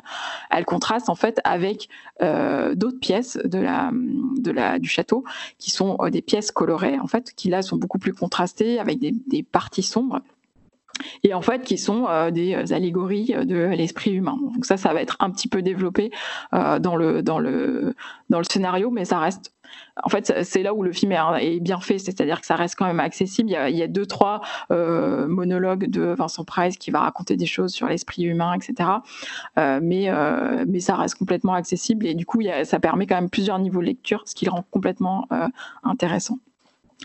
elle 0.51 0.65
contraste 0.65 1.09
en 1.09 1.15
fait 1.15 1.41
avec 1.45 1.89
euh, 2.23 2.75
d'autres 2.75 3.01
pièces 3.01 3.39
de 3.45 3.59
la, 3.59 4.79
du 4.79 4.89
château 4.89 5.25
qui 5.59 5.71
sont 5.71 5.97
euh, 6.01 6.11
des 6.11 6.23
pièces 6.23 6.51
colorées 6.51 6.99
en 6.99 7.07
fait, 7.07 7.33
qui 7.35 7.51
là 7.51 7.63
sont 7.63 7.77
beaucoup 7.77 7.99
plus 7.99 8.15
contrastées 8.15 8.79
avec 8.79 8.99
des 8.99 9.43
parties 9.43 9.83
sombres 9.83 10.21
et 11.23 11.35
en 11.35 11.43
fait 11.43 11.62
qui 11.62 11.79
sont 11.79 12.07
euh, 12.09 12.31
des 12.31 12.73
allégories 12.73 13.35
de 13.45 13.57
l'esprit 13.57 14.12
humain. 14.12 14.39
Donc 14.55 14.65
ça, 14.65 14.77
ça 14.77 14.93
va 14.93 15.03
être 15.03 15.16
un 15.20 15.31
petit 15.31 15.49
peu 15.49 15.62
développé 15.62 16.11
euh, 16.55 16.79
dans 16.79 16.97
le 16.97 17.23
dans 17.23 17.39
le 17.39 17.95
dans 18.31 18.39
le 18.39 18.45
scénario, 18.45 18.91
mais 18.91 19.05
ça 19.05 19.19
reste. 19.19 19.55
En 20.03 20.09
fait, 20.09 20.33
c'est 20.45 20.62
là 20.62 20.73
où 20.73 20.83
le 20.83 20.93
film 20.93 21.12
est, 21.12 21.61
bien 21.61 21.79
fait, 21.79 21.99
c'est-à-dire 21.99 22.41
que 22.41 22.47
ça 22.47 22.57
reste 22.57 22.75
quand 22.75 22.87
même 22.87 23.01
accessible. 23.01 23.51
Il 23.51 23.77
y 23.77 23.83
a, 23.83 23.87
deux 23.87 24.07
trois 24.07 24.41
euh, 24.70 25.29
monologues 25.29 25.91
de 25.91 26.15
Vincent 26.16 26.45
Price 26.45 26.79
qui 26.79 26.91
va 26.91 27.01
raconter 27.01 27.37
des 27.37 27.45
choses 27.45 27.73
sur 27.73 27.87
l'esprit 27.87 28.23
humain, 28.23 28.55
etc. 28.55 28.89
mais 29.57 30.11
mais 30.66 30.81
ça 30.81 30.97
reste 30.97 31.16
complètement 31.16 31.53
accessible 31.53 32.07
et 32.07 32.15
du 32.15 32.25
coup, 32.25 32.41
ça 32.65 32.81
permet 32.81 33.07
quand 33.07 33.16
même 33.16 33.29
plusieurs 33.29 33.59
niveaux 33.59 33.81
de 33.81 33.87
lecture, 33.87 34.23
ce 34.25 34.35
qui 34.35 34.47
le 34.47 34.53
rend 34.53 34.65
complètement 34.70 35.29
intéressant. 35.85 36.39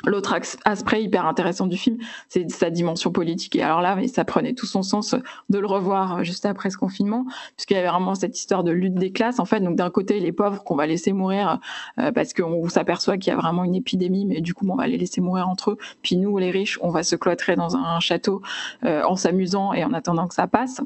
L'autre 0.06 0.36
aspect 0.66 1.04
hyper 1.04 1.28
intéressant 1.28 1.68
du 1.68 1.78
film, 1.78 1.98
c'est 2.28 2.50
sa 2.50 2.72
dimension 2.72 3.12
politique. 3.12 3.56
Et 3.56 3.62
alors 3.62 3.80
là, 3.80 3.96
ça 4.08 4.26
prenait 4.26 4.54
tout 4.54 4.66
son 4.66 4.82
sens 4.82 5.16
de 5.50 5.60
le 5.60 5.68
revoir 5.68 6.24
juste 6.24 6.48
après 6.48 6.72
ce 6.72 6.78
confinement, 6.78 7.26
puisqu'il 7.56 7.76
y 7.76 7.78
avait 7.78 7.90
vraiment 7.90 8.16
cette 8.16 8.38
histoire 8.38 8.64
de 8.64 8.72
lutte 8.72 8.96
des 8.96 9.12
classes. 9.12 9.40
En 9.40 9.46
fait, 9.46 9.60
donc 9.60 9.76
d'un 9.76 9.92
côté, 9.92 10.20
les 10.20 10.32
pauvres 10.32 10.64
qu'on 10.64 10.76
va 10.76 10.88
laisser 10.88 11.14
mourir 11.14 11.60
euh, 12.00 12.12
parce 12.12 12.34
qu'on 12.34 12.68
s'aperçoit 12.70 13.18
qu'il 13.18 13.32
y 13.32 13.36
a 13.36 13.40
vraiment 13.40 13.64
une 13.64 13.76
épidémie, 13.76 14.26
mais 14.26 14.42
du 14.42 14.56
coup, 14.56 14.68
on 14.68 14.76
va 14.76 14.88
les 14.88 14.98
laisser 14.98 15.22
mourir 15.22 15.48
entre 15.48 15.72
eux. 15.72 15.78
Puis 16.02 16.18
nous, 16.18 16.38
les 16.40 16.50
riches, 16.50 16.80
on 16.82 16.90
va 16.90 17.04
se 17.04 17.16
cloîtrer 17.16 17.56
dans 17.56 17.76
un 17.76 18.00
château 18.00 18.42
euh, 18.84 19.04
en 19.04 19.16
s'amusant 19.16 19.74
et 19.74 19.86
en 19.86 19.94
attendant 19.94 20.28
que 20.28 20.34
ça 20.34 20.48
passe. 20.48 20.82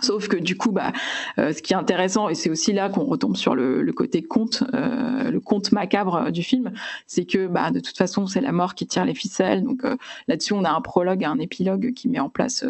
Sauf 0.00 0.28
que 0.28 0.36
du 0.36 0.56
coup, 0.56 0.72
bah, 0.72 0.92
euh, 1.38 1.52
ce 1.52 1.62
qui 1.62 1.72
est 1.72 1.76
intéressant, 1.76 2.28
et 2.28 2.34
c'est 2.34 2.50
aussi 2.50 2.72
là 2.72 2.88
qu'on 2.88 3.04
retombe 3.04 3.36
sur 3.36 3.54
le, 3.54 3.84
côté 3.92 4.22
conte, 4.22 4.64
euh, 4.74 5.30
le 5.30 5.40
conte 5.40 5.72
macabre 5.72 6.30
du 6.30 6.42
film, 6.42 6.72
c'est 7.06 7.24
que 7.24 7.46
bah, 7.46 7.70
de 7.70 7.80
toute 7.80 7.96
façon, 7.96 8.26
c'est 8.26 8.40
la 8.40 8.52
mort 8.52 8.74
qui 8.74 8.86
tire 8.86 9.04
les 9.04 9.14
ficelles. 9.14 9.62
Donc 9.62 9.84
euh, 9.84 9.96
là-dessus, 10.28 10.52
on 10.52 10.64
a 10.64 10.70
un 10.70 10.80
prologue 10.80 11.22
et 11.22 11.26
un 11.26 11.38
épilogue 11.38 11.92
qui 11.94 12.08
met 12.08 12.18
en 12.18 12.28
place 12.28 12.64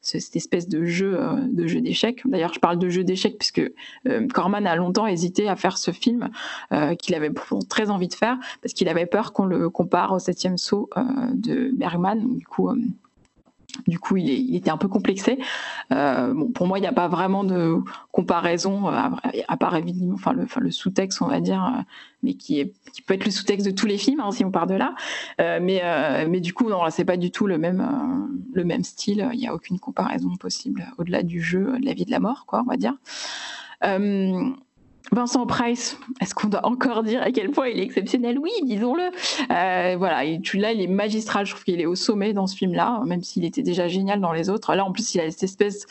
cette 0.00 0.36
espèce 0.36 0.68
de 0.68 0.84
jeu, 0.84 1.18
de 1.50 1.66
jeu 1.66 1.80
d'échecs. 1.80 2.22
D'ailleurs, 2.24 2.54
je 2.54 2.60
parle 2.60 2.78
de 2.78 2.88
jeu 2.88 3.04
d'échecs 3.04 3.36
puisque 3.38 3.62
Corman 4.32 4.66
a 4.66 4.76
longtemps 4.76 5.06
hésité 5.06 5.48
à 5.48 5.56
faire 5.56 5.78
ce 5.78 5.90
film 5.90 6.30
qu'il 6.98 7.14
avait 7.14 7.30
très 7.68 7.90
envie 7.90 8.08
de 8.08 8.14
faire 8.14 8.38
parce 8.62 8.72
qu'il 8.72 8.88
avait 8.88 9.06
peur 9.06 9.32
qu'on 9.32 9.44
le 9.44 9.68
compare 9.68 10.12
au 10.12 10.18
septième 10.18 10.56
saut 10.56 10.88
de 11.34 11.70
Bergman. 11.74 12.36
du 12.38 12.46
coup 12.46 12.70
du 13.86 13.98
coup, 13.98 14.16
il, 14.16 14.54
était 14.54 14.70
un 14.70 14.76
peu 14.76 14.88
complexé. 14.88 15.38
Euh, 15.92 16.34
pour 16.54 16.66
moi, 16.66 16.78
il 16.78 16.82
n'y 16.82 16.86
a 16.86 16.92
pas 16.92 17.08
vraiment 17.08 17.44
de 17.44 17.78
comparaison, 18.12 18.88
euh, 18.88 19.08
à, 19.48 19.56
part 19.56 19.76
évidemment, 19.76 20.14
enfin 20.14 20.32
le, 20.32 20.70
sous-texte, 20.70 21.22
on 21.22 21.26
va 21.26 21.40
dire, 21.40 21.64
euh, 21.64 21.82
mais 22.22 22.34
qui, 22.34 22.72
peut 23.06 23.14
être 23.14 23.24
le 23.24 23.30
sous-texte 23.30 23.66
de 23.66 23.72
tous 23.72 23.86
les 23.86 23.98
films, 23.98 24.20
hein, 24.20 24.30
si 24.30 24.44
on 24.44 24.50
part 24.50 24.66
de 24.66 24.74
là. 24.74 24.94
mais, 25.38 25.82
mais 26.28 26.40
du 26.40 26.52
coup, 26.52 26.68
non, 26.68 26.80
c'est 26.90 27.04
pas 27.04 27.16
du 27.16 27.30
tout 27.30 27.46
le 27.46 27.58
même, 27.58 27.86
le 28.52 28.64
même 28.64 28.84
style. 28.84 29.28
Il 29.32 29.38
n'y 29.38 29.48
a 29.48 29.54
aucune 29.54 29.78
comparaison 29.78 30.36
possible 30.36 30.86
au-delà 30.98 31.22
du 31.22 31.40
jeu, 31.40 31.78
de 31.78 31.84
la 31.84 31.94
vie 31.94 32.04
de 32.04 32.10
la 32.10 32.20
mort, 32.20 32.44
quoi, 32.46 32.62
on 32.64 32.70
va 32.70 32.76
dire. 32.76 32.94
Vincent 35.12 35.44
Price, 35.46 35.98
est-ce 36.20 36.34
qu'on 36.34 36.48
doit 36.48 36.64
encore 36.64 37.02
dire 37.02 37.22
à 37.22 37.32
quel 37.32 37.50
point 37.50 37.68
il 37.68 37.80
est 37.80 37.82
exceptionnel? 37.82 38.38
Oui, 38.38 38.50
disons-le. 38.62 39.10
Euh, 39.50 39.96
voilà, 39.98 40.24
là, 40.24 40.72
il 40.72 40.80
est 40.80 40.86
magistral. 40.86 41.46
Je 41.46 41.52
trouve 41.52 41.64
qu'il 41.64 41.80
est 41.80 41.86
au 41.86 41.96
sommet 41.96 42.32
dans 42.32 42.46
ce 42.46 42.56
film-là, 42.56 43.02
même 43.06 43.22
s'il 43.22 43.44
était 43.44 43.62
déjà 43.62 43.88
génial 43.88 44.20
dans 44.20 44.32
les 44.32 44.50
autres. 44.50 44.74
Là, 44.74 44.84
en 44.84 44.92
plus, 44.92 45.14
il 45.14 45.20
a 45.20 45.30
cette 45.30 45.42
espèce 45.42 45.86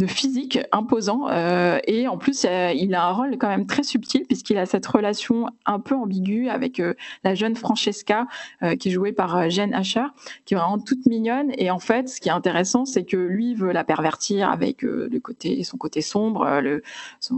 de 0.00 0.06
physique 0.06 0.58
imposant 0.72 1.28
euh, 1.28 1.78
et 1.86 2.08
en 2.08 2.16
plus 2.16 2.46
il 2.74 2.94
a 2.94 3.04
un 3.04 3.12
rôle 3.12 3.36
quand 3.36 3.48
même 3.48 3.66
très 3.66 3.82
subtil 3.82 4.24
puisqu'il 4.24 4.56
a 4.56 4.64
cette 4.64 4.86
relation 4.86 5.46
un 5.66 5.78
peu 5.78 5.94
ambiguë 5.94 6.48
avec 6.48 6.80
euh, 6.80 6.94
la 7.22 7.34
jeune 7.34 7.54
Francesca 7.54 8.26
euh, 8.62 8.76
qui 8.76 8.88
est 8.88 8.92
jouée 8.92 9.12
par 9.12 9.50
Jen 9.50 9.74
Asher 9.74 10.06
qui 10.46 10.54
est 10.54 10.56
vraiment 10.56 10.78
toute 10.78 11.04
mignonne. 11.04 11.52
Et 11.58 11.70
en 11.70 11.78
fait 11.78 12.08
ce 12.08 12.18
qui 12.18 12.30
est 12.30 12.32
intéressant 12.32 12.86
c'est 12.86 13.04
que 13.04 13.18
lui 13.18 13.54
veut 13.54 13.72
la 13.72 13.84
pervertir 13.84 14.50
avec 14.50 14.80
le 14.80 15.18
côté 15.18 15.62
son 15.64 15.76
côté 15.76 16.00
sombre 16.00 16.60
le, 16.60 16.82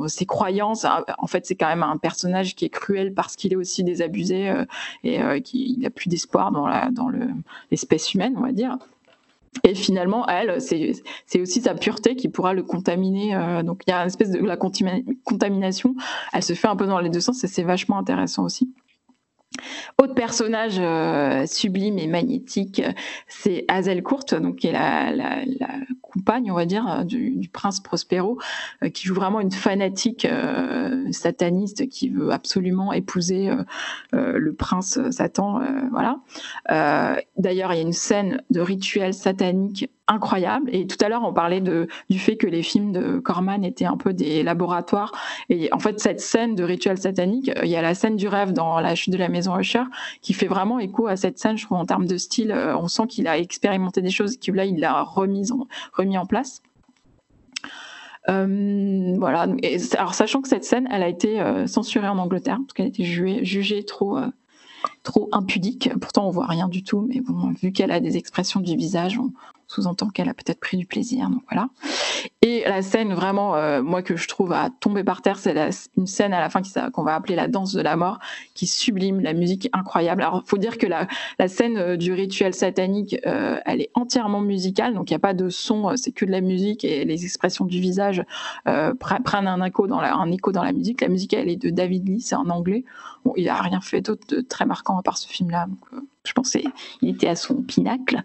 ses 0.06 0.26
croyances. 0.26 0.86
En 1.18 1.26
fait 1.26 1.44
c'est 1.44 1.56
quand 1.56 1.68
même 1.68 1.82
un 1.82 1.96
personnage 1.96 2.54
qui 2.54 2.64
est 2.64 2.70
cruel 2.70 3.12
parce 3.12 3.34
qu'il 3.34 3.52
est 3.52 3.56
aussi 3.56 3.82
désabusé 3.82 4.52
et 5.02 5.42
qu'il 5.42 5.80
n'a 5.80 5.90
plus 5.90 6.08
d'espoir 6.08 6.52
dans 6.52 6.68
la 6.68 6.90
dans 6.90 7.10
l'espèce 7.72 8.14
humaine 8.14 8.34
on 8.36 8.42
va 8.42 8.52
dire 8.52 8.78
et 9.64 9.74
finalement, 9.74 10.26
elle, 10.28 10.60
c'est 10.60 11.40
aussi 11.40 11.60
sa 11.60 11.74
pureté 11.74 12.16
qui 12.16 12.28
pourra 12.28 12.54
le 12.54 12.62
contaminer. 12.62 13.34
Euh, 13.34 13.62
donc 13.62 13.82
il 13.86 13.90
y 13.90 13.92
a 13.92 14.00
une 14.00 14.06
espèce 14.06 14.30
de 14.30 14.38
la 14.38 14.56
contamination. 14.56 15.94
Elle 16.32 16.42
se 16.42 16.54
fait 16.54 16.68
un 16.68 16.76
peu 16.76 16.86
dans 16.86 16.98
les 16.98 17.10
deux 17.10 17.20
sens 17.20 17.44
et 17.44 17.48
c'est 17.48 17.62
vachement 17.62 17.98
intéressant 17.98 18.44
aussi. 18.44 18.72
autre 19.98 20.14
personnage 20.14 20.80
sublime 21.48 21.98
et 21.98 22.06
magnétique, 22.06 22.82
c'est 23.28 23.64
Hazel 23.68 24.02
Courte, 24.02 24.34
donc 24.34 24.56
qui 24.56 24.68
est 24.68 24.72
la, 24.72 25.10
la, 25.12 25.44
la 25.44 25.68
on 26.16 26.54
va 26.54 26.66
dire, 26.66 27.04
du, 27.04 27.48
prince 27.52 27.80
Prospero, 27.80 28.38
qui 28.92 29.06
joue 29.06 29.14
vraiment 29.14 29.40
une 29.40 29.50
fanatique 29.50 30.26
sataniste 31.10 31.88
qui 31.88 32.08
veut 32.08 32.30
absolument 32.30 32.92
épouser 32.92 33.50
le 34.12 34.52
prince 34.54 34.98
Satan, 35.10 35.60
voilà. 35.90 36.18
D'ailleurs, 37.36 37.72
il 37.72 37.76
y 37.76 37.80
a 37.80 37.82
une 37.82 37.92
scène 37.92 38.42
de 38.50 38.60
rituel 38.60 39.14
satanique 39.14 39.90
incroyable. 40.08 40.68
Et 40.72 40.86
tout 40.86 40.96
à 41.04 41.08
l'heure, 41.08 41.22
on 41.24 41.32
parlait 41.32 41.60
du 41.60 42.18
fait 42.18 42.36
que 42.36 42.46
les 42.46 42.62
films 42.62 42.92
de 42.92 43.18
Corman 43.18 43.64
étaient 43.64 43.84
un 43.84 43.96
peu 43.96 44.12
des 44.12 44.42
laboratoires. 44.42 45.12
Et 45.48 45.72
en 45.72 45.78
fait, 45.78 46.00
cette 46.00 46.20
scène 46.20 46.54
de 46.54 46.64
rituel 46.64 46.98
satanique, 46.98 47.50
il 47.62 47.68
y 47.68 47.76
a 47.76 47.82
la 47.82 47.94
scène 47.94 48.16
du 48.16 48.28
rêve 48.28 48.52
dans 48.52 48.80
La 48.80 48.94
chute 48.94 49.12
de 49.12 49.18
la 49.18 49.28
maison 49.28 49.58
Usher 49.58 49.84
qui 50.20 50.34
fait 50.34 50.46
vraiment 50.46 50.78
écho 50.78 51.06
à 51.06 51.16
cette 51.16 51.38
scène, 51.38 51.56
je 51.56 51.64
trouve, 51.64 51.78
en 51.78 51.84
termes 51.84 52.06
de 52.06 52.16
style. 52.16 52.52
Euh, 52.52 52.76
on 52.76 52.88
sent 52.88 53.06
qu'il 53.08 53.28
a 53.28 53.38
expérimenté 53.38 54.02
des 54.02 54.10
choses 54.10 54.36
que 54.36 54.52
là, 54.52 54.64
il 54.64 54.80
l'a 54.80 55.02
remis 55.02 55.50
en, 55.52 55.66
remis 56.02 56.18
en 56.18 56.26
place. 56.26 56.62
Euh, 58.28 59.16
voilà. 59.18 59.48
alors, 59.98 60.14
sachant 60.14 60.42
que 60.42 60.48
cette 60.48 60.64
scène, 60.64 60.86
elle 60.90 61.02
a 61.02 61.08
été 61.08 61.40
euh, 61.40 61.66
censurée 61.66 62.06
en 62.06 62.18
Angleterre 62.18 62.58
parce 62.58 62.72
qu'elle 62.72 62.86
a 62.86 62.88
été 62.88 63.04
jugée, 63.04 63.84
trop 63.84 64.18
trop 65.02 65.28
impudique. 65.32 65.90
Pourtant, 66.00 66.26
on 66.26 66.30
voit 66.30 66.46
rien 66.46 66.68
du 66.68 66.82
tout, 66.82 67.06
mais 67.08 67.20
vu 67.60 67.72
qu'elle 67.72 67.90
a 67.90 68.00
des 68.00 68.16
expressions 68.16 68.60
du 68.60 68.76
visage, 68.76 69.18
on, 69.18 69.32
sous-entend 69.72 70.08
qu'elle 70.08 70.28
a 70.28 70.34
peut-être 70.34 70.60
pris 70.60 70.76
du 70.76 70.86
plaisir. 70.86 71.28
Donc 71.30 71.42
voilà. 71.50 71.68
Et 72.42 72.62
la 72.66 72.82
scène 72.82 73.14
vraiment, 73.14 73.56
euh, 73.56 73.82
moi 73.82 74.02
que 74.02 74.16
je 74.16 74.28
trouve 74.28 74.52
à 74.52 74.70
tomber 74.80 75.04
par 75.04 75.22
terre, 75.22 75.38
c'est 75.38 75.54
une 75.96 76.06
scène 76.06 76.32
à 76.32 76.40
la 76.40 76.50
fin 76.50 76.60
qu'on 76.92 77.02
va 77.02 77.14
appeler 77.14 77.36
la 77.36 77.48
danse 77.48 77.72
de 77.72 77.80
la 77.80 77.96
mort, 77.96 78.18
qui 78.54 78.66
sublime, 78.66 79.20
la 79.20 79.32
musique 79.32 79.68
incroyable. 79.72 80.22
Alors 80.22 80.42
faut 80.46 80.58
dire 80.58 80.78
que 80.78 80.86
la, 80.86 81.08
scène 81.48 81.76
euh, 81.78 81.96
du 81.96 82.12
rituel 82.12 82.54
satanique, 82.54 83.16
euh, 83.26 83.58
elle 83.64 83.80
est 83.80 83.90
entièrement 83.94 84.40
musicale, 84.40 84.94
donc 84.94 85.10
il 85.10 85.14
n'y 85.14 85.16
a 85.16 85.20
pas 85.20 85.34
de 85.34 85.48
son, 85.48 85.96
c'est 85.96 86.12
que 86.12 86.24
de 86.24 86.30
la 86.30 86.40
musique 86.40 86.84
et 86.84 87.04
les 87.04 87.24
expressions 87.24 87.64
du 87.64 87.80
visage 87.80 88.22
prennent 88.64 89.46
un 89.46 89.64
écho 89.64 89.86
dans 89.86 90.00
la, 90.00 90.72
musique. 90.72 91.00
La 91.00 91.08
musique 91.08 91.32
elle 91.32 91.48
est 91.48 91.56
de 91.56 91.70
David 91.70 92.08
Lee, 92.08 92.20
c'est 92.20 92.34
en 92.34 92.48
anglais. 92.50 92.84
Bon, 93.24 93.32
il 93.36 93.48
a 93.48 93.60
rien 93.60 93.80
fait 93.80 94.00
d'autre 94.00 94.26
de 94.28 94.40
très 94.40 94.66
marquant 94.66 94.98
à 94.98 95.02
part 95.02 95.18
ce 95.18 95.28
film-là. 95.28 95.66
Je 96.24 96.32
pensais 96.32 96.64
il 97.00 97.10
était 97.10 97.28
à 97.28 97.36
son 97.36 97.62
pinacle. 97.62 98.22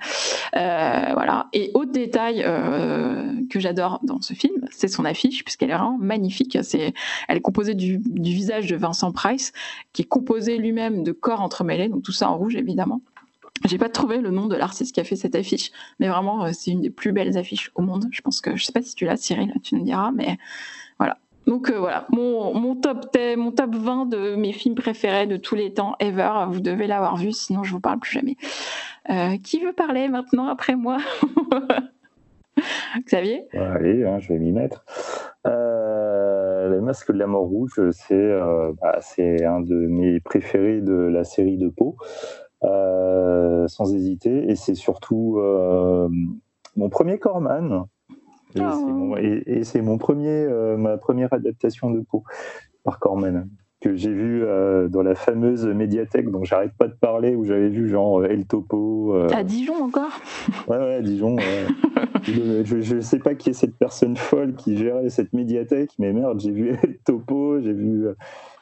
Euh, 0.55 1.13
voilà. 1.13 1.47
Et 1.53 1.71
autre 1.73 1.91
détail 1.91 2.43
euh, 2.45 3.33
que 3.49 3.59
j'adore 3.59 3.99
dans 4.03 4.21
ce 4.21 4.33
film, 4.33 4.67
c'est 4.71 4.87
son 4.87 5.05
affiche, 5.05 5.43
puisqu'elle 5.43 5.71
est 5.71 5.75
vraiment 5.75 5.97
magnifique. 5.97 6.57
C'est, 6.61 6.93
elle 7.27 7.37
est 7.37 7.41
composée 7.41 7.73
du, 7.73 8.01
visage 8.15 8.67
de 8.67 8.75
Vincent 8.75 9.11
Price, 9.11 9.51
qui 9.93 10.03
est 10.03 10.05
composé 10.05 10.57
lui-même 10.57 11.03
de 11.03 11.11
corps 11.11 11.41
entremêlés, 11.41 11.89
donc 11.89 12.03
tout 12.03 12.11
ça 12.11 12.29
en 12.29 12.37
rouge 12.37 12.55
évidemment. 12.55 13.01
J'ai 13.65 13.79
pas 13.79 13.89
trouvé 13.89 14.19
le 14.19 14.29
nom 14.29 14.45
de 14.45 14.55
l'artiste 14.55 14.93
qui 14.93 14.99
a 14.99 15.03
fait 15.03 15.15
cette 15.15 15.33
affiche, 15.33 15.71
mais 15.99 16.07
vraiment 16.07 16.45
euh, 16.45 16.51
c'est 16.53 16.69
une 16.69 16.81
des 16.81 16.91
plus 16.91 17.11
belles 17.11 17.37
affiches 17.37 17.71
au 17.73 17.81
monde. 17.81 18.05
Je 18.11 18.21
pense 18.21 18.39
que 18.41 18.55
je 18.55 18.63
sais 18.63 18.71
pas 18.71 18.83
si 18.83 18.93
tu 18.93 19.05
l'as, 19.05 19.17
Cyril, 19.17 19.53
tu 19.63 19.75
me 19.75 19.83
diras, 19.83 20.11
mais. 20.11 20.37
Donc 21.47 21.69
euh, 21.69 21.79
voilà, 21.79 22.05
mon, 22.11 22.75
top 22.75 23.05
10, 23.13 23.37
mon 23.37 23.51
top 23.51 23.73
20 23.73 24.07
de 24.07 24.35
mes 24.35 24.51
films 24.51 24.75
préférés 24.75 25.27
de 25.27 25.37
tous 25.37 25.55
les 25.55 25.73
temps 25.73 25.95
ever. 25.99 26.45
Vous 26.49 26.59
devez 26.59 26.87
l'avoir 26.87 27.15
vu, 27.15 27.31
sinon 27.31 27.63
je 27.63 27.71
vous 27.71 27.79
parle 27.79 27.99
plus 27.99 28.11
jamais. 28.11 28.35
Euh, 29.09 29.37
qui 29.41 29.61
veut 29.63 29.71
parler 29.71 30.09
maintenant 30.09 30.47
après 30.47 30.75
moi 30.75 30.97
Xavier? 33.05 33.47
Allez, 33.53 34.03
hein, 34.03 34.19
je 34.19 34.27
vais 34.27 34.39
m'y 34.39 34.51
mettre. 34.51 34.83
Euh, 35.45 36.67
le 36.67 36.81
masque 36.81 37.13
de 37.13 37.17
la 37.17 37.27
mort 37.27 37.45
rouge, 37.45 37.79
bah, 38.81 38.97
c'est 38.99 39.45
un 39.45 39.61
de 39.61 39.75
mes 39.75 40.19
préférés 40.19 40.81
de 40.81 40.93
la 40.93 41.23
série 41.23 41.57
de 41.57 41.69
Pau, 41.69 41.95
sans 42.61 43.95
hésiter. 43.95 44.49
Et 44.49 44.55
c'est 44.55 44.75
surtout 44.75 45.39
mon 46.75 46.89
premier 46.89 47.19
Corman. 47.19 47.87
Oh. 48.61 49.15
Et 49.17 49.63
c'est 49.63 49.81
mon, 49.81 49.97
premier, 49.97 50.29
euh, 50.29 50.77
ma 50.77 50.97
première 50.97 51.33
adaptation 51.33 51.91
de 51.91 52.01
peau 52.01 52.23
par 52.83 52.99
Corman 52.99 53.47
que 53.79 53.95
j'ai 53.95 54.11
vu 54.11 54.43
euh, 54.43 54.87
dans 54.87 55.03
la 55.03 55.13
fameuse 55.13 55.65
médiathèque 55.65 56.31
dont 56.31 56.43
j'arrête 56.43 56.73
pas 56.77 56.87
de 56.87 56.93
parler, 56.93 57.35
où 57.35 57.45
j'avais 57.45 57.69
vu 57.69 57.87
genre 57.87 58.25
El 58.25 58.45
Topo. 58.45 59.13
Euh, 59.13 59.27
à 59.31 59.43
Dijon 59.43 59.83
encore? 59.83 60.19
Ouais, 60.67 60.77
ouais, 60.77 60.95
à 60.95 61.01
Dijon. 61.01 61.35
je 62.23 62.95
ne 62.95 63.01
sais 63.01 63.19
pas 63.19 63.35
qui 63.35 63.51
est 63.51 63.53
cette 63.53 63.77
personne 63.77 64.17
folle 64.17 64.55
qui 64.55 64.77
gérait 64.77 65.09
cette 65.09 65.31
médiathèque, 65.33 65.91
mais 65.99 66.11
merde, 66.11 66.39
j'ai 66.39 66.51
vu 66.51 66.69
El 66.69 66.97
Topo, 67.05 67.61
j'ai 67.61 67.73
vu, 67.73 68.07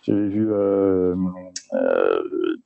j'avais 0.02 0.28
vu 0.28 0.50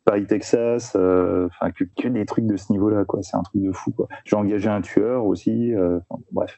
Paris, 0.05 0.25
Texas, 0.25 0.95
enfin 0.95 1.71
que, 1.71 1.83
que, 2.01 2.07
des 2.07 2.25
trucs 2.25 2.47
de 2.47 2.57
ce 2.57 2.71
niveau-là, 2.71 3.05
quoi. 3.05 3.21
C'est 3.21 3.37
un 3.37 3.43
truc 3.43 3.61
de 3.61 3.71
fou, 3.71 3.91
quoi. 3.91 4.07
J'ai 4.25 4.35
engagé 4.35 4.69
un 4.69 4.81
tueur 4.81 5.25
aussi, 5.25 5.73
bref. 6.31 6.57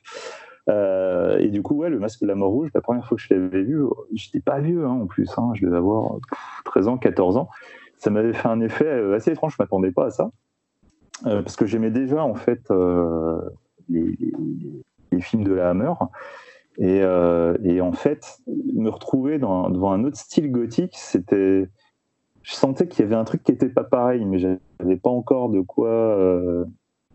Euh, 0.70 1.38
et 1.40 1.50
du 1.50 1.62
coup, 1.62 1.76
ouais, 1.76 1.90
le 1.90 2.00
masque 2.00 2.22
de 2.22 2.28
la 2.28 2.36
mort 2.36 2.52
rouge, 2.52 2.70
la 2.74 2.82
première 2.82 3.06
fois 3.06 3.18
que 3.18 3.24
je 3.24 3.34
l'avais 3.34 3.64
vu, 3.64 3.84
j'étais 4.14 4.40
pas 4.40 4.60
vieux 4.60 4.86
hein, 4.86 5.02
en 5.02 5.08
plus, 5.08 5.30
hein, 5.38 5.52
je 5.56 5.66
devais 5.66 5.78
avoir 5.78 6.18
13 6.66 6.88
ans, 6.88 6.98
14 6.98 7.38
ans. 7.38 7.50
Ça 7.98 8.10
m'avait 8.10 8.34
fait 8.34 8.48
un 8.48 8.62
effet 8.62 8.86
euh, 8.86 9.16
assez 9.16 9.32
étrange, 9.32 9.54
je 9.58 9.64
m'attendais 9.64 9.92
pas 9.92 10.08
à 10.08 10.12
ça. 10.12 10.32
Euh, 11.28 11.44
parce 11.44 11.56
que 11.56 11.66
j'aimais 11.66 11.92
déjà 11.92 12.24
en 12.24 12.34
fait 12.34 12.62
les, 13.90 14.18
films 15.20 15.44
de 15.44 15.54
la 15.54 15.70
Hammer. 15.70 15.94
Et, 16.80 17.04
en 17.82 17.92
fait, 17.92 18.40
me 18.48 18.90
retrouver 18.90 19.38
devant 19.38 19.92
un 19.92 20.04
autre 20.04 20.18
style 20.18 20.52
gothique, 20.52 20.96
c'était. 20.96 21.68
Je 22.44 22.54
sentais 22.54 22.88
qu'il 22.88 23.06
y 23.06 23.08
avait 23.08 23.16
un 23.16 23.24
truc 23.24 23.44
qui 23.44 23.52
n'était 23.52 23.70
pas 23.70 23.84
pareil, 23.84 24.26
mais 24.26 24.40
j'avais 24.40 24.96
pas 24.96 25.12
encore 25.12 25.50
de 25.50 25.62
quoi 25.62 26.18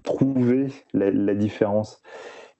trouver 0.04 0.68
la 0.94 1.34
différence. 1.34 2.00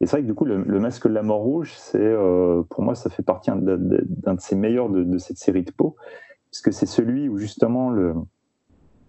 Et 0.01 0.07
c'est 0.07 0.13
vrai 0.13 0.23
que 0.23 0.27
du 0.27 0.35
coup, 0.35 0.45
le, 0.45 0.81
masque 0.81 1.09
de 1.09 1.13
la 1.13 1.23
mort 1.23 1.41
rouge, 1.41 1.73
c'est 1.77 1.99
euh, 1.99 2.63
pour 2.69 2.83
moi, 2.83 2.95
ça 2.95 3.09
fait 3.09 3.23
partie 3.23 3.51
d'un 3.51 3.77
de, 3.77 4.41
ses 4.41 4.55
meilleurs 4.55 4.91
de, 4.91 5.17
cette 5.19 5.39
série 5.39 5.63
de 5.63 5.71
peau, 5.71 5.97
puisque 6.51 6.73
c'est 6.73 6.87
celui 6.87 7.29
où 7.29 7.39
justement 7.39 7.95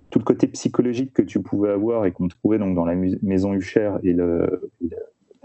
tout 0.09 0.19
le 0.19 0.23
côté 0.23 0.47
psychologique 0.47 1.13
que 1.13 1.21
tu 1.21 1.41
pouvais 1.41 1.71
avoir 1.71 2.05
et 2.05 2.13
qu'on 2.13 2.29
trouvait 2.29 2.57
donc 2.57 2.73
dans 2.73 2.85
la 2.85 2.95
maison 2.95 3.53
Hucher 3.53 3.95
et 4.03 4.13
la 4.13 4.47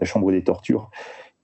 chambre 0.05 0.31
des 0.31 0.45
tortures, 0.45 0.91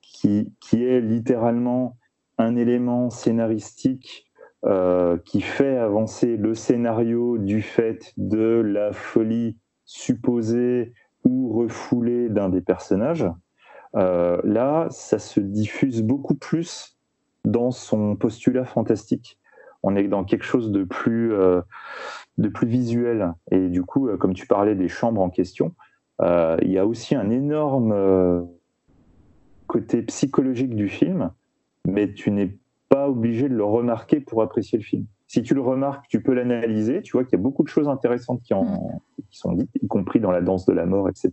qui, 0.00 0.52
qui, 0.60 0.84
est 0.84 1.00
littéralement 1.00 1.96
un 2.38 2.54
élément 2.54 3.10
scénaristique 3.10 4.28
euh, 4.64 5.18
qui 5.24 5.40
fait 5.40 5.76
avancer 5.76 6.36
le 6.36 6.54
scénario 6.54 7.38
du 7.38 7.62
fait 7.62 8.12
de 8.16 8.60
la 8.60 8.92
folie 8.92 9.56
supposée 9.84 10.94
ou 11.24 11.52
refoulée 11.52 12.28
d'un 12.28 12.48
des 12.48 12.60
personnages. 12.60 13.26
Euh, 13.98 14.40
là, 14.44 14.86
ça 14.90 15.18
se 15.18 15.40
diffuse 15.40 16.02
beaucoup 16.02 16.34
plus 16.34 16.96
dans 17.44 17.70
son 17.70 18.16
postulat 18.16 18.64
fantastique. 18.64 19.38
On 19.82 19.96
est 19.96 20.08
dans 20.08 20.24
quelque 20.24 20.44
chose 20.44 20.70
de 20.70 20.84
plus, 20.84 21.32
euh, 21.32 21.60
de 22.36 22.48
plus 22.48 22.66
visuel. 22.66 23.34
Et 23.50 23.68
du 23.68 23.82
coup, 23.82 24.08
euh, 24.08 24.16
comme 24.16 24.34
tu 24.34 24.46
parlais 24.46 24.74
des 24.74 24.88
chambres 24.88 25.20
en 25.20 25.30
question, 25.30 25.74
il 26.20 26.72
y 26.72 26.78
a 26.78 26.84
aussi 26.84 27.14
un 27.14 27.30
énorme 27.30 28.48
côté 29.68 30.02
psychologique 30.02 30.74
du 30.74 30.88
film, 30.88 31.30
mais 31.86 32.12
tu 32.12 32.32
n'es 32.32 32.58
pas 32.88 33.08
obligé 33.08 33.48
de 33.48 33.54
le 33.54 33.62
remarquer 33.62 34.18
pour 34.18 34.42
apprécier 34.42 34.78
le 34.78 34.84
film. 34.84 35.06
Si 35.28 35.44
tu 35.44 35.54
le 35.54 35.60
remarques, 35.60 36.06
tu 36.08 36.20
peux 36.20 36.32
l'analyser, 36.32 37.02
tu 37.02 37.12
vois 37.12 37.22
qu'il 37.22 37.38
y 37.38 37.40
a 37.40 37.42
beaucoup 37.42 37.62
de 37.62 37.68
choses 37.68 37.86
intéressantes 37.86 38.42
qui, 38.42 38.52
en, 38.52 38.64
mm. 38.64 39.00
qui 39.30 39.38
sont 39.38 39.52
dites, 39.52 39.70
y 39.80 39.86
compris 39.86 40.18
dans 40.18 40.32
la 40.32 40.40
danse 40.40 40.66
de 40.66 40.72
la 40.72 40.86
mort, 40.86 41.08
etc. 41.08 41.30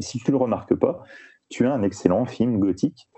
Et 0.00 0.02
si 0.02 0.18
tu 0.18 0.32
le 0.32 0.38
remarques 0.38 0.74
pas, 0.74 1.04
tu 1.50 1.66
as 1.66 1.74
un 1.74 1.82
excellent 1.82 2.24
film 2.24 2.58
gothique, 2.58 3.08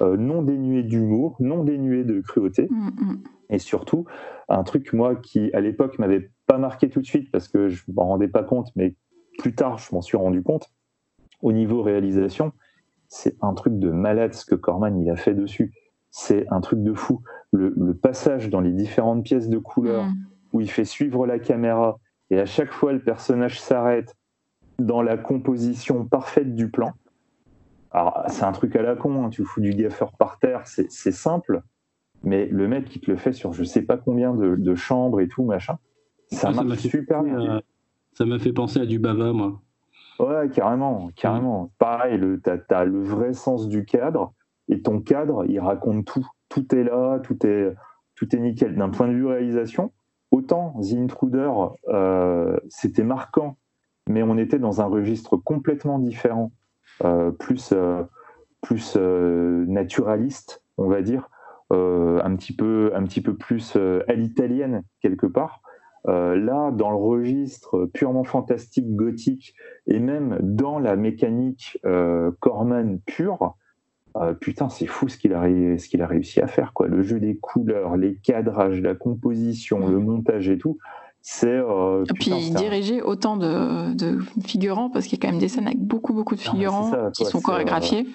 euh, 0.00 0.16
non 0.16 0.42
dénué 0.42 0.82
d'humour, 0.82 1.36
non 1.40 1.64
dénué 1.64 2.04
de 2.04 2.20
cruauté, 2.20 2.68
mm, 2.70 2.86
mm. 2.86 3.22
et 3.50 3.58
surtout 3.58 4.06
un 4.48 4.62
truc 4.62 4.92
moi 4.92 5.16
qui 5.16 5.52
à 5.52 5.60
l'époque 5.60 5.98
m'avait 5.98 6.30
pas 6.46 6.56
marqué 6.56 6.88
tout 6.88 7.00
de 7.00 7.06
suite 7.06 7.30
parce 7.30 7.48
que 7.48 7.68
je 7.68 7.82
m'en 7.92 8.06
rendais 8.06 8.28
pas 8.28 8.44
compte, 8.44 8.68
mais 8.76 8.94
plus 9.38 9.54
tard 9.54 9.78
je 9.78 9.94
m'en 9.94 10.00
suis 10.00 10.16
rendu 10.16 10.42
compte. 10.42 10.72
Au 11.42 11.52
niveau 11.52 11.82
réalisation, 11.82 12.52
c'est 13.08 13.36
un 13.42 13.54
truc 13.54 13.78
de 13.78 13.90
malade 13.90 14.34
ce 14.34 14.44
que 14.44 14.54
Corman 14.54 14.98
il 15.00 15.10
a 15.10 15.16
fait 15.16 15.34
dessus. 15.34 15.74
C'est 16.10 16.46
un 16.50 16.60
truc 16.60 16.82
de 16.82 16.92
fou. 16.92 17.22
Le, 17.52 17.94
passage 17.94 18.50
dans 18.50 18.60
les 18.60 18.72
différentes 18.72 19.24
pièces 19.24 19.48
de 19.48 19.58
couleurs 19.58 20.04
mm. 20.04 20.14
où 20.52 20.60
il 20.60 20.70
fait 20.70 20.84
suivre 20.84 21.26
la 21.26 21.38
caméra 21.40 21.98
et 22.30 22.38
à 22.38 22.46
chaque 22.46 22.72
fois 22.72 22.92
le 22.92 23.02
personnage 23.02 23.60
s'arrête 23.60 24.14
dans 24.78 25.02
la 25.02 25.16
composition 25.16 26.06
parfaite 26.06 26.54
du 26.54 26.70
plan 26.70 26.92
alors, 27.92 28.24
c'est 28.28 28.44
un 28.44 28.52
truc 28.52 28.76
à 28.76 28.82
la 28.82 28.94
con, 28.94 29.24
hein, 29.24 29.30
tu 29.30 29.44
fous 29.44 29.60
du 29.60 29.70
gaffeur 29.70 30.12
par 30.12 30.38
terre, 30.38 30.62
c'est 30.64 30.88
simple, 30.90 31.62
mais 32.22 32.46
le 32.46 32.68
mec 32.68 32.84
qui 32.84 33.00
te 33.00 33.10
le 33.10 33.16
fait 33.16 33.32
sur 33.32 33.52
je 33.52 33.64
sais 33.64 33.82
pas 33.82 33.96
combien 33.96 34.32
de, 34.34 34.74
chambres 34.74 35.20
et 35.20 35.28
tout, 35.28 35.44
machin, 35.44 35.78
ça 36.30 36.52
ah, 36.56 36.62
marche 36.62 36.78
super 36.80 37.22
bien. 37.22 37.60
ça 38.12 38.24
m'a 38.24 38.38
fait 38.38 38.52
penser 38.52 38.80
à 38.80 38.86
du 38.86 38.98
Bava, 38.98 39.32
moi. 39.32 39.60
Ouais, 40.20 40.48
carrément, 40.50 41.10
carrément. 41.16 41.72
Pareil, 41.78 42.20
tu 42.44 42.74
as, 42.74 42.84
le 42.84 43.02
vrai 43.02 43.32
sens 43.32 43.68
du 43.68 43.84
cadre, 43.84 44.34
et 44.68 44.82
ton 44.82 45.00
cadre, 45.00 45.44
il 45.48 45.58
raconte 45.58 46.04
tout. 46.04 46.26
Tout 46.48 46.74
est 46.74 46.84
là, 46.84 47.20
tout 47.20 47.46
est, 47.46 47.74
tout 48.14 48.34
est 48.34 48.38
nickel. 48.38 48.76
D'un 48.76 48.90
point 48.90 49.08
de 49.08 49.14
vue 49.14 49.26
réalisation, 49.26 49.92
autant 50.30 50.74
The 50.80 50.94
Intruder, 50.94 51.50
euh, 51.88 52.56
c'était 52.68 53.04
marquant, 53.04 53.56
mais 54.08 54.22
on 54.22 54.36
était 54.36 54.58
dans 54.58 54.80
un 54.80 54.86
registre 54.86 55.36
complètement 55.36 55.98
différent, 55.98 56.52
plus, 57.38 57.72
euh, 57.72 58.02
plus 58.60 58.96
naturaliste, 58.96 60.62
on 60.76 60.88
va 60.88 61.02
dire, 61.02 61.28
un, 61.70 62.36
petit 62.36 62.54
peu, 62.54 62.92
un 62.94 63.04
petit 63.04 63.20
peu 63.20 63.34
plus 63.34 63.76
à 63.76 64.12
l'italienne, 64.14 64.82
quelque 65.00 65.26
part. 65.26 65.62
là, 66.04 66.70
dans 66.72 66.90
le 66.90 66.96
registre 66.96 67.86
purement 67.86 68.24
fantastique, 68.24 68.94
gothique, 68.96 69.54
et 69.86 70.00
même 70.00 70.38
dans 70.40 70.78
la 70.78 70.96
mécanique 70.96 71.78
Corman 72.40 72.98
pure, 73.06 73.56
euh, 74.16 74.34
putain, 74.34 74.68
c'est 74.68 74.86
fou 74.86 75.08
ce 75.08 75.16
qu'il 75.16 75.34
a, 75.34 75.40
a, 75.40 76.06
réussi 76.06 76.40
à 76.40 76.46
faire. 76.46 76.72
Quoi. 76.72 76.88
Le 76.88 77.02
jeu 77.02 77.20
des 77.20 77.36
couleurs, 77.36 77.96
les 77.96 78.16
cadrages, 78.16 78.80
la 78.80 78.94
composition, 78.94 79.88
le 79.88 79.98
montage 79.98 80.48
et 80.48 80.58
tout. 80.58 80.78
C'est. 81.22 81.48
Euh, 81.48 82.04
puis 82.14 82.32
diriger 82.50 83.02
autant 83.02 83.36
de, 83.36 84.18
figurants, 84.44 84.90
parce 84.90 85.06
qu'il 85.06 85.18
y 85.18 85.20
a 85.20 85.22
quand 85.22 85.32
même 85.32 85.40
des 85.40 85.48
scènes 85.48 85.66
avec 85.66 85.80
beaucoup, 85.80 86.14
beaucoup 86.14 86.34
de 86.34 86.40
figurants 86.40 87.10
qui 87.12 87.24
sont 87.24 87.40
chorégraphiés. 87.40 88.06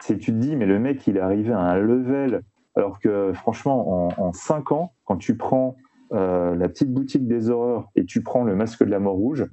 c'est 0.00 0.18
tu 0.18 0.32
te 0.32 0.38
dis, 0.38 0.56
mais 0.56 0.66
le 0.66 0.78
mec, 0.78 1.06
il 1.06 1.16
est 1.16 1.20
arrivé 1.20 1.52
à 1.52 1.60
un 1.60 1.76
level. 1.76 2.42
Alors 2.76 3.00
que 3.00 3.32
franchement, 3.34 4.12
en, 4.18 4.32
5 4.32 4.72
ans, 4.72 4.92
quand 5.04 5.16
tu 5.16 5.36
prends 5.36 5.76
euh, 6.12 6.54
la 6.54 6.68
petite 6.68 6.92
boutique 6.92 7.26
des 7.26 7.50
horreurs 7.50 7.90
et 7.96 8.04
tu 8.04 8.22
prends 8.22 8.44
le 8.44 8.54
masque 8.54 8.84
de 8.84 8.90
la 8.90 9.00
mort 9.00 9.16
rouge, 9.16 9.46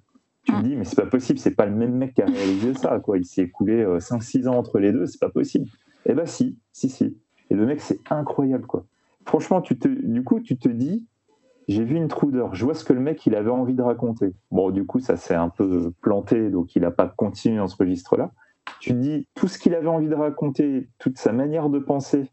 tu 0.44 0.54
te 0.54 0.62
dis, 0.62 0.76
mais 0.76 0.86
c'est 0.86 0.96
pas 0.96 1.08
possible, 1.08 1.40
c'est 1.40 1.56
pas 1.56 1.66
le 1.66 1.76
même 1.76 1.94
mec 1.94 2.14
qui 2.14 2.22
a 2.22 2.26
réalisé 2.26 2.74
ça, 2.74 3.00
quoi. 3.00 3.18
Il 3.18 3.26
s'est 3.26 3.42
écoulé 3.42 3.84
5-6 3.84 4.46
euh, 4.46 4.50
ans 4.50 4.56
entre 4.56 4.80
les 4.80 4.94
deux, 4.94 5.08
c'est 5.08 5.20
pas 5.20 5.30
possible. 5.30 5.68
Eh 6.06 6.14
ben 6.14 6.26
si, 6.26 6.58
si, 6.72 6.90
si. 6.90 7.18
Et 7.50 7.56
le 7.56 7.66
mec, 7.66 7.82
c'est 7.82 8.00
incroyable, 8.10 8.66
quoi. 8.66 8.86
Franchement, 9.26 9.62
tu 9.62 9.78
te, 9.78 9.90
du 9.90 10.24
coup, 10.24 10.40
tu 10.40 10.58
te 10.58 10.70
dis, 10.70 11.06
j'ai 11.68 11.84
vu 11.84 11.96
une 11.96 12.08
Truder, 12.08 12.46
je 12.54 12.64
vois 12.64 12.74
ce 12.74 12.84
que 12.84 12.94
le 12.94 13.00
mec, 13.00 13.26
il 13.26 13.36
avait 13.36 13.50
envie 13.50 13.74
de 13.74 13.82
raconter. 13.82 14.34
Bon, 14.52 14.72
du 14.72 14.86
coup, 14.86 15.00
ça 15.00 15.18
s'est 15.18 15.36
un 15.36 15.50
peu 15.50 15.92
planté, 16.02 16.50
donc 16.50 16.76
il 16.76 16.82
n'a 16.82 16.92
pas 16.92 17.08
continué 17.08 17.58
dans 17.58 17.68
ce 17.68 17.76
registre-là. 17.78 18.32
Tu 18.80 18.92
te 18.92 18.98
dis, 18.98 19.28
tout 19.36 19.48
ce 19.48 19.60
qu'il 19.60 19.76
avait 19.76 19.88
envie 19.88 20.08
de 20.08 20.16
raconter, 20.16 20.90
toute 21.00 21.18
sa 21.18 21.32
manière 21.32 21.70
de 21.70 21.80
penser, 21.80 22.32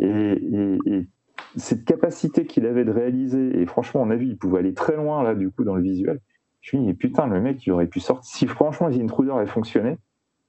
et, 0.00 0.78
et 0.86 1.08
cette 1.56 1.84
capacité 1.84 2.46
qu'il 2.46 2.66
avait 2.66 2.84
de 2.84 2.90
réaliser, 2.90 3.60
et 3.60 3.66
franchement, 3.66 4.02
on 4.02 4.10
a 4.10 4.16
vu, 4.16 4.26
il 4.26 4.36
pouvait 4.36 4.58
aller 4.58 4.74
très 4.74 4.96
loin, 4.96 5.22
là, 5.22 5.34
du 5.34 5.50
coup, 5.50 5.64
dans 5.64 5.76
le 5.76 5.82
visuel 5.82 6.20
je 6.64 6.78
me 6.78 6.86
dis, 6.86 6.94
putain, 6.94 7.26
le 7.26 7.40
mec, 7.42 7.64
il 7.66 7.72
aurait 7.72 7.86
pu 7.86 8.00
sortir. 8.00 8.24
Si 8.24 8.46
franchement, 8.46 8.90
The 8.90 8.94
Intruder 8.94 9.32
avait 9.32 9.46
fonctionné, 9.46 9.98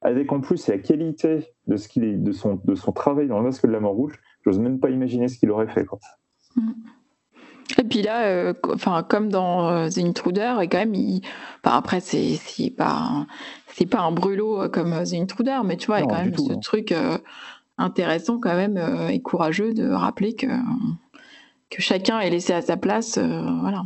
avec 0.01 0.31
en 0.31 0.39
plus 0.39 0.67
la 0.67 0.77
qualité 0.77 1.53
de, 1.67 1.75
ce 1.75 1.89
qu'il 1.89 2.05
est, 2.05 2.15
de, 2.15 2.31
son, 2.31 2.55
de 2.63 2.73
son 2.73 2.93
travail 2.93 3.27
dans 3.27 3.37
le 3.37 3.43
masque 3.43 3.65
de 3.65 3.71
la 3.71 3.81
mort 3.81 3.95
rouge, 3.95 4.17
j'ose 4.45 4.59
même 4.59 4.79
pas 4.79 4.89
imaginer 4.89 5.27
ce 5.27 5.37
qu'il 5.37 5.51
aurait 5.51 5.67
fait. 5.67 5.85
Mm. 6.55 6.71
Et 7.77 7.83
puis 7.83 8.01
là, 8.01 8.25
euh, 8.25 8.53
enfin, 8.73 9.03
comme 9.03 9.29
dans 9.29 9.69
euh, 9.69 9.89
The 9.89 9.99
Intruder, 9.99 10.55
et 10.61 10.67
quand 10.67 10.77
même, 10.77 10.95
il... 10.95 11.21
après, 11.63 11.99
c'est, 11.99 12.39
pas, 12.75 13.25
c'est 13.67 13.85
pas 13.85 14.01
un 14.01 14.11
brûlot 14.11 14.63
euh, 14.63 14.69
comme 14.69 14.91
The 15.03 15.13
Intruder, 15.13 15.61
mais 15.65 15.77
tu 15.77 15.87
vois, 15.87 15.99
il 15.99 16.03
y 16.03 16.05
a 16.05 16.09
quand 16.09 16.23
même 16.23 16.37
ce 16.37 16.53
truc 16.53 16.93
intéressant 17.77 18.39
quand 18.39 18.55
même 18.55 18.77
et 19.09 19.21
courageux 19.21 19.73
de 19.73 19.89
rappeler 19.89 20.33
que, 20.33 20.47
que 21.69 21.81
chacun 21.81 22.19
est 22.19 22.29
laissé 22.29 22.53
à 22.53 22.61
sa 22.61 22.77
place. 22.77 23.17
voilà. 23.17 23.83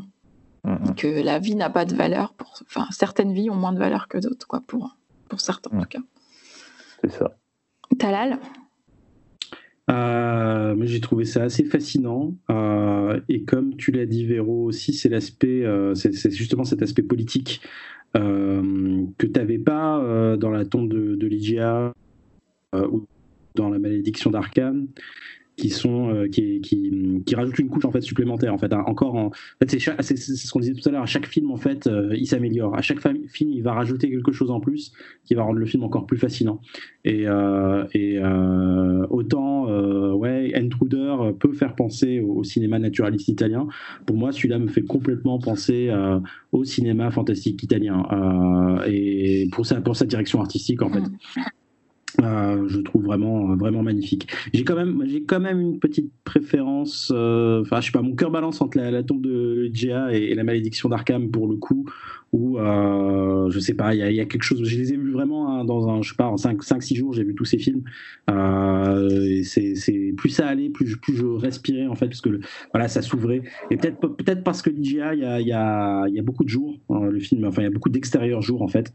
Mm-hmm. 0.66 0.96
Que 0.96 1.08
la 1.08 1.40
vie 1.40 1.56
n'a 1.56 1.70
pas 1.70 1.86
de 1.86 1.96
valeur. 1.96 2.34
Pour, 2.34 2.54
enfin, 2.64 2.86
certaines 2.92 3.34
vies 3.34 3.50
ont 3.50 3.56
moins 3.56 3.72
de 3.72 3.80
valeur 3.80 4.08
que 4.10 4.18
d'autres, 4.18 4.46
quoi, 4.46 4.62
pour, 4.68 4.98
pour 5.30 5.40
certains 5.40 5.76
en 5.76 5.82
tout 5.82 5.88
cas. 5.88 6.00
C'est 7.02 7.12
ça. 7.12 7.32
Talal? 7.98 8.40
Euh, 9.90 10.76
j'ai 10.84 11.00
trouvé 11.00 11.26
ça 11.26 11.44
assez 11.44 11.64
fascinant. 11.64 12.36
Euh, 12.50 13.20
et 13.30 13.44
comme 13.44 13.76
tu 13.76 13.92
l'as 13.92 14.06
dit, 14.06 14.26
Véro, 14.26 14.66
aussi, 14.66 14.94
c'est 14.94 15.10
l'aspect, 15.10 15.66
euh, 15.66 15.96
c'est 15.96 16.32
justement 16.32 16.64
cet 16.64 16.82
aspect 16.82 17.04
politique 17.04 17.62
que 18.16 19.26
tu 19.28 19.32
n'avais 19.36 19.60
pas 19.60 20.36
dans 20.38 20.50
la 20.50 20.66
tombe 20.66 20.90
de, 20.90 21.16
de 21.16 21.94
ou 22.74 23.06
dans 23.54 23.70
la 23.70 23.78
malédiction 23.78 24.32
d'Arkham 24.32 24.88
qui 25.60 25.70
sont 25.70 26.10
euh, 26.10 26.28
qui, 26.28 26.62
qui, 26.62 27.22
qui, 27.26 27.36
rajoutent 27.36 27.60
une 27.60 27.70
couche 27.70 27.86
en 27.86 27.92
fait 27.92 28.02
supplémentaire 28.02 28.54
en 28.54 28.58
fait 28.58 28.72
hein. 28.72 28.84
encore 28.88 29.16
en, 29.16 29.32
c'est 29.68 29.80
ce 29.80 30.52
qu'on 30.52 30.60
disait 30.60 30.74
tout 30.74 30.88
à 30.88 30.92
l'heure 30.92 31.04
à 31.04 31.08
chaque 31.08 31.28
film 31.28 31.52
en 31.52 31.58
fait 31.58 31.88
euh, 31.88 32.16
il 32.16 32.26
s'améliore 32.26 32.76
à 32.76 32.82
chaque 32.82 33.02
film 33.02 33.52
il 33.52 33.62
va 33.62 33.74
rajouter 33.74 34.10
quelque 34.10 34.32
chose 34.32 34.52
en 34.52 34.60
plus 34.60 34.94
qui 35.26 35.36
va 35.36 35.44
rendre 35.44 35.60
le 35.60 35.66
film 35.66 35.84
encore 35.84 36.06
plus 36.06 36.18
fascinant 36.18 36.62
et, 37.04 37.28
euh, 37.28 37.86
et 37.94 38.20
autant 39.10 39.66
ouais 40.14 40.54
Intruder 40.56 41.16
peut 41.40 41.54
faire 41.54 41.76
penser 41.76 42.22
au, 42.22 42.44
cinéma 42.44 42.80
naturaliste 42.80 43.28
italien 43.28 43.68
pour 44.06 44.16
moi 44.16 44.32
celui-là 44.32 44.60
me 44.60 44.68
fait 44.68 44.82
complètement 44.82 45.40
penser 45.40 45.92
au 46.52 46.64
cinéma 46.64 47.12
fantastique 47.12 47.62
italien 47.64 48.06
et 48.88 49.50
pour 49.52 49.66
sa 49.66 49.82
pour 49.82 49.96
sa 49.96 50.06
direction 50.06 50.40
artistique 50.40 50.82
en 50.82 50.90
fait 50.90 51.02
mm. 51.02 51.42
Euh, 52.22 52.68
je 52.68 52.80
trouve 52.80 53.06
vraiment 53.06 53.56
vraiment 53.56 53.84
magnifique. 53.84 54.28
J'ai 54.54 54.64
quand 54.64 54.76
même 54.76 55.04
j'ai 55.06 55.24
quand 55.24 55.40
même 55.40 55.60
une 55.60 55.80
petite 55.80 56.12
préférence. 56.24 57.12
Euh, 57.14 57.62
enfin, 57.62 57.82
je 57.82 57.88
sais 57.88 57.92
pas, 57.92 58.02
mon 58.02 58.16
cœur 58.16 58.32
balance 58.32 58.62
entre 58.62 58.78
la, 58.78 59.04
tombe 59.04 59.22
de 59.22 59.70
Gia 59.74 60.12
et, 60.12 60.34
la 60.34 60.44
malédiction 60.44 60.90
d'Arkham 60.90 61.30
pour 61.30 61.48
le 61.48 61.56
coup. 61.56 61.86
Où 62.32 62.60
euh, 62.60 63.50
je 63.50 63.60
sais 63.60 63.74
pas, 63.74 63.96
il 63.96 64.00
y, 64.00 64.20
a 64.20 64.26
quelque 64.26 64.44
chose. 64.44 64.64
Je 64.64 64.78
les 64.78 64.94
ai 64.94 64.98
vus 64.98 65.12
vraiment 65.12 65.50
hein, 65.50 65.66
dans 65.66 65.90
un, 65.90 66.02
je 66.02 66.10
sais 66.10 66.16
pas, 66.16 66.28
en 66.28 66.36
5-6 66.36 66.96
jours, 66.96 67.14
j'ai 67.14 67.24
vu 67.24 67.34
tous 67.34 67.46
ces 67.46 67.58
films. 67.58 67.82
c'est 68.28 70.14
plus 70.16 70.30
ça 70.30 70.48
allait, 70.48 70.70
plus, 70.70 70.98
je 71.08 71.26
respirais 71.26 71.88
en 71.88 71.96
fait, 71.96 72.08
parce 72.08 72.22
que 72.22 72.40
voilà, 72.74 72.88
ça 72.88 73.02
s'ouvrait. 73.02 73.42
Et 73.72 73.78
peut-être 73.78 74.00
peut-être 74.00 74.44
parce 74.44 74.62
que 74.62 74.70
Gia, 74.82 75.16
il 75.16 75.48
y 75.48 75.52
a, 75.52 76.06
beaucoup 76.24 76.44
de 76.44 76.50
jours, 76.50 76.78
hein, 76.90 77.06
le 77.06 77.20
film, 77.20 77.46
enfin 77.46 77.62
il 77.62 77.66
y 77.66 77.68
a 77.68 77.72
beaucoup 77.72 77.90
d'extérieurs 77.90 78.42
jours 78.42 78.62
en 78.62 78.68
fait, 78.68 78.94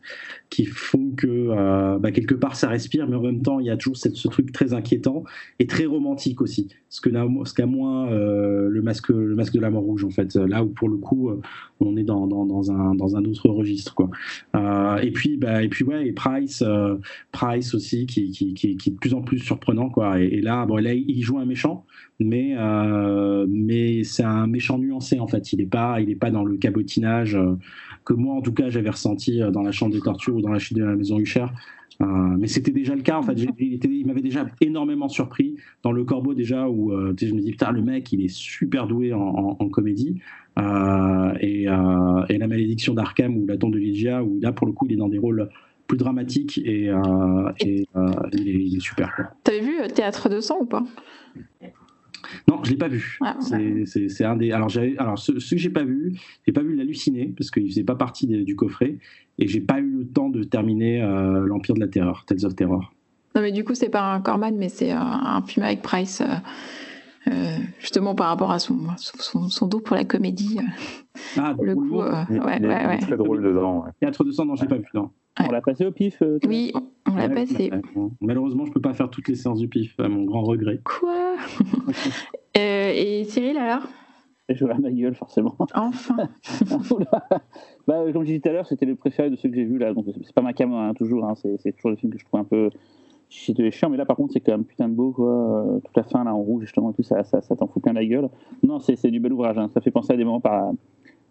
qui 0.50 0.66
font 0.66 1.10
que 1.16 1.98
bah, 1.98 2.12
quelque 2.12 2.34
part 2.34 2.56
ça 2.56 2.68
respire 2.68 3.04
mais 3.08 3.16
en 3.16 3.22
même 3.22 3.42
temps, 3.42 3.60
il 3.60 3.66
y 3.66 3.70
a 3.70 3.76
toujours 3.76 3.96
ce 3.96 4.28
truc 4.28 4.52
très 4.52 4.74
inquiétant 4.74 5.24
et 5.58 5.66
très 5.66 5.86
romantique 5.86 6.40
aussi. 6.40 6.68
Ce 6.88 7.00
qu'a 7.00 7.66
moins 7.66 8.08
euh, 8.10 8.68
le, 8.68 8.82
masque, 8.82 9.08
le 9.08 9.34
masque 9.34 9.54
de 9.54 9.60
la 9.60 9.70
mort 9.70 9.82
rouge, 9.82 10.04
en 10.04 10.10
fait. 10.10 10.34
Là 10.36 10.62
où, 10.62 10.68
pour 10.68 10.88
le 10.88 10.96
coup, 10.96 11.30
euh, 11.30 11.40
on 11.80 11.96
est 11.96 12.04
dans 12.04 12.70
un 12.70 13.23
autre 13.26 13.48
registre. 13.48 13.94
Quoi. 13.94 14.10
Euh, 14.56 14.96
et, 14.98 15.10
puis, 15.10 15.36
bah, 15.36 15.62
et 15.62 15.68
puis, 15.68 15.84
ouais, 15.84 16.06
et 16.06 16.12
Price, 16.12 16.62
Price 17.32 17.74
aussi, 17.74 18.06
qui, 18.06 18.30
qui, 18.30 18.54
qui, 18.54 18.70
est 18.70 18.90
de 18.90 18.98
plus 18.98 19.14
en 19.14 19.22
plus 19.22 19.38
surprenant. 19.38 19.90
Quoi. 19.90 20.20
Et, 20.20 20.40
là, 20.40 20.66
bon, 20.66 20.76
là, 20.76 20.94
il 20.94 21.22
joue 21.22 21.38
un 21.38 21.46
méchant, 21.46 21.84
mais, 22.20 22.54
mais 23.48 24.04
c'est 24.04 24.24
un 24.24 24.46
méchant 24.46 24.78
nuancé, 24.78 25.18
en 25.20 25.26
fait. 25.26 25.52
Il 25.52 25.58
n'est 25.58 25.66
pas, 25.66 26.00
il 26.00 26.16
pas 26.18 26.30
dans 26.30 26.44
le 26.44 26.56
cabotinage 26.56 27.38
que 28.04 28.12
moi, 28.12 28.34
en 28.34 28.42
tout 28.42 28.52
cas, 28.52 28.70
j'avais 28.70 28.90
ressenti 28.90 29.40
dans 29.52 29.62
la 29.62 29.72
chambre 29.72 29.94
des 29.94 30.00
tortures 30.00 30.36
ou 30.36 30.42
dans 30.42 30.52
la 30.52 30.58
chute 30.58 30.76
de 30.76 30.84
la 30.84 30.96
maison 30.96 31.18
Huchère. 31.18 31.52
Euh, 32.00 32.06
mais 32.38 32.48
c'était 32.48 32.72
déjà 32.72 32.94
le 32.94 33.02
cas 33.02 33.18
en 33.18 33.22
fait. 33.22 33.34
Il, 33.58 34.06
m'avait 34.06 34.22
déjà 34.22 34.46
énormément 34.60 35.08
surpris 35.08 35.56
dans 35.82 35.92
Le 35.92 36.04
Corbeau 36.04 36.34
déjà 36.34 36.68
où 36.68 36.92
euh, 36.92 37.14
je 37.16 37.32
me 37.32 37.40
dis 37.40 37.52
putain 37.52 37.70
le 37.70 37.82
mec 37.82 38.12
il 38.12 38.24
est 38.24 38.28
super 38.28 38.86
doué 38.86 39.12
en, 39.12 39.68
comédie 39.68 40.20
euh, 40.58 41.32
et, 41.40 41.64
La 41.66 42.46
Malédiction 42.48 42.94
d'Arkham 42.94 43.36
ou 43.36 43.46
La 43.46 43.56
Tombe 43.56 43.72
de 43.72 43.78
Lygia 43.78 44.24
où 44.24 44.38
là 44.40 44.52
pour 44.52 44.66
le 44.66 44.72
coup 44.72 44.86
il 44.86 44.94
est 44.94 44.96
dans 44.96 45.08
des 45.08 45.18
rôles 45.18 45.48
plus 45.86 45.98
dramatiques 45.98 46.58
et, 46.58 46.90
et 47.60 47.86
il, 48.32 48.76
est, 48.76 48.80
super. 48.80 49.32
T'avais 49.44 49.60
vu 49.60 49.76
Théâtre 49.94 50.28
de 50.28 50.40
sang 50.40 50.58
ou 50.60 50.66
pas? 50.66 50.82
Non, 52.48 52.62
je 52.62 52.70
l'ai 52.70 52.76
pas 52.76 52.88
vu. 52.88 53.18
c'est 53.86 54.24
un 54.24 54.36
des. 54.36 54.52
Alors, 54.52 54.70
alors 54.98 55.18
ce, 55.18 55.38
ce 55.38 55.54
que 55.54 55.60
j'ai 55.60 55.70
pas 55.70 55.84
vu, 55.84 56.14
j'ai 56.46 56.52
pas 56.52 56.62
vu 56.62 56.74
l'halluciner 56.74 57.34
parce 57.36 57.50
qu'il 57.50 57.68
faisait 57.68 57.84
pas 57.84 57.94
partie 57.94 58.26
du 58.26 58.56
coffret 58.56 58.96
et 59.38 59.48
j'ai 59.48 59.60
pas 59.60 59.80
eu 59.80 59.98
le 59.98 60.06
temps 60.06 60.28
de 60.28 60.42
terminer 60.44 61.02
euh, 61.02 61.46
l'Empire 61.46 61.74
de 61.74 61.80
la 61.80 61.88
Terreur, 61.88 62.24
Tales 62.26 62.44
of 62.44 62.54
Terror. 62.54 62.92
Non, 63.34 63.42
mais 63.42 63.52
du 63.52 63.64
coup, 63.64 63.74
c'est 63.74 63.88
pas 63.88 64.12
un 64.12 64.20
Corman, 64.20 64.56
mais 64.56 64.68
c'est 64.68 64.92
un, 64.92 65.42
film 65.46 65.66
avec 65.66 65.82
Price. 65.82 66.20
Euh, 66.20 66.34
euh, 67.26 67.56
justement 67.80 68.14
par 68.14 68.28
rapport 68.28 68.50
à 68.50 68.58
son, 68.58 68.78
son, 68.98 69.66
dos 69.66 69.80
pour 69.80 69.96
la 69.96 70.04
comédie. 70.04 70.58
Ah, 71.38 71.54
le 71.58 71.74
coup, 71.74 72.02
ouais, 72.02 72.38
ouais, 72.38 72.86
ouais. 72.86 72.98
Très 72.98 73.16
drôle 73.16 73.42
dedans. 73.42 73.86
Théâtre 73.98 74.24
de 74.24 74.30
sang, 74.30 74.44
non, 74.44 74.56
j'ai 74.56 74.66
pas 74.66 74.76
vu. 74.76 74.84
Non. 74.92 75.10
On 75.40 75.50
l'a 75.50 75.60
passé 75.60 75.84
au 75.84 75.90
pif 75.90 76.22
Oui, 76.46 76.72
on 77.06 77.16
l'a 77.16 77.28
passé. 77.28 77.70
Malheureusement, 78.20 78.64
je 78.64 78.72
peux 78.72 78.80
pas 78.80 78.94
faire 78.94 79.10
toutes 79.10 79.28
les 79.28 79.34
séances 79.34 79.58
du 79.58 79.68
pif, 79.68 79.98
à 79.98 80.08
mon 80.08 80.24
grand 80.24 80.42
regret. 80.42 80.80
Quoi 80.84 81.36
Et 82.54 83.24
Cyril 83.24 83.58
alors? 83.58 83.88
Je 84.50 84.66
à 84.66 84.74
ma 84.74 84.90
gueule, 84.90 85.14
forcément. 85.14 85.56
Enfin 85.74 86.16
bah, 87.86 88.04
Comme 88.12 88.22
je 88.22 88.26
disais 88.26 88.40
tout 88.40 88.48
à 88.50 88.52
l'heure, 88.52 88.66
c'était 88.66 88.84
le 88.84 88.94
préféré 88.94 89.30
de 89.30 89.36
ceux 89.36 89.48
que 89.48 89.54
j'ai 89.54 89.64
vus, 89.64 89.78
là. 89.78 89.94
Donc, 89.94 90.04
c'est 90.22 90.34
pas 90.34 90.42
ma 90.42 90.52
cam, 90.52 90.72
hein, 90.72 90.92
toujours. 90.94 91.24
Hein. 91.24 91.34
C'est 91.34 91.72
toujours 91.72 91.90
le 91.90 91.96
film 91.96 92.12
que 92.12 92.18
je 92.18 92.24
trouve 92.26 92.40
un 92.40 92.44
peu 92.44 92.68
chiant. 93.30 93.88
Mais 93.88 93.96
là, 93.96 94.04
par 94.04 94.16
contre, 94.16 94.34
c'est 94.34 94.40
quand 94.40 94.52
même 94.52 94.66
putain 94.66 94.88
de 94.88 94.94
beau, 94.94 95.12
quoi. 95.12 95.80
Toute 95.82 95.96
la 95.96 96.02
fin, 96.02 96.24
là, 96.24 96.34
en 96.34 96.42
rouge, 96.42 96.64
justement, 96.64 96.90
et 96.90 96.94
tout, 96.94 97.02
ça, 97.02 97.24
ça, 97.24 97.40
ça 97.40 97.56
t'en 97.56 97.66
fout 97.66 97.82
plein 97.82 97.94
la 97.94 98.04
gueule. 98.04 98.28
Non, 98.62 98.80
c'est 98.80 99.10
du 99.10 99.18
bel 99.18 99.32
ouvrage. 99.32 99.56
Hein. 99.56 99.70
Ça 99.72 99.80
fait 99.80 99.90
penser 99.90 100.12
à 100.12 100.16
des 100.16 100.24
moments 100.24 100.40
par. 100.40 100.72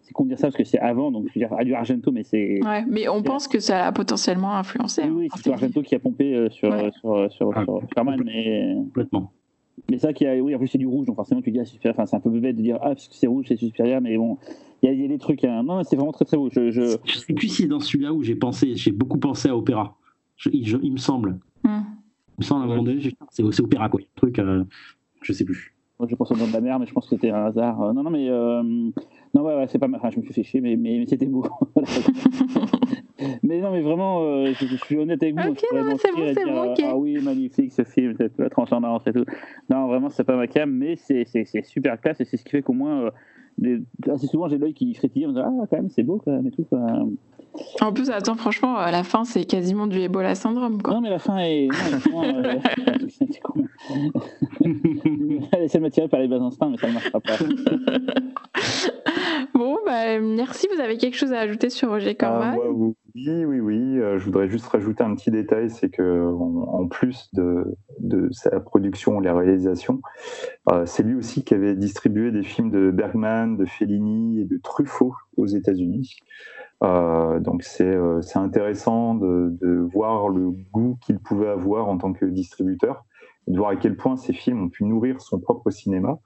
C'est 0.04 0.12
con 0.12 0.24
de 0.24 0.28
dire 0.28 0.38
ça 0.38 0.48
parce 0.48 0.56
que 0.56 0.64
c'est 0.64 0.78
avant, 0.78 1.10
donc 1.10 1.26
je 1.28 1.34
veux 1.34 1.46
dire, 1.46 1.56
à 1.56 1.64
du 1.64 1.74
Argento, 1.74 2.12
mais 2.12 2.24
c'est. 2.24 2.62
Ouais, 2.62 2.84
mais 2.86 3.08
on 3.08 3.22
pense 3.22 3.48
que 3.48 3.58
ça 3.58 3.86
a 3.86 3.92
potentiellement 3.92 4.54
influencé. 4.54 5.02
Oui, 5.04 5.10
oui 5.10 5.28
c'est 5.34 5.50
Argento 5.50 5.82
qui 5.82 5.94
a 5.94 5.98
pompé 5.98 6.34
euh, 6.34 6.50
sur, 6.50 6.70
sur, 6.92 7.32
sur, 7.32 7.52
ah. 7.56 8.04
mais. 8.22 8.74
Complètement 8.76 9.32
Mais 9.90 9.98
ça 9.98 10.12
qui 10.12 10.26
a, 10.26 10.36
oui, 10.36 10.54
en 10.54 10.58
plus 10.58 10.68
c'est 10.68 10.78
du 10.78 10.86
rouge, 10.86 11.06
donc 11.06 11.16
forcément 11.16 11.40
tu 11.40 11.50
dis 11.50 11.58
ah, 11.58 11.64
super, 11.64 11.92
enfin 11.92 12.04
c'est 12.04 12.16
un 12.16 12.20
peu 12.20 12.28
bête 12.28 12.54
de 12.54 12.62
dire 12.62 12.76
ah 12.82 12.88
parce 12.88 13.08
que 13.08 13.14
c'est 13.14 13.26
rouge 13.26 13.46
c'est 13.48 13.56
supérieur, 13.56 14.02
mais 14.02 14.18
bon, 14.18 14.36
il 14.82 15.00
y, 15.00 15.04
a 15.04 15.08
des 15.08 15.18
trucs. 15.18 15.42
Hein. 15.44 15.62
Non, 15.62 15.82
c'est 15.84 15.96
vraiment 15.96 16.12
très 16.12 16.26
très 16.26 16.36
beau. 16.36 16.50
Je, 16.50 16.70
je... 16.70 16.98
je 17.04 17.18
sais 17.18 17.32
plus 17.32 17.48
si 17.48 17.66
dans 17.66 17.80
celui-là 17.80 18.12
où 18.12 18.22
j'ai 18.22 18.34
pensé, 18.34 18.74
j'ai 18.74 18.92
beaucoup 18.92 19.18
pensé 19.18 19.48
à 19.48 19.56
opéra. 19.56 19.96
il, 20.52 20.92
me 20.92 20.98
semble. 20.98 21.38
Hmm. 21.62 21.80
Il 22.36 22.40
me 22.40 22.44
semble 22.44 22.62
à 22.62 22.64
un 22.64 22.68
moment 22.68 22.82
donné, 22.82 23.00
c'est 23.30 23.60
opéra 23.60 23.88
quoi, 23.88 24.00
truc, 24.16 24.38
euh, 24.38 24.64
je 25.22 25.32
sais 25.32 25.44
plus. 25.44 25.73
Moi 25.98 26.08
je 26.10 26.16
pense 26.16 26.30
au 26.32 26.36
nom 26.36 26.46
de 26.48 26.52
la 26.52 26.60
mer, 26.60 26.78
mais 26.78 26.86
je 26.86 26.92
pense 26.92 27.04
que 27.04 27.10
c'était 27.10 27.30
un 27.30 27.46
hasard. 27.46 27.80
Euh, 27.80 27.92
non, 27.92 28.02
non, 28.02 28.10
mais 28.10 28.28
euh, 28.28 28.62
non, 28.62 29.42
ouais, 29.42 29.54
ouais 29.54 29.66
c'est 29.68 29.78
pas. 29.78 29.86
Enfin, 29.94 30.10
je 30.10 30.18
me 30.18 30.24
suis 30.24 30.34
fait 30.34 30.42
chier, 30.42 30.60
mais, 30.60 30.74
mais, 30.76 30.98
mais 30.98 31.06
c'était 31.06 31.26
beau. 31.26 31.46
mais 33.44 33.60
non, 33.60 33.70
mais 33.70 33.80
vraiment, 33.80 34.22
euh, 34.22 34.52
je, 34.58 34.66
je, 34.66 34.76
suis 34.76 34.98
honnête 34.98 35.22
avec 35.22 35.38
vous. 35.38 35.50
Ok, 35.50 35.62
non, 35.72 35.96
c'est 35.96 36.12
bon, 36.12 36.32
c'est 36.34 36.44
bon, 36.44 36.72
ok. 36.72 36.80
Ah 36.84 36.96
oui, 36.96 37.20
magnifique 37.22 37.72
ce 37.72 37.84
film, 37.84 38.14
cette, 38.16 38.36
la 38.38 38.50
transcendance 38.50 39.06
et 39.06 39.12
tout. 39.12 39.24
Non, 39.70 39.86
vraiment, 39.86 40.08
c'est 40.08 40.24
pas 40.24 40.36
ma 40.36 40.48
cam, 40.48 40.70
mais 40.70 40.96
c'est 40.96 41.24
super 41.62 42.00
classe 42.00 42.20
et 42.20 42.24
c'est 42.24 42.36
ce 42.38 42.44
qui 42.44 42.50
fait 42.50 42.62
qu'au 42.62 42.72
moins, 42.72 43.12
assez 44.10 44.26
souvent, 44.26 44.48
j'ai 44.48 44.58
l'œil 44.58 44.74
qui 44.74 44.92
frétille, 44.94 45.28
ah, 45.36 45.50
quand 45.70 45.72
même, 45.72 45.90
c'est 45.90 46.02
beau, 46.02 46.20
quand 46.24 46.32
même, 46.32 46.46
et 46.46 46.50
tout. 46.50 46.64
Quoi. 46.64 46.80
En 47.80 47.92
plus, 47.92 48.10
attends, 48.10 48.34
franchement, 48.34 48.76
à 48.76 48.90
la 48.90 49.04
fin, 49.04 49.24
c'est 49.24 49.44
quasiment 49.44 49.86
du 49.86 50.00
Ebola 50.00 50.34
syndrome. 50.34 50.82
Quoi. 50.82 50.94
Non, 50.94 51.00
mais 51.00 51.10
la 51.10 51.20
fin 51.20 51.38
est. 51.38 51.68
Non, 52.10 52.24
euh... 52.24 52.54
Elle 55.52 55.62
essaie 55.62 55.78
de 55.78 55.82
m'attirer 55.82 56.08
par 56.08 56.20
les 56.20 56.28
bas 56.28 56.40
instincts, 56.40 56.70
mais 56.70 56.78
ça 56.78 56.88
ne 56.88 56.94
marchera 56.94 57.20
pas. 57.20 57.36
bon, 59.54 59.76
bah, 59.86 60.18
merci. 60.20 60.66
Vous 60.74 60.80
avez 60.80 60.96
quelque 60.96 61.16
chose 61.16 61.32
à 61.32 61.40
ajouter 61.40 61.70
sur 61.70 61.90
Roger 61.90 62.16
ah, 62.18 62.24
Corman 62.24 62.94
Oui, 63.16 63.44
oui, 63.44 63.60
oui. 63.60 64.00
Euh, 64.00 64.18
je 64.18 64.24
voudrais 64.24 64.48
juste 64.48 64.66
rajouter 64.66 65.04
un 65.04 65.14
petit 65.14 65.30
détail 65.30 65.70
c'est 65.70 65.88
que 65.88 66.32
en, 66.32 66.88
plus 66.88 67.30
de, 67.32 67.76
sa 68.32 68.58
production, 68.58 69.20
la 69.20 69.34
réalisation, 69.34 70.00
euh, 70.72 70.84
c'est 70.84 71.04
lui 71.04 71.14
aussi 71.14 71.44
qui 71.44 71.54
avait 71.54 71.76
distribué 71.76 72.32
des 72.32 72.42
films 72.42 72.70
de 72.72 72.90
Bergman, 72.90 73.56
de 73.56 73.66
Fellini 73.66 74.40
et 74.40 74.44
de 74.44 74.58
Truffaut 74.58 75.14
aux 75.36 75.46
États-Unis. 75.46 76.16
Euh, 76.82 77.38
donc 77.38 77.62
c'est 77.62 77.96
intéressant 78.34 79.14
de, 79.14 79.88
voir 79.92 80.28
le 80.28 80.50
goût 80.72 80.98
qu'il 81.00 81.20
pouvait 81.20 81.48
avoir 81.48 81.86
en 81.86 81.98
tant 81.98 82.12
que 82.12 82.24
distributeur, 82.24 83.04
de 83.46 83.56
voir 83.56 83.70
à 83.70 83.76
quel 83.76 83.96
point 83.96 84.16
ces 84.16 84.32
films 84.32 84.64
ont 84.64 84.68
pu 84.70 84.82
nourrir 84.82 85.20
son 85.20 85.38
propre 85.38 85.70
cinéma. 85.70 86.18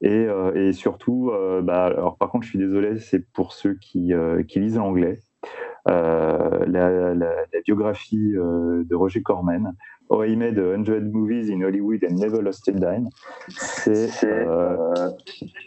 Et, 0.00 0.26
et 0.54 0.72
surtout, 0.72 1.30
bah, 1.62 1.84
alors 1.84 2.16
par 2.16 2.30
contre, 2.30 2.44
je 2.44 2.50
suis 2.50 2.58
désolé, 2.58 2.98
c'est 2.98 3.30
pour 3.32 3.52
ceux 3.52 3.74
qui, 3.74 4.12
qui 4.48 4.60
lisent 4.60 4.78
l'anglais. 4.78 5.20
La, 5.86 6.66
la, 6.66 7.14
la, 7.14 7.60
biographie 7.64 8.32
de 8.32 8.94
Roger 8.94 9.22
Corman, 9.22 9.74
Oh, 10.12 10.24
I 10.24 10.34
made 10.34 10.58
100 10.58 11.12
movies 11.12 11.50
in 11.50 11.62
Hollywood 11.62 12.02
and 12.02 12.18
never 12.18 12.42
lost 12.42 12.66
a 12.66 12.72
dime. 12.72 13.10
C'est 13.48 14.08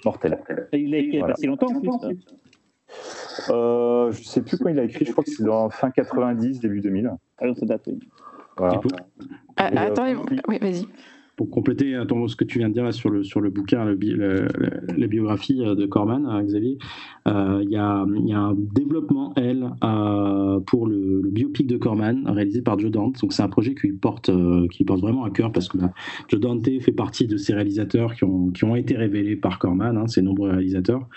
mortel. 0.03 0.37
Il 0.73 0.93
a 0.93 0.97
écrit 0.97 1.19
voilà. 1.19 1.33
pas 1.33 1.47
longtemps 1.47 1.67
en 1.67 1.79
plus. 1.79 2.17
Euh, 3.49 4.11
je 4.11 4.23
sais 4.23 4.41
plus 4.41 4.57
quand 4.57 4.69
il 4.69 4.79
a 4.79 4.83
écrit, 4.83 5.05
je 5.05 5.13
crois 5.13 5.23
que 5.23 5.31
c'est 5.31 5.45
dans 5.45 5.69
fin 5.69 5.91
90, 5.91 6.59
début 6.59 6.81
2000. 6.81 7.11
Ah 7.39 7.45
ça 7.55 7.65
date, 7.65 7.83
oui. 7.87 7.99
Voilà. 8.57 8.81
Ah, 9.55 9.71
attends, 9.75 10.13
oui, 10.49 10.59
vas-y 10.59 10.87
pour 11.35 11.49
compléter 11.49 11.97
ce 12.27 12.35
que 12.35 12.43
tu 12.43 12.59
viens 12.59 12.69
de 12.69 12.73
dire 12.73 12.93
sur 12.93 13.09
le, 13.09 13.23
sur 13.23 13.41
le 13.41 13.49
bouquin, 13.49 13.85
la 13.85 15.07
biographie 15.07 15.63
euh, 15.63 15.75
de 15.75 15.85
Corman, 15.85 16.25
hein, 16.27 16.43
Xavier, 16.43 16.77
euh, 17.27 17.61
il 17.63 17.69
y, 17.71 17.75
a, 17.77 18.05
un 18.05 18.53
développement, 18.55 19.33
elle, 19.35 19.71
euh, 19.83 20.59
pour 20.59 20.87
le, 20.87 21.21
biopic 21.23 21.65
de 21.65 21.77
Corman, 21.77 22.27
réalisé 22.27 22.61
par 22.61 22.77
Joe 22.77 22.91
Dante. 22.91 23.19
Donc 23.21 23.33
c'est 23.33 23.41
un 23.41 23.49
projet 23.49 23.73
qui 23.73 23.91
porte, 23.91 24.29
qui 24.71 24.83
porte 24.83 25.01
vraiment 25.01 25.23
à 25.23 25.31
cœur 25.31 25.51
parce 25.51 25.67
que 25.67 25.77
bah, 25.77 25.91
Joe 26.27 26.39
Dante 26.39 26.69
fait 26.81 26.91
partie 26.91 27.25
de 27.25 27.37
ces 27.37 27.53
réalisateurs 27.53 28.13
qui 28.13 28.23
ont, 28.23 28.49
qui 28.51 28.63
ont 28.65 28.75
été 28.75 28.95
révélés 28.95 29.35
par 29.35 29.57
Corman, 29.57 29.97
hein, 29.97 30.07
ces 30.07 30.21
nombreux 30.21 30.51
réalisateurs 30.51 31.07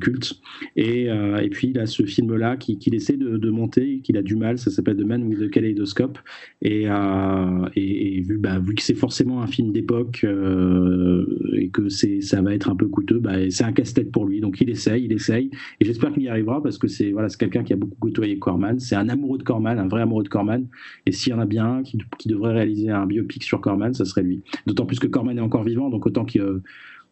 cultes. 0.00 0.40
Et, 0.76 1.04
et, 1.06 1.50
puis 1.50 1.68
il 1.68 1.78
a 1.78 1.86
ce 1.86 2.04
film-là 2.04 2.56
qu'il 2.56 2.78
qui 2.78 2.90
essaie 2.90 3.16
de, 3.16 3.36
de 3.36 3.50
monter, 3.50 4.00
qu'il 4.00 4.16
a 4.16 4.22
du 4.22 4.36
mal, 4.36 4.58
ça 4.58 4.70
s'appelle 4.70 4.96
The 4.96 5.04
Man 5.04 5.24
with 5.24 5.38
the 5.38 5.50
Kaleidoscope. 5.50 6.18
Et, 6.62 6.84
et, 6.84 8.16
et 8.16 8.20
vu, 8.20 8.38
bah, 8.38 8.58
vu 8.58 8.74
que 8.74 8.82
c'est 8.82 8.94
forcément 8.94 9.42
un 9.42 9.46
film 9.46 9.72
d'époque 9.72 10.20
euh, 10.24 11.26
et 11.54 11.68
que 11.68 11.88
ça 11.88 12.42
va 12.42 12.54
être 12.54 12.70
un 12.70 12.76
peu 12.76 12.88
coûteux, 12.88 13.18
bah, 13.18 13.50
c'est 13.50 13.64
un 13.64 13.72
casse-tête 13.72 14.10
pour 14.10 14.26
lui. 14.26 14.40
Donc 14.40 14.60
il 14.60 14.70
essaye, 14.70 15.04
il 15.04 15.12
essaye, 15.12 15.50
et 15.80 15.84
j'espère 15.84 16.12
qu'il 16.12 16.22
y 16.24 16.28
arrivera 16.28 16.62
parce 16.62 16.78
que 16.78 16.88
c'est 16.88 17.12
voilà, 17.12 17.28
quelqu'un 17.28 17.62
qui 17.62 17.72
a 17.72 17.76
beaucoup 17.76 17.96
côtoyé 17.98 18.38
Corman. 18.38 18.78
C'est 18.78 18.96
un 18.96 19.08
amoureux 19.08 19.38
de 19.38 19.42
Corman, 19.42 19.78
un 19.78 19.88
vrai 19.88 20.02
amoureux 20.02 20.24
de 20.24 20.28
Corman. 20.28 20.66
Et 21.06 21.12
s'il 21.12 21.32
y 21.32 21.34
en 21.34 21.40
a 21.40 21.46
bien 21.46 21.76
un 21.76 21.82
qui, 21.82 21.98
devrait 22.26 22.52
réaliser 22.52 22.90
un 22.90 23.06
biopic 23.06 23.44
sur 23.44 23.60
Corman, 23.60 23.92
ça 23.94 24.04
serait 24.04 24.22
lui. 24.22 24.42
D'autant 24.66 24.86
plus 24.86 24.98
que 24.98 25.06
Corman 25.06 25.36
est 25.36 25.40
encore 25.40 25.64
vivant, 25.64 25.90
donc 25.90 26.06
autant 26.06 26.24
qu'il 26.24 26.42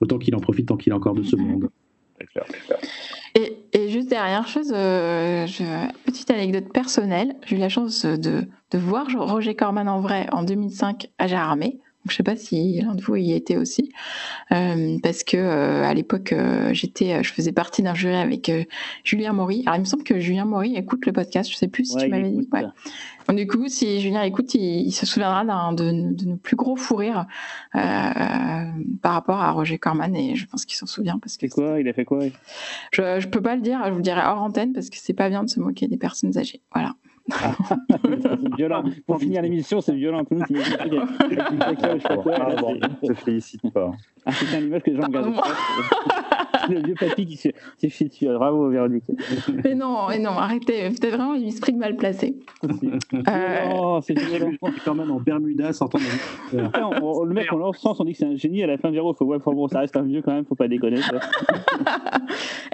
autant 0.00 0.18
qu'il 0.18 0.34
en 0.34 0.40
profite 0.40 0.68
tant 0.68 0.76
qu'il 0.76 0.92
est 0.92 0.96
encore 0.96 1.14
de 1.14 1.22
ce 1.22 1.36
monde. 1.36 1.68
Et, 3.34 3.88
juste 3.88 4.08
dernière 4.08 4.46
chose, 4.46 4.72
euh, 4.74 5.46
petite 6.04 6.30
anecdote 6.30 6.72
personnelle, 6.72 7.34
j'ai 7.44 7.56
eu 7.56 7.58
la 7.58 7.68
chance 7.68 8.04
de, 8.04 8.46
de, 8.70 8.78
voir 8.78 9.06
Roger 9.16 9.54
Corman 9.54 9.88
en 9.88 10.00
vrai 10.00 10.26
en 10.32 10.42
2005 10.42 11.08
à 11.18 11.26
Gérardmer. 11.26 11.80
Je 12.06 12.12
ne 12.12 12.16
sais 12.16 12.22
pas 12.22 12.36
si 12.36 12.80
l'un 12.82 12.94
de 12.94 13.02
vous 13.02 13.16
y 13.16 13.32
était 13.32 13.56
aussi, 13.56 13.90
euh, 14.52 14.98
parce 15.02 15.24
que 15.24 15.38
euh, 15.38 15.84
à 15.84 15.94
l'époque, 15.94 16.32
euh, 16.32 16.68
j'étais, 16.74 17.22
je 17.24 17.32
faisais 17.32 17.52
partie 17.52 17.82
d'un 17.82 17.94
jury 17.94 18.14
avec 18.14 18.52
Julien 19.04 19.32
Maury. 19.32 19.62
Alors 19.64 19.76
il 19.76 19.80
me 19.80 19.84
semble 19.86 20.04
que 20.04 20.20
Julien 20.20 20.44
Maury 20.44 20.76
écoute 20.76 21.06
le 21.06 21.12
podcast. 21.12 21.48
Je 21.48 21.56
ne 21.56 21.58
sais 21.58 21.68
plus 21.68 21.86
si 21.86 21.96
tu 21.96 22.08
m'avais 22.08 22.28
dit. 22.28 22.46
Ouais. 22.52 23.34
du 23.34 23.46
coup, 23.46 23.68
si 23.68 24.02
Julien 24.02 24.22
écoute, 24.22 24.54
il, 24.54 24.92
se 24.92 25.06
souviendra 25.06 25.46
d'un 25.46 25.72
de, 25.72 26.12
de, 26.14 26.26
nos 26.26 26.36
plus 26.36 26.56
gros 26.56 26.76
fous 26.76 26.96
rires 26.96 27.26
par 27.72 29.12
rapport 29.14 29.40
à 29.40 29.50
Roger 29.52 29.78
Corman, 29.78 30.14
et 30.14 30.36
je 30.36 30.46
pense 30.46 30.66
qu'il 30.66 30.76
s'en 30.76 30.86
souvient 30.86 31.18
parce 31.18 31.38
que. 31.38 31.46
quoi? 31.46 31.80
Il 31.80 31.88
a 31.88 31.94
fait 31.94 32.04
quoi? 32.04 32.20
Je 32.92 33.02
ne 33.02 33.26
peux 33.30 33.40
pas 33.40 33.56
le 33.56 33.62
dire. 33.62 33.80
Je 33.86 33.90
vous 33.90 33.96
le 33.96 34.02
dirai 34.02 34.20
hors 34.20 34.42
antenne 34.42 34.74
parce 34.74 34.90
que 34.90 34.98
c'est 34.98 35.14
pas 35.14 35.30
bien 35.30 35.42
de 35.42 35.48
se 35.48 35.58
moquer 35.58 35.88
des 35.88 35.96
personnes 35.96 36.36
âgées. 36.36 36.60
Voilà 36.74 36.94
c'est 37.30 38.56
violent. 38.56 38.84
Pour 39.06 39.18
finir 39.18 39.42
l'émission, 39.42 39.80
c'est 39.80 39.94
violent. 39.94 40.24
Tout 40.24 40.34
le 40.34 40.40
monde 40.40 40.48
ah, 42.30 43.06
te 43.06 43.14
félicite 43.14 43.62
pas. 43.72 43.90
Ah, 44.26 44.32
c'est 44.32 44.58
une 44.58 44.66
image 44.66 44.82
que 44.82 44.90
les 44.90 44.96
gens 44.96 45.06
regardent. 45.06 45.34
le 46.70 46.82
vieux 46.82 46.94
papy 46.94 47.26
qui 47.26 47.36
s'est 47.36 47.54
fait 47.88 48.04
dessus. 48.06 48.26
Bravo, 48.26 48.68
Véronique. 48.68 49.04
Mais 49.64 49.74
non, 49.74 50.08
mais 50.08 50.18
non, 50.18 50.30
arrêtez. 50.30 50.88
Vous 50.88 50.96
êtes 50.96 51.06
vraiment 51.06 51.34
une 51.34 51.48
esprit 51.48 51.72
mal 51.72 51.96
placé. 51.96 52.36
euh... 52.64 53.70
Oh, 53.74 54.00
c'est 54.02 54.18
violent. 54.18 54.52
quand 54.84 54.94
même 54.94 55.10
en 55.10 55.20
Bermuda, 55.20 55.72
sortant 55.72 55.98
de 55.98 56.60
on, 57.02 57.24
Le 57.24 57.34
mec, 57.34 57.52
on 57.52 57.56
lance 57.56 57.78
sens, 57.78 58.00
on 58.00 58.04
dit 58.04 58.12
que 58.12 58.18
c'est 58.18 58.26
un 58.26 58.36
génie. 58.36 58.62
À 58.62 58.66
la 58.66 58.78
fin, 58.78 58.90
il 58.90 59.00
faut 59.16 59.24
ouais, 59.24 59.38
bon, 59.38 59.68
ça 59.68 59.80
reste 59.80 59.96
un 59.96 60.02
vieux 60.02 60.22
quand 60.22 60.32
même, 60.32 60.44
faut 60.44 60.54
pas 60.54 60.68
déconner. 60.68 61.00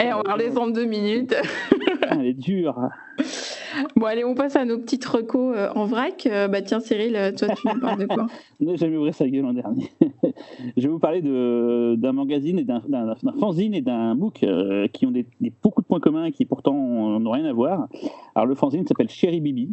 Eh, 0.03 0.15
on 0.15 0.23
va 0.23 0.33
redescendre 0.35 0.73
deux 0.73 0.87
minutes. 0.87 1.35
Elle 2.11 2.27
est 2.27 2.33
dure. 2.33 2.75
Bon, 3.97 4.07
allez, 4.07 4.25
on 4.25 4.35
passe 4.35 4.57
à 4.57 4.65
nos 4.65 4.79
petites 4.79 5.05
recos 5.05 5.55
euh, 5.57 5.69
en 5.75 5.87
vrac. 5.87 6.27
Euh, 6.27 6.49
bah, 6.49 6.63
tiens, 6.63 6.81
Cyril, 6.81 7.17
euh, 7.17 7.33
toi, 7.33 7.49
tu 7.55 7.81
parles 7.81 8.01
de 8.01 8.07
quoi? 8.07 8.27
On 8.61 8.65
n'a 8.65 8.77
jamais 8.77 8.97
ouvert 8.97 9.15
sa 9.15 9.29
gueule 9.29 9.43
l'an 9.43 9.53
dernier. 9.53 9.91
Je 10.77 10.83
vais 10.83 10.89
vous 10.89 10.99
parler 10.99 11.21
d'un 11.23 12.13
magazine, 12.13 12.59
et 12.59 12.65
d'un 12.65 12.83
fanzine 13.39 13.75
et 13.75 13.81
d'un 13.81 14.15
MOOC 14.15 14.45
qui 14.93 15.07
ont 15.07 15.13
beaucoup 15.63 15.83
de 15.83 15.87
points 15.87 16.01
communs 16.01 16.27
et 16.27 16.33
qui 16.33 16.45
pourtant 16.45 17.19
n'ont 17.19 17.31
rien 17.31 17.45
à 17.45 17.53
voir. 17.53 17.89
Alors, 18.35 18.47
le 18.47 18.55
fanzine 18.55 18.87
s'appelle 18.87 19.09
Chéri 19.09 19.41
Bibi. 19.41 19.71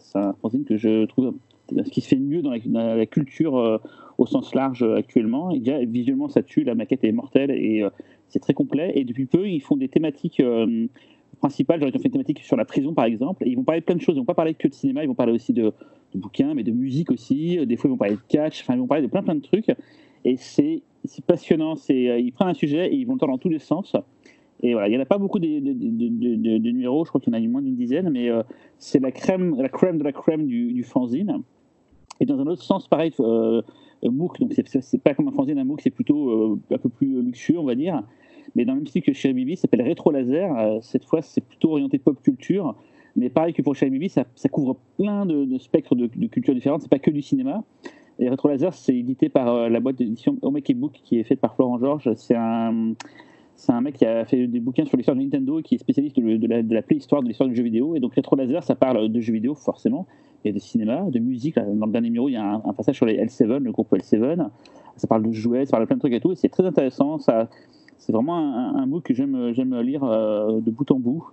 c'est 0.00 0.18
un 0.18 0.34
fanzine 0.40 0.64
que 0.64 0.76
je 0.76 1.04
trouve 1.06 1.34
ce 1.70 1.90
qui 1.90 2.00
se 2.00 2.08
fait 2.08 2.16
mieux 2.16 2.42
dans 2.42 2.52
la, 2.52 3.06
culture 3.06 3.80
au 4.18 4.26
sens 4.26 4.54
large 4.54 4.82
actuellement. 4.82 5.50
Et 5.50 5.58
déjà, 5.58 5.78
visuellement, 5.84 6.28
ça 6.28 6.42
tue, 6.42 6.64
la 6.64 6.74
maquette 6.74 7.04
est 7.04 7.12
mortelle 7.12 7.50
et 7.50 7.84
c'est 8.28 8.40
très 8.40 8.54
complet. 8.54 8.92
Et 8.94 9.04
depuis 9.04 9.26
peu, 9.26 9.48
ils 9.48 9.60
font 9.60 9.76
des 9.76 9.88
thématiques 9.88 10.42
principal, 11.42 11.80
j'aurais 11.80 11.92
fait 11.92 12.04
une 12.04 12.12
thématique 12.12 12.40
sur 12.40 12.56
la 12.56 12.64
prison 12.64 12.94
par 12.94 13.04
exemple, 13.04 13.42
ils 13.46 13.56
vont 13.56 13.64
parler 13.64 13.80
plein 13.80 13.96
de 13.96 14.00
choses, 14.00 14.16
ils 14.16 14.20
vont 14.20 14.24
pas 14.24 14.34
parler 14.34 14.54
que 14.54 14.68
de 14.68 14.72
cinéma, 14.72 15.02
ils 15.02 15.08
vont 15.08 15.14
parler 15.14 15.32
aussi 15.32 15.52
de, 15.52 15.72
bouquins, 16.14 16.54
mais 16.54 16.62
de 16.62 16.72
musique 16.72 17.10
aussi, 17.10 17.66
des 17.66 17.76
fois 17.76 17.88
ils 17.88 17.92
vont 17.92 17.96
parler 17.98 18.16
de 18.16 18.20
catch, 18.28 18.62
enfin 18.62 18.74
ils 18.74 18.80
vont 18.80 18.86
parler 18.86 19.02
de 19.02 19.10
plein 19.10 19.22
plein 19.22 19.34
de 19.34 19.40
trucs, 19.40 19.74
et 20.24 20.36
c'est 20.36 20.82
passionnant, 21.26 21.74
c'est 21.76 22.08
euh, 22.08 22.18
ils 22.18 22.32
prennent 22.32 22.48
un 22.48 22.54
sujet 22.54 22.86
et 22.92 22.96
ils 22.96 23.06
vont 23.06 23.14
le 23.14 23.26
dans 23.26 23.38
tous 23.38 23.48
les 23.48 23.58
sens, 23.58 23.96
et 24.62 24.72
voilà, 24.74 24.88
il 24.88 24.92
n'y 24.92 24.98
en 24.98 25.02
a 25.02 25.06
pas 25.06 25.18
beaucoup 25.18 25.40
de, 25.40 25.46
numéros, 25.48 27.04
je 27.04 27.10
crois 27.10 27.20
qu'il 27.20 27.32
y 27.32 27.36
en 27.36 27.38
a 27.42 27.48
moins 27.48 27.62
d'une 27.62 27.74
dizaine, 27.74 28.10
mais 28.10 28.30
euh, 28.30 28.42
c'est 28.78 29.00
la 29.00 29.10
crème, 29.10 29.56
la 29.60 29.68
crème 29.68 29.98
de 29.98 30.04
la 30.04 30.12
crème 30.12 30.46
du, 30.46 30.72
du 30.72 30.84
fanzine, 30.84 31.42
et 32.20 32.26
dans 32.26 32.38
un 32.38 32.46
autre 32.46 32.62
sens 32.62 32.86
pareil, 32.86 33.12
euh, 33.18 33.62
MOOC, 34.04 34.38
donc 34.40 34.52
c'est 34.54 35.02
pas 35.02 35.14
comme 35.14 35.28
un 35.28 35.32
fanzine, 35.32 35.58
un 35.58 35.64
MOOC 35.64 35.80
c'est 35.80 35.90
plutôt 35.90 36.30
euh, 36.30 36.60
un 36.70 36.78
peu 36.78 36.88
plus 36.88 37.22
luxueux 37.22 37.58
on 37.58 37.64
va 37.64 37.74
dire, 37.74 38.02
mais 38.54 38.64
dans 38.64 38.72
le 38.72 38.80
même 38.80 38.86
style 38.86 39.02
que 39.02 39.12
chez 39.12 39.32
Bibi, 39.32 39.56
ça 39.56 39.62
s'appelle 39.62 39.82
Rétro 39.82 40.10
Laser. 40.10 40.56
Euh, 40.56 40.78
cette 40.80 41.04
fois, 41.04 41.22
c'est 41.22 41.40
plutôt 41.40 41.72
orienté 41.72 41.98
pop 41.98 42.20
culture. 42.22 42.74
Mais 43.16 43.28
pareil 43.28 43.52
que 43.52 43.62
pour 43.62 43.74
chez 43.74 43.90
Bibi, 43.90 44.08
ça, 44.08 44.24
ça, 44.34 44.48
couvre 44.48 44.76
plein 44.96 45.26
de, 45.26 45.58
spectres 45.58 45.94
de, 45.94 46.06
cultures 46.26 46.54
différentes. 46.54 46.82
C'est 46.82 46.90
pas 46.90 46.98
que 46.98 47.10
du 47.10 47.22
cinéma. 47.22 47.62
Et 48.18 48.28
Retro 48.28 48.48
Laser, 48.48 48.72
c'est 48.72 48.96
édité 48.96 49.28
par 49.28 49.48
euh, 49.48 49.68
la 49.68 49.80
boîte 49.80 49.96
d'édition 49.96 50.38
Omake 50.42 50.74
Book, 50.74 50.92
qui 51.04 51.18
est 51.18 51.24
faite 51.24 51.40
par 51.40 51.54
Florent 51.54 51.78
Georges. 51.78 52.12
C'est 52.14 52.36
un, 52.36 52.94
c'est 53.54 53.72
un 53.72 53.80
mec 53.80 53.96
qui 53.96 54.06
a 54.06 54.24
fait 54.24 54.46
des 54.46 54.60
bouquins 54.60 54.84
sur 54.84 54.96
l'histoire 54.96 55.16
de 55.16 55.22
Nintendo 55.22 55.60
et 55.60 55.62
qui 55.62 55.74
est 55.74 55.78
spécialiste 55.78 56.18
de, 56.18 56.46
la, 56.46 56.62
de 56.62 56.74
la 56.74 56.82
préhistoire 56.82 57.22
de 57.22 57.28
l'histoire 57.28 57.48
du 57.48 57.54
jeu 57.54 57.62
vidéo. 57.62 57.94
Et 57.94 58.00
donc 58.00 58.14
Retro 58.14 58.36
Laser, 58.36 58.62
ça 58.62 58.74
parle 58.74 59.08
de 59.08 59.20
jeux 59.20 59.32
vidéo 59.32 59.54
forcément, 59.54 60.06
et 60.44 60.52
de 60.52 60.58
cinéma, 60.58 61.02
de 61.10 61.18
musique. 61.18 61.56
Dans 61.56 61.86
le 61.86 61.92
dernier 61.92 62.08
numéro, 62.08 62.28
il 62.28 62.32
y 62.32 62.36
a 62.36 62.62
un, 62.64 62.72
passage 62.72 62.96
sur 62.96 63.06
les 63.06 63.16
L7, 63.24 63.58
le 63.58 63.72
groupe 63.72 63.92
L7. 63.92 64.48
ça 64.96 65.06
parle 65.06 65.22
de 65.22 65.32
jouets, 65.32 65.64
ça 65.66 65.72
parle 65.72 65.84
de 65.84 65.86
plein 65.86 65.96
de 65.96 66.00
trucs 66.00 66.12
et 66.12 66.20
tout, 66.20 66.32
et 66.32 66.36
c'est 66.36 66.48
très 66.48 66.64
intéressant. 66.64 67.18
Ça, 67.18 67.48
c'est 68.02 68.12
vraiment 68.12 68.36
un, 68.36 68.74
un, 68.76 68.86
book 68.86 69.04
que 69.04 69.14
j'aime, 69.14 69.52
j'aime 69.54 69.78
lire 69.80 70.02
de 70.02 70.70
bout 70.70 70.90
en 70.90 70.98
bout, 70.98 71.24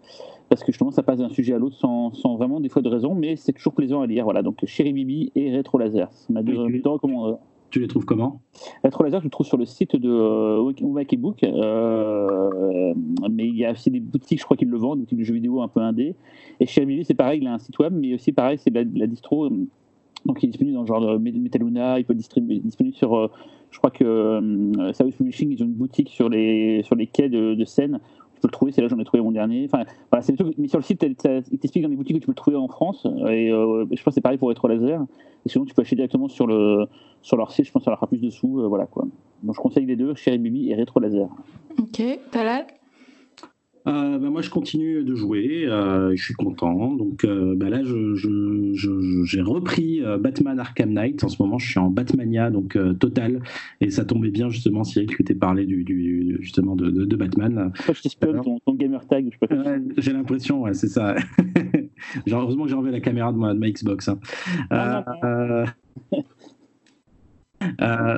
parce 0.50 0.64
que 0.64 0.72
justement, 0.72 0.92
ça 0.92 1.04
passe 1.04 1.20
d'un 1.20 1.30
sujet 1.30 1.54
à 1.54 1.60
l'autre 1.60 1.76
sans, 1.78 2.14
sans, 2.14 2.36
vraiment 2.36 2.60
des 2.60 2.70
fois 2.70 2.82
de 2.82 2.90
raison, 2.90 3.16
mais 3.16 3.36
c'est 3.36 3.54
toujours 3.54 3.74
plaisant 3.74 4.02
à 4.02 4.08
lire. 4.08 4.24
Voilà, 4.24 4.42
donc 4.42 4.66
Chéri 4.66 4.94
Bibi 4.94 5.32
et 5.36 5.52
Rétro 5.52 5.78
Laser, 5.78 6.08
c'est 6.12 6.32
ma 6.32 6.42
deux, 6.42 6.56
deux 6.56 6.90
recommandations. 6.90 7.40
Tu 7.70 7.80
les 7.80 7.88
trouves 7.88 8.06
comment? 8.06 8.42
Retro 8.84 9.04
Laser, 9.04 9.20
je 9.20 9.26
le 9.26 9.30
trouve 9.30 9.46
sur 9.46 9.58
le 9.58 9.66
site 9.66 9.96
de 9.96 10.10
euh, 10.10 11.18
Book. 11.18 11.44
Euh, 11.44 12.94
mais 13.30 13.48
il 13.48 13.56
y 13.56 13.66
a 13.66 13.72
aussi 13.72 13.92
des 13.92 14.00
boutiques, 14.00 14.40
je 14.40 14.46
crois 14.46 14.58
qu'ils 14.58 14.70
le 14.70 14.78
vendent, 14.78 14.98
des 14.98 15.04
boutiques 15.04 15.20
de 15.20 15.24
jeux 15.24 15.36
vidéo 15.36 15.62
un 15.62 15.68
peu 15.68 15.82
indé. 15.82 16.16
Et 16.60 16.66
chez 16.66 16.82
Amivi, 16.82 17.06
c'est 17.06 17.14
pareil, 17.14 17.42
il 17.42 17.48
a 17.48 17.54
un 17.54 17.60
site 17.60 17.78
web, 17.78 17.94
mais 17.94 18.16
aussi 18.16 18.32
pareil, 18.32 18.58
c'est 18.58 18.74
la, 18.74 18.84
la, 18.84 19.06
distro. 19.06 19.50
Donc 20.26 20.44
il 20.44 20.48
est 20.48 20.50
disponible 20.50 20.76
dans 20.76 20.82
le 20.82 20.88
genre 20.88 21.02
de 21.02 21.18
Metaluna, 21.18 22.00
il 22.00 22.06
peut 22.06 22.14
être 22.14 22.18
disponible 22.18 22.96
sur. 22.96 23.16
Euh, 23.16 23.32
je 23.72 23.78
crois 23.78 23.92
que 23.92 24.04
euh, 24.04 24.94
Service 24.94 25.16
Publishing, 25.16 25.52
ils 25.52 25.62
ont 25.62 25.66
une 25.66 25.74
boutique 25.74 26.10
sur 26.10 26.28
les, 26.28 26.82
sur 26.84 26.96
les 26.96 27.08
quais 27.08 27.30
de, 27.30 27.54
de 27.54 27.66
Seine 27.66 28.00
tu 28.40 28.44
peux 28.44 28.48
le 28.48 28.54
trouver, 28.54 28.72
c'est 28.72 28.82
là 28.82 28.88
j'en 28.88 28.98
ai 29.00 29.04
trouvé 29.04 29.22
mon 29.22 29.32
dernier. 29.32 29.66
Enfin, 29.66 29.84
voilà, 30.12 30.26
mais 30.58 30.68
sur 30.70 30.80
le 30.80 30.84
site, 30.84 31.04
il 31.04 31.60
t'explique 31.60 31.84
dans 31.84 31.90
les 31.90 31.98
boutiques 31.98 32.16
que 32.16 32.22
tu 32.22 32.26
peux 32.28 32.32
le 32.32 32.36
trouver 32.36 32.56
en 32.56 32.70
France. 32.70 33.06
Et 33.28 33.52
euh, 33.52 33.86
je 33.92 34.02
pense 34.02 34.06
que 34.06 34.12
c'est 34.12 34.22
pareil 34.22 34.38
pour 34.38 34.48
Retro 34.48 34.70
Laser. 34.70 35.02
Et 35.46 35.50
sinon, 35.50 35.66
tu 35.66 35.74
peux 35.74 35.82
acheter 35.82 35.98
directement 35.98 36.30
sur, 36.30 36.48
le, 36.48 36.88
sur 37.22 37.36
leur 37.36 37.52
site, 37.52 37.66
je 37.66 37.72
pense 37.72 37.82
que 37.82 37.86
ça 37.86 37.92
leur 37.92 38.00
fera 38.00 38.08
plus 38.08 38.22
dessous. 38.22 38.62
Euh, 38.62 38.68
voilà, 38.68 38.86
quoi. 38.86 39.06
Donc 39.44 39.56
je 39.56 39.60
conseille 39.60 39.86
les 39.86 39.98
deux, 39.98 40.16
Cherry 40.16 40.38
Bibi 40.38 40.72
et 40.72 40.76
Retro 40.76 41.02
Laser. 41.02 41.28
Ok, 41.78 42.02
Talal? 42.32 42.66
Euh, 43.88 44.18
bah, 44.20 44.30
moi, 44.30 44.42
je 44.42 44.50
continue 44.50 45.04
de 45.04 45.16
jouer. 45.16 45.66
Euh, 45.66 46.16
je 46.16 46.24
suis 46.24 46.34
content. 46.34 46.94
Donc 46.94 47.24
euh, 47.24 47.56
bah, 47.56 47.70
là, 47.70 47.84
j'ai 47.84 48.16
je, 48.16 49.24
je, 49.24 49.42
repris 49.42 50.02
euh, 50.04 50.18
Batman 50.18 50.60
Arkham 50.60 50.92
Knight. 50.92 51.24
En 51.24 51.30
ce 51.30 51.42
moment, 51.42 51.58
je 51.58 51.70
suis 51.70 51.80
en 51.80 51.90
Batmania, 51.90 52.50
donc 52.50 52.76
euh, 52.76 52.94
total. 52.94 53.42
Et 53.82 53.90
ça 53.90 54.06
tombait 54.06 54.32
bien, 54.32 54.50
justement, 54.50 54.84
Cyril, 54.84 55.16
que 55.16 55.24
tu 55.24 55.36
parlé 55.36 55.66
du, 55.66 55.84
du, 55.84 56.38
justement 56.42 56.76
de, 56.76 56.90
de, 56.90 57.06
de 57.06 57.16
Batman. 57.16 57.72
je 57.88 58.10
ton, 58.18 58.60
ton, 58.60 58.74
gamer 58.74 59.06
tag. 59.08 59.30
j'ai 59.98 60.14
l'impression, 60.14 60.62
ouais, 60.64 60.74
c'est 60.74 60.88
ça. 60.90 61.16
heureusement 62.28 62.64
que 62.64 62.70
j'ai 62.70 62.76
enlevé 62.76 62.92
la 62.92 63.00
caméra 63.00 63.32
de 63.32 63.38
ma, 63.38 63.54
de 63.54 63.60
ma 63.60 63.70
Xbox. 63.70 64.10
Hein. 64.10 64.20
Ah, 64.70 65.06
euh, 67.82 68.18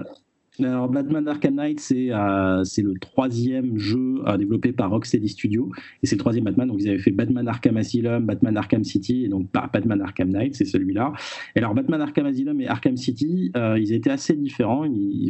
alors, 0.65 0.89
Batman 0.89 1.27
Arkham 1.27 1.55
Knight, 1.55 1.79
c'est 1.79 2.11
euh, 2.11 2.63
le 2.77 2.99
troisième 2.99 3.77
jeu 3.77 4.21
euh, 4.27 4.37
développé 4.37 4.71
par 4.71 4.89
Rocksteady 4.89 5.29
Studio. 5.29 5.71
Et 6.01 6.07
c'est 6.07 6.15
le 6.15 6.19
troisième 6.19 6.45
Batman. 6.45 6.67
Donc, 6.67 6.81
ils 6.81 6.89
avaient 6.89 6.99
fait 6.99 7.11
Batman 7.11 7.47
Arkham 7.47 7.77
Asylum, 7.77 8.25
Batman 8.25 8.57
Arkham 8.57 8.83
City, 8.83 9.25
et 9.25 9.27
donc 9.27 9.49
Batman 9.51 10.01
Arkham 10.01 10.29
Knight, 10.29 10.55
c'est 10.55 10.65
celui-là. 10.65 11.13
Et 11.55 11.59
alors, 11.59 11.73
Batman 11.73 12.01
Arkham 12.01 12.25
Asylum 12.25 12.59
et 12.61 12.67
Arkham 12.67 12.97
City, 12.97 13.51
euh, 13.55 13.79
ils 13.79 13.93
étaient 13.93 14.11
assez 14.11 14.35
différents 14.35 14.85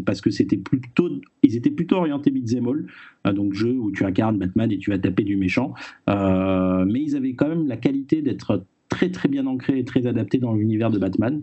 parce 0.06 0.22
que 0.22 0.30
c'était 0.30 0.58
plutôt, 0.58 1.10
ils 1.44 1.56
étaient 1.56 1.72
plutôt 1.72 1.98
orientés 1.98 2.32
beat'em 2.32 2.68
all, 2.68 3.34
donc 3.34 3.54
jeu 3.54 3.78
où 3.78 3.92
tu 3.92 4.06
incarnes 4.06 4.38
Batman 4.38 4.72
et 4.72 4.78
tu 4.78 4.90
vas 4.90 5.00
taper 5.00 5.24
du 5.24 5.38
méchant. 5.38 5.74
Mais 6.08 7.02
ils 7.02 7.16
avaient 7.16 7.34
quand 7.34 7.48
même 7.48 7.68
la 7.68 7.78
qualité 7.78 8.22
d'être 8.22 8.66
très 8.90 9.10
très 9.10 9.30
bien 9.30 9.48
ancrés 9.48 9.80
et 9.80 9.86
très 9.86 10.06
adaptés 10.06 10.38
dans 10.38 10.54
l'univers 10.54 10.92
de 10.92 11.00
Batman. 11.00 11.42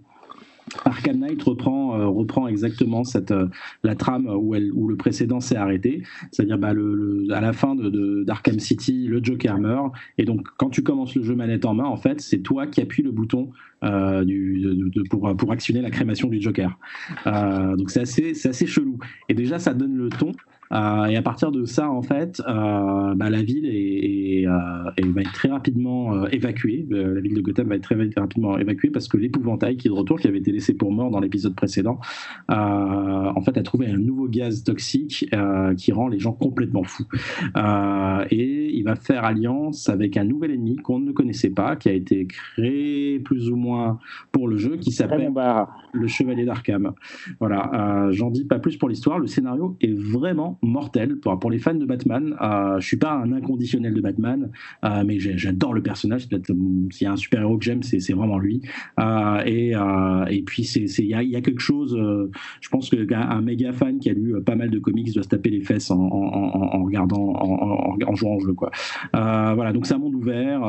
Arkham 0.84 1.18
Knight 1.18 1.42
reprend, 1.42 1.98
euh, 1.98 2.06
reprend 2.06 2.48
exactement 2.48 3.04
cette, 3.04 3.30
euh, 3.30 3.46
la 3.82 3.94
trame 3.94 4.26
où, 4.26 4.54
elle, 4.54 4.72
où 4.72 4.88
le 4.88 4.96
précédent 4.96 5.40
s'est 5.40 5.56
arrêté. 5.56 6.02
C'est-à-dire 6.32 6.58
bah, 6.58 6.72
le, 6.72 7.26
à 7.30 7.40
la 7.40 7.52
fin 7.52 7.74
d'Arkham 7.74 8.56
de, 8.56 8.60
City, 8.60 9.06
le 9.06 9.22
Joker 9.22 9.58
meurt. 9.58 9.92
Et 10.18 10.24
donc, 10.24 10.46
quand 10.56 10.70
tu 10.70 10.82
commences 10.82 11.14
le 11.14 11.22
jeu 11.22 11.34
manette 11.34 11.64
en 11.64 11.74
main, 11.74 11.84
en 11.84 11.96
fait, 11.96 12.20
c'est 12.20 12.38
toi 12.38 12.66
qui 12.66 12.80
appuies 12.80 13.02
le 13.02 13.12
bouton 13.12 13.50
euh, 13.84 14.24
du, 14.24 14.60
de, 14.60 14.88
de, 14.88 15.02
pour, 15.08 15.36
pour 15.36 15.52
actionner 15.52 15.82
la 15.82 15.90
crémation 15.90 16.28
du 16.28 16.40
Joker. 16.40 16.78
Donc, 17.24 17.90
c'est 17.90 18.00
assez, 18.00 18.32
assez 18.48 18.66
chelou. 18.66 18.98
Et 19.28 19.34
déjà, 19.34 19.58
ça 19.58 19.74
donne 19.74 19.96
le 19.96 20.08
ton. 20.08 20.32
Euh, 20.72 21.06
et 21.06 21.16
à 21.16 21.22
partir 21.22 21.50
de 21.50 21.64
ça, 21.64 21.90
en 21.90 22.02
fait, 22.02 22.42
euh, 22.46 23.14
bah, 23.14 23.30
la 23.30 23.42
ville 23.42 23.66
est, 23.66 24.40
est, 24.40 24.46
euh, 24.46 25.12
va 25.12 25.20
être 25.20 25.32
très 25.32 25.48
rapidement 25.48 26.26
évacuée. 26.26 26.86
la 26.90 27.20
ville 27.20 27.34
de 27.34 27.40
Gotham 27.40 27.68
va 27.68 27.76
être 27.76 27.82
très, 27.82 27.96
très 28.08 28.20
rapidement 28.20 28.58
évacuée 28.58 28.90
parce 28.90 29.08
que 29.08 29.16
l'épouvantail 29.16 29.76
qui 29.76 29.88
est 29.88 29.90
de 29.90 29.94
retour, 29.94 30.20
qui 30.20 30.28
avait 30.28 30.38
été 30.38 30.52
laissé 30.52 30.74
pour 30.74 30.92
mort 30.92 31.10
dans 31.10 31.20
l'épisode 31.20 31.54
précédent, 31.54 31.98
en 32.48 33.40
fait, 33.42 33.56
a 33.56 33.62
trouvé 33.62 33.86
un 33.86 33.96
nouveau 33.96 34.28
gaz 34.28 34.64
toxique 34.64 35.30
qui 35.76 35.92
rend 35.92 36.08
les 36.08 36.18
gens 36.18 36.32
complètement 36.32 36.84
fous. 36.84 37.06
et 38.30 38.70
il 38.74 38.82
va 38.82 38.96
faire 38.96 39.24
alliance 39.24 39.88
avec 39.88 40.16
un 40.16 40.24
nouvel 40.24 40.52
ennemi 40.52 40.76
qu'on 40.76 40.98
ne 40.98 41.12
connaissait 41.12 41.50
pas, 41.50 41.76
qui 41.76 41.88
a 41.88 41.92
été 41.92 42.26
créé 42.26 43.20
plus 43.20 43.50
ou 43.50 43.56
moins 43.56 43.98
pour 44.32 44.48
le 44.48 44.56
jeu, 44.56 44.76
qui 44.76 44.92
s'appelle 44.92 45.32
le 45.92 46.06
Chevalier 46.06 46.44
d'Arkham. 46.44 46.92
Voilà, 47.40 48.08
j'en 48.10 48.30
dis 48.30 48.44
pas 48.44 48.58
plus 48.58 48.76
pour 48.76 48.88
l'histoire. 48.88 49.18
Le 49.18 49.26
scénario 49.26 49.76
est 49.80 49.98
vraiment 49.98 50.57
mortel 50.62 51.16
pour, 51.16 51.39
pour 51.39 51.51
les 51.51 51.59
fans 51.59 51.74
de 51.74 51.85
Batman. 51.85 52.36
Euh, 52.40 52.80
je 52.80 52.86
suis 52.86 52.97
pas 52.97 53.12
un 53.12 53.32
inconditionnel 53.32 53.94
de 53.94 54.01
Batman, 54.01 54.51
euh, 54.85 55.05
mais 55.06 55.18
j'adore 55.18 55.74
le 55.74 55.82
personnage. 55.82 56.28
S'il 56.90 57.05
y 57.05 57.06
a 57.06 57.12
un 57.12 57.16
super 57.16 57.40
héros 57.40 57.59
que 57.59 57.64
j'aime, 57.64 57.82
c'est 57.82 58.12
vraiment 58.12 58.39
lui. 58.39 58.62
Euh, 59.01 59.43
et, 59.47 59.72
et 60.30 60.43
puis 60.43 60.62
il 60.62 61.06
y 61.06 61.36
a, 61.36 61.40
quelque 61.40 61.60
chose. 61.60 61.97
Je 62.60 62.68
pense 62.68 62.90
qu'un 62.90 63.20
un 63.20 63.40
méga 63.40 63.72
fan 63.72 63.98
qui 63.98 64.10
a 64.10 64.12
lu 64.12 64.35
pas 64.43 64.56
mal 64.56 64.70
de 64.70 64.78
comics 64.78 65.12
doit 65.12 65.22
se 65.22 65.28
taper 65.28 65.51
les 65.51 65.60
fesses 65.60 65.90
en, 65.90 66.01
en, 66.01 66.85
regardant, 66.85 67.35
en, 67.36 68.14
jouant 68.14 68.36
au 68.36 68.40
jeu. 68.40 68.52
Quoi. 68.52 68.70
voilà, 69.12 69.72
donc 69.72 69.86
c'est 69.86 69.94
un 69.94 69.98
monde 69.98 70.14
ouvert. 70.14 70.62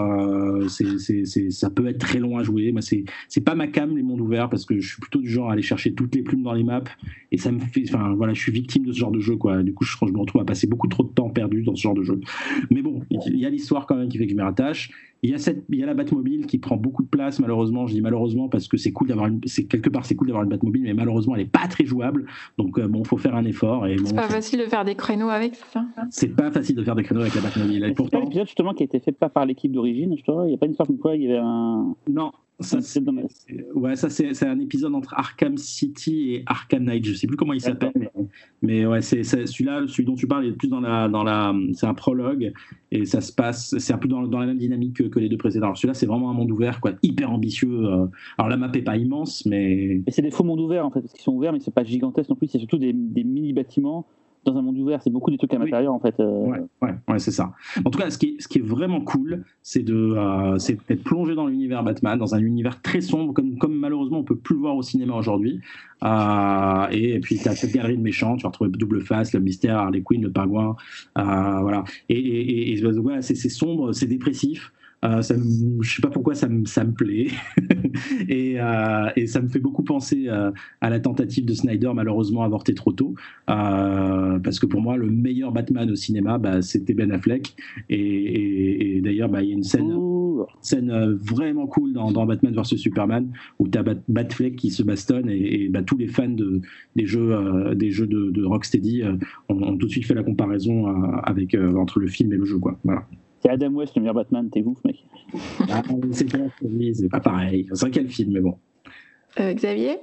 c'est 0.70 1.50
ça 1.50 1.70
peut 1.70 1.88
être 1.88 2.00
très 2.00 2.20
long 2.20 2.38
à 2.38 2.44
jouer. 2.44 2.72
Moi, 2.72 2.82
c'est 2.82 3.42
pas 3.42 3.56
ma 3.56 3.68
cam 3.68 3.96
les 3.96 4.04
mondes 4.04 4.22
ouverts 4.22 4.50
parce 4.50 4.66
que 4.66 4.80
je 4.80 4.88
suis 4.88 5.02
plutôt 5.02 5.20
du 5.20 5.30
genre 5.30 5.50
à 5.50 5.54
aller 5.54 5.62
chercher 5.62 5.94
toutes 5.94 6.16
les 6.16 6.22
plumes 6.22 6.44
dans 6.44 6.54
les 6.54 6.64
maps 6.64 6.84
et 7.32 7.38
ça 7.38 7.52
me 7.52 7.60
fait. 7.60 7.84
Enfin 7.88 8.14
voilà, 8.16 8.34
je 8.34 8.42
suis 8.42 8.52
victime 8.52 8.86
de 8.86 8.92
ce 8.92 9.00
genre 9.00 9.12
de 9.12 9.20
jeu 9.20 9.36
quoi. 9.36 9.64
Du 9.64 9.74
coup, 9.74 9.79
je, 9.86 9.98
je 10.02 10.12
me 10.12 10.20
retrouve 10.20 10.42
à 10.42 10.46
passer 10.46 10.68
beaucoup 10.68 10.88
trop 10.88 11.04
de 11.04 11.10
temps 11.10 11.30
perdu 11.30 11.64
dans 11.64 11.76
ce 11.76 11.82
genre 11.82 11.94
de 11.94 12.04
jeu. 12.04 12.20
Mais 12.70 12.82
bon, 12.82 13.02
il 13.10 13.38
y 13.38 13.46
a 13.46 13.50
l'histoire 13.50 13.88
quand 13.88 13.96
même 13.96 14.10
qui 14.10 14.18
fait 14.18 14.26
que 14.26 14.32
je 14.32 14.36
m'y 14.36 14.42
rattache. 14.42 14.92
Il 15.22 15.32
y, 15.32 15.34
a 15.34 15.38
cette, 15.38 15.66
il 15.68 15.78
y 15.78 15.84
a 15.84 15.86
la 15.86 15.94
Batmobile 15.94 16.46
qui 16.46 16.60
prend 16.60 16.78
beaucoup 16.78 17.04
de 17.04 17.10
place, 17.10 17.40
malheureusement. 17.40 17.88
Je 17.88 17.94
dis 17.94 18.02
malheureusement 18.02 18.48
parce 18.48 18.70
que 18.70 18.78
c'est 18.78 18.94
cool 18.94 19.10
d'avoir 19.10 19.28
une, 19.28 19.42
c'est 19.46 19.66
quelque 19.66 19.90
part 19.90 20.06
c'est 20.06 20.16
cool 20.16 20.28
d'avoir 20.28 20.46
une 20.46 20.50
Batmobile, 20.50 20.84
mais 20.84 20.94
malheureusement 20.94 21.36
elle 21.36 21.42
est 21.42 21.52
pas 21.52 21.68
très 21.68 21.86
jouable. 21.86 22.26
Donc 22.58 22.80
euh, 22.80 22.88
bon, 22.88 23.04
faut 23.04 23.18
faire 23.18 23.36
un 23.36 23.44
effort. 23.44 23.86
Et 23.86 23.98
bon, 23.98 24.06
c'est 24.06 24.16
pas 24.16 24.30
facile 24.30 24.60
de 24.60 24.66
faire 24.66 24.86
des 24.86 24.96
créneaux 24.96 25.28
avec 25.28 25.56
ça? 25.56 25.86
C'est 26.10 26.34
pas 26.34 26.52
facile 26.52 26.78
de 26.78 26.84
faire 26.84 26.96
des 26.96 27.04
créneaux 27.04 27.22
avec 27.22 27.36
la 27.36 27.42
Batmobile. 27.42 27.84
Et 27.84 27.94
pourtant, 27.94 28.22
l'épisode 28.22 28.48
justement 28.48 28.74
qui 28.74 28.84
a 28.84 28.86
été 28.86 29.00
fait 29.00 29.12
pas 29.12 29.28
par 29.28 29.46
l'équipe 29.46 29.74
d'origine, 29.74 30.16
je 30.16 30.24
il 30.46 30.52
y 30.52 30.54
a 30.54 30.58
pas 30.58 30.68
une 30.68 30.72
histoire 30.72 30.88
comme 30.88 31.00
quoi 31.00 31.18
il 31.18 31.24
y 31.24 31.26
avait 31.26 31.42
un. 31.44 31.96
Non, 32.10 32.32
ça, 32.60 32.82
c'est, 32.82 33.02
ouais, 33.74 33.96
ça 33.96 34.10
c'est, 34.10 34.34
c'est 34.34 34.46
un 34.46 34.60
épisode 34.60 34.94
entre 34.94 35.14
Arkham 35.14 35.58
City 35.58 36.34
et 36.34 36.44
Arkham 36.46 36.84
Knight. 36.84 37.06
Je 37.06 37.14
sais 37.14 37.28
plus 37.28 37.38
comment 37.38 37.54
il 37.54 37.62
s'appelle, 37.62 37.92
mais, 37.96 38.10
mais, 38.62 38.86
ouais, 38.86 39.02
c'est, 39.02 39.24
celui-là, 39.24 39.84
celui 39.88 40.06
dont 40.06 40.16
tu 40.16 40.28
parles, 40.28 40.46
est 40.46 40.52
plus 40.52 40.68
dans 40.68 40.82
la, 40.82 41.08
dans 41.08 41.24
la, 41.24 41.54
c'est 41.74 41.86
un 41.86 41.94
prologue 41.94 42.52
et 42.92 43.06
ça 43.06 43.22
se 43.22 43.32
passe, 43.32 43.78
c'est 43.78 43.94
un 43.94 43.98
peu 43.98 44.08
dans, 44.08 44.28
dans 44.28 44.40
la 44.40 44.46
même 44.46 44.58
dynamique 44.58 44.98
que, 44.98 45.04
que 45.04 45.20
les 45.20 45.30
deux 45.30 45.38
précédents. 45.38 45.68
Alors 45.68 45.78
celui-là, 45.78 45.94
c'est 45.94 46.06
vraiment 46.06 46.30
un 46.30 46.34
monde 46.34 46.52
ouvert, 46.52 46.82
quoi, 46.82 46.94
hyper 47.02 47.32
ambitieux. 47.32 47.86
Euh. 47.86 48.08
Alors 48.38 48.50
la 48.50 48.58
map 48.58 48.72
est 48.74 48.82
pas 48.82 48.98
immense, 48.98 49.46
mais. 49.46 50.02
Et 50.06 50.12
c'est 50.12 50.22
des 50.22 50.32
faux 50.32 50.44
mondes 50.44 50.60
ouverts 50.60 50.86
en 50.86 50.92
fait, 50.92 51.02
parce 51.02 51.14
qu'ils 51.14 51.24
sont 51.24 51.34
ouverts, 51.34 51.54
mais 51.54 51.60
c'est 51.60 51.74
pas 51.74 51.84
gigantesque 51.84 52.30
non 52.30 52.36
plus. 52.36 52.48
C'est 52.48 52.60
surtout 52.60 52.78
des, 52.78 52.94
des 52.94 53.24
mini 53.24 53.54
bâtiments 53.54 54.06
dans 54.46 54.58
un 54.58 54.62
monde 54.62 54.78
ouvert. 54.78 55.02
C'est 55.02 55.10
beaucoup 55.10 55.32
des 55.32 55.38
trucs 55.38 55.54
à 55.54 55.58
l'intérieur, 55.58 55.94
en 55.94 56.00
fait. 56.00 56.20
Euh... 56.20 56.46
Ouais, 56.46 56.60
ouais, 56.82 56.96
ouais 57.08 57.20
c'est 57.20 57.32
ça. 57.32 57.52
En 57.86 57.90
tout 57.90 58.00
cas, 58.00 58.10
ce 58.10 58.18
qui 58.18 58.28
est, 58.28 58.42
ce 58.42 58.48
qui 58.48 58.60
est 58.60 58.66
vraiment 58.66 59.02
cool, 59.02 59.44
c'est 59.62 59.84
de, 59.84 60.14
euh, 60.16 60.58
d'être 60.88 61.04
plongé 61.04 61.36
dans 61.36 61.48
l'univers 61.48 61.84
Batman, 61.84 62.18
dans 62.18 62.36
un 62.36 62.40
univers 62.40 62.82
très 62.82 63.02
sombre, 63.02 63.34
comme, 63.34 63.58
comme 63.58 63.76
malheureusement 63.76 64.20
on 64.20 64.24
peut 64.24 64.38
plus 64.38 64.56
le 64.56 64.62
voir 64.62 64.76
au 64.76 64.82
cinéma 64.82 65.16
aujourd'hui. 65.16 65.62
Euh, 66.04 66.88
et, 66.92 67.16
et, 67.16 67.20
puis, 67.20 67.38
tu 67.38 67.48
as 67.48 67.56
cette 67.56 67.74
galerie 67.74 67.98
de 67.98 68.02
méchants, 68.02 68.36
tu 68.38 68.44
vas 68.44 68.50
retrouver 68.50 68.72
Double 68.72 69.02
Face, 69.02 69.34
le 69.34 69.40
mystère, 69.40 69.78
Harley 69.78 70.02
Quinn, 70.02 70.22
le 70.22 70.32
pingouin. 70.32 70.76
Euh, 71.18 71.22
voilà. 71.62 71.84
Et, 72.08 72.20
et, 72.20 72.74
et 72.74 72.82
voilà, 72.82 73.22
c'est 73.22 73.36
sombre, 73.36 73.94
c'est 73.94 74.08
dépressif. 74.08 74.72
Euh, 75.06 75.22
ça 75.22 75.38
me, 75.38 75.82
je 75.82 75.96
sais 75.96 76.02
pas 76.02 76.10
pourquoi 76.10 76.36
ça 76.36 76.50
me, 76.50 76.66
ça 76.66 76.84
me 76.84 76.92
plaît. 76.92 77.28
et, 78.30 78.60
euh, 78.60 79.10
et, 79.16 79.28
ça 79.28 79.42
me 79.42 79.48
fait 79.48 79.60
beaucoup 79.60 79.84
penser 79.84 80.26
euh, 80.28 80.52
à 80.82 80.90
la 80.90 81.00
tentative 81.00 81.46
de 81.46 81.54
Snyder, 81.54 81.92
malheureusement 81.96 82.44
avortée 82.44 82.74
trop 82.74 82.92
tôt. 82.92 83.16
Euh, 83.50 84.40
parce 84.40 84.60
que 84.60 84.66
pour 84.66 84.82
moi, 84.82 84.98
le 84.98 85.10
meilleur 85.10 85.52
Batman 85.52 85.90
au 85.90 85.96
cinéma, 85.96 86.38
bah, 86.38 86.62
c'était 86.62 86.94
Ben 86.94 87.12
Affleck. 87.12 87.56
Et, 87.90 88.98
et 88.98 89.02
d'ailleurs, 89.02 89.30
bah, 89.30 89.42
il 89.42 89.50
y 89.50 89.52
a 89.52 89.56
une 89.56 89.64
scène, 89.64 89.96
scène 90.62 90.92
vraiment 91.14 91.68
cool 91.68 91.94
dans, 91.94 92.12
dans, 92.12 92.26
Batman 92.26 92.54
vs 92.54 92.78
Superman 92.78 93.32
où 93.58 93.68
tu 93.68 93.78
as 93.78 93.84
Bat 93.84 93.96
Batfleck 94.08 94.56
qui 94.56 94.70
se 94.70 94.84
bastonne 94.84 95.30
et, 95.30 95.70
bah, 95.70 95.82
tous 95.82 95.98
les 95.98 96.08
fans 96.08 96.28
de, 96.28 96.62
des 96.96 97.06
jeux, 97.06 97.74
des 97.76 97.92
jeux 97.92 98.08
de, 98.08 98.32
de 98.32 98.44
Rocksteady 98.44 99.04
ont, 99.48 99.64
ont, 99.64 99.78
tout 99.78 99.88
de 99.88 99.92
suite 99.92 100.06
fait 100.06 100.14
la 100.14 100.24
comparaison 100.24 100.88
avec, 101.24 101.56
entre 101.56 102.00
le 102.00 102.08
film 102.08 102.34
et 102.34 102.38
le 102.38 102.46
jeu. 102.46 102.60
Quoi. 102.60 102.78
Voilà. 102.84 103.06
C'est 103.42 103.50
Adam 103.50 103.70
West, 103.70 103.96
le 103.96 104.02
meilleur 104.02 104.16
Batman, 104.16 104.50
t'es 104.50 104.62
ouf, 104.64 104.84
mec. 104.84 105.06
Ah, 105.70 105.82
c'est 106.12 107.10
pas 107.10 107.20
pareil. 107.20 107.70
C'est 107.74 107.90
quel 107.90 108.10
film, 108.10 108.34
mais 108.34 108.42
bon. 108.42 108.58
Euh, 109.40 109.54
Xavier? 109.54 110.00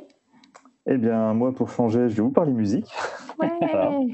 Eh 0.87 0.97
bien, 0.97 1.35
moi, 1.35 1.53
pour 1.53 1.69
changer, 1.69 2.09
je 2.09 2.17
vais 2.17 2.23
vous 2.23 2.31
parler 2.31 2.53
musique. 2.53 2.87
Ouais. 3.39 3.49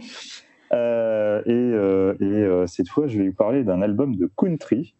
euh, 0.72 1.42
et, 1.46 1.50
euh, 1.52 2.14
et 2.18 2.24
euh, 2.24 2.66
cette 2.66 2.88
fois, 2.88 3.06
je 3.06 3.18
vais 3.18 3.28
vous 3.28 3.34
parler 3.34 3.62
d'un 3.62 3.82
album 3.82 4.16
de 4.16 4.28
country. 4.36 4.94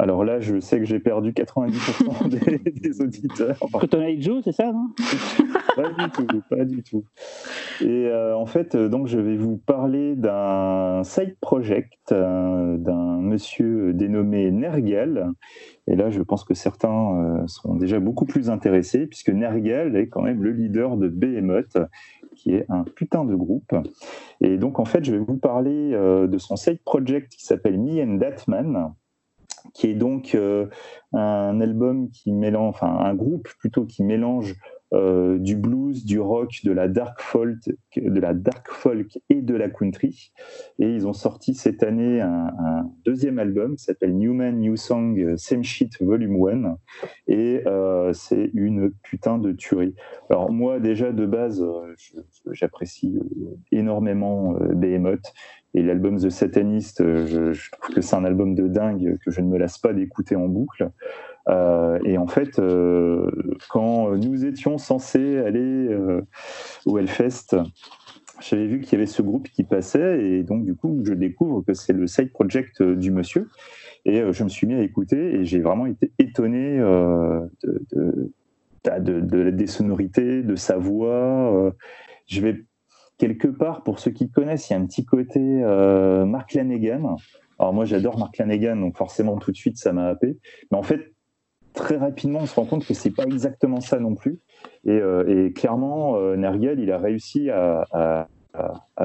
Alors 0.00 0.24
là, 0.24 0.40
je 0.40 0.60
sais 0.60 0.78
que 0.78 0.86
j'ai 0.86 0.98
perdu 0.98 1.32
90% 1.32 2.28
des, 2.80 3.02
auditeurs. 3.02 3.58
Cotton 3.70 4.02
Joe, 4.18 4.40
c'est 4.42 4.52
ça, 4.52 4.72
non? 4.72 4.86
Pas 5.76 5.90
du 5.90 6.10
tout, 6.10 6.42
pas 6.48 6.64
du 6.64 6.82
tout. 6.82 7.04
Et 7.80 8.06
euh, 8.08 8.36
en 8.36 8.46
fait, 8.46 8.74
euh, 8.74 8.88
donc, 8.88 9.06
je 9.06 9.18
vais 9.18 9.36
vous 9.36 9.56
parler 9.56 10.16
d'un 10.16 11.02
side 11.04 11.36
project 11.40 12.12
euh, 12.12 12.76
d'un 12.76 13.20
monsieur 13.20 13.92
dénommé 13.92 14.50
Nergal. 14.50 15.30
Et 15.86 15.96
là, 15.96 16.10
je 16.10 16.22
pense 16.22 16.44
que 16.44 16.54
certains 16.54 17.44
seront 17.46 17.76
déjà 17.76 18.00
beaucoup 18.00 18.24
plus 18.24 18.50
intéressés, 18.50 19.06
puisque 19.06 19.30
Nergal 19.30 19.96
est 19.96 20.08
quand 20.08 20.22
même 20.22 20.42
le 20.42 20.50
leader 20.50 20.96
de 20.96 21.08
Behemoth, 21.08 21.78
qui 22.34 22.54
est 22.54 22.64
un 22.68 22.84
putain 22.84 23.24
de 23.24 23.34
groupe. 23.34 23.74
Et 24.40 24.56
donc, 24.56 24.80
en 24.80 24.84
fait, 24.84 25.04
je 25.04 25.12
vais 25.12 25.18
vous 25.18 25.36
parler 25.36 25.90
de 25.92 26.38
son 26.38 26.56
side 26.56 26.80
project 26.84 27.32
qui 27.32 27.44
s'appelle 27.44 27.78
Me 27.78 28.02
and 28.02 28.14
Datman 28.14 28.94
qui 29.74 29.88
est 29.88 29.94
donc 29.94 30.34
euh, 30.34 30.66
un 31.12 31.60
album 31.60 32.10
qui 32.10 32.32
mélange, 32.32 32.70
enfin 32.70 32.98
un 33.00 33.14
groupe 33.14 33.48
plutôt 33.58 33.84
qui 33.84 34.02
mélange 34.02 34.56
euh, 34.92 35.38
du 35.38 35.54
blues, 35.54 36.04
du 36.04 36.18
rock, 36.18 36.62
de 36.64 36.72
la 36.72 36.88
dark 36.88 37.20
folk, 37.20 37.58
de 37.96 38.20
la 38.20 38.34
dark 38.34 38.68
folk 38.70 39.18
et 39.28 39.40
de 39.40 39.54
la 39.54 39.68
country. 39.68 40.32
Et 40.80 40.92
ils 40.92 41.06
ont 41.06 41.12
sorti 41.12 41.54
cette 41.54 41.84
année 41.84 42.20
un, 42.20 42.90
deuxième 43.04 43.38
album 43.38 43.76
qui 43.76 43.84
s'appelle 43.84 44.16
New 44.16 44.34
Man, 44.34 44.58
New 44.58 44.76
Song, 44.76 45.36
Same 45.36 45.62
Shit 45.62 46.02
Volume 46.02 46.44
1. 46.44 46.76
Et 47.28 47.62
euh, 47.66 48.12
c'est 48.12 48.50
une 48.52 48.90
putain 49.02 49.38
de 49.38 49.52
tuerie. 49.52 49.94
Alors 50.28 50.50
moi 50.50 50.80
déjà 50.80 51.12
de 51.12 51.24
base, 51.24 51.64
j'apprécie 52.50 53.16
énormément 53.70 54.54
Behemoth. 54.74 55.32
Et 55.74 55.82
l'album 55.82 56.18
The 56.18 56.30
Satanist, 56.30 57.00
euh, 57.00 57.52
je, 57.52 57.70
trouve 57.70 57.94
que 57.94 58.00
c'est 58.00 58.16
un 58.16 58.24
album 58.24 58.54
de 58.54 58.66
dingue 58.66 59.18
que 59.24 59.30
je 59.30 59.40
ne 59.40 59.46
me 59.46 59.58
lasse 59.58 59.78
pas 59.78 59.92
d'écouter 59.92 60.34
en 60.34 60.48
boucle. 60.48 60.90
Euh, 61.48 61.98
et 62.04 62.18
en 62.18 62.26
fait, 62.26 62.58
euh, 62.58 63.30
quand 63.68 64.16
nous 64.16 64.44
étions 64.44 64.78
censés 64.78 65.38
aller 65.38 65.96
au 66.86 66.98
Hellfest, 66.98 67.56
j'avais 68.40 68.66
vu 68.66 68.80
qu'il 68.80 68.94
y 68.94 68.96
avait 68.96 69.06
ce 69.06 69.22
groupe 69.22 69.48
qui 69.48 69.64
passait, 69.64 70.24
et 70.24 70.42
donc 70.42 70.64
du 70.64 70.74
coup, 70.74 71.02
je 71.04 71.12
découvre 71.12 71.62
que 71.62 71.74
c'est 71.74 71.92
le 71.92 72.06
side 72.06 72.32
project 72.32 72.82
du 72.82 73.10
monsieur. 73.10 73.48
Et 74.06 74.22
je 74.32 74.44
me 74.44 74.48
suis 74.48 74.66
mis 74.66 74.74
à 74.74 74.82
écouter, 74.82 75.34
et 75.36 75.44
j'ai 75.44 75.60
vraiment 75.60 75.86
été 75.86 76.10
étonné 76.18 76.78
de, 76.78 77.50
de, 77.92 79.20
de, 79.20 79.50
des 79.50 79.66
sonorités, 79.66 80.42
de 80.42 80.56
sa 80.56 80.78
voix. 80.78 81.72
je 82.26 82.40
vais 82.40 82.64
quelque 83.20 83.48
part, 83.48 83.82
pour 83.82 83.98
ceux 83.98 84.10
qui 84.10 84.30
connaissent, 84.30 84.70
il 84.70 84.72
y 84.72 84.76
a 84.76 84.78
un 84.78 84.86
petit 84.86 85.04
côté 85.04 85.40
euh, 85.40 86.24
Mark 86.24 86.54
Lanegan. 86.54 87.16
Alors 87.58 87.74
moi, 87.74 87.84
j'adore 87.84 88.18
Mark 88.18 88.38
Lanegan, 88.38 88.76
donc 88.80 88.96
forcément 88.96 89.36
tout 89.36 89.52
de 89.52 89.56
suite, 89.56 89.76
ça 89.76 89.92
m'a 89.92 90.06
happé. 90.06 90.38
Mais 90.72 90.78
en 90.78 90.82
fait, 90.82 91.12
très 91.74 91.98
rapidement, 91.98 92.40
on 92.40 92.46
se 92.46 92.54
rend 92.54 92.64
compte 92.64 92.86
que 92.86 92.94
c'est 92.94 93.14
pas 93.14 93.24
exactement 93.24 93.82
ça 93.82 94.00
non 94.00 94.14
plus. 94.14 94.40
Et, 94.86 94.92
euh, 94.92 95.50
clairement, 95.50 96.16
euh, 96.16 96.34
Nergal, 96.36 96.80
il 96.80 96.90
a 96.90 96.98
réussi 96.98 97.50
à, 97.50 98.26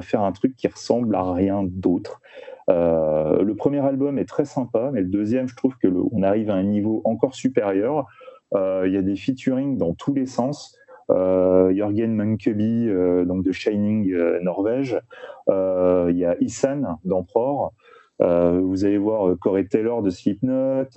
faire 0.01 0.21
un 0.21 0.31
truc 0.31 0.55
qui 0.55 0.67
ressemble 0.69 1.13
à 1.15 1.33
rien 1.33 1.63
d'autre. 1.65 2.21
le 2.69 3.53
premier 3.53 3.79
album 3.85 4.17
est 4.17 4.29
très 4.29 4.45
sympa, 4.45 4.91
mais 4.93 5.01
le 5.01 5.07
deuxième, 5.09 5.49
je 5.49 5.55
trouve 5.57 5.75
que 5.77 5.87
on 6.13 6.23
arrive 6.23 6.49
à 6.49 6.55
un 6.55 6.63
niveau 6.63 7.01
encore 7.03 7.35
supérieur. 7.35 8.05
Il 8.53 8.91
y 8.91 8.97
a 8.97 9.01
des 9.01 9.17
featuring 9.17 9.77
dans 9.77 9.93
tous 9.93 10.13
les 10.13 10.25
sens. 10.25 10.77
Euh, 11.11 11.71
Jørgen 11.75 12.15
Munkeby, 12.15 12.89
euh, 12.89 13.25
donc 13.25 13.43
de 13.43 13.51
Shining 13.51 14.11
euh, 14.11 14.39
Norvège. 14.41 14.99
Il 15.47 16.17
y 16.17 16.25
a 16.25 16.35
Isan 16.41 16.99
d'Emperor. 17.03 17.73
vous 18.19 18.85
allez 18.85 18.97
voir 18.97 19.37
Corey 19.39 19.65
Taylor 19.65 20.01
de 20.01 20.09
Slipknot, 20.09 20.89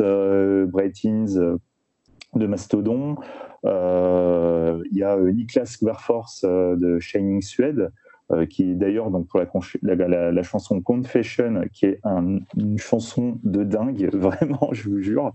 Brightins 0.69 1.59
de 2.35 2.47
Mastodon. 2.47 3.17
Il 3.65 4.97
y 4.97 5.03
a 5.03 5.17
Niklas 5.19 5.77
Kvarfors 5.79 6.31
de 6.43 6.99
Shining 6.99 7.43
Suède. 7.43 7.91
Qui 8.51 8.71
est 8.71 8.75
d'ailleurs 8.75 9.11
donc 9.11 9.27
pour 9.27 9.41
la, 9.41 10.31
la, 10.31 10.43
chanson 10.43 10.83
Confession, 10.83 11.63
qui 11.73 11.87
est 11.87 12.01
une 12.05 12.79
chanson 12.79 13.39
de 13.43 13.65
dingue, 13.65 14.11
vraiment, 14.13 14.69
je 14.73 14.89
vous 14.89 15.01
jure. 15.01 15.33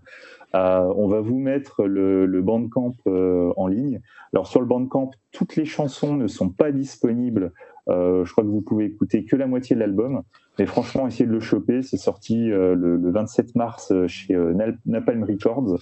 Euh, 0.55 0.93
on 0.95 1.07
va 1.07 1.19
vous 1.19 1.39
mettre 1.39 1.85
le, 1.85 2.25
le 2.25 2.41
Bandcamp 2.41 2.93
euh, 3.07 3.51
en 3.57 3.67
ligne. 3.67 4.01
Alors 4.33 4.47
sur 4.47 4.59
le 4.59 4.67
Bandcamp, 4.67 5.11
toutes 5.31 5.55
les 5.55 5.65
chansons 5.65 6.15
ne 6.15 6.27
sont 6.27 6.49
pas 6.49 6.72
disponibles. 6.72 7.53
Euh, 7.89 8.23
je 8.23 8.31
crois 8.31 8.43
que 8.43 8.49
vous 8.49 8.61
pouvez 8.61 8.85
écouter 8.85 9.25
que 9.25 9.35
la 9.35 9.47
moitié 9.47 9.75
de 9.75 9.80
l'album. 9.80 10.22
Mais 10.59 10.67
franchement, 10.67 11.07
essayez 11.07 11.25
de 11.25 11.31
le 11.31 11.39
choper. 11.39 11.81
C'est 11.81 11.97
sorti 11.97 12.45
le, 12.45 12.99
27 13.09 13.55
mars 13.55 13.91
chez 14.07 14.38
Napalm 14.85 15.23
Records. 15.23 15.80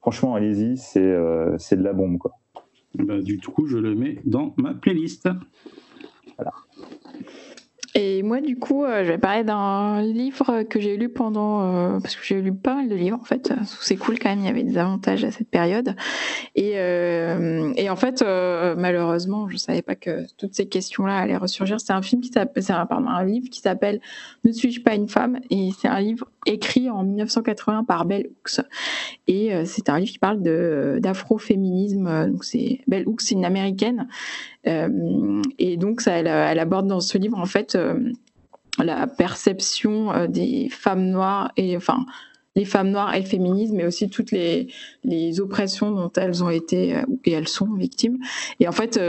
Franchement, 0.00 0.34
allez-y, 0.34 0.76
c'est 0.76 1.00
de 1.00 1.82
la 1.82 1.92
bombe. 1.94 2.18
Quoi. 2.18 2.32
Bah, 2.96 3.20
du 3.20 3.38
coup, 3.38 3.66
je 3.66 3.78
le 3.78 3.94
mets 3.94 4.18
dans 4.26 4.54
ma 4.58 4.74
playlist. 4.74 5.28
Et 7.96 8.22
moi, 8.22 8.40
du 8.40 8.56
coup, 8.56 8.84
euh, 8.84 9.02
je 9.02 9.08
vais 9.08 9.18
parler 9.18 9.42
d'un 9.42 10.00
livre 10.00 10.62
que 10.62 10.78
j'ai 10.78 10.96
lu 10.96 11.08
pendant, 11.08 11.62
euh, 11.62 11.98
parce 11.98 12.14
que 12.14 12.24
j'ai 12.24 12.40
lu 12.40 12.54
pas 12.54 12.76
mal 12.76 12.88
de 12.88 12.94
livres 12.94 13.18
en 13.20 13.24
fait. 13.24 13.52
C'est 13.80 13.96
cool 13.96 14.20
quand 14.20 14.28
même. 14.28 14.38
Il 14.40 14.46
y 14.46 14.48
avait 14.48 14.62
des 14.62 14.78
avantages 14.78 15.24
à 15.24 15.32
cette 15.32 15.48
période. 15.48 15.96
Et, 16.54 16.74
euh, 16.76 17.72
en 17.90 17.96
fait, 17.96 18.22
malheureusement, 18.22 19.48
je 19.48 19.56
savais 19.56 19.82
pas 19.82 19.96
que 19.96 20.24
toutes 20.36 20.54
ces 20.54 20.66
questions-là 20.66 21.16
allaient 21.16 21.36
ressurgir. 21.36 21.80
C'est 21.80 21.92
un 21.92 22.00
un, 22.00 23.24
livre 23.24 23.50
qui 23.50 23.60
s'appelle 23.60 24.00
Ne 24.44 24.52
suis-je 24.52 24.80
pas 24.80 24.94
une 24.94 25.08
femme? 25.08 25.40
Et 25.50 25.70
c'est 25.76 25.88
un 25.88 26.00
livre 26.00 26.30
écrit 26.46 26.88
en 26.88 27.02
1980 27.02 27.84
par 27.84 28.04
Bell 28.04 28.28
Hooks. 28.28 28.64
Et 29.26 29.52
c'est 29.64 29.88
un 29.88 29.98
livre 29.98 30.12
qui 30.12 30.18
parle 30.20 30.40
d'afroféminisme. 31.00 32.30
Donc 32.30 32.44
Bell 32.86 33.08
Hooks, 33.08 33.22
c'est 33.22 33.34
une 33.34 33.44
américaine 33.44 34.06
et 34.64 35.76
donc, 35.76 36.00
ça, 36.00 36.12
elle, 36.12 36.58
aborde 36.58 36.86
dans 36.86 37.00
ce 37.00 37.18
livre, 37.18 37.38
en 37.38 37.46
fait, 37.46 37.74
euh, 37.74 38.12
la 38.78 39.06
perception 39.06 40.12
euh, 40.12 40.26
des 40.26 40.68
femmes 40.70 41.06
noires 41.06 41.52
et, 41.56 41.76
enfin, 41.76 42.04
les 42.56 42.64
femmes 42.64 42.90
noires 42.90 43.14
et 43.14 43.20
le 43.20 43.26
féminisme, 43.26 43.76
mais 43.76 43.86
aussi 43.86 44.10
toutes 44.10 44.32
les, 44.32 44.68
oppressions 45.40 45.92
dont 45.92 46.10
elles 46.16 46.42
ont 46.42 46.50
été 46.50 47.00
et 47.24 47.30
elles 47.30 47.46
sont 47.46 47.72
victimes. 47.74 48.18
Et 48.58 48.66
en 48.66 48.72
fait, 48.72 49.00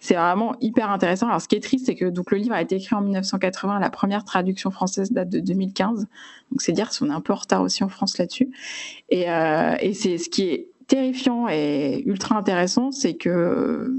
c'est 0.00 0.14
vraiment 0.14 0.56
hyper 0.60 0.90
intéressant. 0.90 1.28
Alors, 1.28 1.40
ce 1.40 1.46
qui 1.46 1.54
est 1.54 1.62
triste, 1.62 1.86
c'est 1.86 1.94
que 1.94 2.06
donc 2.06 2.32
le 2.32 2.38
livre 2.38 2.54
a 2.54 2.60
été 2.60 2.74
écrit 2.74 2.96
en 2.96 3.02
1980, 3.02 3.78
la 3.78 3.88
première 3.88 4.24
traduction 4.24 4.72
française 4.72 5.12
date 5.12 5.28
de 5.28 5.38
2015. 5.38 6.00
Donc, 6.00 6.60
c'est 6.60 6.72
dire 6.72 6.92
si 6.92 7.04
est 7.04 7.10
un 7.10 7.20
peu 7.20 7.32
en 7.32 7.36
retard 7.36 7.62
aussi 7.62 7.84
en 7.84 7.88
France 7.88 8.18
là-dessus. 8.18 8.50
Et, 9.10 9.26
et 9.80 9.94
c'est 9.94 10.18
ce 10.18 10.28
qui 10.28 10.42
est 10.48 10.70
terrifiant 10.90 11.46
et 11.48 12.02
ultra 12.04 12.36
intéressant, 12.36 12.90
c'est 12.90 13.14
que 13.14 13.94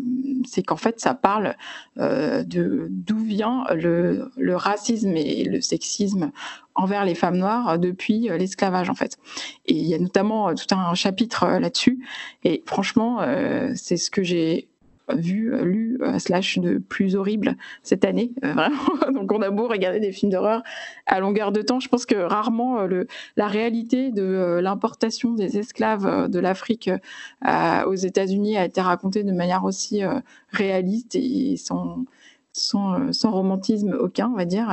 c'est 0.48 0.64
qu'en 0.64 0.78
fait 0.78 1.00
ça 1.00 1.14
parle 1.14 1.56
euh, 1.98 2.44
de 2.44 2.88
d'où 2.90 3.20
vient 3.20 3.66
le, 3.74 4.32
le, 4.38 4.56
racisme 4.56 5.16
et 5.16 5.44
le 5.44 5.62
sexisme 5.62 6.32
envers 6.76 7.06
les 7.06 7.16
femmes 7.16 7.38
noires 7.38 7.78
depuis 7.78 8.30
l'esclavage 8.30 8.90
en 8.90 8.96
fait. 8.96 9.18
Et 9.66 9.74
il 9.74 9.88
y 9.88 9.94
a 9.94 10.00
notamment 10.00 10.54
tout 10.56 10.74
un 10.74 10.94
chapitre 10.94 11.46
là-dessus. 11.60 12.06
Et 12.44 12.64
franchement, 12.66 13.22
euh, 13.22 13.72
c'est 13.76 13.98
ce 13.98 14.10
que 14.10 14.24
j'ai 14.24 14.71
vu, 15.16 15.54
lu, 15.64 15.98
euh, 16.02 16.20
slash 16.20 16.60
de 16.60 16.78
plus 16.78 17.16
horrible 17.16 17.56
cette 17.84 18.06
année, 18.06 18.32
euh, 18.44 18.54
vraiment. 18.54 19.12
Donc 19.14 19.32
on 19.32 19.42
a 19.42 19.50
beau 19.50 19.68
regarder 19.68 20.00
des 20.00 20.12
films 20.12 20.32
d'horreur 20.32 20.64
à 21.06 21.20
longueur 21.20 21.52
de 21.52 21.62
temps, 21.62 21.80
je 21.80 21.90
pense 21.90 22.06
que 22.06 22.16
rarement 22.16 22.82
euh, 22.82 23.04
la 23.36 23.48
réalité 23.48 24.12
de 24.12 24.60
l'importation 24.62 25.34
des 25.34 25.58
esclaves 25.58 26.30
de 26.30 26.40
l'Afrique 26.40 26.90
aux 27.44 27.96
États-Unis 27.96 28.58
a 28.58 28.66
été 28.66 28.82
racontée 28.82 29.24
de 29.24 29.32
manière 29.32 29.64
aussi 29.64 30.02
réaliste 30.50 31.16
et 31.16 31.56
sans, 31.58 32.06
sans, 32.54 33.32
romantisme 33.32 33.96
aucun, 34.00 34.30
on 34.30 34.36
va 34.36 34.46
dire. 34.46 34.72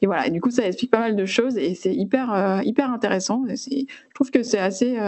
Et, 0.00 0.06
voilà. 0.06 0.28
Du 0.30 0.40
coup, 0.40 0.50
ça 0.50 0.66
explique 0.66 0.90
pas 0.90 1.00
mal 1.00 1.16
de 1.16 1.24
choses 1.24 1.56
et 1.56 1.74
c'est 1.74 1.94
hyper, 1.94 2.60
hyper 2.64 2.90
intéressant. 2.90 3.44
Je 3.48 3.84
trouve 4.14 4.30
que 4.30 4.42
c'est 4.42 4.58
assez 4.58 4.98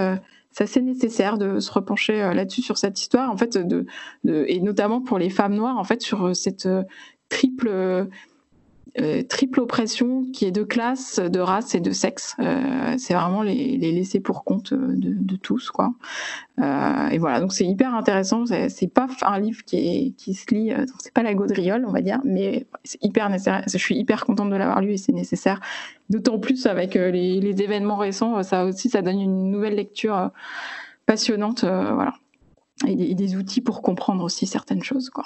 c'est 0.50 0.64
assez 0.64 0.80
nécessaire 0.80 1.38
de 1.38 1.60
se 1.60 1.70
repencher 1.72 2.22
euh, 2.22 2.34
là-dessus 2.34 2.62
sur 2.62 2.78
cette 2.78 3.00
histoire 3.00 3.30
en 3.30 3.36
fait 3.36 3.56
de, 3.56 3.86
et 4.24 4.60
notamment 4.60 5.00
pour 5.00 5.18
les 5.18 5.30
femmes 5.30 5.54
noires 5.54 5.78
en 5.78 5.84
fait 5.84 6.02
sur 6.02 6.26
euh, 6.26 6.34
cette 6.34 6.68
euh, 8.98 9.22
triple 9.22 9.60
oppression 9.60 10.24
qui 10.32 10.46
est 10.46 10.50
de 10.50 10.62
classe, 10.62 11.20
de 11.20 11.40
race 11.40 11.74
et 11.74 11.80
de 11.80 11.90
sexe. 11.90 12.36
c'est 12.98 13.14
vraiment 13.14 13.42
les, 13.42 13.76
les 13.76 13.92
laisser 13.92 14.20
pour 14.20 14.44
compte 14.44 14.74
de, 14.74 15.14
de 15.14 15.36
tous, 15.36 15.70
quoi. 15.70 15.92
et 16.58 17.18
voilà, 17.18 17.40
donc 17.40 17.52
c'est 17.52 17.66
hyper 17.66 17.94
intéressant. 17.94 18.44
C'est, 18.46 18.92
pas 18.92 19.08
un 19.22 19.38
livre 19.38 19.62
qui, 19.64 20.14
se 20.34 20.54
lit, 20.54 20.72
c'est 20.98 21.12
pas 21.12 21.22
la 21.22 21.34
gaudriole, 21.34 21.84
on 21.86 21.92
va 21.92 22.00
dire, 22.00 22.20
mais 22.24 22.66
c'est 22.84 23.02
hyper 23.02 23.28
nécessaire. 23.30 23.62
Je 23.66 23.78
suis 23.78 23.96
hyper 23.96 24.24
contente 24.24 24.50
de 24.50 24.56
l'avoir 24.56 24.80
lu 24.80 24.92
et 24.92 24.96
c'est 24.96 25.12
nécessaire. 25.12 25.60
D'autant 26.10 26.40
plus 26.40 26.66
avec 26.66 26.96
euh, 26.96 27.10
les, 27.12 27.62
événements 27.62 27.96
récents, 27.96 28.38
euh, 28.38 28.42
ça 28.42 28.64
aussi, 28.64 28.88
ça 28.88 29.00
donne 29.00 29.20
une 29.20 29.50
nouvelle 29.50 29.76
lecture 29.76 30.16
euh, 30.16 30.28
passionnante, 31.06 31.64
voilà. 31.64 32.14
Et 32.86 33.14
des, 33.14 33.36
outils 33.36 33.60
pour 33.60 33.82
comprendre 33.82 34.24
aussi 34.24 34.46
certaines 34.46 34.82
choses, 34.82 35.10
quoi. 35.10 35.24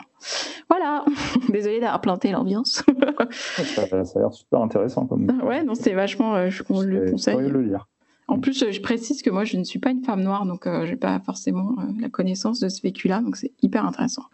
Voilà. 0.69 1.05
Désolée 1.49 1.79
d'avoir 1.79 2.01
planté 2.01 2.33
l'ambiance. 2.33 2.83
ça, 3.31 3.83
a 3.83 4.19
l'air 4.19 4.33
super 4.33 4.61
intéressant 4.61 5.07
comme. 5.07 5.31
Ouais, 5.43 5.63
non, 5.63 5.75
c'est 5.75 5.93
vachement. 5.93 6.51
je 6.51 6.63
le 6.69 7.11
conseille. 7.13 7.49
le 7.49 7.63
lire. 7.63 7.89
En 8.27 8.41
plus, 8.41 8.71
je 8.71 8.81
précise 8.81 9.23
que 9.23 9.31
moi, 9.31 9.45
je 9.45 9.57
ne 9.57 9.65
suis 9.65 9.79
pas 9.79 9.91
une 9.91 10.03
femme 10.03 10.23
noire, 10.23 10.47
donc 10.47 10.65
je 10.65 10.91
n'ai 10.91 10.97
pas 10.97 11.21
forcément 11.21 11.77
la 12.01 12.09
connaissance 12.09 12.59
de 12.59 12.69
ce 12.69 12.83
vécu-là, 12.83 13.21
donc 13.21 13.37
c'est 13.37 13.53
hyper 13.63 13.85
intéressant. 13.85 14.25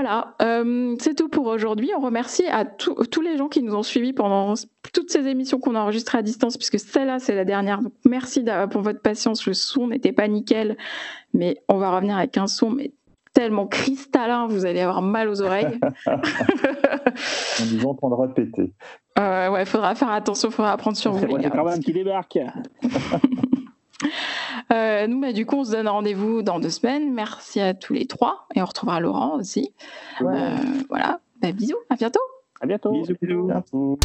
Voilà, 0.00 0.36
euh, 0.42 0.94
c'est 1.00 1.16
tout 1.16 1.28
pour 1.28 1.46
aujourd'hui. 1.46 1.90
On 1.96 2.00
remercie 2.00 2.46
à 2.46 2.64
tous 2.64 3.20
les 3.20 3.36
gens 3.36 3.48
qui 3.48 3.64
nous 3.64 3.74
ont 3.74 3.82
suivis 3.82 4.12
pendant 4.12 4.54
toutes 4.92 5.10
ces 5.10 5.26
émissions 5.26 5.58
qu'on 5.58 5.74
a 5.74 5.80
enregistrées 5.80 6.18
à 6.18 6.22
distance, 6.22 6.56
puisque 6.56 6.78
celle-là, 6.78 7.18
c'est 7.18 7.34
la 7.34 7.44
dernière. 7.44 7.82
Donc, 7.82 7.92
merci 8.04 8.44
pour 8.70 8.82
votre 8.82 9.00
patience. 9.00 9.44
Le 9.44 9.54
son 9.54 9.88
n'était 9.88 10.12
pas 10.12 10.28
nickel, 10.28 10.76
mais 11.34 11.56
on 11.66 11.78
va 11.78 11.90
revenir 11.90 12.16
avec 12.16 12.38
un 12.38 12.46
son 12.46 12.70
mais 12.70 12.92
tellement 13.32 13.66
cristallin, 13.66 14.46
vous 14.46 14.66
allez 14.66 14.78
avoir 14.78 15.02
mal 15.02 15.28
aux 15.28 15.42
oreilles. 15.42 15.80
on 16.06 17.64
nous 17.72 17.84
entendra 17.84 18.28
péter. 18.28 18.70
Euh, 19.18 19.50
ouais, 19.50 19.62
il 19.62 19.66
faudra 19.66 19.96
faire 19.96 20.12
attention, 20.12 20.50
il 20.50 20.52
faudra 20.52 20.74
apprendre 20.74 20.96
sur 20.96 21.10
vous. 21.10 21.26
C'est 21.42 21.50
quand 21.50 21.64
même 21.64 21.80
qui 21.80 21.92
débarque. 21.92 22.38
Euh, 24.72 25.06
nous, 25.06 25.20
bah, 25.20 25.32
du 25.32 25.46
coup, 25.46 25.56
on 25.56 25.64
se 25.64 25.72
donne 25.72 25.88
rendez-vous 25.88 26.42
dans 26.42 26.60
deux 26.60 26.70
semaines. 26.70 27.12
Merci 27.12 27.60
à 27.60 27.74
tous 27.74 27.92
les 27.92 28.06
trois. 28.06 28.46
Et 28.54 28.62
on 28.62 28.64
retrouvera 28.64 29.00
Laurent 29.00 29.36
aussi. 29.36 29.72
Euh, 30.20 30.56
voilà. 30.88 31.20
Bah, 31.40 31.52
bisous. 31.52 31.78
À 31.90 31.96
bientôt. 31.96 32.20
À 32.60 32.66
bientôt. 32.66 32.92
Bisous. 32.92 33.16
bisous. 33.20 33.98